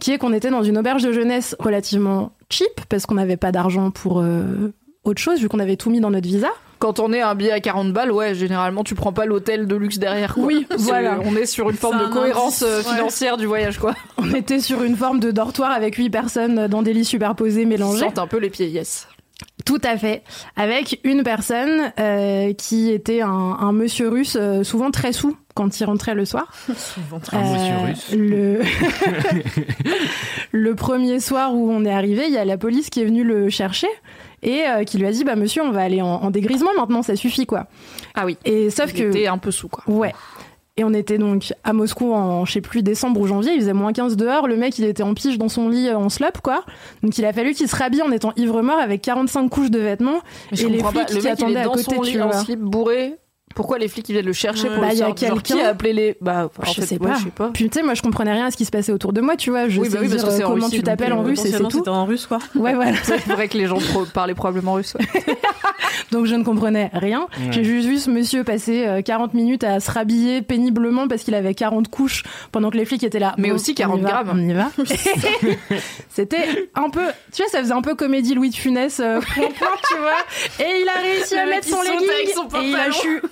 qui 0.00 0.12
est 0.12 0.18
qu'on 0.18 0.32
était 0.32 0.50
dans 0.50 0.62
une 0.62 0.78
auberge 0.78 1.02
de 1.02 1.12
jeunesse 1.12 1.54
relativement 1.58 2.32
cheap 2.48 2.80
parce 2.88 3.04
qu'on 3.04 3.16
n'avait 3.16 3.36
pas 3.36 3.52
d'argent 3.52 3.90
pour 3.90 4.20
euh, 4.20 4.72
autre 5.04 5.20
chose 5.20 5.40
vu 5.40 5.48
qu'on 5.48 5.58
avait 5.58 5.76
tout 5.76 5.90
mis 5.90 6.00
dans 6.00 6.10
notre 6.10 6.26
visa. 6.26 6.48
Quand 6.78 7.00
on 7.00 7.12
est 7.12 7.20
à 7.20 7.30
un 7.30 7.34
billet 7.34 7.52
à 7.52 7.60
40 7.60 7.92
balles, 7.92 8.12
ouais, 8.12 8.34
généralement, 8.34 8.84
tu 8.84 8.94
prends 8.94 9.12
pas 9.12 9.24
l'hôtel 9.26 9.66
de 9.66 9.76
luxe 9.76 9.98
derrière. 9.98 10.34
quoi. 10.34 10.44
Oui, 10.44 10.66
voilà. 10.78 11.18
On 11.24 11.34
est 11.36 11.46
sur 11.46 11.70
une 11.70 11.76
forme 11.76 11.98
de 11.98 12.04
un 12.04 12.10
cohérence 12.10 12.62
indice, 12.62 12.86
euh, 12.86 12.90
ouais. 12.90 12.96
financière 12.96 13.36
du 13.36 13.46
voyage, 13.46 13.78
quoi. 13.78 13.94
On 14.18 14.32
était 14.34 14.60
sur 14.60 14.82
une 14.82 14.96
forme 14.96 15.18
de 15.20 15.30
dortoir 15.30 15.70
avec 15.70 15.94
huit 15.96 16.10
personnes 16.10 16.66
dans 16.66 16.82
des 16.82 16.92
lits 16.92 17.04
superposés 17.04 17.64
mélangés. 17.64 18.00
sent 18.08 18.18
un 18.18 18.26
peu 18.26 18.38
les 18.38 18.50
pieds, 18.50 18.68
yes. 18.68 19.08
Tout 19.64 19.80
à 19.84 19.96
fait. 19.96 20.22
Avec 20.54 21.00
une 21.02 21.22
personne 21.22 21.92
euh, 21.98 22.52
qui 22.54 22.90
était 22.90 23.20
un, 23.22 23.28
un 23.28 23.72
monsieur 23.72 24.08
russe, 24.08 24.36
euh, 24.40 24.62
souvent 24.62 24.90
très 24.90 25.12
sous 25.12 25.36
quand 25.54 25.80
il 25.80 25.84
rentrait 25.84 26.14
le 26.14 26.24
soir. 26.24 26.52
Souvent 26.76 27.18
monsieur 27.18 27.72
Euh, 27.74 27.86
russe. 27.86 28.12
Le... 28.14 28.60
le 30.52 30.74
premier 30.74 31.20
soir 31.20 31.54
où 31.54 31.70
on 31.70 31.84
est 31.84 31.92
arrivé, 31.92 32.24
il 32.28 32.32
y 32.34 32.38
a 32.38 32.44
la 32.44 32.58
police 32.58 32.90
qui 32.90 33.00
est 33.00 33.04
venue 33.04 33.24
le 33.24 33.48
chercher 33.50 33.88
et 34.42 34.62
euh, 34.68 34.84
qui 34.84 34.98
lui 34.98 35.06
a 35.06 35.10
dit 35.10 35.24
bah 35.24 35.36
monsieur 35.36 35.62
on 35.62 35.70
va 35.70 35.82
aller 35.82 36.02
en, 36.02 36.06
en 36.06 36.30
dégrisement 36.30 36.70
maintenant 36.76 37.02
ça 37.02 37.16
suffit 37.16 37.46
quoi. 37.46 37.66
Ah 38.14 38.24
oui. 38.26 38.36
Et 38.44 38.70
sauf 38.70 38.92
Il 38.94 39.00
que 39.00 39.08
était 39.08 39.26
un 39.26 39.38
peu 39.38 39.50
sous, 39.50 39.68
quoi. 39.68 39.84
Ouais. 39.86 40.12
Et 40.78 40.84
on 40.84 40.92
était 40.92 41.16
donc 41.16 41.54
à 41.64 41.72
Moscou 41.72 42.12
en, 42.12 42.44
je 42.44 42.52
sais 42.52 42.60
plus, 42.60 42.82
décembre 42.82 43.20
ou 43.22 43.26
janvier, 43.26 43.52
il 43.54 43.60
faisait 43.60 43.72
moins 43.72 43.94
15 43.94 44.14
dehors, 44.16 44.46
le 44.46 44.56
mec 44.56 44.78
il 44.78 44.84
était 44.84 45.02
en 45.02 45.14
pige 45.14 45.38
dans 45.38 45.48
son 45.48 45.70
lit 45.70 45.88
euh, 45.88 45.96
en 45.96 46.10
slop 46.10 46.40
quoi. 46.42 46.64
Donc 47.02 47.16
il 47.16 47.24
a 47.24 47.32
fallu 47.32 47.54
qu'il 47.54 47.66
se 47.66 47.74
rhabille 47.74 48.02
en 48.02 48.12
étant 48.12 48.32
ivre-mort 48.36 48.78
avec 48.78 49.00
45 49.00 49.48
couches 49.48 49.70
de 49.70 49.78
vêtements 49.78 50.20
Mais 50.50 50.58
je 50.58 50.66
et 50.66 50.70
les 50.70 50.78
comprends 50.78 50.90
flics 50.92 51.06
pas. 51.06 51.14
Le 51.14 51.20
qui 51.20 51.26
mec, 51.26 51.38
il 51.38 51.44
attendaient 51.44 51.54
est 51.54 51.60
à 51.60 51.64
dans 51.64 51.72
côté, 51.72 51.94
son 51.96 52.02
lit 52.02 52.20
en 52.20 52.32
slip 52.32 52.60
bourré. 52.60 53.14
Pourquoi 53.56 53.78
les 53.78 53.88
flics 53.88 54.08
ils 54.08 54.12
viennent 54.12 54.24
le 54.26 54.32
chercher 54.32 54.68
pour 54.68 54.78
Bah, 54.82 54.88
le 54.90 54.92
il 54.94 54.98
y 54.98 55.02
a 55.02 55.10
quelqu'un- 55.12 55.40
Qui 55.40 55.60
a 55.60 55.68
appelé 55.70 55.92
les 55.92 56.16
Bah, 56.20 56.48
en 56.62 56.64
je 56.66 56.80
fait, 56.80 56.86
sais 56.86 56.98
ouais, 57.00 57.08
pas. 57.08 57.14
je 57.18 57.24
sais 57.24 57.30
pas. 57.30 57.50
Puis 57.52 57.68
tu 57.68 57.78
sais, 57.78 57.82
moi 57.84 57.94
je 57.94 58.02
comprenais 58.02 58.32
rien 58.32 58.46
à 58.46 58.50
ce 58.52 58.56
qui 58.56 58.64
se 58.64 58.70
passait 58.70 58.92
autour 58.92 59.12
de 59.12 59.20
moi, 59.20 59.34
tu 59.36 59.50
vois. 59.50 59.68
Je 59.68 59.80
Oui, 59.80 59.88
sais 59.88 59.94
bah 59.94 59.98
oui, 60.02 60.08
parce 60.08 60.20
dire 60.22 60.28
que 60.30 60.36
c'est 60.36 60.42
euh, 60.42 60.46
en 60.46 60.50
comment 60.50 60.66
Russie, 60.66 60.76
tu 60.76 60.82
t'appelles 60.84 61.12
en 61.12 61.20
euh, 61.22 61.26
russe 61.26 61.44
et 61.44 61.50
c'est 61.50 61.58
tout. 61.58 61.70
c'était 61.70 61.88
en 61.88 62.04
russe, 62.04 62.26
quoi. 62.26 62.38
Ouais, 62.54 62.74
voilà. 62.74 62.92
C'est 63.02 63.26
vrai 63.26 63.48
que 63.48 63.58
les 63.58 63.66
gens 63.66 63.78
pro- 63.78 64.04
parlaient 64.04 64.34
probablement 64.34 64.74
russe. 64.74 64.94
ouais. 64.98 65.06
Donc 66.12 66.26
je 66.26 66.34
ne 66.34 66.44
comprenais 66.44 66.90
rien. 66.92 67.22
Ouais. 67.40 67.52
J'ai 67.52 67.64
juste 67.64 67.88
vu 67.88 67.98
ce 67.98 68.10
monsieur 68.10 68.44
passer 68.44 68.86
euh, 68.86 69.00
40 69.02 69.32
minutes 69.34 69.64
à 69.64 69.80
se 69.80 69.90
rhabiller 69.90 70.42
péniblement 70.42 71.08
parce 71.08 71.22
qu'il 71.22 71.34
avait 71.34 71.54
40 71.54 71.88
couches 71.88 72.22
pendant 72.52 72.70
que 72.70 72.76
les 72.76 72.84
flics 72.84 73.02
étaient 73.02 73.18
là. 73.18 73.34
Mais 73.38 73.48
Bon, 73.48 73.54
aussi 73.56 73.70
on 73.70 73.72
y 73.72 73.76
40 73.76 74.00
va, 74.02 74.08
grammes. 74.10 74.30
On 74.34 74.38
y 74.48 74.52
va. 74.52 74.70
C'était 76.10 76.68
un 76.74 76.90
peu, 76.90 77.04
tu 77.32 77.42
vois, 77.42 77.50
ça 77.50 77.60
faisait 77.60 77.72
un 77.72 77.82
peu 77.82 77.94
comédie 77.94 78.34
Louis 78.34 78.50
de 78.50 78.54
Funès, 78.54 79.00
euh, 79.00 79.20
tu 79.34 79.40
vois. 79.40 80.64
Et 80.66 80.82
il 80.82 80.88
a 80.88 81.00
réussi 81.00 81.34
à 81.36 81.46
mettre 81.46 81.66
son 81.68 81.80
legging 81.82 82.08
et 82.62 82.68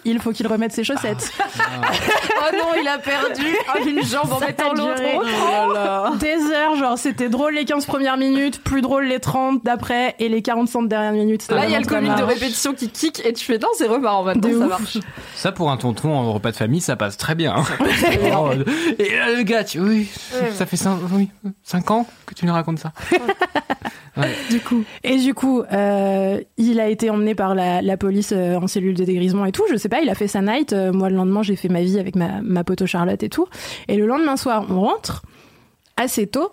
il 0.04 0.13
a. 0.13 0.13
Il 0.14 0.20
faut 0.20 0.30
qu'il 0.30 0.46
remette 0.46 0.72
ses 0.72 0.84
chaussettes. 0.84 1.32
oh 1.40 2.56
non, 2.56 2.80
il 2.80 2.86
a 2.86 2.98
perdu 2.98 3.42
une 3.88 4.04
jambe 4.04 4.32
en 4.32 4.38
mettant 4.38 4.72
l'autre. 4.72 5.02
Oh 6.12 6.16
Des 6.16 6.36
heures, 6.52 6.76
genre 6.76 6.96
c'était 6.98 7.28
drôle 7.28 7.54
les 7.54 7.64
15 7.64 7.84
premières 7.86 8.16
minutes, 8.16 8.62
plus 8.62 8.80
drôle 8.80 9.06
les 9.06 9.18
30 9.18 9.64
d'après 9.64 10.14
et 10.20 10.28
les 10.28 10.40
45 10.42 10.88
dernières 10.88 11.12
minutes. 11.12 11.48
Là, 11.50 11.64
il 11.66 11.72
y 11.72 11.74
a 11.74 11.80
le 11.80 11.86
comique 11.86 12.14
de 12.14 12.22
répétition 12.22 12.74
qui 12.74 12.88
kick 12.88 13.24
et 13.26 13.32
tu 13.32 13.44
fais 13.44 13.58
non, 13.58 13.68
c'est 13.76 13.88
remarrant 13.88 14.22
maintenant, 14.22 14.48
De 14.48 14.58
ça 14.58 14.64
ouf. 14.64 14.68
marche. 14.68 14.98
Ça, 15.34 15.50
pour 15.52 15.70
un 15.70 15.76
tonton 15.76 16.12
en 16.12 16.32
repas 16.32 16.52
de 16.52 16.56
famille, 16.56 16.80
ça 16.80 16.94
passe 16.96 17.16
très 17.16 17.34
bien. 17.34 17.56
Oh, 17.58 18.50
Et 18.98 19.16
là, 19.18 19.32
le 19.36 19.42
gars, 19.42 19.64
tu- 19.64 19.80
oui, 19.80 20.08
ça 20.52 20.64
fait 20.66 20.76
5 20.76 20.98
oui, 21.12 21.28
cinq 21.64 21.90
ans 21.90 22.06
que 22.34 22.40
tu 22.40 22.46
nous 22.46 22.52
racontes 22.52 22.78
ça. 22.78 22.92
du 24.50 24.60
coup. 24.60 24.84
Et 25.02 25.16
du 25.18 25.34
coup, 25.34 25.62
euh, 25.72 26.40
il 26.56 26.80
a 26.80 26.88
été 26.88 27.10
emmené 27.10 27.34
par 27.34 27.54
la, 27.54 27.82
la 27.82 27.96
police 27.96 28.32
euh, 28.32 28.56
en 28.56 28.66
cellule 28.66 28.94
de 28.94 29.04
dégrisement 29.04 29.44
et 29.44 29.52
tout. 29.52 29.64
Je 29.70 29.76
sais 29.76 29.88
pas, 29.88 30.00
il 30.00 30.08
a 30.08 30.14
fait 30.14 30.28
sa 30.28 30.40
night. 30.40 30.72
Euh, 30.72 30.92
moi, 30.92 31.10
le 31.10 31.16
lendemain, 31.16 31.42
j'ai 31.42 31.56
fait 31.56 31.68
ma 31.68 31.82
vie 31.82 31.98
avec 31.98 32.16
ma, 32.16 32.42
ma 32.42 32.64
pote 32.64 32.86
Charlotte 32.86 33.22
et 33.22 33.28
tout. 33.28 33.46
Et 33.88 33.96
le 33.96 34.06
lendemain 34.06 34.36
soir, 34.36 34.66
on 34.68 34.80
rentre 34.80 35.22
assez 35.96 36.26
tôt. 36.26 36.50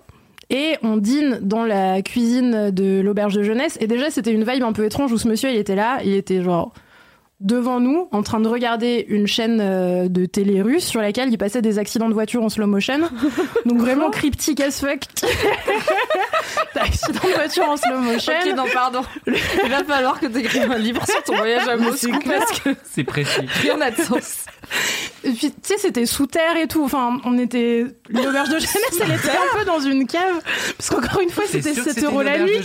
Et 0.50 0.76
on 0.84 0.98
dîne 0.98 1.40
dans 1.42 1.64
la 1.64 2.02
cuisine 2.02 2.72
de 2.72 3.00
l'auberge 3.00 3.34
de 3.34 3.44
jeunesse. 3.44 3.78
Et 3.80 3.88
déjà, 3.88 4.10
c'était 4.10 4.34
une 4.34 4.44
vibe 4.44 4.64
un 4.64 4.74
peu 4.74 4.84
étrange 4.84 5.12
où 5.14 5.18
ce 5.18 5.28
monsieur, 5.28 5.50
il 5.50 5.56
était 5.56 5.76
là. 5.76 6.00
Il 6.04 6.14
était 6.14 6.42
genre 6.42 6.74
devant 7.42 7.80
nous, 7.80 8.08
en 8.12 8.22
train 8.24 8.40
de 8.40 8.48
regarder 8.48 9.06
une 9.10 9.28
chaîne 9.28 9.60
euh, 9.62 10.08
de 10.08 10.26
télé 10.26 10.62
russe 10.62 10.86
sur 10.86 11.02
laquelle 11.02 11.30
il 11.30 11.38
passait 11.38 11.62
des 11.62 11.80
accidents 11.80 12.08
de 12.08 12.14
voiture 12.14 12.44
en 12.44 12.50
slow 12.50 12.68
motion. 12.68 13.00
Donc 13.66 13.80
vraiment 13.80 14.10
cryptique 14.10 14.60
as 14.62 14.80
fuck. 14.80 15.02
Accident 16.76 17.20
de 17.24 17.34
voiture 17.34 17.70
en 17.70 17.78
slow 17.78 17.98
motion. 18.00 18.34
Ok, 18.46 18.56
non, 18.56 18.64
pardon. 18.74 19.02
Il 19.28 19.70
va 19.70 19.84
falloir 19.84 20.20
que 20.20 20.28
tu 20.28 20.40
écrives 20.40 20.72
un 20.72 20.78
livre 20.78 21.06
sur 21.06 21.22
ton 21.24 21.36
voyage 21.36 21.68
à 21.68 21.78
Moscou 21.78 22.12
parce 22.26 22.60
que 22.60 22.70
C'est 22.92 23.04
précis. 23.04 23.42
rien 23.62 23.78
n'a 23.78 23.92
de 23.92 24.02
sens. 24.02 24.46
Et 25.24 25.30
puis, 25.32 25.52
tu 25.52 25.56
sais, 25.64 25.78
c'était 25.78 26.06
sous 26.06 26.26
terre 26.26 26.58
et 26.58 26.68
tout. 26.68 26.84
Enfin, 26.84 27.20
on 27.26 27.38
était. 27.38 27.86
L'auberge 28.10 28.50
de 28.50 28.54
jeunesse, 28.60 29.00
elle 29.02 29.12
était 29.12 29.30
un 29.30 29.58
peu 29.60 29.66
dans 29.66 29.80
une 29.80 30.08
cave. 30.08 30.42
Parce 30.78 30.90
qu'encore 30.90 31.22
une 31.22 31.30
fois, 31.30 31.44
c'était 31.48 31.74
sûr 31.74 31.84
que 31.84 31.90
7 31.92 31.94
c'était 32.00 32.08
euros 32.08 32.22
la 32.24 32.40
nuit. 32.40 32.58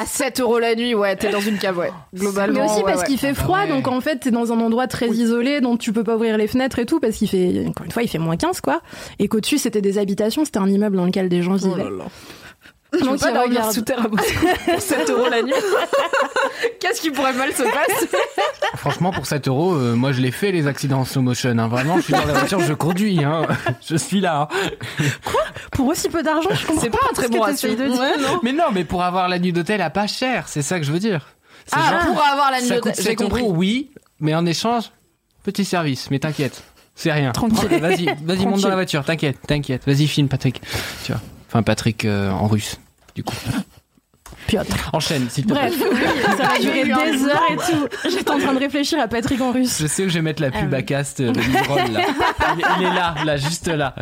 À 0.00 0.06
7 0.06 0.40
euros 0.40 0.58
la 0.58 0.74
nuit, 0.74 0.94
ouais, 0.94 1.16
t'es 1.16 1.30
dans 1.30 1.40
une 1.40 1.58
cave, 1.58 1.78
ouais. 1.78 1.90
Globalement. 2.14 2.60
Mais 2.60 2.66
aussi 2.70 2.76
ouais, 2.78 2.82
parce 2.84 3.00
ouais. 3.00 3.06
qu'il 3.06 3.18
fait 3.18 3.34
froid, 3.34 3.60
ouais. 3.60 3.68
donc 3.68 3.88
en 3.88 4.00
fait, 4.00 4.18
t'es 4.18 4.30
dans 4.30 4.52
un 4.52 4.60
endroit 4.60 4.86
très 4.88 5.08
isolé, 5.08 5.60
donc 5.60 5.78
tu 5.80 5.92
peux 5.92 6.04
pas 6.04 6.16
ouvrir 6.16 6.36
les 6.36 6.46
fenêtres 6.48 6.78
et 6.78 6.86
tout, 6.86 7.00
parce 7.00 7.16
qu'il 7.16 7.28
fait, 7.28 7.64
encore 7.66 7.86
une 7.86 7.92
fois, 7.92 8.02
il 8.02 8.08
fait 8.08 8.18
moins 8.18 8.36
15, 8.36 8.60
quoi. 8.60 8.82
Et 9.18 9.28
qu'au-dessus, 9.28 9.58
c'était 9.58 9.80
des 9.80 9.98
habitations, 9.98 10.44
c'était 10.44 10.58
un 10.58 10.68
immeuble 10.68 10.96
dans 10.96 11.06
lequel 11.06 11.28
des 11.28 11.42
gens 11.42 11.56
Oh 11.62 11.68
vivaient. 11.68 11.84
là 11.84 11.90
là. 11.90 12.04
Je 12.92 13.04
veux 13.04 13.16
pas 13.16 13.32
dormir 13.32 13.48
regarde. 13.58 13.72
sous 13.72 13.80
terre 13.82 14.00
à 14.04 14.08
Moscou 14.08 14.46
pour 14.66 14.80
7 14.80 15.10
euros 15.10 15.28
la 15.30 15.42
nuit. 15.42 15.52
Qu'est-ce 16.80 17.00
qui 17.00 17.10
pourrait 17.10 17.32
mal 17.32 17.52
se 17.52 17.62
passer 17.62 18.08
Franchement, 18.76 19.12
pour 19.12 19.26
7 19.26 19.48
euros, 19.48 19.74
euh, 19.74 19.94
moi 19.94 20.12
je 20.12 20.20
l'ai 20.20 20.30
fait 20.30 20.52
les 20.52 20.66
accidents 20.66 21.00
en 21.00 21.04
slow 21.04 21.22
motion. 21.22 21.56
hein. 21.58 21.68
Vraiment, 21.68 21.96
je 21.96 22.02
suis 22.02 22.12
dans 22.12 22.24
la 22.26 22.32
voiture, 22.34 22.60
je 22.60 22.72
conduis. 22.74 23.24
Hein. 23.24 23.46
Je 23.88 23.96
suis 23.96 24.20
là. 24.20 24.48
hein. 24.50 25.04
Pour 25.72 25.86
aussi 25.86 26.08
peu 26.08 26.22
d'argent, 26.22 26.50
je 26.52 26.66
comprends 26.66 26.82
C'est 26.82 26.90
pas 26.90 26.98
un 27.10 27.14
très 27.14 27.28
bon 27.28 27.40
ratio. 27.40 27.70
de 27.70 27.74
dire. 27.86 27.98
Ouais, 28.00 28.18
non. 28.18 28.40
Mais 28.42 28.52
non, 28.52 28.66
mais 28.72 28.84
pour 28.84 29.02
avoir 29.02 29.28
la 29.28 29.38
nuit 29.38 29.52
d'hôtel 29.52 29.80
à 29.80 29.90
pas 29.90 30.06
cher, 30.06 30.44
c'est 30.48 30.62
ça 30.62 30.78
que 30.78 30.84
je 30.84 30.92
veux 30.92 30.98
dire. 30.98 31.28
Ah, 31.70 31.90
genre, 32.04 32.14
pour 32.14 32.22
avoir 32.24 32.50
la 32.50 32.60
nuit 32.60 32.68
ça 32.68 32.74
d'hôtel, 32.76 32.92
coûte 32.92 33.02
j'ai 33.02 33.10
7 33.10 33.16
compris. 33.18 33.40
euros, 33.42 33.52
oui, 33.56 33.90
mais 34.20 34.34
en 34.34 34.44
échange, 34.44 34.90
petit 35.44 35.64
service. 35.64 36.10
Mais 36.10 36.18
t'inquiète, 36.18 36.62
c'est 36.94 37.12
rien. 37.12 37.32
Tranquille. 37.32 37.78
Vas-y, 37.80 38.06
vas-y, 38.22 38.46
monte 38.46 38.60
dans 38.60 38.68
la 38.68 38.74
voiture. 38.74 39.04
T'inquiète, 39.04 39.38
t'inquiète. 39.46 39.82
Vas-y, 39.86 40.06
filme 40.08 40.28
Patrick. 40.28 40.60
Tu 41.04 41.12
vois. 41.12 41.20
Enfin, 41.52 41.62
Patrick 41.62 42.04
euh, 42.06 42.30
en 42.30 42.46
russe, 42.46 42.80
du 43.14 43.22
coup. 43.22 43.36
Piotr. 44.46 44.90
Enchaîne, 44.92 45.28
s'il 45.30 45.44
te 45.46 45.52
Bref, 45.52 45.72
plaît. 45.76 45.86
oui, 45.92 46.36
ça 46.36 46.46
va 46.48 46.58
durer 46.58 46.84
des 46.84 47.24
heures 47.26 47.42
et 47.50 47.56
tout. 47.56 47.86
J'étais 48.10 48.30
en 48.30 48.38
train 48.38 48.54
de 48.54 48.58
réfléchir 48.58 48.98
à 48.98 49.06
Patrick 49.06 49.40
en 49.40 49.52
russe. 49.52 49.78
Je 49.80 49.86
sais 49.86 50.02
que 50.02 50.08
je 50.08 50.14
vais 50.14 50.22
mettre 50.22 50.42
la 50.42 50.50
pub 50.50 50.72
Ah 50.72 50.78
à 50.78 50.82
cast 50.82 51.20
euh, 51.20 51.30
de 51.30 51.38
Librol, 51.40 51.78
là. 51.92 52.00
Il, 52.54 52.60
est- 52.60 52.64
il 52.78 52.82
est 52.86 52.94
là, 52.94 53.14
là, 53.24 53.36
juste 53.36 53.68
là. 53.68 53.94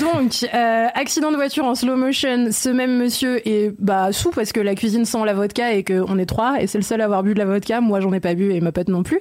Donc, 0.00 0.46
euh, 0.54 0.86
accident 0.94 1.30
de 1.30 1.36
voiture 1.36 1.64
en 1.64 1.74
slow 1.74 1.96
motion. 1.96 2.48
Ce 2.52 2.68
même 2.68 2.96
monsieur 2.96 3.46
est 3.46 3.72
bah 3.78 4.12
sous 4.12 4.30
parce 4.30 4.52
que 4.52 4.60
la 4.60 4.74
cuisine 4.74 5.04
sent 5.04 5.18
la 5.26 5.34
vodka 5.34 5.72
et 5.72 5.84
qu'on 5.84 6.18
est 6.18 6.26
trois 6.26 6.60
et 6.62 6.66
c'est 6.66 6.78
le 6.78 6.84
seul 6.84 7.00
à 7.00 7.04
avoir 7.04 7.22
bu 7.22 7.34
de 7.34 7.38
la 7.38 7.44
vodka. 7.46 7.80
Moi, 7.80 8.00
j'en 8.00 8.12
ai 8.12 8.20
pas 8.20 8.34
bu 8.34 8.52
et 8.54 8.60
ma 8.60 8.72
pote 8.72 8.88
non 8.88 9.02
plus. 9.02 9.18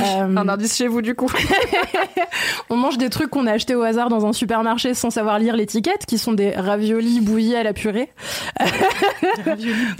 Euh, 0.00 0.36
Un 0.36 0.48
indice 0.48 0.76
chez 0.76 0.88
vous, 0.88 1.02
du 1.02 1.14
coup. 1.14 1.30
on 2.70 2.76
mange 2.76 2.98
des 2.98 3.10
trucs 3.10 3.30
qu'on 3.30 3.46
a 3.46 3.52
achetés 3.52 3.74
au 3.74 3.82
hasard 3.82 4.08
dans 4.08 4.26
un 4.26 4.32
supermarché 4.32 4.92
sans 4.94 5.10
savoir 5.10 5.38
lire 5.38 5.54
l'étiquette, 5.56 6.04
qui 6.06 6.18
sont 6.18 6.32
des 6.32 6.50
raviolis 6.50 7.20
bouillis 7.20 7.54
à 7.56 7.62
la 7.62 7.72
purée. 7.72 8.10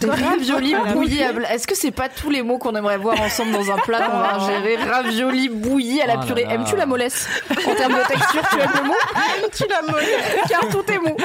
Des 0.01 0.11
raviolis 0.11 0.75
bouillis 0.93 1.23
à 1.23 1.33
bla- 1.33 1.55
Est-ce 1.55 1.67
que 1.67 1.77
c'est 1.77 1.91
pas 1.93 2.09
tous 2.09 2.31
les 2.31 2.43
mots 2.43 2.59
qu'on 2.59 2.75
aimerait 2.75 2.99
voir 2.99 3.21
ensemble 3.21 3.53
dans 3.53 3.71
un 3.71 3.77
plat 3.79 4.01
qu'on 4.01 4.19
va 4.19 4.35
ingérer? 4.37 4.77
Raviolis 4.77 5.49
bouillis 5.49 6.01
à 6.03 6.07
la 6.07 6.17
Oh 6.23 6.27
purée. 6.27 6.47
Aimes-tu 6.49 6.77
la 6.77 6.87
mollesse? 6.87 7.29
En 7.51 7.75
termes 7.75 7.95
de 7.95 8.07
texture, 8.09 8.43
tu 8.51 8.59
aimes 8.59 8.71
le 8.83 8.89
mot? 8.89 8.95
Aimes-tu 9.39 9.65
la 9.69 9.83
mollesse? 9.93 10.49
Car 10.49 10.69
tout 10.71 10.91
est 10.93 10.99
mot. 10.99 11.17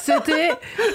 C'était 0.00 0.50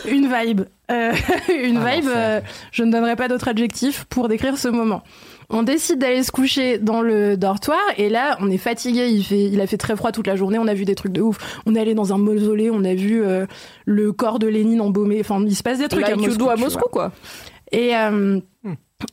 une 0.07 0.31
vibe. 0.33 0.61
Euh, 0.91 1.13
une 1.49 1.77
Ah, 1.85 1.89
vibe, 1.95 2.07
euh, 2.09 2.39
je 2.71 2.83
ne 2.83 2.91
donnerai 2.91 3.15
pas 3.15 3.27
d'autre 3.27 3.47
adjectif 3.49 4.05
pour 4.05 4.27
décrire 4.29 4.57
ce 4.57 4.67
moment. 4.69 5.01
On 5.49 5.63
décide 5.63 5.99
d'aller 5.99 6.23
se 6.23 6.31
coucher 6.31 6.77
dans 6.77 7.01
le 7.01 7.37
dortoir 7.37 7.79
et 7.97 8.09
là 8.09 8.37
on 8.39 8.49
est 8.49 8.57
fatigué. 8.57 9.07
Il 9.09 9.23
fait, 9.23 9.45
il 9.45 9.59
a 9.61 9.67
fait 9.67 9.77
très 9.77 9.95
froid 9.95 10.11
toute 10.11 10.27
la 10.27 10.35
journée. 10.35 10.57
On 10.59 10.67
a 10.67 10.73
vu 10.73 10.85
des 10.85 10.95
trucs 10.95 11.13
de 11.13 11.21
ouf. 11.21 11.37
On 11.65 11.75
est 11.75 11.79
allé 11.79 11.93
dans 11.93 12.13
un 12.13 12.17
mausolée. 12.17 12.69
On 12.71 12.83
a 12.83 12.93
vu 12.93 13.23
euh, 13.23 13.45
le 13.85 14.11
corps 14.11 14.39
de 14.39 14.47
Lénine 14.47 14.81
embaumé. 14.81 15.19
Enfin, 15.19 15.43
il 15.45 15.55
se 15.55 15.63
passe 15.63 15.79
des 15.79 15.87
trucs 15.87 16.03
à 16.03 16.09
Like 16.09 16.21
you 16.21 16.27
Moscou. 16.27 16.43
do 16.43 16.49
à 16.49 16.55
Moscou, 16.55 16.89
quoi. 16.91 17.11
Et 17.71 17.95
euh, 17.95 18.39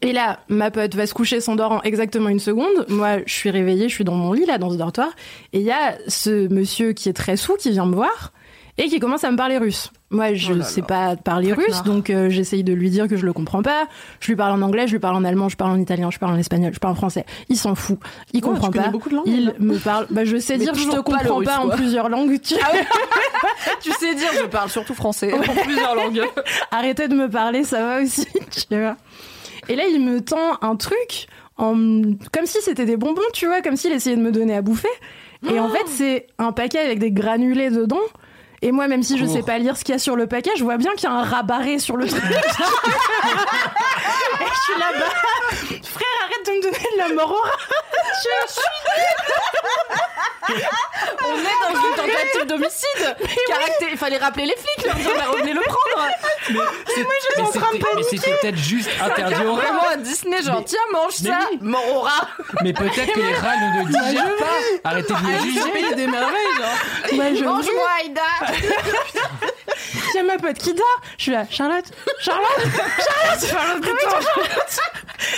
et 0.03 0.13
là, 0.13 0.41
ma 0.49 0.71
pote 0.71 0.95
va 0.95 1.07
se 1.07 1.15
coucher, 1.15 1.41
s'endort 1.41 1.73
en 1.73 1.83
exactement 1.83 2.29
une 2.29 2.39
seconde. 2.39 2.87
Moi, 2.89 3.19
je 3.27 3.33
suis 3.33 3.51
réveillée, 3.51 3.89
je 3.89 3.95
suis 3.95 4.05
dans 4.05 4.15
mon 4.15 4.33
lit 4.33 4.47
là, 4.47 4.57
dans 4.57 4.71
ce 4.71 4.77
dortoir, 4.77 5.11
et 5.53 5.59
il 5.59 5.65
y 5.65 5.73
a 5.73 5.99
ce 6.07 6.49
monsieur 6.49 6.93
qui 6.93 7.09
est 7.09 7.13
très 7.13 7.37
sous 7.37 7.57
qui 7.57 7.71
vient 7.71 7.87
me 7.87 7.95
voir 7.95 8.33
et 8.83 8.89
qui 8.89 8.99
commence 8.99 9.25
à 9.25 9.31
me 9.31 9.37
parler 9.37 9.59
russe. 9.59 9.91
Moi, 10.11 10.33
je 10.35 10.53
Oh 10.53 10.57
là 10.57 10.65
sais 10.65 10.81
là. 10.81 10.87
pas 10.87 11.17
parler 11.17 11.53
russe, 11.53 11.83
donc 11.85 12.09
euh, 12.11 12.31
j'essaye 12.31 12.65
de 12.65 12.73
lui 12.73 12.89
dire 12.91 13.07
que 13.09 13.17
je 13.17 13.25
le 13.27 13.33
comprends 13.33 13.63
pas. 13.63 13.85
Je 14.21 14.27
lui 14.29 14.37
parle 14.37 14.53
en 14.61 14.63
anglais, 14.67 14.87
je 14.87 14.93
lui 14.93 14.99
parle 14.99 15.15
en 15.17 15.23
allemand, 15.25 15.49
je 15.51 15.57
parle 15.57 15.73
en 15.73 15.79
italien, 15.79 16.11
je 16.11 16.19
parle 16.19 16.33
en 16.33 16.37
espagnol, 16.39 16.73
je 16.75 16.79
parle 16.81 16.93
en 16.95 16.97
français. 16.97 17.27
Il 17.51 17.57
s'en 17.57 17.75
fout, 17.75 17.99
il 18.33 18.37
Ouais, 18.39 18.49
comprend 18.51 18.69
tu 18.69 18.73
connais 18.73 18.85
pas. 18.87 18.91
beaucoup 18.91 19.11
de 19.11 19.15
langues, 19.17 19.29
il 19.29 19.55
me 19.61 19.77
parle. 19.79 20.07
Bah, 20.11 20.25
je 20.25 20.37
sais 20.39 20.57
Mais 20.57 20.65
dire, 20.65 20.75
je 20.75 20.85
te 20.89 20.91
pas 20.97 21.03
comprends 21.03 21.37
russe, 21.37 21.47
pas 21.47 21.59
en 21.61 21.69
plusieurs 21.69 22.09
langues. 22.09 22.41
Tu... 22.41 22.55
Tu 23.83 23.91
sais 23.93 24.15
dire, 24.15 24.29
je 24.41 24.47
parle 24.47 24.69
surtout 24.71 24.95
français, 24.95 25.33
en 25.33 25.41
plusieurs 25.63 25.95
langues. 25.95 26.23
Arrêtez 26.71 27.07
de 27.09 27.15
me 27.15 27.29
parler, 27.29 27.63
ça 27.65 27.85
va 27.85 28.03
aussi, 28.03 28.27
tu 28.71 28.79
vois. 28.81 28.97
Et 29.69 29.77
là, 29.77 29.85
il 29.91 30.01
me 30.05 30.21
tend 30.21 30.59
un 30.63 30.77
truc 30.77 31.27
en... 31.57 31.75
comme 32.33 32.47
si 32.47 32.59
c'était 32.63 32.87
des 32.87 32.97
bonbons, 32.97 33.21
tu 33.33 33.47
vois, 33.47 33.61
comme 33.63 33.77
s'il 33.77 33.93
essayait 33.93 34.17
de 34.17 34.23
me 34.23 34.33
donner 34.33 34.57
à 34.57 34.63
bouffer. 34.63 34.89
Et 35.51 35.59
en 35.61 35.69
fait, 35.71 35.87
c'est 35.87 36.27
un 36.39 36.53
paquet 36.53 36.79
avec 36.81 36.99
des 36.99 37.13
granulés 37.13 37.71
dedans. 37.71 37.97
Et 38.63 38.73
moi, 38.73 38.89
même 38.89 39.03
si 39.03 39.17
je 39.19 39.25
sais 39.25 39.43
pas 39.43 39.59
lire 39.59 39.77
ce 39.77 39.85
qu'il 39.85 39.95
y 39.95 39.97
a 39.97 39.99
sur 39.99 40.17
le 40.17 40.27
paquet, 40.27 40.51
je 40.57 40.65
vois 40.65 40.77
bien 40.77 40.93
qu'il 40.95 41.05
y 41.09 41.13
a 41.13 41.15
un 41.15 41.25
rabarré 41.25 41.79
sur 41.79 41.97
le 41.97 42.07
truc. 42.07 42.23
Et 42.25 42.29
je 44.45 44.61
suis 44.63 44.79
là-bas. 44.79 45.11
Frère, 45.83 46.17
arrête 46.25 46.47
de 46.47 46.51
me 46.53 46.63
donner 46.63 46.79
de 46.79 46.99
la 46.99 47.09
mort 47.15 47.31
au 47.31 47.35
rat. 47.43 47.57
Je 48.23 48.53
suis 48.53 48.63
On 51.23 51.37
est 51.37 51.75
dans 51.75 51.81
une 51.81 51.95
tentative 51.97 52.47
d'homicide. 52.47 53.17
Il 53.93 53.97
fallait 53.97 54.19
rappeler 54.19 54.47
les 54.47 54.57
flics, 54.57 54.87
leur 54.87 54.95
dire, 54.97 55.11
bah, 55.17 55.25
revenez 55.33 55.53
le 55.53 55.61
prendre. 55.61 56.09
C'est- 56.47 56.53
moi, 57.03 57.15
j'étais 57.23 57.35
mais 57.37 57.43
en 57.43 57.51
train 57.51 57.61
de 57.61 57.73
c'était- 57.77 57.95
Mais 57.97 58.03
c'était 58.03 58.37
peut-être 58.41 58.57
juste 58.57 58.91
interdit 59.01 59.45
aux 59.47 59.55
rats. 59.55 59.61
Vraiment 59.63 59.89
à 59.93 59.97
Disney, 59.97 60.43
genre, 60.43 60.59
Mais- 60.59 60.65
tiens, 60.65 60.79
mange 60.93 61.15
mais 61.23 61.31
ça, 61.31 61.39
oui. 61.51 61.59
mort 61.61 61.89
au 61.95 62.01
rat. 62.01 62.29
Mais 62.63 62.73
peut-être 62.73 63.13
que 63.13 63.21
les 63.21 63.35
rats 63.35 63.57
ne 63.57 63.85
le 63.85 63.89
digèrent 63.93 64.37
pas. 64.37 64.89
Arrêtez 64.91 65.13
de 65.13 65.19
Ah, 65.19 65.23
le 65.29 65.47
il 65.47 65.53
juger. 65.53 65.95
des 65.95 66.07
merveilles, 66.07 66.55
genre. 66.57 67.13
Moi, 67.13 67.25
je 67.35 67.45
Mange-moi, 67.45 67.89
Aïda. 68.01 68.23
Il 70.13 70.17
y 70.17 70.19
a 70.19 70.23
ma 70.25 70.37
pote 70.39 70.59
qui 70.59 70.73
dort. 70.75 71.01
Je 71.19 71.23
suis 71.25 71.33
là, 71.33 71.45
Charlotte, 71.51 71.85
Charlotte, 72.21 72.47
Charlotte, 72.59 73.47
Charlotte, 73.49 73.81
putain, 73.81 74.11
Charlotte. 74.11 74.81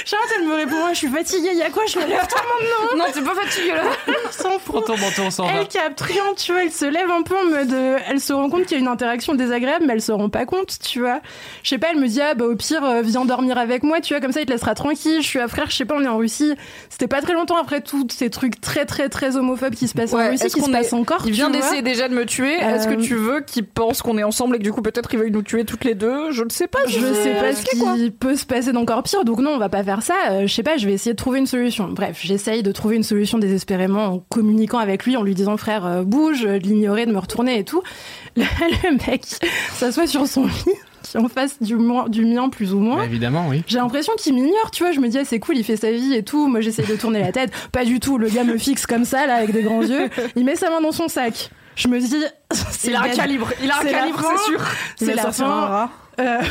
Charlotte, 0.04 0.30
elle 0.38 0.46
me 0.46 0.54
répond, 0.54 0.76
je 0.92 0.94
suis 0.96 1.08
fatiguée, 1.08 1.50
il 1.52 1.58
y 1.58 1.62
a 1.62 1.70
quoi 1.70 1.84
Je 1.86 1.98
me 1.98 2.06
lève 2.06 2.26
toi 2.26 2.40
maintenant. 2.40 2.96
Non, 3.04 3.12
t'es 3.12 3.20
pas 3.20 3.34
fatigué 3.34 3.72
là. 3.74 3.82
Elle 4.06 4.32
s'en 4.32 4.50
fout. 4.58 4.60
Prends 4.66 4.80
ton 4.82 4.96
manteau, 4.96 5.22
on 5.26 5.30
s'en 5.30 5.44
va. 5.46 5.52
Elle 5.60 5.68
capte 5.68 6.00
rien, 6.00 6.22
tu 6.36 6.52
vois, 6.52 6.62
elle 6.62 6.72
se 6.72 6.84
lève 6.84 7.10
un 7.10 7.22
peu 7.22 7.36
en 7.36 7.44
mode. 7.44 7.72
euh, 7.72 7.98
elle 8.08 8.20
se 8.20 8.32
rend 8.32 8.48
compte 8.48 8.62
qu'il 8.64 8.72
y 8.72 8.80
a 8.80 8.82
une 8.82 8.88
interaction 8.88 9.34
désagréable, 9.34 9.84
mais 9.86 9.94
elle 9.94 10.02
se 10.02 10.12
rend 10.12 10.28
pas 10.28 10.46
compte, 10.46 10.78
tu 10.82 11.00
vois. 11.00 11.20
Je 11.62 11.68
sais 11.70 11.78
pas, 11.78 11.88
elle 11.90 11.98
me 11.98 12.06
dit, 12.08 12.20
ah 12.20 12.34
bah 12.34 12.44
au 12.46 12.54
pire, 12.56 12.84
euh, 12.84 13.02
viens 13.02 13.24
dormir 13.24 13.58
avec 13.58 13.82
moi, 13.82 14.00
tu 14.00 14.14
vois, 14.14 14.20
comme 14.20 14.32
ça 14.32 14.40
il 14.40 14.46
te 14.46 14.52
laissera 14.52 14.74
tranquille. 14.74 15.20
Je 15.20 15.26
suis 15.26 15.40
à 15.40 15.48
frère, 15.48 15.68
je 15.70 15.76
sais 15.76 15.84
pas, 15.84 15.96
on 15.96 16.02
est 16.02 16.08
en 16.08 16.16
Russie. 16.16 16.54
C'était 16.88 17.08
pas 17.08 17.20
très 17.20 17.34
longtemps 17.34 17.58
après 17.60 17.80
tous 17.80 18.06
ces 18.10 18.30
trucs 18.30 18.60
très 18.60 18.86
très 18.86 19.08
très 19.08 19.36
homophobes 19.36 19.74
qui 19.74 19.88
se 19.88 19.94
passent 19.94 20.14
en 20.14 20.28
Russie, 20.28 20.44
qui 20.44 20.60
se 20.60 20.66
qu'on 20.66 20.72
passent 20.72 20.92
encore. 20.92 21.22
Il 21.26 21.32
vient 21.32 21.50
d'essayer 21.50 21.82
déjà 21.82 22.08
de 22.08 22.14
me 22.14 22.24
tuer. 22.24 22.54
Est-ce 22.54 22.86
que 22.88 22.94
tu 23.02 23.14
veux 23.16 23.40
qu'il 23.40 23.64
pense 23.64 24.02
qu'on 24.02 24.18
est 24.18 24.22
ensemble 24.22 24.56
et 24.56 24.58
que 24.58 24.64
du 24.64 24.72
coup 24.72 24.82
peut-être 24.82 25.08
il 25.12 25.18
veuille 25.18 25.30
nous 25.30 25.42
tuer 25.42 25.64
toutes 25.64 25.84
les 25.84 25.94
deux 25.94 26.30
Je 26.30 26.44
ne 26.44 26.50
sais 26.50 26.66
pas. 26.66 26.80
Je 26.86 26.98
sais 26.98 27.34
pas 27.34 27.54
ce 27.54 27.78
quoi. 27.78 27.94
qui 27.94 28.10
peut 28.10 28.36
se 28.36 28.46
passer 28.46 28.72
d'encore 28.72 29.02
pire, 29.02 29.24
donc 29.24 29.38
non, 29.40 29.50
on 29.50 29.58
va 29.58 29.68
pas 29.68 29.82
faire 29.82 30.02
ça. 30.02 30.14
Euh, 30.30 30.46
je 30.46 30.52
sais 30.52 30.62
pas, 30.62 30.76
je 30.76 30.86
vais 30.86 30.92
essayer 30.94 31.12
de 31.12 31.16
trouver 31.18 31.38
une 31.38 31.46
solution. 31.46 31.88
Bref, 31.88 32.20
j'essaye 32.22 32.62
de 32.62 32.72
trouver 32.72 32.96
une 32.96 33.02
solution 33.02 33.38
désespérément 33.38 34.04
en 34.06 34.18
communiquant 34.28 34.78
avec 34.78 35.04
lui, 35.04 35.16
en 35.16 35.22
lui 35.22 35.34
disant 35.34 35.56
frère, 35.56 35.86
euh, 35.86 36.02
bouge, 36.02 36.42
de 36.42 36.56
l'ignorer, 36.58 37.06
de 37.06 37.12
me 37.12 37.18
retourner 37.18 37.58
et 37.58 37.64
tout. 37.64 37.82
Le, 38.36 38.44
le 38.84 38.96
mec 39.06 39.26
s'assoit 39.74 40.06
sur 40.06 40.26
son 40.26 40.46
lit, 40.46 40.52
qui 41.02 41.18
en 41.18 41.28
face 41.28 41.60
du, 41.60 41.76
du 42.08 42.24
mien 42.24 42.48
plus 42.48 42.72
ou 42.72 42.78
moins. 42.78 42.96
Bah, 42.96 43.04
évidemment, 43.04 43.46
oui. 43.50 43.62
J'ai 43.66 43.76
l'impression 43.76 44.14
qu'il 44.16 44.32
m'ignore, 44.32 44.70
tu 44.72 44.82
vois. 44.82 44.92
Je 44.92 45.00
me 45.00 45.08
dis, 45.08 45.18
ah, 45.18 45.24
c'est 45.26 45.38
cool, 45.38 45.58
il 45.58 45.64
fait 45.64 45.76
sa 45.76 45.92
vie 45.92 46.14
et 46.14 46.22
tout. 46.22 46.46
Moi, 46.48 46.62
j'essaye 46.62 46.86
de 46.86 46.96
tourner 46.96 47.20
la 47.20 47.30
tête. 47.30 47.50
Pas 47.72 47.84
du 47.84 48.00
tout. 48.00 48.16
Le 48.16 48.30
gars 48.30 48.44
me 48.44 48.56
fixe 48.56 48.86
comme 48.86 49.04
ça, 49.04 49.26
là, 49.26 49.34
avec 49.34 49.52
des 49.52 49.62
grands 49.62 49.82
yeux. 49.82 50.08
Il 50.36 50.46
met 50.46 50.56
sa 50.56 50.70
main 50.70 50.80
dans 50.80 50.92
son 50.92 51.08
sac. 51.08 51.50
Je 51.76 51.88
me 51.88 51.98
dis, 51.98 52.24
c'est 52.52 52.88
Il 52.88 52.96
a 52.96 53.02
un 53.02 53.08
calibre. 53.08 53.48
Il 53.62 53.70
a 53.70 53.78
un 53.78 53.84
calibre, 53.84 54.20
c'est 54.36 54.44
sûr. 54.50 54.60
C'est 54.96 55.14
la 55.14 55.32
fin. 55.32 55.90
Euh, 56.20 56.42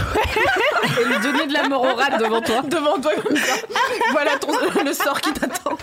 Et 0.99 1.05
lui 1.05 1.19
donner 1.19 1.45
de 1.47 1.53
la 1.53 1.69
mort 1.69 1.83
au 1.83 1.93
rat 1.95 2.17
devant 2.17 2.41
toi. 2.41 2.61
Devant 2.63 2.99
toi 2.99 3.11
comme 3.23 3.37
ça. 3.37 3.53
voilà 4.11 4.37
ton, 4.39 4.51
le 4.83 4.91
sort 4.93 5.21
qui 5.21 5.31
t'attend. 5.33 5.77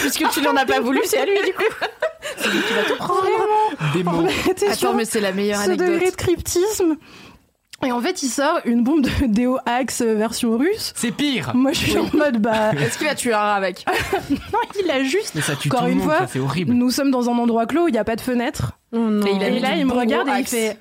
Puisque 0.00 0.28
tu 0.30 0.42
n'en 0.42 0.54
as 0.56 0.66
pas 0.66 0.80
voulu, 0.80 1.00
c'est 1.06 1.18
à 1.18 1.24
lui 1.24 1.38
du 1.46 1.54
coup. 1.54 1.62
C'est 2.36 2.48
lui 2.50 2.60
qui 2.60 2.72
va 2.74 2.82
te 2.82 2.92
prendre. 2.94 3.26
Des 3.94 4.02
mots. 4.04 4.26
Attends, 4.50 4.74
sûr 4.74 4.94
mais 4.94 5.04
c'est 5.06 5.20
la 5.20 5.32
meilleure 5.32 5.62
ce 5.62 5.70
degré 5.70 5.86
de 5.86 5.92
anecdote. 5.94 6.16
cryptisme. 6.16 6.96
Et 7.84 7.90
en 7.90 8.00
fait, 8.00 8.22
il 8.22 8.28
sort 8.28 8.60
une 8.64 8.84
bombe 8.84 9.02
de 9.02 9.26
Déo 9.26 9.58
Axe 9.66 10.02
version 10.02 10.56
russe. 10.56 10.92
C'est 10.94 11.10
pire. 11.10 11.52
Moi, 11.54 11.72
je 11.72 11.78
suis 11.78 11.98
en 11.98 12.08
mode, 12.14 12.38
bah, 12.38 12.72
Est-ce 12.78 12.96
qu'il 12.98 13.08
a 13.08 13.14
tué 13.14 13.32
un 13.32 13.38
rat 13.38 13.54
avec 13.54 13.84
non, 14.30 14.36
il 14.84 14.90
a 14.90 15.02
juste. 15.02 15.32
Mais 15.34 15.40
ça 15.40 15.56
tue 15.56 15.68
Encore 15.68 15.82
tout 15.86 15.88
une 15.92 15.98
monde, 15.98 16.06
fois, 16.08 16.26
c'est 16.28 16.38
horrible. 16.38 16.72
Nous 16.74 16.90
sommes 16.90 17.10
dans 17.10 17.28
un 17.28 17.38
endroit 17.38 17.66
clos, 17.66 17.88
il 17.88 17.92
n'y 17.92 17.98
a 17.98 18.04
pas 18.04 18.16
de 18.16 18.20
fenêtre. 18.20 18.72
Oh 18.92 18.98
non. 18.98 19.26
Et 19.26 19.32
il 19.34 19.42
a 19.42 19.48
Et 19.48 19.50
mis 19.52 19.60
là, 19.60 19.76
il 19.76 19.86
me 19.86 19.92
regarde 19.92 20.28
et 20.28 20.38
il 20.40 20.46
fait. 20.46 20.78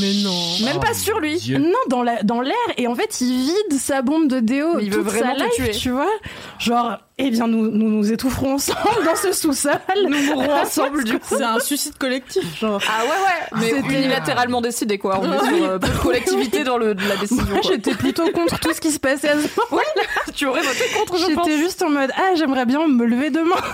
Mais 0.00 0.12
non. 0.22 0.64
Même 0.64 0.80
pas 0.80 0.94
sur 0.94 1.20
lui. 1.20 1.36
Dieu. 1.38 1.58
Non, 1.58 1.72
dans 1.88 2.02
la- 2.02 2.22
dans 2.22 2.40
l'air. 2.40 2.54
Et 2.76 2.86
en 2.86 2.94
fait, 2.94 3.20
il 3.20 3.44
vide 3.70 3.80
sa 3.80 4.02
bombe 4.02 4.28
de 4.28 4.40
déo 4.40 4.74
Mais 4.76 4.84
il 4.84 4.90
veut 4.90 4.98
toute 5.02 5.06
vraiment 5.12 5.38
sa 5.38 5.44
life, 5.44 5.54
tuer. 5.54 5.70
tu 5.72 5.90
vois. 5.90 6.08
Genre, 6.58 6.98
eh 7.18 7.30
bien, 7.30 7.46
nous, 7.46 7.70
nous 7.70 7.88
nous 7.90 8.12
étoufferons 8.12 8.54
ensemble 8.54 8.78
dans 9.04 9.16
ce 9.16 9.32
sous-sol. 9.32 9.72
Nous 10.08 10.22
mourrons 10.24 10.52
ensemble 10.62 11.04
du 11.04 11.18
coup. 11.18 11.26
C'est 11.36 11.42
un 11.42 11.58
suicide 11.60 11.96
collectif, 11.98 12.58
genre. 12.60 12.80
Ah 12.88 13.02
ouais 13.04 13.08
ouais, 13.10 13.60
mais 13.60 13.82
C'était- 13.82 13.98
unilatéralement 13.98 14.60
décidé 14.60 14.98
quoi. 14.98 15.18
On 15.22 15.32
est 15.32 15.38
sur 15.56 15.64
euh, 15.64 15.78
peu 15.78 15.88
de 15.88 15.98
collectivité 15.98 16.64
dans 16.64 16.76
le, 16.78 16.94
de 16.94 17.08
la 17.08 17.16
décision. 17.16 17.44
Moi, 17.46 17.60
j'étais 17.62 17.94
plutôt 17.94 18.30
contre 18.32 18.58
tout 18.60 18.72
ce 18.72 18.80
qui 18.80 18.90
se 18.90 18.98
passait 19.00 19.28
à 19.30 19.34
ce 19.40 19.48
moment. 19.70 19.82
tu 20.34 20.46
aurais 20.46 20.62
voté 20.62 20.84
contre, 20.98 21.16
je 21.18 21.32
pense. 21.34 21.46
J'étais 21.46 21.58
juste 21.58 21.82
en 21.82 21.90
mode, 21.90 22.10
ah, 22.16 22.34
j'aimerais 22.36 22.66
bien 22.66 22.86
me 22.86 23.04
lever 23.06 23.30
demain. 23.30 23.56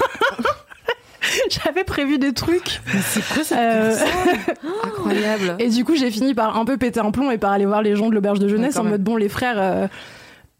J'avais 1.51 1.85
prévu 1.85 2.19
des 2.19 2.33
trucs. 2.33 2.81
C'est 3.05 3.23
quoi 3.35 3.45
cette 3.45 3.59
Euh, 3.59 3.95
Incroyable. 4.85 5.57
Et 5.59 5.69
du 5.69 5.85
coup, 5.85 5.95
j'ai 5.97 6.11
fini 6.11 6.35
par 6.35 6.57
un 6.57 6.65
peu 6.65 6.77
péter 6.77 7.01
un 7.01 7.11
plomb 7.11 7.31
et 7.31 7.39
par 7.39 7.53
aller 7.53 7.67
voir 7.67 7.83
les 7.83 7.97
gens 7.97 8.09
de 8.09 8.15
l'auberge 8.15 8.39
de 8.39 8.49
jeunesse 8.49 8.75
Ouais, 8.75 8.81
en 8.81 8.85
même. 8.85 8.93
mode 8.93 9.03
bon, 9.05 9.17
les 9.17 9.29
frères, 9.29 9.57
euh, 9.59 9.87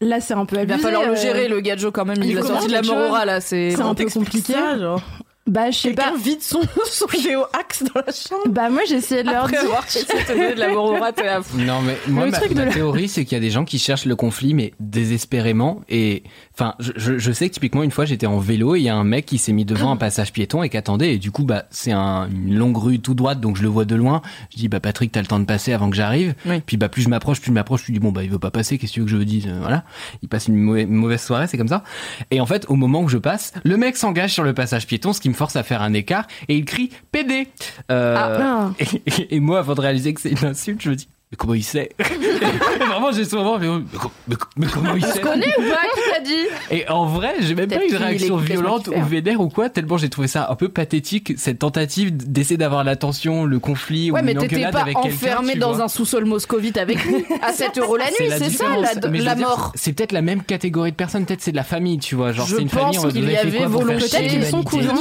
là 0.01 0.19
c'est 0.21 0.33
un 0.33 0.45
peu 0.45 0.55
Il 0.57 0.59
abusé. 0.61 0.77
va 0.77 0.83
falloir 0.83 1.03
le 1.05 1.13
euh, 1.13 1.15
gérer 1.21 1.47
le 1.47 1.59
gadjo 1.59 1.91
quand 1.91 2.05
même. 2.05 2.17
Il, 2.21 2.31
il 2.31 2.37
a 2.37 2.43
sorti 2.43 2.67
de 2.67 2.73
la 2.73 2.81
rat 3.11 3.25
là. 3.25 3.41
C'est 3.41 3.79
un 3.79 3.93
peu 3.93 4.05
compliqué. 4.05 4.53
ça, 4.53 4.77
genre 4.77 5.01
Bah, 5.47 5.71
je 5.71 5.77
sais 5.77 5.91
pas. 5.93 6.13
Vide 6.17 6.41
son, 6.41 6.61
son 6.85 7.07
géo-axe 7.07 7.83
dans 7.83 8.01
la 8.05 8.13
chambre. 8.13 8.43
Bah, 8.49 8.69
moi 8.69 8.81
j'ai 8.87 8.95
essayé 8.95 9.23
de 9.23 9.29
leur 9.29 9.43
Après 9.45 9.57
dire. 9.57 9.61
avoir 9.65 9.83
de 9.83 10.55
de 10.55 11.23
la 11.23 11.35
à 11.35 11.41
fou. 11.41 11.57
Non, 11.57 11.81
mais 11.81 11.97
moi, 12.07 12.25
Le 12.25 12.31
ma, 12.31 12.37
truc 12.39 12.53
de 12.53 12.59
ma 12.59 12.65
la- 12.65 12.71
théorie, 12.71 13.07
c'est 13.09 13.25
qu'il 13.25 13.33
y 13.35 13.37
a 13.37 13.41
des 13.41 13.49
gens 13.49 13.65
qui 13.65 13.79
cherchent 13.79 14.05
le 14.05 14.15
conflit, 14.15 14.53
mais 14.53 14.73
désespérément. 14.79 15.81
Et 15.89 16.23
enfin, 16.55 16.75
je, 16.79 17.17
je, 17.17 17.31
sais 17.31 17.47
que 17.49 17.53
typiquement, 17.53 17.83
une 17.83 17.91
fois, 17.91 18.05
j'étais 18.05 18.25
en 18.27 18.37
vélo 18.39 18.75
et 18.75 18.79
il 18.79 18.83
y 18.83 18.89
a 18.89 18.95
un 18.95 19.03
mec 19.03 19.25
qui 19.25 19.37
s'est 19.37 19.53
mis 19.53 19.65
devant 19.65 19.91
un 19.91 19.97
passage 19.97 20.31
piéton 20.33 20.63
et 20.63 20.69
qui 20.69 20.77
attendait. 20.77 21.13
Et 21.15 21.17
du 21.17 21.31
coup, 21.31 21.43
bah, 21.43 21.65
c'est 21.71 21.91
un, 21.91 22.29
une 22.29 22.55
longue 22.57 22.77
rue 22.77 22.99
tout 22.99 23.13
droite, 23.13 23.39
donc 23.41 23.57
je 23.57 23.63
le 23.63 23.67
vois 23.69 23.85
de 23.85 23.95
loin. 23.95 24.21
Je 24.51 24.57
dis, 24.57 24.67
bah, 24.69 24.79
Patrick, 24.79 25.11
t'as 25.11 25.21
le 25.21 25.27
temps 25.27 25.39
de 25.39 25.45
passer 25.45 25.73
avant 25.73 25.89
que 25.89 25.95
j'arrive. 25.95 26.35
Oui. 26.45 26.61
Puis, 26.65 26.77
bah, 26.77 26.89
plus 26.89 27.01
je 27.01 27.09
m'approche, 27.09 27.39
plus 27.41 27.47
je 27.49 27.53
m'approche, 27.53 27.81
je 27.81 27.87
lui 27.87 27.93
dis, 27.93 27.99
bon, 27.99 28.11
bah, 28.11 28.23
il 28.23 28.29
veut 28.29 28.39
pas 28.39 28.51
passer, 28.51 28.77
qu'est-ce 28.77 28.91
que 28.91 28.95
tu 28.95 28.99
veux 29.01 29.05
que 29.05 29.11
je 29.11 29.17
dise? 29.17 29.47
Euh, 29.47 29.57
Voilà. 29.61 29.83
Il 30.21 30.29
passe 30.29 30.47
une 30.47 30.55
mau- 30.57 30.85
mauvaise 30.87 31.21
soirée, 31.21 31.47
c'est 31.47 31.57
comme 31.57 31.67
ça. 31.67 31.83
Et 32.31 32.39
en 32.39 32.45
fait, 32.45 32.65
au 32.69 32.75
moment 32.75 33.01
où 33.01 33.07
je 33.09 33.17
passe, 33.17 33.53
le 33.63 33.77
mec 33.77 33.97
s'engage 33.97 34.31
sur 34.33 34.43
le 34.43 34.53
passage 34.53 34.87
piéton, 34.87 35.13
ce 35.13 35.21
qui 35.21 35.29
me 35.29 35.33
force 35.33 35.55
à 35.55 35.63
faire 35.63 35.81
un 35.81 35.93
écart, 35.93 36.27
et 36.47 36.55
il 36.55 36.65
crie 36.65 36.89
PD. 37.11 37.47
Euh, 37.91 38.15
Ah. 38.17 38.71
et, 38.79 38.85
et- 39.07 39.35
et 39.35 39.39
moi, 39.39 39.59
avant 39.59 39.73
de 39.75 39.81
réaliser 39.81 40.13
que 40.13 40.21
c'est 40.21 40.29
une 40.31 40.45
insulte, 40.45 40.81
je 40.81 40.89
me 40.91 40.95
dis, 40.95 41.07
mais 41.33 41.37
comment 41.37 41.55
il 41.55 41.63
sait 41.63 41.89
Vraiment, 42.79 43.11
j'ai 43.11 43.25
souvent, 43.25 43.57
mais, 43.57 43.67
mais, 43.67 43.79
mais- 44.27 44.35
mais 44.55 44.67
comment 44.71 44.93
il 44.95 45.03
sait 45.03 45.19
Connais 45.19 45.47
ou 45.57 45.61
pas 45.63 45.81
Qui 45.95 46.11
t'a 46.13 46.19
dit 46.19 46.45
Et 46.69 46.87
en 46.89 47.07
vrai, 47.07 47.33
j'ai 47.39 47.55
même 47.55 47.67
pas 47.67 47.77
Peut-être 47.77 47.87
eu 47.89 47.91
de 47.91 47.97
qu'il 47.97 48.05
réaction 48.05 48.37
violente 48.37 48.87
ou 48.95 49.01
vénère 49.03 49.41
ou 49.41 49.49
quoi, 49.49 49.69
tellement 49.69 49.97
j'ai 49.97 50.09
trouvé 50.09 50.27
ça 50.27 50.47
un 50.51 50.55
peu 50.55 50.69
pathétique, 50.69 51.33
cette 51.37 51.57
tentative 51.57 52.15
d'essayer 52.15 52.57
d'avoir 52.57 52.83
l'attention, 52.83 53.45
le 53.45 53.57
conflit 53.57 54.11
Ouais, 54.11 54.21
ou 54.21 54.23
mais 54.23 54.33
une 54.33 54.37
t'étais 54.41 54.57
engueulade 54.57 54.73
pas 54.73 54.81
avec 54.81 54.95
quelqu'un. 54.95 55.09
enfermé 55.15 55.55
dans 55.55 55.73
vois. 55.73 55.85
un 55.85 55.87
sous-sol 55.87 56.25
moscovite 56.25 56.77
avec 56.77 57.03
lui 57.03 57.25
à 57.41 57.51
7 57.51 57.79
euros 57.79 57.97
la 57.97 58.05
nuit, 58.05 58.29
c'est 58.37 58.51
ça 58.51 58.65
la, 58.77 59.09
Mais 59.09 59.35
mort. 59.35 59.71
C'est 59.73 59.93
peut-être 59.93 60.11
la 60.11 60.21
même 60.21 60.43
catégorie 60.43 60.91
de 60.91 60.95
personnes, 60.95 61.25
peut-être 61.25 61.41
c'est 61.41 61.51
de 61.51 61.57
la 61.57 61.63
famille, 61.63 61.97
tu 61.97 62.13
vois. 62.13 62.31
Genre, 62.31 62.47
c'est 62.47 62.61
une 62.61 62.69
famille, 62.69 62.99
on 62.99 63.09
y 63.09 63.35
avait 63.35 63.65
volonté 63.65 64.07
chier 64.07 64.27
qu'ils 64.27 64.45
sont 64.45 64.61
cousins. 64.61 64.93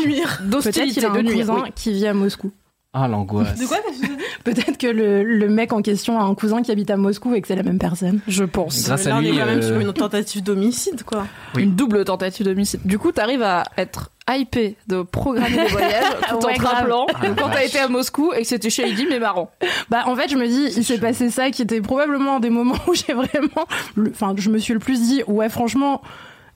Peut-être 0.63 0.87
qu'il 0.87 1.05
a 1.05 1.11
de 1.11 1.19
un 1.19 1.25
cousin 1.25 1.65
qui 1.75 1.93
vit 1.93 2.07
à 2.07 2.15
Moscou. 2.15 2.53
Ah, 2.95 3.09
l'angoisse. 3.09 3.59
De 3.59 3.67
quoi 3.67 3.79
Peut-être 4.45 4.77
que 4.77 4.87
le, 4.87 5.23
le 5.23 5.49
mec 5.49 5.73
en 5.73 5.81
question 5.81 6.21
a 6.21 6.25
un 6.25 6.35
cousin 6.35 6.63
qui 6.63 6.71
habite 6.71 6.91
à 6.91 6.97
Moscou 6.99 7.35
et 7.35 7.41
que 7.41 7.49
c'est 7.49 7.57
la 7.57 7.63
même 7.63 7.79
personne. 7.79 8.21
Je 8.29 8.45
pense. 8.45 8.85
Grâce 8.85 9.07
à 9.07 9.11
Là, 9.11 9.17
on 9.17 9.21
lui, 9.21 9.29
est 9.29 9.39
quand 9.39 9.47
même 9.47 9.61
euh, 9.61 9.63
sur 9.63 9.79
une 9.79 9.93
tentative 9.95 10.43
d'homicide, 10.43 11.03
quoi. 11.03 11.27
Oui. 11.55 11.63
Une 11.63 11.75
double 11.75 12.05
tentative 12.05 12.45
d'homicide. 12.45 12.81
Du 12.85 12.99
coup, 12.99 13.11
t'arrives 13.13 13.43
à 13.43 13.65
être 13.79 14.11
hypé 14.31 14.77
de 14.89 15.03
programmer 15.03 15.57
des 15.57 15.69
voyages 15.69 16.05
tout 16.29 16.35
en 16.35 16.53
te 16.53 16.63
rappelant 16.63 17.07
Ah, 17.15 17.27
quand 17.37 17.49
t'as 17.51 17.65
été 17.65 17.79
à 17.79 17.89
Moscou 17.89 18.33
et 18.35 18.43
que 18.43 18.47
c'était 18.47 18.71
shady 18.71 19.07
mais 19.09 19.19
marrant. 19.19 19.51
Bah 19.91 20.05
en 20.07 20.15
fait 20.15 20.29
je 20.29 20.37
me 20.37 20.47
dis 20.47 20.73
il 20.77 20.85
s'est 20.85 20.99
passé 20.99 21.29
ça 21.29 21.51
qui 21.51 21.63
était 21.63 21.81
probablement 21.81 22.37
un 22.37 22.41
des 22.41 22.49
moments 22.51 22.77
où 22.87 22.95
j'ai 22.95 23.15
vraiment 23.15 23.67
enfin 24.11 24.35
je 24.37 24.49
me 24.49 24.59
suis 24.59 24.75
le 24.75 24.79
plus 24.79 25.01
dit 25.01 25.23
ouais 25.27 25.49
franchement 25.49 26.03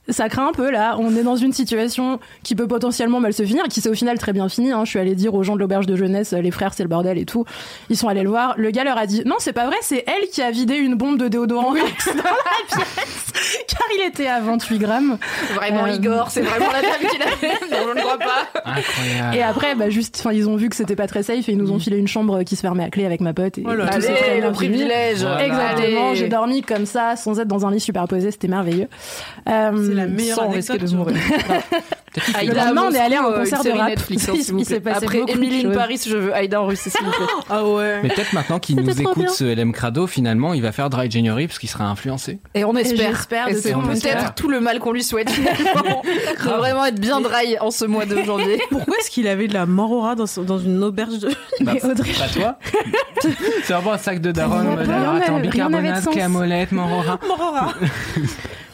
ça 0.09 0.29
craint 0.29 0.47
un 0.47 0.51
peu 0.51 0.69
là, 0.71 0.95
on 0.99 1.15
est 1.15 1.23
dans 1.23 1.35
une 1.35 1.53
situation 1.53 2.19
qui 2.43 2.55
peut 2.55 2.67
potentiellement 2.67 3.19
mal 3.19 3.33
se 3.33 3.43
finir, 3.43 3.63
qui 3.65 3.81
s'est 3.81 3.89
au 3.89 3.93
final 3.93 4.17
très 4.17 4.33
bien 4.33 4.49
fini. 4.49 4.71
Hein. 4.71 4.83
Je 4.85 4.89
suis 4.91 4.99
allée 4.99 5.15
dire 5.15 5.33
aux 5.33 5.43
gens 5.43 5.55
de 5.55 5.59
l'auberge 5.59 5.85
de 5.85 5.95
jeunesse, 5.95 6.33
euh, 6.33 6.41
les 6.41 6.51
frères 6.51 6.73
c'est 6.73 6.83
le 6.83 6.89
bordel 6.89 7.17
et 7.17 7.25
tout. 7.25 7.45
Ils 7.89 7.97
sont 7.97 8.07
allés 8.07 8.23
le 8.23 8.29
voir. 8.29 8.55
Le 8.57 8.71
gars 8.71 8.83
leur 8.83 8.97
a 8.97 9.05
dit 9.05 9.23
non 9.25 9.35
c'est 9.39 9.53
pas 9.53 9.65
vrai, 9.67 9.77
c'est 9.81 10.03
elle 10.07 10.29
qui 10.31 10.41
a 10.41 10.51
vidé 10.51 10.75
une 10.75 10.95
bombe 10.95 11.17
de 11.17 11.27
déodorant 11.27 11.73
dans 11.73 11.75
la 11.75 11.81
pièce, 11.83 12.13
car 13.67 13.81
il 13.97 14.07
était 14.07 14.27
à 14.27 14.39
28 14.39 14.77
grammes. 14.79 15.17
Vraiment 15.55 15.85
Euh, 15.85 15.91
Igor, 15.95 16.29
c'est 16.31 16.41
vraiment 16.41 16.71
la 16.71 16.81
dame 16.81 17.09
qui 17.09 17.17
l'a 17.17 17.27
fait. 17.27 17.47
Non, 17.71 17.77
je 17.89 17.97
ne 17.97 18.01
crois 18.01 18.17
pas. 18.17 18.47
Incroyable. 18.65 19.35
Et 19.35 19.41
après, 19.41 19.75
bah 19.75 19.89
juste, 19.89 20.17
enfin, 20.19 20.33
ils 20.33 20.47
ont 20.49 20.55
vu 20.55 20.69
que 20.69 20.75
c'était 20.75 20.95
pas 20.95 21.07
très 21.07 21.23
safe 21.23 21.47
et 21.47 21.51
ils 21.51 21.57
nous 21.57 21.71
ont 21.71 21.79
filé 21.79 21.97
une 21.97 22.07
chambre 22.07 22.43
qui 22.43 22.55
se 22.55 22.61
fermait 22.61 22.83
à 22.83 22.89
clé 22.89 23.05
avec 23.05 23.21
ma 23.21 23.33
pote. 23.33 23.57
Et, 23.57 23.63
Oh 23.65 23.73
là 23.73 23.85
et 23.85 23.89
tout 23.89 23.95
Allez, 23.95 24.07
très 24.15 24.37
bien 24.39 24.47
le 24.47 24.53
privilège. 24.53 25.21
Voilà. 25.21 25.45
Exactement, 25.45 26.13
j'ai 26.15 26.29
dormi 26.29 26.61
comme 26.61 26.85
ça, 26.85 27.15
sans 27.15 27.39
être 27.39 27.47
dans 27.47 27.65
un 27.65 27.71
lit 27.71 27.79
superposé, 27.79 28.31
c'était 28.31 28.47
merveilleux. 28.47 28.87
Euh, 29.49 29.71
C'est 29.89 29.95
la 29.97 30.07
meilleure 30.07 30.37
Sans 30.37 30.43
anecdote 30.51 30.81
risquer 30.81 30.85
de 30.91 30.95
mourir. 30.95 31.17
Lendemain, 32.43 32.85
on 32.89 32.91
est 32.93 32.99
allé 32.99 33.15
à 33.15 33.23
un 33.23 33.31
euh, 33.31 33.39
concert 33.39 33.63
de 33.63 33.69
rap. 33.71 33.89
Netflix, 33.89 34.29
Après 34.85 35.21
Emily 35.27 35.65
in. 35.67 35.71
Paris, 35.71 36.01
je 36.07 36.17
veux 36.17 36.33
Aïda 36.33 36.61
en 36.61 36.65
Russie, 36.65 36.89
s'il 36.89 37.05
vous 37.05 37.11
plaît. 37.11 37.25
Ah 37.49 37.65
ouais. 37.65 37.99
Mais 38.01 38.09
peut-être 38.09 38.33
maintenant 38.33 38.59
qu'il 38.59 38.75
nous 38.77 39.01
écoute 39.01 39.17
bien. 39.17 39.27
ce 39.27 39.43
LM 39.43 39.71
Crado, 39.71 40.07
finalement, 40.07 40.53
il 40.53 40.61
va 40.61 40.71
faire 40.71 40.89
Dry 40.89 41.09
January 41.11 41.47
parce 41.47 41.59
qu'il 41.59 41.69
sera 41.69 41.85
influencé. 41.85 42.39
Et 42.53 42.63
on 42.63 42.75
espère. 42.75 43.25
c'est 43.29 43.73
peut-être 43.73 44.33
tout 44.35 44.49
le 44.49 44.59
mal 44.59 44.79
qu'on 44.79 44.91
lui 44.91 45.03
souhaite 45.03 45.29
finalement. 45.29 46.01
de 46.43 46.49
vraiment 46.57 46.85
être 46.85 46.99
bien 46.99 47.21
dry 47.21 47.57
en 47.59 47.71
ce 47.71 47.85
mois 47.85 48.05
de 48.05 48.21
janvier. 48.23 48.59
Pourquoi 48.69 48.95
est-ce 48.99 49.09
qu'il 49.11 49.27
avait 49.27 49.47
de 49.47 49.53
la 49.53 49.65
morora 49.65 50.15
dans, 50.15 50.27
son- 50.27 50.43
dans 50.43 50.57
une 50.59 50.83
auberge 50.83 51.19
de... 51.19 51.29
Mais 51.61 51.83
Audrey, 51.83 52.11
Pas 52.17 52.27
toi 52.27 52.59
C'est 53.63 53.73
vraiment 53.73 53.93
un 53.93 53.97
sac 53.97 54.21
de 54.21 54.31
daron. 54.31 54.59
Rien 54.59 54.63
mode, 54.63 54.79
n'avait- 54.79 54.93
alors, 54.93 55.15
attends, 55.15 55.39
bicarbonate, 55.39 56.09
camolette, 56.13 56.71
morora. 56.71 57.19
Morora 57.27 57.73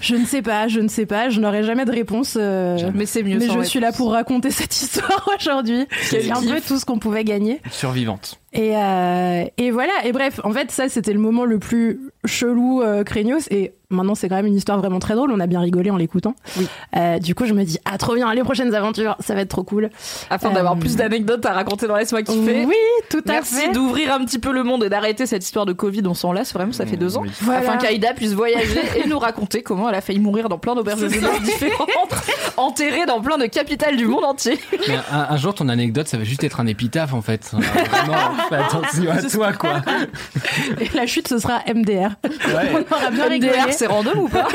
je 0.03 0.15
ne 0.15 0.25
sais 0.25 0.41
pas, 0.41 0.67
je 0.67 0.79
ne 0.81 0.87
sais 0.87 1.05
pas, 1.05 1.29
je 1.29 1.39
n'aurai 1.39 1.63
jamais 1.63 1.85
de 1.85 1.91
réponse. 1.91 2.37
euh, 2.39 2.77
Mais 2.93 3.05
c'est 3.05 3.23
mieux 3.23 3.35
mais 3.39 3.47
sans 3.47 3.53
je 3.53 3.57
réponse. 3.59 3.69
suis 3.69 3.79
là 3.79 3.91
pour 3.91 4.11
raconter 4.11 4.51
cette 4.51 4.75
histoire 4.75 5.27
aujourd'hui. 5.39 5.87
C'est 6.03 6.29
un 6.29 6.41
peu 6.41 6.59
tout 6.61 6.77
ce 6.77 6.85
qu'on 6.85 6.99
pouvait 6.99 7.23
gagner. 7.23 7.61
Survivante. 7.71 8.39
Et, 8.53 8.77
euh, 8.77 9.43
et 9.57 9.71
voilà, 9.71 9.93
et 10.05 10.11
bref, 10.11 10.39
en 10.43 10.51
fait, 10.51 10.69
ça 10.71 10.87
c'était 10.89 11.13
le 11.13 11.19
moment 11.19 11.43
le 11.45 11.57
plus 11.59 11.99
chelou, 12.25 12.81
euh, 12.81 13.03
craignos. 13.03 13.47
Et 13.49 13.73
maintenant, 13.89 14.13
c'est 14.15 14.29
quand 14.29 14.35
même 14.35 14.45
une 14.45 14.55
histoire 14.55 14.77
vraiment 14.77 14.99
très 14.99 15.15
drôle. 15.15 15.31
On 15.31 15.39
a 15.39 15.47
bien 15.47 15.59
rigolé 15.59 15.89
en 15.89 15.97
l'écoutant. 15.97 16.35
Oui. 16.57 16.67
Euh, 16.95 17.17
du 17.17 17.33
coup, 17.35 17.45
je 17.45 17.53
me 17.53 17.63
dis, 17.63 17.79
ah, 17.85 17.97
trop 17.97 18.13
bien, 18.15 18.31
les 18.33 18.43
prochaines 18.43 18.73
aventures, 18.75 19.15
ça 19.19 19.33
va 19.33 19.41
être 19.41 19.49
trop 19.49 19.63
cool. 19.63 19.89
Afin 20.29 20.51
d'avoir 20.51 20.73
Euh, 20.73 20.79
plus 20.79 20.95
d'anecdotes 20.95 21.43
à 21.47 21.53
raconter 21.53 21.87
dans 21.87 21.95
Laisse-moi 21.95 22.21
kiffer. 22.21 22.65
Oui, 22.65 22.75
tout 23.09 23.23
à 23.27 23.31
Merci 23.33 23.55
fait. 23.55 23.71
d'ouvrir 23.71 24.13
un 24.13 24.23
petit 24.23 24.37
peu 24.39 24.51
le 24.53 24.63
monde 24.63 24.83
et 24.83 24.89
d'arrêter 24.89 25.25
cette 25.25 25.43
histoire 25.43 25.65
de 25.65 25.73
Covid. 25.73 26.03
On 26.05 26.13
s'en 26.13 26.31
lasse 26.31 26.53
vraiment, 26.53 26.71
ça 26.73 26.85
fait 26.85 26.95
deux 26.97 27.17
ans. 27.17 27.21
Oui. 27.23 27.31
Voilà. 27.41 27.61
Afin 27.71 27.77
qu'Aïda 27.77 28.13
puisse 28.13 28.33
voyager 28.33 28.81
et 29.03 29.07
nous 29.07 29.17
raconter 29.19 29.63
comment 29.63 29.89
elle 29.89 29.95
a 29.95 30.01
failli 30.01 30.19
mourir 30.19 30.47
dans 30.47 30.59
plein 30.59 30.75
d'auberges 30.75 31.01
de 31.01 31.07
différentes, 31.43 32.13
enterrée 32.57 33.05
dans 33.07 33.19
plein 33.19 33.37
de 33.39 33.47
capitales 33.47 33.97
du 33.97 34.05
monde 34.05 34.23
entier. 34.25 34.59
Mais 34.87 34.95
un, 35.11 35.27
un 35.31 35.37
jour, 35.37 35.53
ton 35.55 35.69
anecdote, 35.69 36.07
ça 36.07 36.17
va 36.17 36.23
juste 36.23 36.43
être 36.43 36.59
un 36.59 36.67
épitaphe, 36.67 37.13
en 37.13 37.21
fait. 37.21 37.51
Vraiment, 37.51 38.13
fais 38.49 38.55
attention 38.55 39.09
à 39.11 39.21
toi, 39.29 39.53
quoi. 39.53 39.81
Et 40.79 40.89
la 40.95 41.05
chute, 41.07 41.27
ce 41.27 41.39
sera 41.39 41.61
MDR. 41.73 42.11
Ouais. 42.23 42.85
On 42.89 42.95
aura 42.95 43.11
bien 43.11 43.27
rigolé. 43.27 43.53
MDR, 43.53 43.73
c'est 43.73 43.87
random 43.87 44.19
ou 44.19 44.27
pas 44.29 44.47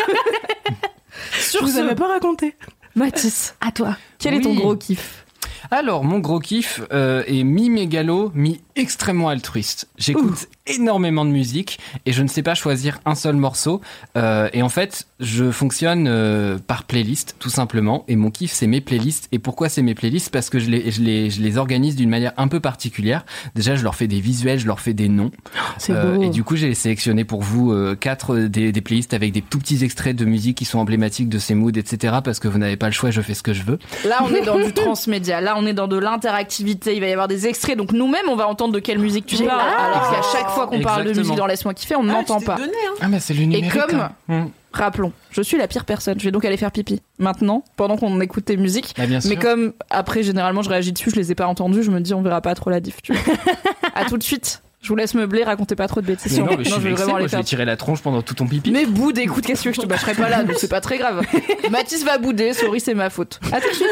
Je 1.36 1.40
Sur 1.40 1.62
vous 1.65 1.73
ce, 1.73 1.78
avais 1.81 1.94
pas 1.94 2.09
raconté. 2.09 2.55
Mathis, 2.94 3.55
À 3.60 3.70
toi. 3.73 3.97
quel 4.19 4.35
est 4.35 4.40
ton 4.40 4.55
gros 4.55 4.77
kiff? 4.77 5.24
Alors, 5.70 6.02
mon 6.05 6.19
gros 6.19 6.39
kiff 6.40 6.81
euh, 6.93 7.23
est 7.27 7.44
mi-mégalo, 7.44 8.32
mi-extrêmement 8.35 9.28
altruiste. 9.28 9.88
J'écoute 9.98 10.46
énormément 10.66 11.24
de 11.24 11.30
musique 11.30 11.78
et 12.06 12.12
je 12.12 12.22
ne 12.22 12.28
sais 12.28 12.42
pas 12.42 12.54
choisir 12.54 13.00
un 13.04 13.14
seul 13.14 13.36
morceau. 13.36 13.80
Euh, 14.16 14.48
et 14.52 14.62
en 14.62 14.68
fait, 14.68 15.06
je 15.20 15.50
fonctionne 15.50 16.06
euh, 16.08 16.58
par 16.64 16.84
playlist, 16.84 17.36
tout 17.38 17.48
simplement. 17.50 18.04
Et 18.08 18.16
mon 18.16 18.30
kiff, 18.30 18.52
c'est 18.52 18.66
mes 18.66 18.80
playlists. 18.80 19.28
Et 19.32 19.38
pourquoi 19.38 19.68
c'est 19.68 19.82
mes 19.82 19.94
playlists? 19.94 20.30
Parce 20.30 20.50
que 20.50 20.58
je 20.58 20.70
les, 20.70 20.90
je 20.90 21.02
les, 21.02 21.30
je 21.30 21.40
les 21.40 21.56
organise 21.58 21.96
d'une 21.96 22.10
manière 22.10 22.32
un 22.36 22.48
peu 22.48 22.60
particulière. 22.60 23.24
Déjà, 23.54 23.74
je 23.76 23.82
leur 23.82 23.94
fais 23.96 24.06
des 24.06 24.20
visuels, 24.20 24.58
je 24.58 24.66
leur 24.66 24.80
fais 24.80 24.94
des 24.94 25.08
noms. 25.08 25.30
C'est 25.78 25.92
Euh, 25.92 26.16
beau. 26.16 26.22
et 26.22 26.28
du 26.30 26.44
coup, 26.44 26.54
j'ai 26.56 26.74
sélectionné 26.74 27.24
pour 27.24 27.42
vous 27.42 27.72
euh, 27.72 27.94
quatre 27.96 28.36
des, 28.36 28.70
des 28.72 28.80
playlists 28.80 29.14
avec 29.14 29.32
des 29.32 29.42
tout 29.42 29.58
petits 29.58 29.82
extraits 29.84 30.14
de 30.14 30.24
musique 30.24 30.56
qui 30.58 30.64
sont 30.64 30.78
emblématiques 30.78 31.28
de 31.28 31.38
ces 31.38 31.54
moods, 31.54 31.70
etc. 31.76 32.16
Parce 32.22 32.38
que 32.40 32.46
vous 32.48 32.58
n'avez 32.58 32.76
pas 32.76 32.86
le 32.86 32.92
choix, 32.92 33.10
je 33.10 33.20
fais 33.20 33.34
ce 33.34 33.42
que 33.42 33.52
je 33.52 33.62
veux. 33.62 33.78
Là, 34.06 34.18
on 34.22 34.32
est 34.34 34.42
dans 34.42 34.58
du 34.58 34.72
transmédia. 34.74 35.40
Là, 35.40 35.54
on 35.58 35.66
est 35.66 35.72
dans 35.74 35.88
de 35.88 35.96
l'interactivité. 35.98 36.94
Il 36.94 37.00
va 37.00 37.06
y 37.08 37.12
avoir 37.12 37.28
des 37.28 37.46
extraits. 37.46 37.76
Donc, 37.76 37.92
nous-mêmes, 37.92 38.28
on 38.28 38.36
va 38.36 38.46
entendre 38.48 38.72
de 38.74 38.78
quelle 38.78 38.98
musique 38.98 39.26
tu 39.26 39.42
parles. 39.44 39.88
Alors 39.89 40.10
qu'à 40.10 40.23
chaque 40.32 40.51
fois 40.51 40.66
qu'on 40.66 40.81
parle 40.81 41.05
de 41.05 41.12
musique 41.12 41.36
dans 41.36 41.47
Laisse-moi 41.47 41.74
kiffer, 41.74 41.97
on 41.97 42.02
n'entend 42.05 42.40
pas. 42.40 42.56
Donné, 42.56 42.73
hein. 42.89 42.94
Ah, 43.01 43.09
mais 43.09 43.20
c'est 43.20 43.35
le 43.35 43.43
Et 43.43 43.47
numérique. 43.47 43.73
comme, 43.73 44.01
hein. 44.01 44.12
Mm. 44.28 44.47
rappelons, 44.73 45.12
je 45.31 45.43
suis 45.43 45.56
la 45.56 45.66
pire 45.69 45.85
personne. 45.85 46.19
Je 46.19 46.24
vais 46.24 46.31
donc 46.31 46.44
aller 46.44 46.56
faire 46.56 46.70
pipi 46.73 47.01
maintenant, 47.19 47.65
pendant 47.77 47.97
qu'on 47.97 48.20
écoute 48.20 48.44
tes 48.44 48.56
musiques. 48.56 48.94
Bah, 48.97 49.06
bien 49.06 49.20
sûr. 49.20 49.31
Mais 49.31 49.36
comme 49.36 49.73
après, 49.90 50.23
généralement, 50.23 50.62
je 50.62 50.69
réagis 50.70 50.93
dessus, 50.93 51.10
je 51.10 51.16
les 51.16 51.32
ai 51.32 51.35
pas 51.35 51.47
entendus, 51.47 51.82
je 51.82 51.90
me 51.90 52.01
dis, 52.01 52.15
on 52.15 52.23
verra 52.23 52.40
pas 52.40 52.55
trop 52.55 52.70
la 52.70 52.81
diff. 52.81 53.02
Tu 53.02 53.12
vois. 53.15 53.35
à 53.94 54.05
tout 54.05 54.19
de 54.19 54.23
suite. 54.23 54.62
Je 54.81 54.90
vous 54.90 54.97
laisse 54.97 55.15
meubler, 55.15 55.43
racontez 55.43 55.74
pas 55.74 55.89
trop 55.89 56.01
de 56.01 56.06
bêtises. 56.06 56.39
Mais 56.39 56.44
non, 56.47 56.56
mais 56.56 56.62
je 56.65 56.70
vais 56.77 56.90
vexé, 56.90 56.94
vraiment 56.94 57.06
moi, 57.10 57.19
aller 57.19 57.27
je 57.27 57.32
vais 57.32 57.36
faire. 57.39 57.44
tirer 57.44 57.65
la 57.65 57.77
tronche 57.77 58.01
pendant 58.01 58.23
tout 58.23 58.35
ton 58.35 58.47
pipi. 58.47 58.70
Mais 58.70 58.86
boude, 58.86 59.19
écoute, 59.19 59.44
qu'est-ce 59.44 59.65
que 59.65 59.73
je 59.73 59.81
te 59.81 59.86
bâcherai 59.86 60.15
pas 60.15 60.28
là, 60.28 60.44
donc 60.44 60.55
c'est 60.56 60.69
pas 60.69 60.81
très 60.81 60.98
grave. 60.98 61.27
Mathis 61.69 62.05
va 62.05 62.16
bouder, 62.19 62.52
sorry, 62.52 62.78
c'est 62.78 62.94
ma 62.94 63.10
faute. 63.10 63.40
À 63.52 63.60
tout 63.60 63.69
de 63.70 63.74
suite. 63.74 63.89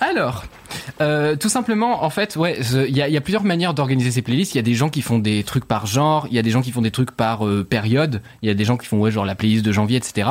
Alors, 0.00 0.44
euh, 1.00 1.36
tout 1.36 1.48
simplement, 1.48 2.04
en 2.04 2.10
fait, 2.10 2.36
ouais, 2.36 2.58
il 2.88 2.96
y 2.96 3.02
a, 3.02 3.08
il 3.08 3.14
y 3.14 3.16
a 3.16 3.20
plusieurs 3.20 3.44
manières 3.44 3.74
d'organiser 3.74 4.10
ces 4.10 4.22
playlists. 4.22 4.54
Il 4.54 4.58
y 4.58 4.60
a 4.60 4.62
des 4.62 4.74
gens 4.74 4.88
qui 4.88 5.02
font 5.02 5.18
des 5.18 5.42
trucs 5.42 5.64
par 5.64 5.86
genre, 5.86 6.26
il 6.30 6.34
y 6.34 6.38
a 6.38 6.42
des 6.42 6.50
gens 6.50 6.62
qui 6.62 6.70
font 6.70 6.82
des 6.82 6.90
trucs 6.90 7.10
par 7.10 7.46
euh, 7.46 7.64
période, 7.64 8.22
il 8.42 8.48
y 8.48 8.50
a 8.50 8.54
des 8.54 8.64
gens 8.64 8.76
qui 8.76 8.86
font 8.86 8.98
ouais, 9.00 9.10
genre 9.10 9.24
la 9.24 9.34
playlist 9.34 9.64
de 9.64 9.72
janvier, 9.72 9.96
etc. 9.96 10.30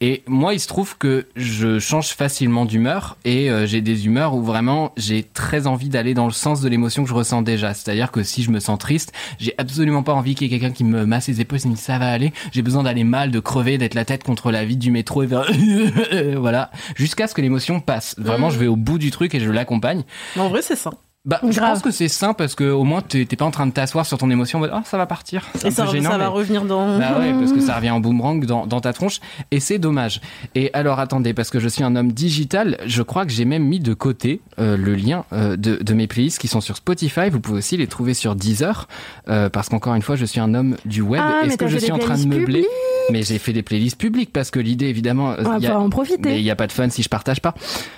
Et 0.00 0.22
moi, 0.26 0.54
il 0.54 0.60
se 0.60 0.68
trouve 0.68 0.96
que 0.98 1.26
je 1.36 1.78
change 1.78 2.08
facilement 2.08 2.64
d'humeur 2.64 3.16
et 3.24 3.50
euh, 3.50 3.66
j'ai 3.66 3.80
des 3.80 4.06
humeurs 4.06 4.34
où 4.34 4.42
vraiment 4.42 4.92
j'ai 4.96 5.22
très 5.22 5.66
envie 5.66 5.88
d'aller 5.88 6.14
dans 6.14 6.26
le 6.26 6.32
sens 6.32 6.60
de 6.60 6.68
l'émotion 6.68 7.02
que 7.02 7.08
je 7.08 7.14
ressens 7.14 7.42
déjà. 7.42 7.74
C'est-à-dire 7.74 8.10
que 8.10 8.22
si 8.22 8.42
je 8.42 8.50
me 8.50 8.60
sens 8.60 8.78
triste, 8.78 9.12
j'ai 9.38 9.54
absolument 9.58 10.02
pas 10.02 10.12
envie 10.12 10.34
qu'il 10.34 10.50
y 10.50 10.54
ait 10.54 10.58
quelqu'un 10.58 10.74
qui 10.74 10.84
me 10.84 11.06
masse 11.06 11.28
les 11.28 11.40
épaules 11.40 11.58
et 11.64 11.68
me 11.68 11.74
dit 11.74 11.80
ça 11.80 11.98
va 11.98 12.10
aller. 12.10 12.32
J'ai 12.52 12.62
besoin 12.62 12.82
d'aller 12.82 13.04
mal, 13.04 13.30
de 13.30 13.40
crever, 13.40 13.78
d'être 13.78 13.94
la 13.94 14.04
tête 14.04 14.24
contre 14.24 14.50
la 14.50 14.64
vitre 14.64 14.80
du 14.80 14.90
métro 14.90 15.22
et 15.22 15.26
voilà, 16.36 16.70
jusqu'à 16.96 17.26
ce 17.26 17.34
que 17.34 17.40
l'émotion 17.40 17.80
passe. 17.80 18.14
Vraiment, 18.18 18.50
je 18.50 18.58
vais 18.58 18.66
au 18.66 18.76
bout 18.76 18.98
du 18.98 19.10
truc 19.10 19.34
et 19.34 19.40
je 19.40 19.44
l'accompagne. 19.74 20.04
Mais 20.36 20.42
en 20.42 20.48
vrai, 20.48 20.62
c'est 20.62 20.76
ça. 20.76 20.90
Bah, 21.26 21.40
je 21.48 21.58
pense 21.58 21.80
que 21.80 21.90
c'est 21.90 22.08
sain 22.08 22.34
parce 22.34 22.54
que 22.54 22.64
au 22.70 22.84
moins 22.84 23.00
t'es 23.00 23.24
pas 23.24 23.46
en 23.46 23.50
train 23.50 23.66
de 23.66 23.72
t'asseoir 23.72 24.04
sur 24.04 24.18
ton 24.18 24.28
émotion 24.28 24.58
en 24.58 24.60
mode 24.60 24.70
ah 24.74 24.82
ça 24.84 24.98
va 24.98 25.06
partir. 25.06 25.46
Et 25.64 25.70
ça, 25.70 25.86
gênant, 25.86 26.10
ça 26.10 26.18
va 26.18 26.24
mais- 26.24 26.30
revenir 26.30 26.66
dans... 26.66 26.98
Bah 26.98 27.18
ouais, 27.18 27.32
parce 27.38 27.52
que 27.52 27.60
ça 27.60 27.76
revient 27.76 27.90
en 27.92 28.00
boomerang 28.00 28.44
dans, 28.44 28.66
dans 28.66 28.82
ta 28.82 28.92
tronche 28.92 29.20
et 29.50 29.58
c'est 29.58 29.78
dommage. 29.78 30.20
Et 30.54 30.68
alors 30.74 31.00
attendez, 31.00 31.32
parce 31.32 31.48
que 31.48 31.60
je 31.60 31.68
suis 31.68 31.82
un 31.82 31.96
homme 31.96 32.12
digital, 32.12 32.76
je 32.84 33.00
crois 33.00 33.24
que 33.24 33.32
j'ai 33.32 33.46
même 33.46 33.64
mis 33.64 33.80
de 33.80 33.94
côté 33.94 34.42
euh, 34.58 34.76
le 34.76 34.94
lien 34.94 35.24
euh, 35.32 35.56
de, 35.56 35.76
de 35.76 35.94
mes 35.94 36.06
playlists 36.06 36.38
qui 36.38 36.46
sont 36.48 36.60
sur 36.60 36.76
Spotify. 36.76 37.30
Vous 37.30 37.40
pouvez 37.40 37.58
aussi 37.58 37.78
les 37.78 37.86
trouver 37.86 38.12
sur 38.12 38.34
Deezer 38.36 38.86
euh, 39.28 39.48
parce 39.48 39.70
qu'encore 39.70 39.94
une 39.94 40.02
fois, 40.02 40.16
je 40.16 40.26
suis 40.26 40.40
un 40.40 40.52
homme 40.52 40.76
du 40.84 41.00
web. 41.00 41.22
Ah, 41.24 41.38
mais 41.40 41.48
Est-ce 41.48 41.56
que 41.56 41.68
je 41.68 41.78
suis 41.78 41.90
en 41.92 41.98
train 41.98 42.18
de 42.18 42.26
meubler. 42.26 42.66
Mais 43.10 43.22
j'ai 43.22 43.38
fait 43.38 43.52
des 43.52 43.62
playlists 43.62 43.98
publiques 43.98 44.32
parce 44.32 44.50
que 44.50 44.58
l'idée 44.60 44.86
évidemment, 44.86 45.34
On 45.38 45.42
va 45.42 45.58
y 45.58 45.66
a- 45.66 45.78
en 45.78 45.84
mais 45.84 45.90
profiter. 45.90 46.36
il 46.38 46.42
n'y 46.42 46.50
a 46.50 46.56
pas 46.56 46.66
de 46.66 46.72
fun 46.72 46.88
si 46.90 47.02
je 47.02 47.08
partage 47.08 47.40
pas. 47.40 47.54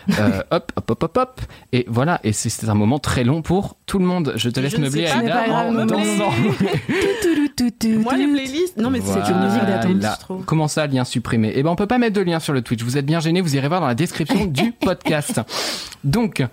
Hop, 0.09 0.73
hop, 0.77 0.91
hop, 0.91 1.03
hop, 1.05 1.17
hop. 1.17 1.41
Et 1.73 1.85
voilà, 1.89 2.21
et 2.25 2.33
c'est 2.33 2.69
un 2.69 2.75
moment 2.75 2.99
très 2.99 3.16
long 3.25 3.43
pour 3.43 3.77
tout 3.87 3.99
le 3.99 4.05
monde. 4.05 4.33
Je 4.37 4.49
te 4.51 4.61
laisse 4.61 4.73
je 4.77 4.81
meubler, 4.81 5.07
Aïda, 5.07 5.45
en 5.51 5.73
dansant. 5.87 6.33
Moi, 8.03 8.17
les 8.17 8.27
playlists... 8.27 8.77
Non, 8.77 8.91
mais 8.91 9.01
c'est 9.03 9.19
une 9.31 9.45
musique 9.45 9.65
d'attente, 9.65 9.93
Voilà. 9.93 10.15
je 10.15 10.21
trouve. 10.21 10.45
Comment 10.45 10.69
ça, 10.69 10.87
lien 10.87 11.05
supprimé? 11.05 11.53
Eh 11.55 11.63
ben, 11.63 11.71
on 11.71 11.77
peut 11.77 11.87
pas 11.87 11.99
mettre 11.99 12.15
de 12.15 12.21
lien 12.21 12.39
sur 12.39 12.53
le 12.53 12.61
Twitch. 12.63 12.83
Vous 12.83 12.99
êtes 12.99 13.07
bien 13.07 13.19
gênés. 13.21 13.41
Vous 13.41 13.57
irez 13.57 13.69
voir 13.69 13.81
dans 13.81 13.87
la 13.87 13.95
description 13.95 14.45
du 14.47 14.73
podcast. 14.73 15.41
Donc, 16.05 16.45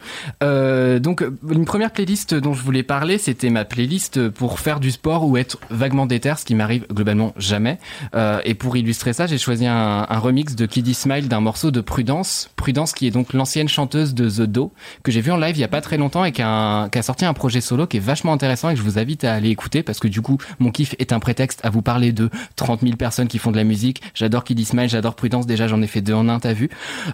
euh, 0.42 1.00
donc, 1.00 1.24
une 1.50 1.66
première 1.66 1.92
playlist 1.92 2.34
dont 2.34 2.54
je 2.54 2.64
voulais 2.64 2.84
parler, 2.84 3.18
c'était 3.18 3.50
ma 3.50 3.66
playlist 3.66 4.30
pour 4.30 4.60
faire 4.60 4.80
du 4.80 4.92
sport 4.92 5.26
ou 5.28 5.36
être 5.38 5.58
vaguement 5.70 6.06
déter, 6.06 6.34
ce 6.38 6.46
qui 6.46 6.56
m'arrive 6.56 6.86
globalement 6.92 7.34
jamais. 7.38 7.78
Euh, 8.16 8.40
et 8.46 8.54
pour 8.54 8.78
illustrer 8.78 9.14
ça, 9.14 9.28
j'ai 9.28 9.38
choisi 9.38 9.68
un, 9.68 10.08
un 10.10 10.20
remix 10.20 10.56
de 10.56 10.66
Kiddy 10.66 10.94
Smile 10.94 11.28
d'un 11.28 11.42
morceau 11.42 11.70
de 11.72 11.82
Prudence. 11.82 12.50
Prudence, 12.56 12.94
qui 12.94 13.08
est 13.08 13.12
donc 13.12 13.34
l'ancienne 13.34 13.68
chanteuse 13.68 14.14
de 14.14 14.30
The 14.30 14.50
Do, 14.50 14.72
que 15.04 15.12
j'ai 15.12 15.22
vu 15.22 15.32
en 15.32 15.38
live 15.38 15.58
il 15.58 15.62
y 15.62 15.66
a 15.66 15.68
pas 15.68 15.82
très 15.82 15.98
longtemps 15.98 16.24
et 16.26 16.32
qui 16.32 16.42
a, 16.42 16.48
un- 16.50 16.53
qui 16.92 17.00
a 17.00 17.02
sorti 17.04 17.26
un 17.26 17.34
projet 17.34 17.62
solo 17.62 17.88
qui 17.88 17.98
est 17.98 18.02
vachement 18.02 18.34
intéressant 18.34 18.70
et 18.70 18.74
que 18.74 18.80
je 18.80 18.84
vous 18.84 19.00
invite 19.00 19.24
à 19.24 19.34
aller 19.34 19.50
écouter 19.50 19.84
parce 19.84 20.00
que 20.00 20.08
du 20.08 20.22
coup, 20.22 20.38
mon 20.60 20.72
kiff 20.72 20.96
est 21.00 21.14
un 21.14 21.20
prétexte 21.20 21.60
à 21.64 21.70
vous 21.70 21.82
parler 21.82 22.12
de 22.12 22.30
30 22.56 22.82
000 22.82 22.96
personnes 22.96 23.28
qui 23.28 23.38
font 23.38 23.52
de 23.52 23.58
la 23.58 23.64
musique. 23.64 24.02
J'adore 24.14 24.44
Kid 24.44 24.64
Smile, 24.66 24.90
j'adore 24.90 25.16
Prudence. 25.16 25.46
Déjà, 25.46 25.68
j'en 25.68 25.82
ai 25.82 25.88
fait 25.88 26.02
deux 26.02 26.14
en 26.14 26.30
un, 26.30 26.40
t'as 26.40 26.54
vu. 26.54 26.70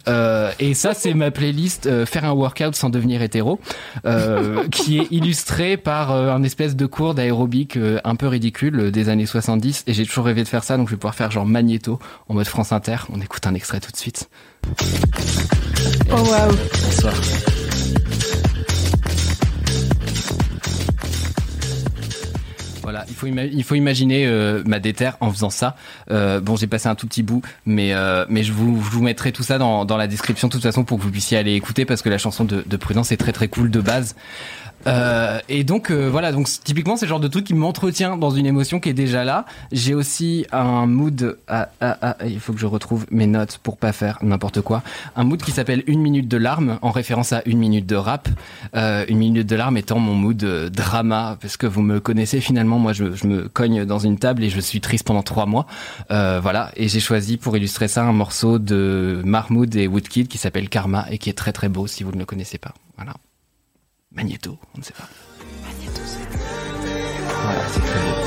Euh, 0.08 0.52
et 0.60 0.74
ça, 0.74 0.94
c'est 0.94 1.14
ma 1.14 1.32
playlist 1.32 1.86
euh, 1.86 2.06
Faire 2.06 2.26
un 2.26 2.32
workout 2.32 2.76
sans 2.76 2.90
devenir 2.90 3.22
hétéro, 3.22 3.60
euh, 4.06 4.68
qui 4.72 5.00
est 5.00 5.08
illustrée 5.12 5.78
par 5.78 6.12
euh, 6.12 6.32
un 6.32 6.44
espèce 6.44 6.76
de 6.76 6.86
cours 6.86 7.14
d'aérobic 7.14 7.78
euh, 7.78 8.00
un 8.04 8.16
peu 8.16 8.28
ridicule 8.28 8.80
euh, 8.80 8.92
des 8.92 9.10
années 9.10 9.26
70. 9.26 9.84
Et 9.88 9.94
j'ai 9.94 10.06
toujours 10.06 10.26
rêvé 10.26 10.44
de 10.44 10.48
faire 10.48 10.64
ça, 10.64 10.78
donc 10.78 10.88
je 10.88 10.92
vais 10.94 10.98
pouvoir 10.98 11.16
faire 11.16 11.32
genre 11.32 11.46
magnéto 11.46 12.00
en 12.28 12.34
mode 12.34 12.48
France 12.48 12.72
Inter. 12.72 12.98
On 13.12 13.22
écoute 13.22 13.46
un 13.48 13.54
extrait 13.54 13.80
tout 13.80 13.92
de 13.92 13.98
suite. 13.98 14.30
Oh 16.12 16.16
waouh. 16.16 16.56
Bonsoir. 16.84 17.14
Voilà, 22.90 23.06
il 23.08 23.14
faut, 23.14 23.28
il 23.28 23.64
faut 23.64 23.76
imaginer 23.76 24.26
euh, 24.26 24.64
ma 24.66 24.80
déterre 24.80 25.16
en 25.20 25.30
faisant 25.30 25.52
ça. 25.52 25.76
Euh, 26.10 26.42
bon, 26.42 26.56
j'ai 26.56 26.66
passé 26.66 26.88
un 26.88 26.96
tout 26.96 27.06
petit 27.06 27.22
bout, 27.22 27.44
mais 27.68 27.94
euh, 27.94 28.26
mais 28.30 28.42
je 28.42 28.52
vous, 28.52 28.84
je 28.84 28.90
vous 28.90 29.04
mettrai 29.04 29.32
tout 29.32 29.44
ça 29.44 29.60
dans, 29.60 29.86
dans 29.86 29.96
la 29.96 30.08
description 30.08 30.48
de 30.48 30.54
toute 30.54 30.64
façon 30.64 30.84
pour 30.84 30.98
que 30.98 31.04
vous 31.04 31.12
puissiez 31.12 31.38
aller 31.38 31.54
écouter 31.54 31.86
parce 31.86 32.02
que 32.02 32.10
la 32.10 32.18
chanson 32.18 32.46
de, 32.46 32.64
de 32.66 32.78
Prudence 32.78 33.12
est 33.12 33.18
très 33.18 33.32
très 33.32 33.48
cool 33.48 33.70
de 33.70 33.80
base. 33.80 34.16
Euh, 34.88 35.40
et 35.50 35.64
donc 35.64 35.92
euh, 35.92 36.10
voilà, 36.10 36.32
donc 36.32 36.48
typiquement 36.64 36.96
c'est 36.96 37.06
le 37.06 37.10
genre 37.10 37.20
de 37.20 37.28
truc 37.28 37.46
qui 37.46 37.54
m'entretient 37.54 38.18
dans 38.18 38.30
une 38.30 38.46
émotion 38.46 38.80
qui 38.80 38.90
est 38.90 38.94
déjà 38.94 39.24
là. 39.24 39.46
J'ai 39.72 39.94
aussi 39.94 40.46
un 40.52 40.86
mood, 40.86 41.38
ah, 41.48 41.70
ah, 41.82 41.98
ah, 42.02 42.16
il 42.26 42.40
faut 42.40 42.54
que 42.54 42.60
je 42.60 42.66
retrouve 42.66 43.06
mes 43.12 43.28
notes 43.28 43.60
pour 43.62 43.78
pas 43.78 43.92
faire 43.92 44.20
n'importe 44.22 44.62
quoi. 44.62 44.84
Un 45.16 45.24
mood 45.24 45.42
qui 45.42 45.52
s'appelle 45.52 45.84
une 45.88 46.02
minute 46.02 46.28
de 46.28 46.38
larmes 46.38 46.80
en 46.82 46.92
référence 46.92 47.34
à 47.34 47.42
une 47.46 47.60
minute 47.60 47.86
de 47.86 47.96
rap. 47.96 48.30
Euh, 48.76 49.06
une 49.08 49.18
minute 49.18 49.48
de 49.48 49.56
larmes 49.56 49.78
étant 49.78 50.00
mon 50.00 50.16
mood 50.16 50.44
euh, 50.44 50.70
drama 50.70 51.38
parce 51.42 51.58
que 51.58 51.68
vous 51.68 51.82
me 51.82 52.00
connaissez 52.00 52.42
finalement, 52.42 52.80
moi 52.80 52.94
je, 52.94 53.14
je 53.16 53.28
me 53.28 53.48
cogne 53.48 53.86
dans 53.86 54.00
une 54.00 54.18
table 54.18 54.44
et 54.44 54.50
je 54.50 54.60
suis 54.60 54.82
triste 54.82 55.06
pendant 55.06 55.24
trois 55.24 55.46
mois. 55.46 55.66
Euh, 56.12 56.40
voilà, 56.42 56.72
et 56.76 56.88
j'ai 56.88 57.00
choisi 57.00 57.38
pour 57.38 57.56
illustrer 57.58 57.88
ça 57.88 58.04
un 58.04 58.14
morceau 58.14 58.60
de 58.60 59.22
Mahmoud 59.26 59.76
et 59.76 59.88
Woodkid 59.88 60.28
qui 60.28 60.38
s'appelle 60.38 60.70
Karma 60.70 61.06
et 61.10 61.18
qui 61.18 61.30
est 61.30 61.38
très 61.38 61.52
très 61.52 61.70
beau 61.70 61.88
si 61.88 62.04
vous 62.04 62.12
ne 62.12 62.20
le 62.20 62.26
connaissez 62.26 62.58
pas. 62.58 62.74
Voilà. 62.98 63.14
Magnéto, 64.12 64.58
on 64.76 64.80
ne 64.80 64.84
sait 64.84 64.94
pas. 64.94 65.08
Voilà, 67.42 67.68
c'est 67.68 67.80
très 67.80 68.00
beau. 68.00 68.20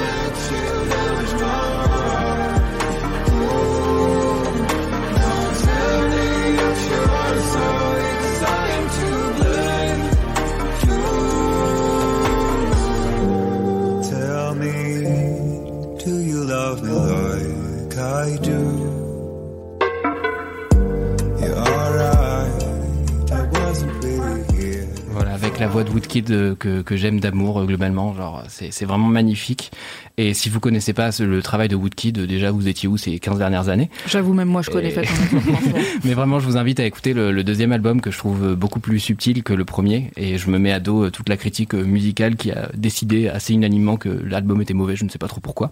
La 25.62 25.68
voix 25.68 25.84
de 25.84 25.90
Woodkid 25.90 26.28
euh, 26.32 26.56
que, 26.56 26.82
que 26.82 26.96
j'aime 26.96 27.20
d'amour 27.20 27.60
euh, 27.60 27.66
globalement, 27.66 28.14
genre 28.14 28.42
c'est 28.48 28.84
vraiment 28.84 29.06
magnifique. 29.06 29.70
Et 30.18 30.34
si 30.34 30.48
vous 30.48 30.58
connaissez 30.58 30.92
pas 30.92 31.10
le 31.20 31.40
travail 31.40 31.68
de 31.68 31.76
Woodkid, 31.76 32.18
euh, 32.18 32.26
déjà 32.26 32.50
vous 32.50 32.66
étiez 32.66 32.88
où 32.88 32.96
ces 32.96 33.20
15 33.20 33.38
dernières 33.38 33.68
années? 33.68 33.88
J'avoue, 34.08 34.34
même 34.34 34.48
moi, 34.48 34.62
je 34.62 34.70
connais 34.70 34.90
Et-. 34.90 35.08
Mais 36.04 36.14
vraiment, 36.14 36.40
je 36.40 36.46
vous 36.46 36.56
invite 36.56 36.80
à 36.80 36.84
écouter 36.84 37.14
le, 37.14 37.30
le 37.30 37.44
deuxième 37.44 37.70
album 37.70 38.00
que 38.00 38.10
je 38.10 38.18
trouve 38.18 38.56
beaucoup 38.56 38.80
plus 38.80 38.98
subtil 38.98 39.44
que 39.44 39.52
le 39.52 39.64
premier. 39.64 40.10
Et 40.16 40.36
je 40.36 40.50
me 40.50 40.58
mets 40.58 40.72
à 40.72 40.80
dos 40.80 41.10
toute 41.10 41.28
la 41.28 41.36
critique 41.36 41.74
musicale 41.74 42.34
qui 42.34 42.50
a 42.50 42.68
décidé 42.74 43.28
assez 43.28 43.54
unanimement 43.54 43.96
que 43.96 44.08
l'album 44.08 44.60
était 44.60 44.74
mauvais. 44.74 44.96
Je 44.96 45.04
ne 45.04 45.10
sais 45.10 45.18
pas 45.18 45.28
trop 45.28 45.40
pourquoi. 45.40 45.70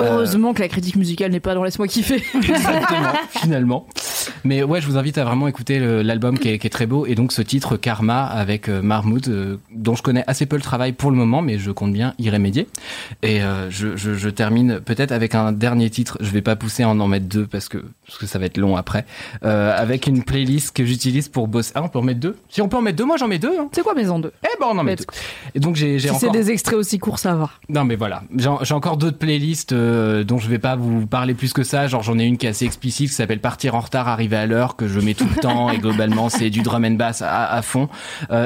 Euh, 0.00 0.10
Heureusement 0.12 0.52
que 0.52 0.60
la 0.60 0.68
critique 0.68 0.96
musicale 0.96 1.32
n'est 1.32 1.40
pas 1.40 1.54
dans 1.54 1.64
Laisse-moi 1.64 1.88
kiffer. 1.88 2.22
Exactement, 2.34 3.12
finalement. 3.30 3.86
Mais 4.44 4.62
ouais, 4.62 4.82
je 4.82 4.86
vous 4.86 4.98
invite 4.98 5.16
à 5.16 5.24
vraiment 5.24 5.48
écouter 5.48 5.78
l'album 5.80 6.38
qui 6.38 6.50
est, 6.50 6.58
qui 6.58 6.66
est 6.66 6.70
très 6.70 6.86
beau. 6.86 7.06
Et 7.06 7.14
donc 7.14 7.32
ce 7.32 7.40
titre 7.40 7.76
Karma 7.76 8.26
avec 8.26 8.68
euh, 8.68 8.82
Mahmoud, 9.14 9.28
euh, 9.28 9.56
dont 9.70 9.94
je 9.94 10.02
connais 10.02 10.24
assez 10.26 10.46
peu 10.46 10.56
le 10.56 10.62
travail 10.62 10.92
pour 10.92 11.10
le 11.10 11.16
moment, 11.16 11.42
mais 11.42 11.58
je 11.58 11.70
compte 11.70 11.92
bien 11.92 12.14
y 12.18 12.30
remédier. 12.30 12.66
Et 13.22 13.42
euh, 13.42 13.70
je, 13.70 13.96
je, 13.96 14.14
je 14.14 14.28
termine 14.28 14.80
peut-être 14.80 15.12
avec 15.12 15.34
un 15.34 15.52
dernier 15.52 15.90
titre. 15.90 16.18
Je 16.20 16.30
vais 16.30 16.42
pas 16.42 16.56
pousser 16.56 16.82
à 16.82 16.88
en 16.88 16.98
en 17.00 17.08
mettre 17.08 17.26
deux 17.26 17.46
parce 17.46 17.68
que, 17.68 17.78
parce 18.06 18.18
que 18.18 18.26
ça 18.26 18.38
va 18.38 18.46
être 18.46 18.56
long 18.56 18.76
après. 18.76 19.04
Euh, 19.44 19.74
avec 19.76 20.06
une 20.06 20.22
playlist 20.24 20.74
que 20.74 20.84
j'utilise 20.84 21.28
pour 21.28 21.48
bosser. 21.48 21.72
Ah, 21.74 21.82
on 21.82 21.88
peut 21.88 21.98
en 21.98 22.02
mettre 22.02 22.20
deux 22.20 22.36
Si 22.48 22.62
on 22.62 22.68
peut 22.68 22.76
en 22.76 22.82
mettre 22.82 22.96
deux, 22.96 23.04
moi 23.04 23.16
j'en 23.16 23.28
mets 23.28 23.38
deux. 23.38 23.58
Hein. 23.58 23.68
C'est 23.72 23.82
quoi, 23.82 23.94
mais 23.94 24.08
en 24.08 24.18
deux? 24.18 24.32
Eh 24.42 24.58
ben 24.60 24.66
on 24.70 24.78
en 24.78 24.84
met 24.84 24.96
deux. 24.96 25.04
Et 25.54 25.60
donc 25.60 25.76
j'ai 25.76 25.98
Si 25.98 26.08
c'est 26.08 26.14
encore... 26.14 26.32
des 26.32 26.50
extraits 26.50 26.78
aussi 26.78 26.98
courts, 26.98 27.18
ça 27.18 27.34
va. 27.34 27.50
Non 27.68 27.84
mais 27.84 27.96
voilà, 27.96 28.22
j'ai 28.36 28.74
encore 28.74 28.96
d'autres 28.96 29.18
playlists 29.18 29.74
dont 29.74 30.38
je 30.38 30.48
vais 30.48 30.58
pas 30.58 30.76
vous 30.76 31.06
parler 31.06 31.34
plus 31.34 31.52
que 31.52 31.62
ça. 31.62 31.86
Genre 31.86 32.02
j'en 32.02 32.18
ai 32.18 32.24
une 32.24 32.38
qui 32.38 32.46
est 32.46 32.50
assez 32.50 32.64
explicite 32.64 33.08
qui 33.10 33.14
s'appelle 33.14 33.40
Partir 33.40 33.74
en 33.74 33.80
retard, 33.80 34.08
arriver 34.08 34.36
à 34.36 34.46
l'heure 34.46 34.76
que 34.76 34.88
je 34.88 35.00
mets 35.00 35.14
tout 35.14 35.28
le 35.34 35.40
temps 35.40 35.70
et 35.70 35.78
globalement 35.78 36.28
c'est 36.28 36.50
du 36.50 36.62
drum 36.62 36.84
and 36.84 36.92
bass 36.92 37.22
à, 37.22 37.52
à 37.52 37.62
fond. 37.62 37.88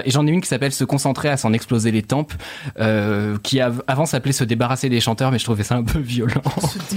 Et 0.04 0.10
j'en 0.10 0.26
ai 0.26 0.30
une 0.30 0.40
qui 0.40 0.48
s'appelle 0.48 0.57
Se 0.70 0.84
concentrer 0.84 1.28
à 1.28 1.36
s'en 1.36 1.52
exploser 1.52 1.90
les 1.90 2.02
tempes, 2.02 2.32
euh, 2.80 3.36
qui 3.42 3.60
av- 3.60 3.82
avant 3.86 4.06
s'appelait 4.06 4.32
Se 4.32 4.44
débarrasser 4.44 4.88
des 4.88 5.00
chanteurs, 5.00 5.30
mais 5.32 5.38
je 5.38 5.44
trouvais 5.44 5.62
ça 5.62 5.76
un 5.76 5.82
peu 5.84 5.98
violent. 5.98 6.42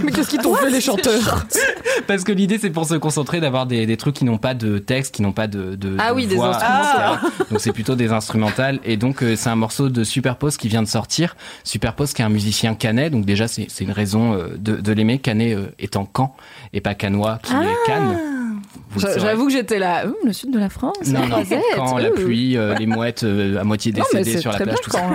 Mais 0.03 0.11
qu'est-ce 0.11 0.29
qu'ils 0.29 0.39
t'ont 0.41 0.55
fait, 0.55 0.69
les 0.69 0.81
chanteurs? 0.81 1.45
Parce 2.07 2.23
que 2.23 2.31
l'idée 2.31 2.57
c'est 2.59 2.69
pour 2.71 2.85
se 2.85 2.95
concentrer 2.95 3.39
d'avoir 3.39 3.65
des, 3.65 3.85
des 3.85 3.97
trucs 3.97 4.15
qui 4.15 4.25
n'ont 4.25 4.37
pas 4.37 4.53
de 4.53 4.77
texte, 4.79 5.13
qui 5.15 5.21
n'ont 5.21 5.31
pas 5.31 5.47
de, 5.47 5.75
de 5.75 5.95
Ah 5.99 6.09
de 6.11 6.15
oui, 6.15 6.27
des 6.27 6.35
voix, 6.35 6.49
instrumentales. 6.55 7.19
etc. 7.23 7.43
Donc 7.51 7.59
c'est 7.61 7.71
plutôt 7.73 7.95
des 7.95 8.11
instrumentales. 8.11 8.79
Et 8.83 8.97
donc 8.97 9.23
euh, 9.23 9.35
c'est 9.35 9.49
un 9.49 9.55
morceau 9.55 9.89
de 9.89 10.03
Superpose 10.03 10.57
qui 10.57 10.67
vient 10.67 10.81
de 10.81 10.87
sortir. 10.87 11.35
Superpose 11.63 12.13
qui 12.13 12.21
est 12.21 12.25
un 12.25 12.29
musicien 12.29 12.73
canet, 12.75 13.11
donc 13.11 13.25
déjà 13.25 13.47
c'est 13.47 13.67
une 13.81 13.91
raison 13.91 14.33
euh, 14.33 14.47
de, 14.57 14.75
de 14.77 14.91
l'aimer. 14.93 15.19
Canet 15.19 15.57
étant 15.79 16.07
Caen 16.15 16.35
et 16.73 16.81
pas 16.81 16.95
Canois 16.95 17.39
qui 17.43 17.53
est 17.53 17.85
Cannes. 17.87 18.17
J'avoue 18.97 19.45
que 19.47 19.51
j'étais 19.53 19.79
là, 19.79 20.05
Hum, 20.05 20.13
le 20.25 20.33
sud 20.33 20.51
de 20.51 20.59
la 20.59 20.69
France, 20.69 20.97
Non, 21.07 21.25
non, 21.27 21.43
quand 21.75 21.97
la 21.97 22.09
pluie, 22.11 22.57
euh, 22.57 22.75
les 22.75 22.85
mouettes 22.85 23.23
euh, 23.23 23.59
à 23.59 23.63
moitié 23.63 23.91
décédées 23.91 24.37
sur 24.37 24.51
la 24.51 24.59
plage, 24.59 24.75
tout 24.83 24.91
ça. 24.91 25.09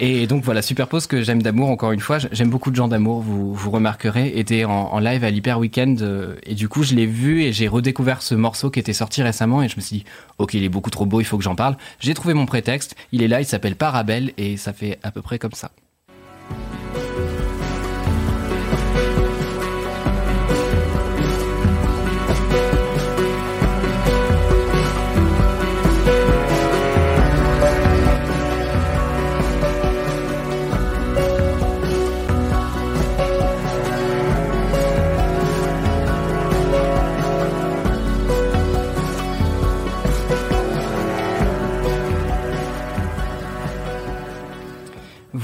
Et 0.00 0.26
donc 0.26 0.42
voilà, 0.44 0.60
Superpose 0.60 1.06
que 1.06 1.22
j'aime 1.22 1.40
d'amour, 1.40 1.70
encore 1.70 1.92
une 1.92 2.00
fois, 2.00 2.18
j'aime 2.32 2.50
beaucoup 2.50 2.70
de 2.70 2.76
gens 2.76 2.88
d'amour, 2.88 3.20
vous, 3.20 3.54
vous 3.54 3.70
remarquerez, 3.70 4.32
était 4.38 4.64
en, 4.64 4.70
en 4.72 4.98
live 4.98 5.22
à 5.24 5.30
l'Hyper 5.30 5.58
Weekend 5.58 6.02
euh, 6.02 6.34
et 6.44 6.54
du 6.54 6.68
coup 6.68 6.82
je 6.82 6.94
l'ai 6.94 7.06
vu 7.06 7.42
et 7.42 7.52
j'ai 7.52 7.68
redécouvert 7.68 8.20
ce 8.22 8.34
morceau 8.34 8.70
qui 8.70 8.80
était 8.80 8.92
sorti 8.92 9.22
récemment 9.22 9.62
et 9.62 9.68
je 9.68 9.76
me 9.76 9.80
suis 9.80 9.98
dit, 9.98 10.04
ok, 10.38 10.54
il 10.54 10.64
est 10.64 10.68
beaucoup 10.68 10.90
trop 10.90 11.06
beau, 11.06 11.20
il 11.20 11.24
faut 11.24 11.38
que 11.38 11.44
j'en 11.44 11.54
parle. 11.54 11.76
J'ai 12.00 12.14
trouvé 12.14 12.34
mon 12.34 12.46
prétexte, 12.46 12.96
il 13.12 13.22
est 13.22 13.28
là, 13.28 13.40
il 13.40 13.46
s'appelle 13.46 13.76
Parabelle 13.76 14.32
et 14.36 14.56
ça 14.56 14.72
fait 14.72 14.98
à 15.02 15.10
peu 15.12 15.22
près 15.22 15.38
comme 15.38 15.52
ça. 15.52 15.70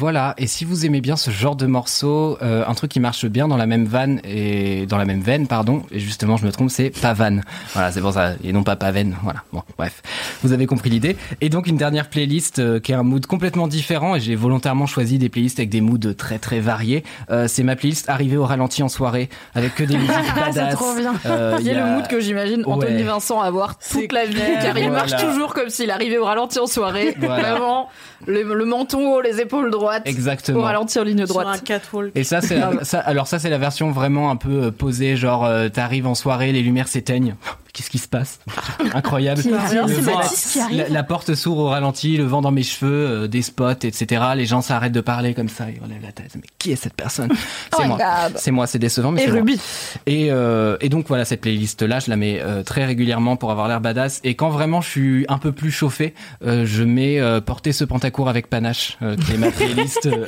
Voilà, 0.01 0.35
et 0.39 0.47
si 0.47 0.65
vous 0.65 0.87
aimez 0.87 1.03
bien 1.03 1.15
ce 1.15 1.31
genre 1.31 1.57
de 1.57 1.67
morceau, 1.67 2.39
euh, 2.41 2.65
un 2.67 2.73
truc 2.73 2.91
qui 2.91 3.01
marche 3.01 3.27
bien 3.27 3.49
dans 3.49 3.59
la 3.59 3.67
même 3.67 3.85
vanne 3.85 4.19
et 4.25 4.87
dans 4.87 4.97
la 4.97 5.05
même 5.05 5.21
veine, 5.21 5.47
pardon, 5.47 5.83
et 5.91 6.01
justement 6.01 6.39
je 6.39 6.47
me 6.47 6.53
trompe, 6.53 6.71
c'est 6.71 6.89
pavane. 6.89 7.43
Voilà, 7.75 7.93
c'est 7.93 8.01
pour 8.01 8.15
ça, 8.15 8.33
et 8.43 8.55
non 8.55 8.63
pas 8.63 8.77
pavane. 8.77 9.15
Voilà, 9.23 9.43
bon, 9.53 9.63
bref, 9.77 10.01
vous 10.43 10.55
avez 10.55 10.65
compris 10.65 10.89
l'idée. 10.89 11.19
Et 11.43 11.51
donc 11.51 11.67
une 11.67 11.77
dernière 11.77 12.09
playlist 12.09 12.61
euh, 12.61 12.81
qui 12.81 12.95
a 12.95 12.99
un 12.99 13.03
mood 13.03 13.27
complètement 13.27 13.69
différent, 13.69 14.17
et 14.17 14.21
j'ai 14.21 14.37
volontairement 14.37 14.87
choisi 14.87 15.19
des 15.19 15.29
playlists 15.29 15.59
avec 15.59 15.69
des 15.69 15.83
moods 15.83 16.15
très 16.17 16.39
très 16.39 16.61
variés. 16.61 17.05
Euh, 17.31 17.47
c'est 17.47 17.63
ma 17.63 17.77
playlist 17.77 18.09
arrivée 18.09 18.39
au 18.39 18.47
ralenti 18.47 18.83
en 18.83 18.89
soirée, 18.89 19.29
avec 19.55 19.75
que 19.75 19.85
des 19.85 19.99
musiques 19.99 20.35
badass. 20.35 20.71
C'est 20.71 20.77
trop 20.77 20.95
bien. 20.95 21.13
Il 21.61 21.67
y 21.67 21.71
a 21.73 21.75
le 21.75 21.97
mood 21.97 22.09
que 22.09 22.21
j'imagine 22.21 22.63
Anthony 22.65 23.01
Ouais. 23.01 23.03
Vincent 23.03 23.43
avoir 23.43 23.79
toute 23.79 24.13
la 24.13 24.25
vie, 24.25 24.41
car 24.63 24.79
il 24.79 24.91
marche 24.91 25.15
toujours 25.17 25.53
comme 25.53 25.69
s'il 25.69 25.91
arrivait 25.91 26.17
au 26.17 26.25
ralenti 26.25 26.59
en 26.59 26.67
soirée. 26.67 27.15
Voilà. 27.19 27.51
Vraiment, 27.51 27.91
le, 28.27 28.43
le 28.43 28.65
menton 28.65 29.15
haut, 29.15 29.21
les 29.21 29.43
épaules 29.43 29.71
droites. 29.71 29.90
Exactement. 30.05 30.59
Au 30.61 30.63
ralenti 30.63 30.99
en 30.99 31.05
ligne 31.05 31.27
Sur 31.27 31.39
un 31.41 31.43
droite. 31.43 31.65
catwalk. 31.65 32.13
Et 32.15 32.25
ça, 32.25 32.41
c'est 32.41 32.59
la- 32.59 32.85
ça, 32.85 33.01
alors 33.01 33.27
ça, 33.27 33.39
c'est 33.39 33.51
la 33.51 33.59
version 33.59 33.91
vraiment 33.91 34.31
un 34.31 34.37
peu 34.37 34.65
euh, 34.65 34.71
posée, 34.71 35.17
genre 35.17 35.45
euh, 35.45 35.69
t'arrives 35.69 36.07
en 36.07 36.15
soirée, 36.15 36.53
les 36.53 36.63
lumières 36.63 36.89
s'éteignent. 36.89 37.35
Qu'est-ce 37.73 37.91
qui 37.91 37.99
se 37.99 38.09
passe 38.09 38.41
Incroyable. 38.95 39.43
Le 39.45 39.57
c'est 39.89 40.01
vent- 40.01 40.85
la, 40.89 41.03
porte 41.03 41.35
s'ouvre 41.35 41.63
au 41.65 41.69
ralenti, 41.69 42.17
le 42.17 42.25
vent 42.25 42.41
dans 42.41 42.51
mes 42.51 42.63
cheveux, 42.63 43.07
euh, 43.25 43.29
des 43.29 43.43
spots, 43.43 43.71
etc. 43.83 44.23
Les 44.37 44.47
gens 44.47 44.61
s'arrêtent 44.61 44.93
de 44.93 45.01
parler 45.01 45.35
comme 45.35 45.49
ça, 45.49 45.67
ils 45.71 45.83
relèvent 45.83 46.03
la 46.03 46.13
tête. 46.13 46.33
Mais 46.37 46.43
qui 46.59 46.73
est 46.73 46.77
cette 46.77 46.95
personne 46.95 47.31
C'est 47.77 47.83
Oh 47.85 47.87
moi. 47.87 47.99
God. 47.99 48.33
C'est 48.37 48.51
moi, 48.51 48.67
c'est 48.67 48.79
décevant, 48.79 49.13
mais 49.13 49.23
Et 49.23 49.25
c'est 49.27 49.31
moi. 49.33 49.41
Ruby. 49.41 49.61
Et, 50.07 50.29
euh, 50.31 50.77
et 50.81 50.89
donc 50.89 51.07
voilà, 51.09 51.25
cette 51.25 51.41
playlist-là, 51.41 52.01
je 52.01 52.11
la 52.11 52.17
mets 52.17 52.41
euh, 52.41 52.63
très 52.63 52.85
régulièrement 52.85 53.37
pour 53.37 53.51
avoir 53.51 53.69
l'air 53.69 53.81
badass. 53.81 54.21
Et 54.25 54.35
quand 54.35 54.51
vraiment 54.51 54.81
je 54.81 54.89
suis 54.89 55.25
un 55.29 55.39
peu 55.39 55.53
plus 55.53 55.71
chauffé, 55.71 56.15
euh, 56.45 56.65
je 56.67 56.83
mets 56.85 57.21
euh, 57.21 57.41
Porter 57.41 57.73
ce 57.73 57.85
pantacourt 57.85 58.29
avec 58.29 58.49
panache, 58.49 58.99
euh, 59.03 59.17
qui 59.17 59.33
est 59.33 59.39
ma 59.39 59.51
playlist 59.51 60.07
euh, 60.07 60.25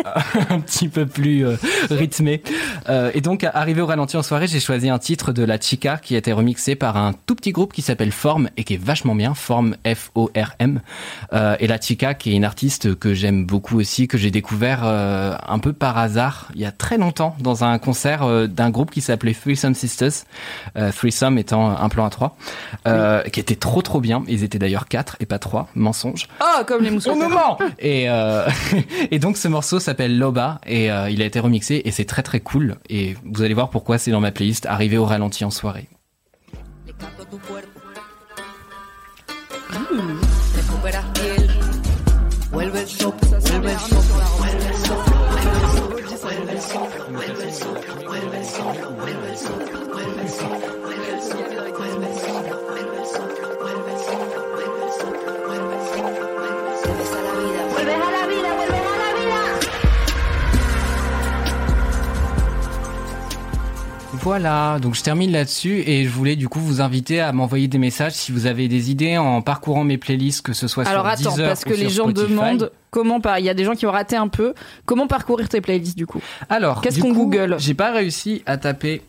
un 0.51 0.61
petit 0.61 0.89
peu 0.89 1.07
plus 1.07 1.47
euh, 1.47 1.57
rythmée. 1.91 2.43
Euh, 2.89 3.11
et 3.15 3.21
donc, 3.21 3.45
arrivé 3.53 3.81
au 3.81 3.87
ralenti 3.87 4.17
en 4.17 4.23
soirée, 4.23 4.47
j'ai 4.47 4.61
choisi 4.61 4.89
un 4.89 4.99
titre 4.99 5.33
de 5.33 5.43
La 5.45 5.59
Chica 5.61 5.99
qui 5.99 6.15
a 6.15 6.19
été 6.19 6.33
remixé 6.33 6.75
par 6.75 6.97
un 6.97 7.13
tout 7.27 7.32
petit 7.35 7.53
groupe 7.53 7.73
qui 7.73 7.83
s'appelle 7.83 8.13
Form 8.13 8.49
et 8.57 8.65
qui 8.65 8.75
est 8.75 8.83
vachement 8.83 9.15
bien, 9.15 9.35
Form 9.35 9.77
F-O-R-M. 9.87 10.81
Euh, 11.33 11.57
et 11.61 11.67
La 11.67 11.81
Chica 11.81 12.15
qui 12.15 12.33
est 12.33 12.37
une 12.37 12.45
artiste 12.45 12.95
que 12.95 13.15
j'aime 13.15 13.47
beaucoup 13.47 13.79
aussi, 13.79 14.09
que 14.09 14.19
j'ai 14.19 14.31
découvert 14.31 14.81
euh, 14.85 15.35
un 15.47 15.59
peu 15.59 15.73
par 15.73 15.99
hasard 15.99 16.49
il 16.55 16.61
y 16.61 16.65
a 16.65 16.73
très 16.73 16.99
longtemps 16.99 17.37
dans 17.41 17.65
un 17.65 17.79
concert 17.79 18.23
euh, 18.23 18.47
d'un 18.47 18.71
groupe 18.71 18.91
qui 18.91 19.01
s'appelait 19.01 19.35
Threesome 19.35 19.75
Sisters. 19.75 20.25
Threesome 20.75 21.39
étant 21.39 21.71
un 21.71 21.89
plan 21.89 22.05
à 22.05 22.11
trois, 22.11 22.37
qui 23.33 23.41
était 23.41 23.57
trop 23.57 23.83
trop 23.83 24.01
bien. 24.01 24.25
Ils 24.29 24.45
étaient 24.45 24.59
d'ailleurs 24.59 24.87
quatre 24.87 25.17
et 25.21 25.27
pas 25.27 25.39
trois, 25.39 25.69
mensonge. 25.75 26.29
Oh, 26.41 26.65
comme 26.67 26.83
les 26.83 26.91
mousquetaires. 26.91 27.17
Au 27.17 27.29
moment 27.29 27.59
et, 27.79 28.09
euh, 28.09 28.49
et 29.11 29.19
donc 29.19 29.37
ce 29.37 29.49
morceau 29.49 29.81
s'appelle 29.81 30.19
Loba 30.19 30.61
et 30.67 30.87
il 30.87 31.23
a 31.23 31.25
été 31.25 31.41
remixé 31.41 31.83
et 31.85 31.91
c'est 31.91 32.05
très 32.05 32.23
très 32.23 32.41
cool. 32.41 32.77
Et 32.89 33.17
vous 33.25 33.43
allez 33.43 33.55
voir 33.55 33.71
pourquoi 33.71 33.99
c'est 33.99 34.11
dans 34.11 34.21
ma 34.21 34.33
playlist 34.33 34.67
arrivé 34.67 34.99
au 34.99 35.05
ralenti 35.05 35.45
en 35.45 35.51
soirée. 35.51 35.89
tu 37.33 37.39
cuerpo. 37.41 37.81
Mm. 39.91 40.21
Recuperas 40.55 41.05
piel, 41.15 41.51
vuelve 42.51 42.81
el 42.81 42.89
soplo, 42.89 43.41
vuelve 43.41 43.73
el 43.73 43.79
soplo, 43.79 44.25
vuelve 44.39 44.67
el 44.69 44.77
soplo, 44.77 45.17
vuelve 46.21 46.53
el 46.53 46.61
soplo, 46.61 47.07
vuelve 47.11 47.45
el 47.45 47.49
soplo, 47.49 47.49
vuelve 47.49 47.49
el 47.49 47.55
soplo, 47.55 48.07
vuelve 48.07 48.39
el 48.39 48.47
soplo, 48.47 48.91
vuelve 48.91 49.31
el 49.31 49.39
soplo, 49.39 49.87
vuelve 49.95 50.23
el 50.23 50.29
soplo. 50.29 50.82
Voilà, 64.23 64.79
donc 64.81 64.95
je 64.95 65.03
termine 65.03 65.33
là-dessus 65.33 65.83
et 65.85 66.05
je 66.05 66.09
voulais 66.09 66.37
du 66.37 66.49
coup 66.49 66.61
vous 66.61 66.81
inviter 66.81 67.21
à 67.21 67.33
m'envoyer 67.33 67.67
des 67.67 67.79
messages 67.79 68.13
si 68.13 68.31
vous 68.31 68.47
avez 68.47 68.69
des 68.69 68.91
idées 68.91 69.19
en 69.19 69.43
parcourant 69.43 69.83
mes 69.83 69.99
playlists, 69.99 70.43
que 70.43 70.53
ce 70.53 70.69
soit 70.69 70.87
Alors 70.87 71.03
sur 71.03 71.13
attends, 71.13 71.31
Deezer 71.31 71.49
parce 71.49 71.63
ou 71.63 71.69
que 71.71 71.75
sur 71.75 71.85
les 71.85 71.91
gens 71.91 72.09
Spotify. 72.09 72.31
demandent 72.31 72.71
comment 72.91 73.21
par. 73.21 73.41
Il 73.41 73.45
y 73.45 73.49
a 73.49 73.55
des 73.55 73.65
gens 73.65 73.75
qui 73.75 73.85
ont 73.85 73.91
raté 73.91 74.15
un 74.15 74.29
peu. 74.29 74.55
Comment 74.87 75.09
parcourir 75.09 75.49
tes 75.49 75.61
playlists 75.61 75.99
du 75.99 76.07
coup? 76.07 76.21
Alors, 76.49 76.83
Qu'est-ce 76.83 77.01
qu'on 77.01 77.13
Google? 77.13 77.57
J'ai 77.59 77.75
pas 77.75 77.91
réussi 77.91 78.43
à 78.47 78.59
taper. 78.59 79.03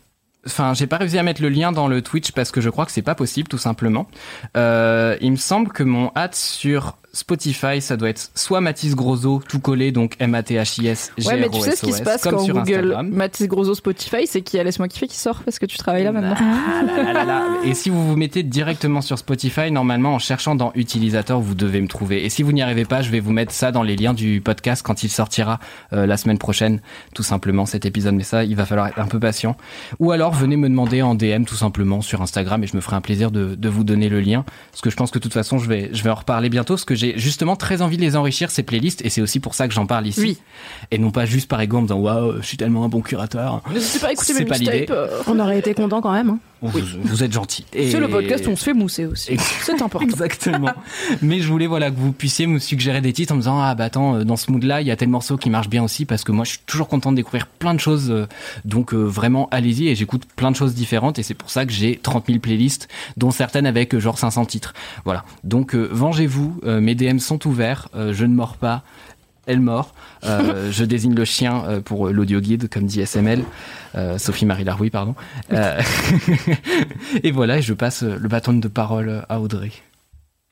Enfin, 0.46 0.74
j'ai 0.74 0.88
pas 0.88 0.96
réussi 0.96 1.16
à 1.16 1.22
mettre 1.22 1.42
le 1.42 1.48
lien 1.48 1.70
dans 1.70 1.86
le 1.86 2.02
Twitch 2.02 2.32
parce 2.32 2.50
que 2.50 2.60
je 2.60 2.68
crois 2.68 2.84
que 2.84 2.92
c'est 2.92 3.00
pas 3.00 3.14
possible, 3.14 3.46
tout 3.48 3.56
simplement. 3.56 4.08
Euh, 4.56 5.16
il 5.20 5.30
me 5.30 5.36
semble 5.36 5.70
que 5.70 5.84
mon 5.84 6.10
hâte 6.16 6.34
sur 6.34 6.96
Spotify, 7.14 7.80
ça 7.80 7.96
doit 7.96 8.08
être 8.08 8.30
soit 8.34 8.60
Mathis 8.60 8.94
Grosso, 8.94 9.40
tout 9.48 9.60
collé, 9.60 9.92
donc 9.92 10.16
M-A-T-H-I-S, 10.18 11.12
g 11.16 11.28
Ouais, 11.28 11.36
mais 11.36 11.48
tu 11.48 11.60
sais 11.60 11.76
ce 11.76 11.86
qui 11.86 11.92
se 11.92 12.02
passe 12.02 12.22
quand 12.24 12.44
Google. 12.46 12.96
Mathis 13.10 13.46
Grosso 13.46 13.74
Spotify, 13.74 14.26
c'est 14.26 14.42
qu'il 14.42 14.58
y 14.58 14.60
a 14.60 14.64
Laisse-moi 14.64 14.88
kiffer 14.88 15.06
qui 15.06 15.16
sort 15.16 15.42
parce 15.44 15.58
que 15.58 15.66
tu 15.66 15.78
travailles 15.78 16.04
là 16.04 16.12
maintenant. 16.12 16.34
Ah 16.38 16.82
là 16.82 17.12
là 17.12 17.24
là. 17.24 17.42
Et 17.64 17.74
si 17.74 17.90
vous 17.90 18.06
vous 18.06 18.16
mettez 18.16 18.42
directement 18.42 19.00
sur 19.00 19.18
Spotify, 19.18 19.70
normalement, 19.70 20.14
en 20.14 20.18
cherchant 20.18 20.54
dans 20.54 20.72
utilisateur, 20.74 21.40
vous 21.40 21.54
devez 21.54 21.80
me 21.80 21.88
trouver. 21.88 22.24
Et 22.24 22.30
si 22.30 22.42
vous 22.42 22.52
n'y 22.52 22.62
arrivez 22.62 22.84
pas, 22.84 23.02
je 23.02 23.10
vais 23.10 23.20
vous 23.20 23.32
mettre 23.32 23.52
ça 23.52 23.70
dans 23.70 23.82
les 23.82 23.96
liens 23.96 24.14
du 24.14 24.40
podcast 24.40 24.82
quand 24.82 25.04
il 25.04 25.10
sortira 25.10 25.60
euh, 25.92 26.06
la 26.06 26.16
semaine 26.16 26.38
prochaine, 26.38 26.80
tout 27.14 27.22
simplement, 27.22 27.66
cet 27.66 27.84
épisode. 27.86 28.14
Mais 28.14 28.24
ça, 28.24 28.44
il 28.44 28.56
va 28.56 28.66
falloir 28.66 28.88
être 28.88 28.98
un 28.98 29.06
peu 29.06 29.20
patient. 29.20 29.56
Ou 30.00 30.10
alors, 30.10 30.32
venez 30.32 30.56
me 30.56 30.68
demander 30.68 31.02
en 31.02 31.14
DM, 31.14 31.44
tout 31.44 31.54
simplement, 31.54 32.00
sur 32.00 32.22
Instagram, 32.22 32.64
et 32.64 32.66
je 32.66 32.74
me 32.76 32.80
ferai 32.80 32.96
un 32.96 33.00
plaisir 33.00 33.30
de, 33.30 33.54
de 33.54 33.68
vous 33.68 33.84
donner 33.84 34.08
le 34.08 34.20
lien. 34.20 34.44
Parce 34.72 34.80
que 34.80 34.90
je 34.90 34.96
pense 34.96 35.10
que 35.10 35.18
de 35.18 35.22
toute 35.22 35.34
façon, 35.34 35.58
je 35.58 35.68
vais, 35.68 35.90
je 35.92 36.02
vais 36.02 36.10
en 36.10 36.14
reparler 36.16 36.48
bientôt, 36.48 36.74
parce 36.74 36.84
que 36.84 36.94
j'ai 37.12 37.18
justement 37.18 37.56
très 37.56 37.82
envie 37.82 37.96
de 37.96 38.02
les 38.02 38.16
enrichir, 38.16 38.50
ces 38.50 38.62
playlists, 38.62 39.04
et 39.04 39.10
c'est 39.10 39.20
aussi 39.20 39.40
pour 39.40 39.54
ça 39.54 39.68
que 39.68 39.74
j'en 39.74 39.86
parle 39.86 40.06
ici. 40.06 40.20
Oui. 40.20 40.38
Et 40.90 40.98
non 40.98 41.10
pas 41.10 41.26
juste 41.26 41.48
par 41.48 41.60
ego 41.60 41.76
en 41.78 41.82
me 41.82 41.86
disant, 41.86 41.98
waouh, 42.00 42.40
je 42.40 42.46
suis 42.46 42.56
tellement 42.56 42.84
un 42.84 42.88
bon 42.88 43.00
curateur. 43.00 43.60
N'hésitez 43.72 43.98
pas 43.98 44.08
à 44.08 44.12
écouter 44.12 44.32
C'est 44.32 44.40
mes 44.40 44.46
pas 44.46 44.56
l'idée. 44.56 44.72
mixtapes. 44.80 44.96
euh, 44.96 45.22
On 45.26 45.38
aurait 45.38 45.58
été 45.58 45.74
content 45.74 46.00
quand 46.00 46.12
même. 46.12 46.30
hein. 46.30 46.38
Vous, 46.62 46.80
vous 47.02 47.22
êtes 47.22 47.32
gentil. 47.32 47.66
Et- 47.74 47.90
C'est 47.90 48.00
le 48.00 48.08
podcast 48.08 48.46
où 48.46 48.50
on 48.50 48.56
se 48.56 48.64
fait 48.64 48.72
mousser 48.72 49.04
aussi. 49.06 49.36
C'est 49.62 49.72
important. 49.82 50.00
Exactement. 50.06 50.70
Mais 51.20 51.40
je 51.40 51.48
voulais 51.48 51.66
voilà 51.66 51.90
que 51.90 51.96
vous 51.96 52.12
puissiez 52.12 52.46
me 52.46 52.58
suggérer 52.58 53.00
des 53.02 53.12
titres 53.12 53.32
en 53.32 53.36
me 53.36 53.40
disant 53.42 53.60
ah 53.60 53.74
bah 53.74 53.84
attends 53.84 54.16
euh, 54.16 54.24
dans 54.24 54.36
ce 54.36 54.50
mood 54.50 54.62
là 54.62 54.80
il 54.80 54.86
y 54.86 54.90
a 54.90 54.96
tel 54.96 55.08
morceau 55.10 55.36
qui 55.36 55.50
marche 55.50 55.68
bien 55.68 55.82
aussi 55.84 56.06
parce 56.06 56.24
que 56.24 56.32
moi 56.32 56.44
je 56.44 56.50
suis 56.50 56.60
toujours 56.64 56.88
content 56.88 57.10
de 57.12 57.16
découvrir 57.16 57.46
plein 57.46 57.74
de 57.74 57.80
choses 57.80 58.10
euh, 58.10 58.26
donc 58.64 58.94
euh, 58.94 59.02
vraiment 59.02 59.48
allez-y 59.50 59.88
et 59.88 59.94
j'écoute 59.94 60.22
plein 60.36 60.50
de 60.50 60.56
choses 60.56 60.74
différentes 60.74 61.18
et 61.18 61.22
c'est 61.22 61.34
pour 61.34 61.50
ça 61.50 61.66
que 61.66 61.72
j'ai 61.72 61.98
30 62.02 62.24
000 62.28 62.38
playlists 62.38 62.88
dont 63.18 63.30
certaines 63.30 63.66
avec 63.66 63.98
genre 63.98 64.18
500 64.18 64.46
titres. 64.46 64.72
Voilà. 65.04 65.24
Donc 65.44 65.74
euh, 65.74 65.88
vengez-vous, 65.92 66.60
euh, 66.64 66.80
mes 66.80 66.94
DM 66.94 67.18
sont 67.18 67.46
ouverts, 67.46 67.88
je 67.94 68.24
ne 68.24 68.34
mords 68.34 68.56
pas. 68.56 68.82
Elle 69.46 69.60
mord. 69.60 69.94
Euh, 70.24 70.70
je 70.72 70.84
désigne 70.84 71.14
le 71.14 71.24
chien 71.24 71.64
euh, 71.66 71.80
pour 71.80 72.08
l'audio 72.08 72.40
guide, 72.40 72.68
comme 72.68 72.86
dit 72.86 73.00
SML. 73.04 73.44
Euh, 73.94 74.18
Sophie 74.18 74.46
Marie 74.46 74.64
Laroui, 74.64 74.90
pardon. 74.90 75.14
Euh, 75.52 75.80
et 77.22 77.30
voilà, 77.30 77.60
je 77.60 77.72
passe 77.74 78.02
euh, 78.02 78.16
le 78.20 78.28
bâton 78.28 78.54
de 78.54 78.68
parole 78.68 79.24
à 79.28 79.40
Audrey. 79.40 79.70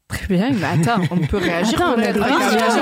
Très 0.09 0.27
bien, 0.27 0.51
mais 0.52 0.66
attends, 0.66 1.02
on 1.10 1.16
peut 1.27 1.39
réagir. 1.39 1.81
Attends, 1.81 1.94
on 1.97 2.02
a- 2.02 2.27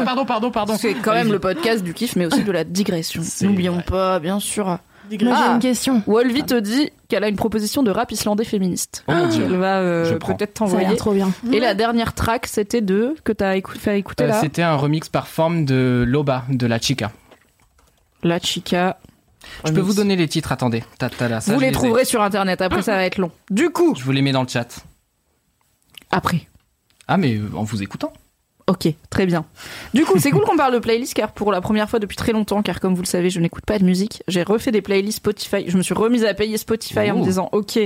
Ah, 0.01 0.03
pardon, 0.05 0.25
pardon, 0.25 0.51
pardon. 0.51 0.77
C'est 0.77 0.95
quand 0.95 1.13
même 1.15 1.31
le 1.31 1.39
podcast 1.39 1.85
du 1.85 1.95
kiff, 1.95 2.17
mais 2.17 2.27
aussi 2.27 2.43
de 2.43 2.51
la 2.53 2.65
digression. 2.65 3.23
N'oublions 3.43 3.81
pas, 3.83 4.19
bien 4.19 4.41
sûr. 4.41 4.79
Moi, 5.11 5.35
j'ai 5.37 5.43
Ah. 5.45 5.53
une 5.55 5.59
question. 5.61 6.03
Wolvie 6.07 6.45
te 6.45 6.59
dit 6.59 6.91
qu'elle 7.09 7.25
a 7.25 7.29
une 7.29 7.37
proposition 7.37 7.83
de 7.83 7.91
rap 7.91 8.13
islandais 8.13 8.45
féministe. 8.45 9.05
Oh 9.09 9.13
mon 9.13 9.29
Dieu. 9.29 9.45
Elle 9.45 9.57
va 9.57 9.79
euh, 9.79 10.19
peut-être 10.19 10.55
t'envoyer. 10.55 10.97
trop 10.97 11.13
bien. 11.13 11.31
Et 11.53 11.59
la 11.61 11.75
dernière 11.75 12.15
track, 12.15 12.47
c'était 12.47 12.81
de 12.81 13.15
que 13.25 13.33
t'as 13.33 13.57
écou- 13.57 13.77
fait 13.77 13.99
écouter 13.99 14.25
Euh, 14.25 14.29
là. 14.29 14.41
C'était 14.41 14.63
un 14.63 14.77
remix 14.77 15.09
par 15.09 15.27
forme 15.29 15.65
de 15.65 16.05
Loba, 16.07 16.45
de 16.49 16.67
la 16.67 16.79
Chica. 16.79 17.11
La 18.23 18.39
chica. 18.39 18.99
Je 19.65 19.73
peux 19.73 19.81
vous 19.81 19.95
donner 19.95 20.15
les 20.17 20.29
titres, 20.29 20.53
attendez. 20.53 20.85
Tata, 20.99 21.27
là, 21.29 21.41
ça, 21.41 21.55
vous 21.55 21.61
les 21.61 21.69
ai. 21.69 21.73
trouverez 21.73 22.05
sur 22.05 22.23
internet. 22.23 22.61
Après, 22.61 22.83
ça 22.83 22.95
va 22.95 23.05
être 23.05 23.17
long. 23.19 23.31
Du 23.51 23.71
coup, 23.71 23.95
Je 23.97 24.05
vous 24.05 24.13
les 24.13 24.21
mets 24.23 24.33
dans 24.33 24.43
le 24.43 24.49
chat. 24.49 24.85
après. 26.11 26.47
Ah, 27.09 27.17
mais 27.17 27.37
euh, 27.37 27.49
en 27.57 27.65
vous 27.65 27.83
écoutant. 27.83 28.13
Ok, 28.71 28.87
très 29.11 29.27
bien. 29.27 29.45
Du 29.95 30.05
coup, 30.05 30.19
c'est 30.21 30.31
cool 30.31 30.43
qu'on 30.43 30.57
parle 30.57 30.73
de 30.75 30.79
playlist 30.79 31.15
car 31.15 31.33
pour 31.33 31.51
la 31.51 31.61
première 31.61 31.91
fois 31.91 31.99
depuis 31.99 32.17
très 32.17 32.31
longtemps, 32.31 32.63
car 32.63 32.79
comme 32.79 32.95
vous 32.95 33.03
le 33.03 33.07
savez, 33.07 33.29
je 33.29 33.41
n'écoute 33.41 33.65
pas 33.67 33.81
de 33.81 33.85
musique. 33.85 34.23
J'ai 34.29 34.45
refait 34.45 34.71
des 34.71 34.81
playlists 34.81 35.17
Spotify. 35.17 35.65
Je 35.67 35.77
me 35.77 35.83
suis 35.83 35.93
remise 35.95 36.25
à 36.25 36.35
payer 36.35 36.57
Spotify 36.57 37.11
en 37.11 37.19
me 37.19 37.25
disant, 37.25 37.49
ok, 37.51 37.81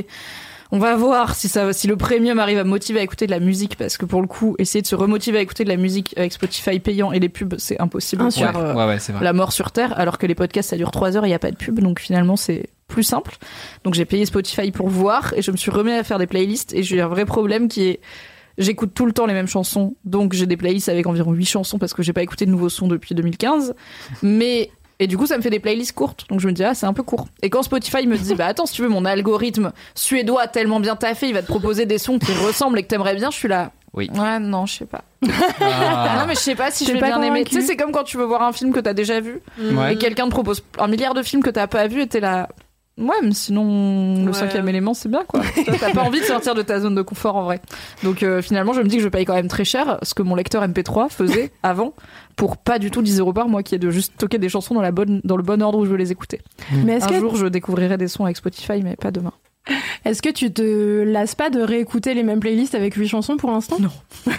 on 0.72 0.78
va 0.78 0.94
voir 0.94 1.36
si 1.36 1.48
ça, 1.48 1.72
si 1.72 1.86
le 1.86 1.96
premium 1.96 2.38
arrive 2.38 2.58
à 2.58 2.64
me 2.64 2.68
motiver 2.68 3.00
à 3.00 3.02
écouter 3.02 3.24
de 3.24 3.30
la 3.30 3.40
musique 3.40 3.76
parce 3.76 3.96
que 3.96 4.04
pour 4.04 4.20
le 4.20 4.26
coup, 4.26 4.56
essayer 4.58 4.82
de 4.82 4.86
se 4.86 4.94
remotiver 4.94 5.38
à 5.38 5.40
écouter 5.40 5.64
de 5.64 5.70
la 5.70 5.76
musique 5.78 6.12
avec 6.18 6.32
Spotify 6.34 6.78
payant 6.80 7.12
et 7.12 7.18
les 7.18 7.30
pubs, 7.30 7.54
c'est 7.56 7.80
impossible. 7.80 8.22
Euh, 8.22 8.74
Ouais, 8.74 8.84
ouais, 8.86 8.98
c'est 8.98 9.12
vrai. 9.12 9.24
la 9.24 9.32
mort 9.32 9.52
sur 9.52 9.70
terre, 9.72 9.98
alors 9.98 10.18
que 10.18 10.26
les 10.26 10.34
podcasts 10.34 10.68
ça 10.70 10.76
dure 10.76 10.90
3 10.90 11.16
heures 11.16 11.24
et 11.24 11.28
il 11.28 11.30
n'y 11.30 11.34
a 11.34 11.38
pas 11.38 11.50
de 11.50 11.56
pub, 11.56 11.80
donc 11.80 11.98
finalement 11.98 12.36
c'est 12.36 12.66
plus 12.88 13.04
simple. 13.04 13.36
Donc 13.84 13.94
j'ai 13.94 14.04
payé 14.04 14.26
Spotify 14.26 14.70
pour 14.70 14.88
voir 14.88 15.32
et 15.34 15.40
je 15.42 15.50
me 15.50 15.56
suis 15.56 15.70
remis 15.70 15.92
à 15.92 16.02
faire 16.04 16.18
des 16.18 16.26
playlists 16.26 16.74
et 16.74 16.82
j'ai 16.82 17.00
un 17.00 17.08
vrai 17.08 17.24
problème 17.24 17.68
qui 17.68 17.84
est 17.88 18.00
j'écoute 18.58 18.92
tout 18.94 19.06
le 19.06 19.12
temps 19.12 19.26
les 19.26 19.34
mêmes 19.34 19.48
chansons, 19.48 19.94
donc 20.04 20.32
j'ai 20.32 20.46
des 20.46 20.56
playlists 20.56 20.88
avec 20.88 21.06
environ 21.06 21.32
8 21.32 21.44
chansons 21.44 21.78
parce 21.78 21.94
que 21.94 22.02
j'ai 22.02 22.12
pas 22.12 22.22
écouté 22.22 22.46
de 22.46 22.50
nouveaux 22.50 22.68
sons 22.68 22.88
depuis 22.88 23.14
2015, 23.14 23.74
mais 24.22 24.70
et 25.00 25.06
du 25.08 25.16
coup, 25.18 25.26
ça 25.26 25.36
me 25.36 25.42
fait 25.42 25.50
des 25.50 25.58
playlists 25.58 25.92
courtes. 25.92 26.24
Donc 26.28 26.38
je 26.40 26.46
me 26.46 26.52
dis, 26.52 26.62
ah, 26.62 26.72
c'est 26.72 26.86
un 26.86 26.92
peu 26.92 27.02
court. 27.02 27.26
Et 27.42 27.50
quand 27.50 27.62
Spotify 27.64 28.06
me 28.06 28.16
dit, 28.16 28.34
bah 28.36 28.46
attends, 28.46 28.64
si 28.64 28.74
tu 28.74 28.82
veux, 28.82 28.88
mon 28.88 29.04
algorithme 29.04 29.72
suédois 29.94 30.42
a 30.42 30.46
tellement 30.46 30.78
bien 30.78 30.94
taffé, 30.94 31.26
il 31.28 31.34
va 31.34 31.42
te 31.42 31.48
proposer 31.48 31.84
des 31.84 31.98
sons 31.98 32.18
qui 32.18 32.32
ressemblent 32.32 32.78
et 32.78 32.82
que 32.84 32.88
t'aimerais 32.88 33.16
bien, 33.16 33.30
je 33.32 33.36
suis 33.36 33.48
là. 33.48 33.72
Oui. 33.92 34.08
Ouais, 34.14 34.38
non, 34.38 34.66
je 34.66 34.74
sais 34.74 34.86
pas. 34.86 35.02
Ah. 35.60 36.16
non, 36.20 36.26
mais 36.26 36.34
je 36.34 36.40
sais 36.40 36.54
pas 36.54 36.70
si 36.70 36.84
je 36.84 36.92
vais 36.92 37.00
pas 37.00 37.06
bien 37.06 37.22
aimer. 37.22 37.44
Tu 37.44 37.54
sais, 37.54 37.60
c'est 37.60 37.76
comme 37.76 37.92
quand 37.92 38.04
tu 38.04 38.16
veux 38.16 38.24
voir 38.24 38.42
un 38.42 38.52
film 38.52 38.72
que 38.72 38.80
t'as 38.80 38.94
déjà 38.94 39.20
vu 39.20 39.40
Ouais. 39.60 39.94
et 39.94 39.96
quelqu'un 39.98 40.26
te 40.26 40.30
propose 40.30 40.64
un 40.78 40.86
milliard 40.88 41.14
de 41.14 41.22
films 41.22 41.42
que 41.42 41.50
t'as 41.50 41.66
pas 41.66 41.86
vu 41.86 42.02
et 42.02 42.06
t'es 42.06 42.20
là. 42.20 42.48
Ouais, 42.96 43.16
mais 43.24 43.32
sinon, 43.32 44.20
le 44.24 44.26
Ouais. 44.28 44.32
cinquième 44.32 44.68
élément, 44.68 44.94
c'est 44.94 45.08
bien, 45.08 45.24
quoi. 45.26 45.40
T'as 45.80 45.92
pas 45.92 46.02
envie 46.02 46.20
de 46.20 46.24
sortir 46.26 46.54
de 46.54 46.62
ta 46.62 46.78
zone 46.78 46.94
de 46.94 47.02
confort, 47.02 47.34
en 47.36 47.42
vrai. 47.42 47.60
Donc, 48.04 48.22
euh, 48.22 48.40
finalement, 48.40 48.72
je 48.72 48.80
me 48.82 48.86
dis 48.86 48.98
que 48.98 49.02
je 49.02 49.08
paye 49.08 49.24
quand 49.24 49.34
même 49.34 49.48
très 49.48 49.64
cher 49.64 49.98
ce 50.02 50.14
que 50.14 50.22
mon 50.22 50.36
lecteur 50.36 50.62
MP3 50.62 51.08
faisait 51.10 51.50
avant 51.64 51.94
pour 52.36 52.56
pas 52.56 52.78
du 52.78 52.90
tout 52.92 53.02
10 53.02 53.18
euros 53.18 53.32
par 53.32 53.48
mois, 53.48 53.62
qui 53.64 53.74
est 53.74 53.78
de 53.78 53.90
juste 53.90 54.12
stocker 54.14 54.38
des 54.38 54.48
chansons 54.48 54.74
dans, 54.74 54.80
la 54.82 54.92
bonne, 54.92 55.20
dans 55.24 55.36
le 55.36 55.42
bon 55.42 55.60
ordre 55.62 55.78
où 55.80 55.84
je 55.84 55.90
veux 55.90 55.96
les 55.96 56.12
écouter. 56.12 56.40
Mais 56.84 56.94
est-ce 56.94 57.06
Un 57.06 57.08
que 57.08 57.18
jour, 57.18 57.36
je 57.36 57.46
découvrirai 57.46 57.96
des 57.96 58.08
sons 58.08 58.24
avec 58.24 58.36
Spotify, 58.36 58.80
mais 58.82 58.94
pas 58.96 59.10
demain. 59.10 59.32
Est-ce 60.04 60.20
que 60.20 60.28
tu 60.28 60.52
te 60.52 61.02
lasses 61.04 61.34
pas 61.34 61.48
de 61.50 61.60
réécouter 61.60 62.12
les 62.14 62.22
mêmes 62.22 62.40
playlists 62.40 62.74
avec 62.74 62.94
8 62.94 63.08
chansons 63.08 63.36
pour 63.38 63.50
l'instant? 63.50 63.76
Non. 63.80 63.88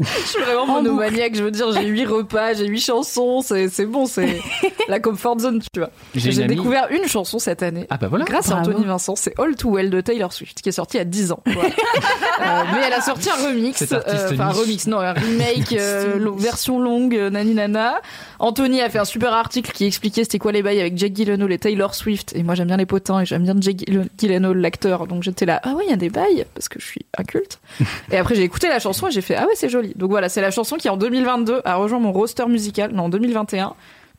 Je 0.00 0.04
suis 0.26 0.42
vraiment 0.42 0.66
monomaniaque. 0.66 1.34
Je 1.36 1.44
veux 1.44 1.50
dire, 1.50 1.70
j'ai 1.72 1.86
huit 1.86 2.06
repas, 2.06 2.54
j'ai 2.54 2.66
huit 2.66 2.80
chansons. 2.80 3.40
C'est 3.42 3.68
c'est 3.68 3.86
bon, 3.86 4.06
c'est 4.06 4.40
la 4.88 4.98
comfort 5.00 5.38
zone, 5.38 5.60
tu 5.72 5.80
vois. 5.80 5.90
J'ai 6.14 6.30
amie- 6.42 6.56
découvert 6.56 6.88
une 6.90 7.06
chanson 7.06 7.38
cette 7.38 7.62
année. 7.62 7.86
Ah 7.90 7.96
bah 7.96 8.08
voilà. 8.08 8.24
Grâce 8.24 8.50
à. 8.50 8.56
Anthony 8.56 8.84
Vincent, 8.84 9.14
c'est 9.16 9.38
All 9.38 9.54
Too 9.56 9.70
Well 9.76 9.90
de 9.90 10.00
Taylor 10.00 10.32
Swift, 10.32 10.60
qui 10.62 10.68
est 10.68 10.72
sorti 10.72 10.96
il 10.96 10.98
y 10.98 11.02
a 11.02 11.04
10 11.04 11.32
ans. 11.32 11.40
Voilà. 11.46 11.68
Euh, 11.68 12.62
mais 12.72 12.80
elle 12.86 12.92
a 12.92 13.00
sorti 13.00 13.28
un 13.30 13.46
remix, 13.46 13.82
euh, 13.92 14.00
enfin 14.32 14.48
un 14.48 14.50
remix, 14.50 14.86
non, 14.86 14.98
un 14.98 15.12
remake, 15.12 15.72
euh, 15.72 16.18
version 16.36 16.78
longue, 16.80 17.14
euh, 17.16 17.30
nani 17.30 17.54
nana. 17.54 18.00
Anthony 18.38 18.80
a 18.80 18.90
fait 18.90 18.98
un 18.98 19.04
super 19.04 19.32
article 19.32 19.70
qui 19.72 19.84
expliquait 19.84 20.24
c'était 20.24 20.38
quoi 20.38 20.52
les 20.52 20.62
bails 20.62 20.80
avec 20.80 20.96
Jake 20.98 21.12
Gyllenhaal 21.14 21.52
et 21.52 21.58
Taylor 21.58 21.94
Swift. 21.94 22.32
Et 22.34 22.42
moi 22.42 22.54
j'aime 22.54 22.66
bien 22.68 22.76
les 22.76 22.86
potins 22.86 23.20
et 23.20 23.26
j'aime 23.26 23.42
bien 23.44 23.54
Gyll- 23.54 23.83
Gyllenhaal, 24.18 24.56
l'acteur. 24.56 25.06
Donc 25.06 25.22
j'étais 25.22 25.46
là, 25.46 25.60
ah 25.62 25.74
ouais, 25.74 25.84
il 25.86 25.90
y 25.90 25.92
a 25.92 25.96
des 25.96 26.10
bails, 26.10 26.46
parce 26.54 26.68
que 26.68 26.80
je 26.80 26.86
suis 26.86 27.06
inculte. 27.16 27.60
et 28.10 28.16
après 28.16 28.34
j'ai 28.34 28.42
écouté 28.42 28.68
la 28.68 28.78
chanson 28.78 29.08
et 29.08 29.10
j'ai 29.10 29.20
fait, 29.20 29.36
ah 29.36 29.46
ouais, 29.46 29.54
c'est 29.54 29.68
joli. 29.68 29.92
Donc 29.96 30.10
voilà, 30.10 30.28
c'est 30.28 30.40
la 30.40 30.50
chanson 30.50 30.76
qui 30.76 30.88
en 30.88 30.96
2022 30.96 31.62
a 31.64 31.76
rejoint 31.76 32.00
mon 32.00 32.12
roster 32.12 32.46
musical, 32.46 32.92
non, 32.92 33.04
en 33.04 33.08
2021. 33.08 33.74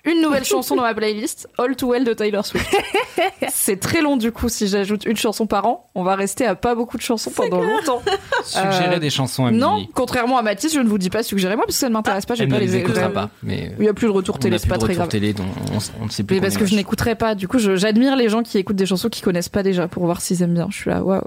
Une 0.06 0.22
nouvelle 0.22 0.46
chanson 0.46 0.76
dans 0.76 0.84
ma 0.84 0.94
playlist, 0.94 1.48
All 1.58 1.76
Too 1.76 1.92
Well 1.92 2.04
de 2.04 2.14
Taylor 2.14 2.46
Swift. 2.46 2.70
C'est 3.50 3.80
très 3.80 4.02
long 4.02 4.18
du 4.18 4.32
coup 4.32 4.50
si 4.50 4.68
j'ajoute 4.68 5.06
une 5.06 5.16
chanson 5.18 5.48
par 5.48 5.66
an. 5.66 5.90
On 5.96 6.04
va 6.04 6.16
rester 6.16 6.46
à 6.46 6.56
pas 6.56 6.76
beaucoup 6.76 6.98
de 6.98 7.02
chansons 7.02 7.32
pendant 7.32 7.62
longtemps. 7.62 8.02
Suggérer 8.44 8.96
Euh, 8.96 9.00
des 9.00 9.10
chansons, 9.10 9.46
Amélie. 9.46 9.60
Non, 9.62 9.86
contrairement 9.94 10.38
à 10.38 10.42
Mathis, 10.42 10.74
je 10.74 10.80
ne 10.80 10.88
vous 10.88 10.98
dis 10.98 11.10
pas 11.10 11.24
suggérez-moi 11.24 11.66
parce 11.66 11.76
que 11.78 11.80
ça 11.80 11.90
ne 11.90 11.94
m'intéresse 11.94 12.26
pas. 12.26 12.36
J'ai 12.36 12.44
Elle 12.44 12.50
pas 12.50 12.56
ne 12.56 12.62
les 12.62 12.76
écoutera 12.76 13.06
euh, 13.06 13.10
pas. 13.10 13.30
Mais 13.44 13.72
Il 13.80 13.84
n'y 13.84 13.88
a 13.90 13.94
plus 13.94 14.08
de 14.08 14.12
retour 14.12 14.36
on 14.36 14.40
télé, 14.40 14.56
a 14.56 14.60
c'est 14.60 14.64
plus 14.66 14.70
pas 14.70 14.76
de 14.78 14.82
très 14.82 14.94
retour 14.94 15.00
grave. 15.04 15.10
télé, 15.10 15.34
donc 15.34 15.48
on, 15.74 15.78
on 16.02 16.06
ne 16.06 16.10
sait 16.12 16.24
plus. 16.24 16.36
Mais 16.36 16.42
parce 16.42 16.58
que 16.58 16.66
je 16.66 16.76
n'écouterai 16.76 17.16
pas. 17.16 17.34
Du 17.36 17.48
coup, 17.48 17.58
j'admire 17.60 18.16
les 18.16 18.30
gens 18.30 18.44
qui 18.44 18.58
écoutent 18.58 18.76
des 18.76 18.86
chansons 18.86 19.10
qu'ils 19.10 19.24
connaissent 19.24 19.50
pas 19.50 19.64
déjà 19.64 19.88
pour 19.88 20.06
voir 20.06 20.22
s'ils 20.22 20.42
aiment 20.44 20.54
bien. 20.54 20.68
Je 20.70 20.76
suis 20.78 20.90
là, 20.90 21.04
waouh, 21.04 21.22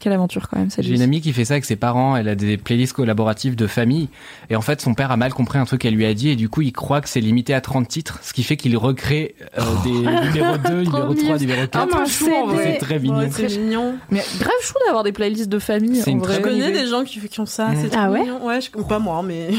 quelle 0.00 0.12
aventure 0.12 0.48
quand 0.48 0.58
même 0.58 0.68
J'ai 0.78 0.94
une 0.94 1.02
amie 1.02 1.20
qui 1.20 1.32
fait 1.32 1.44
ça 1.44 1.54
avec 1.54 1.64
ses 1.64 1.76
parents. 1.76 2.16
Elle 2.16 2.28
a 2.28 2.34
des 2.34 2.56
playlists 2.56 2.94
collaboratives 2.94 3.54
de 3.56 3.66
famille. 3.66 4.08
Et 4.50 4.56
en 4.56 4.60
fait, 4.62 4.80
son 4.80 4.94
père 4.94 5.10
a 5.10 5.16
mal 5.16 5.32
compris 5.32 5.58
un 5.58 5.64
truc 5.64 5.82
qu'elle 5.82 5.94
lui 5.94 6.06
a 6.06 6.14
dit. 6.14 6.30
Et 6.30 6.36
du 6.36 6.48
coup, 6.48 6.62
il 6.62 6.72
croit 6.72 7.00
que 7.00 7.08
c'est 7.08 7.20
limité 7.20 7.54
à 7.54 7.60
30 7.60 7.86
titres. 7.86 8.09
Ce 8.22 8.32
qui 8.32 8.42
fait 8.42 8.56
qu'il 8.56 8.76
recrée 8.76 9.34
euh, 9.58 9.62
des 9.84 9.90
numéros 9.90 10.56
2, 10.58 10.70
numéro 10.82 11.14
3, 11.14 11.38
numéro 11.38 11.60
4. 11.66 11.76
Un 11.76 11.86
peu 11.86 12.06
chou 12.06 12.30
en 12.32 12.46
vrai. 12.46 12.72
C'est 12.74 12.78
très 12.86 12.98
mignon. 12.98 13.18
Ouais, 13.18 13.30
c'est 13.32 13.58
mignon. 13.58 13.94
Mais 14.10 14.22
grave 14.38 14.52
chou 14.62 14.74
d'avoir 14.86 15.04
des 15.04 15.12
playlists 15.12 15.48
de 15.48 15.58
famille. 15.58 16.02
En 16.06 16.16
vrai. 16.18 16.36
Je 16.36 16.40
connais 16.40 16.70
des 16.72 16.86
gens 16.86 17.04
qui, 17.04 17.20
qui 17.20 17.40
ont 17.40 17.46
ça. 17.46 17.68
Mm. 17.68 17.76
C'est 17.82 17.96
Ah 17.96 18.04
trop 18.04 18.12
ouais 18.12 18.20
mignon. 18.20 18.46
Ouais, 18.46 18.60
je, 18.60 18.70
pas 18.70 18.98
moi, 18.98 19.22
mais. 19.22 19.48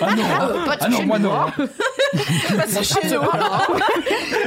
Ah 0.00 0.14
non, 0.14 0.22
pas 0.66 0.76
ah 0.80 0.88
non 0.88 1.02
moi 1.06 1.18
non. 1.24 1.32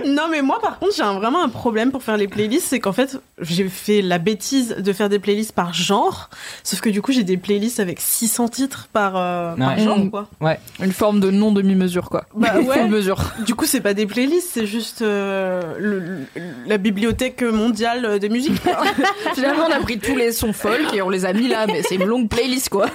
non, 0.06 0.24
mais 0.30 0.42
moi, 0.42 0.60
par 0.62 0.80
contre, 0.80 0.94
j'ai 0.96 1.04
vraiment 1.04 1.44
un 1.44 1.50
problème 1.50 1.92
pour 1.92 2.04
faire 2.04 2.18
les 2.18 2.28
playlists. 2.28 2.68
C'est 2.70 2.80
qu'en 2.80 2.94
fait, 2.94 3.20
j'ai 3.42 3.68
fait 3.70 4.02
la 4.02 4.18
bêtise 4.18 4.76
de 4.78 4.94
faire 4.94 5.10
des 5.10 5.20
playlists 5.20 5.52
par 5.54 5.74
genre. 5.74 6.30
Sauf 6.64 6.82
que 6.82 6.90
du 6.90 7.02
coup, 7.02 7.12
j'ai 7.12 7.24
des 7.24 7.38
playlists 7.38 7.80
avec 7.80 8.00
600 8.00 8.50
titres 8.50 8.88
par, 8.94 9.14
euh, 9.16 9.56
par 9.56 9.78
Ouais. 9.78 9.84
genre, 9.84 10.00
Mm. 10.00 10.10
quoi. 10.12 10.28
Ouais. 10.42 10.60
Une 10.82 10.92
forme 10.92 11.20
de 11.20 11.32
non 11.32 11.52
demi-mesure 11.52 12.10
quoi. 12.10 12.26
Bah 12.36 12.54
ouais. 12.62 12.80
Full 12.82 12.90
mesure. 12.90 13.24
Du 13.46 13.56
coup, 13.56 13.66
c'est 13.66 13.82
pas 13.82 13.94
des 13.94 14.06
playlists, 14.06 14.50
c'est 14.54 14.66
juste 14.66 15.02
euh, 15.02 15.62
le- 15.80 16.00
le- 16.00 16.26
la 16.66 16.78
bibliothèque 16.78 17.42
mondiale 17.44 18.20
des 18.20 18.30
musiques. 18.30 18.62
Finalement, 19.36 19.64
on 19.68 19.72
a 19.72 19.80
pris 19.80 20.00
tous 20.00 20.16
les 20.16 20.32
sons 20.32 20.54
folk 20.54 20.94
et 20.94 21.02
on 21.02 21.10
les 21.10 21.26
a 21.26 21.34
mis 21.34 21.48
là, 21.48 21.68
mais 21.68 21.82
c'est 21.84 21.96
une 21.96 22.06
longue 22.06 22.30
playlist 22.30 22.70
quoi. 22.70 22.88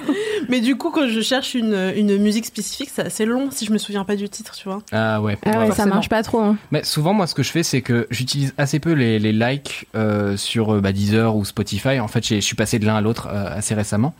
mais 0.49 0.59
du 0.61 0.75
coup, 0.75 0.91
quand 0.91 1.07
je 1.07 1.21
cherche 1.21 1.53
une, 1.55 1.93
une 1.95 2.17
musique 2.17 2.45
spécifique, 2.45 2.89
c'est 2.93 3.05
assez 3.05 3.25
long 3.25 3.49
si 3.51 3.65
je 3.65 3.71
me 3.71 3.77
souviens 3.77 4.03
pas 4.03 4.15
du 4.15 4.29
titre, 4.29 4.53
tu 4.55 4.67
vois. 4.67 4.81
Ah 4.91 5.21
ouais. 5.21 5.37
Ah 5.45 5.59
ouais, 5.59 5.71
ça 5.71 5.85
marche 5.85 6.09
pas 6.09 6.23
trop. 6.23 6.39
hein. 6.39 6.57
Mais 6.71 6.83
souvent, 6.83 7.13
moi, 7.13 7.27
ce 7.27 7.35
que 7.35 7.43
je 7.43 7.51
fais, 7.51 7.63
c'est 7.63 7.81
que 7.81 8.07
j'utilise 8.09 8.53
assez 8.57 8.79
peu 8.79 8.91
les, 8.93 9.19
les 9.19 9.31
likes 9.33 9.87
euh, 9.95 10.37
sur 10.37 10.75
euh, 10.75 10.81
bah, 10.81 10.91
Deezer 10.91 11.35
ou 11.35 11.45
Spotify. 11.45 11.99
En 11.99 12.07
fait, 12.07 12.25
j'ai- 12.25 12.41
je 12.41 12.45
suis 12.45 12.55
passé 12.55 12.79
de 12.79 12.85
l'un 12.85 12.95
à 12.95 13.01
l'autre 13.01 13.27
euh, 13.31 13.45
assez 13.57 13.73
récemment. 13.73 14.13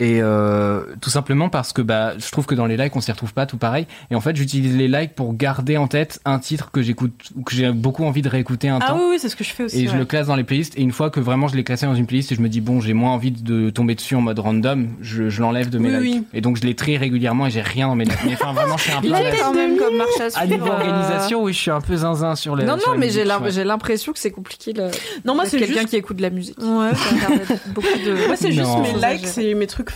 Et 0.00 0.20
euh, 0.22 0.82
tout 1.00 1.10
simplement 1.10 1.48
parce 1.48 1.72
que 1.72 1.82
bah, 1.82 2.12
je 2.18 2.30
trouve 2.30 2.46
que 2.46 2.54
dans 2.54 2.66
les 2.66 2.76
likes, 2.76 2.94
on 2.94 3.00
s'y 3.00 3.10
retrouve 3.10 3.32
pas 3.34 3.46
tout 3.46 3.56
pareil. 3.56 3.88
Et 4.12 4.14
en 4.14 4.20
fait, 4.20 4.36
j'utilise 4.36 4.76
les 4.76 4.86
likes 4.86 5.14
pour 5.16 5.34
garder 5.34 5.76
en 5.76 5.88
tête 5.88 6.20
un 6.24 6.38
titre 6.38 6.70
que 6.70 6.82
j'écoute 6.82 7.30
ou 7.34 7.42
que 7.42 7.52
j'ai 7.52 7.72
beaucoup 7.72 8.04
envie 8.04 8.22
de 8.22 8.28
réécouter 8.28 8.68
un 8.68 8.78
Ah 8.80 8.88
temps. 8.90 8.96
oui, 8.98 9.04
oui, 9.10 9.18
c'est 9.18 9.28
ce 9.28 9.34
que 9.34 9.42
je 9.42 9.50
fais 9.50 9.64
aussi. 9.64 9.84
Et 9.84 9.88
je 9.88 9.96
le 9.96 10.04
classe 10.04 10.28
dans 10.28 10.36
les 10.36 10.44
playlists. 10.44 10.78
Et 10.78 10.82
une 10.82 10.92
fois 10.92 11.10
que 11.10 11.18
vraiment 11.18 11.48
je 11.48 11.56
l'ai 11.56 11.64
classé 11.64 11.86
dans 11.86 11.96
une 11.96 12.06
playlist 12.06 12.30
et 12.30 12.36
je 12.36 12.40
me 12.40 12.48
dis, 12.48 12.60
bon, 12.60 12.80
j'ai 12.80 12.92
moins 12.92 13.10
envie 13.10 13.32
de 13.32 13.70
tomber 13.70 13.96
dessus 13.96 14.14
en 14.14 14.20
mode 14.20 14.38
random, 14.38 14.88
je, 15.00 15.30
je 15.30 15.40
l'enlève 15.42 15.68
de 15.68 15.78
mes 15.78 15.88
Oui, 15.96 16.04
likes. 16.04 16.14
oui. 16.20 16.24
Et 16.32 16.40
donc 16.42 16.58
je 16.58 16.62
les 16.62 16.76
trie 16.76 16.96
régulièrement 16.96 17.46
et 17.46 17.50
j'ai 17.50 17.60
rien 17.62 17.88
dans 17.88 17.96
mes 17.96 18.04
likes. 18.04 18.18
Mais 18.24 18.34
enfin, 18.34 18.52
vraiment, 18.52 18.78
c'est 18.78 18.92
un 18.92 19.00
peu. 19.00 19.08
Il 19.08 19.12
est 19.14 19.36
quand 19.40 19.52
même 19.52 19.76
comme 19.78 19.96
marche 19.96 20.20
à 20.20 20.26
À 20.26 20.30
suivre. 20.30 20.46
niveau 20.46 20.66
euh, 20.68 20.76
organisation, 20.76 21.42
oui, 21.42 21.52
je 21.52 21.58
suis 21.58 21.70
un 21.72 21.80
peu 21.80 21.96
zinzin 21.96 22.36
sur 22.36 22.54
les. 22.54 22.64
Non, 22.64 22.76
non, 22.76 22.96
mais 22.96 23.10
j'ai 23.10 23.24
l'impression 23.64 24.12
que 24.12 24.20
c'est 24.20 24.30
compliqué. 24.30 24.72
Le... 24.74 24.90
Non, 25.24 25.34
moi, 25.34 25.44
c'est 25.46 25.58
quelqu'un 25.58 25.80
juste- 25.80 25.88
qui 25.88 25.96
écoute 25.96 26.18
de 26.18 26.22
la 26.22 26.30
musique. 26.30 26.56
Ouais. 26.62 26.90
Ça 26.94 27.54
beaucoup 27.74 27.88
de. 28.06 28.28
Moi, 28.28 28.36
c'est 28.36 28.52
juste 28.52 28.70
mes 28.80 28.92
likes, 28.92 29.24
à 29.24 29.28
c'est 29.28 29.54
mes 29.54 29.66
trucs 29.66 29.87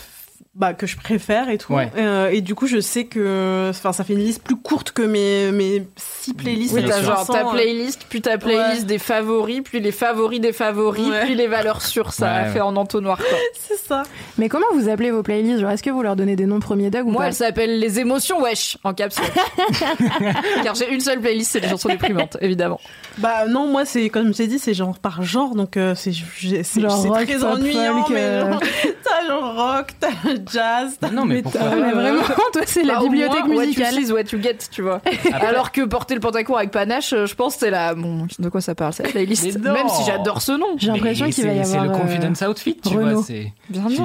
bah, 0.55 0.75
que 0.75 0.87
je 0.87 0.97
préfère 0.99 1.49
et 1.49 1.57
tout. 1.59 1.73
Ouais. 1.73 1.91
Euh, 1.97 2.29
et 2.31 2.43
du 2.43 2.55
coup, 2.55 2.67
je 2.67 2.79
sais 2.81 3.05
que 3.07 3.69
enfin, 3.71 3.93
ça 3.93 4.05
fait 4.05 4.13
une 4.13 4.19
liste 4.21 4.43
plus 4.43 4.57
courte 4.57 4.93
que 4.93 5.01
mes, 5.03 5.51
mes 5.51 5.87
six 5.97 6.35
playlists. 6.35 6.75
Oui, 6.75 6.85
t'as 6.87 7.01
genre 7.03 7.19
500, 7.25 7.33
ta 7.33 7.47
euh. 7.47 7.51
playlist, 7.53 8.07
puis 8.09 8.21
ta 8.21 8.37
playlist 8.37 8.85
des 8.87 8.99
favoris, 8.99 9.63
puis 9.65 9.81
les 9.81 9.93
favoris 9.93 10.41
des 10.41 10.53
favoris, 10.53 11.07
Ouais. 11.09 11.25
puis 11.25 11.35
les 11.35 11.47
valeurs 11.47 11.81
sûres. 11.83 12.13
Ça 12.13 12.27
Ouais, 12.27 12.39
a 12.41 12.45
fait 12.47 12.61
en 12.61 12.77
entonnoir. 12.77 13.19
C'est 13.59 13.79
ça. 13.79 14.03
Mais 14.39 14.49
comment 14.51 14.67
vous 14.75 14.89
appelez 14.91 15.11
vos 15.11 15.23
playlists? 15.23 15.61
Genre, 15.61 15.71
est-ce 15.71 15.83
que 15.83 15.91
vous 15.91 16.03
leur 16.03 16.17
donnez 16.17 16.37
des 16.37 16.47
noms 16.47 16.61
premier 16.61 16.91
Doug 16.91 17.07
ou 17.07 17.11
Moi, 17.13 17.23
pas? 17.23 17.27
elle 17.29 17.35
s'appelle 17.35 17.79
Les 17.79 17.99
émotions, 18.01 18.41
wesh, 18.43 18.77
en 18.85 18.93
caps 18.93 19.19
lock. 19.19 19.33
Car 20.65 20.75
j'ai 20.75 20.93
une 20.93 21.01
seule 21.01 21.21
playlist, 21.21 21.53
c'est 21.53 21.61
les 21.61 21.69
chansons 21.69 21.89
déprimantes, 21.89 22.37
évidemment. 22.41 22.81
Bah 23.19 23.47
non, 23.47 23.67
moi, 23.69 23.85
c'est 23.85 24.09
comme 24.11 24.35
j'ai 24.35 24.47
dit, 24.47 24.59
c'est 24.59 24.75
genre 24.75 24.99
par 24.99 25.23
genre, 25.23 25.55
donc 25.55 25.77
euh, 25.77 25.95
c'est 25.95 26.13
j'ai- 26.13 26.63
c'est 26.63 26.81
Genre 26.81 26.91
c'est 27.03 27.09
rock, 27.09 27.25
très 27.27 27.45
ennuyant, 27.45 28.03
folk, 28.03 28.11
mais 28.11 28.21
euh. 28.21 28.51
genre, 28.53 28.61
t'as 29.05 29.27
genre 29.27 29.55
rock, 29.57 29.87
t'as 30.01 30.09
jazz, 30.51 30.99
Non, 31.13 31.25
mais 31.25 31.43
pourquoi 31.43 31.61
vraiment, 31.63 32.23
toi, 32.53 32.63
c'est 32.67 32.83
la 32.85 32.95
Bah, 32.95 33.01
bibliothèque 33.03 33.45
moins, 33.47 33.65
musicale. 33.65 33.93
What 33.95 34.01
you 34.01 34.07
see 34.07 34.11
is 34.11 34.13
what 34.13 34.23
you 34.33 34.43
get, 34.43 34.59
tu 34.71 34.83
vois. 34.83 35.01
Alors 35.33 35.73
que 35.73 35.83
porter 35.83 36.15
le 36.15 36.21
pantacourt 36.21 36.59
avec 36.59 36.71
panache, 36.71 37.13
euh, 37.13 37.27
je 37.27 37.35
pense 37.35 37.55
que 37.55 37.61
c'est 37.61 37.71
la. 37.71 37.95
Bon, 37.95 38.27
de 38.39 38.49
quoi 38.49 38.61
ça 38.61 38.75
parle, 38.75 38.93
cette 38.93 39.11
playlist. 39.11 39.59
Même 39.59 39.89
si 39.89 40.05
j'adore 40.07 40.41
ce 40.43 40.53
nom. 40.53 40.75
J'ai 40.79 40.89
l'impression 40.93 41.29
qu'il 41.31 41.47
va 41.47 41.53
y 41.53 41.61
avoir. 41.61 41.67
C'est 41.67 41.79
le 41.89 41.91
euh, 41.95 41.99
confidence 41.99 42.41
outfit, 42.43 42.77
tu 42.83 42.97
Renaud. 42.97 43.15
vois. 43.17 43.25
C'est. 43.27 43.53
Bien 43.69 43.89
sûr. 43.89 44.05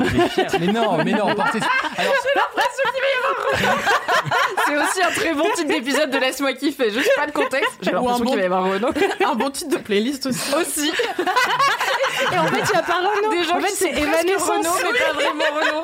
Mais 0.60 0.68
non, 0.68 0.98
mais 1.04 1.12
non, 1.12 1.34
portez. 1.36 1.60
Alors, 1.98 2.14
C'est 4.66 4.76
aussi 4.78 5.02
un 5.02 5.12
très 5.12 5.34
bon 5.34 5.46
titre 5.56 5.68
d'épisode 5.70 6.10
de 6.10 6.18
Laisse-moi 6.18 6.54
kiffer. 6.54 6.90
Je 6.92 7.00
sais 7.00 7.10
pas 7.16 7.26
le 7.26 7.32
contexte. 7.32 7.72
J'ai 7.82 7.92
l'impression 7.92 8.24
bon- 8.26 8.30
qu'il 8.32 8.36
va 8.38 8.44
y 8.44 8.46
avoir 8.46 8.66
Renaud. 8.66 8.90
un 9.26 9.36
bon 9.36 9.50
titre 9.50 9.70
de 9.78 9.82
playlist 9.82 10.26
aussi. 10.26 10.54
Aussi. 10.56 10.92
Et 12.34 12.38
en 12.38 12.46
fait, 12.48 12.64
il 12.70 12.76
y 12.76 12.80
a 12.80 12.84
pas 12.84 12.96
Renaud. 12.98 13.32
Des 13.32 13.44
gens 13.44 13.58
en 13.58 13.62
fait, 13.62 13.74
c'est. 13.74 13.92
Renaud, 13.92 14.08
mais 14.14 14.34
pas 15.00 15.14
vraiment 15.14 15.60
Renaud. 15.60 15.84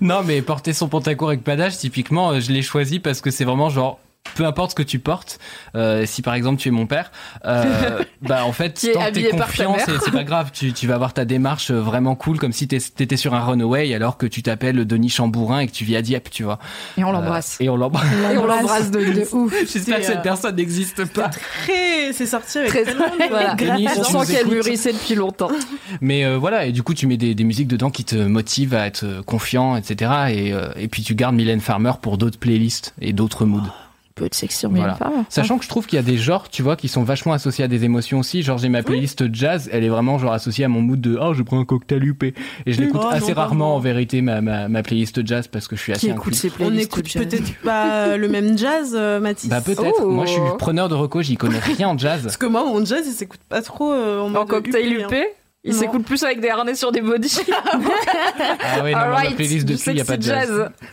Non, 0.00 0.22
mais 0.22 0.42
porter 0.42 0.72
son 0.72 0.88
pantacourt 0.88 1.28
avec 1.28 1.44
panache, 1.44 1.78
typiquement, 1.78 2.32
euh, 2.32 2.40
je 2.40 2.52
l'ai 2.52 2.62
choisi 2.62 2.98
parce 3.00 3.20
que 3.20 3.30
c'est 3.30 3.44
vraiment 3.44 3.70
genre. 3.70 3.98
Peu 4.34 4.46
importe 4.46 4.70
ce 4.70 4.74
que 4.76 4.82
tu 4.82 4.98
portes, 4.98 5.38
euh, 5.74 6.06
si 6.06 6.22
par 6.22 6.32
exemple 6.32 6.58
tu 6.58 6.68
es 6.68 6.70
mon 6.70 6.86
père, 6.86 7.10
euh, 7.44 8.02
bah 8.22 8.46
en 8.46 8.52
fait, 8.52 8.70
tant 8.94 9.00
que 9.00 9.04
habillé 9.04 9.28
t'es 9.28 9.36
confiant, 9.36 9.76
c'est 9.84 10.10
pas 10.10 10.24
grave. 10.24 10.50
Tu, 10.54 10.72
tu 10.72 10.86
vas 10.86 10.94
avoir 10.94 11.12
ta 11.12 11.26
démarche 11.26 11.70
euh, 11.70 11.80
vraiment 11.82 12.14
cool, 12.14 12.38
comme 12.38 12.52
si 12.52 12.66
t'étais 12.66 13.16
sur 13.18 13.34
un 13.34 13.44
runaway 13.44 13.92
alors 13.92 14.16
que 14.16 14.24
tu 14.24 14.42
t'appelles 14.42 14.86
Denis 14.86 15.10
Chambourin 15.10 15.58
et 15.58 15.66
que 15.66 15.72
tu 15.72 15.84
vis 15.84 15.96
à 15.96 16.02
Dieppe, 16.02 16.30
tu 16.30 16.44
vois. 16.44 16.58
Et 16.96 17.04
on 17.04 17.10
Euh, 17.10 17.12
l'embrasse. 17.12 17.58
et 17.60 17.68
on 17.68 17.76
l'embrasse. 17.76 18.06
Et 18.32 18.38
on 18.38 18.46
l'embrasse 18.46 18.90
de, 18.90 19.00
de 19.00 19.28
ouf. 19.36 19.52
J'espère 19.70 19.98
que 19.98 20.06
cette 20.06 20.18
euh, 20.18 20.22
personne 20.22 20.56
n'existe 20.56 21.04
pas. 21.12 21.28
Très, 21.28 22.12
c'est 22.14 22.24
sorti 22.26 22.56
avec 22.58 22.70
Très 22.70 22.84
tellement 22.84 23.04
voilà. 23.28 23.54
Denis, 23.56 23.86
si 23.92 23.98
On 24.14 24.22
sent 24.24 24.32
qu'elle 24.32 24.46
mûrissait 24.46 24.94
depuis 24.94 25.14
longtemps. 25.14 25.50
Mais 26.00 26.24
euh, 26.24 26.38
voilà, 26.38 26.64
et 26.64 26.72
du 26.72 26.82
coup, 26.82 26.94
tu 26.94 27.06
mets 27.06 27.18
des, 27.18 27.34
des 27.34 27.44
musiques 27.44 27.68
dedans 27.68 27.90
qui 27.90 28.04
te 28.06 28.16
motivent 28.16 28.74
à 28.74 28.86
être 28.86 29.04
euh, 29.04 29.22
confiant, 29.22 29.76
etc. 29.76 30.10
Et, 30.30 30.52
euh, 30.54 30.70
et 30.76 30.88
puis 30.88 31.02
tu 31.02 31.14
gardes 31.14 31.34
Mylène 31.34 31.60
Farmer 31.60 31.92
pour 32.00 32.16
d'autres 32.16 32.38
playlists 32.38 32.94
et 33.02 33.12
d'autres 33.12 33.44
moods. 33.44 33.60
Peu 34.22 34.28
de 34.28 34.34
sexe 34.36 34.56
sur 34.56 34.70
Voilà. 34.70 34.96
Sachant 35.28 35.58
que 35.58 35.64
je 35.64 35.68
trouve 35.68 35.86
qu'il 35.86 35.96
y 35.96 35.98
a 35.98 36.04
des 36.04 36.16
genres, 36.16 36.48
tu 36.48 36.62
vois, 36.62 36.76
qui 36.76 36.86
sont 36.86 37.02
vachement 37.02 37.32
associés 37.32 37.64
à 37.64 37.68
des 37.68 37.82
émotions 37.82 38.20
aussi. 38.20 38.42
Genre, 38.42 38.56
j'ai 38.56 38.68
ma 38.68 38.84
playlist 38.84 39.24
jazz, 39.34 39.68
elle 39.72 39.82
est 39.82 39.88
vraiment 39.88 40.16
genre 40.18 40.32
associée 40.32 40.64
à 40.64 40.68
mon 40.68 40.80
mood 40.80 41.00
de 41.00 41.18
oh, 41.20 41.34
je 41.34 41.42
prends 41.42 41.58
un 41.58 41.64
cocktail 41.64 42.04
UP. 42.04 42.22
Et 42.22 42.34
je 42.68 42.80
l'écoute 42.80 43.00
Oh, 43.02 43.06
non, 43.06 43.10
assez 43.10 43.32
rarement 43.32 43.74
en 43.74 43.80
vérité, 43.80 44.22
ma, 44.22 44.40
ma, 44.40 44.68
ma 44.68 44.84
playlist 44.84 45.26
jazz, 45.26 45.48
parce 45.48 45.66
que 45.66 45.74
je 45.74 45.80
suis 45.80 45.92
assez 45.92 46.06
Qui 46.06 46.12
écoute 46.12 46.34
On 46.60 46.72
écoute 46.76 47.12
peut-être 47.12 47.52
pas 47.64 48.16
le 48.16 48.28
même 48.28 48.56
jazz, 48.56 48.94
euh, 48.94 49.18
Mathis. 49.18 49.50
Bah 49.50 49.60
peut-être. 49.60 50.02
Oh. 50.04 50.08
Moi, 50.08 50.26
je 50.26 50.32
suis 50.32 50.40
preneur 50.56 50.88
de 50.88 50.94
reco, 50.94 51.20
j'y 51.20 51.36
connais 51.36 51.58
rien 51.58 51.88
en 51.88 51.98
jazz. 51.98 52.22
Parce 52.22 52.36
que 52.36 52.46
moi, 52.46 52.64
mon 52.64 52.84
jazz, 52.84 53.02
il 53.04 53.12
s'écoute 53.12 53.40
pas 53.48 53.60
trop 53.60 53.92
euh, 53.92 54.20
en, 54.20 54.26
En 54.26 54.30
mode 54.30 54.48
cocktail 54.48 54.92
UP, 54.92 55.00
UP, 55.00 55.12
hein. 55.12 55.24
Il 55.64 55.72
Non. 55.74 55.78
s'écoute 55.78 56.04
plus 56.04 56.22
avec 56.24 56.40
des 56.40 56.48
harnais 56.48 56.74
sur 56.74 56.90
des 56.92 57.00
body. 57.00 57.40
Ah 58.64 58.82
ouais, 58.82 58.92
non, 58.92 58.98
moi, 58.98 59.06
ma 59.08 59.16
Alright, 59.18 59.36
playlist 59.36 59.68
il 59.86 59.96
y 59.96 60.00
a 60.00 60.04
pas 60.04 60.16
de 60.16 60.22
sexy 60.22 60.46
jazz. 60.48 60.70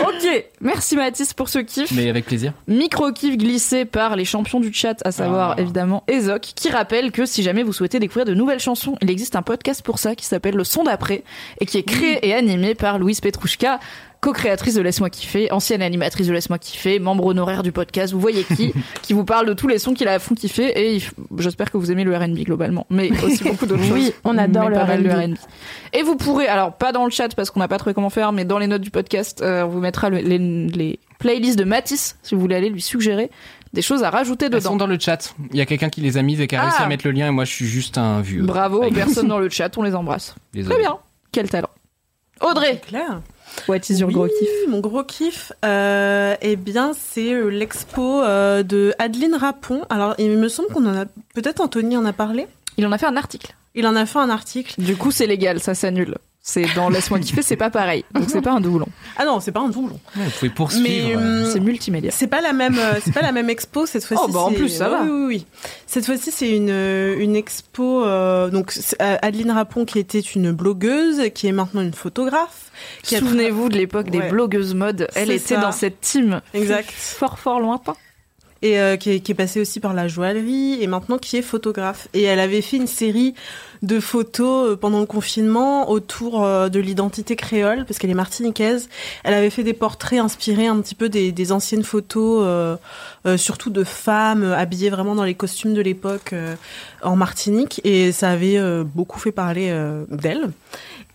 ok, 0.00 0.44
merci 0.60 0.96
Mathis 0.96 1.34
pour 1.34 1.48
ce 1.48 1.58
kiff. 1.58 1.90
Mais 1.92 2.08
avec 2.08 2.24
plaisir. 2.26 2.52
Micro-kiff 2.68 3.36
glissé 3.36 3.84
par 3.84 4.16
les 4.16 4.24
champions 4.24 4.60
du 4.60 4.72
chat, 4.72 4.96
à 5.04 5.12
savoir 5.12 5.54
Ah. 5.56 5.60
évidemment 5.60 6.04
Ezok, 6.08 6.40
qui 6.40 6.70
rappelle 6.70 7.12
que 7.12 7.26
si 7.26 7.42
jamais 7.42 7.62
vous 7.62 7.72
souhaitez 7.72 7.98
découvrir 7.98 8.24
de 8.24 8.34
nouvelles 8.34 8.60
chansons, 8.60 8.96
il 9.02 9.10
existe 9.10 9.36
un 9.36 9.42
podcast 9.42 9.82
pour 9.82 9.98
ça 9.98 10.14
qui 10.14 10.24
s'appelle 10.26 10.54
Le 10.56 10.64
Son 10.64 10.84
d'après 10.84 11.22
et 11.60 11.66
qui 11.66 11.78
est 11.78 11.82
créé 11.82 12.26
et 12.26 12.34
animé 12.34 12.74
par 12.74 12.98
Louise 12.98 13.20
Petrouchka. 13.20 13.80
Co-créatrice 14.20 14.74
de 14.74 14.80
Laisse-moi 14.82 15.10
kiffer, 15.10 15.50
ancienne 15.52 15.82
animatrice 15.82 16.26
de 16.26 16.32
Laisse-moi 16.32 16.58
kiffer, 16.58 16.98
membre 16.98 17.26
honoraire 17.26 17.62
du 17.62 17.72
podcast. 17.72 18.12
Vous 18.12 18.20
voyez 18.20 18.44
qui 18.44 18.72
qui 19.02 19.12
vous 19.12 19.24
parle 19.24 19.46
de 19.46 19.52
tous 19.54 19.68
les 19.68 19.78
sons 19.78 19.94
qui 19.94 20.04
la 20.04 20.18
font 20.18 20.34
kiffer 20.34 20.72
et 20.94 21.00
j'espère 21.38 21.70
que 21.70 21.76
vous 21.78 21.90
aimez 21.92 22.04
le 22.04 22.16
R&B 22.16 22.38
globalement, 22.44 22.86
mais 22.90 23.10
aussi 23.24 23.44
beaucoup 23.44 23.66
d'autres 23.66 23.82
Oui, 23.92 24.06
choses. 24.06 24.12
on 24.24 24.36
adore 24.38 24.68
le 24.68 24.78
R&B. 24.78 25.34
Et 25.92 26.02
vous 26.02 26.16
pourrez, 26.16 26.46
alors 26.48 26.72
pas 26.76 26.92
dans 26.92 27.04
le 27.04 27.10
chat 27.10 27.34
parce 27.34 27.50
qu'on 27.50 27.60
n'a 27.60 27.68
pas 27.68 27.78
trouvé 27.78 27.94
comment 27.94 28.10
faire, 28.10 28.32
mais 28.32 28.44
dans 28.44 28.58
les 28.58 28.66
notes 28.66 28.82
du 28.82 28.90
podcast, 28.90 29.42
euh, 29.42 29.62
on 29.64 29.68
vous 29.68 29.80
mettra 29.80 30.10
le- 30.10 30.18
les, 30.18 30.38
les 30.38 30.98
playlists 31.18 31.58
de 31.58 31.64
Matisse 31.64 32.18
si 32.22 32.34
vous 32.34 32.40
voulez 32.40 32.56
aller 32.56 32.68
lui 32.70 32.82
suggérer 32.82 33.30
des 33.72 33.82
choses 33.82 34.02
à 34.04 34.10
rajouter 34.10 34.46
Elles 34.46 34.52
dedans. 34.52 34.70
sont 34.70 34.76
dans 34.76 34.86
le 34.86 34.98
chat. 34.98 35.34
Il 35.50 35.56
y 35.56 35.60
a 35.60 35.66
quelqu'un 35.66 35.90
qui 35.90 36.00
les 36.00 36.16
a 36.16 36.22
mises 36.22 36.40
et 36.40 36.46
qui 36.46 36.56
a 36.56 36.62
réussi 36.62 36.76
Ah. 36.80 36.84
à 36.84 36.88
mettre 36.88 37.06
le 37.06 37.12
lien 37.12 37.26
et 37.28 37.30
moi 37.30 37.44
je 37.44 37.52
suis 37.52 37.66
juste 37.66 37.98
un 37.98 38.20
vieux. 38.22 38.42
Bravo 38.42 38.82
aux 38.82 38.90
personnes 38.90 39.28
dans 39.28 39.38
le 39.38 39.48
chat, 39.50 39.76
on 39.76 39.82
les 39.82 39.94
embrasse. 39.94 40.34
Désolé. 40.54 40.74
Très 40.74 40.82
bien. 40.82 40.98
Quel 41.32 41.48
talent. 41.50 41.68
Audrey, 42.40 42.80
Claire. 42.86 43.20
What 43.68 43.78
is 43.88 43.98
your 44.00 44.08
Oui, 44.08 44.14
gros 44.14 44.26
kiff 44.26 44.68
Mon 44.68 44.80
gros 44.80 45.04
kiff, 45.04 45.52
euh, 45.64 46.36
eh 46.40 46.56
bien, 46.56 46.92
c'est 46.94 47.32
euh, 47.32 47.48
l'expo 47.48 48.22
euh, 48.22 48.62
de 48.62 48.94
Adeline 48.98 49.34
Rapon. 49.34 49.84
Alors, 49.90 50.14
il 50.18 50.30
me 50.30 50.48
semble 50.48 50.68
qu'on 50.68 50.86
en 50.86 50.96
a 50.96 51.04
peut-être 51.34 51.60
Anthony 51.60 51.96
en 51.96 52.04
a 52.04 52.12
parlé. 52.12 52.46
Il 52.78 52.86
en 52.86 52.92
a 52.92 52.98
fait 52.98 53.06
un 53.06 53.16
article. 53.16 53.54
Il 53.74 53.86
en 53.86 53.96
a 53.96 54.06
fait 54.06 54.18
un 54.18 54.30
article. 54.30 54.80
Du 54.80 54.96
coup, 54.96 55.10
c'est 55.10 55.26
légal, 55.26 55.60
ça 55.60 55.74
s'annule. 55.74 56.16
C'est 56.48 56.64
dans 56.76 56.88
Laisse-moi 56.90 57.18
kiffer, 57.18 57.42
c'est 57.42 57.56
pas 57.56 57.70
pareil. 57.70 58.04
Donc 58.14 58.26
c'est 58.28 58.40
pas 58.40 58.52
un 58.52 58.60
doublon. 58.60 58.86
Ah 59.16 59.24
non, 59.24 59.40
c'est 59.40 59.50
pas 59.50 59.58
un 59.60 59.68
doublon. 59.68 59.98
Ouais, 60.16 60.24
vous 60.26 60.30
pouvez 60.30 60.50
poursuivre. 60.50 60.84
Mais, 60.88 61.16
euh, 61.16 61.44
hum, 61.44 61.50
C'est 61.52 61.58
multimédia. 61.58 62.12
C'est 62.12 62.28
pas 62.28 62.40
la 62.40 62.52
même, 62.52 62.78
euh, 62.78 63.00
c'est 63.04 63.12
pas 63.12 63.20
la 63.20 63.32
même 63.32 63.50
expo 63.50 63.84
cette 63.84 64.04
fois-ci. 64.04 64.22
Oh, 64.24 64.30
bah, 64.32 64.38
en 64.40 64.50
c'est- 64.50 64.54
plus, 64.54 64.68
ça 64.68 64.88
va. 64.88 65.02
Oui, 65.02 65.10
oui, 65.10 65.24
oui. 65.26 65.46
Cette 65.88 66.06
fois-ci, 66.06 66.30
c'est 66.30 66.48
une 66.56 66.70
euh, 66.70 67.16
une 67.18 67.34
expo. 67.34 68.04
euh, 68.04 68.48
donc 68.48 68.72
euh, 69.02 69.16
Adeline 69.22 69.50
Rapon, 69.50 69.84
qui 69.84 69.98
était 69.98 70.20
une 70.20 70.52
blogueuse, 70.52 71.30
qui 71.34 71.48
est 71.48 71.52
maintenant 71.52 71.80
une 71.80 71.92
photographe. 71.94 72.70
Souvenez-vous 73.02 73.68
de 73.68 73.76
l'époque 73.76 74.10
des 74.10 74.20
blogueuses 74.20 74.74
mode. 74.74 75.08
Elle 75.16 75.32
était 75.32 75.56
ça. 75.56 75.60
dans 75.60 75.72
cette 75.72 76.00
team. 76.00 76.40
Exact. 76.54 76.88
Fort, 76.92 77.40
fort 77.40 77.58
lointain. 77.58 77.96
Euh, 78.74 78.96
qui, 78.96 79.10
est, 79.10 79.34
passée 79.34 79.60
aussi 79.60 79.80
par 79.80 79.94
la 79.94 80.08
joaillerie 80.08 80.82
et 80.82 80.86
maintenant 80.86 81.18
qui 81.18 81.36
est 81.36 81.42
photographe. 81.42 82.08
Et 82.14 82.22
elle 82.22 82.40
avait 82.40 82.62
fait 82.62 82.76
une 82.76 82.86
série 82.86 83.34
de 83.82 84.00
photos 84.00 84.70
euh, 84.70 84.76
pendant 84.76 85.00
le 85.00 85.06
confinement 85.06 85.90
autour 85.90 86.42
euh, 86.42 86.68
de 86.68 86.80
l'identité 86.80 87.36
créole 87.36 87.84
parce 87.84 87.98
qu'elle 87.98 88.10
est 88.10 88.14
martiniquaise. 88.14 88.88
Elle 89.24 89.34
avait 89.34 89.50
fait 89.50 89.62
des 89.62 89.74
portraits 89.74 90.18
inspirés 90.18 90.66
un 90.66 90.80
petit 90.80 90.94
peu 90.94 91.08
des, 91.08 91.52
anciennes 91.52 91.84
photos, 91.84 92.78
surtout 93.36 93.70
de 93.70 93.84
femmes 93.84 94.52
habillées 94.52 94.90
vraiment 94.90 95.14
dans 95.14 95.22
les 95.22 95.34
costumes 95.34 95.74
de 95.74 95.80
l'époque 95.80 96.34
en 97.02 97.14
Martinique 97.14 97.80
et 97.84 98.10
ça 98.10 98.30
avait 98.30 98.58
beaucoup 98.82 99.20
fait 99.20 99.30
parler 99.30 99.72
d'elle. 100.10 100.50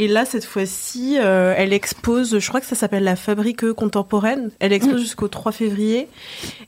Et 0.02 0.08
là, 0.08 0.26
cette 0.26 0.46
fois-ci, 0.46 1.20
euh, 1.20 1.54
elle 1.56 1.74
expose, 1.74 2.40
je 2.40 2.48
crois 2.48 2.60
que 2.60 2.66
ça 2.66 2.74
s'appelle 2.74 3.04
la 3.04 3.16
Fabrique 3.16 3.72
contemporaine. 3.74 4.50
Elle 4.60 4.74
expose 4.74 5.00
jusqu'au 5.00 5.28
3 5.28 5.52
février. 5.52 6.08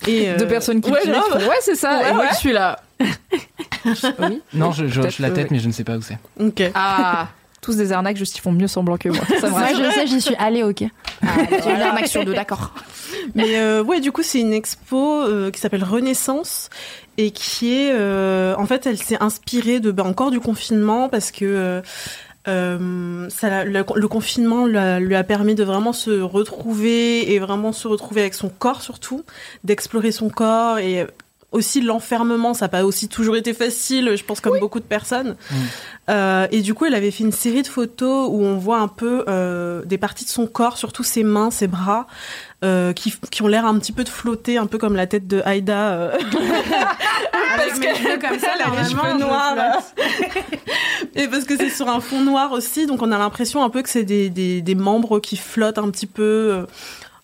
Et, 0.06 0.30
euh, 0.30 0.38
Deux 0.38 0.48
personnes 0.48 0.82
qui 0.82 0.92
ouais, 0.92 1.02
font, 1.02 1.40
Ouais, 1.40 1.56
c'est 1.62 1.74
ça. 1.74 1.98
Ouais, 1.98 2.12
et 2.12 2.14
moi, 2.14 2.26
ouais. 2.26 2.30
je 2.32 2.38
suis 2.38 2.54
là. 2.54 2.80
oui. 4.20 4.40
Non, 4.54 4.72
je, 4.72 4.86
je 4.86 5.02
hoche 5.02 5.18
la 5.18 5.32
tête, 5.32 5.46
euh, 5.46 5.50
mais 5.50 5.58
je 5.58 5.66
ne 5.66 5.74
sais 5.74 5.84
pas 5.84 5.98
où 5.98 6.02
c'est. 6.04 6.20
Ok. 6.40 6.62
Ah, 6.76 7.30
tous 7.60 7.76
des 7.76 7.92
arnaques, 7.92 8.18
juste 8.18 8.38
ils 8.38 8.42
font 8.42 8.52
mieux 8.52 8.68
semblant 8.68 8.98
que 8.98 9.10
moi. 9.10 9.26
Ça 9.42 9.50
Moi, 9.50 9.64
je 9.70 9.90
sais, 9.90 10.06
j'y 10.06 10.22
suis 10.22 10.36
allée, 10.36 10.62
ok. 10.62 10.84
J'ai 10.84 11.72
une 11.72 11.82
arnaque 11.82 12.08
sur 12.08 12.24
deux, 12.24 12.36
d'accord. 12.36 12.72
Mais 13.34 13.58
euh, 13.58 13.84
ouais, 13.84 14.00
du 14.00 14.12
coup, 14.12 14.22
c'est 14.22 14.42
une 14.42 14.54
expo 14.54 15.24
euh, 15.24 15.50
qui 15.50 15.60
s'appelle 15.60 15.84
Renaissance 15.84 16.70
et 17.18 17.32
qui 17.32 17.74
est, 17.74 17.92
euh, 17.94 18.54
en 18.58 18.68
fait, 18.68 18.86
elle 18.86 19.00
s'est 19.00 19.22
inspirée 19.24 19.80
de 19.80 19.92
bah, 19.92 20.04
encore 20.04 20.30
du 20.30 20.40
confinement 20.40 21.10
parce 21.10 21.32
que 21.32 21.82
euh, 22.48 23.30
ça, 23.30 23.64
le, 23.64 23.84
le 23.96 24.08
confinement 24.08 24.66
lui 24.66 24.78
a, 24.78 25.00
lui 25.00 25.16
a 25.16 25.24
permis 25.24 25.56
de 25.56 25.64
vraiment 25.64 25.94
se 25.94 26.22
retrouver 26.22 27.34
et 27.34 27.40
vraiment 27.40 27.72
se 27.72 27.88
retrouver 27.88 28.22
avec 28.22 28.34
son 28.34 28.50
corps 28.50 28.82
surtout, 28.82 29.24
d'explorer 29.64 30.12
son 30.12 30.30
corps 30.30 30.78
et 30.78 31.08
aussi 31.54 31.82
l'enfermement, 31.82 32.54
ça 32.54 32.66
n'a 32.66 32.70
pas 32.70 32.84
aussi 32.84 33.08
toujours 33.08 33.38
été 33.38 33.54
facile, 33.54 34.16
je 34.18 34.24
pense 34.24 34.42
comme 34.42 34.60
beaucoup 34.60 34.80
de 34.80 34.86
personnes. 34.86 35.36
Euh, 36.10 36.48
et 36.52 36.62
du 36.62 36.74
coup, 36.74 36.86
elle 36.86 36.96
avait 36.96 37.12
fait 37.12 37.24
une 37.24 37.32
série 37.32 37.62
de 37.62 37.68
photos 37.68 38.28
où 38.30 38.44
on 38.44 38.58
voit 38.58 38.80
un 38.80 38.88
peu 38.88 39.24
euh, 39.28 39.86
des 39.86 40.00
parties 40.00 40.26
de 40.26 40.30
son 40.30 40.48
corps, 40.48 40.78
surtout 40.78 41.04
ses 41.04 41.24
mains, 41.24 41.52
ses 41.52 41.68
bras, 41.68 42.08
euh, 42.64 42.94
qui, 42.94 43.14
qui 43.32 43.42
ont 43.42 43.48
l'air 43.48 43.66
un 43.66 43.78
petit 43.78 43.92
peu 43.92 44.04
de 44.04 44.10
flotter, 44.10 44.58
un 44.58 44.68
peu 44.68 44.78
comme 44.78 44.96
la 44.96 45.08
tête 45.08 45.28
de 45.28 45.42
Aïda. 45.46 45.94
euh. 45.94 46.12
parce 47.58 47.80
mes 47.80 47.96
cheveux 47.96 48.20
comme 48.20 48.40
ça, 48.40 48.48
elle 48.56 48.62
a 48.62 48.84
cheveux 48.84 49.20
noirs. 49.20 49.56
et 51.16 51.28
parce 51.28 51.44
que 51.44 51.58
c'est 51.58 51.70
sur 51.70 51.90
un 51.90 52.00
fond 52.00 52.22
noir 52.22 52.52
aussi, 52.52 52.86
donc 52.86 53.02
on 53.02 53.12
a 53.12 53.18
l'impression 53.18 53.64
un 53.64 53.70
peu 53.70 53.82
que 53.82 53.90
c'est 53.90 54.04
des, 54.04 54.30
des, 54.30 54.62
des 54.62 54.76
membres 54.76 55.20
qui 55.20 55.38
flottent 55.38 55.78
un 55.78 55.90
petit 55.90 56.08
peu. 56.08 56.66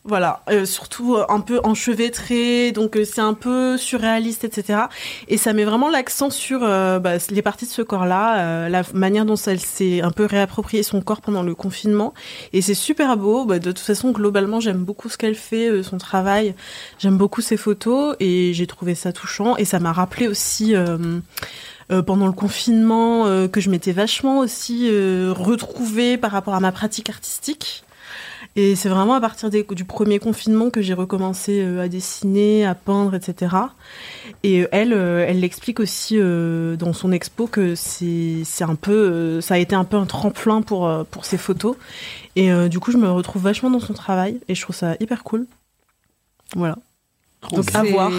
Voilà, 0.09 0.41
euh, 0.49 0.65
surtout 0.65 1.15
euh, 1.15 1.25
un 1.29 1.39
peu 1.39 1.61
enchevêtré, 1.63 2.71
donc 2.71 2.97
euh, 2.97 3.05
c'est 3.05 3.21
un 3.21 3.35
peu 3.35 3.77
surréaliste, 3.77 4.43
etc. 4.43 4.79
Et 5.27 5.37
ça 5.37 5.53
met 5.53 5.63
vraiment 5.63 5.89
l'accent 5.89 6.31
sur 6.31 6.61
bah, 6.61 7.17
les 7.29 7.41
parties 7.43 7.65
de 7.65 7.69
ce 7.69 7.83
corps-là, 7.83 8.67
la 8.69 8.81
manière 8.93 9.23
dont 9.23 9.35
elle 9.35 9.59
s'est 9.59 10.01
un 10.01 10.09
peu 10.09 10.25
réapproprié 10.25 10.81
son 10.81 11.01
corps 11.01 11.21
pendant 11.21 11.43
le 11.43 11.53
confinement. 11.53 12.13
Et 12.53 12.61
c'est 12.61 12.73
super 12.73 13.15
beau. 13.17 13.45
Bah, 13.45 13.59
de 13.59 13.71
toute 13.71 13.79
façon, 13.79 14.11
globalement, 14.11 14.59
j'aime 14.59 14.83
beaucoup 14.83 15.09
ce 15.09 15.17
qu'elle 15.17 15.35
fait, 15.35 15.83
son 15.83 15.97
travail. 15.97 16.55
J'aime 16.97 17.17
beaucoup 17.17 17.41
ses 17.41 17.57
photos 17.57 18.15
et 18.19 18.53
j'ai 18.53 18.65
trouvé 18.65 18.95
ça 18.95 19.13
touchant. 19.13 19.55
Et 19.57 19.65
ça 19.65 19.79
m'a 19.79 19.93
rappelé 19.93 20.27
aussi. 20.27 20.73
pendant 22.05 22.27
le 22.27 22.33
confinement, 22.33 23.25
que 23.47 23.61
je 23.61 23.69
m'étais 23.69 23.91
vachement 23.91 24.39
aussi 24.39 24.89
retrouvée 25.29 26.17
par 26.17 26.31
rapport 26.31 26.55
à 26.55 26.59
ma 26.59 26.71
pratique 26.71 27.09
artistique. 27.09 27.83
Et 28.55 28.75
c'est 28.75 28.89
vraiment 28.89 29.13
à 29.13 29.21
partir 29.21 29.49
des- 29.49 29.63
du 29.71 29.85
premier 29.85 30.19
confinement 30.19 30.69
que 30.69 30.81
j'ai 30.81 30.93
recommencé 30.93 31.61
euh, 31.61 31.81
à 31.83 31.87
dessiner, 31.87 32.65
à 32.65 32.75
peindre, 32.75 33.13
etc. 33.15 33.55
Et 34.43 34.63
euh, 34.63 34.67
elle, 34.71 34.91
euh, 34.93 35.23
elle 35.27 35.39
l'explique 35.39 35.79
aussi 35.79 36.17
euh, 36.19 36.75
dans 36.75 36.91
son 36.93 37.11
expo 37.11 37.47
que 37.47 37.75
c'est 37.75 38.41
c'est 38.45 38.63
un 38.63 38.75
peu, 38.75 38.91
euh, 38.91 39.41
ça 39.41 39.53
a 39.53 39.57
été 39.59 39.75
un 39.75 39.85
peu 39.85 39.97
un 39.97 40.05
tremplin 40.05 40.61
pour 40.61 40.87
euh, 40.87 41.03
pour 41.09 41.25
ses 41.25 41.37
photos. 41.37 41.75
Et 42.35 42.51
euh, 42.51 42.67
du 42.69 42.79
coup, 42.79 42.91
je 42.91 42.97
me 42.97 43.09
retrouve 43.09 43.43
vachement 43.43 43.69
dans 43.69 43.79
son 43.79 43.93
travail 43.93 44.39
et 44.47 44.55
je 44.55 44.61
trouve 44.61 44.75
ça 44.75 44.95
hyper 44.99 45.23
cool. 45.23 45.45
Voilà. 46.55 46.77
Donc 47.53 47.73
à 47.75 47.83
voir. 47.83 48.11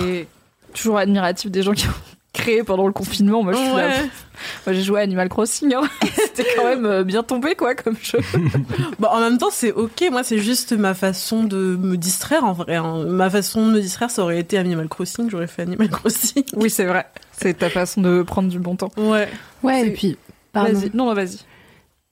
Toujours 0.73 0.98
admiratif 0.98 1.51
des 1.51 1.62
gens 1.62 1.73
qui 1.73 1.86
ont 1.89 1.93
créé 2.32 2.62
pendant 2.62 2.86
le 2.86 2.93
confinement. 2.93 3.43
Moi, 3.43 3.52
je 3.52 3.59
suis 3.59 3.69
là. 3.69 3.74
Ouais. 3.89 3.94
Moi, 4.66 4.73
j'ai 4.74 4.82
joué 4.82 5.01
à 5.01 5.02
Animal 5.02 5.28
Crossing. 5.28 5.74
hein. 5.74 5.82
C'était 6.15 6.47
quand 6.57 6.65
même 6.65 6.86
euh, 6.86 7.05
bien 7.05 7.23
tombé, 7.23 7.55
quoi, 7.55 7.74
comme 7.74 7.97
jeu. 8.02 8.20
Bah, 8.98 9.11
en 9.12 9.20
même 9.20 9.39
temps, 9.39 9.51
c'est 9.51 9.73
ok. 9.73 10.05
Moi, 10.11 10.23
c'est 10.23 10.39
juste 10.39 10.73
ma 10.73 10.94
façon 10.94 11.44
de 11.44 11.77
me 11.77 11.97
distraire 11.97 12.44
en 12.44 12.52
vrai. 12.52 12.77
hein. 12.77 13.05
Ma 13.07 13.28
façon 13.31 13.66
de 13.66 13.73
me 13.73 13.81
distraire, 13.81 14.11
ça 14.11 14.23
aurait 14.23 14.39
été 14.39 14.57
Animal 14.59 14.89
Crossing. 14.89 15.28
J'aurais 15.31 15.47
fait 15.47 15.62
Animal 15.62 15.89
Crossing. 15.90 16.44
Oui, 16.57 16.70
c'est 16.70 16.85
vrai. 16.86 17.07
C'est 17.32 17.59
ta 17.59 17.69
façon 17.70 18.01
de 18.01 18.23
prendre 18.23 18.48
du 18.48 18.59
bon 18.59 18.77
temps. 18.77 18.90
Ouais. 18.97 19.28
Ouais, 19.62 19.86
et 19.86 19.90
puis, 19.90 20.16
pardon. 20.52 20.73
Vas-y. 20.73 20.90
Non, 20.94 21.07
non, 21.07 21.15
vas-y. 21.15 21.39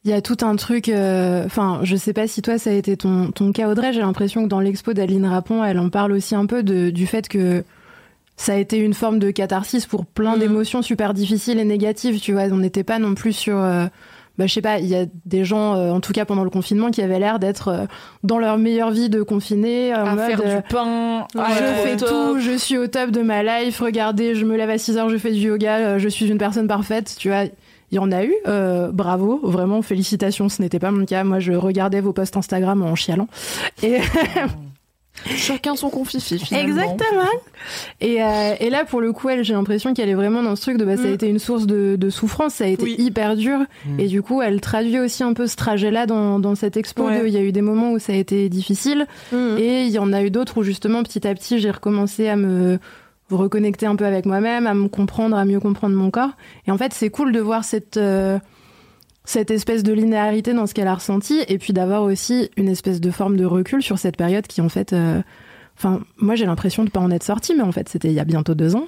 Il 0.05 0.11
y 0.11 0.15
a 0.15 0.23
tout 0.23 0.37
un 0.43 0.57
truc. 0.57 0.89
euh, 0.89 1.45
Enfin, 1.45 1.81
je 1.83 1.97
sais 1.97 2.13
pas 2.13 2.27
si 2.29 2.41
toi 2.41 2.59
ça 2.59 2.71
a 2.71 2.73
été 2.73 2.97
ton, 2.97 3.31
ton 3.31 3.53
cas, 3.53 3.69
Audrey. 3.69 3.93
J'ai 3.93 4.01
l'impression 4.01 4.45
que 4.45 4.49
dans 4.49 4.61
l'expo 4.61 4.93
d'Aline 4.95 5.27
Rapon, 5.27 5.65
elle 5.65 5.79
en 5.79 5.91
parle 5.91 6.13
aussi 6.13 6.35
un 6.35 6.47
peu 6.47 6.63
de, 6.63 6.91
du 6.91 7.07
fait 7.07 7.29
que 7.29 7.65
ça 8.39 8.53
a 8.55 8.57
été 8.57 8.79
une 8.79 8.95
forme 8.95 9.19
de 9.19 9.31
catharsis 9.31 9.85
pour 9.85 10.07
plein 10.07 10.33
Mhm. 10.35 10.39
d'émotions 10.41 10.81
super 10.81 11.13
difficiles 11.13 11.59
et 11.59 11.65
négatives. 11.67 12.19
Tu 12.21 12.33
vois, 12.33 12.45
on 12.45 12.57
n'était 12.57 12.85
pas 12.85 12.99
non 12.99 13.15
plus 13.15 13.33
sur. 13.35 13.59
euh, 13.59 13.85
bah, 14.39 14.47
je 14.47 14.53
sais 14.55 14.63
pas, 14.63 14.79
il 14.79 14.87
y 14.87 14.95
a 14.95 15.05
des 15.27 15.45
gens, 15.45 15.75
euh, 15.75 15.91
en 15.91 15.99
tout 16.01 16.13
cas 16.13 16.25
pendant 16.25 16.45
le 16.45 16.51
confinement, 16.51 16.93
qui 16.93 17.03
avaient 17.03 17.19
l'air 17.19 17.41
d'être 17.41 17.69
euh, 17.69 17.87
dans 18.23 18.39
leur 18.39 18.57
meilleure 18.57 18.93
vie 18.93 19.09
de 19.11 19.23
confinés, 19.25 19.93
en 19.93 20.07
À 20.07 20.15
mode, 20.15 20.27
faire 20.27 20.39
du 20.63 20.63
pain. 20.73 21.27
je 21.35 21.65
fais 21.83 21.97
tout, 21.97 22.39
je 22.39 22.57
suis 22.57 22.79
au 22.79 22.87
top 22.87 23.11
de 23.11 23.21
ma 23.23 23.43
life. 23.43 23.81
Regardez, 23.81 24.37
je 24.37 24.45
me 24.45 24.57
lève 24.57 24.71
à 24.71 24.79
6 24.79 24.97
heures, 24.97 25.09
je 25.11 25.17
fais 25.19 25.33
du 25.33 25.41
yoga, 25.41 25.99
je 25.99 26.09
suis 26.09 26.29
une 26.31 26.39
personne 26.39 26.69
parfaite. 26.69 27.17
Tu 27.19 27.31
vois, 27.31 27.47
il 27.91 27.97
y 27.97 27.99
en 27.99 28.13
a 28.13 28.23
eu. 28.23 28.33
euh, 28.47 28.93
bravo, 28.93 29.41
vraiment, 29.43 29.83
félicitations. 29.83 30.49
Ce 30.49 30.63
n'était 30.63 30.79
pas 30.79 30.93
mon 30.93 31.05
cas. 31.05 31.25
Moi, 31.25 31.41
je 31.41 31.55
regardais 31.55 32.01
vos 32.01 32.13
posts 32.13 32.37
Instagram 32.37 32.81
en 32.85 32.95
chialant. 32.95 33.27
Et 33.83 33.97
Chacun 35.37 35.77
son 35.77 35.91
confifi, 35.91 36.39
finalement. 36.39 36.69
Exactement. 36.69 37.29
Et, 38.01 38.23
euh, 38.23 38.55
et 38.61 38.71
là, 38.71 38.85
pour 38.85 39.01
le 39.01 39.13
coup, 39.13 39.29
elle, 39.29 39.45
j'ai 39.45 39.55
l'impression 39.55 39.93
qu'elle 39.95 40.09
est 40.09 40.15
vraiment 40.15 40.43
dans 40.43 40.55
ce 40.57 40.63
truc 40.63 40.77
de 40.79 40.85
bah, 40.85 40.97
ça 40.97 41.05
a 41.05 41.07
Mm. 41.07 41.15
été 41.15 41.29
une 41.29 41.39
source 41.39 41.67
de, 41.67 41.97
de 41.97 42.11
souffrance, 42.11 42.55
ça 42.55 42.65
a 42.65 42.69
été 42.69 42.83
Oui. 42.85 42.95
hyper 42.99 43.37
dur. 43.37 43.59
Mm. 43.87 44.01
Et 44.01 44.07
du 44.07 44.23
coup, 44.23 44.41
elle 44.43 44.61
traduit 44.61 44.99
aussi 44.99 45.23
un 45.23 45.33
peu 45.33 45.47
ce 45.47 45.57
trajet-là 45.57 46.07
dans, 46.07 46.39
dans 46.39 46.55
cette 46.55 46.77
expo. 46.77 47.05
Ouais. 47.07 47.23
Il 47.27 47.33
y 47.33 47.37
a 47.37 47.43
eu 47.43 47.53
des 47.53 47.63
moments 47.63 47.93
où 47.93 47.99
ça 47.99 48.13
a 48.13 48.17
été 48.17 48.49
difficile. 48.49 49.07
Mhm. 49.33 49.57
Et 49.59 49.83
il 49.85 49.91
y 49.91 49.99
en 49.99 50.13
a 50.13 50.23
eu 50.23 50.31
d'autres 50.31 50.59
où 50.59 50.63
justement 50.63 51.03
petit 51.03 51.27
à 51.27 51.35
petit 51.35 51.59
j'ai 51.59 51.71
recommencé 51.71 52.29
à 52.29 52.37
me 52.37 52.79
reconnecter 53.31 53.87
un 53.87 53.97
peu 53.97 54.07
avec 54.07 54.25
moi-même, 54.25 54.67
à 54.67 54.75
me 54.75 54.89
comprendre, 54.89 55.37
à 55.37 55.45
mieux 55.45 55.61
comprendre 55.61 55.95
mon 55.95 56.11
corps. 56.11 56.31
Et 56.67 56.71
en 56.71 56.79
fait 56.79 56.95
c'est 56.95 57.11
cool 57.11 57.33
de 57.33 57.41
voir 57.41 57.65
cette 57.65 57.97
euh, 57.99 58.39
cette 59.31 59.51
espèce 59.51 59.83
de 59.83 59.93
linéarité 59.93 60.55
dans 60.55 60.67
ce 60.67 60.73
qu'elle 60.73 60.89
a 60.89 60.95
ressenti 60.95 61.41
et 61.49 61.59
puis 61.59 61.75
d'avoir 61.75 62.03
aussi 62.03 62.51
une 62.57 62.67
espèce 62.69 62.99
de 62.99 63.11
forme 63.11 63.37
de 63.37 63.45
recul 63.45 63.83
sur 63.83 63.99
cette 63.99 64.17
période 64.17 64.47
qui 64.47 64.63
en 64.63 64.71
fait 64.71 64.93
euh, 64.95 65.21
Enfin, 65.81 66.01
moi 66.17 66.35
j'ai 66.35 66.45
l'impression 66.45 66.83
de 66.83 66.91
pas 66.91 66.99
en 66.99 67.09
être 67.13 67.23
sorti, 67.23 67.55
mais 67.55 67.63
en 67.63 67.71
fait 67.71 67.89
c'était 67.89 68.09
il 68.09 68.15
y 68.15 68.19
a 68.19 68.25
bientôt 68.25 68.57
deux 68.57 68.75
ans. 68.75 68.87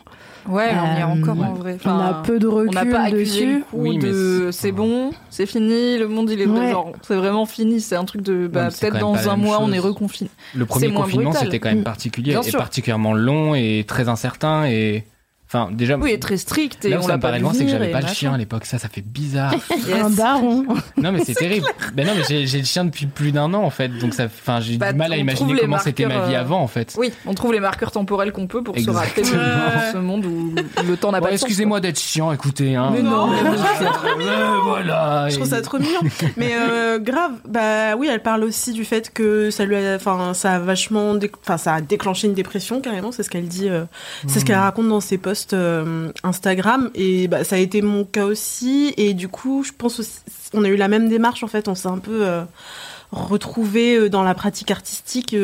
Ouais, 0.49 0.73
mais 0.73 0.79
on 0.81 0.97
y 0.97 0.99
est 0.99 1.03
Euh, 1.03 1.07
encore 1.23 1.39
ouais. 1.39 1.47
en 1.47 1.55
vrai. 1.55 1.77
On 1.85 1.89
a 1.91 2.15
peu 2.25 2.41
de 2.41 2.49
recul 2.49 2.71
On 2.77 2.85
n'a 2.85 2.91
pas 2.91 3.11
dessus. 3.13 3.63
Oui, 3.73 3.97
de 3.99 4.49
c'est 4.51 4.73
bon, 4.73 5.13
c'est 5.29 5.47
fini, 5.47 5.99
le 5.99 6.09
monde 6.09 6.31
il 6.31 6.41
est 6.41 6.47
Ouais. 6.47 6.73
genre 6.73 6.91
c'est 7.03 7.15
vraiment 7.15 7.47
fini. 7.47 7.81
C'est 7.81 7.95
un 7.95 8.05
truc 8.05 8.23
de 8.23 8.49
bah, 8.49 8.71
peut-être 8.71 8.99
dans 8.99 9.29
un 9.29 9.37
mois 9.37 9.59
on 9.61 9.67
chose. 9.67 9.75
est 9.77 9.79
reconfiné. 9.79 10.31
Le 10.57 10.67
premier 10.67 10.93
confinement, 10.93 11.31
c'était 11.33 11.61
quand 11.61 11.69
même 11.69 11.81
Mm. 11.83 11.85
particulier 11.85 12.31
Bien 12.33 12.41
et 12.43 12.51
sûr. 12.51 12.59
particulièrement 12.59 13.13
long 13.15 13.55
et 13.55 13.85
très 13.87 14.09
incertain 14.09 14.65
et 14.65 15.05
enfin 15.53 15.69
déjà. 15.73 15.97
Oui, 15.97 16.13
et 16.13 16.21
très 16.21 16.37
strict 16.37 16.85
et 16.85 16.91
Là 16.91 16.99
où 16.99 17.01
on 17.01 17.07
ça 17.09 17.17
me 17.17 17.21
paraît 17.21 17.41
loin, 17.41 17.53
c'est 17.53 17.65
que 17.65 17.71
j'avais 17.71 17.91
pas 17.91 17.99
le 17.99 18.05
machin. 18.05 18.15
chien 18.15 18.35
à 18.35 18.39
l'époque. 18.39 18.65
Ça, 18.65 18.79
ça 18.79 18.89
fait 18.89 19.03
bizarre. 19.03 19.55
Yes. 19.91 20.03
Un 20.05 20.11
daron. 20.11 20.65
non, 20.99 21.11
mais 21.13 21.25
c'est 21.25 21.35
terrible. 21.47 21.67
Ben 21.95 22.07
non, 22.07 22.13
mais 22.17 22.23
j'ai 22.29 22.47
j'ai 22.47 22.59
le 22.59 22.65
chien 22.65 22.85
depuis 22.85 23.07
plus 23.07 23.33
d'un 23.33 23.53
an 23.55 23.63
en 23.65 23.71
fait, 23.71 23.89
donc 23.89 24.15
ça, 24.15 24.27
enfin, 24.27 24.61
j'ai 24.61 24.77
Bah, 24.77 24.93
du 24.93 24.99
mal 24.99 25.13
à 25.13 25.17
imaginer 25.17 25.57
comment 25.61 25.79
c'était 25.79 26.07
ma 26.07 26.27
vie 26.27 26.35
euh, 26.35 26.41
avant 26.41 26.61
en 26.61 26.67
fait. 26.69 26.95
Oui, 26.99 27.13
on 27.27 27.35
trouve 27.35 27.53
les 27.53 27.61
marqueurs 27.61 27.91
temporels 27.91 28.31
qu'on 28.33 28.47
peut 28.47 28.63
pour 28.63 28.79
se 28.79 28.89
rappeler 28.91 29.21
Exactement. 29.23 29.93
ce 29.93 29.99
monde 29.99 30.27
où 30.27 30.55
le 30.87 30.97
temps 30.97 31.11
n'a 31.13 31.21
Bon, 31.21 31.27
pas 31.27 31.33
excusez-moi 31.33 31.81
d'être 31.81 31.99
chiant, 31.99 32.31
écoutez. 32.33 32.77
Hein. 32.77 32.91
Mais 32.93 33.03
non, 33.03 33.27
mais 33.29 33.39
Euh, 33.41 34.59
voilà. 34.65 35.29
Je 35.29 35.37
trouve 35.37 35.49
ça 35.49 35.63
trop 35.63 35.79
mignon. 35.79 36.01
Mais 36.37 36.53
euh, 36.55 36.99
grave, 36.99 37.33
bah 37.49 37.97
oui, 37.97 38.09
elle 38.11 38.23
parle 38.23 38.45
aussi 38.45 38.73
du 38.73 38.85
fait 38.85 39.13
que 39.13 39.51
ça 39.51 39.65
lui 39.65 39.77
a, 39.77 39.97
enfin, 39.97 40.35
ça 40.35 40.55
a 40.55 40.59
vachement, 40.59 41.15
dé- 41.15 41.31
enfin, 41.43 41.57
ça 41.59 41.75
a 41.75 41.81
déclenché 41.81 42.27
une 42.29 42.35
dépression 42.35 42.81
carrément. 42.81 43.13
C'est 43.13 43.23
ce 43.23 43.31
qu'elle 43.31 43.49
dit, 43.49 43.69
euh, 43.69 43.85
c'est 44.27 44.41
ce 44.41 44.45
qu'elle 44.45 44.57
raconte 44.57 44.89
dans 44.89 45.01
ses 45.01 45.19
posts 45.19 45.40
euh, 45.53 46.13
Instagram. 46.23 46.91
Et 46.95 47.29
bah, 47.29 47.45
ça 47.45 47.57
a 47.57 47.59
été 47.59 47.83
mon 47.83 48.05
cas 48.05 48.25
aussi. 48.25 48.95
Et 48.97 49.15
du 49.15 49.29
coup, 49.29 49.63
je 49.63 49.73
pense 49.73 50.01
aussi, 50.01 50.21
on 50.55 50.65
a 50.65 50.69
eu 50.69 50.77
la 50.77 50.89
même 50.89 51.09
démarche 51.09 51.43
en 51.43 51.49
fait. 51.49 51.69
On 51.69 51.75
s'est 51.75 51.89
un 51.89 51.99
peu 51.99 52.27
euh, 52.27 52.43
retrouvé 53.13 53.97
euh, 53.97 54.09
dans 54.09 54.23
la 54.23 54.35
pratique 54.35 54.71
artistique. 54.71 55.37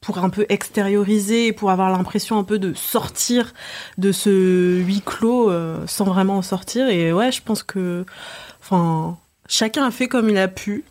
pour 0.00 0.18
un 0.18 0.30
peu 0.30 0.46
extérioriser, 0.48 1.52
pour 1.52 1.70
avoir 1.70 1.90
l'impression 1.90 2.38
un 2.38 2.44
peu 2.44 2.58
de 2.60 2.74
sortir 2.74 3.54
de 3.98 4.12
ce 4.12 4.80
huis 4.80 5.02
clos 5.04 5.50
sans 5.86 6.04
vraiment 6.04 6.36
en 6.38 6.42
sortir. 6.42 6.88
Et 6.88 7.12
ouais, 7.12 7.32
je 7.32 7.42
pense 7.42 7.64
que, 7.64 8.04
enfin, 8.60 9.16
chacun 9.48 9.84
a 9.84 9.90
fait 9.90 10.06
comme 10.06 10.28
il 10.28 10.38
a 10.38 10.46
pu 10.46 10.84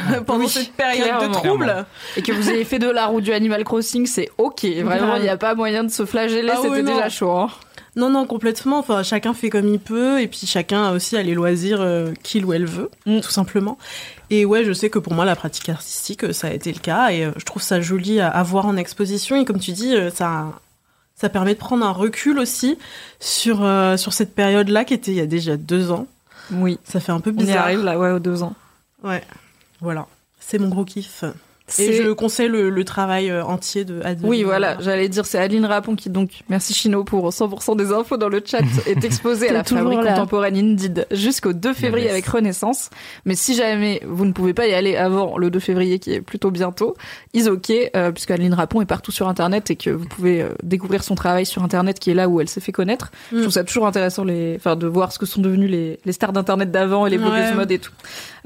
pendant 0.26 0.44
Oui, 0.44 0.48
cette 0.50 0.72
période 0.72 1.02
clairement. 1.04 1.28
de 1.28 1.32
trouble. 1.34 1.86
Et 2.16 2.22
que 2.22 2.32
vous 2.32 2.50
ayez 2.50 2.64
fait 2.64 2.78
de 2.78 2.88
l'art 2.90 3.12
ou 3.14 3.20
du 3.20 3.32
Animal 3.32 3.64
Crossing, 3.64 4.06
c'est 4.06 4.30
ok. 4.38 4.64
Vraiment, 4.82 5.16
il 5.16 5.22
n'y 5.22 5.28
a 5.28 5.36
pas 5.36 5.54
moyen 5.54 5.84
de 5.84 5.90
se 5.90 6.04
flageller, 6.04 6.50
Ah 6.52 6.58
c'était 6.62 6.82
déjà 6.82 7.08
chaud. 7.08 7.30
hein. 7.30 7.50
Non, 7.94 8.08
non, 8.08 8.26
complètement. 8.26 8.78
Enfin, 8.78 9.02
chacun 9.02 9.34
fait 9.34 9.50
comme 9.50 9.68
il 9.68 9.78
peut, 9.78 10.20
et 10.22 10.26
puis 10.26 10.46
chacun 10.46 10.84
a 10.84 10.92
aussi 10.92 11.14
a 11.16 11.22
les 11.22 11.34
loisirs 11.34 11.80
euh, 11.82 12.12
qu'il 12.22 12.46
ou 12.46 12.54
elle 12.54 12.64
veut, 12.64 12.90
Mm. 13.04 13.20
tout 13.20 13.30
simplement. 13.30 13.76
Et 14.30 14.46
ouais, 14.46 14.64
je 14.64 14.72
sais 14.72 14.88
que 14.88 14.98
pour 14.98 15.12
moi, 15.12 15.26
la 15.26 15.36
pratique 15.36 15.68
artistique, 15.68 16.24
euh, 16.24 16.32
ça 16.32 16.46
a 16.46 16.52
été 16.52 16.72
le 16.72 16.78
cas, 16.78 17.10
et 17.10 17.26
euh, 17.26 17.32
je 17.36 17.44
trouve 17.44 17.60
ça 17.60 17.82
joli 17.82 18.18
à, 18.18 18.28
à 18.28 18.42
voir 18.42 18.64
en 18.64 18.76
exposition. 18.78 19.36
Et 19.36 19.44
comme 19.44 19.58
tu 19.58 19.72
dis, 19.72 19.94
euh, 19.94 20.08
ça, 20.10 20.46
ça 21.16 21.28
permet 21.28 21.52
de 21.52 21.58
prendre 21.58 21.84
un 21.84 21.90
recul 21.92 22.38
aussi 22.38 22.78
sur 23.20 23.62
euh, 23.62 23.98
sur 23.98 24.14
cette 24.14 24.34
période-là 24.34 24.86
qui 24.86 24.94
était 24.94 25.10
il 25.10 25.18
y 25.18 25.20
a 25.20 25.26
déjà 25.26 25.58
deux 25.58 25.90
ans. 25.90 26.06
Oui. 26.50 26.78
Ça 26.84 26.98
fait 26.98 27.12
un 27.12 27.20
peu 27.20 27.28
On 27.30 27.34
y 27.40 27.44
bizarre. 27.44 27.64
arrive 27.64 27.84
là, 27.84 27.98
ouais, 27.98 28.10
aux 28.10 28.18
deux 28.20 28.42
ans. 28.42 28.54
Ouais, 29.04 29.22
voilà. 29.82 30.06
C'est 30.38 30.58
mon 30.58 30.68
gros 30.68 30.84
kiff. 30.84 31.24
Et 31.78 31.92
je 31.94 32.10
conseille 32.12 32.48
le, 32.48 32.70
le 32.70 32.84
travail 32.84 33.30
euh, 33.30 33.44
entier 33.44 33.84
de 33.84 34.00
Adeline. 34.02 34.28
Oui, 34.28 34.42
voilà, 34.42 34.76
j'allais 34.80 35.08
dire, 35.08 35.24
c'est 35.26 35.38
Aline 35.38 35.64
Rapon 35.64 35.94
qui, 35.96 36.10
donc, 36.10 36.30
merci 36.48 36.74
Chino 36.74 37.04
pour 37.04 37.28
100% 37.30 37.76
des 37.76 37.92
infos 37.92 38.16
dans 38.16 38.28
le 38.28 38.42
chat, 38.44 38.60
est 38.86 39.04
exposée 39.04 39.48
à 39.48 39.52
la 39.52 39.64
fabrique 39.64 40.02
là. 40.02 40.10
contemporaine 40.14 40.56
Indeed 40.56 41.06
jusqu'au 41.12 41.52
2 41.52 41.72
février 41.72 42.04
Yes. 42.06 42.12
avec 42.12 42.26
Renaissance. 42.26 42.90
Mais 43.24 43.34
si 43.36 43.54
jamais 43.54 44.02
vous 44.06 44.24
ne 44.26 44.32
pouvez 44.32 44.54
pas 44.54 44.66
y 44.66 44.74
aller 44.74 44.96
avant 44.96 45.38
le 45.38 45.50
2 45.50 45.60
février, 45.60 45.98
qui 45.98 46.12
est 46.12 46.20
plutôt 46.20 46.50
bientôt, 46.50 46.94
is 47.32 47.48
ok, 47.48 47.70
euh, 47.96 48.10
puisque 48.12 48.30
Aline 48.32 48.54
Rapon 48.54 48.80
est 48.82 48.86
partout 48.86 49.12
sur 49.12 49.28
Internet 49.28 49.70
et 49.70 49.76
que 49.76 49.90
vous 49.90 50.06
pouvez 50.06 50.42
euh, 50.42 50.48
découvrir 50.62 51.04
son 51.04 51.14
travail 51.14 51.46
sur 51.46 51.62
Internet, 51.62 51.98
qui 52.00 52.10
est 52.10 52.14
là 52.14 52.28
où 52.28 52.40
elle 52.40 52.48
s'est 52.48 52.60
fait 52.60 52.72
connaître. 52.72 53.10
Je 53.30 53.36
Mm. 53.36 53.40
trouve 53.42 53.52
ça 53.52 53.64
toujours 53.64 53.86
intéressant 53.86 54.24
les, 54.24 54.56
enfin, 54.56 54.74
de 54.76 54.86
voir 54.86 55.12
ce 55.12 55.18
que 55.18 55.26
sont 55.26 55.40
devenus 55.40 55.70
les, 55.70 56.00
les 56.04 56.12
stars 56.12 56.32
d'Internet 56.32 56.70
d'avant 56.70 57.06
et 57.06 57.10
les 57.10 57.18
blogueuses 57.18 57.50
Ouais. 57.50 57.54
mode 57.54 57.70
et 57.70 57.78
tout. 57.78 57.92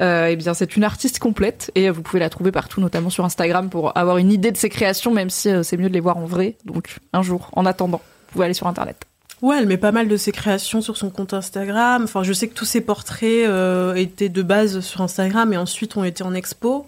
Euh, 0.01 0.27
eh 0.31 0.37
bien, 0.37 0.53
c'est 0.53 0.77
une 0.77 0.85
artiste 0.85 1.19
complète 1.19 1.71
et 1.75 1.89
euh, 1.89 1.93
vous 1.93 2.03
pouvez 2.03 2.21
la 2.21 2.29
trouver 2.29 2.53
partout, 2.53 2.81
notamment 2.83 3.09
sur 3.09 3.16
Instagram, 3.25 3.71
pour 3.71 3.97
avoir 3.97 4.19
une 4.19 4.31
idée 4.33 4.53
de 4.53 4.57
ses 4.57 4.69
créations, 4.69 5.13
même 5.13 5.31
si 5.31 5.49
euh, 5.49 5.63
c'est 5.63 5.77
mieux 5.77 5.89
de 5.89 5.95
les 5.95 6.01
voir 6.01 6.17
en 6.19 6.27
vrai. 6.27 6.57
Donc, 6.65 6.97
un 7.13 7.23
jour, 7.23 7.49
en 7.55 7.65
attendant, 7.67 8.01
vous 8.29 8.33
pouvez 8.33 8.45
aller 8.45 8.55
sur 8.55 8.67
Internet. 8.67 9.03
Ouais, 9.43 9.59
elle 9.59 9.67
met 9.67 9.77
pas 9.77 9.93
mal 9.93 10.09
de 10.09 10.17
ses 10.17 10.33
créations 10.33 10.81
sur 10.81 10.97
son 10.97 11.11
compte 11.11 11.35
Instagram. 11.35 12.05
Enfin, 12.05 12.23
je 12.23 12.33
sais 12.33 12.49
que 12.49 12.55
tous 12.55 12.65
ses 12.65 12.81
portraits 12.81 13.47
euh, 13.47 13.95
étaient 13.95 14.31
de 14.31 14.43
base 14.43 14.81
sur 14.81 15.03
Instagram 15.03 15.53
et 15.53 15.59
ensuite 15.59 15.97
ont 15.97 16.05
été 16.05 16.23
en 16.23 16.33
expo. 16.33 16.87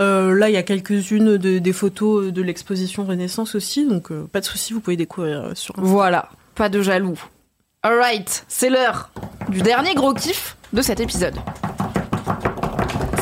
Euh, 0.00 0.32
là, 0.34 0.48
il 0.48 0.52
y 0.52 0.58
a 0.58 0.62
quelques-unes 0.62 1.38
de- 1.38 1.58
des 1.58 1.72
photos 1.72 2.32
de 2.32 2.42
l'exposition 2.42 3.04
Renaissance 3.04 3.54
aussi, 3.54 3.86
donc 3.86 4.12
euh, 4.12 4.28
pas 4.30 4.40
de 4.40 4.44
souci, 4.44 4.74
vous 4.74 4.80
pouvez 4.80 4.96
découvrir 4.96 5.52
sur 5.54 5.74
Instagram. 5.74 5.84
Voilà, 5.92 6.28
pas 6.54 6.68
de 6.68 6.82
jaloux. 6.82 7.18
Alright, 7.82 8.44
c'est 8.46 8.68
l'heure 8.70 9.10
du 9.48 9.62
dernier 9.62 9.94
gros 9.94 10.12
kiff 10.14 10.56
de 10.72 10.82
cet 10.82 11.00
épisode. 11.00 11.34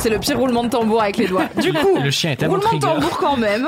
C'est 0.05 0.11
le 0.11 0.19
pire 0.19 0.39
roulement 0.39 0.65
de 0.65 0.69
tambour 0.69 1.01
avec 1.01 1.17
les 1.17 1.27
doigts. 1.27 1.47
Du 1.63 1.73
coup, 1.73 1.99
Le 1.99 2.11
chien 2.11 2.33
est 2.33 2.45
roulement 2.45 2.75
de 2.75 2.79
tambour 2.79 3.17
quand 3.17 3.39
même, 3.39 3.67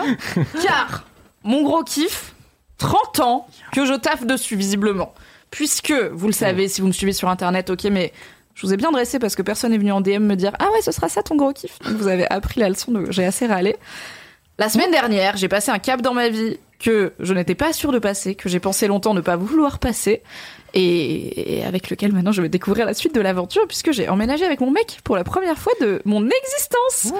car 0.62 1.04
mon 1.42 1.62
gros 1.62 1.82
kiff, 1.82 2.34
30 2.76 3.20
ans 3.20 3.46
que 3.72 3.86
je 3.86 3.94
taffe 3.94 4.26
dessus 4.26 4.54
visiblement. 4.54 5.14
Puisque, 5.50 5.94
vous 6.12 6.26
le 6.26 6.34
savez, 6.34 6.68
si 6.68 6.82
vous 6.82 6.88
me 6.88 6.92
suivez 6.92 7.14
sur 7.14 7.30
internet, 7.30 7.70
ok, 7.70 7.84
mais 7.84 8.12
je 8.54 8.66
vous 8.66 8.74
ai 8.74 8.76
bien 8.76 8.92
dressé 8.92 9.18
parce 9.18 9.34
que 9.34 9.40
personne 9.40 9.70
n'est 9.70 9.78
venu 9.78 9.92
en 9.92 10.02
DM 10.02 10.24
me 10.24 10.34
dire 10.34 10.52
Ah 10.58 10.66
ouais, 10.74 10.82
ce 10.82 10.92
sera 10.92 11.08
ça 11.08 11.22
ton 11.22 11.36
gros 11.36 11.54
kiff? 11.54 11.78
Donc 11.78 11.94
vous 11.94 12.08
avez 12.08 12.30
appris 12.30 12.60
la 12.60 12.68
leçon, 12.68 12.92
donc 12.92 13.12
j'ai 13.12 13.24
assez 13.24 13.46
râlé. 13.46 13.74
La 14.58 14.68
semaine 14.68 14.90
dernière, 14.90 15.38
j'ai 15.38 15.48
passé 15.48 15.70
un 15.70 15.78
cap 15.78 16.02
dans 16.02 16.12
ma 16.12 16.28
vie 16.28 16.58
que 16.78 17.14
je 17.18 17.32
n'étais 17.32 17.54
pas 17.54 17.72
sûre 17.72 17.92
de 17.92 17.98
passer, 17.98 18.34
que 18.34 18.50
j'ai 18.50 18.60
pensé 18.60 18.88
longtemps 18.88 19.14
ne 19.14 19.22
pas 19.22 19.36
vouloir 19.36 19.78
passer, 19.78 20.22
et, 20.76 21.58
et 21.58 21.64
avec 21.64 21.88
lequel 21.88 22.12
maintenant 22.12 22.32
je 22.32 22.42
vais 22.42 22.50
découvrir 22.50 22.84
la 22.84 22.92
suite 22.92 23.14
de 23.14 23.20
l'aventure 23.20 23.66
puisque 23.66 23.92
j'ai 23.92 24.10
emménagé 24.10 24.44
avec 24.44 24.60
mon 24.60 24.70
mec 24.70 24.98
pour 25.04 25.16
la 25.16 25.24
première 25.24 25.56
fois 25.56 25.72
de 25.80 26.02
mon 26.04 26.22
existence. 26.28 27.12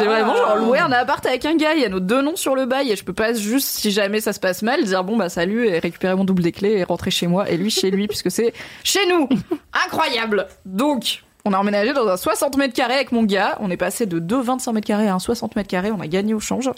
J'ai 0.00 0.04
vraiment 0.06 0.34
genre 0.34 0.56
loué 0.56 0.80
un 0.80 0.90
appart 0.90 1.24
avec 1.24 1.44
un 1.44 1.56
gars, 1.56 1.74
il 1.74 1.82
y 1.82 1.84
a 1.84 1.88
nos 1.88 2.00
deux 2.00 2.22
noms 2.22 2.36
sur 2.36 2.56
le 2.56 2.66
bail 2.66 2.90
et 2.90 2.96
je 2.96 3.04
peux 3.04 3.12
pas 3.12 3.32
juste, 3.32 3.68
si 3.68 3.92
jamais 3.92 4.20
ça 4.20 4.32
se 4.32 4.40
passe 4.40 4.62
mal, 4.62 4.84
dire 4.84 5.04
bon 5.04 5.16
bah 5.16 5.28
salut 5.28 5.68
et 5.68 5.78
récupérer 5.78 6.16
mon 6.16 6.24
double 6.24 6.42
des 6.42 6.50
clés 6.50 6.72
et 6.72 6.84
rentrer 6.84 7.12
chez 7.12 7.28
moi 7.28 7.48
et 7.48 7.56
lui 7.56 7.70
chez 7.70 7.92
lui 7.92 8.08
puisque 8.08 8.32
c'est 8.32 8.52
chez 8.82 9.06
nous. 9.08 9.28
Incroyable. 9.86 10.48
Donc, 10.66 11.22
on 11.44 11.52
a 11.52 11.58
emménagé 11.58 11.92
dans 11.92 12.08
un 12.08 12.16
60 12.16 12.56
mètres 12.56 12.74
carrés 12.74 12.94
avec 12.94 13.12
mon 13.12 13.22
gars. 13.22 13.56
On 13.60 13.70
est 13.70 13.76
passé 13.76 14.06
de 14.06 14.18
deux 14.18 14.40
25 14.40 14.72
mètres 14.72 14.86
carrés 14.86 15.08
à 15.08 15.14
un 15.14 15.18
60 15.20 15.54
mètres 15.54 15.68
carrés. 15.68 15.92
On 15.92 16.00
a 16.00 16.08
gagné 16.08 16.34
au 16.34 16.40
change. 16.40 16.68
Up. 16.68 16.76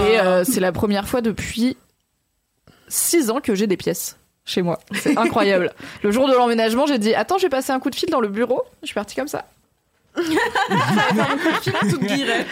Et 0.00 0.20
euh, 0.20 0.44
c'est 0.44 0.60
la 0.60 0.70
première 0.70 1.08
fois 1.08 1.22
depuis 1.22 1.76
6 2.88 3.30
ans 3.30 3.40
que 3.40 3.54
j'ai 3.54 3.66
des 3.66 3.76
pièces 3.76 4.16
chez 4.46 4.62
moi. 4.62 4.78
C'est 4.94 5.18
incroyable. 5.18 5.72
le 6.02 6.10
jour 6.10 6.28
de 6.28 6.32
l'emménagement, 6.32 6.86
j'ai 6.86 6.98
dit 6.98 7.14
Attends, 7.14 7.36
je 7.36 7.42
vais 7.42 7.50
passer 7.50 7.72
un 7.72 7.80
coup 7.80 7.90
de 7.90 7.96
fil 7.96 8.08
dans 8.08 8.20
le 8.20 8.28
bureau. 8.28 8.62
Je 8.82 8.86
suis 8.86 8.94
partie 8.94 9.16
comme 9.16 9.28
ça. 9.28 9.44
Je 10.16 10.22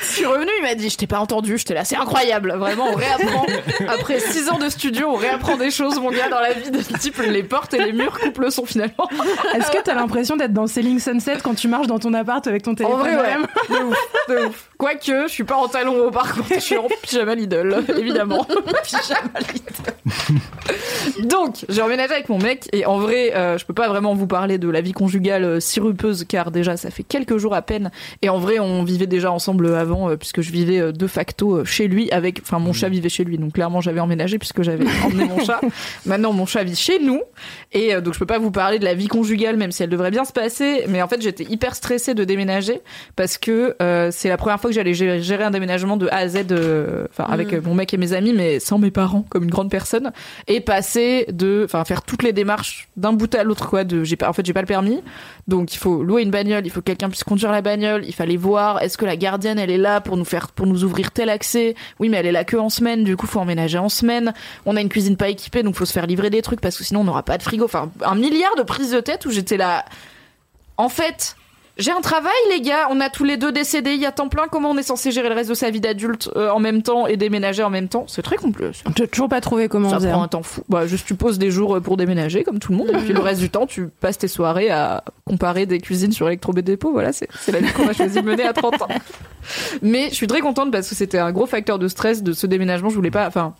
suis 0.02 0.26
revenue, 0.26 0.50
il 0.58 0.62
m'a 0.62 0.74
dit 0.74 0.90
Je 0.90 0.98
t'ai 0.98 1.06
pas 1.06 1.18
entendu. 1.18 1.56
J'étais 1.56 1.72
là, 1.72 1.84
c'est 1.84 1.96
incroyable. 1.96 2.52
Vraiment, 2.58 2.88
on 2.92 2.94
réapprend. 2.94 3.46
Après 3.88 4.20
6 4.20 4.50
ans 4.50 4.58
de 4.58 4.68
studio, 4.68 5.08
on 5.08 5.16
réapprend 5.16 5.56
des 5.56 5.70
choses, 5.70 5.98
mon 5.98 6.10
gars, 6.10 6.28
dans 6.28 6.40
la 6.40 6.52
vie 6.52 6.70
de 6.70 6.80
type 6.98 7.16
les 7.18 7.42
portes 7.42 7.72
et 7.72 7.78
les 7.82 7.92
murs 7.92 8.20
coupent 8.20 8.38
le 8.38 8.50
son 8.50 8.66
finalement. 8.66 9.08
Est-ce 9.54 9.70
que 9.70 9.82
t'as 9.82 9.94
l'impression 9.94 10.36
d'être 10.36 10.52
dans 10.52 10.66
Selling 10.66 10.98
Sunset 10.98 11.38
quand 11.42 11.54
tu 11.54 11.68
marches 11.68 11.86
dans 11.86 11.98
ton 11.98 12.12
appart 12.12 12.46
avec 12.46 12.64
ton 12.64 12.74
téléphone 12.74 13.00
En 13.00 13.02
vrai, 13.02 13.16
ouais. 13.16 13.36
De 13.70 13.84
ouf, 13.84 13.98
de 14.28 14.46
ouf. 14.46 14.70
Quoique, 14.78 15.26
je 15.26 15.32
suis 15.32 15.44
pas 15.44 15.56
en 15.56 15.68
talons 15.68 16.06
hauts 16.06 16.10
par 16.10 16.34
contre, 16.34 16.54
je 16.54 16.60
suis 16.60 16.76
en 16.76 16.88
pyjama 17.02 17.34
Lidl, 17.34 17.84
évidemment. 17.98 18.44
pyjama 18.84 19.40
Lidl. 19.52 21.28
Donc, 21.28 21.64
j'ai 21.68 21.82
emménagé 21.82 22.12
avec 22.12 22.28
mon 22.28 22.38
mec 22.38 22.68
et 22.72 22.86
en 22.86 22.98
vrai, 22.98 23.34
euh, 23.34 23.58
je 23.58 23.64
peux 23.64 23.74
pas 23.74 23.88
vraiment 23.88 24.14
vous 24.14 24.26
parler 24.26 24.58
de 24.58 24.68
la 24.68 24.80
vie 24.80 24.92
conjugale 24.92 25.44
euh, 25.44 25.60
sirupeuse 25.60 26.24
car 26.28 26.50
déjà 26.50 26.76
ça 26.76 26.90
fait 26.90 27.02
quelques 27.02 27.36
jours 27.36 27.54
à 27.54 27.62
peine 27.62 27.90
et 28.22 28.28
en 28.28 28.38
vrai, 28.38 28.58
on 28.58 28.82
vivait 28.84 29.06
déjà 29.06 29.30
ensemble 29.30 29.74
avant 29.74 30.10
euh, 30.10 30.16
puisque 30.16 30.40
je 30.40 30.50
vivais 30.50 30.80
euh, 30.80 30.92
de 30.92 31.06
facto 31.06 31.56
euh, 31.58 31.64
chez 31.64 31.88
lui 31.88 32.10
avec, 32.10 32.40
enfin 32.42 32.58
mon 32.58 32.72
chat 32.72 32.88
vivait 32.88 33.08
chez 33.08 33.24
lui 33.24 33.38
donc 33.38 33.52
clairement 33.54 33.80
j'avais 33.80 34.00
emménagé 34.00 34.38
puisque 34.38 34.62
j'avais 34.62 34.84
emmené 35.04 35.24
mon 35.24 35.42
chat. 35.44 35.60
Maintenant, 36.06 36.32
mon 36.32 36.46
chat 36.46 36.64
vit 36.64 36.76
chez 36.76 36.98
nous 36.98 37.22
et 37.72 37.94
euh, 37.94 38.00
donc 38.00 38.14
je 38.14 38.18
peux 38.18 38.26
pas 38.26 38.38
vous 38.38 38.50
parler 38.50 38.78
de 38.78 38.84
la 38.84 38.94
vie 38.94 39.08
conjugale 39.08 39.56
même 39.56 39.72
si 39.72 39.82
elle 39.82 39.90
devrait 39.90 40.10
bien 40.10 40.24
se 40.24 40.32
passer, 40.32 40.84
mais 40.88 41.02
en 41.02 41.08
fait 41.08 41.22
j'étais 41.22 41.44
hyper 41.44 41.74
stressée 41.74 42.14
de 42.14 42.24
déménager 42.24 42.80
parce 43.16 43.38
que 43.38 43.76
euh, 43.80 44.08
c'est 44.10 44.28
la 44.28 44.36
première 44.36 44.60
fois 44.60 44.63
que 44.68 44.74
j'allais 44.74 44.94
gérer, 44.94 45.44
un 45.44 45.50
déménagement 45.50 45.96
de 45.96 46.08
A 46.08 46.16
à 46.18 46.28
Z, 46.28 46.46
euh, 46.50 47.06
enfin 47.10 47.24
avec 47.30 47.52
Mm. 47.52 47.60
mon 47.64 47.74
mec 47.74 47.92
et 47.94 47.96
mes 47.96 48.12
amis, 48.12 48.32
mais 48.32 48.60
sans 48.60 48.78
mes 48.78 48.90
parents 48.90 49.24
comme 49.28 49.44
une 49.44 49.50
grande 49.50 49.70
personne, 49.70 50.12
et 50.46 50.60
passer 50.60 51.26
de, 51.32 51.62
enfin 51.64 51.84
faire 51.84 52.02
toutes 52.02 52.22
les 52.22 52.32
démarches 52.32 52.88
d'un 52.96 53.12
bout 53.12 53.34
à 53.34 53.44
l'autre 53.44 53.68
quoi. 53.68 53.84
De, 53.84 54.04
j'ai 54.04 54.16
pas, 54.16 54.28
en 54.28 54.32
fait 54.32 54.44
j'ai 54.44 54.52
pas 54.52 54.60
le 54.60 54.66
permis, 54.66 55.00
donc 55.48 55.74
il 55.74 55.78
faut 55.78 56.02
louer 56.02 56.22
une 56.22 56.30
bagnole, 56.30 56.66
il 56.66 56.70
faut 56.70 56.80
que 56.80 56.86
quelqu'un 56.86 57.08
puisse 57.08 57.24
conduire 57.24 57.52
la 57.52 57.62
bagnole, 57.62 58.04
il 58.06 58.14
fallait 58.14 58.36
voir 58.36 58.82
est-ce 58.82 58.96
que 58.96 59.04
la 59.04 59.16
gardienne 59.16 59.58
elle 59.58 59.70
est 59.70 59.78
là 59.78 60.00
pour 60.00 60.16
nous 60.16 60.24
faire, 60.24 60.48
pour 60.48 60.66
nous 60.66 60.84
ouvrir 60.84 61.10
tel 61.10 61.28
accès? 61.28 61.74
Oui 61.98 62.08
mais 62.08 62.18
elle 62.18 62.26
est 62.26 62.32
là 62.32 62.44
que 62.44 62.56
en 62.56 62.68
semaine, 62.70 63.04
du 63.04 63.16
coup 63.16 63.26
faut 63.26 63.40
emménager 63.40 63.78
en 63.78 63.88
semaine. 63.88 64.32
On 64.66 64.76
a 64.76 64.80
une 64.80 64.88
cuisine 64.88 65.16
pas 65.16 65.28
équipée, 65.28 65.62
donc 65.62 65.74
faut 65.74 65.84
se 65.84 65.92
faire 65.92 66.06
livrer 66.06 66.30
des 66.30 66.42
trucs 66.42 66.60
parce 66.60 66.76
que 66.76 66.84
sinon 66.84 67.00
on 67.00 67.04
n'aura 67.04 67.22
pas 67.22 67.38
de 67.38 67.42
frigo. 67.42 67.64
Enfin 67.64 67.90
un 68.04 68.14
milliard 68.14 68.56
de 68.56 68.62
prises 68.62 68.92
de 68.92 69.00
tête 69.00 69.26
où 69.26 69.30
j'étais 69.30 69.56
là. 69.56 69.84
En 70.76 70.88
fait, 70.88 71.36
J'ai 71.76 71.90
un 71.90 72.00
travail, 72.00 72.32
les 72.50 72.60
gars. 72.60 72.86
On 72.90 73.00
a 73.00 73.10
tous 73.10 73.24
les 73.24 73.36
deux 73.36 73.50
décédés 73.50 73.94
il 73.94 74.00
y 74.00 74.06
a 74.06 74.12
temps 74.12 74.28
plein. 74.28 74.44
Comment 74.48 74.70
on 74.70 74.76
est 74.78 74.84
censé 74.84 75.10
gérer 75.10 75.28
le 75.28 75.34
reste 75.34 75.50
de 75.50 75.54
sa 75.54 75.70
vie 75.70 75.80
d'adulte 75.80 76.30
euh, 76.36 76.48
en 76.50 76.60
même 76.60 76.82
temps 76.82 77.08
et 77.08 77.16
déménager 77.16 77.64
en 77.64 77.70
même 77.70 77.88
temps? 77.88 78.04
C'est 78.06 78.22
très 78.22 78.36
complexe. 78.36 78.84
J'ai 78.96 79.08
toujours 79.08 79.28
pas 79.28 79.40
trouvé 79.40 79.68
comment 79.68 79.90
Ça 79.90 79.96
on 79.96 79.98
faisait. 79.98 80.10
prend 80.12 80.20
hein. 80.22 80.24
un 80.24 80.28
temps 80.28 80.44
fou. 80.44 80.62
Bah, 80.68 80.86
juste 80.86 81.04
tu 81.06 81.16
poses 81.16 81.38
des 81.38 81.50
jours 81.50 81.80
pour 81.82 81.96
déménager 81.96 82.44
comme 82.44 82.60
tout 82.60 82.70
le 82.70 82.78
monde 82.78 82.90
et 82.90 82.98
puis 82.98 83.12
le 83.12 83.20
reste 83.20 83.40
du 83.40 83.50
temps 83.50 83.66
tu 83.66 83.88
passes 83.88 84.18
tes 84.18 84.28
soirées 84.28 84.70
à 84.70 85.02
comparer 85.24 85.66
des 85.66 85.80
cuisines 85.80 86.12
sur 86.12 86.28
Electrobdépôt. 86.28 86.92
Voilà, 86.92 87.12
c'est 87.12 87.28
c'est 87.40 87.50
la 87.50 87.58
vie 87.58 87.72
qu'on 87.72 87.88
a 87.88 87.92
choisi 87.92 88.20
de 88.20 88.24
mener 88.26 88.44
à 88.44 88.52
30 88.52 88.82
ans. 88.82 88.88
Mais 89.82 90.10
je 90.10 90.14
suis 90.14 90.28
très 90.28 90.40
contente 90.40 90.70
parce 90.70 90.88
que 90.88 90.94
c'était 90.94 91.18
un 91.18 91.32
gros 91.32 91.46
facteur 91.46 91.80
de 91.80 91.88
stress 91.88 92.22
de 92.22 92.32
ce 92.32 92.46
déménagement. 92.46 92.88
Je 92.88 92.94
voulais 92.94 93.10
pas, 93.10 93.26
enfin, 93.26 93.54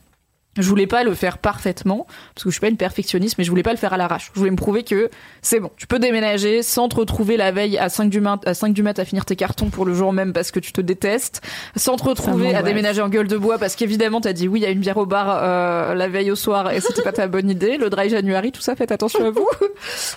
je 0.57 0.69
voulais 0.69 0.87
pas 0.87 1.05
le 1.05 1.15
faire 1.15 1.39
parfaitement 1.39 2.07
parce 2.35 2.45
que 2.45 2.51
je 2.51 2.55
suis 2.55 2.61
pas 2.61 2.69
une 2.69 2.77
perfectionniste, 2.77 3.39
mais 3.39 3.45
je 3.45 3.51
voulais 3.51 3.63
pas 3.63 3.73
le 3.73 3.79
faire 3.79 3.93
à 3.93 3.97
l'arrache. 3.97 4.31
Je 4.35 4.39
voulais 4.39 4.51
me 4.51 4.57
prouver 4.57 4.85
que 4.85 5.11
c'est 5.43 5.61
bon, 5.61 5.71
tu 5.77 5.87
peux 5.87 5.99
déménager 5.99 6.63
sans 6.63 6.89
te 6.89 6.97
retrouver 6.97 7.37
la 7.37 7.53
veille 7.53 7.79
à 7.79 7.89
5 7.89 8.11
du 8.11 8.21
mat, 8.21 8.41
à 8.47 8.55
5 8.55 8.73
du 8.73 8.83
mat 8.83 8.99
à 8.99 9.05
finir 9.05 9.25
tes 9.25 9.37
cartons 9.37 9.71
pour 9.71 9.85
le 9.85 9.95
jour 9.95 10.13
même 10.13 10.33
parce 10.33 10.51
que 10.51 10.61
tu 10.61 10.73
te 10.73 10.81
détestes, 10.81 11.43
sans 11.77 11.97
te 11.97 12.05
retrouver 12.05 12.55
à 12.55 12.63
déménager 12.63 13.03
en 13.03 13.09
gueule 13.09 13.29
de 13.29 13.37
bois 13.37 13.59
parce 13.59 13.77
qu'évidemment 13.77 14.21
t'as 14.21 14.33
dit 14.33 14.49
oui 14.49 14.65
à 14.65 14.71
une 14.71 14.81
bière 14.81 14.97
au 14.97 15.07
bar 15.07 15.41
euh, 15.43 15.95
la 15.95 16.09
veille 16.09 16.31
au 16.31 16.37
soir 16.37 16.71
et 16.73 16.81
c'était 16.81 17.03
pas 17.03 17.13
ta 17.13 17.27
bonne 17.27 17.51
idée. 17.51 17.77
Le 17.77 17.91
dry 17.91 18.09
January, 18.09 18.53
tout 18.53 18.61
ça, 18.61 18.77
faites 18.77 18.93
attention 18.93 19.25
à 19.25 19.31
vous. 19.31 19.49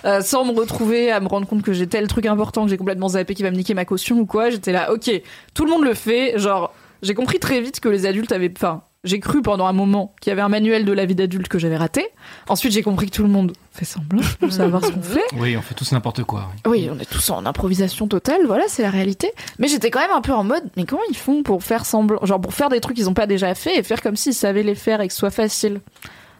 Euh, 0.04 0.20
sans 0.20 0.44
me 0.44 0.52
retrouver 0.52 1.10
à 1.10 1.20
me 1.20 1.26
rendre 1.26 1.46
compte 1.46 1.62
que 1.62 1.72
j'ai 1.72 1.86
tel 1.86 2.06
truc 2.06 2.26
important 2.26 2.64
que 2.64 2.70
j'ai 2.70 2.76
complètement 2.76 3.08
zappé 3.08 3.34
qui 3.34 3.42
va 3.42 3.50
me 3.50 3.56
niquer 3.56 3.74
ma 3.74 3.84
caution 3.84 4.18
ou 4.18 4.26
quoi. 4.26 4.50
J'étais 4.50 4.72
là, 4.72 4.92
ok, 4.92 5.10
tout 5.54 5.64
le 5.64 5.70
monde 5.70 5.84
le 5.84 5.94
fait. 5.94 6.38
Genre, 6.38 6.72
j'ai 7.02 7.14
compris 7.14 7.38
très 7.38 7.60
vite 7.60 7.80
que 7.80 7.88
les 7.88 8.06
adultes 8.06 8.32
avaient, 8.32 8.52
enfin, 8.56 8.82
j'ai 9.04 9.20
cru 9.20 9.42
pendant 9.42 9.66
un 9.66 9.72
moment 9.72 10.14
qu'il 10.20 10.30
y 10.30 10.32
avait 10.32 10.42
un 10.42 10.48
manuel 10.48 10.84
de 10.84 10.92
la 10.92 11.06
vie 11.06 11.14
d'adulte 11.14 11.48
que 11.48 11.58
j'avais 11.58 11.76
raté. 11.76 12.06
Ensuite, 12.48 12.72
j'ai 12.72 12.82
compris 12.82 13.06
que 13.06 13.14
tout 13.14 13.22
le 13.22 13.28
monde 13.28 13.52
fait 13.72 13.84
semblant 13.84 14.22
de 14.42 14.48
savoir 14.50 14.84
ce 14.84 14.90
qu'on 14.90 15.02
fait. 15.02 15.22
Oui, 15.36 15.56
on 15.56 15.62
fait 15.62 15.74
tous 15.74 15.92
n'importe 15.92 16.24
quoi. 16.24 16.48
oui. 16.66 16.70
Oui, 16.86 16.90
on 16.92 16.98
est 16.98 17.08
tous 17.08 17.30
en 17.30 17.46
improvisation 17.46 18.08
totale, 18.08 18.40
voilà, 18.46 18.64
c'est 18.68 18.82
la 18.82 18.90
réalité. 18.90 19.30
Mais 19.58 19.68
j'étais 19.68 19.90
quand 19.90 20.00
même 20.00 20.10
un 20.10 20.20
peu 20.20 20.32
en 20.32 20.44
mode, 20.44 20.64
mais 20.76 20.84
comment 20.84 21.02
ils 21.10 21.16
font 21.16 21.42
pour 21.42 21.62
faire 21.62 21.86
semblant, 21.86 22.24
genre 22.24 22.40
pour 22.40 22.54
faire 22.54 22.68
des 22.68 22.80
trucs 22.80 22.96
qu'ils 22.96 23.08
ont 23.08 23.14
pas 23.14 23.26
déjà 23.26 23.54
fait 23.54 23.76
et 23.78 23.82
faire 23.82 24.02
comme 24.02 24.16
s'ils 24.16 24.34
savaient 24.34 24.62
les 24.62 24.74
faire 24.74 25.00
et 25.00 25.06
que 25.08 25.12
ce 25.12 25.18
soit 25.20 25.30
facile? 25.30 25.80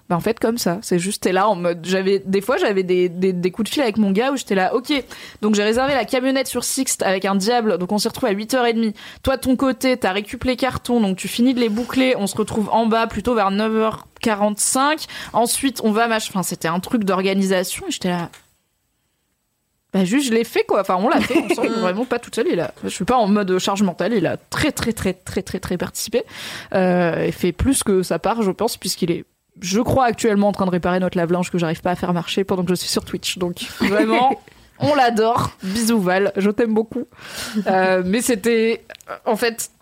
Bah 0.09 0.17
en 0.17 0.21
fait 0.21 0.41
comme 0.41 0.57
ça, 0.57 0.79
c'est 0.81 0.99
juste 0.99 1.25
t'es 1.25 1.33
là 1.33 1.49
en 1.49 1.55
mode 1.55 1.81
j'avais 1.85 2.19
des 2.19 2.41
fois 2.41 2.57
j'avais 2.57 2.83
des, 2.83 3.11
des, 3.11 3.35
des 3.35 3.51
coups 3.51 3.69
de 3.69 3.75
fil 3.75 3.83
avec 3.83 3.99
mon 3.99 4.11
gars 4.11 4.33
où 4.33 4.37
j'étais 4.37 4.55
là 4.55 4.75
OK. 4.75 4.91
Donc 5.43 5.55
j'ai 5.55 5.63
réservé 5.63 5.93
la 5.93 6.07
camionnette 6.07 6.47
sur 6.47 6.65
Sixte 6.65 7.03
avec 7.03 7.27
un 7.27 7.35
diable. 7.35 7.77
Donc 7.77 7.93
on 7.93 7.99
s'y 7.99 8.09
retrouve 8.09 8.29
à 8.29 8.33
8h30. 8.33 8.95
Toi 9.23 9.37
de 9.37 9.43
ton 9.43 9.57
côté, 9.57 9.99
t'as 9.99 10.13
récupéré 10.13 10.53
les 10.53 10.57
cartons 10.57 11.01
donc 11.01 11.19
tu 11.19 11.29
finis 11.29 11.53
de 11.53 11.61
les 11.61 11.69
boucler, 11.69 12.15
on 12.17 12.27
se 12.27 12.37
retrouve 12.37 12.71
en 12.71 12.87
bas 12.87 13.07
plutôt 13.07 13.35
vers 13.35 13.51
9h45. 13.51 15.07
Ensuite, 15.35 15.81
on 15.85 15.93
va 15.93 16.09
mach 16.09 16.29
enfin 16.29 16.43
c'était 16.43 16.69
un 16.69 16.81
truc 16.81 17.05
d'organisation 17.05 17.87
et 17.87 17.91
j'étais 17.91 18.09
là 18.09 18.31
bah 19.93 20.05
juste 20.05 20.29
je 20.29 20.33
l'ai 20.33 20.45
fait 20.45 20.65
quoi. 20.65 20.81
Enfin 20.81 20.97
on 20.99 21.11
l'a 21.11 21.21
fait 21.21 21.39
ensemble, 21.51 21.69
vraiment 21.81 22.07
pas 22.07 22.19
toute 22.19 22.35
seule. 22.35 22.49
Il 22.51 22.61
a, 22.61 22.73
je 22.83 22.89
suis 22.89 23.05
pas 23.05 23.17
en 23.17 23.27
mode 23.27 23.59
charge 23.59 23.83
mentale. 23.83 24.15
Il 24.15 24.27
a 24.27 24.39
très 24.39 24.73
très 24.73 24.95
très 24.95 25.13
très 25.13 25.43
très 25.43 25.61
très 25.61 25.77
participé 25.77 26.25
euh, 26.75 27.25
et 27.25 27.33
fait 27.33 27.53
plus 27.53 27.83
que 27.83 28.03
sa 28.03 28.19
part, 28.19 28.43
je 28.43 28.51
pense, 28.51 28.79
puisqu'il 28.79 29.11
est, 29.11 29.25
je 29.61 29.81
crois 29.81 30.05
actuellement 30.05 30.49
en 30.49 30.53
train 30.53 30.67
de 30.67 30.71
réparer 30.71 31.01
notre 31.01 31.17
lave-linge 31.17 31.51
que 31.51 31.59
j'arrive 31.59 31.81
pas 31.81 31.91
à 31.93 31.97
faire 31.97 32.13
marcher 32.13 32.45
pendant 32.45 32.63
que 32.63 32.71
je 32.71 32.75
suis 32.75 32.89
sur 32.89 33.05
Twitch. 33.05 33.39
Donc 33.39 33.67
vraiment. 33.81 34.41
On 34.81 34.95
l'adore, 34.95 35.51
bisous 35.65 36.01
Val, 36.01 36.33
je 36.37 36.51
t'aime 36.51 36.73
beaucoup. 36.73 37.05
Euh, 37.67 38.03
mais 38.07 38.23
c'était, 38.23 38.85
en 39.25 39.35
fait, 39.35 39.73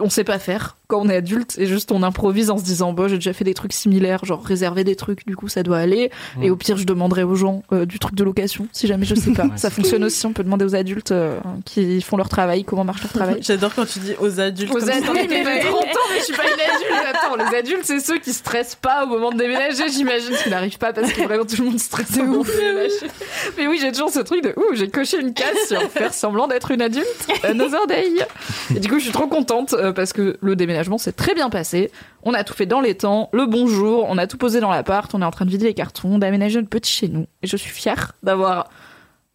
on 0.00 0.08
sait 0.08 0.24
pas 0.24 0.38
faire 0.38 0.77
quand 0.88 1.00
on 1.02 1.08
est 1.08 1.16
adulte 1.16 1.56
et 1.58 1.66
juste 1.66 1.92
on 1.92 2.02
improvise 2.02 2.50
en 2.50 2.58
se 2.58 2.64
disant 2.64 2.92
bah 2.92 3.08
j'ai 3.08 3.16
déjà 3.16 3.32
fait 3.32 3.44
des 3.44 3.54
trucs 3.54 3.72
similaires 3.74 4.24
genre 4.24 4.42
réserver 4.42 4.84
des 4.84 4.96
trucs 4.96 5.26
du 5.26 5.36
coup 5.36 5.48
ça 5.48 5.62
doit 5.62 5.78
aller 5.78 6.10
et 6.42 6.50
au 6.50 6.56
pire 6.56 6.76
je 6.78 6.84
demanderai 6.84 7.22
aux 7.24 7.34
gens 7.34 7.62
euh, 7.72 7.84
du 7.86 7.98
truc 7.98 8.14
de 8.14 8.24
location 8.24 8.66
si 8.72 8.86
jamais 8.86 9.04
je 9.04 9.14
sais 9.14 9.32
pas 9.32 9.44
Ouais, 9.44 9.56
ça 9.56 9.70
fonctionne 9.70 10.02
aussi 10.04 10.24
on 10.26 10.32
peut 10.32 10.42
demander 10.42 10.64
aux 10.64 10.74
adultes 10.74 11.12
euh, 11.12 11.38
qui 11.64 12.00
font 12.00 12.16
leur 12.16 12.28
travail 12.28 12.64
comment 12.64 12.84
marche 12.84 13.02
leur 13.02 13.12
travail 13.12 13.36
J'adore 13.42 13.74
quand 13.74 13.86
tu 13.86 13.98
dis 13.98 14.14
aux 14.18 14.40
adultes. 14.40 14.74
aux 14.74 14.88
adultes, 14.90 15.10
mais 15.14 15.22
j'ai 15.22 15.28
bébé. 15.28 15.60
30 15.60 15.74
ans, 15.74 15.84
mais 16.12 16.18
je 16.18 16.24
suis 16.24 16.32
pas 16.34 16.42
une 16.44 16.52
adulte. 16.60 17.14
Attends, 17.14 17.36
les 17.36 17.56
adultes, 17.58 17.84
c'est 17.84 18.00
ceux 18.00 18.18
qui 18.18 18.32
stressent 18.32 18.74
pas 18.74 19.04
au 19.04 19.06
moment 19.08 19.30
de 19.30 19.36
déménager, 19.38 19.88
j'imagine, 19.90 20.34
qui 20.42 20.48
n'arrivent 20.50 20.78
pas 20.78 20.92
parce 20.92 21.12
que 21.12 21.22
vraiment 21.22 21.44
tout 21.44 21.56
le 21.58 21.64
monde 21.66 21.78
stresse 21.78 22.16
au 22.18 22.24
moment 22.24 22.42
de 22.42 22.50
déménager. 22.50 23.06
Mais 23.58 23.66
oui, 23.66 23.78
j'ai 23.80 23.92
toujours 23.92 24.10
ce 24.10 24.20
truc 24.20 24.42
de 24.42 24.54
ouh, 24.56 24.74
j'ai 24.74 24.88
coché 24.88 25.20
une 25.20 25.34
case 25.34 25.56
sur 25.68 25.80
faire 25.90 26.14
semblant 26.14 26.46
d'être 26.48 26.70
une 26.70 26.82
adulte. 26.82 27.06
Another 27.44 27.86
day. 27.86 28.08
Et 28.74 28.80
du 28.80 28.88
coup, 28.88 28.98
je 28.98 29.04
suis 29.04 29.12
trop 29.12 29.26
contente 29.28 29.74
euh, 29.74 29.92
parce 29.92 30.12
que 30.12 30.36
le 30.40 30.56
déménagement 30.56 30.77
s'est 30.98 31.12
très 31.12 31.34
bien 31.34 31.50
passé. 31.50 31.90
On 32.22 32.34
a 32.34 32.44
tout 32.44 32.54
fait 32.54 32.66
dans 32.66 32.80
les 32.80 32.94
temps, 32.94 33.28
le 33.32 33.46
bonjour, 33.46 34.06
on 34.08 34.18
a 34.18 34.26
tout 34.26 34.38
posé 34.38 34.60
dans 34.60 34.70
l'appart, 34.70 35.12
on 35.14 35.22
est 35.22 35.24
en 35.24 35.30
train 35.30 35.44
de 35.44 35.50
vider 35.50 35.66
les 35.66 35.74
cartons, 35.74 36.18
d'aménager 36.18 36.56
notre 36.56 36.68
petit 36.68 36.92
chez 36.92 37.08
nous. 37.08 37.26
Et 37.42 37.46
je 37.46 37.56
suis 37.56 37.70
fière 37.70 38.14
d'avoir 38.22 38.68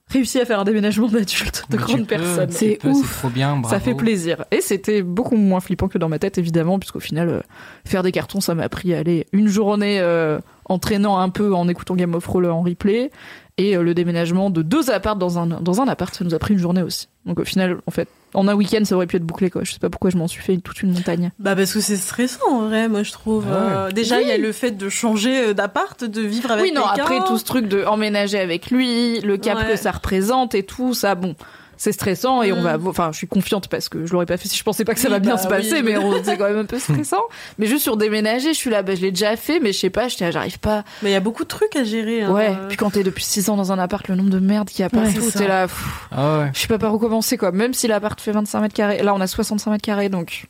réussi 0.08 0.40
à 0.40 0.46
faire 0.46 0.60
un 0.60 0.64
déménagement 0.64 1.08
d'adulte, 1.08 1.66
de 1.70 1.78
Mais 1.78 2.04
personnes. 2.04 2.50
tu 2.50 2.56
C'est 2.56 2.86
ouf. 2.86 3.20
trop 3.20 3.30
bien, 3.30 3.58
bravo. 3.58 3.74
Ça 3.74 3.80
fait 3.80 3.96
plaisir. 3.96 4.46
Et 4.52 4.62
c'était 4.62 5.02
beaucoup 5.02 5.36
moins 5.36 5.60
flippant 5.60 5.88
que 5.88 5.98
dans 5.98 6.10
ma 6.10 6.20
tête, 6.20 6.38
évidemment, 6.38 6.80
puisqu'au 6.80 7.00
final, 7.00 7.30
euh, 7.30 7.40
faire 7.86 8.04
des 8.04 8.12
cartons, 8.12 8.42
ça 8.42 8.54
m'a 8.54 8.70
pris 8.70 8.94
aller 8.94 9.26
une 9.32 9.48
journée 9.48 10.00
euh, 10.00 10.40
en 10.66 10.78
traînant 10.78 11.18
un 11.18 11.30
peu, 11.30 11.54
en 11.56 11.68
écoutant 11.68 11.96
Game 11.96 12.14
of 12.16 12.24
Thrones 12.24 12.46
en 12.46 12.62
replay. 12.62 13.12
Et 13.58 13.78
euh, 13.78 13.84
le 13.84 13.94
déménagement 13.94 14.50
de 14.50 14.64
deux 14.64 14.90
apparts 14.90 15.16
dans 15.16 15.38
un, 15.38 15.46
dans 15.46 15.80
un 15.82 15.88
appart, 15.88 16.14
ça 16.14 16.24
nous 16.26 16.34
a 16.34 16.40
pris 16.40 16.54
une 16.56 16.60
journée 16.60 16.82
aussi. 16.82 17.08
Donc 17.26 17.40
au 17.40 17.46
final, 17.46 17.78
en 17.86 17.92
fait, 17.92 18.08
en 18.34 18.48
un 18.48 18.56
week-end, 18.56 18.84
ça 18.84 18.96
aurait 18.96 19.06
pu 19.06 19.18
être 19.18 19.24
bouclé, 19.26 19.52
quoi. 19.52 19.62
Je 19.64 19.72
sais 19.72 19.80
pas 19.80 19.92
pourquoi 19.92 20.10
je 20.10 20.18
m'en 20.18 20.28
suis 20.28 20.42
fait 20.42 20.58
toute 20.58 20.82
une 20.82 20.92
montagne. 20.92 21.32
Bah 21.38 21.56
parce 21.56 21.72
que 21.72 21.80
c'est 21.80 21.96
stressant 21.98 22.50
en 22.50 22.68
vrai, 22.68 22.90
moi 22.90 23.04
je 23.04 23.12
trouve. 23.12 23.46
Ah 23.48 23.54
ouais. 23.54 23.72
Euh, 23.74 23.92
déjà 23.92 24.22
il 24.22 24.28
y 24.28 24.32
a 24.32 24.38
le 24.40 24.52
fait 24.52 24.72
de 24.72 24.90
changer 24.90 25.50
euh, 25.50 25.54
d'appart, 25.54 26.04
de 26.04 26.22
vivre 26.22 26.50
avec 26.50 26.64
oui, 26.66 26.72
non, 26.72 26.82
quelqu'un. 26.96 27.04
après 27.04 27.20
tout 27.28 27.38
ce 27.38 27.44
truc 27.46 27.68
de 27.68 27.84
emménager 27.86 28.40
avec 28.40 28.72
lui, 28.72 29.22
le 29.22 29.38
cap 29.38 29.60
Ouais. 29.60 29.68
que 29.72 29.76
ça 29.76 29.92
représente 29.92 30.56
et 30.56 30.64
tout, 30.64 30.96
ça, 30.96 31.14
bon, 31.14 31.36
c'est 31.78 31.92
stressant 31.92 32.42
et 32.44 32.52
on 32.54 32.62
Mm. 32.62 32.64
va, 32.64 32.78
enfin, 32.90 33.10
je 33.12 33.18
suis 33.18 33.28
confiante 33.28 33.68
parce 33.68 33.90
que 33.90 34.06
je 34.06 34.14
l'aurais 34.14 34.26
pas 34.26 34.38
fait 34.38 34.48
si 34.48 34.58
je 34.58 34.64
pensais 34.64 34.86
pas 34.86 34.94
que 34.94 35.00
ça 35.00 35.08
Oui, 35.08 35.14
va 35.14 35.20
bien 35.20 35.36
bah 35.36 35.42
se 35.42 35.48
passer, 35.48 35.74
oui. 35.76 35.82
mais 35.84 35.98
on- 35.98 36.24
c'est 36.24 36.38
quand 36.38 36.48
même 36.48 36.58
un 36.60 36.66
peu 36.66 36.80
stressant. 36.80 37.22
mais 37.58 37.66
juste 37.68 37.84
sur 37.84 37.98
déménager, 37.98 38.54
je 38.54 38.58
suis 38.58 38.70
là, 38.70 38.82
bah, 38.84 38.96
je 38.96 39.02
l'ai 39.02 39.12
déjà 39.12 39.36
fait, 39.36 39.60
mais 39.60 39.74
je 39.74 39.80
sais 39.80 39.90
pas, 39.90 40.08
j'arrive 40.08 40.60
pas. 40.60 40.84
Mais 41.02 41.10
il 41.10 41.14
y 41.14 41.16
a 41.16 41.20
beaucoup 41.20 41.44
de 41.44 41.48
trucs 41.50 41.76
à 41.76 41.84
gérer. 41.84 42.24
hein. 42.24 42.32
Ouais, 42.32 42.54
puis 42.70 42.78
quand 42.78 42.92
t'es 42.92 43.04
depuis 43.04 43.24
6 43.24 43.50
ans 43.50 43.56
dans 43.58 43.72
un 43.72 43.80
appart, 43.80 44.08
le 44.08 44.16
nombre 44.16 44.30
de 44.30 44.40
merde 44.40 44.70
qu'il 44.70 44.82
y 44.82 44.86
a 44.86 44.90
partout, 44.90 45.32
t'es 45.36 45.48
là, 45.48 45.68
pff, 45.68 46.08
Ah 46.12 46.40
ouais. 46.40 46.52
je 46.54 46.60
sais 46.60 46.68
pas 46.68 46.78
par 46.78 46.94
où 46.94 47.00
commencer, 47.00 47.38
quoi. 47.38 47.52
Même 47.52 47.74
si 47.74 47.88
l'appart 47.88 48.20
fait 48.20 48.32
25 48.32 48.62
mètres 48.62 48.76
carrés, 48.76 49.02
là, 49.04 49.14
on 49.14 49.22
a 49.22 49.28
65 49.28 49.72
mètres 49.72 49.84
carrés, 49.84 50.10
donc. 50.10 50.46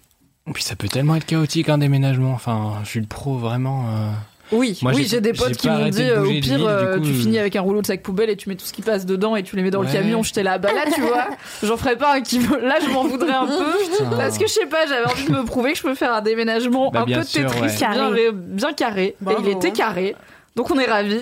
Et 0.47 0.51
puis 0.51 0.61
ça 0.63 0.75
peut 0.75 0.89
tellement 0.89 1.15
être 1.15 1.25
chaotique 1.25 1.69
un 1.69 1.77
déménagement. 1.77 2.33
Enfin, 2.33 2.73
je 2.83 2.89
suis 2.89 2.99
le 2.99 3.05
pro 3.07 3.37
vraiment. 3.37 3.85
euh. 3.87 4.09
Oui, 4.51 4.77
Moi, 4.81 4.91
oui, 4.93 5.07
j'ai- 5.09 5.21
des 5.21 5.33
potes 5.33 5.55
qui 5.57 5.69
m'ont 5.69 5.87
dit 5.89 6.03
euh, 6.03 6.23
au 6.25 6.29
pire 6.29 6.67
euh, 6.67 6.97
coup, 6.97 7.03
tu 7.05 7.11
euh. 7.11 7.13
finis 7.13 7.39
avec 7.39 7.55
un 7.55 7.61
rouleau 7.61 7.81
de 7.81 7.87
sac 7.87 8.03
poubelle 8.03 8.29
et 8.29 8.35
tu 8.35 8.49
mets 8.49 8.55
tout 8.55 8.65
ce 8.65 8.73
qui 8.73 8.81
passe 8.81 9.05
dedans 9.05 9.35
et 9.35 9.43
tu 9.43 9.55
les 9.55 9.63
mets 9.63 9.71
dans 9.71 9.81
le 9.81 9.87
camion. 9.91 10.21
J'étais 10.21 10.43
là, 10.43 10.57
bah 10.57 10.69
là 10.73 10.83
tu 10.93 11.01
vois, 11.01 11.27
j'en 11.63 11.77
ferais 11.77 11.95
pas 11.95 12.15
un 12.15 12.21
qui 12.21 12.39
me- 12.39 12.59
là 12.59 12.75
je 12.85 12.89
m'en 12.91 13.03
voudrais 13.05 13.31
un 13.33 13.47
peu 13.47 13.63
parce 14.17 14.37
que 14.37 14.45
je 14.45 14.51
sais 14.53 14.65
pas, 14.65 14.85
j'avais 14.85 15.05
envie 15.05 15.25
de 15.25 15.31
me 15.31 15.43
prouver 15.45 15.71
que 15.71 15.77
je 15.77 15.83
peux 15.83 15.95
faire 15.95 16.13
un 16.13 16.21
déménagement 16.21 16.91
Bah, 16.91 17.01
un 17.01 17.05
peu 17.05 17.23
sûr, 17.23 17.41
Tetris, 17.49 17.61
ouais. 17.61 17.67
bien, 17.67 17.77
Carré. 17.93 18.29
bien 18.33 18.73
carré. 18.73 19.15
Bravo, 19.21 19.39
et 19.47 19.51
il 19.51 19.55
était 19.57 19.71
carré. 19.71 20.15
Donc 20.55 20.69
on 20.69 20.77
est 20.77 20.85
ravis. 20.85 21.19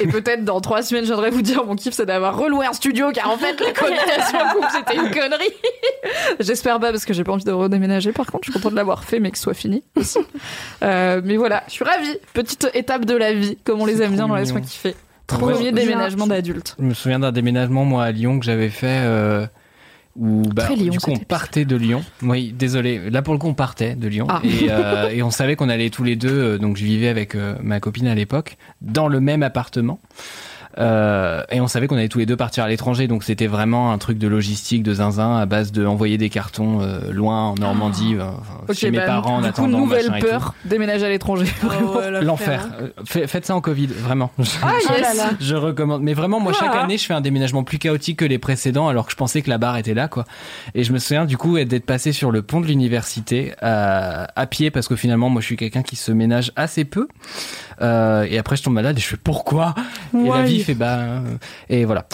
et 0.00 0.06
peut-être 0.06 0.44
dans 0.44 0.60
trois 0.60 0.82
semaines, 0.82 1.04
je 1.04 1.08
viendrai 1.08 1.30
vous 1.30 1.42
dire 1.42 1.64
mon 1.64 1.76
kiff, 1.76 1.92
c'est 1.92 2.06
d'avoir 2.06 2.36
reloué 2.38 2.66
un 2.66 2.72
studio, 2.72 3.10
car 3.12 3.30
en 3.30 3.36
fait 3.36 3.60
la 3.60 3.72
couple 3.72 4.66
c'était 4.72 4.96
une 4.96 5.10
connerie. 5.10 5.52
J'espère 6.40 6.80
pas 6.80 6.90
parce 6.90 7.04
que 7.04 7.12
j'ai 7.12 7.24
pas 7.24 7.32
envie 7.32 7.44
de 7.44 7.52
redéménager. 7.52 8.12
Par 8.12 8.26
contre, 8.26 8.46
je 8.46 8.52
suis 8.52 8.58
contente 8.58 8.72
de 8.72 8.76
l'avoir 8.76 9.04
fait, 9.04 9.20
mais 9.20 9.30
que 9.30 9.36
ce 9.36 9.44
soit 9.44 9.54
fini 9.54 9.82
aussi. 9.96 10.18
Euh, 10.82 11.20
mais 11.22 11.36
voilà, 11.36 11.62
je 11.66 11.72
suis 11.72 11.84
ravie. 11.84 12.16
Petite 12.32 12.70
étape 12.72 13.04
de 13.04 13.14
la 13.14 13.34
vie, 13.34 13.58
comme 13.64 13.80
on 13.80 13.86
les 13.86 14.00
aime 14.02 14.12
bien 14.12 14.28
dans. 14.28 14.34
Laisse-moi 14.34 14.62
kiffer. 14.62 14.94
Trop 15.26 15.46
Premier 15.46 15.72
déménagement 15.72 16.26
d'adulte. 16.26 16.74
Je 16.78 16.84
me 16.84 16.94
souviens 16.94 17.20
d'un 17.20 17.32
déménagement 17.32 17.84
moi 17.84 18.04
à 18.04 18.10
Lyon 18.10 18.40
que 18.40 18.44
j'avais 18.44 18.70
fait 18.70 18.86
euh, 19.04 19.46
où 20.20 20.42
bah, 20.54 20.68
Lyon, 20.76 20.90
du 20.92 20.98
coup 21.00 21.10
on 21.12 21.16
partait 21.18 21.64
de 21.64 21.74
Lyon. 21.76 22.04
Oui, 22.22 22.54
désolé. 22.56 23.10
Là 23.10 23.22
pour 23.22 23.32
le 23.34 23.38
coup 23.40 23.48
on 23.48 23.54
partait 23.54 23.94
de 23.94 24.06
Lyon 24.06 24.26
Ah. 24.28 24.40
et, 24.44 24.66
euh, 24.70 25.08
et 25.12 25.22
on 25.22 25.30
savait 25.30 25.56
qu'on 25.56 25.68
allait 25.70 25.90
tous 25.90 26.04
les 26.04 26.14
deux. 26.14 26.28
euh, 26.28 26.58
donc 26.58 26.76
je 26.76 26.84
vivais 26.84 27.08
avec 27.08 27.34
euh, 27.34 27.54
ma 27.62 27.80
copine 27.80 28.06
à 28.06 28.14
l'époque 28.14 28.56
dans 28.82 29.08
le 29.08 29.18
même 29.20 29.42
appartement. 29.42 29.98
Euh, 30.78 31.42
et 31.50 31.60
on 31.60 31.66
savait 31.66 31.86
qu'on 31.88 31.96
allait 31.96 32.08
tous 32.08 32.20
les 32.20 32.26
deux 32.26 32.36
partir 32.36 32.62
à 32.64 32.68
l'étranger, 32.68 33.08
donc 33.08 33.24
c'était 33.24 33.48
vraiment 33.48 33.92
un 33.92 33.98
truc 33.98 34.18
de 34.18 34.28
logistique, 34.28 34.82
de 34.82 34.94
zinzin, 34.94 35.36
à 35.36 35.44
base 35.46 35.72
de 35.72 35.84
envoyer 35.84 36.16
des 36.16 36.30
cartons 36.30 36.80
euh, 36.80 37.10
loin 37.12 37.48
en 37.48 37.54
Normandie, 37.56 38.14
euh, 38.16 38.72
chez 38.72 38.90
mes 38.90 38.98
bah, 38.98 39.06
parents 39.06 39.36
en 39.36 39.38
du 39.38 39.42
coup, 39.44 39.48
attendant. 39.48 39.78
nouvelle 39.78 40.12
peur, 40.20 40.54
déménager 40.64 41.06
à 41.06 41.08
l'étranger. 41.08 41.46
Ah 41.70 41.84
ouais, 41.98 42.22
L'enfer. 42.22 42.68
hein. 42.70 42.74
Euh, 42.82 42.88
fait- 43.04 43.26
Faites 43.26 43.46
ça 43.46 43.54
en 43.56 43.60
Covid, 43.60 43.86
vraiment. 43.88 44.30
Ah 44.62 44.72
yes. 44.96 45.16
là. 45.16 45.30
Je 45.40 45.54
recommande. 45.56 46.02
Mais 46.02 46.14
vraiment, 46.14 46.40
moi, 46.40 46.52
chaque 46.52 46.70
Ah. 46.74 46.82
année, 46.84 46.98
je 46.98 47.04
fais 47.06 47.14
un 47.14 47.20
déménagement 47.20 47.64
plus 47.64 47.78
chaotique 47.78 48.18
que 48.18 48.24
les 48.24 48.38
précédents, 48.38 48.88
alors 48.88 49.06
que 49.06 49.12
je 49.12 49.16
pensais 49.16 49.42
que 49.42 49.50
la 49.50 49.58
barre 49.58 49.76
était 49.76 49.94
là, 49.94 50.08
quoi. 50.08 50.24
Et 50.74 50.84
je 50.84 50.92
me 50.92 50.98
souviens, 50.98 51.24
du 51.26 51.36
coup, 51.36 51.58
d'être 51.58 51.86
passé 51.86 52.12
sur 52.12 52.30
le 52.30 52.42
pont 52.42 52.60
de 52.60 52.66
l'université 52.66 53.52
à, 53.60 54.28
à 54.40 54.46
pied, 54.46 54.70
parce 54.70 54.88
que 54.88 54.96
finalement, 54.96 55.28
moi, 55.30 55.40
je 55.40 55.46
suis 55.46 55.56
quelqu'un 55.56 55.82
qui 55.82 55.96
se 55.96 56.12
ménage 56.12 56.52
assez 56.56 56.84
peu. 56.84 57.08
Euh, 57.82 58.26
et 58.28 58.38
après, 58.38 58.56
je 58.56 58.62
tombe 58.62 58.74
malade 58.74 58.96
et 58.98 59.00
je 59.00 59.06
fais 59.06 59.16
pourquoi? 59.16 59.74
Et 60.14 60.16
la 60.22 60.22
Why 60.42 60.44
vie 60.44 60.59
kiff 60.60 60.68
et 60.70 60.74
bah 60.74 60.98
euh, 61.00 61.20
et 61.68 61.84
voilà. 61.84 62.06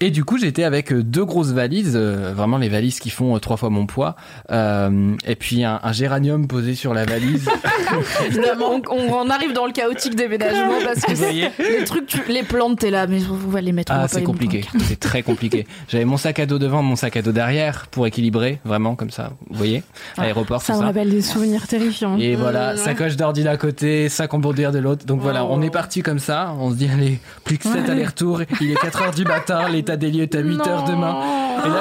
Et 0.00 0.10
du 0.10 0.24
coup 0.24 0.38
j'étais 0.38 0.64
avec 0.64 0.92
euh, 0.92 1.02
deux 1.02 1.24
grosses 1.24 1.52
valises, 1.52 1.94
euh, 1.96 2.32
vraiment 2.34 2.58
les 2.58 2.68
valises 2.68 2.98
qui 3.00 3.10
font 3.10 3.36
euh, 3.36 3.38
trois 3.38 3.56
fois 3.56 3.70
mon 3.70 3.86
poids, 3.86 4.16
euh, 4.50 5.14
et 5.26 5.34
puis 5.36 5.64
un, 5.64 5.80
un 5.82 5.92
géranium 5.92 6.46
posé 6.46 6.74
sur 6.74 6.94
la 6.94 7.04
valise. 7.04 7.48
Évidemment, 8.26 8.80
on, 8.90 8.96
on 9.10 9.12
en 9.14 9.30
arrive 9.30 9.52
dans 9.52 9.66
le 9.66 9.72
chaotique 9.72 10.14
déménagement 10.14 10.74
parce 10.84 11.00
que 11.00 11.12
Vous 11.12 11.16
voyez 11.22 11.48
les 11.58 11.84
trucs, 11.84 12.06
tu- 12.06 12.22
les 12.28 12.42
plantes, 12.42 12.78
t'es 12.80 12.90
là, 12.90 13.06
mais 13.06 13.20
on 13.30 13.48
va 13.48 13.60
les 13.60 13.72
mettre. 13.72 13.92
on 13.92 13.96
Ah 14.00 14.08
c'est 14.08 14.22
compliqué, 14.22 14.64
c'est 14.80 14.98
très 15.00 15.22
compliqué. 15.22 15.66
J'avais 15.88 16.04
mon 16.04 16.16
sac 16.16 16.38
à 16.38 16.46
dos 16.46 16.58
devant, 16.58 16.82
mon 16.82 16.96
sac 16.96 17.16
à 17.16 17.22
dos 17.22 17.32
derrière 17.32 17.86
pour 17.90 18.06
équilibrer 18.06 18.60
vraiment 18.64 18.94
comme 18.94 19.10
ça. 19.10 19.32
Vous 19.48 19.56
voyez, 19.56 19.82
aéroport 20.16 20.62
Ça 20.62 20.74
ça. 20.74 20.80
rappelle 20.84 21.10
des 21.10 21.22
souvenirs 21.22 21.66
terrifiants. 21.66 22.16
Et 22.18 22.34
voilà, 22.36 22.76
sacoche 22.76 23.16
d'ordi 23.16 23.42
d'un 23.44 23.56
côté, 23.56 24.08
sac 24.08 24.32
en 24.34 24.38
bordure 24.38 24.72
de 24.72 24.78
l'autre. 24.78 25.06
Donc 25.06 25.20
voilà, 25.20 25.44
on 25.44 25.62
est 25.62 25.70
parti 25.70 26.02
comme 26.02 26.18
ça. 26.18 26.54
On 26.58 26.70
se 26.70 26.76
dit, 26.76 26.88
allez, 26.92 27.18
plus 27.44 27.58
que 27.58 27.64
7 27.68 27.87
Ouais. 27.88 27.94
allers-retours. 27.94 28.42
Il 28.60 28.70
est 28.72 28.74
4 28.76 29.02
heures 29.02 29.10
du 29.14 29.24
matin, 29.24 29.68
l'état 29.68 29.96
des 29.96 30.10
lieux 30.10 30.22
est 30.22 30.34
à 30.34 30.40
8 30.40 30.66
heures 30.66 30.84
demain. 30.84 31.16
Et 31.64 31.68
là, 31.68 31.74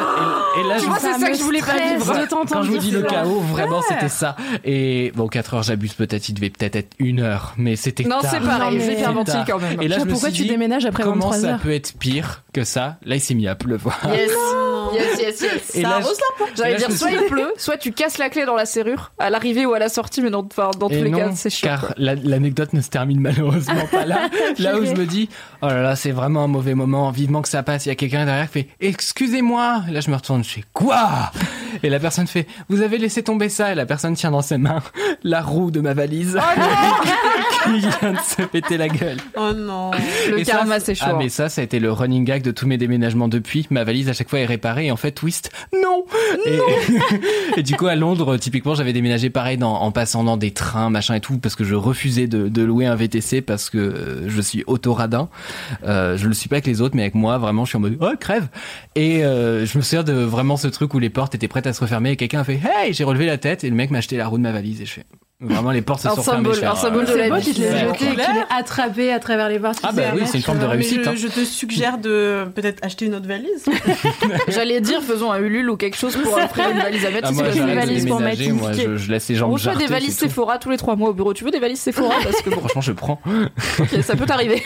et, 0.57 0.59
et 0.59 0.63
là 0.67 0.75
Tu 0.77 0.81
je 0.81 0.87
vois, 0.87 0.97
c'est 0.99 1.13
ça 1.19 1.29
que 1.31 1.37
je 1.37 1.43
voulais 1.43 1.59
pas 1.61 1.77
vivre. 1.77 2.13
quand 2.49 2.63
je 2.63 2.71
vous 2.71 2.77
dis 2.77 2.91
le 2.91 3.03
chaos, 3.03 3.39
vraiment, 3.41 3.81
c'était 3.87 4.09
ça. 4.09 4.35
Et 4.65 5.11
bon, 5.15 5.27
4 5.27 5.53
heures, 5.55 5.63
j'abuse 5.63 5.93
peut-être. 5.93 6.27
Il 6.29 6.33
devait 6.33 6.49
peut-être 6.49 6.75
être 6.75 6.93
une 6.99 7.19
heure, 7.19 7.53
mais 7.57 7.75
c'était 7.75 8.03
Non, 8.03 8.17
c'est 8.21 8.39
pareil, 8.39 8.79
j'ai 8.79 8.95
fait 8.95 9.05
un 9.05 9.11
ventil 9.11 9.31
tard. 9.33 9.45
quand 9.47 9.59
même. 9.59 9.81
Et 9.81 9.87
là, 9.87 9.97
Je 9.99 10.05
me 10.05 10.09
pourquoi 10.09 10.29
suis 10.29 10.37
tu 10.37 10.43
dit, 10.43 10.49
déménages 10.49 10.85
après 10.85 11.03
comment 11.03 11.29
23 11.29 11.37
ça 11.51 11.59
peut 11.61 11.71
être 11.73 11.93
pire 11.97 12.43
que 12.53 12.63
ça? 12.63 12.97
Là, 13.05 13.15
il 13.15 13.21
s'est 13.21 13.33
mis 13.35 13.47
à 13.47 13.55
pleuvoir. 13.55 13.99
Yes, 14.11 14.31
yes, 14.93 15.19
yes, 15.19 15.41
yes. 15.41 15.75
Et 15.75 15.81
Ça 15.81 15.99
J'allais 16.55 16.77
dire, 16.77 16.91
soit 16.91 17.11
il 17.11 17.21
pleut, 17.27 17.53
soit 17.57 17.77
tu 17.77 17.91
casses 17.91 18.17
la 18.17 18.29
clé 18.29 18.45
dans 18.45 18.55
la 18.55 18.65
serrure, 18.65 19.11
à 19.19 19.29
l'arrivée 19.29 19.65
ou 19.65 19.73
à 19.73 19.79
la 19.79 19.89
sortie, 19.89 20.21
mais 20.21 20.29
dans, 20.29 20.45
enfin, 20.45 20.71
dans 20.79 20.87
tous 20.89 20.95
Et 20.95 21.01
les 21.03 21.09
non, 21.11 21.17
cas, 21.19 21.31
c'est 21.35 21.49
chiant. 21.49 21.67
car 21.69 21.93
la- 21.97 22.15
l'anecdote 22.15 22.73
ne 22.73 22.81
se 22.81 22.89
termine 22.89 23.19
malheureusement 23.19 23.85
pas 23.91 24.05
là. 24.05 24.29
là 24.59 24.77
où 24.79 24.85
je 24.85 24.93
me 24.93 25.05
dis, 25.05 25.29
oh 25.61 25.67
là 25.67 25.81
là, 25.81 25.95
c'est 25.97 26.11
vraiment 26.11 26.45
un 26.45 26.47
mauvais 26.47 26.73
moment, 26.73 27.11
vivement 27.11 27.41
que 27.41 27.49
ça 27.49 27.63
passe. 27.63 27.85
Il 27.85 27.89
y 27.89 27.91
a 27.91 27.95
quelqu'un 27.95 28.25
derrière 28.25 28.47
qui 28.47 28.59
fait, 28.59 28.67
excusez-moi. 28.79 29.83
Et 29.89 29.91
là, 29.91 29.99
je 29.99 30.09
me 30.09 30.15
retourne, 30.15 30.43
je 30.43 30.49
fais, 30.49 30.63
quoi? 30.71 31.31
Et 31.83 31.89
la 31.89 31.99
personne 31.99 32.27
fait, 32.27 32.47
vous 32.69 32.81
avez 32.81 32.97
laissé 32.97 33.23
tomber 33.23 33.49
ça. 33.49 33.71
Et 33.73 33.75
la 33.75 33.85
personne 33.85 34.13
tient 34.13 34.31
dans 34.31 34.41
ses 34.41 34.57
mains 34.57 34.81
la 35.23 35.41
roue 35.41 35.71
de 35.71 35.81
ma 35.81 35.93
valise. 35.93 36.39
qui 37.67 37.79
vient 37.79 38.13
de 38.13 38.19
se 38.19 38.41
péter 38.43 38.77
la 38.77 38.87
gueule. 38.87 39.17
Oh 39.35 39.51
non. 39.53 39.91
Le 40.29 40.39
Et 40.39 40.43
karma, 40.43 40.79
c'est 40.79 40.95
chaud. 40.95 41.05
Ah, 41.07 41.15
mais 41.17 41.29
ça, 41.29 41.49
ça 41.49 41.61
a 41.61 41.63
été 41.63 41.79
le 41.79 41.91
running 41.91 42.23
gag 42.23 42.41
de 42.41 42.51
tous 42.51 42.67
mes 42.67 42.77
déménagements 42.77 43.27
depuis. 43.27 43.67
Ma 43.69 43.83
valise, 43.83 44.09
à 44.09 44.13
chaque 44.13 44.29
fois, 44.29 44.39
est 44.39 44.45
réparée. 44.45 44.87
Et 44.87 44.91
en 44.91 44.95
fait, 44.95 45.11
twist, 45.11 45.51
non, 45.73 46.05
Et, 46.45 46.59
et 47.57 47.63
du 47.63 47.75
coup, 47.75 47.87
à 47.87 47.95
Londres, 47.95 48.37
typiquement, 48.37 48.75
j'avais 48.75 48.93
déménagé 48.93 49.29
pareil 49.29 49.57
dans, 49.57 49.73
en 49.73 49.91
passant 49.91 50.23
dans 50.23 50.37
des 50.37 50.51
trains, 50.51 50.89
machin 50.89 51.15
et 51.15 51.19
tout, 51.21 51.37
parce 51.37 51.55
que 51.55 51.63
je 51.63 51.75
refusais 51.75 52.27
de, 52.27 52.47
de 52.47 52.61
louer 52.63 52.85
un 52.85 52.95
VTC 52.95 53.41
parce 53.41 53.69
que 53.69 53.77
euh, 53.77 54.29
je 54.29 54.41
suis 54.41 54.63
autoradin. 54.67 55.29
Euh, 55.87 56.17
je 56.17 56.27
le 56.27 56.33
suis 56.33 56.49
pas 56.49 56.55
avec 56.55 56.67
les 56.67 56.81
autres, 56.81 56.95
mais 56.95 57.03
avec 57.03 57.15
moi, 57.15 57.37
vraiment, 57.37 57.65
je 57.65 57.69
suis 57.69 57.77
en 57.77 57.81
mode, 57.81 57.97
oh, 58.01 58.11
crève. 58.19 58.47
Et 58.95 59.23
euh, 59.23 59.65
je 59.65 59.77
me 59.77 59.83
souviens 59.83 60.03
de 60.03 60.13
vraiment 60.13 60.57
ce 60.57 60.67
truc 60.67 60.93
où 60.93 60.99
les 60.99 61.09
portes 61.09 61.35
étaient 61.35 61.47
prêtes 61.47 61.67
à 61.67 61.73
se 61.73 61.81
refermer 61.81 62.11
et 62.11 62.15
quelqu'un 62.15 62.41
a 62.41 62.43
fait, 62.43 62.59
hey, 62.63 62.93
j'ai 62.93 63.03
relevé 63.03 63.25
la 63.25 63.37
tête 63.37 63.63
et 63.63 63.69
le 63.69 63.75
mec 63.75 63.91
m'a 63.91 63.99
acheté 63.99 64.17
la 64.17 64.27
roue 64.27 64.37
de 64.37 64.43
ma 64.43 64.51
valise 64.51 64.81
et 64.81 64.85
je 64.85 64.93
fais, 64.93 65.05
vraiment, 65.39 65.71
les 65.71 65.81
portes 65.81 66.01
se 66.01 66.07
Un 66.07 66.15
sont 66.15 66.23
fermées. 66.23 66.49
Je 66.53 66.65
un 66.65 66.75
symbole 66.75 67.05
là 67.05 67.11
de 67.13 67.17
la 67.17 67.23
C'est 67.25 67.29
beau 67.29 67.35
vie. 67.37 67.53
l'ait 67.53 67.69
Ouais. 67.71 67.79
jeté 67.79 67.97
qu'il 67.97 68.21
attrapé 68.49 69.11
à 69.13 69.19
travers 69.19 69.49
les 69.49 69.59
portes. 69.59 69.79
Ah 69.83 69.91
bah 69.91 70.01
oui, 70.15 70.21
c'est 70.25 70.37
une 70.37 70.43
forme 70.43 70.57
de 70.59 70.65
Mais 70.65 70.71
réussite. 70.73 71.03
je, 71.03 71.09
hein. 71.09 71.13
je 71.15 71.27
te 71.27 71.43
suggère 71.45 71.97
de 71.99 72.45
peut-être 72.55 72.83
acheter 72.83 73.05
une 73.05 73.15
autre 73.15 73.27
valise. 73.27 73.65
J'allais 74.47 74.81
dire, 74.81 75.01
faisons 75.03 75.31
un 75.31 75.39
Ulule 75.39 75.69
ou 75.69 75.77
quelque 75.77 75.97
chose 75.97 76.15
pour 76.17 76.33
offrir 76.37 76.69
une 76.71 76.79
valise 76.79 77.05
à 77.05 77.11
mettre. 77.11 77.27
Ah, 77.27 77.31
moi, 77.31 77.43
c'est 77.51 77.57
j'arrête 77.57 77.69
une 77.69 77.75
de 77.75 77.79
valise 77.87 78.05
pour 78.07 78.17
déménager, 78.17 78.51
mettre 78.51 78.61
moi, 78.63 78.71
je, 78.73 78.97
je 78.97 79.11
laisse 79.11 79.27
les 79.29 79.35
gens 79.35 79.49
On 79.49 79.53
reçoit 79.53 79.75
des 79.75 79.85
valises. 79.87 80.17
Sephora 80.17 80.57
tous 80.57 80.69
les 80.71 80.77
trois 80.77 80.95
mois 80.95 81.09
au 81.09 81.13
bureau. 81.13 81.33
Tu 81.33 81.43
veux 81.43 81.51
des 81.51 81.59
valises 81.59 81.81
Sephora? 81.81 82.15
Parce 82.23 82.41
que 82.41 82.49
bon, 82.49 82.57
Franchement, 82.59 82.81
je 82.81 82.91
prends. 82.93 83.21
ok, 83.79 83.89
ça 84.03 84.15
peut 84.15 84.25
t'arriver. 84.25 84.63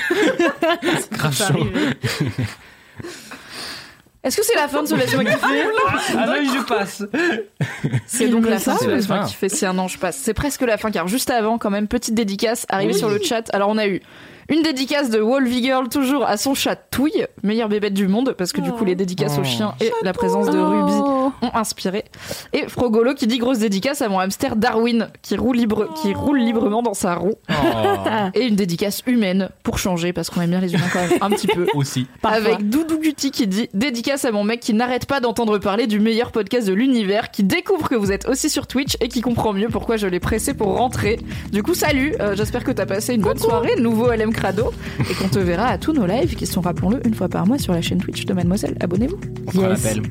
Grave 1.12 1.36
chaud. 1.36 1.68
Est-ce 4.24 4.38
que 4.38 4.44
c'est 4.46 4.56
la 4.56 4.68
fin 4.68 4.84
de 4.84 4.88
ce 4.88 4.94
laisse-moi 4.96 5.24
kiffer 5.26 5.66
Ah 6.16 6.26
non, 6.28 6.36
je 6.54 6.64
passe. 6.64 7.04
C'est 8.06 8.28
donc 8.28 8.48
la 8.48 8.60
fin 8.60 8.76
de 8.76 8.92
laisse-moi 8.92 9.26
kiffer. 9.26 9.50
C'est 9.50 9.66
un 9.66 9.78
an, 9.80 9.88
je 9.88 9.98
passe. 9.98 10.18
C'est 10.18 10.36
presque 10.36 10.62
la 10.62 10.78
fin 10.78 10.92
car 10.92 11.08
juste 11.08 11.32
avant, 11.32 11.58
quand 11.58 11.72
même, 11.72 11.88
petite 11.88 12.14
dédicace 12.14 12.66
arrivée 12.70 12.94
Oui. 12.94 13.00
sur 13.00 13.10
le 13.10 13.20
chat. 13.22 13.50
Alors, 13.54 13.70
on 13.70 13.78
a 13.80 13.88
eu 13.88 14.00
une 14.52 14.62
dédicace 14.64 15.10
de 15.10 15.20
Wolvie 15.20 15.64
Girl 15.64 15.88
toujours 15.90 16.26
à 16.26 16.38
son 16.38 16.54
chat 16.54 16.76
Touille, 16.76 17.26
meilleure 17.44 17.70
bébête 17.70 17.94
du 17.94 18.08
monde, 18.08 18.36
parce 18.38 18.52
que 18.52 18.62
du 18.62 18.72
coup, 18.72 18.86
les 18.86 18.96
dédicaces 18.96 19.34
Oh. 19.38 19.42
aux 19.42 19.44
chiens 19.46 19.74
et 19.82 19.92
la 20.04 20.14
présence 20.14 20.48
de 20.50 20.60
Ruby 20.60 20.92
ont 21.42 21.52
inspiré. 21.56 22.04
Et 22.54 22.68
Frogolo 22.68 23.14
qui 23.14 23.28
dit 23.28 23.38
grosse 23.38 23.60
dédicace 23.60 24.02
à 24.02 24.10
mon 24.10 24.20
hamster 24.20 24.56
Darwin 24.56 25.10
qui 25.22 25.38
roule, 25.38 25.56
libre, 25.56 25.94
qui 26.02 26.14
roule 26.14 26.40
librement 26.40 26.82
dans 26.84 26.94
sa 26.94 27.16
roue. 27.16 27.36
Et 28.34 28.46
une 28.46 28.56
dédicace 28.56 29.02
humaine 29.08 29.50
pour 29.64 29.78
changer 29.80 30.12
parce 30.14 30.30
qu'on 30.30 30.42
aime 30.42 30.50
bien 30.52 30.60
les 30.60 30.74
humains 30.74 30.88
quand 30.92 31.00
même 31.08 31.18
un 31.22 31.30
petit 31.30 31.48
peu. 31.48 31.66
Aussi. 31.74 32.08
Avec 32.24 32.70
Doudou 32.70 33.00
Guti 33.00 33.32
qui 33.32 33.48
dit 33.48 33.70
dédicace 33.74 34.26
à 34.26 34.32
mon 34.32 34.44
mec 34.44 34.60
qui 34.60 34.74
n'arrête 34.74 35.06
pas 35.06 35.20
d'entendre 35.22 35.58
parler 35.58 35.88
du 35.88 36.00
meilleur 36.00 36.32
podcast 36.32 36.68
de 36.68 36.74
l'univers, 36.74 37.32
qui 37.32 37.44
découvre 37.44 37.88
que 37.90 37.96
vous 37.96 38.12
êtes 38.12 38.28
aussi 38.28 38.50
sur 38.50 38.68
Twitch 38.68 38.98
et 39.00 39.08
qui 39.08 39.22
comprend 39.22 39.54
mieux 39.54 39.70
pourquoi 39.70 39.96
je 39.98 40.08
l'ai 40.08 40.20
pressé 40.20 40.54
pour 40.54 40.76
rentrer. 40.78 41.20
Du 41.52 41.64
coup, 41.64 41.74
salut, 41.74 42.14
euh, 42.20 42.36
j'espère 42.36 42.64
que 42.64 42.72
t'as 42.72 42.86
passé 42.86 43.14
une 43.14 43.22
bonne 43.22 43.40
soirée, 43.40 43.76
nouveau 43.78 44.12
LM 44.12 44.34
Crado, 44.42 44.72
et 45.10 45.14
qu'on 45.14 45.28
te 45.30 45.40
verra 45.40 45.68
à 45.68 45.78
tous 45.78 45.94
nos 45.94 46.06
lives 46.06 46.36
qui 46.36 46.46
sont, 46.48 46.62
rappelons-le, 46.62 47.06
une 47.06 47.14
fois 47.14 47.30
par 47.30 47.46
mois 47.46 47.58
sur 47.60 47.74
la 47.74 47.82
chaîne 47.82 48.00
Twitch 48.00 48.26
de 48.26 48.34
Mademoiselle. 48.34 48.76
Abonnez-vous. 48.80 49.20
On 49.48 49.52
fera 49.52 49.70
l'appel. 49.70 50.02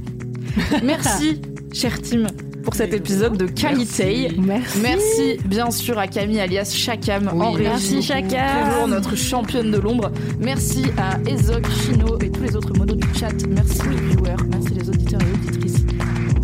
Merci, 0.84 1.41
cher 1.73 2.00
team, 2.00 2.26
pour 2.62 2.75
cet 2.75 2.92
épisode 2.94 3.36
de 3.36 3.47
qualité. 3.47 4.28
Merci. 4.39 4.78
Merci, 4.83 5.36
bien 5.47 5.70
sûr, 5.70 5.99
à 5.99 6.07
Camille 6.07 6.41
alias 6.41 6.73
Chakam 6.75 7.28
en 7.28 7.50
Oui, 7.50 7.57
régie. 7.57 7.68
merci, 7.70 8.02
Chakam. 8.02 8.68
Toujours 8.70 8.89
notre 8.89 9.17
championne 9.17 9.70
de 9.70 9.78
l'ombre. 9.78 10.10
Merci 10.39 10.84
à 10.97 11.18
Ezok, 11.28 11.67
Chino 11.84 12.18
et 12.20 12.31
tous 12.31 12.42
les 12.42 12.55
autres 12.57 12.73
modos 12.78 12.94
du 12.97 13.07
chat. 13.18 13.33
Merci 13.49 13.81
les 13.91 13.97
viewers. 13.97 14.36
Merci 14.50 14.75
les 14.75 14.89
auditeurs 14.89 15.20
et 15.23 15.33
auditrices. 15.49 15.84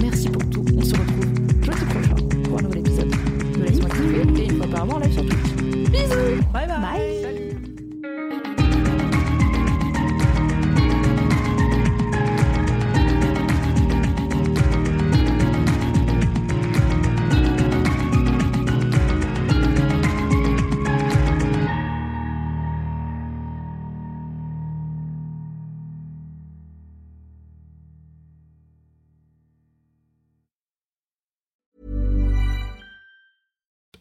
Merci 0.02 0.28
pour 0.28 0.48
tout. 0.50 0.64
On 0.76 0.82
se 0.82 0.90
retrouve 0.94 1.62
jeudi 1.62 1.84
prochain 1.90 2.16
pour 2.44 2.58
un 2.58 2.62
nouvel 2.62 2.78
épisode 2.78 3.10
de 3.10 3.62
Laisse-moi 3.64 3.90
kiffer 3.90 4.42
et 4.42 4.44
une 4.48 4.56
fois 4.58 4.66
par 4.68 4.86
mois 4.86 4.94
en 4.96 4.98
live 5.00 5.12
sur 5.12 5.22
Twitch. 5.22 5.90
Bisous 5.90 6.42
Bye 6.52 6.66
bye. 6.68 7.25